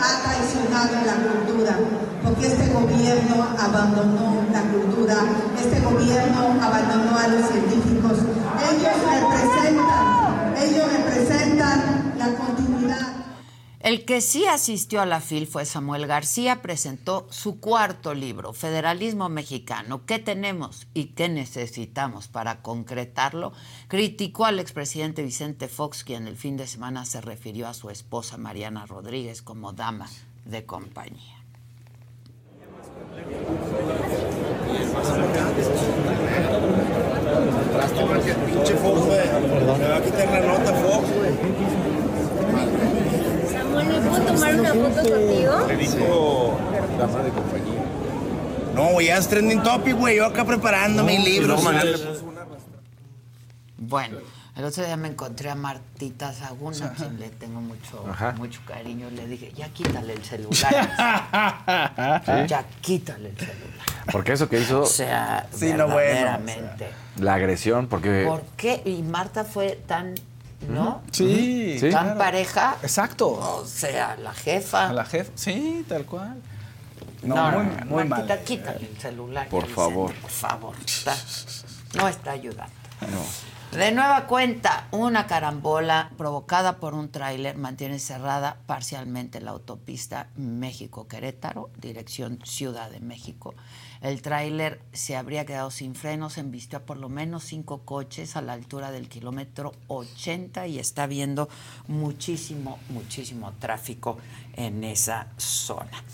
ha 0.00 0.22
traicionado 0.22 0.94
la 1.06 1.14
cultura, 1.14 1.78
porque 2.22 2.46
este 2.46 2.68
gobierno 2.72 3.46
abandonó 3.58 4.44
la 4.52 4.62
cultura, 4.62 5.16
este 5.58 5.80
gobierno 5.80 6.62
abandonó 6.62 7.16
a 7.16 7.28
los 7.28 7.48
científicos. 7.48 8.18
Ellos 8.70 8.94
representan, 9.10 10.54
ellos 10.56 10.92
representan 10.92 12.14
la 12.18 12.26
continuidad. 12.26 12.63
El 13.84 14.06
que 14.06 14.22
sí 14.22 14.46
asistió 14.46 15.02
a 15.02 15.06
la 15.06 15.20
FIL 15.20 15.46
fue 15.46 15.66
Samuel 15.66 16.06
García, 16.06 16.62
presentó 16.62 17.26
su 17.28 17.60
cuarto 17.60 18.14
libro, 18.14 18.54
Federalismo 18.54 19.28
Mexicano, 19.28 20.06
¿qué 20.06 20.18
tenemos 20.18 20.86
y 20.94 21.08
qué 21.08 21.28
necesitamos 21.28 22.26
para 22.26 22.62
concretarlo? 22.62 23.52
Criticó 23.88 24.46
al 24.46 24.58
expresidente 24.58 25.22
Vicente 25.22 25.68
Fox, 25.68 26.02
quien 26.02 26.26
el 26.28 26.38
fin 26.38 26.56
de 26.56 26.66
semana 26.66 27.04
se 27.04 27.20
refirió 27.20 27.68
a 27.68 27.74
su 27.74 27.90
esposa 27.90 28.38
Mariana 28.38 28.86
Rodríguez 28.86 29.42
como 29.42 29.74
dama 29.74 30.08
de 30.46 30.64
compañía. 30.64 31.44
Pinche 38.46 38.74
Fox, 38.76 39.04
güey. 39.04 39.78
Me 39.78 39.88
va 39.88 39.96
a 39.96 40.02
quitar 40.02 40.30
la 40.30 40.40
nota, 40.40 40.72
Fox, 40.72 41.06
güey. 41.18 41.34
Samuel, 41.34 42.03
¿me 42.03 42.03
puedo 44.08 44.22
tomar 44.24 44.54
una 44.60 44.68
foto 44.74 45.10
contigo? 45.10 45.66
Le 45.68 45.76
dijo 45.76 46.58
dama 46.98 47.22
de 47.22 47.30
compañía. 47.30 47.84
No, 48.74 48.86
güey, 48.88 49.06
ya 49.06 49.18
es 49.18 49.28
trending 49.28 49.62
topic, 49.62 49.94
güey. 49.96 50.16
Yo 50.16 50.26
acá 50.26 50.44
preparando 50.44 51.04
puso 51.06 51.68
una- 51.68 51.82
Bueno, 53.76 54.18
el 54.56 54.64
otro 54.64 54.84
día 54.84 54.96
me 54.96 55.08
encontré 55.08 55.50
a 55.50 55.54
Martita 55.54 56.32
Saguna, 56.32 56.86
a 56.86 56.92
quien 56.92 57.18
le 57.20 57.28
tengo 57.28 57.60
mucho, 57.60 58.04
Ajá. 58.08 58.32
mucho 58.32 58.60
cariño. 58.66 59.10
Le 59.10 59.26
dije, 59.26 59.52
ya 59.54 59.68
quítale 59.68 60.14
el 60.14 60.24
celular. 60.24 60.52
¿Sí? 62.24 62.32
Ya 62.48 62.64
quítale 62.80 63.30
el 63.30 63.36
celular. 63.36 63.58
Porque 64.12 64.32
eso 64.32 64.48
que 64.48 64.60
hizo. 64.60 64.82
O 64.82 64.86
sea, 64.86 65.46
Sí, 65.52 65.66
no, 65.72 65.84
bueno, 65.88 65.96
verdaderamente. 65.96 66.88
La 67.20 67.34
agresión, 67.34 67.86
porque. 67.88 68.24
¿Por 68.26 68.42
qué? 68.56 68.82
Y 68.84 69.02
Marta 69.02 69.44
fue 69.44 69.78
tan, 69.86 70.14
¿no? 70.68 71.02
Sí, 71.12 71.76
Sí. 71.78 71.90
Tan 71.90 72.04
claro. 72.04 72.18
pareja. 72.18 72.76
Exacto. 72.82 73.28
O 73.30 73.64
sea, 73.66 74.16
la 74.16 74.32
jefa. 74.32 74.88
A 74.88 74.92
la 74.92 75.04
jefa, 75.04 75.30
sí, 75.34 75.84
tal 75.88 76.04
cual. 76.06 76.40
No, 77.22 77.34
No, 77.36 77.50
muy, 77.62 77.64
no, 77.76 77.86
muy 77.86 78.04
Martita, 78.04 78.34
mal. 78.36 78.44
quítale 78.44 78.86
el 78.86 78.98
celular. 78.98 79.48
Por 79.48 79.66
favor. 79.66 80.12
Por 80.14 80.30
favor. 80.30 80.76
Está- 80.84 81.16
no 81.94 82.08
está 82.08 82.32
ayudando. 82.32 82.72
No. 83.00 83.78
De 83.78 83.90
nueva 83.90 84.26
cuenta, 84.26 84.86
una 84.92 85.26
carambola 85.26 86.10
provocada 86.16 86.76
por 86.76 86.94
un 86.94 87.08
tráiler 87.10 87.56
mantiene 87.56 87.98
cerrada 87.98 88.58
parcialmente 88.66 89.40
la 89.40 89.50
autopista 89.50 90.28
México-Querétaro, 90.36 91.70
dirección 91.80 92.38
Ciudad 92.44 92.90
de 92.90 93.00
México. 93.00 93.54
El 94.04 94.20
tráiler 94.20 94.82
se 94.92 95.16
habría 95.16 95.46
quedado 95.46 95.70
sin 95.70 95.94
frenos, 95.94 96.36
embistió 96.36 96.78
a 96.78 96.82
por 96.82 96.98
lo 96.98 97.08
menos 97.08 97.42
cinco 97.42 97.80
coches 97.86 98.36
a 98.36 98.42
la 98.42 98.52
altura 98.52 98.90
del 98.90 99.08
kilómetro 99.08 99.72
80 99.88 100.66
y 100.66 100.78
está 100.78 101.04
habiendo 101.04 101.48
muchísimo, 101.88 102.78
muchísimo 102.90 103.54
tráfico 103.58 104.18
en 104.56 104.84
esa 104.84 105.28
zona. 105.38 106.04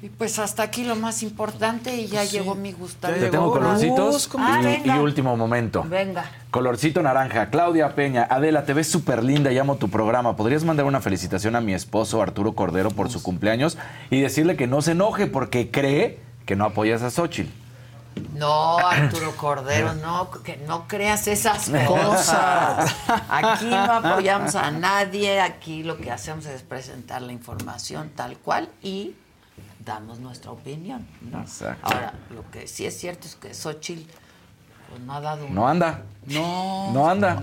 Y 0.00 0.10
pues 0.10 0.38
hasta 0.38 0.62
aquí 0.62 0.84
lo 0.84 0.94
más 0.94 1.24
importante 1.24 1.96
y 1.96 2.06
ya 2.06 2.22
llegó 2.22 2.54
mi 2.54 2.70
Gustavo. 2.70 3.14
Te 3.14 3.30
tengo 3.30 3.50
colorcitos 3.50 4.30
Ah, 4.38 4.60
y, 4.60 4.64
venga. 4.64 4.96
y 4.96 5.00
último 5.00 5.36
momento. 5.36 5.82
Venga. 5.88 6.30
Colorcito 6.52 7.02
naranja, 7.02 7.50
Claudia 7.50 7.96
Peña, 7.96 8.28
Adela, 8.30 8.64
te 8.64 8.74
ves 8.74 8.86
súper 8.86 9.24
linda 9.24 9.50
y 9.50 9.58
amo 9.58 9.74
tu 9.74 9.88
programa. 9.90 10.36
¿Podrías 10.36 10.62
mandar 10.62 10.86
una 10.86 11.00
felicitación 11.00 11.56
a 11.56 11.60
mi 11.60 11.74
esposo 11.74 12.22
Arturo 12.22 12.52
Cordero 12.54 12.92
por 12.92 13.10
su 13.10 13.24
cumpleaños 13.24 13.76
y 14.10 14.20
decirle 14.20 14.54
que 14.54 14.68
no 14.68 14.82
se 14.82 14.92
enoje 14.92 15.26
porque 15.26 15.72
cree 15.72 16.22
que 16.46 16.56
no 16.56 16.64
apoyas 16.66 17.02
a 17.02 17.10
Xochitl? 17.10 17.50
No, 18.34 18.78
Arturo 18.78 19.32
Cordero, 19.36 19.94
no, 19.94 20.30
que 20.30 20.56
no 20.68 20.86
creas 20.86 21.26
esas 21.26 21.68
cosas. 21.86 22.94
Aquí 23.28 23.66
no 23.66 23.76
apoyamos 23.92 24.54
a 24.54 24.70
nadie, 24.70 25.40
aquí 25.40 25.82
lo 25.82 25.96
que 25.96 26.10
hacemos 26.12 26.46
es 26.46 26.62
presentar 26.62 27.22
la 27.22 27.32
información 27.32 28.10
tal 28.14 28.36
cual 28.38 28.68
y 28.82 29.14
damos 29.84 30.20
nuestra 30.20 30.52
opinión. 30.52 31.06
¿no? 31.22 31.40
Exacto. 31.40 31.80
Ahora, 31.86 32.14
lo 32.30 32.48
que 32.52 32.68
sí 32.68 32.86
es 32.86 32.96
cierto 32.98 33.26
es 33.26 33.34
que 33.34 33.52
Xochitl 33.52 34.08
Pues 34.90 35.00
no 35.00 35.14
ha 35.14 35.20
dado 35.20 35.46
un- 35.46 35.54
No 35.54 35.66
anda. 35.66 36.02
No. 36.26 36.92
No 36.92 37.10
anda. 37.10 37.36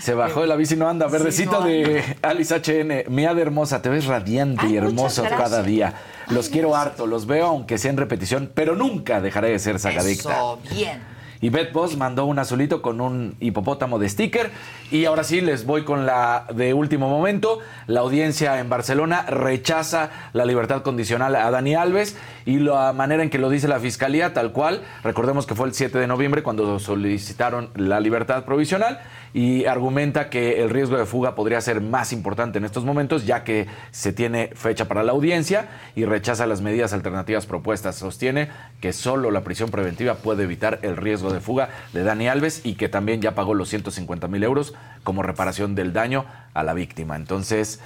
Se 0.00 0.14
bajó 0.14 0.42
de 0.42 0.46
la 0.46 0.54
bici 0.54 0.74
y 0.74 0.76
no 0.76 0.88
anda. 0.88 1.08
Verdecito 1.08 1.60
no 1.60 1.66
de 1.66 2.16
Alice 2.22 2.54
HN. 2.54 3.10
Miada 3.12 3.40
hermosa, 3.40 3.82
te 3.82 3.88
ves 3.88 4.06
radiante 4.06 4.66
Ay, 4.66 4.74
y 4.74 4.76
hermoso 4.76 5.24
cada 5.24 5.62
día. 5.64 5.94
Los 6.30 6.50
quiero 6.50 6.76
harto, 6.76 7.06
los 7.06 7.26
veo 7.26 7.46
aunque 7.46 7.78
sea 7.78 7.90
en 7.90 7.96
repetición, 7.96 8.50
pero 8.54 8.76
nunca 8.76 9.20
dejaré 9.20 9.48
de 9.48 9.58
ser 9.58 9.78
sagadicta. 9.78 10.32
Eso, 10.32 10.58
bien. 10.70 11.18
Y 11.40 11.50
Bet 11.50 11.72
Boss 11.72 11.96
mandó 11.96 12.26
un 12.26 12.38
azulito 12.38 12.82
con 12.82 13.00
un 13.00 13.36
hipopótamo 13.40 13.98
de 13.98 14.08
sticker. 14.08 14.50
Y 14.90 15.04
ahora 15.04 15.22
sí, 15.22 15.40
les 15.40 15.64
voy 15.64 15.84
con 15.84 16.04
la 16.04 16.46
de 16.52 16.74
último 16.74 17.08
momento. 17.08 17.60
La 17.86 18.00
audiencia 18.00 18.58
en 18.58 18.68
Barcelona 18.68 19.22
rechaza 19.22 20.10
la 20.32 20.44
libertad 20.44 20.82
condicional 20.82 21.36
a 21.36 21.50
Dani 21.50 21.74
Alves 21.74 22.16
y 22.44 22.58
la 22.58 22.92
manera 22.92 23.22
en 23.22 23.30
que 23.30 23.38
lo 23.38 23.50
dice 23.50 23.68
la 23.68 23.78
fiscalía, 23.78 24.32
tal 24.32 24.52
cual. 24.52 24.82
Recordemos 25.04 25.46
que 25.46 25.54
fue 25.54 25.68
el 25.68 25.74
7 25.74 25.98
de 25.98 26.06
noviembre 26.06 26.42
cuando 26.42 26.78
solicitaron 26.80 27.70
la 27.76 28.00
libertad 28.00 28.44
provisional 28.44 29.00
y 29.34 29.66
argumenta 29.66 30.30
que 30.30 30.62
el 30.62 30.70
riesgo 30.70 30.96
de 30.96 31.06
fuga 31.06 31.34
podría 31.34 31.60
ser 31.60 31.80
más 31.80 32.12
importante 32.12 32.58
en 32.58 32.64
estos 32.64 32.84
momentos, 32.84 33.26
ya 33.26 33.44
que 33.44 33.66
se 33.90 34.12
tiene 34.12 34.50
fecha 34.54 34.88
para 34.88 35.02
la 35.02 35.12
audiencia 35.12 35.68
y 35.94 36.04
rechaza 36.04 36.46
las 36.46 36.60
medidas 36.60 36.92
alternativas 36.92 37.46
propuestas. 37.46 37.96
Sostiene 37.96 38.48
que 38.80 38.92
solo 38.92 39.30
la 39.30 39.42
prisión 39.44 39.70
preventiva 39.70 40.14
puede 40.16 40.44
evitar 40.44 40.78
el 40.82 40.96
riesgo 40.96 41.32
de 41.32 41.40
fuga 41.40 41.68
de 41.92 42.02
Dani 42.02 42.28
Alves 42.28 42.62
y 42.64 42.74
que 42.74 42.88
también 42.88 43.20
ya 43.20 43.34
pagó 43.34 43.54
los 43.54 43.68
150 43.68 44.28
mil 44.28 44.42
euros 44.44 44.74
como 45.04 45.22
reparación 45.22 45.74
del 45.74 45.92
daño 45.92 46.24
a 46.54 46.62
la 46.62 46.74
víctima. 46.74 47.16
Entonces, 47.16 47.80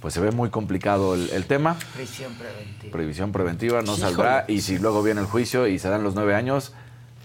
pues 0.00 0.14
se 0.14 0.20
ve 0.20 0.30
muy 0.30 0.50
complicado 0.50 1.14
el, 1.14 1.28
el 1.30 1.46
tema. 1.46 1.76
Prisión 1.94 2.32
preventiva. 2.34 2.92
Previsión 2.92 3.32
preventiva 3.32 3.82
no 3.82 3.94
Híjole. 3.94 4.00
saldrá 4.00 4.44
y 4.48 4.60
si 4.60 4.78
luego 4.78 5.02
viene 5.02 5.20
el 5.20 5.26
juicio 5.26 5.66
y 5.66 5.78
se 5.78 5.88
dan 5.88 6.02
los 6.02 6.14
nueve 6.14 6.34
años, 6.34 6.72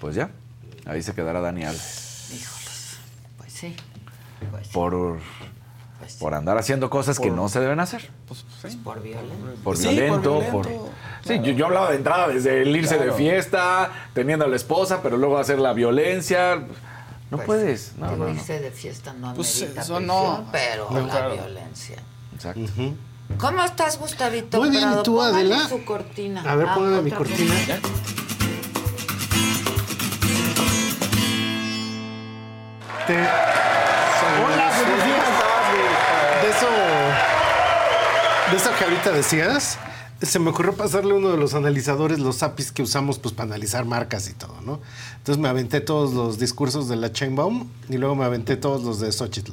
pues 0.02 0.16
ya, 0.16 0.32
ahí 0.86 1.02
se 1.02 1.14
quedará 1.14 1.40
Dani 1.40 1.64
Alves. 1.66 2.03
Pues. 4.52 4.68
Por, 4.70 5.20
por 6.20 6.34
andar 6.34 6.58
haciendo 6.58 6.90
cosas 6.90 7.20
que 7.20 7.32
no 7.32 7.48
se 7.50 7.60
deben 7.60 7.80
hacer. 7.80 8.10
Pues 8.28 8.44
por 8.84 9.02
violencia. 9.02 9.38
Por 9.64 9.78
Sí, 9.78 9.88
violento, 9.90 10.40
por 10.40 10.52
por... 10.52 10.68
violento, 10.68 10.92
Sí, 11.26 11.36
yo, 11.42 11.52
yo 11.54 11.66
hablaba 11.68 11.90
de 11.92 11.96
entrada 11.98 12.28
desde 12.28 12.62
el 12.64 12.76
irse 12.76 12.96
Claro. 12.98 13.12
de 13.14 13.18
fiesta, 13.18 13.92
teniendo 14.14 14.44
a 14.46 14.48
la 14.50 14.58
esposa, 14.58 15.02
pero 15.02 15.16
luego 15.18 15.38
hacer 15.38 15.60
la 15.60 15.72
violencia. 15.74 16.56
No 17.32 17.38
Pues, 17.38 17.46
puedes. 17.46 17.94
No, 17.98 18.12
no, 18.18 18.26
no. 18.26 18.30
irse 18.30 18.60
de 18.60 18.72
fiesta 18.72 19.14
no 19.14 19.34
Pues, 19.34 19.62
amerita 19.62 19.82
eso 19.82 19.96
prisión, 19.96 20.08
no. 20.08 20.46
pero 20.52 20.88
No, 20.92 21.00
la 21.00 21.10
claro. 21.10 21.34
violencia. 21.36 21.96
Exacto. 22.36 22.62
¿Cómo 23.40 23.64
estás, 23.64 23.98
Gustavito? 23.98 24.60
Muy 24.60 24.70
bien, 24.70 24.90
tú, 25.04 25.22
Adela? 25.22 25.68
su 25.70 25.86
cortina. 25.86 26.44
A 26.46 26.56
ver, 26.58 26.68
Ah, 26.70 26.76
póngame 26.76 27.02
mi 27.04 27.12
cortina. 27.12 27.54
vez. 27.54 27.80
Te- 33.08 33.14
Hola, 33.16 34.72
buenos 34.78 35.06
días. 35.06 35.28
De 36.42 36.50
eso, 36.50 36.68
de 38.52 38.58
eso 38.58 38.70
que 38.78 38.84
ahorita 38.86 39.12
decías, 39.12 39.78
se 40.22 40.40
me 40.40 40.50
ocurrió 40.52 40.74
pasarle 40.74 41.14
uno 41.14 41.30
de 41.32 41.38
los 41.38 41.54
analizadores 41.54 42.20
los 42.20 42.44
APIs 42.44 42.72
que 42.72 42.82
usamos 42.82 43.20
pues, 43.20 43.34
para 43.34 43.48
analizar 43.48 43.84
marcas 43.86 44.30
y 44.30 44.34
todo, 44.34 44.56
¿no? 44.62 44.80
Entonces 45.18 45.42
me 45.42 45.50
aventé 45.50 45.82
todos 45.82 46.14
los 46.14 46.40
discursos 46.40 46.88
de 46.88 46.96
la 46.96 47.12
Chainbaum 47.12 47.68
y 47.90 47.98
luego 47.98 48.16
me 48.16 48.24
aventé 48.26 48.56
todos 48.56 48.84
los 48.84 49.00
de 49.00 49.12
Xochitl. 49.12 49.52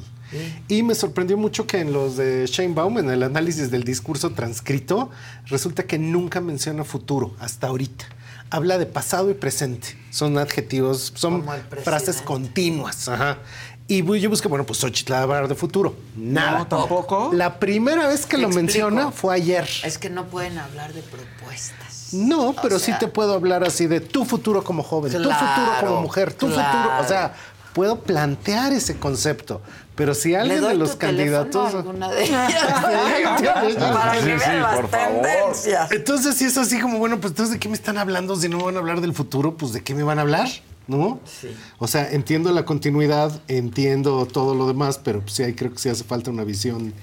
Y 0.69 0.85
me 0.85 0.95
sorprendió 0.95 1.37
mucho 1.37 1.67
que 1.67 1.81
en 1.81 1.93
los 1.93 2.17
de 2.17 2.47
Sheinbaum, 2.47 2.99
en 2.99 3.11
el 3.11 3.25
análisis 3.25 3.73
del 3.73 3.83
discurso 3.83 4.31
transcrito, 4.31 5.11
resulta 5.47 5.83
que 5.85 5.99
nunca 5.99 6.41
menciona 6.41 6.85
futuro 6.85 7.35
hasta 7.41 7.67
ahorita. 7.67 8.05
Habla 8.51 8.79
de 8.79 8.87
pasado 8.87 9.31
y 9.31 9.35
presente. 9.35 9.97
Son 10.11 10.37
adjetivos, 10.39 11.13
son 11.15 11.45
frases 11.85 12.21
continuas. 12.23 13.09
Ajá. 13.09 13.39
Y 13.87 14.05
yo 14.21 14.31
busqué, 14.31 14.47
bueno, 14.47 14.65
pues 14.65 14.79
Xochitl 14.79 15.13
va 15.13 15.19
a 15.19 15.23
hablar 15.23 15.49
de 15.49 15.55
futuro. 15.57 15.97
Nada. 16.17 16.59
No, 16.59 16.67
tampoco. 16.67 17.31
La 17.33 17.59
primera 17.59 18.07
vez 18.07 18.25
que 18.25 18.37
lo 18.39 18.47
explico. 18.47 18.63
menciona 18.67 19.11
fue 19.11 19.35
ayer. 19.35 19.69
Es 19.83 19.99
que 19.99 20.09
no 20.11 20.27
pueden 20.27 20.59
hablar 20.59 20.93
de 20.93 21.03
propuestas. 21.03 22.13
No, 22.13 22.55
pero 22.63 22.79
sea- 22.79 22.95
sí 22.95 22.99
te 23.01 23.09
puedo 23.09 23.35
hablar 23.35 23.65
así 23.65 23.87
de 23.89 24.01
tu 24.01 24.25
futuro 24.25 24.63
como 24.63 24.83
joven, 24.85 25.11
tu 25.13 25.19
futuro 25.19 25.73
como 25.81 26.03
mujer, 26.03 26.33
tu 26.33 26.47
futuro. 26.47 26.99
O 27.01 27.05
sea, 27.09 27.35
puedo 27.73 28.01
plantear 28.01 28.73
ese 28.73 28.97
concepto. 28.97 29.61
Pero 30.01 30.15
si 30.15 30.35
alguien 30.35 30.63
de 30.63 30.75
los 30.77 30.97
candidatos. 30.97 31.75
de 31.75 32.25
ellas. 32.25 32.55
para 33.93 34.13
que 34.13 34.21
Sí, 34.21 34.27
vean 34.29 34.41
sí, 34.41 34.47
las 34.63 34.75
por 34.77 34.89
favor. 34.89 35.23
tendencias. 35.23 35.93
Entonces, 35.93 36.37
si 36.37 36.47
es 36.47 36.57
así 36.57 36.81
como, 36.81 36.97
bueno, 36.99 37.21
pues 37.21 37.33
entonces, 37.33 37.53
¿de 37.53 37.59
qué 37.61 37.69
me 37.69 37.75
están 37.75 37.99
hablando? 37.99 38.35
Si 38.35 38.49
no 38.49 38.65
van 38.65 38.77
a 38.77 38.79
hablar 38.79 39.03
del 39.03 39.13
futuro, 39.13 39.59
pues 39.59 39.75
¿de 39.75 39.83
qué 39.83 39.95
me 39.95 40.03
van 40.03 40.19
a 40.19 40.23
hablar? 40.23 40.49
¿No? 40.87 41.21
Sí. 41.27 41.49
O 41.79 41.87
sea, 41.87 42.11
entiendo 42.13 42.51
la 42.51 42.65
continuidad, 42.65 43.43
entiendo 43.47 44.25
todo 44.25 44.55
lo 44.55 44.67
demás, 44.67 44.99
pero 45.05 45.21
pues, 45.21 45.35
sí, 45.35 45.43
ahí 45.43 45.53
creo 45.53 45.71
que 45.71 45.79
sí 45.79 45.91
hace 45.91 46.03
falta 46.05 46.31
una 46.31 46.45
visión 46.45 46.95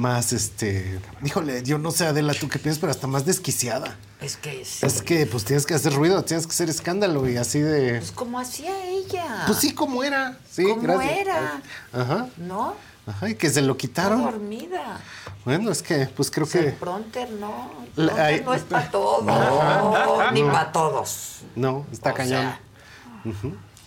más, 0.00 0.32
este... 0.32 0.98
Híjole, 1.24 1.62
yo 1.62 1.78
no 1.78 1.90
sé, 1.90 2.06
Adela, 2.06 2.32
tú 2.34 2.48
qué 2.48 2.58
piensas, 2.58 2.80
pero 2.80 2.90
hasta 2.90 3.06
más 3.06 3.24
desquiciada. 3.26 3.96
Es 4.20 4.36
que 4.36 4.64
sí. 4.64 4.84
Es 4.84 5.02
que, 5.02 5.26
pues, 5.26 5.44
tienes 5.44 5.66
que 5.66 5.74
hacer 5.74 5.92
ruido, 5.94 6.22
tienes 6.24 6.46
que 6.46 6.52
hacer 6.52 6.68
escándalo 6.70 7.28
y 7.28 7.36
así 7.36 7.60
de... 7.60 7.98
Pues 7.98 8.10
como 8.12 8.38
hacía 8.40 8.84
ella. 8.86 9.44
Pues 9.46 9.58
sí, 9.58 9.72
como 9.74 10.02
era. 10.02 10.38
Sí, 10.50 10.64
Como 10.64 10.82
gracias. 10.82 11.18
era. 11.18 11.62
Ajá, 11.92 12.28
¿No? 12.38 12.74
ajá, 13.06 13.28
y 13.28 13.34
que 13.34 13.50
se 13.50 13.62
lo 13.62 13.72
Está 13.72 13.80
quitaron. 13.80 14.22
dormida. 14.24 15.00
Bueno, 15.44 15.70
es 15.70 15.82
que, 15.82 16.06
pues 16.06 16.30
creo 16.30 16.46
O 16.46 16.50
sea, 16.50 16.60
que... 16.62 16.68
el 16.68 16.74
pronter 16.74 17.30
no. 17.32 17.70
El 17.96 18.06
La- 18.06 18.12
pronter 18.14 18.34
ay, 18.34 18.42
no 18.44 18.54
es 18.54 18.62
para 18.62 18.90
todos. 18.90 19.24
No. 19.24 20.30
ni 20.32 20.42
No. 20.42 20.52
para 20.52 20.72
todos. 20.72 21.40
No, 21.56 21.86
está 21.92 22.10
O 22.10 22.14
cañón. 22.14 22.40
sea. 22.42 22.60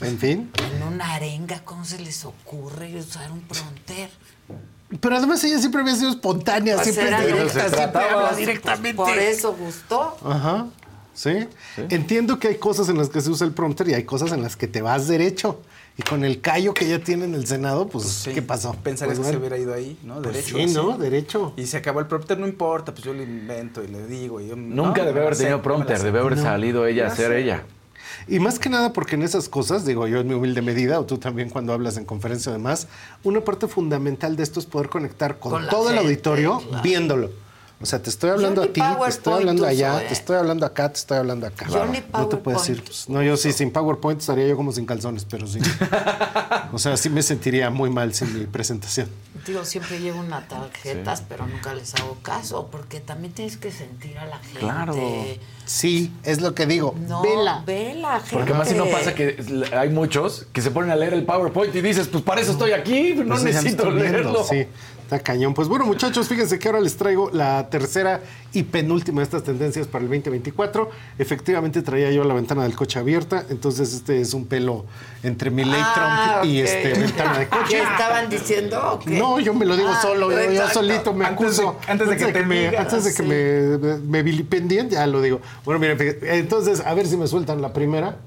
En 0.02 0.18
fin. 0.20 0.52
en 0.58 0.84
una 0.84 1.14
arenga, 1.14 1.64
¿cómo 1.64 1.86
se 1.86 1.98
les 2.00 2.26
ocurre 2.26 2.96
usar 2.98 3.32
un 3.32 3.42
pronter? 3.42 4.10
Pero 5.00 5.18
además 5.18 5.44
ella 5.44 5.60
siempre 5.60 5.82
había 5.82 5.96
sido 5.96 6.10
espontánea, 6.12 6.76
Pues 6.76 6.94
siempre 6.94 7.26
directa, 7.26 7.70
siempre 7.70 8.02
habla 8.04 8.34
directamente. 8.36 8.94
Por 8.96 9.18
eso 9.18 9.54
gustó. 9.56 10.18
Ajá. 10.26 10.68
¿Sí? 11.14 11.48
Entiendo 11.90 12.40
que 12.40 12.48
hay 12.48 12.56
cosas 12.56 12.90
en 12.90 12.98
las 12.98 13.10
que 13.10 13.22
se 13.22 13.30
usa 13.30 13.46
el 13.46 13.54
prompter 13.54 13.88
y 13.90 13.94
hay 13.94 14.04
cosas 14.04 14.32
en 14.32 14.42
las 14.42 14.56
que 14.56 14.68
te 14.68 14.82
vas 14.82 15.08
derecho. 15.08 15.62
Y 15.96 16.02
con 16.02 16.24
el 16.24 16.42
callo 16.42 16.74
que 16.74 16.88
ya 16.88 16.98
tiene 16.98 17.26
en 17.26 17.36
el 17.36 17.46
Senado, 17.46 17.88
pues, 17.88 18.28
¿qué 18.34 18.42
pasó? 18.42 18.74
Pensarías 18.84 19.18
Pues, 19.20 19.28
que 19.28 19.34
se 19.34 19.40
hubiera 19.40 19.60
ido 19.60 19.76
ahí, 19.76 19.96
¿no? 20.04 20.16
Pues 20.24 20.34
Derecho. 20.48 20.58
sí, 20.58 20.64
así. 20.64 20.74
¿no? 20.74 20.98
Derecho. 20.98 21.54
Y 21.56 21.68
se 21.68 21.78
acabó 21.78 22.00
el 22.00 22.08
prompter, 22.08 22.40
no 22.40 22.48
importa, 22.48 22.92
pues 22.94 23.04
yo 23.06 23.14
le 23.14 23.22
invento 23.24 23.84
y 23.84 23.88
le 23.90 24.08
digo. 24.08 24.42
Y 24.42 24.48
yo, 24.48 24.56
Nunca 24.56 25.02
no, 25.02 25.08
debe 25.08 25.22
haber 25.22 25.38
tenido 25.38 25.62
prompter, 25.62 26.00
debe 26.02 26.20
haber 26.20 26.38
No. 26.38 26.42
salido 26.44 26.88
ella 26.88 27.08
a 27.08 27.16
ser 27.16 27.32
ella. 27.34 27.64
Y 28.28 28.40
más 28.40 28.60
que 28.60 28.70
nada 28.70 28.94
porque 28.94 29.16
en 29.16 29.24
esas 29.24 29.50
cosas, 29.50 29.86
digo 29.86 30.08
yo 30.08 30.20
en 30.20 30.28
mi 30.28 30.34
humilde 30.34 30.62
medida, 30.62 31.00
o 31.00 31.06
tú 31.06 31.18
también 31.18 31.50
cuando 31.50 31.74
hablas 31.74 31.98
en 31.98 32.06
conferencia 32.06 32.50
y 32.50 32.54
demás, 32.54 32.88
una 33.24 33.42
parte 33.42 33.68
fundamental 33.68 34.36
de 34.36 34.44
esto 34.44 34.60
es 34.60 34.66
poder 34.66 34.90
conectar 34.90 35.40
con, 35.40 35.68
todo 35.68 35.90
el 35.90 35.98
auditorio 35.98 36.60
claro. 36.60 36.84
viéndolo. 36.84 37.43
O 37.82 37.86
sea, 37.86 38.02
te 38.02 38.10
estoy 38.10 38.30
hablando 38.30 38.64
a 38.64 38.68
ti, 38.68 38.82
te 38.82 39.10
estoy 39.10 39.34
hablando 39.34 39.64
uso, 39.64 39.72
allá, 39.72 40.02
¿eh? 40.02 40.06
te 40.08 40.14
estoy 40.14 40.38
hablando 40.38 40.66
acá, 40.66 40.90
te 40.90 41.00
estoy 41.00 41.18
hablando 41.18 41.48
acá. 41.48 41.68
Yo 41.70 41.86
ni 41.86 42.02
No 42.14 42.28
te 42.28 42.38
puedes 42.38 42.62
decir, 42.62 42.82
pues, 42.82 43.10
no, 43.10 43.22
yo 43.22 43.36
sí, 43.36 43.52
sin 43.52 43.72
PowerPoint 43.72 44.22
estaría 44.22 44.48
yo 44.48 44.56
como 44.56 44.72
sin 44.72 44.86
calzones, 44.86 45.26
pero 45.26 45.48
sí. 45.48 45.60
o 46.72 46.80
sea, 46.80 46.96
sí 46.96 47.10
me 47.10 47.22
sentiría 47.22 47.70
muy 47.70 47.90
mal 47.90 48.14
sin 48.14 48.38
mi 48.38 48.46
presentación. 48.46 49.10
Digo, 49.46 49.66
siempre 49.66 50.00
llevo 50.00 50.22
unas 50.22 50.48
tarjetas, 50.48 51.24
pero 51.28 51.46
nunca 51.46 51.74
les 51.74 51.94
hago 51.96 52.18
caso, 52.22 52.70
porque 52.72 53.02
también 53.02 53.34
tienes 53.34 53.58
que 53.58 53.72
sentir 53.72 54.18
a 54.18 54.28
la 54.28 54.38
gente. 54.38 54.60
Claro. 54.60 54.96
Sí, 55.66 56.12
es 56.24 56.42
lo 56.42 56.54
que 56.56 56.66
digo. 56.66 56.96
No, 57.08 57.22
Vela. 57.22 57.64
ve 57.66 57.96
la 57.96 58.20
gente. 58.20 58.36
Porque 58.36 58.54
más 58.54 58.68
si 58.68 58.76
no 58.76 58.86
pasa 58.86 59.16
que 59.16 59.44
hay 59.76 59.90
muchos 59.90 60.48
que 60.54 60.62
se 60.62 60.72
ponen 60.72 60.92
a 60.92 60.96
leer 60.96 61.14
el 61.14 61.26
PowerPoint 61.26 61.76
y 61.76 61.82
dices, 61.82 62.08
pues 62.08 62.24
para 62.24 62.42
eso 62.42 62.52
estoy 62.52 62.72
aquí, 62.72 63.14
no 63.16 63.36
Pues 63.36 63.44
necesito 63.44 63.84
viendo, 63.92 64.04
leerlo. 64.04 64.44
Sí, 64.44 64.68
está 65.04 65.20
cañón. 65.20 65.54
Pues 65.54 65.68
bueno, 65.68 65.86
muchachos, 65.86 66.28
fíjense 66.28 66.58
que 66.60 66.68
ahora 66.68 66.80
les 66.82 66.96
traigo 66.98 67.30
la 67.32 67.70
tercera 67.70 68.22
y 68.54 68.64
penúltima 68.64 69.20
de 69.22 69.24
estas 69.26 69.44
tendencias 69.44 69.88
para 69.88 70.04
el 70.04 70.10
2024. 70.10 70.90
Efectivamente 71.18 71.82
traía 71.82 72.12
yo 72.12 72.24
la 72.24 72.34
ventana 72.34 72.64
del 72.64 72.76
coche 72.76 73.00
abierta, 73.00 73.46
entonces 73.50 73.94
este 73.94 74.22
es 74.22 74.34
un 74.34 74.46
pelo 74.46 74.86
entre 75.24 75.50
mi 75.52 75.64
ley 75.64 75.82
Ah, 75.84 76.40
Trump 76.42 76.52
y 76.54 76.60
este 76.62 76.94
ventana 77.00 77.40
de 77.40 77.48
coche. 77.48 77.64
¿Qué 77.70 77.82
estaban 77.82 78.30
diciendo? 78.30 79.00
No, 79.06 79.40
yo 79.40 79.54
me 79.54 79.66
lo 79.66 79.76
digo 79.78 79.90
Ah, 79.92 80.00
solo, 80.02 80.32
yo, 80.32 80.52
yo 80.52 80.70
solito 80.70 81.14
me 81.14 81.26
Antes 81.26 81.58
de- 81.58 81.64
acuso. 81.64 81.76
antes 81.88 82.10
de 82.10 82.18
que 82.18 82.26
te 82.32 82.46
me, 82.46 82.60
digas, 82.70 82.82
antes 82.94 83.04
de 83.04 83.10
que 83.12 83.24
sí. 83.24 83.24
me, 83.24 83.78
me, 83.78 83.98
me 84.00 84.24
vilipendien, 84.24 84.90
ya 84.90 85.06
lo 85.08 85.22
digo. 85.22 85.42
Bueno, 85.66 85.80
miren, 85.80 85.98
entonces, 86.24 86.80
a 86.86 86.94
ver 86.94 87.08
si 87.08 87.18
me 87.18 87.28
sueltan 87.28 87.62
la 87.62 87.74
primera. 87.74 88.18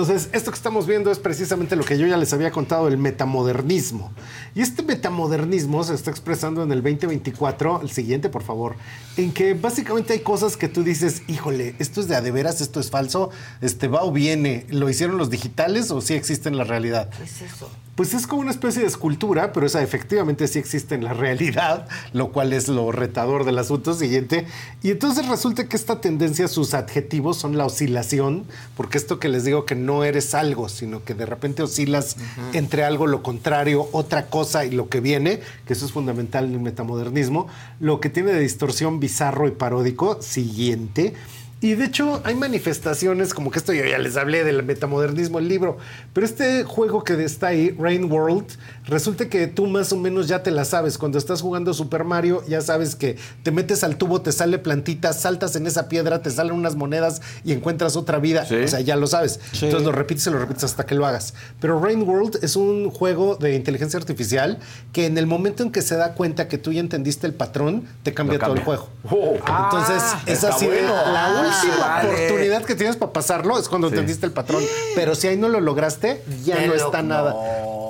Entonces, 0.00 0.28
esto 0.32 0.52
que 0.52 0.56
estamos 0.56 0.86
viendo 0.86 1.10
es 1.10 1.18
precisamente 1.18 1.74
lo 1.74 1.82
que 1.82 1.98
yo 1.98 2.06
ya 2.06 2.16
les 2.16 2.32
había 2.32 2.52
contado, 2.52 2.86
el 2.86 2.98
metamodernismo. 2.98 4.12
Y 4.54 4.60
este 4.62 4.84
metamodernismo 4.84 5.82
se 5.82 5.94
está 5.94 6.12
expresando 6.12 6.62
en 6.62 6.70
el 6.70 6.84
2024, 6.84 7.80
el 7.82 7.90
siguiente, 7.90 8.28
por 8.28 8.44
favor, 8.44 8.76
en 9.16 9.32
que 9.32 9.54
básicamente 9.54 10.12
hay 10.12 10.20
cosas 10.20 10.56
que 10.56 10.68
tú 10.68 10.84
dices, 10.84 11.22
híjole, 11.26 11.74
esto 11.80 12.00
es 12.00 12.06
de 12.06 12.30
veras, 12.30 12.60
esto 12.60 12.78
es 12.78 12.90
falso, 12.90 13.30
este 13.60 13.88
va 13.88 14.04
o 14.04 14.12
viene, 14.12 14.66
¿lo 14.70 14.88
hicieron 14.88 15.18
los 15.18 15.30
digitales 15.30 15.90
o 15.90 16.00
sí 16.00 16.14
existe 16.14 16.48
en 16.48 16.58
la 16.58 16.62
realidad? 16.62 17.10
¿Qué 17.10 17.24
es 17.24 17.42
eso? 17.42 17.68
Pues 17.98 18.14
es 18.14 18.28
como 18.28 18.42
una 18.42 18.52
especie 18.52 18.82
de 18.82 18.86
escultura, 18.86 19.52
pero 19.52 19.66
esa 19.66 19.82
efectivamente 19.82 20.46
sí 20.46 20.60
existe 20.60 20.94
en 20.94 21.02
la 21.02 21.14
realidad, 21.14 21.88
lo 22.12 22.30
cual 22.30 22.52
es 22.52 22.68
lo 22.68 22.92
retador 22.92 23.44
del 23.44 23.58
asunto 23.58 23.92
siguiente. 23.92 24.46
Y 24.84 24.92
entonces 24.92 25.26
resulta 25.26 25.68
que 25.68 25.74
esta 25.74 26.00
tendencia, 26.00 26.46
sus 26.46 26.74
adjetivos 26.74 27.38
son 27.38 27.58
la 27.58 27.66
oscilación, 27.66 28.44
porque 28.76 28.98
esto 28.98 29.18
que 29.18 29.28
les 29.28 29.42
digo 29.42 29.64
que 29.64 29.74
no 29.74 30.04
eres 30.04 30.36
algo, 30.36 30.68
sino 30.68 31.02
que 31.02 31.14
de 31.14 31.26
repente 31.26 31.64
oscilas 31.64 32.14
entre 32.52 32.84
algo, 32.84 33.08
lo 33.08 33.24
contrario, 33.24 33.88
otra 33.90 34.26
cosa 34.26 34.64
y 34.64 34.70
lo 34.70 34.88
que 34.88 35.00
viene, 35.00 35.40
que 35.66 35.72
eso 35.72 35.84
es 35.84 35.90
fundamental 35.90 36.44
en 36.44 36.52
el 36.52 36.60
metamodernismo, 36.60 37.48
lo 37.80 37.98
que 37.98 38.10
tiene 38.10 38.30
de 38.30 38.38
distorsión 38.38 39.00
bizarro 39.00 39.48
y 39.48 39.50
paródico, 39.50 40.22
siguiente. 40.22 41.14
Y 41.60 41.74
de 41.74 41.86
hecho 41.86 42.20
hay 42.24 42.36
manifestaciones, 42.36 43.34
como 43.34 43.50
que 43.50 43.58
esto 43.58 43.72
yo 43.72 43.84
ya 43.84 43.98
les 43.98 44.16
hablé 44.16 44.44
del 44.44 44.62
metamodernismo, 44.62 45.40
el 45.40 45.48
libro, 45.48 45.78
pero 46.12 46.24
este 46.24 46.62
juego 46.62 47.02
que 47.02 47.22
está 47.24 47.48
ahí, 47.48 47.74
Rain 47.76 48.10
World, 48.10 48.46
resulta 48.88 49.28
que 49.28 49.46
tú 49.46 49.66
más 49.66 49.92
o 49.92 49.96
menos 49.96 50.26
ya 50.28 50.42
te 50.42 50.50
la 50.50 50.64
sabes. 50.64 50.98
Cuando 50.98 51.18
estás 51.18 51.40
jugando 51.42 51.72
Super 51.74 52.04
Mario, 52.04 52.42
ya 52.48 52.60
sabes 52.60 52.96
que 52.96 53.16
te 53.42 53.50
metes 53.52 53.84
al 53.84 53.96
tubo, 53.96 54.20
te 54.20 54.32
sale 54.32 54.58
plantita, 54.58 55.12
saltas 55.12 55.54
en 55.56 55.66
esa 55.66 55.88
piedra, 55.88 56.22
te 56.22 56.30
salen 56.30 56.54
unas 56.54 56.74
monedas 56.74 57.22
y 57.44 57.52
encuentras 57.52 57.96
otra 57.96 58.18
vida. 58.18 58.46
O 58.50 58.68
sea, 58.68 58.80
ya 58.80 58.96
lo 58.96 59.06
sabes. 59.06 59.38
Entonces 59.54 59.82
lo 59.82 59.92
repites 59.92 60.26
y 60.26 60.30
lo 60.30 60.38
repites 60.38 60.64
hasta 60.64 60.84
que 60.86 60.94
lo 60.94 61.06
hagas. 61.06 61.34
Pero 61.60 61.80
Rain 61.80 62.02
World 62.02 62.38
es 62.42 62.56
un 62.56 62.90
juego 62.90 63.36
de 63.36 63.54
inteligencia 63.54 63.98
artificial 63.98 64.58
que 64.92 65.06
en 65.06 65.18
el 65.18 65.26
momento 65.26 65.62
en 65.62 65.70
que 65.70 65.82
se 65.82 65.96
da 65.96 66.14
cuenta 66.14 66.48
que 66.48 66.58
tú 66.58 66.72
ya 66.72 66.80
entendiste 66.80 67.26
el 67.26 67.34
patrón, 67.34 67.86
te 68.02 68.14
cambia, 68.14 68.38
todo 68.38 68.54
el 68.54 68.62
juego. 68.64 68.88
Entonces, 69.04 70.02
Ah, 70.02 70.22
es 70.26 70.44
así 70.44 70.66
bueno. 70.66 70.88
la 71.12 71.42
última 71.46 71.76
vale. 71.86 72.08
oportunidad 72.26 72.62
que 72.64 72.74
tienes 72.74 72.96
para 72.96 73.12
pasarlo 73.12 73.58
es 73.58 73.68
cuando 73.68 73.88
entendiste 73.88 74.26
el 74.26 74.32
patrón. 74.32 74.62
Pero 74.94 75.14
si 75.14 75.26
ahí 75.28 75.36
no 75.36 75.48
lo 75.48 75.60
lograste, 75.60 76.22
ya 76.44 76.66
no 76.66 76.74
está 76.74 77.02
nada. 77.02 77.34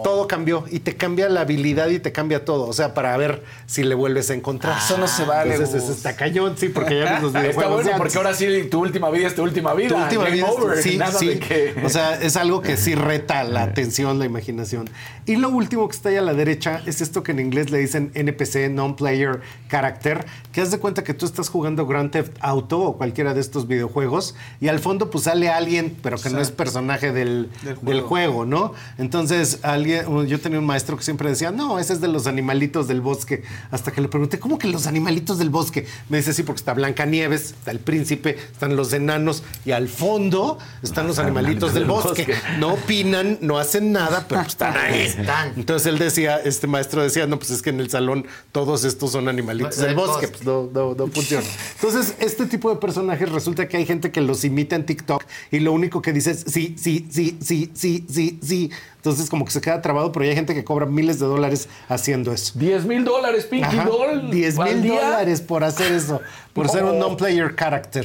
Todo 0.05 0.27
cambió 0.29 0.65
y 0.71 0.81
te 0.81 0.97
cambia 0.97 1.29
la 1.29 1.41
habilidad 1.43 1.89
y 1.89 1.99
te 1.99 2.13
cambia 2.13 2.45
todo. 2.45 2.67
O 2.67 2.73
sea, 2.73 2.95
para 2.95 3.17
ver 3.17 3.43
si 3.67 3.83
le 3.83 3.95
vuelves 3.95 4.31
a 4.31 4.35
encontrar. 4.35 4.79
Eso 4.79 4.97
no 4.99 5.07
se 5.09 5.25
vale, 5.25 5.55
Entonces, 5.55 5.83
Gus. 5.83 5.97
está 5.97 6.17
cañón, 6.17 6.55
sí, 6.57 6.69
porque 6.69 6.99
ya 6.99 7.13
ves 7.15 7.23
los 7.23 7.33
videojuegos. 7.35 7.57
Está 7.65 7.69
bueno 7.69 7.91
porque 7.99 8.17
ahora 8.19 8.35
sí 8.35 8.69
tu 8.71 8.81
última 8.81 9.11
vida 9.11 9.27
es 9.27 9.35
tu 9.35 9.43
última 9.43 9.75
vida. 9.75 9.89
Tu 9.89 9.97
última 9.97 10.25
Game 10.25 10.37
vida 10.37 10.47
es- 10.49 10.53
over. 10.59 10.83
sí, 10.83 10.97
Nada 10.97 11.19
sí. 11.19 11.27
de 11.29 11.39
que- 11.39 11.75
O 11.85 11.89
sea, 11.89 12.15
es 12.21 12.37
algo 12.37 12.61
que 12.63 12.77
sí 12.77 12.95
reta 12.95 13.43
la 13.45 13.63
atención, 13.63 14.19
la 14.19 14.25
imaginación. 14.25 14.89
Y 15.27 15.37
lo 15.37 15.49
último 15.51 15.89
que 15.89 15.97
está 15.97 16.09
ahí 16.11 16.17
a 16.17 16.23
la 16.23 16.35
derecha 16.35 16.83
es 16.87 17.01
esto 17.01 17.23
que 17.23 17.33
en 17.33 17.41
inglés 17.41 17.71
le 17.71 17.79
dicen 17.79 18.11
NPC, 18.15 18.69
Non-Player 18.71 19.41
Character, 19.71 20.25
que 20.53 20.61
haz 20.63 20.71
de 20.71 20.79
cuenta 20.79 21.05
que 21.05 21.15
tú 21.15 21.27
estás 21.27 21.49
jugando 21.51 21.87
Grand 21.87 22.11
Theft 22.11 22.33
Auto 22.41 22.81
o 22.81 22.97
cualquiera 22.97 23.35
de 23.35 23.41
estos 23.41 23.67
videojuegos 23.69 24.35
y 24.61 24.69
al 24.69 24.79
fondo 24.79 25.11
pues 25.11 25.25
sale 25.25 25.49
alguien, 25.51 25.97
pero 26.03 26.17
que 26.19 26.31
no 26.31 26.41
es 26.41 26.51
personaje 26.51 27.13
del, 27.13 27.51
del 27.83 28.01
juego. 28.01 28.45
¿no? 28.47 28.73
Entonces, 28.99 29.61
alguien, 29.63 29.88
yo 30.27 30.41
tenía 30.41 30.59
un 30.59 30.67
maestro 30.67 30.97
que 30.97 31.03
siempre 31.03 31.29
decía, 31.29 31.51
no, 31.51 31.79
ese 31.79 31.93
es 31.93 32.01
de 32.01 32.09
los 32.09 32.27
animalitos 32.27 32.89
del 32.89 33.01
bosque. 33.01 33.43
Hasta 33.71 33.93
que 33.93 34.01
le 34.01 34.09
pregunté, 34.09 34.39
¿cómo 34.39 34.59
que 34.59 34.69
los 34.69 34.87
animalitos 34.87 35.39
del 35.39 35.51
bosque? 35.51 35.87
Me 36.09 36.19
dice, 36.19 36.33
sí, 36.33 36.43
porque 36.43 36.59
está 36.59 36.75
Blancanieves, 36.75 37.51
está 37.53 37.71
el 37.71 37.81
príncipe, 37.81 38.37
están 38.53 38.77
los 38.77 38.93
enanos 38.93 39.43
y 39.65 39.73
al 39.73 39.89
fondo 39.89 40.59
están 40.83 41.07
los 41.07 41.19
animalitos 41.19 41.75
del 41.75 41.85
bosque. 41.85 42.35
No 42.59 42.75
opinan, 42.75 43.39
no 43.41 43.59
hacen 43.59 43.93
nada, 43.93 44.27
pero 44.29 44.43
pues 44.43 44.55
están 44.55 44.77
ahí. 44.77 45.01
Están. 45.19 45.53
Entonces 45.57 45.87
él 45.87 45.99
decía, 45.99 46.37
este 46.37 46.67
maestro 46.67 47.03
decía, 47.03 47.27
no, 47.27 47.39
pues 47.39 47.51
es 47.51 47.63
que 47.63 47.71
en 47.71 47.81
el 47.81 47.91
salón 47.91 48.27
todos 48.53 48.85
estos 48.85 49.13
son 49.13 49.29
animalitos 49.29 49.77
Del 49.79 49.95
bosque. 49.95 50.29
Pues 50.29 50.45
no, 50.45 50.69
no, 50.73 50.95
no 50.95 51.07
funciona. 51.09 51.47
Entonces, 51.75 52.15
este 52.19 52.47
tipo 52.47 52.71
de 52.71 52.77
personajes 52.77 53.31
resulta 53.31 53.69
que 53.69 53.77
hay 53.77 53.87
gente 53.87 54.11
que 54.11 54.21
los 54.21 54.45
imita 54.45 54.77
en 54.77 54.85
TikTok 54.85 55.25
y 55.51 55.61
lo 55.61 55.73
único 55.73 56.03
que 56.03 56.13
dice 56.13 56.33
es 56.33 56.45
sí, 56.47 56.75
sí, 56.79 57.07
sí, 57.11 57.39
sí, 57.41 57.71
sí, 57.75 58.05
sí, 58.09 58.39
sí. 58.43 58.71
Entonces, 58.97 59.31
como 59.31 59.45
que 59.45 59.53
se 59.53 59.61
queda 59.61 59.78
trabado, 59.83 60.13
pero 60.13 60.25
hay 60.25 60.35
gente 60.35 60.55
que 60.55 60.65
cobra 60.65 60.87
miles 60.87 61.19
de 61.19 61.27
dólares 61.27 61.69
haciendo 61.89 62.33
eso. 62.33 62.53
10 62.59 62.85
mil 62.87 63.05
dólares, 63.05 63.47
Pinky 63.47 63.65
Ajá, 63.79 63.85
Doll. 63.85 64.31
10 64.31 64.59
al 64.59 64.77
mil 64.77 64.89
dólares 64.95 65.41
por 65.41 65.65
hacer 65.65 65.93
eso, 65.93 66.21
por 66.53 66.69
ser 66.69 66.85
un 66.85 66.99
No. 66.99 67.09
non-player 67.09 67.55
character. 67.57 68.05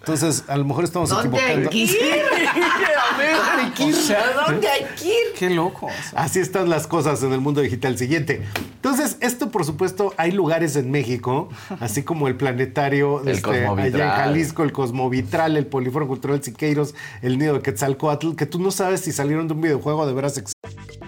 Entonces, 0.00 0.44
a 0.48 0.56
lo 0.56 0.64
mejor 0.64 0.84
estamos 0.84 1.10
¿Dónde 1.10 1.38
hay 1.38 1.60
equivocando. 1.64 1.70
que 1.70 1.76
ir? 1.76 1.90
¿Dónde 1.90 3.62
hay 3.62 3.70
que 3.72 3.84
ir? 3.84 3.94
O 3.94 3.98
sea, 4.00 4.24
¿dónde 4.46 4.66
hay 4.68 4.86
que 4.98 5.04
ir? 5.08 5.12
Qué 5.38 5.50
loco. 5.50 5.88
Así 6.14 6.38
están 6.40 6.70
las 6.70 6.86
cosas 6.86 7.22
en 7.22 7.34
el 7.34 7.40
mundo 7.42 7.60
digital 7.60 7.98
siguiente. 7.98 8.42
Entonces, 8.76 9.18
esto, 9.20 9.50
por 9.50 9.66
supuesto, 9.66 10.14
hay 10.16 10.32
lugares 10.32 10.74
en 10.76 10.90
México, 10.90 11.50
así 11.80 12.02
como 12.02 12.28
el 12.28 12.36
planetario 12.36 13.20
El 13.24 13.28
este, 13.28 13.42
Cosmovitral. 13.42 13.94
allá 13.94 14.04
en 14.04 14.10
Jalisco, 14.22 14.62
el 14.62 14.72
Cosmovitral, 14.72 15.56
el 15.58 15.66
Polífono 15.66 16.06
Cultural 16.08 16.42
Siqueiros, 16.42 16.94
el 17.20 17.36
Nido 17.38 17.52
de 17.54 17.60
Quetzalcoatl, 17.60 18.36
que 18.36 18.46
tú 18.46 18.58
no 18.58 18.70
sabes 18.70 19.02
si 19.02 19.12
salieron 19.12 19.48
de 19.48 19.54
un 19.54 19.60
videojuego 19.60 20.06
de 20.06 20.14
veras 20.14 20.38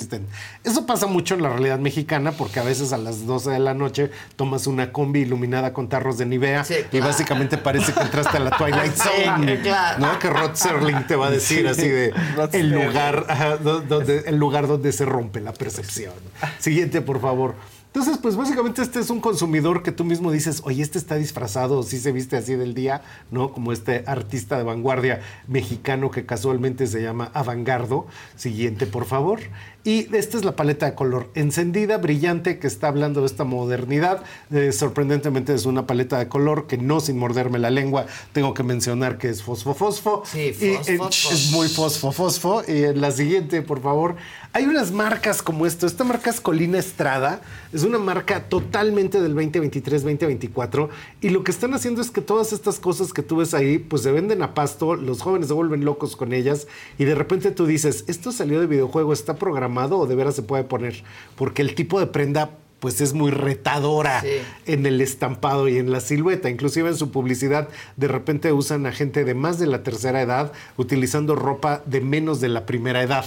Existen. 0.00 0.26
Eso 0.64 0.86
pasa 0.86 1.06
mucho 1.06 1.34
en 1.34 1.42
la 1.42 1.50
realidad 1.50 1.78
mexicana 1.78 2.32
porque 2.32 2.60
a 2.60 2.62
veces 2.62 2.92
a 2.92 2.98
las 2.98 3.26
12 3.26 3.50
de 3.50 3.58
la 3.58 3.74
noche 3.74 4.10
tomas 4.36 4.66
una 4.66 4.92
combi 4.92 5.20
iluminada 5.20 5.72
con 5.72 5.88
tarros 5.88 6.18
de 6.18 6.26
Nivea 6.26 6.64
y 6.92 7.00
básicamente 7.00 7.58
parece 7.58 7.92
que 7.92 8.00
entraste 8.00 8.36
a 8.36 8.40
la 8.40 8.50
Twilight 8.50 8.94
Zone, 8.94 9.60
Claro. 9.60 9.98
¿no? 9.98 10.18
Que 10.18 10.30
Rod 10.30 10.54
Serling 10.54 11.06
te 11.06 11.16
va 11.16 11.26
a 11.26 11.30
decir 11.30 11.66
así 11.68 11.88
de 11.88 12.12
el 12.52 12.70
lugar, 12.70 13.26
ajá, 13.28 13.56
donde, 13.56 14.24
el 14.26 14.36
lugar 14.36 14.66
donde 14.66 14.92
se 14.92 15.04
rompe 15.04 15.40
la 15.40 15.52
percepción. 15.52 16.12
Siguiente, 16.58 17.00
por 17.02 17.20
favor. 17.20 17.54
Entonces, 17.92 18.18
pues 18.18 18.36
básicamente 18.36 18.82
este 18.82 19.00
es 19.00 19.10
un 19.10 19.20
consumidor 19.20 19.82
que 19.82 19.90
tú 19.90 20.04
mismo 20.04 20.30
dices, 20.30 20.62
oye, 20.64 20.80
este 20.80 20.96
está 20.96 21.16
disfrazado, 21.16 21.82
sí 21.82 21.98
se 21.98 22.12
viste 22.12 22.36
así 22.36 22.54
del 22.54 22.72
día, 22.72 23.02
¿no? 23.32 23.50
Como 23.52 23.72
este 23.72 24.04
artista 24.06 24.56
de 24.56 24.62
vanguardia 24.62 25.22
mexicano 25.48 26.08
que 26.12 26.24
casualmente 26.24 26.86
se 26.86 27.02
llama 27.02 27.32
Avangardo. 27.34 28.06
Siguiente, 28.36 28.86
por 28.86 29.06
favor. 29.06 29.40
Y 29.82 30.14
esta 30.14 30.36
es 30.36 30.44
la 30.44 30.54
paleta 30.54 30.86
de 30.86 30.94
color 30.94 31.30
encendida, 31.34 31.96
brillante, 31.98 32.60
que 32.60 32.68
está 32.68 32.86
hablando 32.88 33.20
de 33.20 33.26
esta 33.26 33.42
modernidad. 33.42 34.22
Eh, 34.52 34.70
sorprendentemente 34.70 35.52
es 35.52 35.66
una 35.66 35.86
paleta 35.88 36.18
de 36.18 36.28
color 36.28 36.68
que 36.68 36.78
no 36.78 37.00
sin 37.00 37.18
morderme 37.18 37.58
la 37.58 37.70
lengua 37.70 38.06
tengo 38.32 38.54
que 38.54 38.62
mencionar 38.62 39.18
que 39.18 39.30
es 39.30 39.42
fosfo 39.42 39.74
fosfo. 39.74 40.22
Sí, 40.26 40.52
Y, 40.60 40.74
fosfo, 40.76 40.92
eh, 40.92 40.96
fosfo. 40.98 41.32
es 41.32 41.50
muy 41.50 41.68
fosfo 41.68 42.12
fosfo. 42.12 42.62
Y 42.68 42.84
en 42.84 43.00
la 43.00 43.10
siguiente, 43.10 43.62
por 43.62 43.80
favor. 43.82 44.14
Hay 44.52 44.64
unas 44.64 44.90
marcas 44.90 45.42
como 45.42 45.64
esto. 45.64 45.86
Esta 45.86 46.02
marca 46.02 46.28
es 46.28 46.40
Colina 46.40 46.76
Estrada. 46.76 47.40
Es 47.72 47.84
una 47.84 48.00
marca 48.00 48.48
totalmente 48.48 49.20
del 49.22 49.36
2023-2024. 49.36 50.88
Y 51.20 51.28
lo 51.28 51.44
que 51.44 51.52
están 51.52 51.72
haciendo 51.72 52.00
es 52.00 52.10
que 52.10 52.20
todas 52.20 52.52
estas 52.52 52.80
cosas 52.80 53.12
que 53.12 53.22
tú 53.22 53.36
ves 53.36 53.54
ahí, 53.54 53.78
pues 53.78 54.02
se 54.02 54.10
venden 54.10 54.42
a 54.42 54.52
pasto. 54.52 54.96
Los 54.96 55.22
jóvenes 55.22 55.46
se 55.46 55.54
vuelven 55.54 55.84
locos 55.84 56.16
con 56.16 56.32
ellas. 56.32 56.66
Y 56.98 57.04
de 57.04 57.14
repente 57.14 57.52
tú 57.52 57.64
dices, 57.64 58.02
¿esto 58.08 58.32
salió 58.32 58.58
de 58.60 58.66
videojuego? 58.66 59.12
¿Está 59.12 59.36
programado 59.36 59.98
o 59.98 60.06
de 60.06 60.16
veras 60.16 60.34
se 60.34 60.42
puede 60.42 60.64
poner? 60.64 61.04
Porque 61.36 61.62
el 61.62 61.76
tipo 61.76 62.00
de 62.00 62.08
prenda 62.08 62.50
pues 62.80 63.00
es 63.00 63.12
muy 63.12 63.30
retadora 63.30 64.22
en 64.66 64.86
el 64.86 65.00
estampado 65.00 65.68
y 65.68 65.78
en 65.78 65.92
la 65.92 66.00
silueta. 66.00 66.50
Inclusive 66.50 66.88
en 66.88 66.96
su 66.96 67.10
publicidad 67.10 67.68
de 67.96 68.08
repente 68.08 68.52
usan 68.52 68.86
a 68.86 68.92
gente 68.92 69.24
de 69.24 69.34
más 69.34 69.58
de 69.58 69.66
la 69.66 69.82
tercera 69.82 70.20
edad 70.22 70.52
utilizando 70.76 71.36
ropa 71.36 71.82
de 71.86 72.00
menos 72.00 72.40
de 72.40 72.48
la 72.48 72.66
primera 72.66 73.02
edad. 73.02 73.24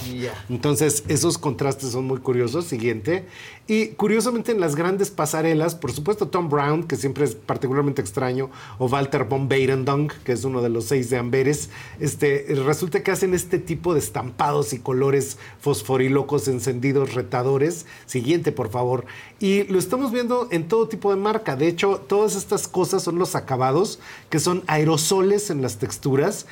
Entonces 0.50 1.04
esos 1.08 1.38
contrastes 1.38 1.92
son 1.92 2.04
muy 2.04 2.18
curiosos. 2.18 2.66
Siguiente. 2.66 3.24
Y 3.66 3.88
curiosamente 3.88 4.52
en 4.52 4.60
las 4.60 4.76
grandes 4.76 5.10
pasarelas, 5.10 5.74
por 5.74 5.90
supuesto 5.90 6.28
Tom 6.28 6.50
Brown, 6.50 6.84
que 6.84 6.96
siempre 6.96 7.24
es 7.24 7.34
particularmente 7.34 8.02
extraño, 8.02 8.50
o 8.78 8.86
Walter 8.86 9.24
von 9.24 9.48
Beirendonck, 9.48 10.12
que 10.22 10.32
es 10.32 10.44
uno 10.44 10.60
de 10.60 10.68
los 10.68 10.84
seis 10.84 11.08
de 11.08 11.16
Amberes, 11.16 11.70
este, 11.98 12.44
resulta 12.66 13.02
que 13.02 13.10
hacen 13.10 13.32
este 13.32 13.58
tipo 13.58 13.94
de 13.94 14.00
estampados 14.00 14.74
y 14.74 14.80
colores 14.80 15.38
fosforilocos 15.60 16.46
encendidos 16.46 17.14
retadores. 17.14 17.86
Siguiente, 18.04 18.52
por 18.52 18.70
favor. 18.70 19.06
Y 19.40 19.64
lo 19.64 19.78
estamos 19.78 20.12
viendo 20.12 20.48
en 20.50 20.68
todo 20.68 20.88
tipo 20.88 21.10
de 21.10 21.20
marca. 21.20 21.56
De 21.56 21.66
hecho, 21.66 22.04
todas 22.06 22.36
estas 22.36 22.68
cosas 22.68 23.02
son 23.02 23.18
los 23.18 23.34
acabados, 23.34 23.98
que 24.28 24.40
son 24.40 24.62
aerosoles 24.66 25.48
en 25.48 25.62
las 25.62 25.78
texturas, 25.78 26.46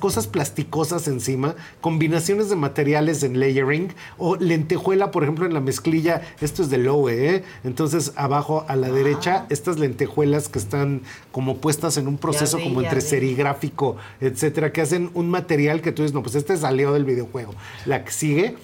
cosas 0.00 0.26
plasticosas 0.26 1.06
encima, 1.06 1.54
combinaciones 1.82 2.48
de 2.48 2.56
materiales 2.56 3.22
en 3.22 3.40
layering, 3.40 3.92
o 4.16 4.36
lentejuela, 4.36 5.10
por 5.10 5.22
ejemplo, 5.22 5.44
en 5.44 5.52
la 5.52 5.60
mezclilla. 5.60 6.22
Esto 6.46 6.62
es 6.62 6.70
de 6.70 6.78
Lowe, 6.78 7.10
¿eh? 7.10 7.42
Entonces, 7.64 8.12
abajo 8.14 8.64
a 8.68 8.76
la 8.76 8.88
derecha, 8.88 9.46
estas 9.50 9.80
lentejuelas 9.80 10.48
que 10.48 10.60
están 10.60 11.02
como 11.32 11.56
puestas 11.56 11.96
en 11.96 12.06
un 12.06 12.18
proceso 12.18 12.58
vi, 12.58 12.62
como 12.62 12.82
entre 12.82 13.00
vi. 13.00 13.04
serigráfico, 13.04 13.96
etcétera, 14.20 14.72
que 14.72 14.80
hacen 14.80 15.10
un 15.14 15.28
material 15.28 15.82
que 15.82 15.90
tú 15.90 16.02
dices, 16.02 16.14
no, 16.14 16.22
pues 16.22 16.36
este 16.36 16.56
salió 16.56 16.92
del 16.92 17.04
videojuego. 17.04 17.52
La 17.84 18.04
que 18.04 18.12
sigue. 18.12 18.54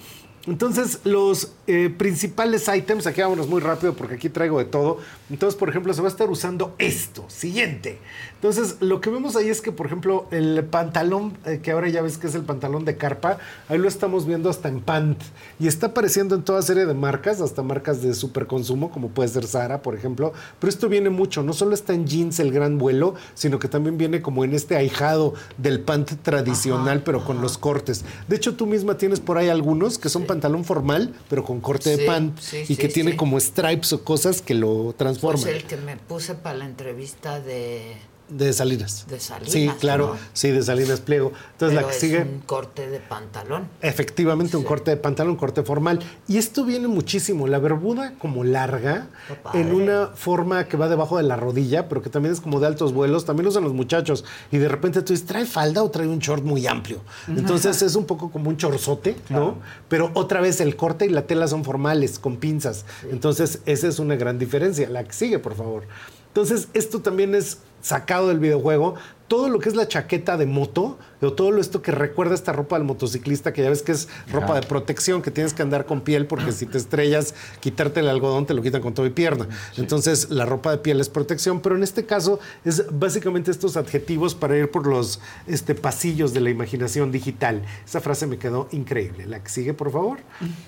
Entonces, 0.47 0.99
los 1.03 1.53
eh, 1.67 1.89
principales 1.89 2.69
items, 2.73 3.05
aquí 3.05 3.21
vámonos 3.21 3.47
muy 3.47 3.59
rápido 3.59 3.93
porque 3.93 4.15
aquí 4.15 4.29
traigo 4.29 4.59
de 4.59 4.65
todo. 4.65 4.99
Entonces, 5.29 5.59
por 5.59 5.67
ejemplo, 5.67 5.93
se 5.93 6.01
va 6.01 6.07
a 6.07 6.11
estar 6.11 6.29
usando 6.29 6.75
esto. 6.77 7.25
Siguiente. 7.27 7.97
Entonces, 8.43 8.75
lo 8.81 8.99
que 8.99 9.09
vemos 9.09 9.37
ahí 9.37 9.47
es 9.47 9.61
que, 9.61 9.71
por 9.71 9.85
ejemplo, 9.85 10.27
el 10.29 10.65
pantalón, 10.65 11.37
eh, 11.45 11.61
que 11.63 11.71
ahora 11.71 11.87
ya 11.87 12.01
ves 12.01 12.17
que 12.17 12.27
es 12.27 12.35
el 12.35 12.41
pantalón 12.41 12.83
de 12.83 12.97
carpa, 12.97 13.37
ahí 13.69 13.77
lo 13.77 13.87
estamos 13.87 14.25
viendo 14.25 14.49
hasta 14.49 14.67
en 14.67 14.81
pant. 14.81 15.17
Y 15.61 15.67
está 15.67 15.87
apareciendo 15.87 16.35
en 16.35 16.43
toda 16.43 16.61
serie 16.61 16.85
de 16.85 16.93
marcas, 16.93 17.39
hasta 17.39 17.63
marcas 17.63 18.01
de 18.01 18.13
superconsumo, 18.13 18.91
como 18.91 19.07
puede 19.07 19.29
ser 19.29 19.47
Zara, 19.47 19.81
por 19.81 19.95
ejemplo. 19.95 20.33
Pero 20.59 20.69
esto 20.69 20.89
viene 20.89 21.09
mucho, 21.09 21.41
no 21.41 21.53
solo 21.53 21.73
está 21.73 21.93
en 21.93 22.05
jeans 22.05 22.37
el 22.41 22.51
gran 22.51 22.77
vuelo, 22.77 23.15
sino 23.33 23.59
que 23.59 23.69
también 23.69 23.97
viene 23.97 24.21
como 24.21 24.43
en 24.43 24.53
este 24.53 24.75
ahijado 24.75 25.35
del 25.57 25.79
pant 25.79 26.11
tradicional, 26.21 27.01
pero 27.01 27.23
con 27.23 27.39
los 27.39 27.57
cortes. 27.57 28.03
De 28.27 28.35
hecho, 28.35 28.55
tú 28.55 28.65
misma 28.65 28.97
tienes 28.97 29.21
por 29.21 29.37
ahí 29.37 29.47
algunos 29.47 29.97
que 29.97 30.09
son 30.09 30.25
pantalón 30.25 30.65
formal, 30.65 31.15
pero 31.29 31.45
con 31.45 31.61
corte 31.61 31.95
de 31.95 32.05
pant 32.05 32.37
sí, 32.41 32.65
y 32.67 32.75
que 32.75 32.89
tiene 32.89 33.15
como 33.15 33.39
stripes 33.39 33.93
o 33.93 34.03
cosas 34.03 34.41
que 34.41 34.53
lo 34.53 34.93
transforman. 34.97 35.43
Pues 35.43 35.55
el 35.55 35.63
que 35.63 35.77
me 35.77 35.95
puse 35.95 36.35
para 36.35 36.57
la 36.57 36.65
entrevista 36.65 37.39
de... 37.39 38.11
De 38.29 38.51
Salinas. 38.53 39.05
De 39.09 39.19
Salinas, 39.19 39.51
Sí, 39.51 39.69
claro. 39.79 40.13
¿no? 40.13 40.19
Sí, 40.33 40.49
de 40.51 40.63
Salinas 40.63 41.01
Pliego. 41.01 41.33
Entonces, 41.51 41.75
Pero 41.77 41.81
la 41.81 41.87
que 41.87 41.93
es 41.93 41.99
sigue. 41.99 42.21
un 42.21 42.39
corte 42.39 42.89
de 42.89 42.99
pantalón. 42.99 43.67
Efectivamente, 43.81 44.57
un 44.57 44.63
corte 44.63 44.91
de 44.91 44.97
pantalón, 44.97 45.31
un 45.31 45.37
corte 45.37 45.61
formal. 45.63 45.99
Y 46.27 46.37
esto 46.37 46.63
viene 46.65 46.87
muchísimo. 46.87 47.47
La 47.47 47.59
bermuda 47.59 48.13
como 48.17 48.43
larga, 48.43 49.07
en 49.53 49.73
una 49.75 50.07
forma 50.15 50.67
que 50.67 50.77
va 50.77 50.87
debajo 50.89 51.17
de 51.17 51.23
la 51.23 51.35
rodilla, 51.35 51.89
pero 51.89 52.01
que 52.01 52.09
también 52.09 52.33
es 52.33 52.41
como 52.41 52.59
de 52.59 52.67
altos 52.67 52.93
vuelos. 52.93 53.25
También 53.25 53.43
lo 53.45 53.49
usan 53.51 53.63
los 53.63 53.73
muchachos. 53.73 54.23
Y 54.51 54.57
de 54.57 54.67
repente 54.69 55.01
tú 55.01 55.13
dices, 55.13 55.27
¿trae 55.27 55.45
falda 55.45 55.83
o 55.83 55.91
trae 55.91 56.07
un 56.07 56.19
short 56.19 56.43
muy 56.43 56.65
amplio? 56.65 57.01
Entonces 57.27 57.81
es 57.81 57.95
un 57.95 58.05
poco 58.05 58.31
como 58.31 58.49
un 58.49 58.57
chorzote, 58.57 59.15
¿no? 59.29 59.57
Pero 59.89 60.11
otra 60.15 60.41
vez 60.41 60.59
el 60.61 60.75
corte 60.75 61.05
y 61.05 61.09
la 61.09 61.27
tela 61.27 61.47
son 61.47 61.63
formales, 61.63 62.17
con 62.19 62.37
pinzas. 62.37 62.85
Entonces 63.11 63.59
esa 63.65 63.87
es 63.87 63.99
una 63.99 64.15
gran 64.15 64.39
diferencia. 64.39 64.89
La 64.89 65.03
que 65.03 65.13
sigue, 65.13 65.39
por 65.39 65.55
favor. 65.55 65.83
Entonces, 66.27 66.67
esto 66.73 66.99
también 66.99 67.35
es 67.35 67.59
sacado 67.83 68.29
del 68.29 68.39
videojuego. 68.39 68.95
Todo 69.27 69.47
lo 69.49 69.59
que 69.59 69.69
es 69.69 69.75
la 69.75 69.87
chaqueta 69.87 70.37
de 70.37 70.45
moto, 70.45 70.97
o 71.21 71.33
todo 71.33 71.51
lo 71.51 71.61
esto 71.61 71.81
que 71.81 71.91
recuerda 71.91 72.35
esta 72.35 72.51
ropa 72.51 72.77
del 72.77 72.85
motociclista, 72.85 73.53
que 73.53 73.63
ya 73.63 73.69
ves 73.69 73.81
que 73.81 73.93
es 73.93 74.09
ropa 74.31 74.53
de 74.53 74.61
protección, 74.67 75.21
que 75.21 75.31
tienes 75.31 75.53
que 75.53 75.61
andar 75.61 75.85
con 75.85 76.01
piel, 76.01 76.27
porque 76.27 76.51
si 76.51 76.65
te 76.65 76.77
estrellas, 76.77 77.33
quitarte 77.59 78.01
el 78.01 78.09
algodón 78.09 78.45
te 78.45 78.53
lo 78.53 78.61
quitan 78.61 78.81
con 78.81 78.93
todo 78.93 79.05
y 79.05 79.09
pierna. 79.09 79.47
Entonces, 79.77 80.29
la 80.29 80.45
ropa 80.45 80.71
de 80.71 80.77
piel 80.79 80.99
es 80.99 81.09
protección, 81.09 81.61
pero 81.61 81.75
en 81.75 81.83
este 81.83 82.05
caso 82.05 82.39
es 82.65 82.85
básicamente 82.91 83.49
estos 83.49 83.77
adjetivos 83.77 84.35
para 84.35 84.57
ir 84.57 84.69
por 84.69 84.85
los 84.85 85.19
este, 85.47 85.73
pasillos 85.73 86.33
de 86.33 86.41
la 86.41 86.49
imaginación 86.49 87.11
digital. 87.11 87.63
Esa 87.85 88.01
frase 88.01 88.27
me 88.27 88.37
quedó 88.37 88.67
increíble. 88.71 89.25
La 89.25 89.41
que 89.41 89.49
sigue, 89.49 89.73
por 89.73 89.91
favor. 89.91 90.19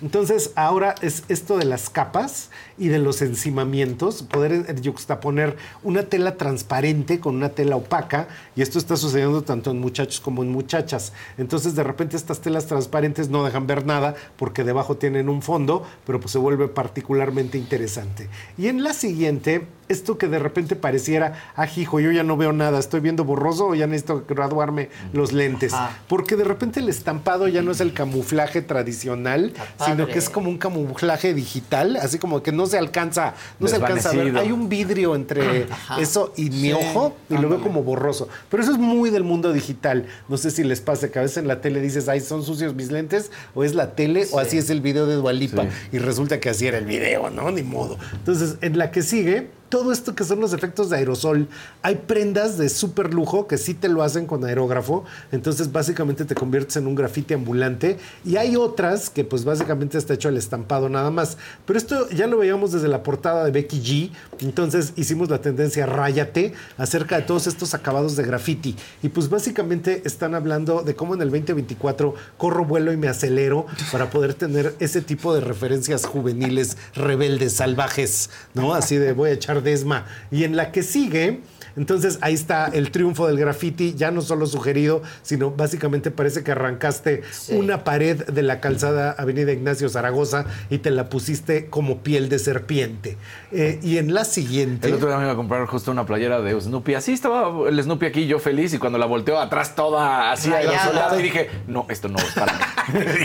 Entonces, 0.02 0.52
ahora 0.56 0.96
es 1.02 1.24
esto 1.28 1.58
de 1.58 1.66
las 1.66 1.90
capas 1.90 2.50
y 2.78 2.88
de 2.88 3.00
los 3.00 3.22
encimamientos, 3.22 4.24
poder 4.24 4.54
eh, 4.54 4.76
yuxtaponer 4.82 5.56
una 5.84 6.04
tela 6.04 6.38
transparente 6.38 7.05
con 7.20 7.36
una 7.36 7.50
tela 7.50 7.76
opaca, 7.76 8.28
y 8.56 8.62
esto 8.62 8.80
está 8.80 8.98
sucediendo 8.98 9.44
tanto 9.44 9.72
en 9.72 9.80
muchachos 9.80 10.20
como 10.20 10.44
en 10.44 10.52
muchachas. 10.52 11.14
Entonces, 11.38 11.76
de 11.76 11.84
repente, 11.84 12.18
estas 12.18 12.42
telas 12.42 12.66
transparentes 12.66 13.30
no 13.30 13.44
dejan 13.44 13.68
ver 13.68 13.86
nada 13.86 14.16
porque 14.36 14.64
debajo 14.64 14.98
tienen 14.98 15.30
un 15.30 15.42
fondo, 15.42 15.84
pero 16.06 16.20
pues 16.20 16.32
se 16.32 16.38
vuelve 16.38 16.68
particularmente 16.68 17.58
interesante. 17.58 18.30
Y 18.58 18.68
en 18.68 18.84
la 18.84 18.94
siguiente, 18.94 19.68
esto 19.90 20.18
que 20.18 20.28
de 20.28 20.40
repente 20.40 20.76
pareciera, 20.76 21.52
ah, 21.56 21.68
hijo, 21.76 22.00
yo 22.00 22.12
ya 22.12 22.24
no 22.24 22.38
veo 22.38 22.54
nada, 22.54 22.80
estoy 22.80 23.00
viendo 23.00 23.24
borroso 23.24 23.68
o 23.68 23.76
ya 23.76 23.88
necesito 23.88 24.24
graduarme 24.28 24.90
los 25.14 25.32
lentes. 25.32 25.74
Porque 26.08 26.36
de 26.36 26.44
repente 26.44 26.80
el 26.80 26.90
estampado 26.90 27.48
ya 27.48 27.62
no 27.62 27.72
es 27.72 27.80
el 27.82 27.94
camuflaje 27.94 28.62
tradicional, 28.62 29.54
sino 29.86 30.08
que 30.08 30.20
es 30.20 30.30
como 30.30 30.50
un 30.50 30.58
camuflaje 30.58 31.34
digital, 31.34 31.98
así 31.98 32.20
como 32.20 32.42
que 32.42 32.52
no 32.52 32.66
se 32.66 32.78
alcanza, 32.78 33.34
no 33.60 33.68
se 33.68 33.76
alcanza 33.76 34.10
a 34.10 34.14
ver. 34.14 34.38
Hay 34.38 34.52
un 34.52 34.70
vidrio 34.70 35.16
entre 35.16 35.66
Ajá. 35.72 36.00
eso 36.00 36.34
y 36.36 36.50
mi 36.50 36.66
Sí, 36.66 36.74
ojo 36.74 37.16
y 37.30 37.38
lo 37.38 37.50
veo 37.50 37.62
como 37.62 37.84
borroso. 37.84 38.28
Pero 38.50 38.64
eso 38.64 38.72
es 38.72 38.78
muy 38.78 39.10
del 39.10 39.24
mundo 39.24 39.54
digital. 39.54 40.08
No 40.28 40.38
sé 40.38 40.52
si 40.52 40.64
les 40.64 40.82
pasa 40.82 41.12
que 41.12 41.20
a 41.20 41.22
veces 41.22 41.38
en 41.38 41.48
la 41.48 41.62
tele 41.62 41.80
dices, 41.80 42.10
ay, 42.10 42.22
son 42.22 42.44
sucios 42.44 42.74
mis 42.74 42.92
lentes, 42.92 43.32
o 43.54 43.64
es 43.64 43.76
la 43.76 43.96
tele, 43.96 44.28
o 44.32 44.40
así 44.40 44.58
es 44.58 44.70
el 44.70 44.82
video 44.82 45.06
de 45.06 45.16
Dualipa. 45.16 45.64
Sí. 45.64 45.70
Y 45.94 45.98
resulta 46.00 46.40
que 46.40 46.50
así 46.50 46.68
era 46.68 46.78
el 46.78 46.86
video, 46.86 47.30
¿no? 47.30 47.52
Ni 47.52 47.64
modo. 47.64 47.98
Entonces, 48.14 48.58
en 48.62 48.78
la 48.78 48.92
que 48.92 49.04
sigue, 49.04 49.50
todo 49.76 49.92
esto 49.92 50.16
que 50.16 50.24
son 50.24 50.40
los 50.40 50.54
efectos 50.54 50.90
de 50.90 50.96
aerosol, 50.96 51.50
hay 51.82 51.96
prendas 51.96 52.58
de 52.58 52.70
súper 52.70 53.14
lujo 53.14 53.46
que 53.46 53.58
sí 53.58 53.74
te 53.74 53.90
lo 53.90 54.04
hacen 54.04 54.26
con 54.26 54.46
aerógrafo, 54.46 55.04
entonces 55.34 55.74
básicamente 55.74 56.24
te 56.24 56.34
conviertes 56.34 56.78
en 56.78 56.88
un 56.88 56.96
grafite 56.96 57.34
ambulante 57.34 57.98
y 58.24 58.38
hay 58.38 58.56
otras 58.56 59.10
que 59.10 59.26
pues 59.26 59.44
básicamente 59.44 59.98
está 59.98 60.14
hecho 60.14 60.30
el 60.30 60.38
estampado 60.38 60.88
nada 60.88 61.12
más. 61.12 61.38
Pero 61.66 61.78
esto 61.78 62.10
ya 62.12 62.26
lo 62.26 62.38
veíamos 62.38 62.72
desde 62.72 62.88
la 62.88 63.04
portada 63.04 63.44
de 63.44 63.52
Becky 63.52 63.82
G, 63.82 64.12
entonces 64.40 64.94
hicimos 64.96 65.30
la 65.30 65.42
tendencia 65.42 65.86
Ráyate 65.86 66.54
acerca 66.78 67.18
de 67.18 67.24
todos 67.24 67.46
estos 67.46 67.74
acabados 67.74 68.16
de 68.16 68.24
graffiti 68.24 68.78
y 69.04 69.10
pues 69.10 69.30
básicamente 69.30 70.04
están 70.06 70.36
hablando 70.36 70.84
de 70.84 70.96
cómo 70.96 71.16
en 71.16 71.22
el 71.22 71.32
2024 71.32 72.14
corro, 72.38 72.64
vuelo 72.64 72.94
y 72.94 72.98
me 72.98 73.10
acelero 73.10 73.66
para 73.92 74.10
poder 74.10 74.36
tener 74.36 74.74
ese 74.80 75.02
tipo 75.02 75.36
de 75.36 75.42
referencias 75.42 76.06
juveniles, 76.06 76.78
rebeldes, 76.94 77.52
salvajes, 77.58 78.30
¿no? 78.54 78.74
Así 78.74 78.96
de 78.96 79.12
voy 79.12 79.32
a 79.32 79.34
echar 79.34 79.65
desma. 79.66 80.06
Y 80.32 80.46
en 80.46 80.56
la 80.56 80.72
que 80.72 80.82
sigue, 80.82 81.42
entonces 81.76 82.20
ahí 82.22 82.34
está 82.34 82.68
el 82.68 82.92
triunfo 82.92 83.28
del 83.28 83.38
graffiti, 83.38 83.94
ya 83.96 84.12
no 84.12 84.22
solo 84.22 84.46
sugerido, 84.46 85.02
sino 85.22 85.52
básicamente 85.52 86.12
parece 86.12 86.44
que 86.44 86.52
arrancaste 86.52 87.24
una 87.50 87.84
pared 87.84 88.26
de 88.26 88.44
la 88.44 88.60
calzada 88.60 89.12
Avenida 89.18 89.52
Ignacio 89.52 89.90
Zaragoza 89.90 90.46
y 90.70 90.80
te 90.80 90.92
la 90.92 91.10
pusiste 91.10 91.68
como 91.68 92.00
piel 92.00 92.30
de 92.30 92.40
serpiente. 92.40 93.18
Eh, 93.52 93.80
y 93.82 93.98
en 93.98 94.14
la 94.14 94.26
siguiente... 94.26 94.88
El 94.88 94.96
otro 94.96 95.08
día 95.08 95.18
me 95.18 95.24
iba 95.24 95.34
a 95.34 95.36
comprar 95.36 95.66
justo 95.66 95.92
una 95.92 96.06
playera 96.06 96.42
de 96.42 96.60
Snoopy. 96.60 96.96
Así 96.96 97.14
estaba 97.14 97.70
el 97.70 97.82
Snoopy 97.82 98.06
aquí, 98.06 98.28
yo 98.28 98.40
feliz, 98.40 98.74
y 98.74 98.78
cuando 98.78 98.98
la 98.98 99.06
volteo 99.06 99.40
atrás 99.40 99.76
toda 99.76 100.32
así 100.32 100.50
y 100.50 101.22
dije, 101.22 101.50
no, 101.68 101.86
esto 101.90 102.08
no 102.08 102.18
es 102.18 102.34
para 102.34 102.54
mí. 102.54 102.60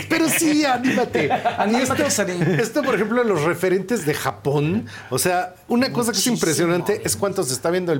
Pero 0.09 0.27
sí, 0.29 0.65
anímate. 0.65 1.31
Anímate, 1.31 2.05
esto, 2.05 2.23
esto, 2.23 2.83
por 2.83 2.95
ejemplo, 2.95 3.23
los 3.23 3.43
referentes 3.43 4.05
de 4.05 4.13
Japón. 4.13 4.85
O 5.09 5.19
sea, 5.19 5.55
una 5.67 5.91
cosa 5.91 6.11
que 6.11 6.17
es 6.17 6.27
impresionante 6.27 7.01
es 7.03 7.15
cuánto 7.15 7.43
se 7.43 7.53
está 7.53 7.69
viendo 7.69 7.91
el, 7.91 7.99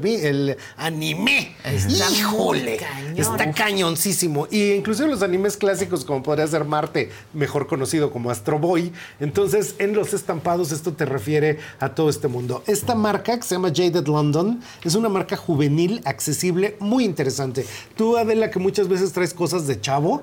anime. 0.77 1.55
Está 1.63 2.09
Híjole. 2.11 2.77
cañón. 2.77 3.17
Está 3.17 3.51
cañoncísimo. 3.51 4.47
Y 4.51 4.71
inclusive 4.71 5.09
los 5.09 5.21
animes 5.21 5.57
clásicos, 5.57 6.05
como 6.05 6.23
podría 6.23 6.47
ser 6.47 6.65
Marte, 6.65 7.09
mejor 7.33 7.67
conocido 7.67 8.11
como 8.11 8.29
Astro 8.31 8.59
Boy. 8.59 8.91
Entonces, 9.19 9.75
en 9.79 9.93
los 9.93 10.13
estampados, 10.13 10.71
esto 10.71 10.93
te 10.93 11.05
refiere 11.05 11.59
a 11.79 11.89
todo 11.89 12.09
este 12.09 12.27
mundo. 12.27 12.63
Esta 12.67 12.95
marca, 12.95 13.37
que 13.37 13.43
se 13.43 13.55
llama 13.55 13.69
Jaded 13.69 14.07
London, 14.07 14.61
es 14.83 14.95
una 14.95 15.09
marca 15.09 15.35
juvenil, 15.37 16.01
accesible, 16.05 16.75
muy 16.79 17.03
interesante. 17.05 17.65
Tú, 17.95 18.17
Adela, 18.17 18.49
que 18.51 18.59
muchas 18.59 18.87
veces 18.87 19.11
traes 19.13 19.33
cosas 19.33 19.67
de 19.67 19.79
chavo, 19.79 20.21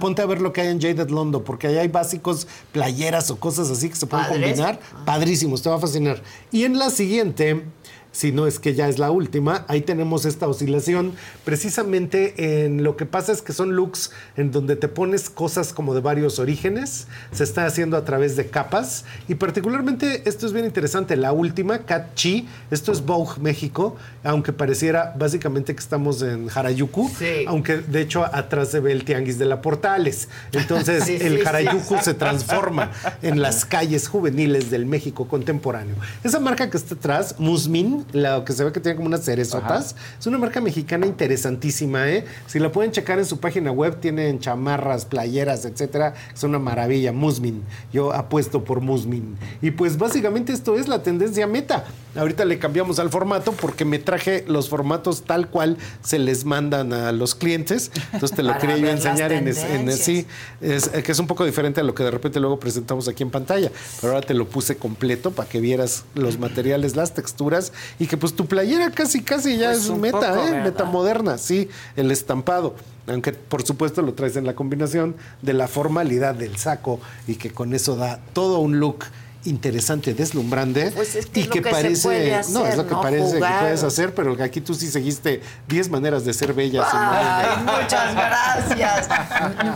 ponte 0.00 0.22
a 0.22 0.26
ver 0.26 0.40
lo 0.40 0.52
que 0.52 0.60
hay 0.62 0.68
en 0.68 0.80
Jaded 0.80 1.10
London, 1.10 1.42
porque 1.44 1.66
ahí 1.66 1.78
hay 1.78 1.88
básicos, 1.88 2.46
playeras 2.72 3.30
o 3.30 3.38
cosas 3.38 3.70
así 3.70 3.88
que 3.88 3.96
se 3.96 4.06
pueden 4.06 4.26
Padres. 4.26 4.46
combinar. 4.48 4.80
Padrísimos, 5.04 5.62
te 5.62 5.68
va 5.68 5.76
a 5.76 5.80
fascinar. 5.80 6.22
Y 6.50 6.64
en 6.64 6.78
la 6.78 6.90
siguiente, 6.90 7.64
si 8.12 8.32
no 8.32 8.46
es 8.46 8.58
que 8.58 8.74
ya 8.74 8.88
es 8.88 8.98
la 8.98 9.10
última. 9.10 9.64
Ahí 9.68 9.82
tenemos 9.82 10.24
esta 10.24 10.48
oscilación. 10.48 11.12
Precisamente 11.44 12.64
en 12.64 12.82
lo 12.82 12.96
que 12.96 13.06
pasa 13.06 13.32
es 13.32 13.42
que 13.42 13.52
son 13.52 13.74
looks 13.74 14.10
en 14.36 14.50
donde 14.52 14.76
te 14.76 14.88
pones 14.88 15.30
cosas 15.30 15.72
como 15.72 15.94
de 15.94 16.00
varios 16.00 16.38
orígenes. 16.38 17.06
Se 17.32 17.44
está 17.44 17.66
haciendo 17.66 17.96
a 17.96 18.04
través 18.04 18.36
de 18.36 18.46
capas. 18.46 19.04
Y 19.28 19.34
particularmente 19.36 20.22
esto 20.28 20.46
es 20.46 20.52
bien 20.52 20.64
interesante. 20.64 21.16
La 21.16 21.32
última, 21.32 21.80
Cat 21.80 22.14
Chi, 22.14 22.48
esto 22.70 22.92
es 22.92 23.04
Vogue 23.04 23.40
México, 23.40 23.96
aunque 24.24 24.52
pareciera 24.52 25.14
básicamente 25.18 25.74
que 25.74 25.80
estamos 25.80 26.22
en 26.22 26.48
Harajuku. 26.52 27.10
Sí. 27.18 27.44
Aunque 27.46 27.78
de 27.78 28.00
hecho 28.00 28.24
atrás 28.24 28.70
se 28.70 28.80
ve 28.80 28.92
el 28.92 29.04
tianguis 29.04 29.38
de 29.38 29.46
la 29.46 29.62
Portales. 29.62 30.28
Entonces 30.52 31.00
Sí, 31.10 31.16
el 31.20 31.40
sí, 31.40 31.46
Harajuku 31.46 31.96
se 32.02 32.14
transforma 32.20 32.90
en 33.22 33.40
las 33.40 33.64
calles 33.64 34.08
juveniles 34.08 34.70
del 34.70 34.86
México 34.86 35.28
contemporáneo. 35.28 35.94
Esa 36.24 36.40
marca 36.40 36.70
que 36.70 36.76
está 36.76 36.94
atrás, 36.94 37.36
Musmin, 37.38 37.99
la 38.12 38.44
que 38.44 38.52
se 38.52 38.64
ve 38.64 38.72
que 38.72 38.80
tiene 38.80 38.96
como 38.96 39.08
unas 39.08 39.24
cerezotas, 39.24 39.96
es 40.18 40.26
una 40.26 40.38
marca 40.38 40.60
mexicana 40.60 41.06
interesantísima, 41.06 42.08
¿eh? 42.08 42.24
Si 42.46 42.58
la 42.58 42.72
pueden 42.72 42.92
checar 42.92 43.18
en 43.18 43.26
su 43.26 43.38
página 43.38 43.70
web, 43.72 44.00
tienen 44.00 44.38
chamarras, 44.38 45.04
playeras, 45.04 45.64
etcétera. 45.64 46.14
Es 46.34 46.42
una 46.42 46.58
maravilla, 46.58 47.12
Musmin. 47.12 47.62
Yo 47.92 48.12
apuesto 48.12 48.64
por 48.64 48.80
Musmin. 48.80 49.36
Y 49.62 49.70
pues 49.72 49.98
básicamente 49.98 50.52
esto 50.52 50.76
es 50.76 50.88
la 50.88 51.02
tendencia 51.02 51.46
meta. 51.46 51.84
Ahorita 52.16 52.44
le 52.44 52.58
cambiamos 52.58 52.98
al 52.98 53.10
formato 53.10 53.52
porque 53.52 53.84
me 53.84 53.98
traje 53.98 54.44
los 54.48 54.68
formatos 54.68 55.22
tal 55.22 55.48
cual 55.48 55.76
se 56.02 56.18
les 56.18 56.44
mandan 56.44 56.92
a 56.92 57.12
los 57.12 57.34
clientes. 57.34 57.90
Entonces 58.12 58.36
te 58.36 58.42
lo 58.42 58.58
quería 58.58 58.78
yo 58.78 58.88
enseñar 58.88 59.32
en, 59.32 59.46
en 59.48 59.92
sí, 59.92 60.26
es, 60.60 60.90
eh, 60.92 61.02
que 61.02 61.12
es 61.12 61.18
un 61.18 61.26
poco 61.26 61.44
diferente 61.44 61.80
a 61.80 61.84
lo 61.84 61.94
que 61.94 62.02
de 62.02 62.10
repente 62.10 62.40
luego 62.40 62.58
presentamos 62.58 63.08
aquí 63.08 63.22
en 63.22 63.30
pantalla. 63.30 63.70
Pero 64.00 64.14
ahora 64.14 64.26
te 64.26 64.34
lo 64.34 64.48
puse 64.48 64.76
completo 64.76 65.30
para 65.30 65.48
que 65.48 65.60
vieras 65.60 66.04
los 66.14 66.38
materiales, 66.38 66.96
las 66.96 67.14
texturas 67.14 67.72
y 67.98 68.06
que 68.06 68.16
pues 68.16 68.34
tu 68.34 68.46
playera 68.46 68.90
casi, 68.90 69.22
casi 69.22 69.56
ya 69.58 69.70
Pues 69.70 69.84
es 69.84 69.90
meta, 69.90 70.18
poco, 70.34 70.46
¿eh? 70.48 70.60
Meta 70.62 70.84
moderna, 70.84 71.38
sí, 71.38 71.68
el 71.96 72.10
estampado. 72.10 72.74
Aunque 73.06 73.32
por 73.32 73.62
supuesto 73.66 74.02
lo 74.02 74.14
traes 74.14 74.36
en 74.36 74.46
la 74.46 74.54
combinación 74.54 75.16
de 75.42 75.52
la 75.54 75.66
formalidad 75.68 76.34
del 76.34 76.56
saco 76.58 77.00
y 77.26 77.34
que 77.36 77.50
con 77.50 77.74
eso 77.74 77.96
da 77.96 78.20
todo 78.32 78.58
un 78.60 78.78
look 78.78 79.04
interesante, 79.46 80.12
deslumbrante 80.12 80.90
Pues 80.90 81.16
es 81.16 81.24
que 81.24 81.40
y 81.40 81.42
es 81.44 81.48
lo 81.48 81.54
que 81.54 81.62
que 81.62 81.70
parece 81.70 82.02
puede 82.02 82.30
no 82.30 82.38
es 82.40 82.46
hacer, 82.66 82.76
lo 82.76 82.86
que 82.86 82.94
¿no? 82.94 83.00
parece 83.00 83.36
Jugar. 83.36 83.52
que 83.54 83.60
puedes 83.60 83.82
hacer 83.84 84.14
pero 84.14 84.36
aquí 84.44 84.60
tú 84.60 84.74
sí 84.74 84.86
seguiste 84.88 85.40
10 85.66 85.88
maneras 85.88 86.26
de 86.26 86.34
ser 86.34 86.52
bella 86.52 86.86
Ay, 86.92 87.64
muchas 87.64 88.14
gracias. 88.14 89.08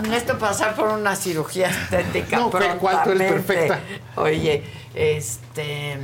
Necesito 0.02 0.38
pasar 0.38 0.76
por 0.76 0.88
una 0.88 1.16
cirugía 1.16 1.70
estética. 1.70 2.36
No, 2.36 2.50
¿cuál- 2.50 2.76
cuál 2.78 3.02
tú 3.04 3.10
eres 3.12 3.32
perfecta? 3.32 3.80
Oye, 4.16 4.64
este. 4.94 5.96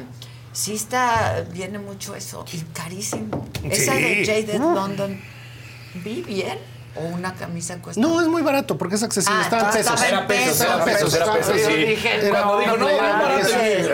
Sí 0.53 0.75
está, 0.75 1.45
viene 1.53 1.79
mucho 1.79 2.15
eso. 2.15 2.45
Y 2.53 2.59
carísimo. 2.73 3.49
Esa 3.63 3.95
de 3.95 4.25
Jaded 4.27 4.59
No. 4.59 4.75
London, 4.75 5.21
¿vi 6.03 6.23
bien? 6.23 6.59
¿O 6.97 7.03
una 7.05 7.35
camisa 7.35 7.77
cuesta? 7.81 8.01
No, 8.01 8.21
es 8.21 8.27
muy 8.27 8.43
barato 8.43 8.77
porque 8.77 8.97
es 8.97 9.03
accesible. 9.03 9.39
Ah, 9.41 9.45
Estaba 9.45 9.69
en 9.69 9.77
pesos. 9.77 10.03
Era 10.03 10.27
pesos, 10.27 10.61
era 10.61 10.85
pesos, 10.85 11.15
era 11.15 11.33
pesos, 11.33 11.55
sí. 11.65 11.73
dije, 11.75 12.11
Cuando 12.31 12.59
dijo, 12.59 12.77
no, 12.77 12.89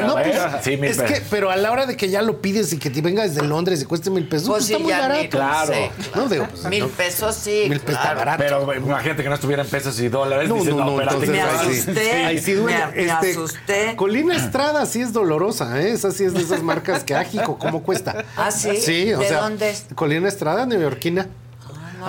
no, 0.07 0.15
pesos. 0.15 0.43
pues, 0.51 0.65
sí, 0.65 0.77
mil 0.79 0.91
es 0.91 0.97
que, 0.99 1.03
pesos. 1.05 1.25
pero 1.31 1.51
a 1.51 1.57
la 1.57 1.71
hora 1.73 1.85
de 1.87 1.97
que 1.97 2.09
ya 2.09 2.23
lo 2.23 2.41
pides 2.41 2.73
y 2.73 2.79
que 2.79 2.89
te 2.91 3.03
venga 3.03 3.23
desde 3.23 3.43
Londres 3.43 3.83
y 3.83 3.85
cueste 3.85 4.09
mil 4.11 4.27
pesos, 4.27 4.49
Pues 4.49 4.57
pues, 4.59 4.67
sí, 4.67 4.73
está 4.73 4.83
muy 4.83 4.93
barato. 4.93 5.23
ni- 5.23 5.29
Claro. 5.29 5.73
sí, 5.75 6.09
No, 6.15 6.29
digo, 6.29 6.47
pues, 6.51 6.65
Mil 6.65 6.81
no. 6.85 6.89
pesos 6.89 7.35
sí. 7.35 7.67
Mil 7.69 7.81
pesos 7.81 8.01
está 8.01 8.15
barato. 8.15 8.39
Pero 8.43 8.75
imagínate 8.75 9.23
que 9.23 9.29
no 9.29 9.35
estuviera 9.35 9.63
en 9.63 9.69
pesos 9.69 10.01
y 10.01 10.09
dólares. 10.09 10.49
No, 10.49 10.55
dices, 10.57 10.75
no, 10.75 10.85
no, 10.85 11.01
entonces 11.03 11.29
Me 11.29 11.43
asusté, 11.43 12.13
Ahí 12.25 12.39
sí 12.39 12.53
duele. 12.55 12.79
me- 12.95 13.03
Este, 13.05 13.31
asusté. 13.33 13.97
Colina 13.97 14.37
Estrada 14.37 14.87
sí 14.87 15.03
es 15.03 15.13
dolorosa, 15.13 15.81
¿eh? 15.83 15.91
Esa 15.93 16.11
sí 16.13 16.25
es 16.25 16.33
de 16.35 16.41
esas 16.41 16.63
marcas 16.63 17.05
que, 17.05 17.15
ágico, 17.15 17.59
¿cómo 17.59 17.83
cuesta? 17.83 18.25
¿Ah, 18.37 18.51
sí? 18.51 18.77
Sí, 18.79 19.13
o 19.13 19.19
¿De 19.19 19.31
dónde 19.33 19.71
es? 19.71 19.87
Colina 19.95 20.29
Estrada, 20.29 20.65
neoyorquina. 20.67 21.27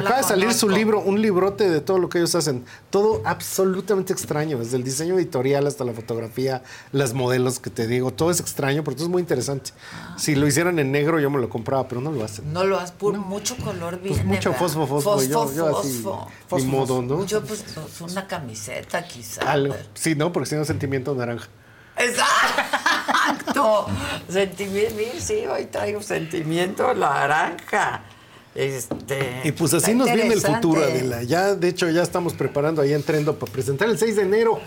No 0.02 0.08
Acaba 0.08 0.18
de 0.22 0.24
salir 0.28 0.54
su 0.54 0.70
libro, 0.70 1.00
un 1.02 1.22
librote 1.22 1.70
de 1.70 1.82
todo 1.82 1.98
lo 2.00 2.10
que 2.10 2.18
ellos 2.20 2.36
hacen. 2.36 2.66
Todo 2.90 3.22
absolutamente 3.26 4.14
extraño, 4.14 4.58
desde 4.58 4.78
el 4.78 4.84
diseño 4.84 5.16
editorial 5.16 5.68
hasta 5.68 5.84
la 5.84 5.94
fotografía, 5.94 6.64
las 6.92 7.14
modelos 7.14 7.60
que 7.60 7.70
te 7.70 7.88
digo, 7.88 8.12
todo 8.12 8.32
es 8.32 8.40
extraño, 8.40 8.84
pero 8.84 8.96
todo 8.96 9.06
es 9.06 9.12
muy 9.12 9.22
interesante. 9.22 9.72
Si 10.18 10.36
lo 10.36 10.48
hicieran 10.48 10.80
en 10.80 10.92
negro 10.92 11.20
yo 11.20 11.30
me 11.30 11.40
lo 11.40 11.50
compraba, 11.50 11.88
pero 11.88 12.02
no 12.02 12.12
lo 12.12 12.24
hacen. 12.24 12.52
No 12.54 12.64
lo 12.64 12.80
has 12.80 12.92
por 12.92 13.18
mucho 13.18 13.58
color 13.58 14.00
viene. 14.00 14.18
Pues 14.18 14.26
mucho 14.26 14.50
¿verdad? 14.52 14.66
fosfo, 14.66 14.88
fosfo, 14.88 15.24
yo- 15.24 15.54
yo 15.54 15.80
así, 15.80 16.02
fosfo. 16.02 16.30
ni 16.58 16.64
modo, 16.66 17.02
¿no? 17.02 17.26
Yo 17.26 17.42
pues 17.44 17.64
pues, 17.74 18.02
una 18.02 18.28
camiseta 18.28 19.04
quizá. 19.08 19.52
Algo. 19.52 19.76
Sí, 19.94 20.16
no, 20.16 20.32
porque 20.32 20.50
si 20.50 20.56
no 20.56 20.66
sentimiento 20.66 21.14
naranja. 21.16 21.48
Exacto. 21.98 23.88
Sentimiento, 24.30 25.02
sí, 25.20 25.46
hoy 25.48 25.66
traigo 25.66 26.02
sentimiento 26.02 26.94
naranja. 26.94 28.04
Este. 28.58 29.42
Y 29.44 29.52
pues 29.52 29.74
así 29.74 29.94
nos 29.94 30.12
viene 30.12 30.34
el 30.34 30.42
futuro. 30.42 30.82
Adela. 30.82 31.24
Ya, 31.24 31.54
de 31.56 31.68
hecho, 31.68 31.90
ya 31.90 32.02
estamos 32.02 32.34
preparando 32.34 32.82
ahí 32.82 32.94
en 32.94 33.04
Trendo 33.04 33.38
para 33.38 33.52
presentar 33.52 33.88
el 33.88 33.98
6 33.98 34.16
de 34.16 34.22
enero 34.24 34.60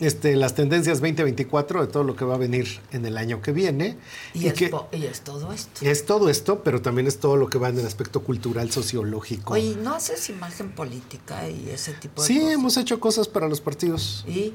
este, 0.00 0.34
las 0.34 0.54
tendencias 0.54 1.00
2024 1.00 1.82
de 1.82 1.92
todo 1.92 2.04
lo 2.04 2.16
que 2.16 2.24
va 2.24 2.34
a 2.34 2.38
venir 2.38 2.80
en 2.92 3.04
el 3.04 3.16
año 3.16 3.42
que 3.42 3.52
viene. 3.52 3.98
Y, 4.34 4.46
es, 4.46 4.54
que 4.54 4.70
y 4.92 5.04
es 5.04 5.20
todo 5.20 5.52
esto. 5.52 5.84
es 5.84 6.06
todo 6.06 6.30
esto, 6.30 6.62
pero 6.62 6.80
también 6.82 7.06
es 7.06 7.18
todo 7.18 7.36
lo 7.36 7.48
que 7.48 7.58
va 7.58 7.68
en 7.68 7.78
el 7.78 7.86
aspecto 7.86 8.22
cultural, 8.22 8.70
sociológico. 8.70 9.54
Oye, 9.54 9.76
¿no 9.82 9.94
haces 9.94 10.28
imagen 10.30 10.70
política 10.70 11.48
y 11.48 11.68
ese 11.70 11.92
tipo 11.92 12.22
de 12.22 12.28
sí, 12.28 12.38
cosas? 12.38 12.52
hemos 12.54 12.76
hecho 12.78 12.98
cosas 12.98 13.28
para 13.28 13.48
los 13.48 13.60
partidos. 13.60 14.24
¿Y? 14.26 14.54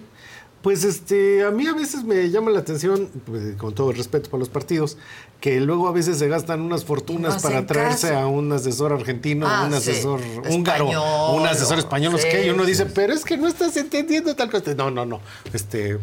Pues 0.65 0.83
este, 0.83 1.43
a 1.43 1.51
mí 1.51 1.67
a 1.67 1.73
veces 1.75 2.03
me 2.05 2.27
llama 2.31 2.49
la 2.49 2.57
atención, 2.57 3.07
pues, 3.27 3.55
con 3.55 3.75
todo 3.75 3.91
el 3.91 3.97
respeto 3.97 4.31
para 4.31 4.39
los 4.39 4.49
partidos, 4.49 4.97
que 5.39 5.59
luego 5.59 5.87
a 5.87 5.91
veces 5.91 6.17
se 6.17 6.27
gastan 6.27 6.61
unas 6.61 6.83
fortunas 6.83 7.35
no 7.35 7.41
para 7.41 7.67
traerse 7.67 8.07
caso. 8.09 8.19
a 8.19 8.25
un 8.25 8.51
asesor 8.51 8.91
argentino, 8.91 9.45
Ah, 9.47 9.65
un 9.67 9.73
sí. 9.73 9.77
asesor 9.91 10.21
húngaro, 10.49 10.85
Español, 10.85 11.39
un 11.39 11.45
asesor 11.45 11.77
español, 11.77 12.13
no 12.13 12.17
sí, 12.17 12.27
qué, 12.31 12.47
y 12.47 12.49
uno 12.49 12.63
sí, 12.63 12.71
dice, 12.71 12.87
pero 12.87 13.13
es 13.13 13.23
que 13.23 13.37
no 13.37 13.47
estás 13.47 13.77
entendiendo 13.77 14.35
tal 14.35 14.49
cosa. 14.49 14.73
No, 14.73 14.89
no, 14.89 15.05
no, 15.05 15.21
este, 15.53 15.99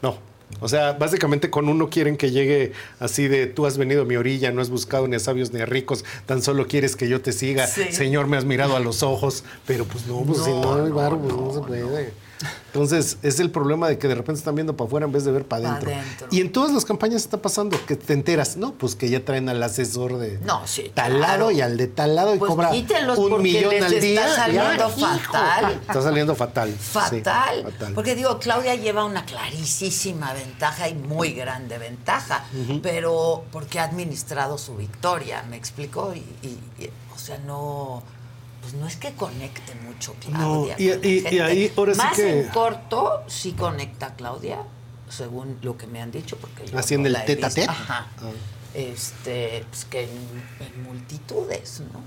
no. 0.00 0.16
O 0.60 0.68
sea, 0.70 0.94
básicamente 0.94 1.50
con 1.50 1.68
uno 1.68 1.90
quieren 1.90 2.16
que 2.16 2.30
llegue 2.30 2.72
así 3.00 3.28
de 3.28 3.46
tú 3.48 3.66
has 3.66 3.76
venido 3.76 4.00
a 4.00 4.04
mi 4.06 4.16
orilla, 4.16 4.50
no 4.50 4.62
has 4.62 4.70
buscado 4.70 5.06
ni 5.08 5.16
a 5.16 5.20
sabios 5.20 5.52
ni 5.52 5.60
a 5.60 5.66
ricos, 5.66 6.06
tan 6.24 6.40
solo 6.40 6.66
quieres 6.68 6.96
que 6.96 7.06
yo 7.06 7.20
te 7.20 7.32
siga. 7.32 7.66
Señor, 7.66 8.28
me 8.28 8.38
has 8.38 8.46
mirado 8.46 8.76
a 8.76 8.80
los 8.80 9.02
ojos, 9.02 9.44
pero 9.66 9.84
pues 9.84 10.06
no, 10.06 10.22
pues 10.22 10.42
si 10.42 10.48
no 10.52 10.82
hay 10.82 10.90
varo, 10.90 11.18
pues 11.20 11.34
no, 11.36 11.52
se 11.52 11.60
puede. 11.60 12.23
Entonces, 12.66 13.18
es 13.22 13.38
el 13.38 13.50
problema 13.52 13.86
de 13.88 13.98
que 13.98 14.08
de 14.08 14.16
repente 14.16 14.40
están 14.40 14.56
viendo 14.56 14.76
para 14.76 14.88
afuera 14.88 15.06
en 15.06 15.12
vez 15.12 15.24
de 15.24 15.30
ver 15.30 15.44
para 15.46 15.62
Pa' 15.62 15.76
adentro. 15.76 16.26
Y 16.32 16.40
en 16.40 16.50
todas 16.50 16.72
las 16.72 16.84
campañas 16.84 17.22
está 17.22 17.40
pasando 17.40 17.78
que 17.86 17.94
te 17.94 18.12
enteras, 18.12 18.56
¿no? 18.56 18.72
Pues 18.74 18.96
que 18.96 19.08
ya 19.08 19.24
traen 19.24 19.48
al 19.48 19.62
asesor 19.62 20.18
de 20.18 20.38
No, 20.40 20.66
sí. 20.66 20.90
tal 20.92 21.12
claro. 21.16 21.20
lado 21.20 21.50
y 21.52 21.60
al 21.60 21.76
de 21.76 21.86
tal 21.86 22.16
lado 22.16 22.34
y 22.34 22.38
Pues 22.38 22.50
cobra 22.50 22.70
un 22.70 23.42
millón 23.42 23.70
les 23.70 23.82
al 23.84 23.92
está 23.92 24.06
día. 24.06 24.28
y 24.28 24.34
saliendo 24.34 24.88
fatal. 24.90 25.72
Está 25.86 26.02
saliendo 26.02 26.34
fatal. 26.34 26.70
sí, 26.70 26.78
Fatal. 26.90 27.72
Porque 27.94 28.16
digo, 28.16 28.38
Claudia 28.40 28.74
lleva 28.74 29.04
una 29.04 29.24
clarísima 29.24 30.32
ventaja 30.32 30.88
y 30.88 30.94
muy 30.94 31.32
grande 31.32 31.78
ventaja, 31.78 32.44
pero 32.82 33.44
porque 33.52 33.78
ha 33.78 33.84
administrado 33.84 34.58
su 34.58 34.76
victoria, 34.76 35.44
¿me 35.48 35.56
explicó? 35.56 36.12
Y, 36.14 36.18
y- 36.46 36.58
y, 36.82 36.90
o 37.14 37.18
sea, 37.18 37.38
no, 37.38 38.02
pues 38.64 38.74
no 38.74 38.86
es 38.88 38.96
que 38.96 39.12
conecte 39.12 39.74
mucho 39.86 40.14
Claudia. 40.14 40.74
No, 40.78 40.82
y- 40.82 40.88
con 40.88 41.00
la 41.02 41.06
y- 41.06 41.10
y 41.10 41.20
gente. 41.20 41.42
ahí 41.42 41.72
ahora 41.76 41.92
sí 41.92 41.98
Más 41.98 42.16
que- 42.16 42.40
en 42.40 42.48
corto 42.48 43.22
sí 43.26 43.52
conecta 43.52 44.14
Claudia, 44.14 44.62
según 45.10 45.58
lo 45.60 45.76
que 45.76 45.86
me 45.86 46.00
han 46.00 46.10
dicho, 46.10 46.38
porque 46.38 46.66
yo 46.66 46.78
Así 46.78 46.94
en 46.94 47.02
no 47.02 47.06
el 47.08 47.12
la 47.12 47.22
he 47.24 47.26
tete 47.26 47.44
a 47.44 47.48
visto. 47.48 47.60
tete. 47.60 47.70
Ajá. 47.70 48.06
Ah. 48.22 48.30
Este, 48.74 49.64
pues 49.70 49.84
que 49.84 50.02
en, 50.02 50.08
en 50.10 50.82
multitudes, 50.82 51.80
¿no? 51.92 52.00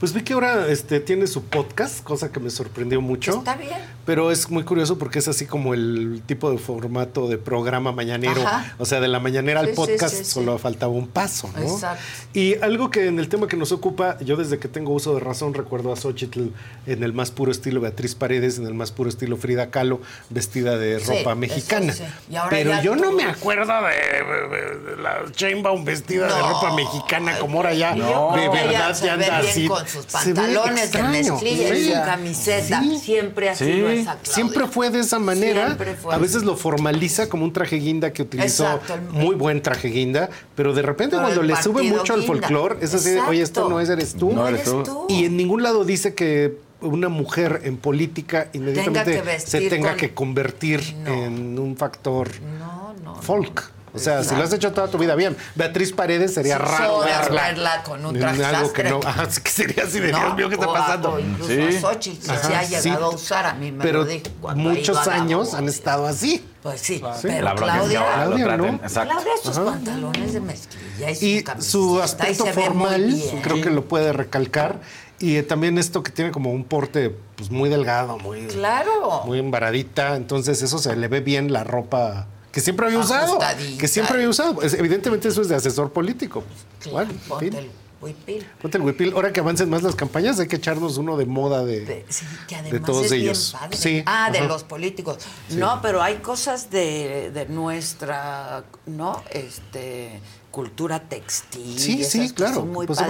Pues 0.00 0.12
vi 0.14 0.22
que 0.22 0.32
ahora 0.32 0.68
este, 0.68 1.00
tiene 1.00 1.26
su 1.26 1.44
podcast, 1.44 2.02
cosa 2.02 2.32
que 2.32 2.40
me 2.40 2.48
sorprendió 2.50 3.00
mucho. 3.02 3.38
Está 3.38 3.56
bien. 3.56 3.72
Pero 4.06 4.30
es 4.30 4.48
muy 4.50 4.64
curioso 4.64 4.98
porque 4.98 5.18
es 5.18 5.28
así 5.28 5.44
como 5.46 5.74
el 5.74 6.22
tipo 6.26 6.50
de 6.50 6.58
formato 6.58 7.28
de 7.28 7.36
programa 7.38 7.92
mañanero. 7.92 8.40
Ajá. 8.46 8.74
O 8.78 8.86
sea, 8.86 9.00
de 9.00 9.08
la 9.08 9.20
mañanera 9.20 9.60
Sí, 9.62 9.68
al 9.68 9.74
podcast 9.74 10.14
sí, 10.16 10.24
sí. 10.24 10.30
solo 10.30 10.56
faltaba 10.58 10.92
un 10.92 11.08
paso, 11.08 11.50
¿no? 11.56 11.62
Exacto. 11.62 12.02
Y 12.32 12.54
algo 12.56 12.90
que 12.90 13.06
en 13.06 13.18
el 13.18 13.28
tema 13.28 13.46
que 13.46 13.56
nos 13.56 13.72
ocupa, 13.72 14.18
yo 14.20 14.36
desde 14.36 14.58
que 14.58 14.68
tengo 14.68 14.92
uso 14.92 15.14
de 15.14 15.20
razón 15.20 15.52
recuerdo 15.54 15.92
a 15.92 15.96
Xochitl 15.96 16.48
en 16.86 17.02
el 17.02 17.12
más 17.12 17.30
puro 17.30 17.50
estilo 17.52 17.80
Beatriz 17.80 18.14
Paredes, 18.14 18.58
en 18.58 18.66
el 18.66 18.74
más 18.74 18.92
puro 18.92 19.10
estilo 19.10 19.36
Frida 19.36 19.70
Kahlo, 19.70 20.00
vestida 20.30 20.78
de 20.78 20.98
ropa 21.00 21.34
mexicana. 21.34 21.92
sí. 21.92 22.04
Y 22.30 22.36
ahora 22.36 22.50
Pero 22.50 22.82
yo 22.82 22.96
no 22.96 23.12
me 23.12 23.24
acuerdo 23.24 23.72
de, 23.82 24.56
de- 24.56 24.90
de 24.96 25.02
la 25.02 25.22
Chainbaum 25.32 25.84
vestida 25.84 26.13
de 26.22 26.28
No. 26.28 26.48
ropa 26.52 26.74
mexicana 26.74 27.38
como 27.38 27.58
ahora 27.58 27.74
ya. 27.74 27.94
Yo 27.94 28.32
de 28.36 28.48
verdad 28.48 28.96
ya 29.02 29.12
anda 29.14 29.40
bien 29.40 29.50
así. 29.50 29.66
con 29.68 29.86
sus 29.88 30.06
pantalones 30.06 30.92
de 30.92 31.02
mezclilla 31.02 31.74
y 31.76 31.84
su 31.88 31.92
camiseta. 31.92 32.80
Sí. 32.82 32.98
Siempre 32.98 33.50
ha 33.50 33.54
sido 33.54 33.88
Sí. 33.88 33.94
esa 33.98 34.12
Claudia. 34.14 34.32
Siempre 34.34 34.66
fue 34.66 34.90
de 34.90 35.00
esa 35.00 35.18
manera. 35.18 35.66
Siempre 35.66 35.94
fue 35.94 36.12
a 36.12 36.16
así. 36.16 36.22
veces 36.22 36.42
lo 36.44 36.56
formaliza 36.56 37.28
como 37.28 37.44
un 37.44 37.52
traje 37.52 37.76
guinda 37.76 38.12
que 38.12 38.22
utilizó 38.22 38.64
Exacto, 38.64 38.96
muy 39.12 39.34
buen 39.34 39.62
traje 39.62 39.88
guinda, 39.88 40.28
pero 40.54 40.72
de 40.72 40.82
repente 40.82 41.16
Pero 41.16 41.22
cuando 41.28 41.42
le 41.42 41.56
sube 41.56 41.82
mucho 41.82 42.12
al 42.14 42.20
guinda. 42.20 42.34
folclore, 42.48 42.76
es 42.80 42.94
así 42.94 43.10
de, 43.10 43.20
oye, 43.20 43.42
esto 43.42 43.68
no 43.68 43.80
es, 43.80 43.88
eres 43.88 44.14
tú. 44.14 44.32
No 44.32 44.46
eres 44.48 44.64
tú. 44.64 45.06
Y 45.08 45.24
en 45.26 45.36
ningún 45.36 45.62
lado 45.62 45.84
dice 45.84 46.14
que 46.14 46.58
una 46.80 47.08
mujer 47.08 47.62
en 47.64 47.78
política 47.78 48.48
inmediatamente 48.52 49.22
se 49.40 49.62
tenga 49.70 49.90
con- 49.90 49.98
que 49.98 50.12
convertir 50.12 50.80
en 51.06 51.58
un 51.58 51.76
factor 51.78 52.28
No, 52.58 52.94
no. 53.02 53.14
folk. 53.22 53.70
O 53.94 53.98
sea, 53.98 54.24
si 54.24 54.34
lo 54.34 54.42
has 54.42 54.52
hecho 54.52 54.72
toda 54.72 54.88
tu 54.88 54.98
vida 54.98 55.14
bien. 55.14 55.36
Beatriz 55.54 55.92
Paredes 55.92 56.34
sería 56.34 56.56
Sí, 56.56 56.62
raro 56.64 56.98
verla. 57.00 57.42
verla 57.42 57.82
con 57.84 58.04
un 58.04 58.18
traje 58.18 58.44
algo 58.44 58.72
que 58.72 58.84
no. 58.84 59.00
Ajá, 59.04 59.26
sí 59.30 59.40
que 59.40 59.50
sería 59.50 59.84
así 59.84 60.00
de 60.00 60.10
No, 60.10 60.18
Dios 60.18 60.36
mío, 60.36 60.48
¿qué 60.48 60.54
está 60.56 60.66
pasando? 60.72 61.18
incluso 61.20 61.52
Xochitl, 61.80 62.20
si 62.20 62.36
se 62.46 62.54
ha 62.56 62.62
llegado 62.64 63.04
a 63.04 63.08
usar, 63.10 63.46
a 63.46 63.54
mí 63.54 63.70
me 63.70 63.84
Pero 63.84 64.00
lo 64.00 64.06
dijo 64.06 64.26
muchos 64.56 65.06
años 65.06 65.54
han 65.54 65.68
estado 65.68 66.06
así. 66.06 66.44
Pues 66.62 66.80
sí, 66.80 66.96
Sí. 66.96 67.02
pero 67.28 67.44
La 67.44 67.50
que 67.54 67.62
Claudia, 67.62 68.02
Claudia, 68.14 68.56
¿no? 68.56 68.66
exacto. 68.66 69.12
Claudia 69.14 69.32
sus 69.42 69.56
Ajá. 69.58 69.64
pantalones 69.66 70.32
de 70.32 70.40
mezclilla 70.40 71.10
y, 71.10 71.12
Y 71.12 71.38
su, 71.38 71.44
camiseta 71.44 71.60
su 71.62 71.96
y 71.98 72.00
aspecto 72.00 72.46
formal 72.46 73.22
creo 73.42 73.60
que 73.62 73.70
lo 73.70 73.84
puede 73.84 74.12
recalcar. 74.12 74.80
Y 75.20 75.36
eh, 75.36 75.42
también 75.44 75.78
esto 75.78 76.02
que 76.02 76.10
tiene 76.10 76.32
como 76.32 76.50
un 76.50 76.64
porte 76.64 77.10
pues, 77.36 77.50
muy 77.50 77.68
delgado, 77.68 78.18
muy, 78.18 78.46
Claro. 78.48 79.22
muy 79.24 79.38
embaradita. 79.38 80.16
Entonces 80.16 80.62
eso 80.62 80.78
se 80.78 80.96
le 80.96 81.06
ve 81.06 81.20
bien 81.20 81.52
la 81.52 81.62
ropa 81.64 82.26
que 82.54 82.60
siempre 82.60 82.86
había 82.86 83.00
usado. 83.00 83.36
Que 83.78 83.88
siempre 83.88 84.14
había 84.16 84.28
usado. 84.28 84.62
Es- 84.62 84.74
evidentemente 84.74 85.26
eso 85.28 85.42
es 85.42 85.48
de 85.48 85.56
asesor 85.56 85.92
político. 85.92 86.44
Pues, 86.78 86.92
bueno, 86.92 87.10
en 87.10 87.18
Ponte 87.18 87.50
fin. 87.50 87.58
el 87.58 87.70
huipil. 88.00 88.46
Ponte 88.62 88.78
el 88.78 88.84
huipil. 88.84 89.12
Ahora 89.14 89.32
que 89.32 89.40
avancen 89.40 89.68
más 89.68 89.82
las 89.82 89.96
campañas, 89.96 90.38
hay 90.38 90.46
que 90.46 90.56
echarnos 90.56 90.96
uno 90.96 91.16
de 91.16 91.26
moda 91.26 91.64
de, 91.64 92.04
Sí, 92.08 92.24
que 92.46 92.54
de 92.54 92.60
además 92.60 92.82
todos 92.86 93.06
es 93.06 93.12
ellos. 93.12 93.50
bien 93.50 93.60
padre. 93.62 93.76
Sí, 93.76 94.02
ah, 94.06 94.30
de 94.30 94.40
los 94.42 94.62
políticos. 94.62 95.18
Sí. 95.48 95.56
No, 95.56 95.80
pero 95.82 96.00
hay 96.00 96.16
cosas 96.18 96.70
de, 96.70 97.32
de 97.34 97.46
nuestra, 97.46 98.62
¿no? 98.86 99.22
Este 99.30 100.20
cultura 100.52 101.00
textil. 101.08 101.76
Sí, 101.80 102.04
sí, 102.04 102.30
claro. 102.32 102.54
son 102.54 102.70
muy 102.70 102.86
Pues. 102.86 103.00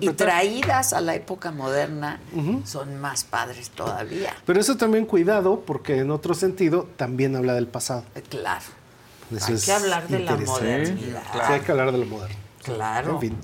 Y 0.00 0.08
traídas 0.14 0.92
a 0.92 1.00
la 1.00 1.14
época 1.14 1.52
moderna 1.52 2.20
son 2.64 3.00
más 3.00 3.22
padres 3.22 3.70
todavía. 3.70 4.34
Pero 4.44 4.58
eso 4.60 4.76
también 4.76 5.06
cuidado, 5.06 5.62
porque 5.64 5.98
en 5.98 6.10
otro 6.10 6.34
sentido 6.34 6.88
también 6.96 7.36
habla 7.36 7.54
del 7.54 7.68
pasado. 7.68 8.02
Claro. 8.28 8.64
Eso 9.34 9.46
Hay 9.48 9.54
es 9.54 9.64
que 9.66 9.72
hablar 9.72 10.08
de 10.08 10.18
la 10.20 10.36
modernidad. 10.36 11.22
Sí, 11.32 11.38
hay 11.42 11.60
que 11.60 11.70
hablar 11.72 11.92
de 11.92 11.98
lo 11.98 12.06
moderno. 12.06 12.36
Claro. 12.62 13.14
En 13.14 13.20
fin. 13.20 13.36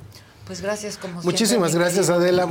Pues 0.46 0.60
gracias 0.60 0.96
como 0.98 1.14
siempre, 1.14 1.30
Muchísimas 1.30 1.72
mi 1.72 1.78
gracias, 1.78 2.06
querido. 2.06 2.22
Adela. 2.22 2.48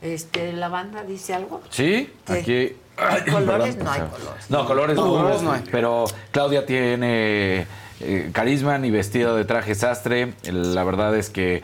Este, 0.00 0.52
¿la 0.52 0.68
banda 0.68 1.02
dice 1.02 1.34
algo? 1.34 1.60
Sí, 1.70 2.12
¿Qué? 2.26 2.32
aquí. 2.32 2.76
¿Hay 2.96 3.30
colores? 3.30 3.76
Perdón, 3.76 3.84
No 3.84 3.90
hay 3.92 4.00
colores. 4.10 4.50
No, 4.50 4.66
colores 4.66 4.96
No, 4.96 5.04
no, 5.06 5.10
colores 5.12 5.42
no 5.42 5.52
hay. 5.52 5.62
Pero 5.70 6.04
Claudia 6.30 6.66
tiene 6.66 7.66
eh, 8.00 8.30
carisma 8.32 8.78
ni 8.78 8.90
vestido 8.90 9.36
de 9.36 9.44
traje 9.44 9.74
sastre. 9.74 10.34
La 10.44 10.84
verdad 10.84 11.14
es 11.16 11.30
que 11.30 11.62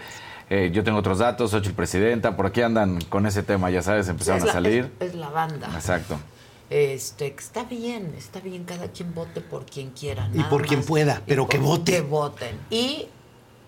eh, 0.50 0.70
yo 0.73 0.84
tengo 0.84 0.99
otros 0.99 1.18
datos, 1.18 1.50
soy 1.50 1.62
el 1.65 1.73
presidenta. 1.73 2.36
Por 2.36 2.47
aquí 2.47 2.62
andan 2.62 3.00
con 3.02 3.26
ese 3.26 3.42
tema, 3.42 3.70
ya 3.70 3.83
sabes, 3.83 4.08
empezaron 4.08 4.44
la, 4.44 4.50
a 4.50 4.55
salir. 4.55 4.92
Es, 5.00 5.08
es 5.08 5.15
la 5.15 5.28
banda. 5.31 5.68
Exacto. 5.74 6.18
Este, 6.70 7.34
que 7.34 7.41
está 7.43 7.65
bien, 7.65 8.15
está 8.17 8.41
bien, 8.41 8.65
cada 8.65 8.89
quien 8.89 9.15
vote 9.15 9.41
por 9.41 9.67
quien 9.67 9.91
quiera. 9.91 10.28
Y 10.33 10.43
por 10.44 10.67
quien 10.67 10.81
más. 10.81 10.86
pueda, 10.89 11.23
Y 11.26 11.28
pero 11.28 11.47
que 11.49 11.59
vote. 11.59 11.93
Que 11.93 12.01
voten. 12.01 12.59
Y 12.70 13.07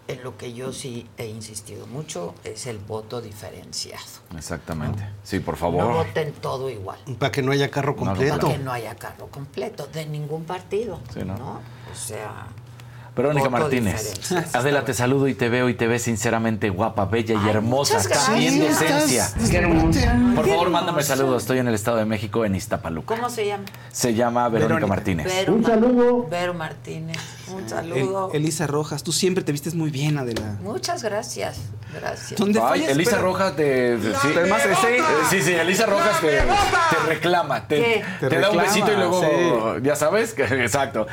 en 0.08 0.23
lo 0.23 0.36
que 0.39 0.52
yo 0.55 0.73
sí 0.73 1.07
he 1.18 1.26
insistido 1.26 1.86
mucho 1.86 2.34
es 2.44 2.66
el 2.66 2.78
voto 2.78 3.20
diferenciado. 3.20 4.05
Exactamente. 4.36 5.05
Sí, 5.23 5.41
por 5.41 5.55
No 5.55 5.60
favor. 5.60 5.92
voten 6.07 6.33
todo 6.34 6.70
igual. 6.70 6.99
Para 7.18 7.31
que 7.33 7.42
no 7.42 7.52
haya 7.52 7.70
carro 7.70 7.92
No, 7.92 7.99
completo. 8.07 8.39
Para 8.47 8.52
que 8.57 8.62
no 8.65 8.73
haya 8.73 8.94
carro 8.94 9.26
completo 9.28 9.86
de 9.89 10.07
ningún 10.07 10.44
partido. 10.44 11.00
Sí, 11.12 11.20
¿no? 11.20 11.36
¿no? 11.36 11.60
O 11.92 11.94
sea. 11.94 12.47
Verónica 13.16 13.48
voto 13.48 13.62
Martínez. 13.62 14.14
diferencias. 14.14 14.54
Adela, 14.54 14.84
te 14.84 14.92
saludo 14.94 15.26
y 15.28 15.34
te 15.34 15.48
veo 15.48 15.68
y 15.70 15.74
te 15.74 15.86
ves 15.86 16.02
sinceramente 16.02 16.68
guapa, 16.70 17.06
bella 17.06 17.40
y 17.44 17.48
hermosa. 17.48 17.98
Sí, 18.00 18.58
decencia. 18.58 19.24
estás- 19.26 19.50
Qué 19.50 19.56
hermosa. 19.56 20.16
Por 20.34 20.44
Qué 20.44 20.50
favor, 20.50 20.70
mándame 20.70 21.02
saludos. 21.02 21.42
Estoy 21.42 21.58
en 21.58 21.68
el 21.68 21.74
Estado 21.74 21.96
de 21.96 22.04
México, 22.04 22.44
en 22.44 22.54
Iztapaluca. 22.54 23.14
¿Cómo 23.16 23.30
se 23.30 23.46
llama? 23.46 23.64
Se 23.90 24.14
llama 24.14 24.48
Verónica, 24.48 24.74
Verónica. 24.74 24.86
Martínez. 24.88 25.26
Vero 25.26 25.54
Un 25.54 25.64
saludo. 25.64 26.26
Vero 26.30 26.54
Martínez. 26.54 27.16
Un 27.52 27.62
El- 27.62 27.68
saludo. 27.68 28.30
Elisa 28.34 28.66
Rojas, 28.66 29.02
tú 29.02 29.12
siempre 29.12 29.42
te 29.44 29.52
vistes 29.52 29.74
muy 29.74 29.90
bien, 29.90 30.18
Adela. 30.18 30.56
Muchas 30.62 31.02
gracias. 31.02 31.58
Gracias. 31.94 32.38
¿Dónde 32.38 32.58
Ay, 32.60 32.66
fallas? 32.68 32.88
Elisa 32.90 33.10
Pero- 33.12 33.22
Rojas 33.22 33.56
te, 33.56 33.96
sí, 33.98 34.12
Además, 34.36 34.66
Eh, 34.66 34.74
sí, 34.80 35.36
sí, 35.38 35.42
sí, 35.42 35.52
Elisa 35.54 35.86
Rojas 35.86 36.20
te, 36.20 36.26
te 36.40 37.06
reclama, 37.06 37.66
te, 37.66 37.76
¿Qué? 37.76 38.04
te 38.20 38.28
Te 38.28 38.38
da 38.40 38.50
un 38.50 38.58
besito 38.58 38.92
y 38.92 38.96
luego, 38.96 39.20
sí. 39.22 39.82
ya 39.82 39.94
sabes, 39.96 40.34
que- 40.34 40.42
exacto. 40.64 41.06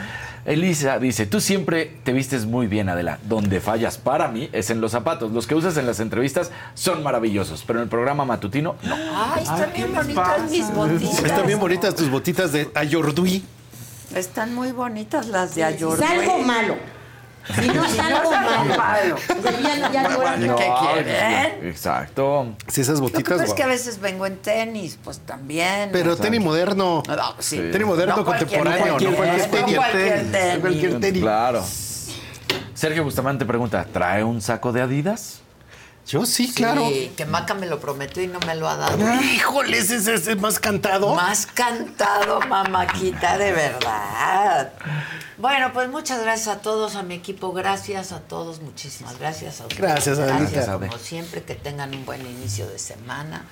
Elisa 0.46 1.00
dice, 1.00 1.26
tú 1.26 1.40
siempre 1.40 1.98
te 2.04 2.12
vistes 2.12 2.46
muy 2.46 2.68
bien, 2.68 2.90
Adela. 2.90 3.20
Donde 3.24 3.62
fallas 3.62 3.98
para 3.98 4.28
mí 4.28 4.50
es 4.52 4.70
en 4.70 4.82
los 4.82 4.92
zapatos. 4.92 5.32
Los 5.32 5.48
que 5.48 5.56
usas 5.56 5.78
en 5.78 5.86
las 5.86 6.00
entrevistas 6.00 6.52
son 6.74 7.02
maravillosos, 7.02 7.64
pero 7.66 7.80
en 7.80 7.84
el 7.84 7.90
programa 7.90 8.26
matutino, 8.26 8.76
no. 8.84 8.96
Ay, 8.96 9.44
están 9.44 9.72
bien 9.74 9.94
bonitas 9.94 10.52
mis 10.52 10.74
botitas. 10.74 11.24
Están 11.24 11.48
bien 11.48 11.60
bonitas 11.60 11.96
tus 11.96 12.10
botitas 12.10 12.52
de 12.52 12.70
Ayordui. 12.76 13.44
Están 14.16 14.54
muy 14.54 14.72
bonitas 14.72 15.28
las 15.28 15.56
de 15.56 15.64
Ayorbe. 15.64 16.06
Salgo 16.06 16.40
malo. 16.40 16.76
Si 17.60 17.68
no 17.68 17.86
Si 17.90 17.96
salgo 17.98 18.32
malo. 18.78 19.18
ya, 19.62 19.92
ya 19.92 20.04
no- 20.04 20.38
No, 20.38 20.56
¿Qué 20.56 20.72
quieren? 20.80 21.68
Exacto. 21.68 22.56
Si 22.68 22.82
esas 22.82 23.00
Lo 23.00 23.08
que 23.08 23.14
botitas. 23.18 23.42
es 23.42 23.54
que 23.54 23.64
a 23.64 23.68
veces 23.68 24.00
vengo 24.00 24.26
en 24.26 24.38
tenis, 24.38 24.98
pues 25.04 25.20
también. 25.20 25.90
Pero 25.92 26.16
tenis 26.16 26.40
moderno. 26.42 27.04
No, 27.08 27.36
sí. 27.40 27.58
Tenis 27.58 27.86
moderno 27.88 28.16
No 28.18 28.26
cualquier 28.26 28.50
contemporáneo, 28.50 28.98
tenis, 28.98 29.10
no 29.12 29.18
cualquier 29.18 29.48
no 29.48 29.54
tenis. 29.58 29.76
cualquier 29.78 30.26
No 30.26 30.32
tenis. 30.32 30.60
cualquier 30.62 31.00
tenis. 31.00 31.22
Claro. 31.22 31.64
Sergio 32.74 33.04
Bustamante 33.04 33.46
pregunta, 33.46 33.86
¿trae 33.92 34.24
un 34.24 34.42
saco 34.42 34.72
de 34.72 34.82
Adidas? 34.82 35.42
Yo 36.06 36.26
sí, 36.26 36.48
Sí, 36.48 36.54
claro. 36.54 36.90
que 37.16 37.26
Maca 37.26 37.54
me 37.54 37.66
lo 37.66 37.80
prometió 37.80 38.22
y 38.22 38.28
no 38.28 38.40
me 38.42 38.56
lo 38.56 38.68
ha 38.68 38.76
dado. 38.76 38.98
Híjole, 39.24 39.78
ese 39.78 39.96
es 39.96 40.08
ese 40.08 40.36
más 40.36 40.60
cantado. 40.60 41.16
Más 41.16 41.46
cantado, 41.46 42.42
mamaquita, 42.42 43.38
de 43.38 43.54
verdad. 43.54 44.74
Bueno, 45.38 45.72
pues 45.72 45.90
muchas 45.90 46.22
gracias 46.22 46.50
a 46.58 46.60
todos, 46.60 46.96
a 46.96 47.04
mi 47.04 47.16
equipo, 47.16 47.54
gracias 47.54 48.12
a 48.12 48.20
todos, 48.20 48.60
muchísimas 48.62 49.18
gracias 49.18 49.62
a 49.62 49.64
ustedes. 49.64 49.82
Gracias, 49.82 50.20
Adelita. 50.20 50.52
Gracias, 50.52 50.70
como 50.78 50.98
siempre, 50.98 51.44
que 51.44 51.56
tengan 51.56 51.96
un 51.96 52.06
buen 52.06 52.22
inicio 52.28 52.68
de 52.68 52.80
semana, 52.80 53.46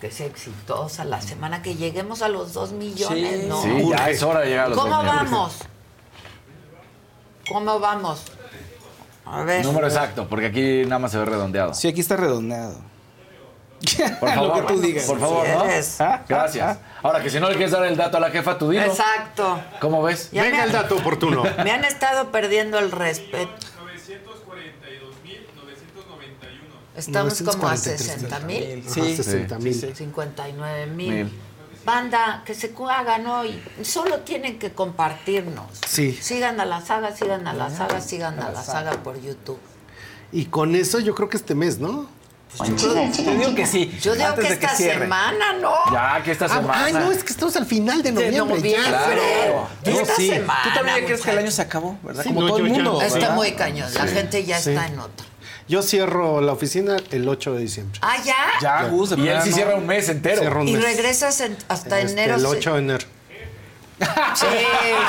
que 0.00 0.10
sea 0.10 0.26
exitosa 0.26 1.04
la 1.04 1.20
semana, 1.20 1.60
que 1.62 1.74
lleguemos 1.76 2.22
a 2.22 2.28
los 2.28 2.54
dos 2.54 2.72
millones, 2.72 3.44
¿no? 3.46 3.62
Sí, 3.62 3.90
ya 3.90 4.08
es 4.08 4.22
hora 4.22 4.40
de 4.40 4.46
llegar 4.46 4.66
a 4.66 4.68
los 4.70 4.78
¿Cómo 4.78 4.94
dos 4.96 5.04
millones. 5.04 5.30
vamos? 5.30 5.54
¿Cómo 7.48 7.78
vamos? 7.80 8.22
A 9.30 9.42
ver. 9.44 9.64
Número 9.64 9.86
exacto, 9.86 10.26
porque 10.28 10.46
aquí 10.46 10.82
nada 10.84 10.98
más 10.98 11.12
se 11.12 11.18
ve 11.18 11.24
redondeado. 11.24 11.74
Sí, 11.74 11.88
aquí 11.88 12.00
está 12.00 12.16
redondeado. 12.16 12.74
Por 14.18 14.28
favor, 14.30 14.48
Lo 14.60 14.66
que 14.66 14.72
tú 14.74 14.80
digas. 14.80 15.04
por 15.04 15.20
favor, 15.20 15.46
¿no? 15.48 15.64
¿Ah? 16.00 16.22
Gracias. 16.28 16.78
Ahora 17.02 17.22
que 17.22 17.30
si 17.30 17.38
no 17.38 17.48
le 17.48 17.54
quieres 17.54 17.70
dar 17.72 17.84
el 17.84 17.96
dato 17.96 18.16
a 18.16 18.20
la 18.20 18.30
jefa, 18.30 18.58
tú 18.58 18.70
dilo. 18.70 18.84
Exacto. 18.84 19.60
¿Cómo 19.80 20.02
ves? 20.02 20.30
Ya 20.32 20.42
Venga 20.42 20.58
me- 20.58 20.64
el 20.64 20.72
dato 20.72 20.96
oportuno. 20.96 21.44
Me 21.64 21.70
han 21.70 21.84
estado 21.84 22.30
perdiendo 22.32 22.78
el 22.78 22.90
respeto. 22.90 23.50
Estamos 26.96 27.40
como 27.42 27.68
a 27.68 27.76
60 27.76 28.40
mil. 28.40 28.82
Sí, 28.88 29.16
60 29.16 29.58
mil. 29.60 29.94
59 29.94 30.86
mil. 30.86 31.32
Banda, 31.92 32.42
que 32.44 32.52
se 32.54 32.70
hagan 32.90 33.26
hoy. 33.26 33.62
Solo 33.82 34.18
tienen 34.20 34.58
que 34.58 34.72
compartirnos. 34.72 35.64
Sí. 35.88 36.12
Sigan 36.20 36.60
a 36.60 36.66
la 36.66 36.82
saga, 36.82 37.16
sigan 37.16 37.46
a 37.46 37.54
la 37.54 37.70
saga, 37.70 38.02
sigan 38.02 38.38
a 38.40 38.50
la 38.50 38.62
saga 38.62 38.92
por 39.02 39.18
YouTube. 39.18 39.58
Y 40.30 40.44
con 40.46 40.74
eso 40.74 40.98
yo 41.00 41.14
creo 41.14 41.30
que 41.30 41.38
este 41.38 41.54
mes, 41.54 41.78
¿no? 41.78 42.06
Yo 42.76 42.94
digo 42.94 43.54
que 43.54 43.64
sí. 43.66 43.90
Yo 44.02 44.14
digo 44.14 44.26
antes 44.26 44.44
que 44.44 44.50
de 44.54 44.58
que 44.58 44.66
esta 44.66 44.76
cierre. 44.76 45.00
semana, 45.00 45.54
¿no? 45.54 45.72
Ya, 45.90 46.22
que 46.22 46.32
esta 46.32 46.44
Ah, 46.44 46.48
semana. 46.48 46.84
ay, 46.84 46.92
no, 46.92 47.10
es 47.10 47.24
que 47.24 47.30
estamos 47.32 47.56
al 47.56 47.64
final 47.64 48.02
de 48.02 48.10
De 48.12 48.12
noviembre. 48.12 48.56
noviembre. 48.58 48.90
ya. 48.90 49.04
Claro. 49.04 49.68
Esta 49.84 50.14
sí. 50.16 50.28
semana. 50.28 50.60
¿Tú 50.64 50.70
también 50.74 51.04
crees 51.06 51.22
que 51.22 51.30
el 51.30 51.38
año 51.38 51.50
se 51.50 51.62
acabó? 51.62 51.98
¿Verdad? 52.02 52.22
Sí, 52.22 52.28
Como 52.28 52.42
no, 52.42 52.48
todo 52.48 52.58
yo- 52.58 52.64
el 52.66 52.70
yo- 52.70 52.74
mundo. 52.76 53.00
Está 53.02 53.18
¿verdad? 53.18 53.34
muy 53.34 53.52
cañón. 53.52 53.94
La 53.94 54.06
gente 54.06 54.44
ya 54.44 54.60
Sí. 54.60 54.70
está 54.70 54.86
en 54.86 54.98
otra. 54.98 55.26
Yo 55.68 55.82
cierro 55.82 56.40
la 56.40 56.52
oficina 56.52 56.96
el 57.10 57.28
8 57.28 57.52
de 57.54 57.60
diciembre. 57.60 57.98
Ah, 58.02 58.16
ya. 58.24 58.36
Ya, 58.60 58.84
Gus, 58.84 59.10
de 59.10 59.18
Y 59.20 59.28
él 59.28 59.42
sí 59.42 59.52
cierra 59.52 59.74
un 59.76 59.86
mes 59.86 60.08
entero. 60.08 60.40
Cierro 60.40 60.62
un 60.62 60.68
Y 60.68 60.72
mes. 60.72 60.82
regresas 60.82 61.40
en- 61.42 61.56
hasta 61.68 62.00
Este, 62.00 62.12
enero. 62.12 62.34
El 62.36 62.40
se- 62.40 62.46
8 62.46 62.72
de 62.74 62.78
enero. 62.78 63.06
Sí, 64.34 64.46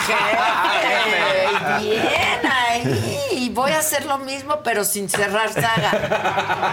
jefe. 0.07 1.79
Bien 1.79 2.41
ahí. 2.51 3.19
Y 3.31 3.49
voy 3.51 3.71
a 3.71 3.79
hacer 3.79 4.05
lo 4.05 4.17
mismo, 4.17 4.61
pero 4.63 4.83
sin 4.83 5.07
cerrar 5.09 5.53
saga. 5.53 5.91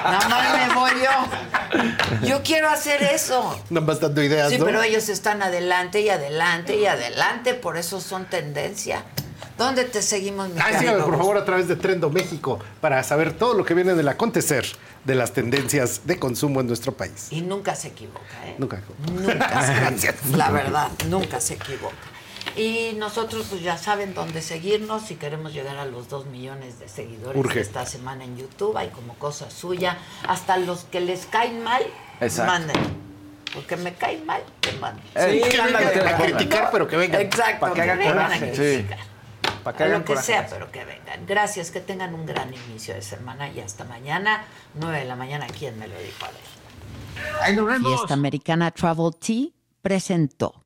Nada 0.04 0.28
más 0.28 0.68
me 0.68 0.74
voy 0.74 0.90
yo. 1.02 2.26
Yo 2.26 2.42
quiero 2.42 2.68
hacer 2.68 3.02
eso. 3.02 3.60
Nada 3.70 3.86
más 3.86 4.00
dando 4.00 4.22
ideas, 4.22 4.50
Sí, 4.50 4.58
¿no? 4.58 4.64
pero 4.64 4.82
ellos 4.82 5.08
están 5.08 5.42
adelante 5.42 6.00
y 6.00 6.08
adelante 6.08 6.76
y 6.76 6.86
adelante, 6.86 7.54
por 7.54 7.76
eso 7.76 8.00
son 8.00 8.24
tendencia. 8.26 9.02
¿Dónde 9.58 9.84
te 9.84 10.02
seguimos, 10.02 10.48
mi 10.48 10.60
querido 10.60 10.78
síganme, 10.80 11.02
por 11.04 11.16
favor, 11.16 11.36
a 11.38 11.44
través 11.44 11.68
de 11.68 11.76
Trendo 11.76 12.10
México 12.10 12.58
para 12.80 13.02
saber 13.02 13.32
todo 13.32 13.54
lo 13.54 13.64
que 13.64 13.74
viene 13.74 13.94
del 13.94 14.08
acontecer 14.08 14.66
de 15.04 15.14
las 15.14 15.32
tendencias 15.32 16.02
de 16.04 16.18
consumo 16.18 16.60
en 16.60 16.66
nuestro 16.66 16.92
país. 16.92 17.28
Y 17.30 17.40
nunca 17.40 17.74
se 17.74 17.88
equivoca, 17.88 18.20
¿eh? 18.46 18.56
Nunca. 18.58 18.80
Nunca 19.12 19.92
se. 19.96 20.36
La 20.36 20.50
verdad, 20.50 20.88
nunca 21.08 21.40
se 21.40 21.54
equivoca. 21.54 21.94
Y 22.54 22.94
nosotros, 22.96 23.46
pues 23.50 23.62
ya 23.62 23.76
saben 23.76 24.14
dónde 24.14 24.40
seguirnos. 24.40 25.02
Si 25.02 25.16
queremos 25.16 25.52
llegar 25.52 25.76
a 25.78 25.84
los 25.84 26.08
dos 26.08 26.26
millones 26.26 26.78
de 26.78 26.88
seguidores 26.88 27.38
Urge. 27.38 27.60
esta 27.60 27.84
semana 27.86 28.24
en 28.24 28.36
YouTube, 28.36 28.76
hay 28.76 28.88
como 28.88 29.14
cosa 29.14 29.50
suya. 29.50 29.98
Hasta 30.26 30.56
los 30.56 30.84
que 30.84 31.00
les 31.00 31.26
caen 31.26 31.62
mal, 31.62 31.82
Exacto. 32.20 32.52
manden. 32.52 32.76
Porque 33.52 33.76
me 33.76 33.94
caen 33.94 34.24
mal, 34.26 34.42
te 34.60 34.72
manden. 34.72 35.04
Eh, 35.14 35.40
Sí, 35.44 35.50
que 35.50 35.62
vengan 35.62 35.72
para 35.72 36.10
a 36.10 36.16
criticar, 36.16 36.68
pero 36.70 36.86
que 36.88 36.96
vengan. 36.96 37.20
Exacto, 37.20 37.60
para 37.60 37.74
que 37.74 37.80
haga 37.82 37.94
vengan 37.96 38.18
a 38.18 38.22
coraje. 38.24 38.54
Sí. 38.54 38.86
Para 39.66 39.78
que 39.78 39.82
a 39.82 39.86
hagan 39.86 39.98
lo 40.02 40.04
que 40.04 40.12
coraje. 40.12 40.26
sea, 40.26 40.46
pero 40.46 40.70
que 40.70 40.84
vengan. 40.84 41.26
Gracias, 41.26 41.72
que 41.72 41.80
tengan 41.80 42.14
un 42.14 42.24
gran 42.24 42.54
inicio 42.54 42.94
de 42.94 43.02
semana 43.02 43.50
y 43.50 43.58
hasta 43.58 43.82
mañana, 43.82 44.44
9 44.74 45.00
de 45.00 45.04
la 45.06 45.16
mañana. 45.16 45.48
¿Quién 45.48 45.76
me 45.76 45.88
lo 45.88 45.98
dijo? 45.98 46.24
A 46.24 47.50
ver. 47.50 47.80
Fiesta 47.80 48.14
Americana 48.14 48.70
Travel 48.70 49.10
Tea 49.18 49.48
presentó. 49.82 50.65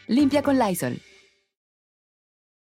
limpia 0.11 0.41
con 0.41 0.59
Lysol. 0.59 1.10